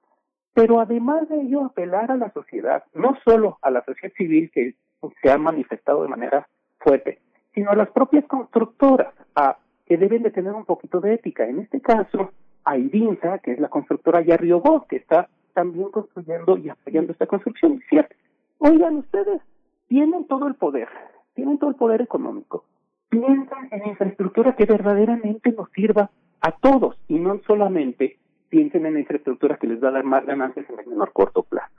Pero 0.53 0.81
además 0.81 1.29
de 1.29 1.43
ello, 1.43 1.63
apelar 1.63 2.11
a 2.11 2.17
la 2.17 2.29
sociedad, 2.33 2.83
no 2.93 3.17
solo 3.23 3.57
a 3.61 3.71
la 3.71 3.85
sociedad 3.85 4.13
civil 4.17 4.51
que 4.53 4.75
se 5.21 5.31
ha 5.31 5.37
manifestado 5.37 6.03
de 6.03 6.09
manera 6.09 6.45
fuerte, 6.79 7.19
sino 7.53 7.71
a 7.71 7.75
las 7.77 7.89
propias 7.91 8.25
constructoras, 8.25 9.13
a 9.33 9.57
que 9.85 9.97
deben 9.97 10.23
de 10.23 10.31
tener 10.31 10.51
un 10.51 10.65
poquito 10.65 10.99
de 10.99 11.13
ética. 11.13 11.47
En 11.47 11.59
este 11.59 11.79
caso, 11.79 12.31
a 12.65 12.77
Irinsa, 12.77 13.39
que 13.39 13.53
es 13.53 13.59
la 13.59 13.69
constructora 13.69 14.21
Yarriobó, 14.21 14.85
que 14.89 14.97
está 14.97 15.29
también 15.53 15.89
construyendo 15.89 16.57
y 16.57 16.67
apoyando 16.67 17.13
esta 17.13 17.27
construcción. 17.27 17.81
¿cierto? 17.87 18.13
Oigan, 18.59 18.97
ustedes 18.97 19.41
tienen 19.87 20.25
todo 20.27 20.47
el 20.47 20.55
poder, 20.55 20.89
tienen 21.33 21.57
todo 21.57 21.69
el 21.69 21.75
poder 21.75 22.01
económico. 22.01 22.65
Piensan 23.09 23.69
en 23.71 23.89
infraestructura 23.89 24.55
que 24.55 24.65
verdaderamente 24.65 25.51
nos 25.51 25.69
sirva 25.71 26.09
a 26.41 26.51
todos 26.51 26.97
y 27.07 27.19
no 27.19 27.39
solamente 27.45 28.17
piensen 28.49 28.85
en 28.85 28.97
infraestructura 28.97 29.57
que 29.57 29.67
les 29.67 29.83
va 29.83 29.89
a 29.89 29.93
dar 29.93 30.03
más 30.03 30.25
ganancias 30.25 30.69
en 30.69 30.79
el 30.79 30.87
menor 30.87 31.11
corto 31.13 31.43
plazo. 31.43 31.73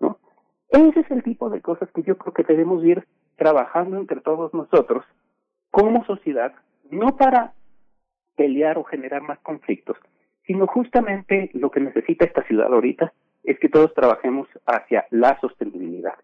¿no? 0.00 0.18
Ese 0.68 1.00
es 1.00 1.10
el 1.10 1.22
tipo 1.22 1.50
de 1.50 1.60
cosas 1.60 1.90
que 1.92 2.02
yo 2.02 2.16
creo 2.18 2.34
que 2.34 2.44
debemos 2.44 2.84
ir 2.84 3.06
trabajando 3.36 3.96
entre 3.96 4.20
todos 4.20 4.52
nosotros 4.52 5.04
como 5.70 6.04
sociedad, 6.04 6.54
no 6.90 7.16
para 7.16 7.52
pelear 8.36 8.78
o 8.78 8.84
generar 8.84 9.22
más 9.22 9.38
conflictos, 9.40 9.96
sino 10.46 10.66
justamente 10.66 11.50
lo 11.54 11.70
que 11.70 11.80
necesita 11.80 12.24
esta 12.24 12.42
ciudad 12.44 12.72
ahorita 12.72 13.12
es 13.48 13.58
que 13.58 13.70
todos 13.70 13.94
trabajemos 13.94 14.46
hacia 14.66 15.06
la 15.10 15.40
sostenibilidad. 15.40 16.14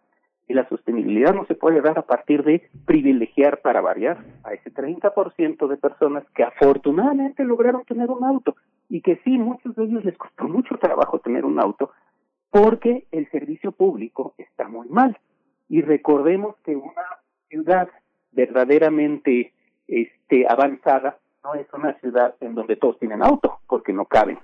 Y 0.47 0.53
la 0.53 0.69
sostenibilidad 0.69 1.33
no 1.33 1.47
se 1.47 1.55
puede 1.55 1.81
dar 1.81 1.99
a 1.99 2.03
partir 2.03 2.45
de 2.45 2.69
privilegiar 2.85 3.63
para 3.63 3.81
variar 3.81 4.23
a 4.45 4.53
ese 4.53 4.71
30% 4.71 5.67
de 5.67 5.77
personas 5.79 6.25
que 6.35 6.43
afortunadamente 6.43 7.45
lograron 7.45 7.83
tener 7.85 8.11
un 8.11 8.25
auto 8.25 8.57
y 8.91 9.01
que 9.01 9.17
sí, 9.25 9.39
muchos 9.39 9.75
de 9.75 9.85
ellos 9.85 10.05
les 10.05 10.19
costó 10.19 10.45
mucho 10.45 10.77
trabajo 10.77 11.19
tener 11.19 11.47
un 11.47 11.59
auto 11.59 11.93
porque 12.51 13.07
el 13.11 13.31
servicio 13.31 13.73
público 13.73 14.35
está 14.37 14.69
muy 14.69 14.89
mal. 14.89 15.17
Y 15.71 15.81
recordemos 15.81 16.57
que 16.63 16.77
una 16.77 17.07
ciudad 17.49 17.89
verdaderamente 18.33 19.55
este, 19.89 20.47
avanzada 20.47 21.17
no 21.43 21.55
es 21.55 21.67
una 21.73 21.95
ciudad 22.01 22.35
en 22.41 22.55
donde 22.55 22.77
todos 22.77 22.99
tienen 22.99 23.23
auto, 23.23 23.61
porque 23.67 23.95
no 23.95 24.05
caben, 24.05 24.39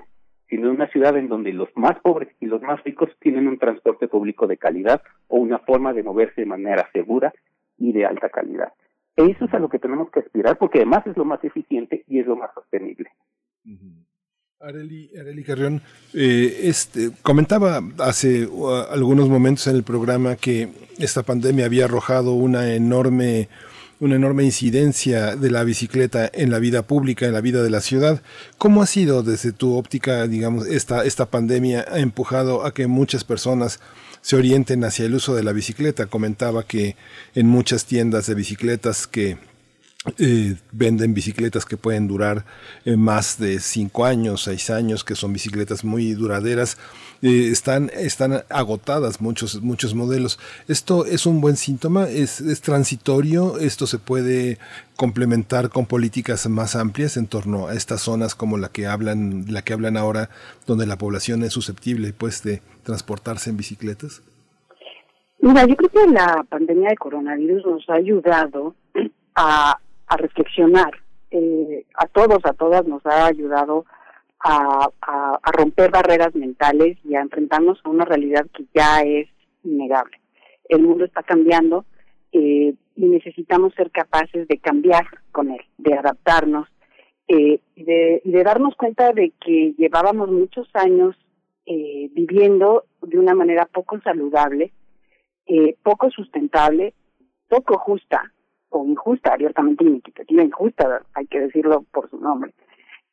sino 0.51 0.71
una 0.71 0.89
ciudad 0.89 1.17
en 1.17 1.29
donde 1.29 1.53
los 1.53 1.69
más 1.77 1.99
pobres 2.01 2.29
y 2.41 2.47
los 2.47 2.61
más 2.61 2.83
ricos 2.85 3.09
tienen 3.21 3.47
un 3.47 3.59
transporte 3.59 4.09
público 4.09 4.49
de 4.49 4.59
calidad 4.59 5.01
o 5.29 5.39
una 5.39 5.61
forma 5.61 5.93
de 5.93 6.03
moverse 6.03 6.43
de 6.43 6.47
manera 6.47 6.91
segura 6.93 7.33
y 7.79 7.93
de 7.93 8.05
alta 8.05 8.29
calidad. 8.29 8.73
Eso 9.17 9.45
es 9.45 9.55
a 9.55 9.59
lo 9.59 9.69
que 9.69 9.79
tenemos 9.79 10.11
que 10.11 10.21
aspirar 10.21 10.59
porque 10.59 10.79
además 10.79 11.07
es 11.07 11.17
lo 11.17 11.25
más 11.25 11.43
eficiente 11.45 12.05
y 12.09 12.19
es 12.19 12.27
lo 12.27 12.37
más 12.37 12.51
sostenible. 12.53 13.11
Areli, 14.59 15.11
Areli 15.19 15.43
Carrión, 15.45 15.81
eh, 16.13 16.61
este, 16.65 17.11
comentaba 17.23 17.81
hace 17.99 18.47
uh, 18.47 18.93
algunos 18.93 19.29
momentos 19.29 19.67
en 19.69 19.77
el 19.77 19.85
programa 19.85 20.37
que 20.37 20.69
esta 20.99 21.23
pandemia 21.23 21.65
había 21.65 21.87
arrojado 21.87 22.35
una 22.35 22.75
enorme 22.75 23.49
una 24.01 24.17
enorme 24.17 24.45
incidencia 24.45 25.37
de 25.37 25.51
la 25.51 25.63
bicicleta 25.63 26.29
en 26.33 26.51
la 26.51 26.59
vida 26.59 26.83
pública, 26.83 27.27
en 27.27 27.35
la 27.35 27.43
vida 27.43 27.63
de 27.63 27.69
la 27.69 27.83
ciudad. 27.83 28.23
¿Cómo 28.57 28.83
ha 28.83 28.87
sido 28.87 29.23
desde 29.23 29.53
tu 29.53 29.77
óptica, 29.77 30.27
digamos, 30.27 30.67
esta, 30.67 31.05
esta 31.05 31.31
pandemia 31.31 31.85
ha 31.87 31.99
empujado 31.99 32.65
a 32.65 32.73
que 32.73 32.87
muchas 32.87 33.25
personas 33.25 33.79
se 34.23 34.37
orienten 34.37 34.85
hacia 34.85 35.05
el 35.05 35.15
uso 35.15 35.35
de 35.35 35.45
la 35.45 35.53
bicicleta? 35.53 36.07
Comentaba 36.07 36.67
que 36.67 36.97
en 37.35 37.47
muchas 37.47 37.85
tiendas 37.85 38.27
de 38.27 38.35
bicicletas 38.35 39.07
que 39.07 39.37
eh, 40.19 40.57
venden 40.73 41.13
bicicletas 41.13 41.67
que 41.67 41.77
pueden 41.77 42.09
durar 42.09 42.47
eh, 42.87 42.97
más 42.97 43.39
de 43.39 43.61
cinco 43.61 44.07
años, 44.07 44.45
seis 44.45 44.71
años, 44.71 45.05
que 45.05 45.15
son 45.15 45.35
bicicletas 45.35 45.85
muy 45.85 46.15
duraderas. 46.15 46.79
Eh, 47.21 47.49
están, 47.53 47.91
están 47.95 48.43
agotadas 48.49 49.21
muchos, 49.21 49.61
muchos 49.61 49.95
modelos. 49.95 50.39
¿Esto 50.69 51.05
es 51.05 51.27
un 51.27 51.43
buen 51.43 51.57
síntoma? 51.57 52.09
¿Es, 52.09 52.41
¿Es 52.41 52.63
transitorio? 52.63 53.59
¿Esto 53.59 53.87
se 53.87 53.99
puede 53.99 54.57
complementar 54.97 55.69
con 55.69 55.85
políticas 55.85 56.49
más 56.49 56.77
amplias 56.77 57.19
en 57.19 57.27
torno 57.27 57.67
a 57.67 57.75
estas 57.75 58.01
zonas 58.01 58.35
como 58.35 58.57
la 58.57 58.71
que 58.71 58.87
hablan, 58.87 59.45
la 59.49 59.61
que 59.61 59.75
hablan 59.75 59.99
ahora, 59.99 60.31
donde 60.67 60.87
la 60.87 60.97
población 60.97 61.43
es 61.43 61.53
susceptible 61.53 62.15
pues 62.15 62.43
de 62.43 62.63
transportarse 62.85 63.51
en 63.51 63.59
bicicletas? 63.59 64.23
Mira, 65.41 65.67
yo 65.67 65.77
creo 65.77 65.91
que 65.91 66.11
la 66.11 66.43
pandemia 66.49 66.89
de 66.89 66.97
coronavirus 66.97 67.67
nos 67.67 67.91
ha 67.91 67.95
ayudado 67.95 68.75
a 69.35 69.79
a 70.11 70.17
reflexionar. 70.17 70.93
Eh, 71.31 71.87
a 71.95 72.07
todos, 72.07 72.45
a 72.45 72.53
todas 72.53 72.85
nos 72.87 73.05
ha 73.07 73.27
ayudado 73.27 73.87
a, 74.41 74.89
romper 75.53 75.91
barreras 75.91 76.35
mentales 76.35 76.99
y 77.05 77.15
a 77.15 77.21
enfrentarnos 77.21 77.79
a 77.85 77.91
una 77.91 78.05
realidad 78.05 78.47
que 78.55 78.65
ya 78.75 79.03
es 79.03 79.29
innegable. 79.65 80.21
El 80.69 80.83
mundo 80.83 81.05
está 81.05 81.23
cambiando 81.23 81.85
eh, 82.33 82.75
y 82.97 83.07
necesitamos 83.07 83.75
ser 83.75 83.91
capaces 83.91 84.49
de 84.49 84.59
cambiar 84.59 85.07
con 85.33 85.51
él, 85.51 85.61
de 85.79 85.95
adaptarnos 85.95 86.69
eh, 87.29 87.61
y, 87.77 87.85
de, 87.85 88.23
de 88.25 88.43
darnos 88.43 88.75
cuenta 88.77 89.13
de 89.13 89.33
que 89.41 89.75
llevábamos 89.79 90.31
muchos 90.31 90.69
años 90.75 91.17
eh, 91.67 92.11
viviendo 92.13 92.85
de 93.03 93.19
una 93.19 93.35
manera 93.35 93.67
poco 93.67 94.01
saludable, 94.01 94.73
eh, 95.47 95.77
poco 95.83 96.11
sustentable, 96.11 96.95
poco 97.49 97.79
justa 97.79 98.33
o 98.71 98.85
injusta, 98.87 99.33
abiertamente 99.35 99.85
inequitativa, 99.85 100.43
injusta, 100.43 101.03
hay 101.15 101.27
que 101.27 101.41
decirlo 101.41 101.85
por 101.93 102.09
su 102.11 102.19
nombre. 102.19 102.53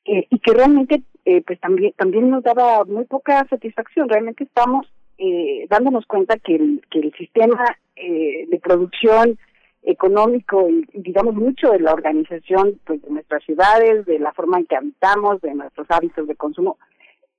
eh, 0.07 0.25
y 0.29 0.39
que 0.39 0.53
realmente 0.53 1.03
eh, 1.25 1.43
pues 1.45 1.59
también 1.59 1.93
también 1.97 2.29
nos 2.29 2.43
daba 2.43 2.83
muy 2.85 3.05
poca 3.05 3.45
satisfacción. 3.49 4.09
Realmente 4.09 4.45
estamos 4.45 4.87
eh, 5.17 5.67
dándonos 5.69 6.05
cuenta 6.05 6.37
que 6.37 6.55
el, 6.55 6.81
que 6.89 6.99
el 6.99 7.13
sistema 7.13 7.77
eh, 7.95 8.47
de 8.49 8.59
producción 8.59 9.37
económico 9.83 10.69
y, 10.69 10.85
digamos 10.93 11.35
mucho 11.35 11.71
de 11.71 11.79
la 11.79 11.93
organización 11.93 12.79
pues 12.85 13.01
de 13.01 13.09
nuestras 13.09 13.43
ciudades, 13.43 14.05
de 14.05 14.19
la 14.19 14.33
forma 14.33 14.57
en 14.59 14.65
que 14.65 14.77
habitamos, 14.77 15.41
de 15.41 15.53
nuestros 15.53 15.87
hábitos 15.89 16.27
de 16.27 16.35
consumo, 16.35 16.77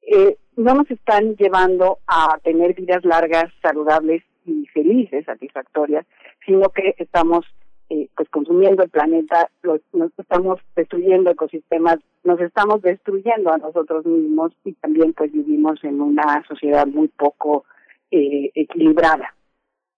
eh, 0.03 0.37
no 0.57 0.75
nos 0.75 0.91
están 0.91 1.37
llevando 1.37 1.99
a 2.07 2.39
tener 2.43 2.75
vidas 2.75 3.05
largas, 3.05 3.53
saludables 3.63 4.23
y 4.45 4.67
felices, 4.67 5.25
satisfactorias, 5.25 6.07
sino 6.45 6.69
que 6.71 6.95
estamos 6.99 7.47
eh, 7.91 8.09
pues 8.17 8.29
consumiendo 8.29 8.83
el 8.83 8.91
planeta, 8.91 9.51
nos 9.93 10.11
estamos 10.19 10.61
destruyendo 10.77 11.31
ecosistemas, 11.31 11.97
nos 12.23 12.41
estamos 12.41 12.83
destruyendo 12.83 13.51
a 13.51 13.59
nosotros 13.59 14.05
mismos 14.05 14.53
y 14.65 14.73
también 14.75 15.15
pues 15.15 15.33
vivimos 15.33 15.83
en 15.85 16.01
una 16.01 16.45
sociedad 16.47 16.87
muy 16.87 17.09
poco 17.09 17.65
eh, 18.11 18.51
equilibrada, 18.55 19.35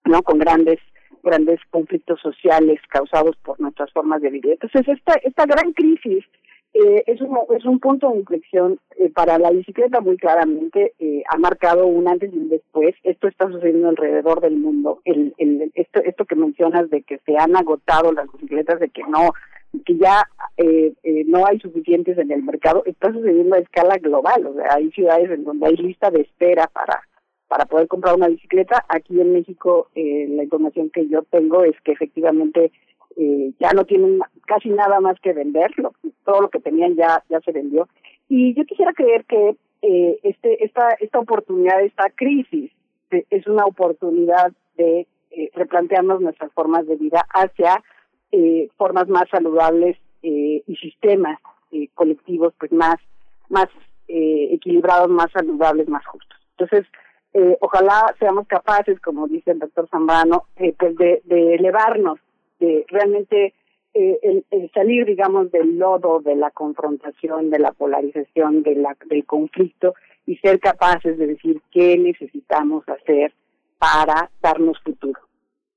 ¿no? 0.05 0.23
Con 0.23 0.39
grandes 0.39 0.79
grandes 1.23 1.61
conflictos 1.71 2.19
sociales 2.21 2.81
causados 2.89 3.37
por 3.43 3.61
nuestras 3.61 3.93
formas 3.93 4.23
de 4.23 4.31
vivir. 4.31 4.53
Entonces 4.53 4.89
esta 4.89 5.15
esta 5.23 5.45
gran 5.45 5.73
crisis 5.73 6.25
eh, 6.73 7.03
es, 7.07 7.21
un, 7.21 7.37
es 7.57 7.65
un 7.65 7.81
punto 7.81 8.11
de 8.11 8.19
inflexión 8.19 8.79
eh, 8.97 9.11
para 9.11 9.39
la 9.39 9.51
bicicleta 9.51 10.01
muy 10.01 10.17
claramente, 10.17 10.95
eh, 10.99 11.23
ha 11.29 11.37
marcado 11.37 11.87
un 11.87 12.09
antes 12.09 12.33
y 12.33 12.39
un 12.39 12.49
después. 12.49 12.95
Esto 13.03 13.29
está 13.29 13.49
sucediendo 13.49 13.89
alrededor 13.89 14.41
del 14.41 14.57
mundo. 14.57 15.01
El, 15.05 15.35
el, 15.39 15.73
esto, 15.75 16.01
esto 16.05 16.25
que 16.25 16.37
mencionas 16.37 16.89
de 16.91 17.03
que 17.03 17.19
se 17.27 17.37
han 17.37 17.57
agotado 17.57 18.13
las 18.13 18.31
bicicletas, 18.33 18.79
de 18.81 18.89
que 18.89 19.03
no 19.03 19.33
que 19.85 19.97
ya 19.97 20.25
eh, 20.57 20.93
eh, 21.03 21.25
no 21.27 21.47
hay 21.47 21.61
suficientes 21.61 22.19
en 22.19 22.31
el 22.33 22.43
mercado, 22.43 22.83
está 22.87 23.13
sucediendo 23.13 23.55
a 23.55 23.61
escala 23.61 23.99
global. 23.99 24.47
O 24.47 24.55
sea, 24.55 24.75
hay 24.75 24.91
ciudades 24.91 25.31
en 25.31 25.45
donde 25.45 25.67
hay 25.67 25.77
lista 25.77 26.11
de 26.11 26.23
espera 26.23 26.67
para 26.67 27.03
para 27.49 27.65
poder 27.67 27.89
comprar 27.89 28.15
una 28.15 28.29
bicicleta. 28.29 28.85
Aquí 28.89 29.21
en 29.21 29.33
México, 29.33 29.89
eh, 29.97 30.29
la 30.31 30.45
información 30.45 30.89
que 30.89 31.09
yo 31.09 31.25
tengo 31.25 31.65
es 31.65 31.75
que 31.81 31.91
efectivamente 31.91 32.71
eh, 33.17 33.53
ya 33.59 33.71
no 33.73 33.85
tienen 33.85 34.21
casi 34.47 34.69
nada 34.71 35.01
más 35.01 35.19
que 35.21 35.33
vender, 35.33 35.71
todo 36.25 36.41
lo 36.43 36.49
que 36.51 36.61
tenían 36.61 36.95
ya 36.97 37.23
ya 37.29 37.41
se 37.41 37.53
vendió. 37.53 37.89
Y 38.29 38.55
yo 38.55 38.65
quisiera 38.65 38.93
creer 38.93 39.25
que 39.25 39.57
eh, 39.83 40.19
este 40.23 40.65
esta 40.65 40.91
esta 41.01 41.19
oportunidad, 41.19 41.83
esta 41.83 42.11
crisis, 42.15 42.71
de, 43.11 43.27
es 43.31 43.47
una 43.47 43.65
oportunidad 43.65 44.53
de 44.77 45.07
eh, 45.31 45.51
replantearnos 45.55 46.21
nuestras 46.21 46.53
formas 46.53 46.87
de 46.87 46.97
vida 46.97 47.27
hacia 47.31 47.83
eh, 48.33 48.69
formas 48.77 49.09
más 49.09 49.29
saludables 49.31 49.97
eh, 50.23 50.63
y 50.67 50.77
sistemas 50.77 51.39
eh, 51.73 51.89
colectivos 51.95 52.55
pues 52.59 52.73
más 52.73 52.97
más 53.49 53.69
eh, 54.09 54.49
equilibrados, 54.53 55.09
más 55.09 55.31
saludables, 55.33 55.89
más 55.89 56.05
justos. 56.07 56.39
Entonces, 56.59 56.87
eh, 57.33 57.57
ojalá 57.61 58.15
seamos 58.19 58.47
capaces, 58.47 59.01
como 59.01 59.27
dice 59.29 59.53
el 59.53 59.61
doctor 59.61 59.89
Zambrano, 59.89 60.45
eh, 60.57 60.75
pues 60.79 60.97
de, 60.97 61.23
de 61.25 61.55
elevarnos 61.55 62.19
de 62.61 62.85
realmente 62.89 63.55
eh, 63.95 64.19
el, 64.23 64.45
el, 64.51 64.71
salir, 64.73 65.05
digamos, 65.07 65.51
del 65.51 65.79
lodo 65.79 66.21
de 66.21 66.37
la 66.37 66.51
confrontación, 66.53 67.51
de 67.51 67.59
la 67.59 67.73
polarización, 67.73 68.63
de 68.63 68.77
la, 68.77 68.97
del 69.07 69.25
conflicto 69.25 69.95
y 70.27 70.37
ser 70.37 70.61
capaces 70.61 71.19
de 71.19 71.27
decir 71.27 71.61
qué 71.73 71.99
necesitamos 71.99 72.89
hacer 72.89 73.33
para 73.79 74.31
darnos 74.41 74.79
futuro, 74.81 75.21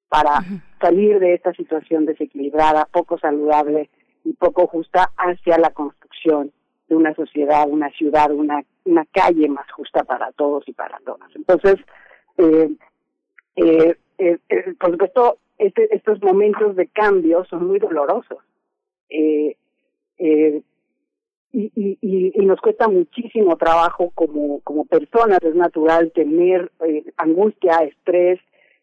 para 0.09 0.39
uh 0.39 0.43
-huh. 0.43 0.61
salir 0.79 1.19
de 1.19 1.33
esta 1.33 1.53
situación 1.53 2.05
desequilibrada, 2.05 2.87
poco 2.91 3.17
saludable 3.17 3.89
y 4.23 4.33
poco 4.33 4.67
justa 4.67 5.11
hacia 5.17 5.57
la 5.57 5.71
construcción 5.71 6.51
de 6.87 6.95
una 6.95 7.15
sociedad, 7.15 7.67
una 7.67 7.89
ciudad, 7.91 8.31
una, 8.31 8.61
una 8.85 9.05
calle 9.05 9.47
más 9.47 9.71
justa 9.71 10.03
para 10.03 10.31
todos 10.33 10.67
y 10.67 10.73
para 10.73 10.99
todas. 10.99 11.29
Entonces, 11.35 11.77
eh, 12.37 12.69
eh, 13.55 13.95
eh, 14.17 14.37
por 14.79 14.91
supuesto, 14.91 15.37
este, 15.57 15.95
estos 15.95 16.21
momentos 16.21 16.75
de 16.75 16.87
cambio 16.87 17.45
son 17.45 17.67
muy 17.67 17.79
dolorosos. 17.79 18.39
Eh, 19.09 19.55
eh, 20.17 20.61
y, 21.51 21.71
y, 21.75 22.31
y, 22.33 22.45
nos 22.45 22.59
cuesta 22.59 22.87
muchísimo 22.87 23.57
trabajo 23.57 24.11
como, 24.15 24.61
como 24.61 24.85
personas, 24.85 25.37
es 25.43 25.53
natural 25.53 26.11
tener 26.11 26.71
eh, 26.83 27.03
angustia, 27.17 27.77
estrés, 27.83 28.39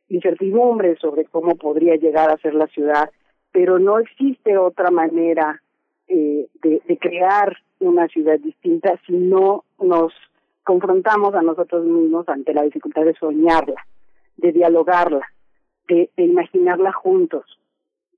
incertidumbre 0.08 0.96
sobre 0.96 1.24
cómo 1.24 1.56
podría 1.56 1.96
llegar 1.96 2.30
a 2.30 2.38
ser 2.38 2.54
la 2.54 2.68
ciudad, 2.68 3.10
pero 3.50 3.80
no 3.80 3.98
existe 3.98 4.56
otra 4.56 4.90
manera 4.90 5.60
de 6.08 6.98
crear 7.00 7.56
una 7.78 8.08
ciudad 8.08 8.38
distinta 8.40 9.00
si 9.06 9.12
no 9.12 9.64
nos 9.78 10.12
confrontamos 10.64 11.34
a 11.34 11.42
nosotros 11.42 11.84
mismos 11.84 12.28
ante 12.28 12.52
la 12.52 12.62
dificultad 12.62 13.04
de 13.04 13.14
soñarla, 13.14 13.86
de 14.36 14.52
dialogarla, 14.52 15.26
de, 15.90 16.10
imaginarla 16.16 16.92
juntos. 16.92 17.44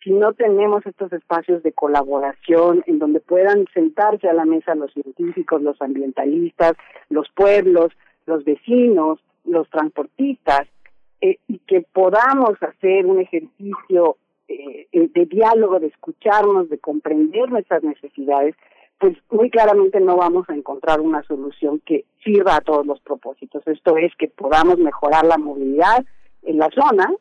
Si 0.02 0.10
no 0.10 0.32
tenemos 0.32 0.84
estos 0.84 1.12
espacios 1.12 1.62
de 1.62 1.72
colaboración 1.72 2.82
en 2.86 2.98
donde 2.98 3.20
puedan 3.20 3.66
sentarse 3.72 4.28
a 4.28 4.32
la 4.32 4.44
mesa 4.44 4.74
los 4.74 4.92
científicos, 4.92 5.62
los 5.62 5.80
ambientalistas, 5.80 6.72
los 7.08 7.28
pueblos, 7.30 7.92
los 8.26 8.44
vecinos, 8.44 9.20
los 9.44 9.68
transportistas, 9.70 10.68
eh, 11.20 11.38
y 11.46 11.58
que 11.58 11.82
podamos 11.82 12.60
hacer 12.62 13.06
un 13.06 13.20
ejercicio 13.20 14.16
eh, 14.48 14.88
de 14.92 15.26
diálogo, 15.26 15.78
de 15.78 15.86
escucharnos, 15.86 16.68
de 16.68 16.78
comprender 16.78 17.48
nuestras 17.48 17.84
necesidades, 17.84 18.56
pues 18.98 19.16
muy 19.30 19.50
claramente 19.50 20.00
no 20.00 20.16
vamos 20.16 20.48
a 20.48 20.54
encontrar 20.54 21.00
una 21.00 21.22
solución 21.24 21.80
que 21.84 22.04
sirva 22.24 22.56
a 22.56 22.60
todos 22.60 22.84
los 22.86 23.00
propósitos. 23.00 23.62
Esto 23.66 23.96
es 23.96 24.12
que 24.16 24.28
podamos 24.28 24.78
mejorar 24.78 25.24
la 25.24 25.38
movilidad 25.38 26.04
en 26.42 26.58
la 26.58 26.70
zona, 26.70 27.12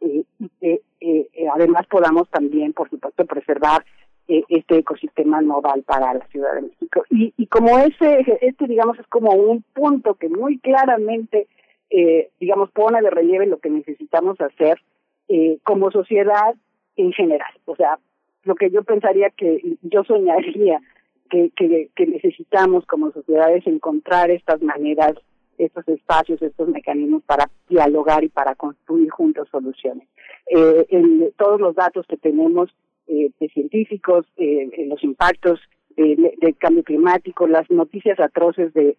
eh, 0.00 0.24
y 0.38 0.48
que 0.60 0.82
eh, 1.00 1.28
además 1.54 1.86
podamos 1.86 2.28
también, 2.30 2.72
por 2.72 2.88
supuesto, 2.90 3.24
preservar 3.26 3.84
eh, 4.32 4.44
este 4.48 4.78
ecosistema 4.78 5.40
nodal 5.40 5.82
para 5.82 6.14
la 6.14 6.24
Ciudad 6.28 6.54
de 6.54 6.62
México. 6.62 7.02
Y, 7.10 7.34
y 7.36 7.46
como 7.48 7.80
ese, 7.80 8.38
este, 8.42 8.68
digamos, 8.68 8.96
es 9.00 9.06
como 9.08 9.32
un 9.32 9.64
punto 9.74 10.14
que 10.14 10.28
muy 10.28 10.60
claramente, 10.60 11.48
eh, 11.90 12.30
digamos, 12.38 12.70
pone 12.70 13.02
de 13.02 13.10
relieve 13.10 13.46
lo 13.46 13.58
que 13.58 13.70
necesitamos 13.70 14.40
hacer 14.40 14.80
eh, 15.26 15.58
como 15.64 15.90
sociedad 15.90 16.54
en 16.94 17.12
general. 17.12 17.52
O 17.64 17.74
sea, 17.74 17.98
lo 18.44 18.54
que 18.54 18.70
yo 18.70 18.84
pensaría 18.84 19.30
que 19.30 19.60
yo 19.82 20.04
soñaría 20.04 20.80
que, 21.28 21.50
que, 21.56 21.90
que 21.96 22.06
necesitamos 22.06 22.86
como 22.86 23.10
sociedad 23.10 23.52
es 23.52 23.66
encontrar 23.66 24.30
estas 24.30 24.62
maneras 24.62 25.14
estos 25.58 25.88
espacios, 25.88 26.40
estos 26.40 26.68
mecanismos 26.68 27.24
para 27.24 27.50
dialogar 27.70 28.22
y 28.24 28.28
para 28.28 28.54
construir 28.54 29.08
juntos 29.10 29.48
soluciones. 29.50 30.06
Eh, 30.46 30.86
en 30.90 31.32
todos 31.38 31.58
los 31.60 31.74
datos 31.74 32.06
que 32.06 32.18
tenemos 32.18 32.68
eh, 33.06 33.30
de 33.40 33.48
científicos, 33.48 34.26
eh, 34.36 34.86
los 34.86 35.02
impactos 35.02 35.60
del 35.96 36.30
de 36.40 36.54
cambio 36.54 36.84
climático, 36.84 37.46
las 37.46 37.68
noticias 37.70 38.20
atroces 38.20 38.72
de 38.74 38.96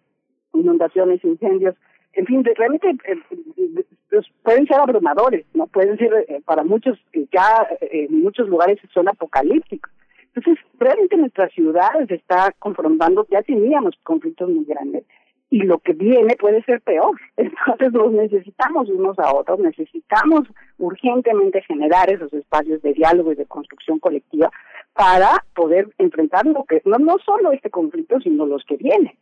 inundaciones, 0.52 1.24
incendios, 1.24 1.74
en 2.14 2.26
fin, 2.26 2.42
de, 2.42 2.54
realmente 2.54 2.90
eh, 2.90 3.84
pues 4.10 4.26
pueden 4.42 4.66
ser 4.66 4.76
abrumadores, 4.76 5.46
no 5.54 5.66
pueden 5.66 5.96
ser 5.96 6.26
eh, 6.28 6.42
para 6.44 6.62
muchos 6.62 6.98
ya 7.32 7.66
en 7.80 8.22
muchos 8.22 8.48
lugares 8.48 8.78
son 8.92 9.08
apocalípticos. 9.08 9.90
Entonces, 10.34 10.64
realmente 10.78 11.16
nuestra 11.16 11.48
ciudad 11.48 11.90
se 12.08 12.14
está 12.14 12.54
confrontando, 12.58 13.26
ya 13.30 13.42
teníamos 13.42 13.94
conflictos 14.02 14.48
muy 14.48 14.64
grandes, 14.64 15.04
y 15.52 15.64
lo 15.64 15.80
que 15.80 15.92
viene 15.92 16.34
puede 16.36 16.62
ser 16.62 16.80
peor. 16.80 17.20
Entonces 17.36 17.92
los 17.92 18.10
necesitamos 18.10 18.88
unos 18.88 19.18
a 19.18 19.34
otros, 19.34 19.60
necesitamos 19.60 20.48
urgentemente 20.78 21.60
generar 21.62 22.10
esos 22.10 22.32
espacios 22.32 22.80
de 22.80 22.94
diálogo 22.94 23.32
y 23.32 23.34
de 23.34 23.44
construcción 23.44 23.98
colectiva 23.98 24.50
para 24.94 25.44
poder 25.54 25.90
enfrentar 25.98 26.46
lo 26.46 26.64
que 26.64 26.80
no, 26.86 26.96
no 26.96 27.18
solo 27.18 27.52
este 27.52 27.68
conflicto, 27.68 28.18
sino 28.20 28.46
los 28.46 28.64
que 28.64 28.78
vienen. 28.78 29.12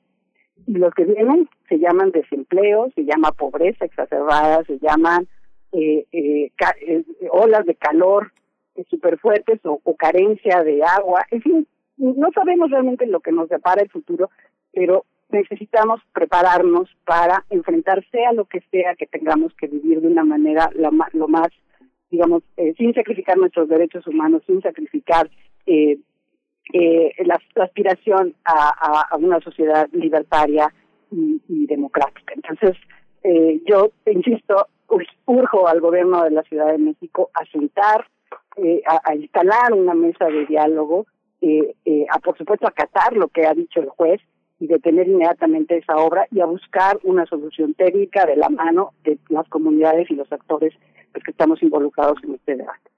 Y 0.68 0.74
los 0.74 0.94
que 0.94 1.04
vienen 1.04 1.48
se 1.68 1.80
llaman 1.80 2.12
desempleo, 2.12 2.90
se 2.94 3.04
llama 3.04 3.32
pobreza 3.32 3.84
exacerbada, 3.84 4.62
se 4.66 4.78
llaman 4.78 5.26
eh, 5.72 6.06
eh, 6.12 6.52
eh, 6.86 7.04
olas 7.32 7.66
de 7.66 7.74
calor 7.74 8.32
súper 8.88 9.18
fuertes 9.18 9.58
o, 9.64 9.80
o 9.82 9.96
carencia 9.96 10.62
de 10.62 10.84
agua. 10.84 11.26
En 11.32 11.42
fin, 11.42 11.66
no 11.96 12.30
sabemos 12.32 12.70
realmente 12.70 13.04
lo 13.06 13.18
que 13.18 13.32
nos 13.32 13.48
depara 13.48 13.82
el 13.82 13.90
futuro, 13.90 14.30
pero 14.72 15.04
necesitamos 15.32 16.00
prepararnos 16.12 16.88
para 17.04 17.44
enfrentar 17.50 18.04
sea 18.10 18.32
lo 18.32 18.44
que 18.44 18.60
sea 18.70 18.94
que 18.96 19.06
tengamos 19.06 19.54
que 19.54 19.66
vivir 19.66 20.00
de 20.00 20.08
una 20.08 20.24
manera 20.24 20.70
lo 20.74 20.92
más, 20.92 21.12
lo 21.14 21.28
más 21.28 21.48
digamos, 22.10 22.42
eh, 22.56 22.74
sin 22.76 22.92
sacrificar 22.92 23.38
nuestros 23.38 23.68
derechos 23.68 24.06
humanos, 24.06 24.42
sin 24.46 24.60
sacrificar 24.62 25.30
eh, 25.66 25.98
eh, 26.72 27.12
la, 27.24 27.38
aspiración 27.62 28.34
a, 28.44 28.68
a, 28.68 29.00
a, 29.10 29.16
una 29.16 29.40
sociedad 29.40 29.88
libertaria 29.92 30.72
y, 31.10 31.40
y 31.48 31.66
democrática. 31.66 32.34
Entonces, 32.34 32.76
eh, 33.22 33.60
yo 33.64 33.92
insisto, 34.06 34.66
urjo 35.26 35.68
al 35.68 35.80
gobierno 35.80 36.24
de 36.24 36.30
la 36.30 36.42
Ciudad 36.42 36.72
de 36.72 36.78
México 36.78 37.30
a 37.34 37.44
sentar, 37.46 38.06
eh, 38.56 38.82
a, 38.86 39.00
a 39.04 39.14
instalar 39.14 39.72
una 39.72 39.94
mesa 39.94 40.26
de 40.26 40.46
diálogo 40.46 41.06
eh, 41.40 41.74
eh, 41.86 42.04
a 42.10 42.18
por 42.18 42.36
supuesto 42.36 42.66
acatar 42.66 43.14
lo 43.14 43.28
que 43.28 43.46
ha 43.46 43.54
dicho 43.54 43.80
el 43.80 43.88
juez 43.88 44.20
y 44.60 44.66
detener 44.66 45.08
inmediatamente 45.08 45.78
esa 45.78 45.96
obra 45.96 46.26
y 46.30 46.40
a 46.40 46.46
buscar 46.46 47.00
una 47.02 47.26
solución 47.26 47.74
técnica 47.74 48.26
de 48.26 48.36
la 48.36 48.50
mano 48.50 48.92
de 49.02 49.18
las 49.30 49.48
comunidades 49.48 50.10
y 50.10 50.14
los 50.14 50.30
actores 50.30 50.74
pues, 51.12 51.24
que 51.24 51.30
estamos 51.32 51.62
involucrados 51.62 52.22
en 52.22 52.34
este 52.34 52.56
debate. 52.56 52.90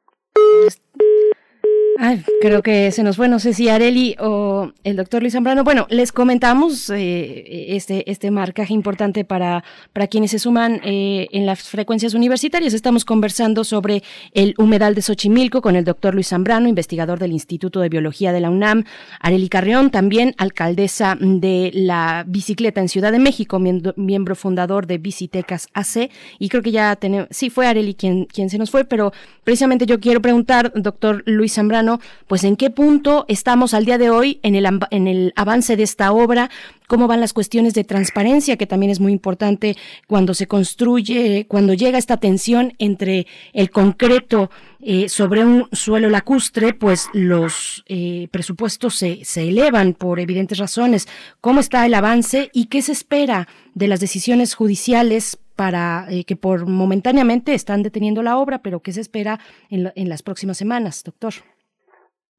Ay, 1.99 2.25
creo 2.41 2.63
que 2.63 2.91
se 2.91 3.03
nos 3.03 3.17
fue, 3.17 3.29
no 3.29 3.39
sé 3.39 3.53
si 3.53 3.69
Areli 3.69 4.17
o 4.19 4.73
el 4.83 4.97
doctor 4.97 5.21
Luis 5.21 5.35
Zambrano. 5.35 5.63
Bueno, 5.63 5.87
les 5.91 6.11
comentamos 6.11 6.89
eh, 6.89 7.77
este, 7.77 8.11
este 8.11 8.31
marcaje 8.31 8.73
importante 8.73 9.25
para, 9.25 9.63
para 9.93 10.07
quienes 10.07 10.31
se 10.31 10.39
suman 10.39 10.81
eh, 10.85 11.29
en 11.33 11.45
las 11.45 11.63
frecuencias 11.63 12.15
universitarias. 12.15 12.73
Estamos 12.73 13.05
conversando 13.05 13.63
sobre 13.63 14.03
el 14.33 14.55
humedal 14.57 14.95
de 14.95 15.03
Xochimilco 15.03 15.61
con 15.61 15.77
el 15.77 15.85
doctor 15.85 16.15
Luis 16.15 16.29
Zambrano, 16.29 16.67
investigador 16.67 17.19
del 17.19 17.33
Instituto 17.33 17.81
de 17.81 17.91
Biología 17.91 18.33
de 18.33 18.41
la 18.41 18.49
UNAM. 18.49 18.85
Areli 19.21 19.51
Carrión, 19.51 19.91
también 19.91 20.35
alcaldesa 20.39 21.19
de 21.21 21.71
la 21.75 22.25
bicicleta 22.27 22.81
en 22.81 22.89
Ciudad 22.89 23.13
de 23.13 23.19
México, 23.19 23.59
miembro, 23.59 24.35
fundador 24.35 24.87
de 24.87 24.97
Bicitecas 24.97 25.69
AC. 25.75 26.11
Y 26.39 26.49
creo 26.49 26.63
que 26.63 26.73
ya 26.73 26.97
tenemos, 26.97 27.29
sí 27.31 27.51
fue 27.51 27.67
Areli 27.67 27.95
quien, 27.95 28.25
quien 28.25 28.49
se 28.49 28.57
nos 28.57 28.71
fue, 28.71 28.85
pero 28.87 29.13
precisamente 29.45 29.85
yo 29.85 30.01
quiero 30.01 30.23
preguntar, 30.23 30.73
doctor 30.75 31.23
Luis 31.27 31.53
Zambrano, 31.53 31.82
pues 32.27 32.45
en 32.45 32.57
qué 32.57 32.71
punto 32.71 33.25
estamos 33.29 33.75
al 33.75 33.85
día 33.85 33.99
de 33.99 34.11
hoy 34.11 34.41
en 34.43 34.55
el, 34.55 34.67
en 34.91 35.09
el 35.09 35.33
avance 35.37 35.77
de 35.77 35.83
esta 35.83 36.13
obra, 36.13 36.51
cómo 36.87 37.07
van 37.07 37.21
las 37.21 37.33
cuestiones 37.33 37.75
de 37.75 37.85
transparencia, 37.85 38.57
que 38.57 38.67
también 38.67 38.91
es 38.91 39.01
muy 39.01 39.13
importante 39.13 39.77
cuando 40.07 40.35
se 40.35 40.47
construye, 40.47 41.47
cuando 41.49 41.75
llega 41.75 41.99
esta 41.99 42.19
tensión 42.19 42.75
entre 42.79 43.27
el 43.55 43.71
concreto 43.71 44.51
eh, 44.85 45.09
sobre 45.09 45.45
un 45.45 45.69
suelo 45.73 46.11
lacustre, 46.11 46.75
pues 46.75 47.09
los 47.13 47.85
eh, 47.87 48.29
presupuestos 48.31 48.97
se, 48.97 49.23
elevan 49.37 49.95
por 49.95 50.21
evidentes 50.21 50.59
razones. 50.59 51.09
¿Cómo 51.41 51.61
está 51.61 51.87
el 51.87 51.95
avance 51.95 52.51
y 52.53 52.67
qué 52.67 52.83
se 52.83 52.93
espera 52.93 53.49
de 53.75 53.89
las 53.89 54.01
decisiones 54.01 54.55
judiciales 54.55 55.39
para 55.57 56.07
eh, 56.11 56.25
que 56.25 56.37
por 56.37 56.67
momentáneamente 56.67 57.55
están 57.55 57.83
deteniendo 57.83 58.23
la 58.23 58.37
obra, 58.37 58.61
pero 58.61 58.81
qué 58.81 58.93
se 58.93 59.01
espera 59.01 59.39
en, 59.71 59.93
en 59.95 60.09
las 60.09 60.23
próximas 60.23 60.59
semanas, 60.59 61.03
doctor? 61.05 61.35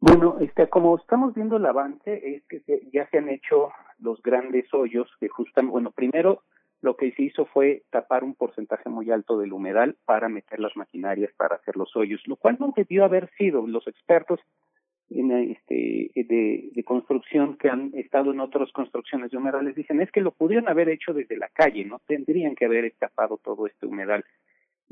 Bueno, 0.06 0.36
este, 0.42 0.68
como 0.68 0.98
estamos 0.98 1.34
viendo 1.34 1.56
el 1.56 1.66
avance, 1.66 2.36
es 2.36 2.44
que 2.50 2.62
ya 2.92 3.08
se 3.08 3.20
han 3.20 3.30
hecho 3.30 3.70
los 4.00 4.22
grandes 4.22 4.66
hoyos 4.74 5.10
que 5.18 5.30
justamente, 5.30 5.72
bueno, 5.72 5.92
primero 5.92 6.44
lo 6.82 6.98
que 6.98 7.14
se 7.14 7.22
hizo 7.24 7.46
fue 7.46 7.84
tapar 7.90 8.26
un 8.26 8.36
porcentaje 8.36 8.90
muy 8.90 9.10
alto 9.12 9.38
del 9.38 9.54
humedal 9.54 9.96
para 10.04 10.28
meter 10.28 10.60
las 10.60 10.76
maquinarias 10.76 11.32
para 11.38 11.56
hacer 11.56 11.78
los 11.78 11.96
hoyos, 11.96 12.22
lo 12.26 12.36
cual 12.36 12.58
no 12.60 12.74
debió 12.76 13.06
haber 13.06 13.30
sido. 13.38 13.66
Los 13.66 13.88
expertos 13.88 14.42
en 15.10 15.32
este, 15.32 16.12
de, 16.14 16.70
de 16.74 16.84
construcción 16.84 17.56
que 17.56 17.70
han 17.70 17.92
estado 17.94 18.34
en 18.34 18.42
otras 18.42 18.74
construcciones 18.74 19.32
de 19.32 19.38
humedales 19.38 19.74
dicen 19.74 20.02
es 20.02 20.12
que 20.12 20.20
lo 20.20 20.32
pudieron 20.32 20.68
haber 20.68 20.90
hecho 20.90 21.14
desde 21.14 21.38
la 21.38 21.48
calle, 21.48 21.86
no 21.86 22.02
tendrían 22.06 22.56
que 22.56 22.66
haber 22.66 22.94
tapado 23.00 23.40
todo 23.42 23.68
este 23.68 23.86
humedal. 23.86 24.26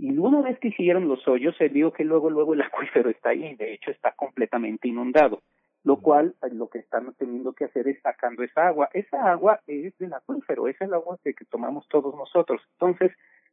Y 0.02 0.18
una 0.18 0.42
vez 0.42 0.58
que 0.58 0.70
hicieron 0.70 1.08
los 1.08 1.28
hoyos, 1.28 1.56
se 1.58 1.68
vio 1.68 1.94
que 1.94 2.04
luego, 2.04 2.32
luego 2.32 2.56
el 2.56 2.62
acuífero 2.64 3.12
está 3.12 3.30
ahí, 3.30 3.54
de 3.54 3.72
hecho 3.72 3.92
está 3.92 4.14
completamente 4.14 4.88
inundado, 4.88 5.44
lo 5.84 5.98
cual 5.98 6.34
eh, 6.42 6.48
lo 6.52 6.70
que 6.70 6.80
están 6.80 7.14
teniendo 7.20 7.54
que 7.54 7.66
hacer 7.66 7.88
es 7.88 8.02
sacando 8.02 8.42
esa 8.42 8.66
agua. 8.66 8.90
Esa 8.94 9.32
agua 9.32 9.60
es 9.68 9.96
del 10.00 10.12
acuífero, 10.12 10.68
es 10.68 10.82
el 10.82 10.96
agua 10.96 11.20
que, 11.24 11.36
que 11.36 11.46
tomamos 11.46 11.88
todos 11.88 12.16
nosotros. 12.16 12.64
Entonces, 12.80 13.12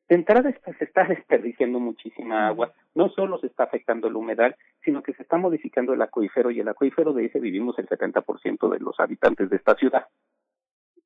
de 0.08 0.14
entrada 0.14 0.50
se 0.78 0.84
está 0.86 1.04
desperdiciando 1.08 1.80
muchísima 1.80 2.48
agua, 2.48 2.72
no 2.94 3.10
solo 3.10 3.36
se 3.40 3.48
está 3.48 3.64
afectando 3.64 4.08
el 4.08 4.16
humedal, 4.16 4.56
sino 4.82 5.02
que 5.02 5.12
se 5.12 5.24
está 5.24 5.36
modificando 5.36 5.92
el 5.92 6.00
acuífero 6.00 6.50
y 6.50 6.60
el 6.60 6.68
acuífero 6.68 7.12
de 7.12 7.26
ese 7.26 7.40
vivimos 7.40 7.78
el 7.78 7.88
70% 7.88 8.70
de 8.70 8.80
los 8.80 8.98
habitantes 8.98 9.50
de 9.50 9.56
esta 9.56 9.74
ciudad. 9.74 10.06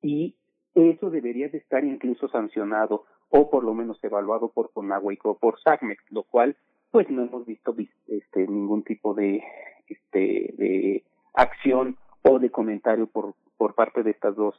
Y 0.01 0.37
eso 0.73 1.09
debería 1.09 1.49
de 1.49 1.57
estar 1.57 1.83
incluso 1.83 2.29
sancionado 2.29 3.03
o 3.35 3.49
por 3.49 3.63
lo 3.63 3.73
menos 3.73 4.01
evaluado 4.03 4.49
por 4.49 4.71
Conagua 4.71 5.11
y 5.11 5.17
por 5.17 5.59
SACMEX, 5.59 6.03
lo 6.11 6.21
cual 6.23 6.55
pues 6.91 7.09
no 7.09 7.23
hemos 7.23 7.47
visto 7.47 7.75
este 8.07 8.47
ningún 8.47 8.83
tipo 8.83 9.15
de 9.15 9.43
este 9.87 10.53
de 10.55 11.03
acción 11.33 11.97
o 12.21 12.37
de 12.37 12.51
comentario 12.51 13.07
por 13.07 13.33
por 13.57 13.73
parte 13.73 14.03
de 14.03 14.11
estas 14.11 14.35
dos 14.35 14.55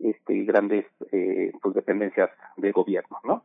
este 0.00 0.42
grandes 0.42 0.84
eh, 1.12 1.52
pues 1.62 1.74
dependencias 1.74 2.30
de 2.56 2.72
gobierno, 2.72 3.18
¿no? 3.22 3.44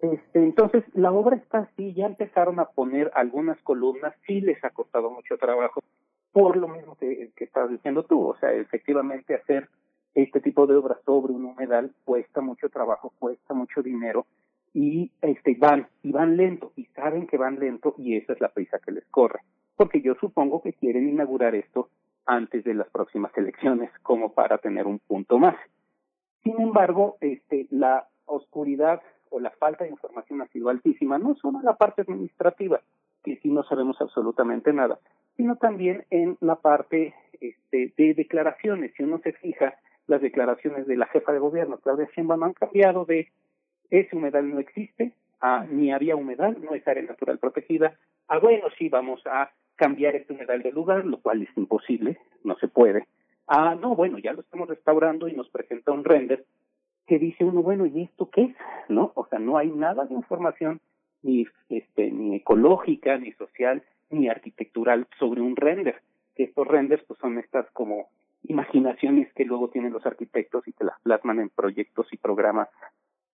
Este, 0.00 0.38
entonces 0.38 0.84
la 0.92 1.12
obra 1.12 1.36
está 1.36 1.58
así, 1.58 1.94
ya 1.94 2.06
empezaron 2.06 2.58
a 2.60 2.66
poner 2.66 3.10
algunas 3.14 3.60
columnas, 3.62 4.14
sí 4.26 4.42
les 4.42 4.62
ha 4.64 4.70
costado 4.70 5.10
mucho 5.10 5.38
trabajo, 5.38 5.80
por 6.32 6.56
lo 6.56 6.68
mismo 6.68 6.96
que, 6.96 7.30
que 7.36 7.44
estás 7.44 7.70
diciendo 7.70 8.02
tú, 8.04 8.28
o 8.28 8.36
sea, 8.36 8.52
efectivamente 8.52 9.34
hacer 9.34 9.68
este 10.14 10.40
tipo 10.40 10.66
de 10.66 10.76
obras 10.76 10.98
sobre 11.04 11.32
un 11.32 11.44
humedal 11.44 11.92
cuesta 12.04 12.40
mucho 12.40 12.68
trabajo, 12.68 13.12
cuesta 13.18 13.54
mucho 13.54 13.82
dinero 13.82 14.26
y 14.72 15.10
este 15.22 15.56
van 15.58 15.88
y 16.02 16.12
van 16.12 16.36
lento 16.36 16.72
y 16.76 16.84
saben 16.86 17.26
que 17.26 17.36
van 17.36 17.58
lento 17.58 17.94
y 17.98 18.16
esa 18.16 18.32
es 18.32 18.40
la 18.40 18.48
prisa 18.48 18.78
que 18.78 18.92
les 18.92 19.04
corre, 19.06 19.40
porque 19.76 20.00
yo 20.00 20.14
supongo 20.20 20.62
que 20.62 20.72
quieren 20.72 21.08
inaugurar 21.08 21.54
esto 21.54 21.88
antes 22.26 22.64
de 22.64 22.74
las 22.74 22.88
próximas 22.90 23.36
elecciones 23.36 23.90
como 24.02 24.32
para 24.32 24.58
tener 24.58 24.86
un 24.86 24.98
punto 25.00 25.38
más. 25.38 25.56
Sin 26.42 26.60
embargo, 26.60 27.16
este 27.20 27.66
la 27.70 28.08
oscuridad 28.26 29.02
o 29.30 29.40
la 29.40 29.50
falta 29.50 29.84
de 29.84 29.90
información 29.90 30.42
ha 30.42 30.48
sido 30.48 30.68
altísima, 30.68 31.18
no 31.18 31.34
solo 31.36 31.58
en 31.58 31.64
la 31.64 31.76
parte 31.76 32.02
administrativa, 32.02 32.80
que 33.22 33.36
sí 33.36 33.50
no 33.50 33.62
sabemos 33.64 34.00
absolutamente 34.00 34.72
nada, 34.72 34.98
sino 35.36 35.56
también 35.56 36.04
en 36.10 36.36
la 36.40 36.56
parte 36.56 37.14
este, 37.40 37.92
de 37.96 38.14
declaraciones. 38.14 38.92
Si 38.96 39.02
uno 39.02 39.18
se 39.18 39.32
fija, 39.32 39.74
las 40.10 40.20
declaraciones 40.20 40.88
de 40.88 40.96
la 40.96 41.06
jefa 41.06 41.32
de 41.32 41.38
gobierno, 41.38 41.78
Claudia 41.78 42.08
Sheinbaum, 42.14 42.42
han 42.42 42.52
cambiado 42.52 43.04
de 43.04 43.28
ese 43.90 44.16
humedal 44.16 44.50
no 44.50 44.58
existe, 44.58 45.12
a 45.40 45.64
ni 45.64 45.92
había 45.92 46.16
humedal, 46.16 46.58
no 46.60 46.74
es 46.74 46.86
área 46.86 47.04
natural 47.04 47.38
protegida, 47.38 47.96
a 48.26 48.38
bueno, 48.38 48.66
sí, 48.76 48.88
vamos 48.88 49.22
a 49.26 49.50
cambiar 49.76 50.16
este 50.16 50.32
humedal 50.32 50.62
de 50.62 50.72
lugar, 50.72 51.06
lo 51.06 51.20
cual 51.20 51.42
es 51.42 51.48
imposible, 51.56 52.18
no 52.42 52.56
se 52.56 52.66
puede. 52.66 53.06
Ah, 53.46 53.76
no, 53.80 53.94
bueno, 53.94 54.18
ya 54.18 54.32
lo 54.32 54.40
estamos 54.40 54.68
restaurando 54.68 55.28
y 55.28 55.32
nos 55.32 55.48
presenta 55.48 55.92
un 55.92 56.04
render 56.04 56.44
que 57.06 57.18
dice 57.18 57.44
uno, 57.44 57.62
bueno, 57.62 57.86
¿y 57.86 58.02
esto 58.02 58.30
qué 58.30 58.42
es? 58.42 58.56
¿No? 58.88 59.12
O 59.14 59.26
sea, 59.26 59.38
no 59.38 59.58
hay 59.58 59.70
nada 59.70 60.04
de 60.06 60.14
información 60.14 60.80
ni 61.22 61.46
este 61.68 62.10
ni 62.10 62.36
ecológica, 62.36 63.16
ni 63.16 63.32
social, 63.32 63.82
ni 64.10 64.28
arquitectural 64.28 65.06
sobre 65.18 65.40
un 65.40 65.56
render. 65.56 66.02
Que 66.36 66.44
estos 66.44 66.66
renders 66.66 67.02
pues 67.04 67.18
son 67.20 67.38
estas 67.38 67.68
como 67.72 68.08
imaginaciones 68.44 69.32
que 69.34 69.44
luego 69.44 69.68
tienen 69.68 69.92
los 69.92 70.06
arquitectos 70.06 70.66
y 70.66 70.72
te 70.72 70.84
las 70.84 71.00
plasman 71.02 71.40
en 71.40 71.50
proyectos 71.50 72.12
y 72.12 72.16
programas 72.16 72.68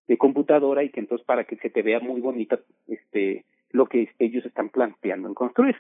de 0.08 0.18
computadora 0.18 0.84
y 0.84 0.90
que 0.90 1.00
entonces 1.00 1.26
para 1.26 1.46
que 1.46 1.58
se 1.58 1.70
te 1.70 1.82
vea 1.82 2.00
muy 2.00 2.22
bonita 2.22 2.60
este 2.88 3.46
lo 3.72 3.88
que 3.88 4.10
ellos 4.20 4.46
están 4.46 4.70
planteando 4.70 5.28
en 5.28 5.34
construir. 5.34 5.76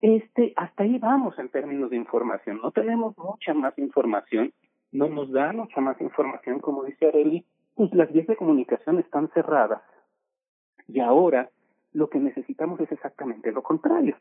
Este, 0.00 0.52
hasta 0.56 0.84
ahí 0.84 0.98
vamos 0.98 1.38
en 1.38 1.48
términos 1.48 1.90
de 1.90 1.96
información. 1.96 2.60
No 2.62 2.70
tenemos 2.70 3.16
mucha 3.18 3.52
más 3.52 3.76
información, 3.78 4.52
no 4.92 5.08
nos 5.08 5.30
da 5.30 5.52
mucha 5.52 5.80
más 5.80 6.00
información, 6.00 6.60
como 6.60 6.84
dice 6.84 7.08
Areli, 7.08 7.44
pues 7.74 7.92
las 7.94 8.12
vías 8.12 8.26
de 8.26 8.36
comunicación 8.36 8.98
están 8.98 9.28
cerradas. 9.28 9.82
Y 10.86 11.00
ahora 11.00 11.50
lo 11.92 12.08
que 12.08 12.18
necesitamos 12.18 12.80
es 12.80 12.90
exactamente 12.92 13.52
lo 13.52 13.62
contrario. 13.62 14.16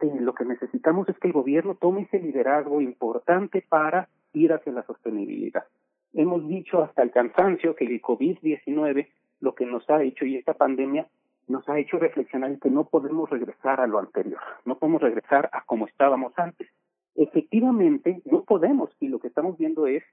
Este, 0.00 0.20
lo 0.20 0.32
que 0.32 0.44
necesitamos 0.44 1.08
es 1.08 1.18
que 1.18 1.26
el 1.26 1.32
gobierno 1.32 1.74
tome 1.74 2.02
ese 2.02 2.20
liderazgo 2.20 2.80
importante 2.80 3.64
para 3.68 4.08
ir 4.32 4.52
hacia 4.52 4.72
la 4.72 4.84
sostenibilidad. 4.84 5.64
Hemos 6.12 6.46
dicho 6.46 6.82
hasta 6.82 7.02
el 7.02 7.10
cansancio 7.10 7.74
que 7.74 7.84
el 7.84 8.00
COVID-19 8.00 9.08
lo 9.40 9.54
que 9.54 9.66
nos 9.66 9.88
ha 9.90 10.02
hecho 10.02 10.24
y 10.24 10.36
esta 10.36 10.54
pandemia 10.54 11.08
nos 11.48 11.68
ha 11.68 11.78
hecho 11.78 11.98
reflexionar 11.98 12.58
que 12.60 12.70
no 12.70 12.84
podemos 12.84 13.28
regresar 13.28 13.80
a 13.80 13.86
lo 13.86 13.98
anterior, 13.98 14.40
no 14.64 14.78
podemos 14.78 15.02
regresar 15.02 15.48
a 15.52 15.64
como 15.64 15.86
estábamos 15.86 16.32
antes. 16.36 16.68
Efectivamente, 17.14 18.22
no 18.24 18.44
podemos 18.44 18.90
y 19.00 19.08
lo 19.08 19.18
que 19.18 19.28
estamos 19.28 19.58
viendo 19.58 19.86
es 19.86 20.04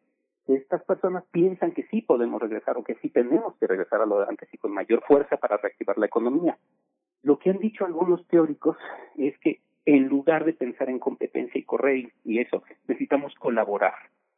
que 0.47 0.55
estas 0.55 0.83
personas 0.83 1.23
piensan 1.31 1.73
que 1.73 1.83
sí 1.87 2.01
podemos 2.01 2.41
regresar 2.41 2.77
o 2.77 2.83
que 2.83 2.95
sí 2.95 3.09
tenemos 3.09 3.55
que 3.57 3.67
regresar 3.67 4.01
a 4.01 4.05
lo 4.05 4.19
de 4.19 4.25
antes 4.29 4.51
y 4.51 4.57
con 4.57 4.71
mayor 4.71 5.03
fuerza 5.07 5.37
para 5.37 5.57
reactivar 5.57 5.97
la 5.97 6.07
economía. 6.07 6.57
Lo 7.21 7.37
que 7.39 7.49
han 7.49 7.59
dicho 7.59 7.85
algunos 7.85 8.25
teóricos 8.27 8.77
es 9.17 9.37
que 9.39 9.59
en 9.85 10.07
lugar 10.07 10.45
de 10.45 10.53
pensar 10.53 10.89
en 10.89 10.99
competencia 10.99 11.59
y 11.59 11.63
correr 11.63 12.11
y 12.23 12.39
eso, 12.39 12.63
necesitamos 12.87 13.33
colaborar 13.35 13.93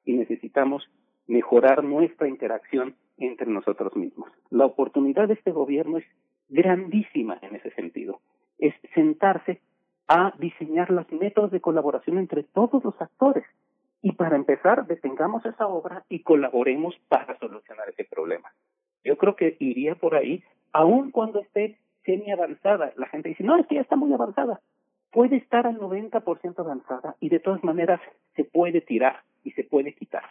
y 0.06 0.14
necesitamos 0.14 0.90
mejorar 1.28 1.84
nuestra 1.84 2.28
interacción 2.28 2.96
entre 3.18 3.48
nosotros 3.48 3.96
mismos. 3.96 4.30
La 4.50 4.66
oportunidad 4.66 5.28
de 5.28 5.34
este 5.36 5.52
gobierno 5.52 5.98
es 5.98 6.06
grandísima 6.50 7.38
en 7.42 7.56
ese 7.56 7.72
sentido. 7.72 8.20
Es 8.58 8.74
sentarse 8.94 9.62
a 10.08 10.34
diseñar 10.40 10.90
los 10.90 11.12
métodos 11.12 11.52
de 11.52 11.62
colaboración 11.62 12.18
entre 12.18 12.44
todos 12.44 12.84
los 12.84 13.00
actores. 13.02 13.44
Y 14.02 14.14
para 14.14 14.36
empezar, 14.36 14.88
detengamos 14.88 15.46
esa 15.46 15.68
obra 15.68 16.06
y 16.08 16.22
colaboremos 16.22 16.96
para 17.10 17.38
solucionar 17.40 17.90
ese 17.90 18.06
problema. 18.06 18.52
Yo 19.04 19.18
creo 19.18 19.36
que 19.36 19.58
iría 19.60 19.96
por 19.96 20.16
ahí, 20.16 20.44
aun 20.72 21.12
cuando 21.12 21.40
esté 21.40 21.78
semi 22.06 22.32
avanzada. 22.32 22.94
La 22.96 23.08
gente 23.08 23.30
dice, 23.30 23.44
no, 23.44 23.58
es 23.58 23.68
que 23.68 23.76
ya 23.76 23.82
está 23.82 23.96
muy 23.96 24.14
avanzada. 24.14 24.62
Puede 25.12 25.38
estar 25.38 25.68
al 25.68 25.80
90% 25.80 26.60
avanzada 26.60 27.16
y 27.20 27.30
de 27.30 27.40
todas 27.40 27.64
maneras 27.64 28.02
se 28.36 28.44
puede 28.44 28.82
tirar 28.82 29.22
y 29.44 29.52
se 29.52 29.64
puede 29.64 29.94
quitar. 29.94 30.24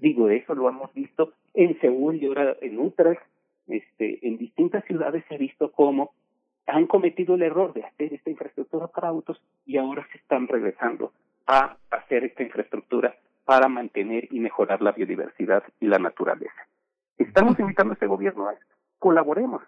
Digo, 0.00 0.28
eso 0.30 0.54
lo 0.54 0.68
hemos 0.68 0.92
visto 0.94 1.32
en 1.52 1.78
Seúl 1.80 2.16
y 2.16 2.26
ahora 2.26 2.56
en 2.60 2.78
Utrecht, 2.78 3.22
este, 3.66 4.26
en 4.26 4.38
distintas 4.38 4.84
ciudades 4.84 5.24
se 5.28 5.34
ha 5.34 5.38
visto 5.38 5.72
cómo 5.72 6.12
han 6.66 6.86
cometido 6.86 7.34
el 7.34 7.42
error 7.42 7.72
de 7.74 7.84
hacer 7.84 8.14
esta 8.14 8.30
infraestructura 8.30 8.86
para 8.88 9.08
autos 9.08 9.40
y 9.66 9.76
ahora 9.76 10.06
se 10.10 10.18
están 10.18 10.48
regresando 10.48 11.12
a 11.46 11.76
hacer 11.90 12.24
esta 12.24 12.42
infraestructura 12.42 13.16
para 13.44 13.68
mantener 13.68 14.28
y 14.32 14.40
mejorar 14.40 14.80
la 14.80 14.92
biodiversidad 14.92 15.62
y 15.80 15.86
la 15.86 15.98
naturaleza. 15.98 16.66
Estamos 17.18 17.58
invitando 17.58 17.92
a 17.92 17.94
este 17.94 18.06
gobierno 18.06 18.48
a. 18.48 18.54
Colaboremos. 18.98 19.62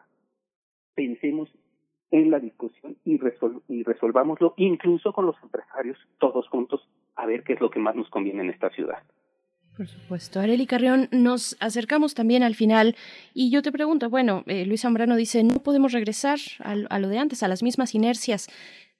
Pensemos 0.94 1.50
en 2.10 2.30
la 2.30 2.38
discusión 2.38 2.96
y, 3.04 3.18
y 3.68 3.82
resolvámoslo 3.82 4.54
incluso 4.56 5.12
con 5.12 5.26
los 5.26 5.36
empresarios 5.42 5.98
todos 6.18 6.48
juntos 6.48 6.88
a 7.16 7.26
ver 7.26 7.42
qué 7.42 7.54
es 7.54 7.60
lo 7.60 7.70
que 7.70 7.80
más 7.80 7.96
nos 7.96 8.08
conviene 8.10 8.42
en 8.42 8.50
esta 8.50 8.70
ciudad. 8.70 9.02
Por 9.76 9.88
supuesto. 9.88 10.40
Areli 10.40 10.66
Carrión, 10.66 11.08
nos 11.12 11.56
acercamos 11.60 12.14
también 12.14 12.42
al 12.42 12.54
final 12.54 12.96
y 13.34 13.50
yo 13.50 13.60
te 13.60 13.70
pregunto, 13.70 14.08
bueno, 14.08 14.42
eh, 14.46 14.64
Luis 14.64 14.80
Zambrano 14.82 15.16
dice, 15.16 15.44
no 15.44 15.62
podemos 15.62 15.92
regresar 15.92 16.38
a, 16.60 16.98
lo 16.98 17.08
de 17.08 17.18
antes, 17.18 17.42
a 17.42 17.48
las 17.48 17.62
mismas 17.62 17.94
inercias. 17.94 18.48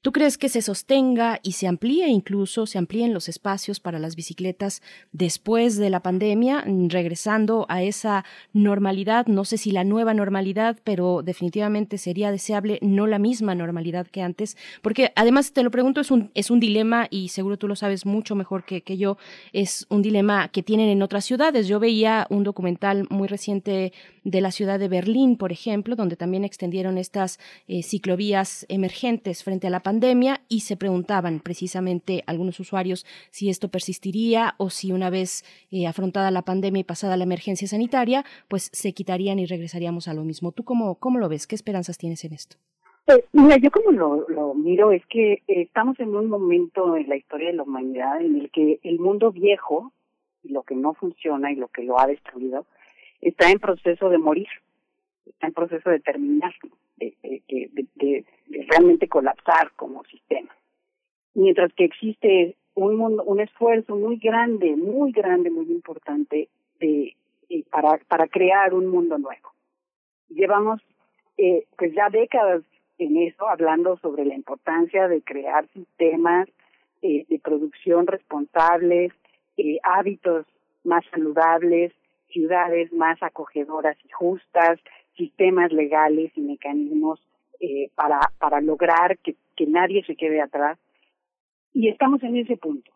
¿Tú 0.06 0.12
crees 0.12 0.38
que 0.38 0.48
se 0.48 0.62
sostenga 0.62 1.40
y 1.42 1.50
se 1.54 1.66
amplíe 1.66 2.06
incluso, 2.06 2.66
se 2.66 2.78
amplíen 2.78 3.12
los 3.12 3.28
espacios 3.28 3.80
para 3.80 3.98
las 3.98 4.14
bicicletas 4.14 4.80
después 5.10 5.78
de 5.78 5.90
la 5.90 5.98
pandemia, 5.98 6.62
regresando 6.64 7.66
a 7.68 7.82
esa 7.82 8.24
normalidad? 8.52 9.26
No 9.26 9.44
sé 9.44 9.58
si 9.58 9.72
la 9.72 9.82
nueva 9.82 10.14
normalidad, 10.14 10.78
pero 10.84 11.22
definitivamente 11.24 11.98
sería 11.98 12.30
deseable 12.30 12.78
no 12.82 13.08
la 13.08 13.18
misma 13.18 13.56
normalidad 13.56 14.06
que 14.06 14.22
antes, 14.22 14.56
porque 14.80 15.10
además 15.16 15.52
te 15.52 15.64
lo 15.64 15.72
pregunto, 15.72 16.00
es 16.00 16.12
un, 16.12 16.30
es 16.34 16.52
un 16.52 16.60
dilema 16.60 17.08
y 17.10 17.30
seguro 17.30 17.56
tú 17.56 17.66
lo 17.66 17.74
sabes 17.74 18.06
mucho 18.06 18.36
mejor 18.36 18.64
que, 18.64 18.82
que 18.82 18.98
yo, 18.98 19.18
es 19.52 19.86
un 19.88 20.02
dilema 20.02 20.50
que 20.52 20.62
tienen 20.62 20.88
en 20.88 21.02
otras 21.02 21.24
ciudades. 21.24 21.66
Yo 21.66 21.80
veía 21.80 22.28
un 22.30 22.44
documental 22.44 23.08
muy 23.10 23.26
reciente 23.26 23.92
de 24.22 24.40
la 24.40 24.52
ciudad 24.52 24.78
de 24.78 24.86
Berlín, 24.86 25.36
por 25.36 25.50
ejemplo, 25.50 25.96
donde 25.96 26.14
también 26.14 26.44
extendieron 26.44 26.96
estas 26.96 27.40
eh, 27.66 27.82
ciclovías 27.82 28.66
emergentes 28.68 29.42
frente 29.42 29.66
a 29.66 29.70
la 29.70 29.80
pandemia 29.80 29.95
y 30.48 30.60
se 30.60 30.76
preguntaban 30.76 31.40
precisamente 31.40 32.22
algunos 32.26 32.60
usuarios 32.60 33.06
si 33.30 33.48
esto 33.48 33.68
persistiría 33.68 34.54
o 34.58 34.70
si 34.70 34.92
una 34.92 35.10
vez 35.10 35.44
eh, 35.70 35.86
afrontada 35.86 36.30
la 36.30 36.42
pandemia 36.42 36.80
y 36.80 36.84
pasada 36.84 37.16
la 37.16 37.24
emergencia 37.24 37.66
sanitaria, 37.66 38.24
pues 38.48 38.70
se 38.72 38.92
quitarían 38.92 39.38
y 39.38 39.46
regresaríamos 39.46 40.08
a 40.08 40.14
lo 40.14 40.24
mismo. 40.24 40.52
¿Tú 40.52 40.64
cómo, 40.64 40.96
cómo 40.96 41.18
lo 41.18 41.28
ves? 41.28 41.46
¿Qué 41.46 41.54
esperanzas 41.54 41.98
tienes 41.98 42.24
en 42.24 42.34
esto? 42.34 42.56
Pues, 43.06 43.24
mira, 43.32 43.56
yo 43.56 43.70
como 43.70 43.92
lo, 43.92 44.28
lo 44.28 44.54
miro 44.54 44.92
es 44.92 45.04
que 45.06 45.34
eh, 45.34 45.62
estamos 45.62 45.98
en 46.00 46.14
un 46.14 46.28
momento 46.28 46.96
en 46.96 47.08
la 47.08 47.16
historia 47.16 47.48
de 47.48 47.54
la 47.54 47.62
humanidad 47.62 48.20
en 48.20 48.36
el 48.36 48.50
que 48.50 48.80
el 48.82 48.98
mundo 48.98 49.30
viejo 49.30 49.92
lo 50.42 50.62
que 50.62 50.74
no 50.74 50.94
funciona 50.94 51.52
y 51.52 51.56
lo 51.56 51.68
que 51.68 51.82
lo 51.82 51.98
ha 51.98 52.06
destruido 52.06 52.66
está 53.20 53.50
en 53.50 53.58
proceso 53.58 54.08
de 54.08 54.18
morir, 54.18 54.48
está 55.24 55.46
en 55.46 55.52
proceso 55.54 55.90
de 55.90 56.00
terminar, 56.00 56.52
de, 56.96 58.24
realmente 58.68 59.08
colapsar 59.08 59.72
como 59.76 60.04
sistema. 60.04 60.54
Mientras 61.34 61.72
que 61.74 61.84
existe 61.84 62.56
un, 62.74 63.20
un 63.24 63.40
esfuerzo 63.40 63.96
muy 63.96 64.16
grande, 64.16 64.76
muy 64.76 65.12
grande, 65.12 65.50
muy 65.50 65.66
importante 65.66 66.48
eh, 66.80 67.14
para, 67.70 67.98
para 68.08 68.26
crear 68.28 68.74
un 68.74 68.86
mundo 68.86 69.18
nuevo. 69.18 69.52
Llevamos 70.28 70.80
eh, 71.38 71.66
pues 71.76 71.92
ya 71.94 72.08
décadas 72.08 72.62
en 72.98 73.16
eso, 73.18 73.46
hablando 73.46 73.98
sobre 73.98 74.24
la 74.24 74.34
importancia 74.34 75.06
de 75.08 75.22
crear 75.22 75.68
sistemas 75.68 76.48
eh, 77.02 77.26
de 77.28 77.38
producción 77.38 78.06
responsables, 78.06 79.12
eh, 79.58 79.78
hábitos 79.82 80.46
más 80.82 81.04
saludables, 81.10 81.92
ciudades 82.30 82.92
más 82.92 83.22
acogedoras 83.22 83.96
y 84.04 84.08
justas, 84.08 84.78
sistemas 85.16 85.72
legales 85.72 86.32
y 86.36 86.40
mecanismos 86.40 87.20
eh, 87.60 87.90
para, 87.94 88.20
para 88.38 88.60
lograr 88.60 89.18
que, 89.18 89.34
que 89.56 89.66
nadie 89.66 90.04
se 90.04 90.16
quede 90.16 90.40
atrás. 90.40 90.78
Y 91.72 91.88
estamos 91.88 92.22
en 92.22 92.36
ese 92.36 92.56
punto. 92.56 92.90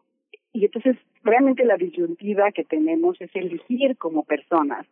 Y 0.53 0.65
entonces, 0.65 0.97
realmente 1.23 1.65
la 1.65 1.77
disyuntiva 1.77 2.51
que 2.53 2.65
tenemos 2.65 3.21
es 3.21 3.31
elegir 3.35 3.97
como 3.97 4.25
personas 4.25 4.87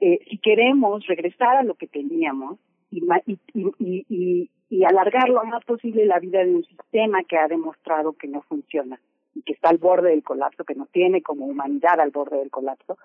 eh, 0.00 0.18
si 0.30 0.38
queremos 0.38 1.06
regresar 1.06 1.58
a 1.58 1.62
lo 1.62 1.74
que 1.74 1.86
teníamos 1.86 2.58
y, 2.90 3.02
y, 3.26 3.38
y, 3.78 4.50
y 4.70 4.84
alargar 4.84 5.28
lo 5.28 5.44
más 5.44 5.62
posible 5.64 6.06
la 6.06 6.18
vida 6.18 6.42
de 6.42 6.54
un 6.54 6.64
sistema 6.64 7.22
que 7.24 7.36
ha 7.36 7.48
demostrado 7.48 8.14
que 8.14 8.26
no 8.26 8.40
funciona 8.42 8.98
y 9.34 9.42
que 9.42 9.52
está 9.52 9.68
al 9.68 9.76
borde 9.76 10.08
del 10.08 10.22
colapso, 10.22 10.64
que 10.64 10.74
nos 10.74 10.90
tiene 10.90 11.20
como 11.20 11.44
humanidad 11.44 12.00
al 12.00 12.10
borde 12.10 12.38
del 12.38 12.50
colapso, 12.50 12.96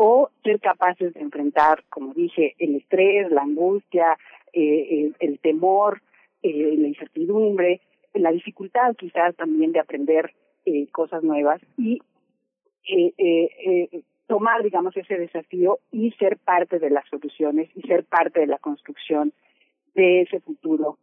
o 0.00 0.30
ser 0.44 0.60
capaces 0.60 1.12
de 1.12 1.20
enfrentar, 1.20 1.82
como 1.90 2.14
dije, 2.14 2.54
el 2.60 2.76
estrés, 2.76 3.32
la 3.32 3.42
angustia, 3.42 4.16
eh, 4.52 5.10
el, 5.18 5.40
temor, 5.40 6.00
eh, 6.40 6.76
la 6.78 6.86
incertidumbre, 6.86 7.80
la 8.14 8.30
dificultad 8.30 8.94
quizás 8.94 9.34
también 9.34 9.72
de 9.72 9.80
aprender 9.80 10.32
eh, 10.66 10.86
cosas 10.92 11.24
nuevas 11.24 11.60
y 11.76 12.00
eh, 12.86 14.04
tomar, 14.28 14.62
digamos, 14.62 14.96
ese 14.96 15.18
desafío 15.18 15.80
y 15.90 16.12
ser 16.12 16.36
parte 16.36 16.78
de 16.78 16.90
las 16.90 17.04
soluciones 17.08 17.68
y 17.74 17.82
ser 17.82 18.04
parte 18.04 18.38
de 18.38 18.46
la 18.46 18.58
construcción 18.58 19.32
de 19.96 20.20
ese 20.20 20.38
futuro 20.38 20.96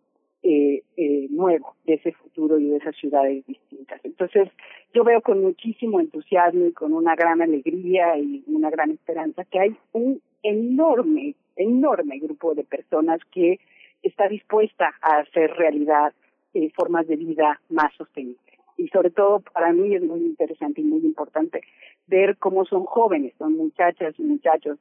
eh, 0.48 0.84
eh, 0.96 1.26
nuevo 1.32 1.74
de 1.86 1.96
ese 1.96 2.12
futuro 2.12 2.60
y 2.60 2.66
de 2.66 2.78
esas 2.78 2.96
ciudades 2.98 3.44
distintas. 3.48 4.00
Entonces, 4.04 4.48
yo 4.94 5.04
veo 5.04 5.20
con 5.22 5.42
muchísimo 5.42 6.00
entusiasmo 6.00 6.68
y 6.68 6.72
con 6.72 6.94
una 6.94 7.16
gran 7.16 7.42
alegría 7.42 8.16
y 8.20 8.44
una 8.46 8.70
gran 8.70 8.92
esperanza 8.92 9.44
que 9.46 9.60
hay 9.60 9.76
un 9.94 10.22
enorme, 10.44 11.34
enorme 11.56 12.20
grupo 12.20 12.54
de 12.54 12.64
personas 12.64 13.22
que 13.32 13.60
está 14.04 14.28
dispuesta 14.28 14.94
a 15.02 15.18
hacer 15.18 15.50
realidad 15.56 16.14
eh, 16.54 16.70
formas 16.76 17.08
de 17.08 17.16
vida 17.16 17.60
más 17.70 17.92
sostenibles. 17.96 18.40
Y 18.78 18.88
sobre 18.90 19.10
todo 19.10 19.40
para 19.40 19.74
mí 19.74 19.96
es 19.96 20.04
muy 20.04 20.20
interesante 20.20 20.82
y 20.82 20.84
muy 20.84 21.00
importante 21.00 21.62
ver 22.06 22.38
cómo 22.38 22.66
son 22.66 22.86
jóvenes, 22.86 23.34
son 23.40 23.58
muchachas 23.58 24.14
y 24.20 24.22
muchachos 24.22 24.78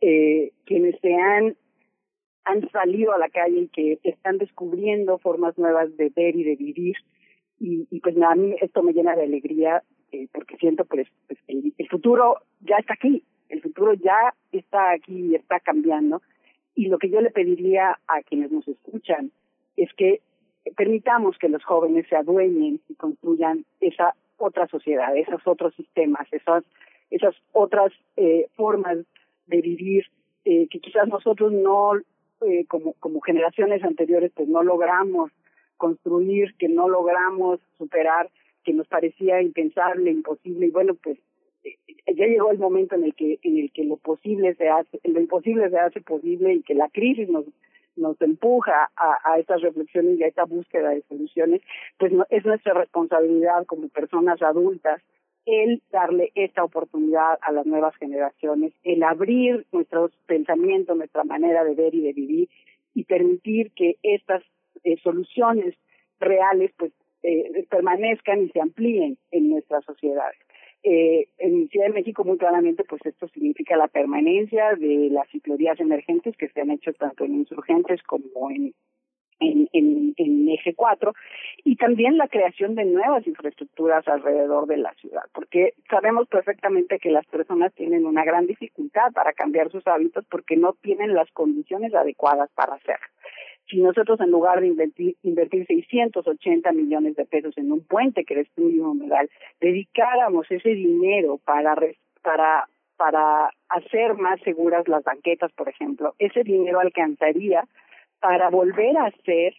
eh, 0.00 0.52
quienes 0.64 0.94
se 1.00 1.12
han 1.12 1.56
han 2.48 2.68
salido 2.70 3.12
a 3.12 3.18
la 3.18 3.28
calle 3.28 3.60
y 3.60 3.68
que 3.68 3.98
están 4.02 4.38
descubriendo 4.38 5.18
formas 5.18 5.56
nuevas 5.58 5.94
de 5.96 6.10
ver 6.14 6.34
y 6.34 6.44
de 6.44 6.56
vivir. 6.56 6.96
Y, 7.60 8.00
pues 8.00 8.16
a 8.22 8.34
mí 8.34 8.54
esto 8.60 8.82
me 8.82 8.92
llena 8.92 9.16
de 9.16 9.24
alegría 9.24 9.82
eh, 10.12 10.28
porque 10.32 10.56
siento 10.56 10.84
pues, 10.84 11.08
pues 11.26 11.38
el, 11.48 11.74
el, 11.76 11.88
futuro 11.88 12.36
ya 12.60 12.76
está 12.76 12.94
aquí, 12.94 13.24
el 13.48 13.60
futuro 13.60 13.92
ya 13.94 14.32
está 14.52 14.92
aquí 14.92 15.30
y 15.30 15.34
está 15.34 15.60
cambiando. 15.60 16.22
Y 16.74 16.86
lo 16.86 16.98
que 16.98 17.10
yo 17.10 17.20
le 17.20 17.30
pediría 17.30 17.98
a 18.06 18.22
quienes 18.22 18.52
nos 18.52 18.66
escuchan 18.66 19.32
es 19.76 19.92
que 19.94 20.20
permitamos 20.76 21.36
que 21.38 21.48
los 21.48 21.64
jóvenes 21.64 22.06
se 22.08 22.16
adueñen 22.16 22.80
y 22.88 22.94
construyan 22.94 23.64
esa 23.80 24.14
otra 24.38 24.68
sociedad, 24.68 25.16
esos 25.16 25.42
otros 25.44 25.74
sistemas, 25.74 26.28
esas, 26.32 26.64
esas 27.10 27.34
otras 27.52 27.92
eh, 28.16 28.46
formas 28.54 28.98
de 29.46 29.60
vivir 29.60 30.04
eh, 30.44 30.68
que 30.70 30.78
quizás 30.78 31.08
nosotros 31.08 31.52
no 31.52 31.92
eh, 32.42 32.64
como, 32.66 32.94
como 32.94 33.20
generaciones 33.20 33.82
anteriores, 33.82 34.32
pues 34.34 34.48
no 34.48 34.62
logramos 34.62 35.30
construir, 35.76 36.54
que 36.58 36.68
no 36.68 36.88
logramos 36.88 37.60
superar, 37.76 38.30
que 38.64 38.72
nos 38.72 38.86
parecía 38.88 39.40
impensable, 39.40 40.10
imposible, 40.10 40.66
y 40.66 40.70
bueno, 40.70 40.94
pues 40.94 41.18
eh, 41.64 41.76
ya 42.14 42.26
llegó 42.26 42.50
el 42.50 42.58
momento 42.58 42.94
en 42.94 43.04
el 43.04 43.14
que 43.14 43.38
en 43.42 43.58
el 43.58 43.72
que 43.72 43.84
lo 43.84 43.96
posible 43.96 44.54
se 44.54 44.68
hace, 44.68 45.00
lo 45.04 45.20
imposible 45.20 45.70
se 45.70 45.78
hace 45.78 46.00
posible 46.00 46.54
y 46.54 46.62
que 46.62 46.74
la 46.74 46.88
crisis 46.88 47.28
nos 47.28 47.44
nos 47.96 48.20
empuja 48.22 48.90
a, 48.96 49.18
a 49.24 49.38
estas 49.38 49.60
reflexiones 49.60 50.18
y 50.18 50.22
a 50.22 50.28
esta 50.28 50.44
búsqueda 50.44 50.90
de 50.90 51.02
soluciones, 51.08 51.60
pues 51.98 52.12
no, 52.12 52.24
es 52.30 52.44
nuestra 52.46 52.72
responsabilidad 52.74 53.66
como 53.66 53.88
personas 53.88 54.40
adultas 54.40 55.02
el 55.48 55.82
darle 55.90 56.30
esta 56.34 56.62
oportunidad 56.62 57.38
a 57.40 57.52
las 57.52 57.64
nuevas 57.64 57.96
generaciones, 57.96 58.74
el 58.84 59.02
abrir 59.02 59.66
nuestros 59.72 60.12
pensamientos, 60.26 60.96
nuestra 60.96 61.24
manera 61.24 61.64
de 61.64 61.74
ver 61.74 61.94
y 61.94 62.02
de 62.02 62.12
vivir 62.12 62.48
y 62.94 63.04
permitir 63.04 63.70
que 63.72 63.96
estas 64.02 64.42
eh, 64.84 64.98
soluciones 65.02 65.74
reales 66.20 66.70
pues 66.76 66.92
eh, 67.22 67.64
permanezcan 67.70 68.44
y 68.44 68.48
se 68.50 68.60
amplíen 68.60 69.16
en 69.30 69.48
nuestras 69.48 69.84
sociedades. 69.86 70.38
Eh, 70.82 71.28
en 71.38 71.68
Ciudad 71.68 71.86
de 71.86 71.94
México 71.94 72.24
muy 72.24 72.36
claramente 72.36 72.84
pues 72.84 73.00
esto 73.06 73.26
significa 73.28 73.76
la 73.76 73.88
permanencia 73.88 74.74
de 74.74 75.08
las 75.10 75.28
ciclovías 75.30 75.80
emergentes 75.80 76.36
que 76.36 76.48
se 76.50 76.60
han 76.60 76.70
hecho 76.70 76.92
tanto 76.92 77.24
en 77.24 77.34
insurgentes 77.34 78.02
como 78.02 78.50
en 78.50 78.74
en, 79.40 79.68
en, 79.72 80.14
en 80.16 80.48
eje 80.48 80.74
4 80.74 81.12
y 81.64 81.76
también 81.76 82.16
la 82.16 82.28
creación 82.28 82.74
de 82.74 82.84
nuevas 82.84 83.26
infraestructuras 83.26 84.06
alrededor 84.08 84.66
de 84.66 84.78
la 84.78 84.92
ciudad, 84.94 85.22
porque 85.32 85.74
sabemos 85.90 86.28
perfectamente 86.28 86.98
que 86.98 87.10
las 87.10 87.26
personas 87.26 87.72
tienen 87.74 88.06
una 88.06 88.24
gran 88.24 88.46
dificultad 88.46 89.12
para 89.12 89.32
cambiar 89.32 89.70
sus 89.70 89.86
hábitos 89.86 90.24
porque 90.30 90.56
no 90.56 90.74
tienen 90.74 91.14
las 91.14 91.30
condiciones 91.32 91.94
adecuadas 91.94 92.50
para 92.54 92.74
hacerlo. 92.74 93.06
Si 93.68 93.82
nosotros 93.82 94.18
en 94.20 94.30
lugar 94.30 94.60
de 94.60 94.68
invertir, 94.68 95.16
invertir 95.22 95.66
680 95.66 96.72
millones 96.72 97.16
de 97.16 97.26
pesos 97.26 97.56
en 97.58 97.70
un 97.70 97.84
puente 97.86 98.24
que 98.24 98.40
es 98.40 98.48
un 98.56 98.80
humedal, 98.80 99.28
dedicáramos 99.60 100.50
ese 100.50 100.70
dinero 100.70 101.38
para, 101.44 101.76
para, 102.22 102.66
para 102.96 103.50
hacer 103.68 104.14
más 104.14 104.40
seguras 104.40 104.88
las 104.88 105.04
banquetas, 105.04 105.52
por 105.52 105.68
ejemplo, 105.68 106.14
ese 106.18 106.44
dinero 106.44 106.80
alcanzaría 106.80 107.64
para 108.20 108.50
volver 108.50 108.96
a 108.96 109.06
hacer 109.06 109.54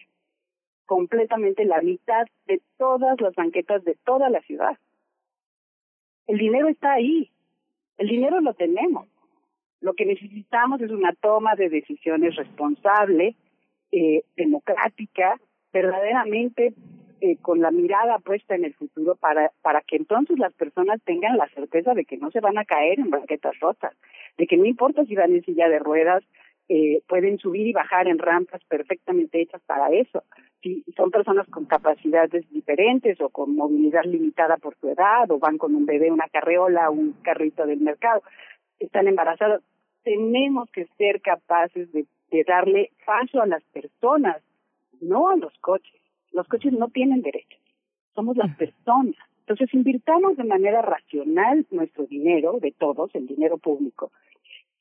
completamente 0.86 1.66
la 1.66 1.82
mitad 1.82 2.26
de 2.48 2.62
todas 2.78 3.20
las 3.22 3.36
banquetas 3.36 3.84
de 3.84 3.96
toda 4.06 4.30
la 4.30 4.42
ciudad. 4.42 4.78
El 6.28 6.38
dinero 6.38 6.68
está 6.68 6.94
ahí, 6.94 7.30
el 7.98 8.08
dinero 8.08 8.42
lo 8.42 8.54
tenemos. 8.54 9.08
Lo 9.82 9.94
que 9.94 10.06
necesitamos 10.06 10.82
es 10.82 10.92
una 10.92 11.14
toma 11.14 11.56
de 11.56 11.70
decisiones 11.70 12.36
responsable, 12.36 13.36
eh, 13.92 14.24
democrática, 14.36 15.40
verdaderamente 15.72 16.74
eh, 17.22 17.38
con 17.42 17.60
la 17.62 17.72
mirada 17.72 18.18
puesta 18.20 18.56
en 18.56 18.66
el 18.66 18.74
futuro 18.74 19.16
para, 19.16 19.52
para 19.62 19.82
que 19.82 19.98
entonces 19.98 20.40
las 20.40 20.54
personas 20.54 21.02
tengan 21.04 21.38
la 21.38 21.50
certeza 21.50 21.94
de 21.94 22.06
que 22.06 22.18
no 22.18 22.32
se 22.32 22.40
van 22.40 22.58
a 22.58 22.66
caer 22.66 23.00
en 23.00 23.10
banquetas 23.10 23.60
rotas, 23.60 23.94
de 24.38 24.48
que 24.48 24.58
no 24.58 24.66
importa 24.66 25.04
si 25.06 25.16
van 25.16 25.34
en 25.34 25.44
silla 25.44 25.68
de 25.68 25.80
ruedas, 25.80 26.24
eh, 26.72 27.02
pueden 27.08 27.40
subir 27.40 27.66
y 27.66 27.74
bajar 27.74 28.08
en 28.08 28.20
rampas 28.20 28.64
perfectamente 28.66 29.42
hechas 29.42 29.62
para 29.66 29.90
eso. 29.90 30.24
Si 30.62 30.84
son 30.96 31.10
personas 31.10 31.48
con 31.50 31.66
capacidades 31.66 32.48
diferentes 32.52 33.20
o 33.22 33.30
con 33.30 33.56
movilidad 33.56 34.04
limitada 34.06 34.58
por 34.58 34.76
su 34.78 34.90
edad 34.90 35.30
o 35.32 35.40
van 35.40 35.58
con 35.58 35.74
un 35.74 35.88
bebé, 35.88 36.12
una 36.12 36.28
carreola, 36.32 36.92
un 36.92 37.14
carrito 37.24 37.66
del 37.66 37.80
mercado, 37.80 38.22
están 38.78 39.08
embarazados, 39.08 39.64
tenemos 40.04 40.70
que 40.70 40.86
ser 40.98 41.22
capaces 41.22 41.92
de, 41.92 42.06
de 42.30 42.44
darle 42.44 42.92
paso 43.04 43.42
a 43.42 43.48
las 43.48 43.64
personas, 43.74 44.38
no 45.02 45.30
a 45.30 45.38
los 45.38 45.58
coches. 45.62 46.00
Los 46.32 46.48
coches 46.48 46.72
no 46.74 46.90
tienen 46.90 47.24
derechos, 47.24 47.60
somos 48.14 48.38
las 48.38 48.56
personas. 48.58 49.16
Entonces, 49.40 49.74
invirtamos 49.74 50.38
de 50.38 50.44
manera 50.44 50.84
racional 50.84 51.66
nuestro 51.72 52.06
dinero, 52.06 52.60
de 52.62 52.72
todos, 52.72 53.10
el 53.16 53.26
dinero 53.26 53.58
público, 53.58 54.12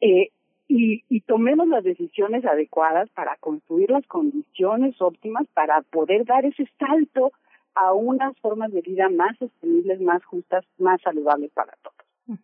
eh, 0.03 0.29
y, 0.69 1.03
y 1.09 1.21
tomemos 1.23 1.67
las 1.67 1.83
decisiones 1.83 2.45
adecuadas 2.45 3.09
para 3.11 3.37
construir 3.37 3.91
las 3.91 4.07
condiciones 4.07 5.01
óptimas 5.01 5.47
para 5.55 5.81
poder 5.83 6.25
dar 6.27 6.45
ese 6.45 6.69
salto 6.79 7.33
a 7.75 7.93
unas 7.93 8.37
formas 8.39 8.73
de 8.73 8.83
vida 8.83 9.09
más 9.09 9.37
sostenibles, 9.39 10.01
más 10.01 10.25
justas, 10.25 10.65
más 10.79 11.01
saludables 11.01 11.51
para 11.53 11.73
todos. 11.83 12.39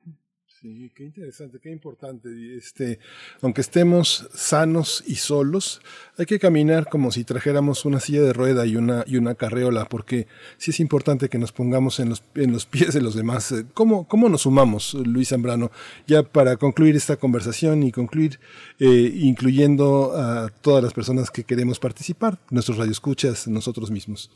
Sí, 0.64 0.90
qué 0.94 1.04
interesante, 1.04 1.58
qué 1.62 1.70
importante. 1.70 2.56
Este, 2.56 2.98
aunque 3.42 3.60
estemos 3.60 4.30
sanos 4.32 5.04
y 5.06 5.16
solos, 5.16 5.82
hay 6.16 6.24
que 6.24 6.38
caminar 6.38 6.88
como 6.88 7.12
si 7.12 7.22
trajéramos 7.22 7.84
una 7.84 8.00
silla 8.00 8.22
de 8.22 8.32
rueda 8.32 8.64
y 8.64 8.76
una, 8.76 9.04
y 9.06 9.18
una 9.18 9.34
carreola, 9.34 9.84
porque 9.84 10.26
sí 10.56 10.70
es 10.70 10.80
importante 10.80 11.28
que 11.28 11.36
nos 11.36 11.52
pongamos 11.52 12.00
en 12.00 12.08
los, 12.08 12.22
en 12.34 12.50
los 12.50 12.64
pies 12.64 12.94
de 12.94 13.02
los 13.02 13.14
demás. 13.14 13.54
¿Cómo, 13.74 14.08
¿Cómo 14.08 14.30
nos 14.30 14.40
sumamos, 14.40 14.94
Luis 14.94 15.28
Zambrano? 15.28 15.70
Ya 16.06 16.22
para 16.22 16.56
concluir 16.56 16.96
esta 16.96 17.18
conversación 17.18 17.82
y 17.82 17.92
concluir 17.92 18.40
eh, 18.78 19.12
incluyendo 19.16 20.16
a 20.16 20.48
todas 20.48 20.82
las 20.82 20.94
personas 20.94 21.30
que 21.30 21.44
queremos 21.44 21.78
participar, 21.78 22.38
nuestros 22.48 22.78
radioescuchas, 22.78 23.48
nosotros 23.48 23.90
mismos. 23.90 24.30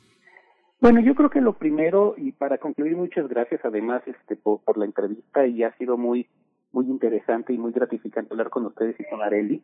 Bueno, 0.80 1.00
yo 1.00 1.14
creo 1.16 1.28
que 1.28 1.40
lo 1.40 1.54
primero, 1.54 2.14
y 2.16 2.30
para 2.32 2.58
concluir, 2.58 2.96
muchas 2.96 3.28
gracias 3.28 3.60
además 3.64 4.02
este, 4.06 4.36
por, 4.36 4.78
la 4.78 4.84
entrevista 4.84 5.44
y 5.46 5.64
ha 5.64 5.76
sido 5.76 5.96
muy 5.96 6.26
muy 6.70 6.86
interesante 6.86 7.52
y 7.52 7.58
muy 7.58 7.72
gratificante 7.72 8.34
hablar 8.34 8.50
con 8.50 8.66
ustedes 8.66 8.94
y 9.00 9.04
con 9.08 9.22
Areli. 9.22 9.62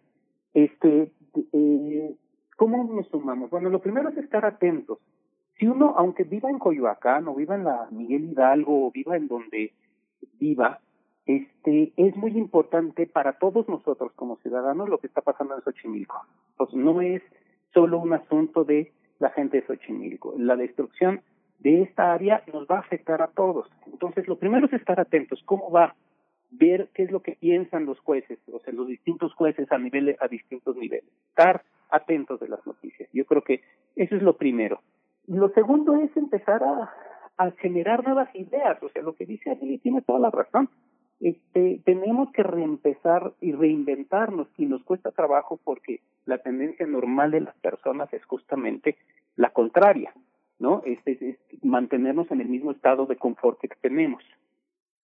Este, 0.55 1.13
eh, 1.53 2.17
¿Cómo 2.57 2.83
nos 2.85 3.07
sumamos? 3.09 3.51
Bueno, 3.51 3.69
lo 3.69 3.81
primero 3.81 4.09
es 4.09 4.17
estar 4.17 4.45
atentos. 4.45 4.99
Si 5.59 5.67
uno, 5.67 5.95
aunque 5.97 6.25
viva 6.25 6.51
en 6.51 6.59
Coyoacán 6.59 7.29
o 7.29 7.35
viva 7.35 7.55
en 7.55 7.65
la 7.65 7.89
Miguel 7.91 8.31
Hidalgo 8.31 8.87
o 8.87 8.91
viva 8.91 9.17
en 9.17 9.29
donde 9.29 9.73
viva, 10.41 10.81
este, 11.27 11.93
es 11.97 12.17
muy 12.17 12.37
importante 12.37 13.07
para 13.07 13.39
todos 13.39 13.69
nosotros 13.69 14.13
como 14.15 14.37
ciudadanos 14.39 14.89
lo 14.89 14.99
que 14.99 15.07
está 15.07 15.21
pasando 15.21 15.55
en 15.55 15.63
Xochimilco. 15.63 16.17
Pues 16.57 16.73
no 16.75 17.01
es 17.01 17.23
solo 17.73 17.99
un 17.99 18.13
asunto 18.13 18.65
de 18.65 18.93
la 19.19 19.31
gente 19.31 19.61
de 19.61 19.67
Xochimilco. 19.67 20.35
La 20.37 20.57
destrucción 20.57 21.21
de 21.61 21.83
esta 21.83 22.13
área 22.13 22.43
nos 22.53 22.67
va 22.67 22.77
a 22.77 22.81
afectar 22.81 23.23
a 23.23 23.29
todos. 23.29 23.71
Entonces, 23.87 24.29
lo 24.29 24.37
primero 24.37 24.67
es 24.67 24.73
estar 24.73 25.01
atentos. 25.01 25.43
¿Cómo 25.45 25.71
va? 25.71 25.95
Ver 26.51 26.89
qué 26.95 27.05
es 27.05 27.11
lo 27.11 27.21
que 27.21 27.33
piensan 27.33 27.87
los 27.87 27.99
jueces, 28.01 28.39
o 28.53 28.61
sea, 28.61 28.73
los 28.73 28.87
distintos 28.87 29.35
jueces 29.35 29.71
a 29.73 29.79
nivel, 29.79 30.17
a 30.21 30.29
distintos 30.29 30.77
niveles. 30.77 31.11
Estar 31.31 31.63
atentos 31.91 32.39
de 32.41 32.49
las 32.49 32.65
noticias. 32.67 33.09
Yo 33.13 33.25
creo 33.25 33.43
que 33.43 33.63
eso 33.97 34.15
es 34.15 34.23
lo 34.23 34.37
primero. 34.37 34.81
Lo 35.27 35.49
segundo 35.51 35.97
es 35.97 36.15
empezar 36.17 36.63
a, 36.63 36.93
a 37.39 37.51
generar 37.53 38.05
nuevas 38.05 38.29
ideas. 38.35 38.81
O 38.83 38.89
sea, 38.91 39.03
lo 39.03 39.15
que 39.15 39.27
dice 39.27 39.51
Adeli 39.51 39.79
tiene 39.79 40.03
toda 40.03 40.19
la 40.19 40.31
razón. 40.31 40.69
Este, 41.25 41.81
tenemos 41.87 42.31
que 42.33 42.43
reempezar 42.43 43.33
y 43.41 43.53
reinventarnos 43.53 44.47
y 44.59 44.67
nos 44.67 44.85
cuesta 44.85 45.11
trabajo 45.11 45.59
porque 45.65 46.01
la 46.27 46.37
tendencia 46.37 46.87
normal 46.87 47.31
de 47.31 47.41
las 47.41 47.57
personas 47.61 48.13
es 48.13 48.23
justamente 48.27 48.99
la 49.35 49.49
contraria, 49.49 50.13
¿no? 50.59 50.83
Este, 50.85 51.13
es 51.13 51.39
mantenernos 51.65 52.31
en 52.31 52.43
el 52.43 52.49
mismo 52.49 52.73
estado 52.73 53.07
de 53.07 53.17
confort 53.17 53.59
que 53.59 53.69
tenemos. 53.69 54.23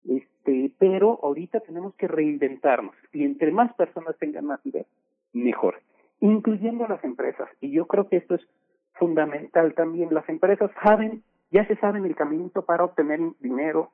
Este, 0.04 0.70
pero 0.78 1.18
ahorita 1.22 1.60
tenemos 1.60 1.94
que 1.94 2.06
reinventarnos 2.06 2.94
y 3.14 3.24
entre 3.24 3.50
más 3.50 3.72
personas 3.72 4.14
tengan 4.18 4.44
más 4.44 4.60
ideas, 4.66 4.88
mejor, 5.32 5.80
incluyendo 6.20 6.86
las 6.86 7.02
empresas. 7.02 7.48
Y 7.62 7.70
yo 7.70 7.86
creo 7.86 8.10
que 8.10 8.18
esto 8.18 8.34
es 8.34 8.46
fundamental 8.92 9.72
también. 9.72 10.12
Las 10.12 10.28
empresas 10.28 10.70
saben, 10.82 11.22
ya 11.50 11.66
se 11.66 11.76
saben 11.76 12.04
el 12.04 12.14
caminito 12.14 12.66
para 12.66 12.84
obtener 12.84 13.20
dinero 13.40 13.90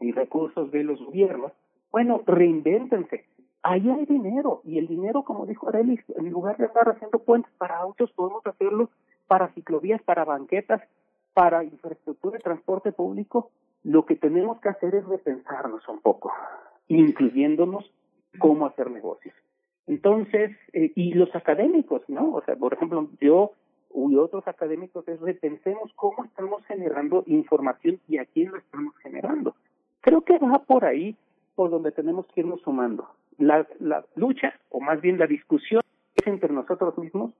y 0.00 0.12
recursos 0.12 0.70
de 0.70 0.84
los 0.84 1.02
gobiernos. 1.04 1.52
Bueno, 1.90 2.22
reinvéntense. 2.26 3.24
Ahí 3.62 3.88
hay 3.90 4.04
dinero 4.06 4.60
y 4.64 4.78
el 4.78 4.86
dinero, 4.86 5.24
como 5.24 5.46
dijo 5.46 5.68
Arelis, 5.68 6.00
en 6.16 6.30
lugar 6.30 6.56
de 6.56 6.66
estar 6.66 6.88
haciendo 6.88 7.18
puentes 7.18 7.52
para 7.58 7.78
autos, 7.78 8.12
podemos 8.12 8.46
hacerlo 8.46 8.90
para 9.26 9.48
ciclovías, 9.54 10.02
para 10.02 10.24
banquetas, 10.24 10.82
para 11.34 11.64
infraestructura 11.64 12.36
de 12.36 12.44
transporte 12.44 12.92
público. 12.92 13.50
Lo 13.82 14.06
que 14.06 14.16
tenemos 14.16 14.60
que 14.60 14.68
hacer 14.68 14.94
es 14.94 15.04
repensarnos 15.06 15.88
un 15.88 16.00
poco, 16.00 16.32
incluyéndonos 16.88 17.90
cómo 18.38 18.66
hacer 18.66 18.90
negocios. 18.90 19.34
Entonces, 19.86 20.56
eh, 20.72 20.92
y 20.94 21.14
los 21.14 21.34
académicos, 21.34 22.02
¿no? 22.08 22.34
O 22.34 22.42
sea, 22.42 22.56
por 22.56 22.74
ejemplo, 22.74 23.08
yo 23.20 23.52
y 24.10 24.16
otros 24.16 24.46
académicos 24.46 25.06
es 25.08 25.20
repensemos 25.20 25.92
cómo 25.94 26.24
estamos 26.24 26.64
generando 26.66 27.24
información 27.26 28.00
y 28.08 28.18
a 28.18 28.26
quién 28.26 28.50
lo 28.50 28.58
estamos 28.58 28.94
generando. 28.98 29.54
Creo 30.06 30.20
que 30.20 30.38
va 30.38 30.60
por 30.60 30.84
ahí 30.84 31.16
por 31.56 31.68
donde 31.68 31.90
tenemos 31.90 32.26
que 32.28 32.40
irnos 32.40 32.60
sumando. 32.60 33.08
La, 33.38 33.66
la 33.80 34.04
lucha, 34.14 34.54
o 34.70 34.80
más 34.80 35.00
bien 35.00 35.18
la 35.18 35.26
discusión, 35.26 35.82
es 36.14 36.24
entre 36.28 36.52
nosotros 36.52 36.96
mismos 36.96 37.32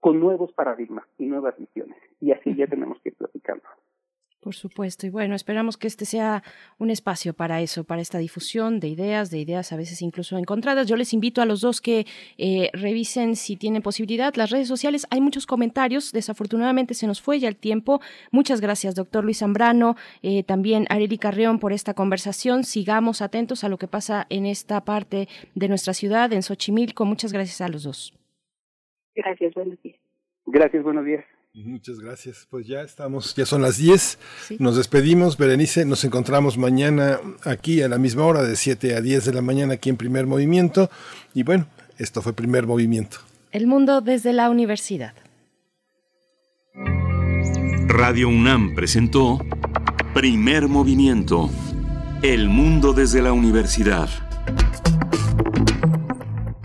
con 0.00 0.20
nuevos 0.20 0.52
paradigmas 0.52 1.06
y 1.16 1.24
nuevas 1.24 1.56
visiones. 1.56 1.96
Y 2.20 2.32
así 2.32 2.54
ya 2.54 2.66
tenemos 2.66 3.00
que 3.00 3.08
ir 3.08 3.14
platicando. 3.14 3.62
Por 4.40 4.54
supuesto, 4.54 5.06
y 5.06 5.10
bueno, 5.10 5.34
esperamos 5.34 5.76
que 5.76 5.86
este 5.86 6.06
sea 6.06 6.42
un 6.78 6.88
espacio 6.88 7.34
para 7.34 7.60
eso, 7.60 7.84
para 7.84 8.00
esta 8.00 8.16
difusión 8.16 8.80
de 8.80 8.88
ideas, 8.88 9.30
de 9.30 9.38
ideas 9.38 9.70
a 9.70 9.76
veces 9.76 10.00
incluso 10.00 10.38
encontradas. 10.38 10.88
Yo 10.88 10.96
les 10.96 11.12
invito 11.12 11.42
a 11.42 11.44
los 11.44 11.60
dos 11.60 11.82
que 11.82 12.06
eh, 12.38 12.70
revisen 12.72 13.36
si 13.36 13.56
tienen 13.56 13.82
posibilidad 13.82 14.34
las 14.36 14.48
redes 14.48 14.66
sociales. 14.66 15.06
Hay 15.10 15.20
muchos 15.20 15.44
comentarios, 15.44 16.12
desafortunadamente 16.12 16.94
se 16.94 17.06
nos 17.06 17.20
fue 17.20 17.38
ya 17.38 17.48
el 17.48 17.56
tiempo. 17.56 18.00
Muchas 18.30 18.62
gracias, 18.62 18.94
doctor 18.94 19.24
Luis 19.24 19.40
Zambrano, 19.40 19.96
eh, 20.22 20.42
también 20.42 20.86
Areli 20.88 21.18
Carrión 21.18 21.58
por 21.58 21.74
esta 21.74 21.92
conversación. 21.92 22.64
Sigamos 22.64 23.20
atentos 23.20 23.62
a 23.62 23.68
lo 23.68 23.76
que 23.76 23.88
pasa 23.88 24.26
en 24.30 24.46
esta 24.46 24.86
parte 24.86 25.28
de 25.54 25.68
nuestra 25.68 25.92
ciudad, 25.92 26.32
en 26.32 26.42
Xochimilco. 26.42 27.04
Muchas 27.04 27.34
gracias 27.34 27.60
a 27.60 27.68
los 27.68 27.82
dos. 27.82 28.18
Gracias, 29.14 29.52
buenos 29.52 29.82
días. 29.82 30.00
Gracias, 30.46 30.82
buenos 30.82 31.04
días. 31.04 31.24
Muchas 31.52 31.98
gracias. 31.98 32.46
Pues 32.48 32.66
ya 32.66 32.82
estamos, 32.82 33.34
ya 33.34 33.44
son 33.44 33.62
las 33.62 33.76
10. 33.76 34.18
Nos 34.60 34.76
despedimos, 34.76 35.36
Berenice. 35.36 35.84
Nos 35.84 36.04
encontramos 36.04 36.56
mañana 36.56 37.18
aquí 37.44 37.82
a 37.82 37.88
la 37.88 37.98
misma 37.98 38.24
hora, 38.24 38.44
de 38.44 38.54
7 38.54 38.94
a 38.94 39.00
10 39.00 39.24
de 39.24 39.32
la 39.32 39.42
mañana, 39.42 39.74
aquí 39.74 39.90
en 39.90 39.96
Primer 39.96 40.26
Movimiento. 40.26 40.90
Y 41.34 41.42
bueno, 41.42 41.66
esto 41.98 42.22
fue 42.22 42.34
Primer 42.34 42.66
Movimiento. 42.66 43.18
El 43.50 43.66
mundo 43.66 44.00
desde 44.00 44.32
la 44.32 44.48
universidad. 44.48 45.14
Radio 47.88 48.28
UNAM 48.28 48.76
presentó 48.76 49.40
Primer 50.14 50.68
Movimiento. 50.68 51.50
El 52.22 52.48
mundo 52.48 52.92
desde 52.92 53.22
la 53.22 53.32
universidad. 53.32 54.08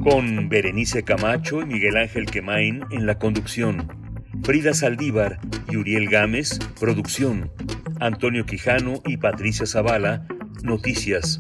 Con 0.04 0.48
Berenice 0.48 1.04
Camacho 1.04 1.62
y 1.62 1.66
Miguel 1.66 1.98
Ángel 1.98 2.28
Quemain 2.28 2.84
en 2.92 3.08
la 3.08 3.18
conducción. 3.18 4.05
Frida 4.44 4.74
Saldívar 4.74 5.40
y 5.70 5.78
Uriel 5.78 6.10
Gámez, 6.10 6.60
producción. 6.80 7.52
Antonio 8.00 8.46
Quijano 8.46 9.02
y 9.06 9.18
Patricia 9.18 9.66
Zavala, 9.66 10.28
noticias. 10.64 11.40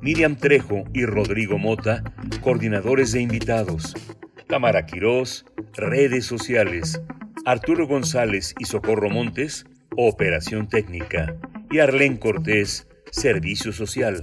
Miriam 0.00 0.36
Trejo 0.36 0.84
y 0.94 1.04
Rodrigo 1.04 1.58
Mota, 1.58 2.02
coordinadores 2.40 3.12
de 3.12 3.20
invitados. 3.20 3.94
Tamara 4.46 4.86
Quirós, 4.86 5.44
redes 5.74 6.26
sociales. 6.26 7.00
Arturo 7.44 7.86
González 7.86 8.54
y 8.58 8.64
Socorro 8.64 9.10
Montes, 9.10 9.66
operación 9.96 10.68
técnica. 10.68 11.36
Y 11.70 11.80
Arlén 11.80 12.16
Cortés, 12.16 12.86
servicio 13.10 13.72
social. 13.72 14.22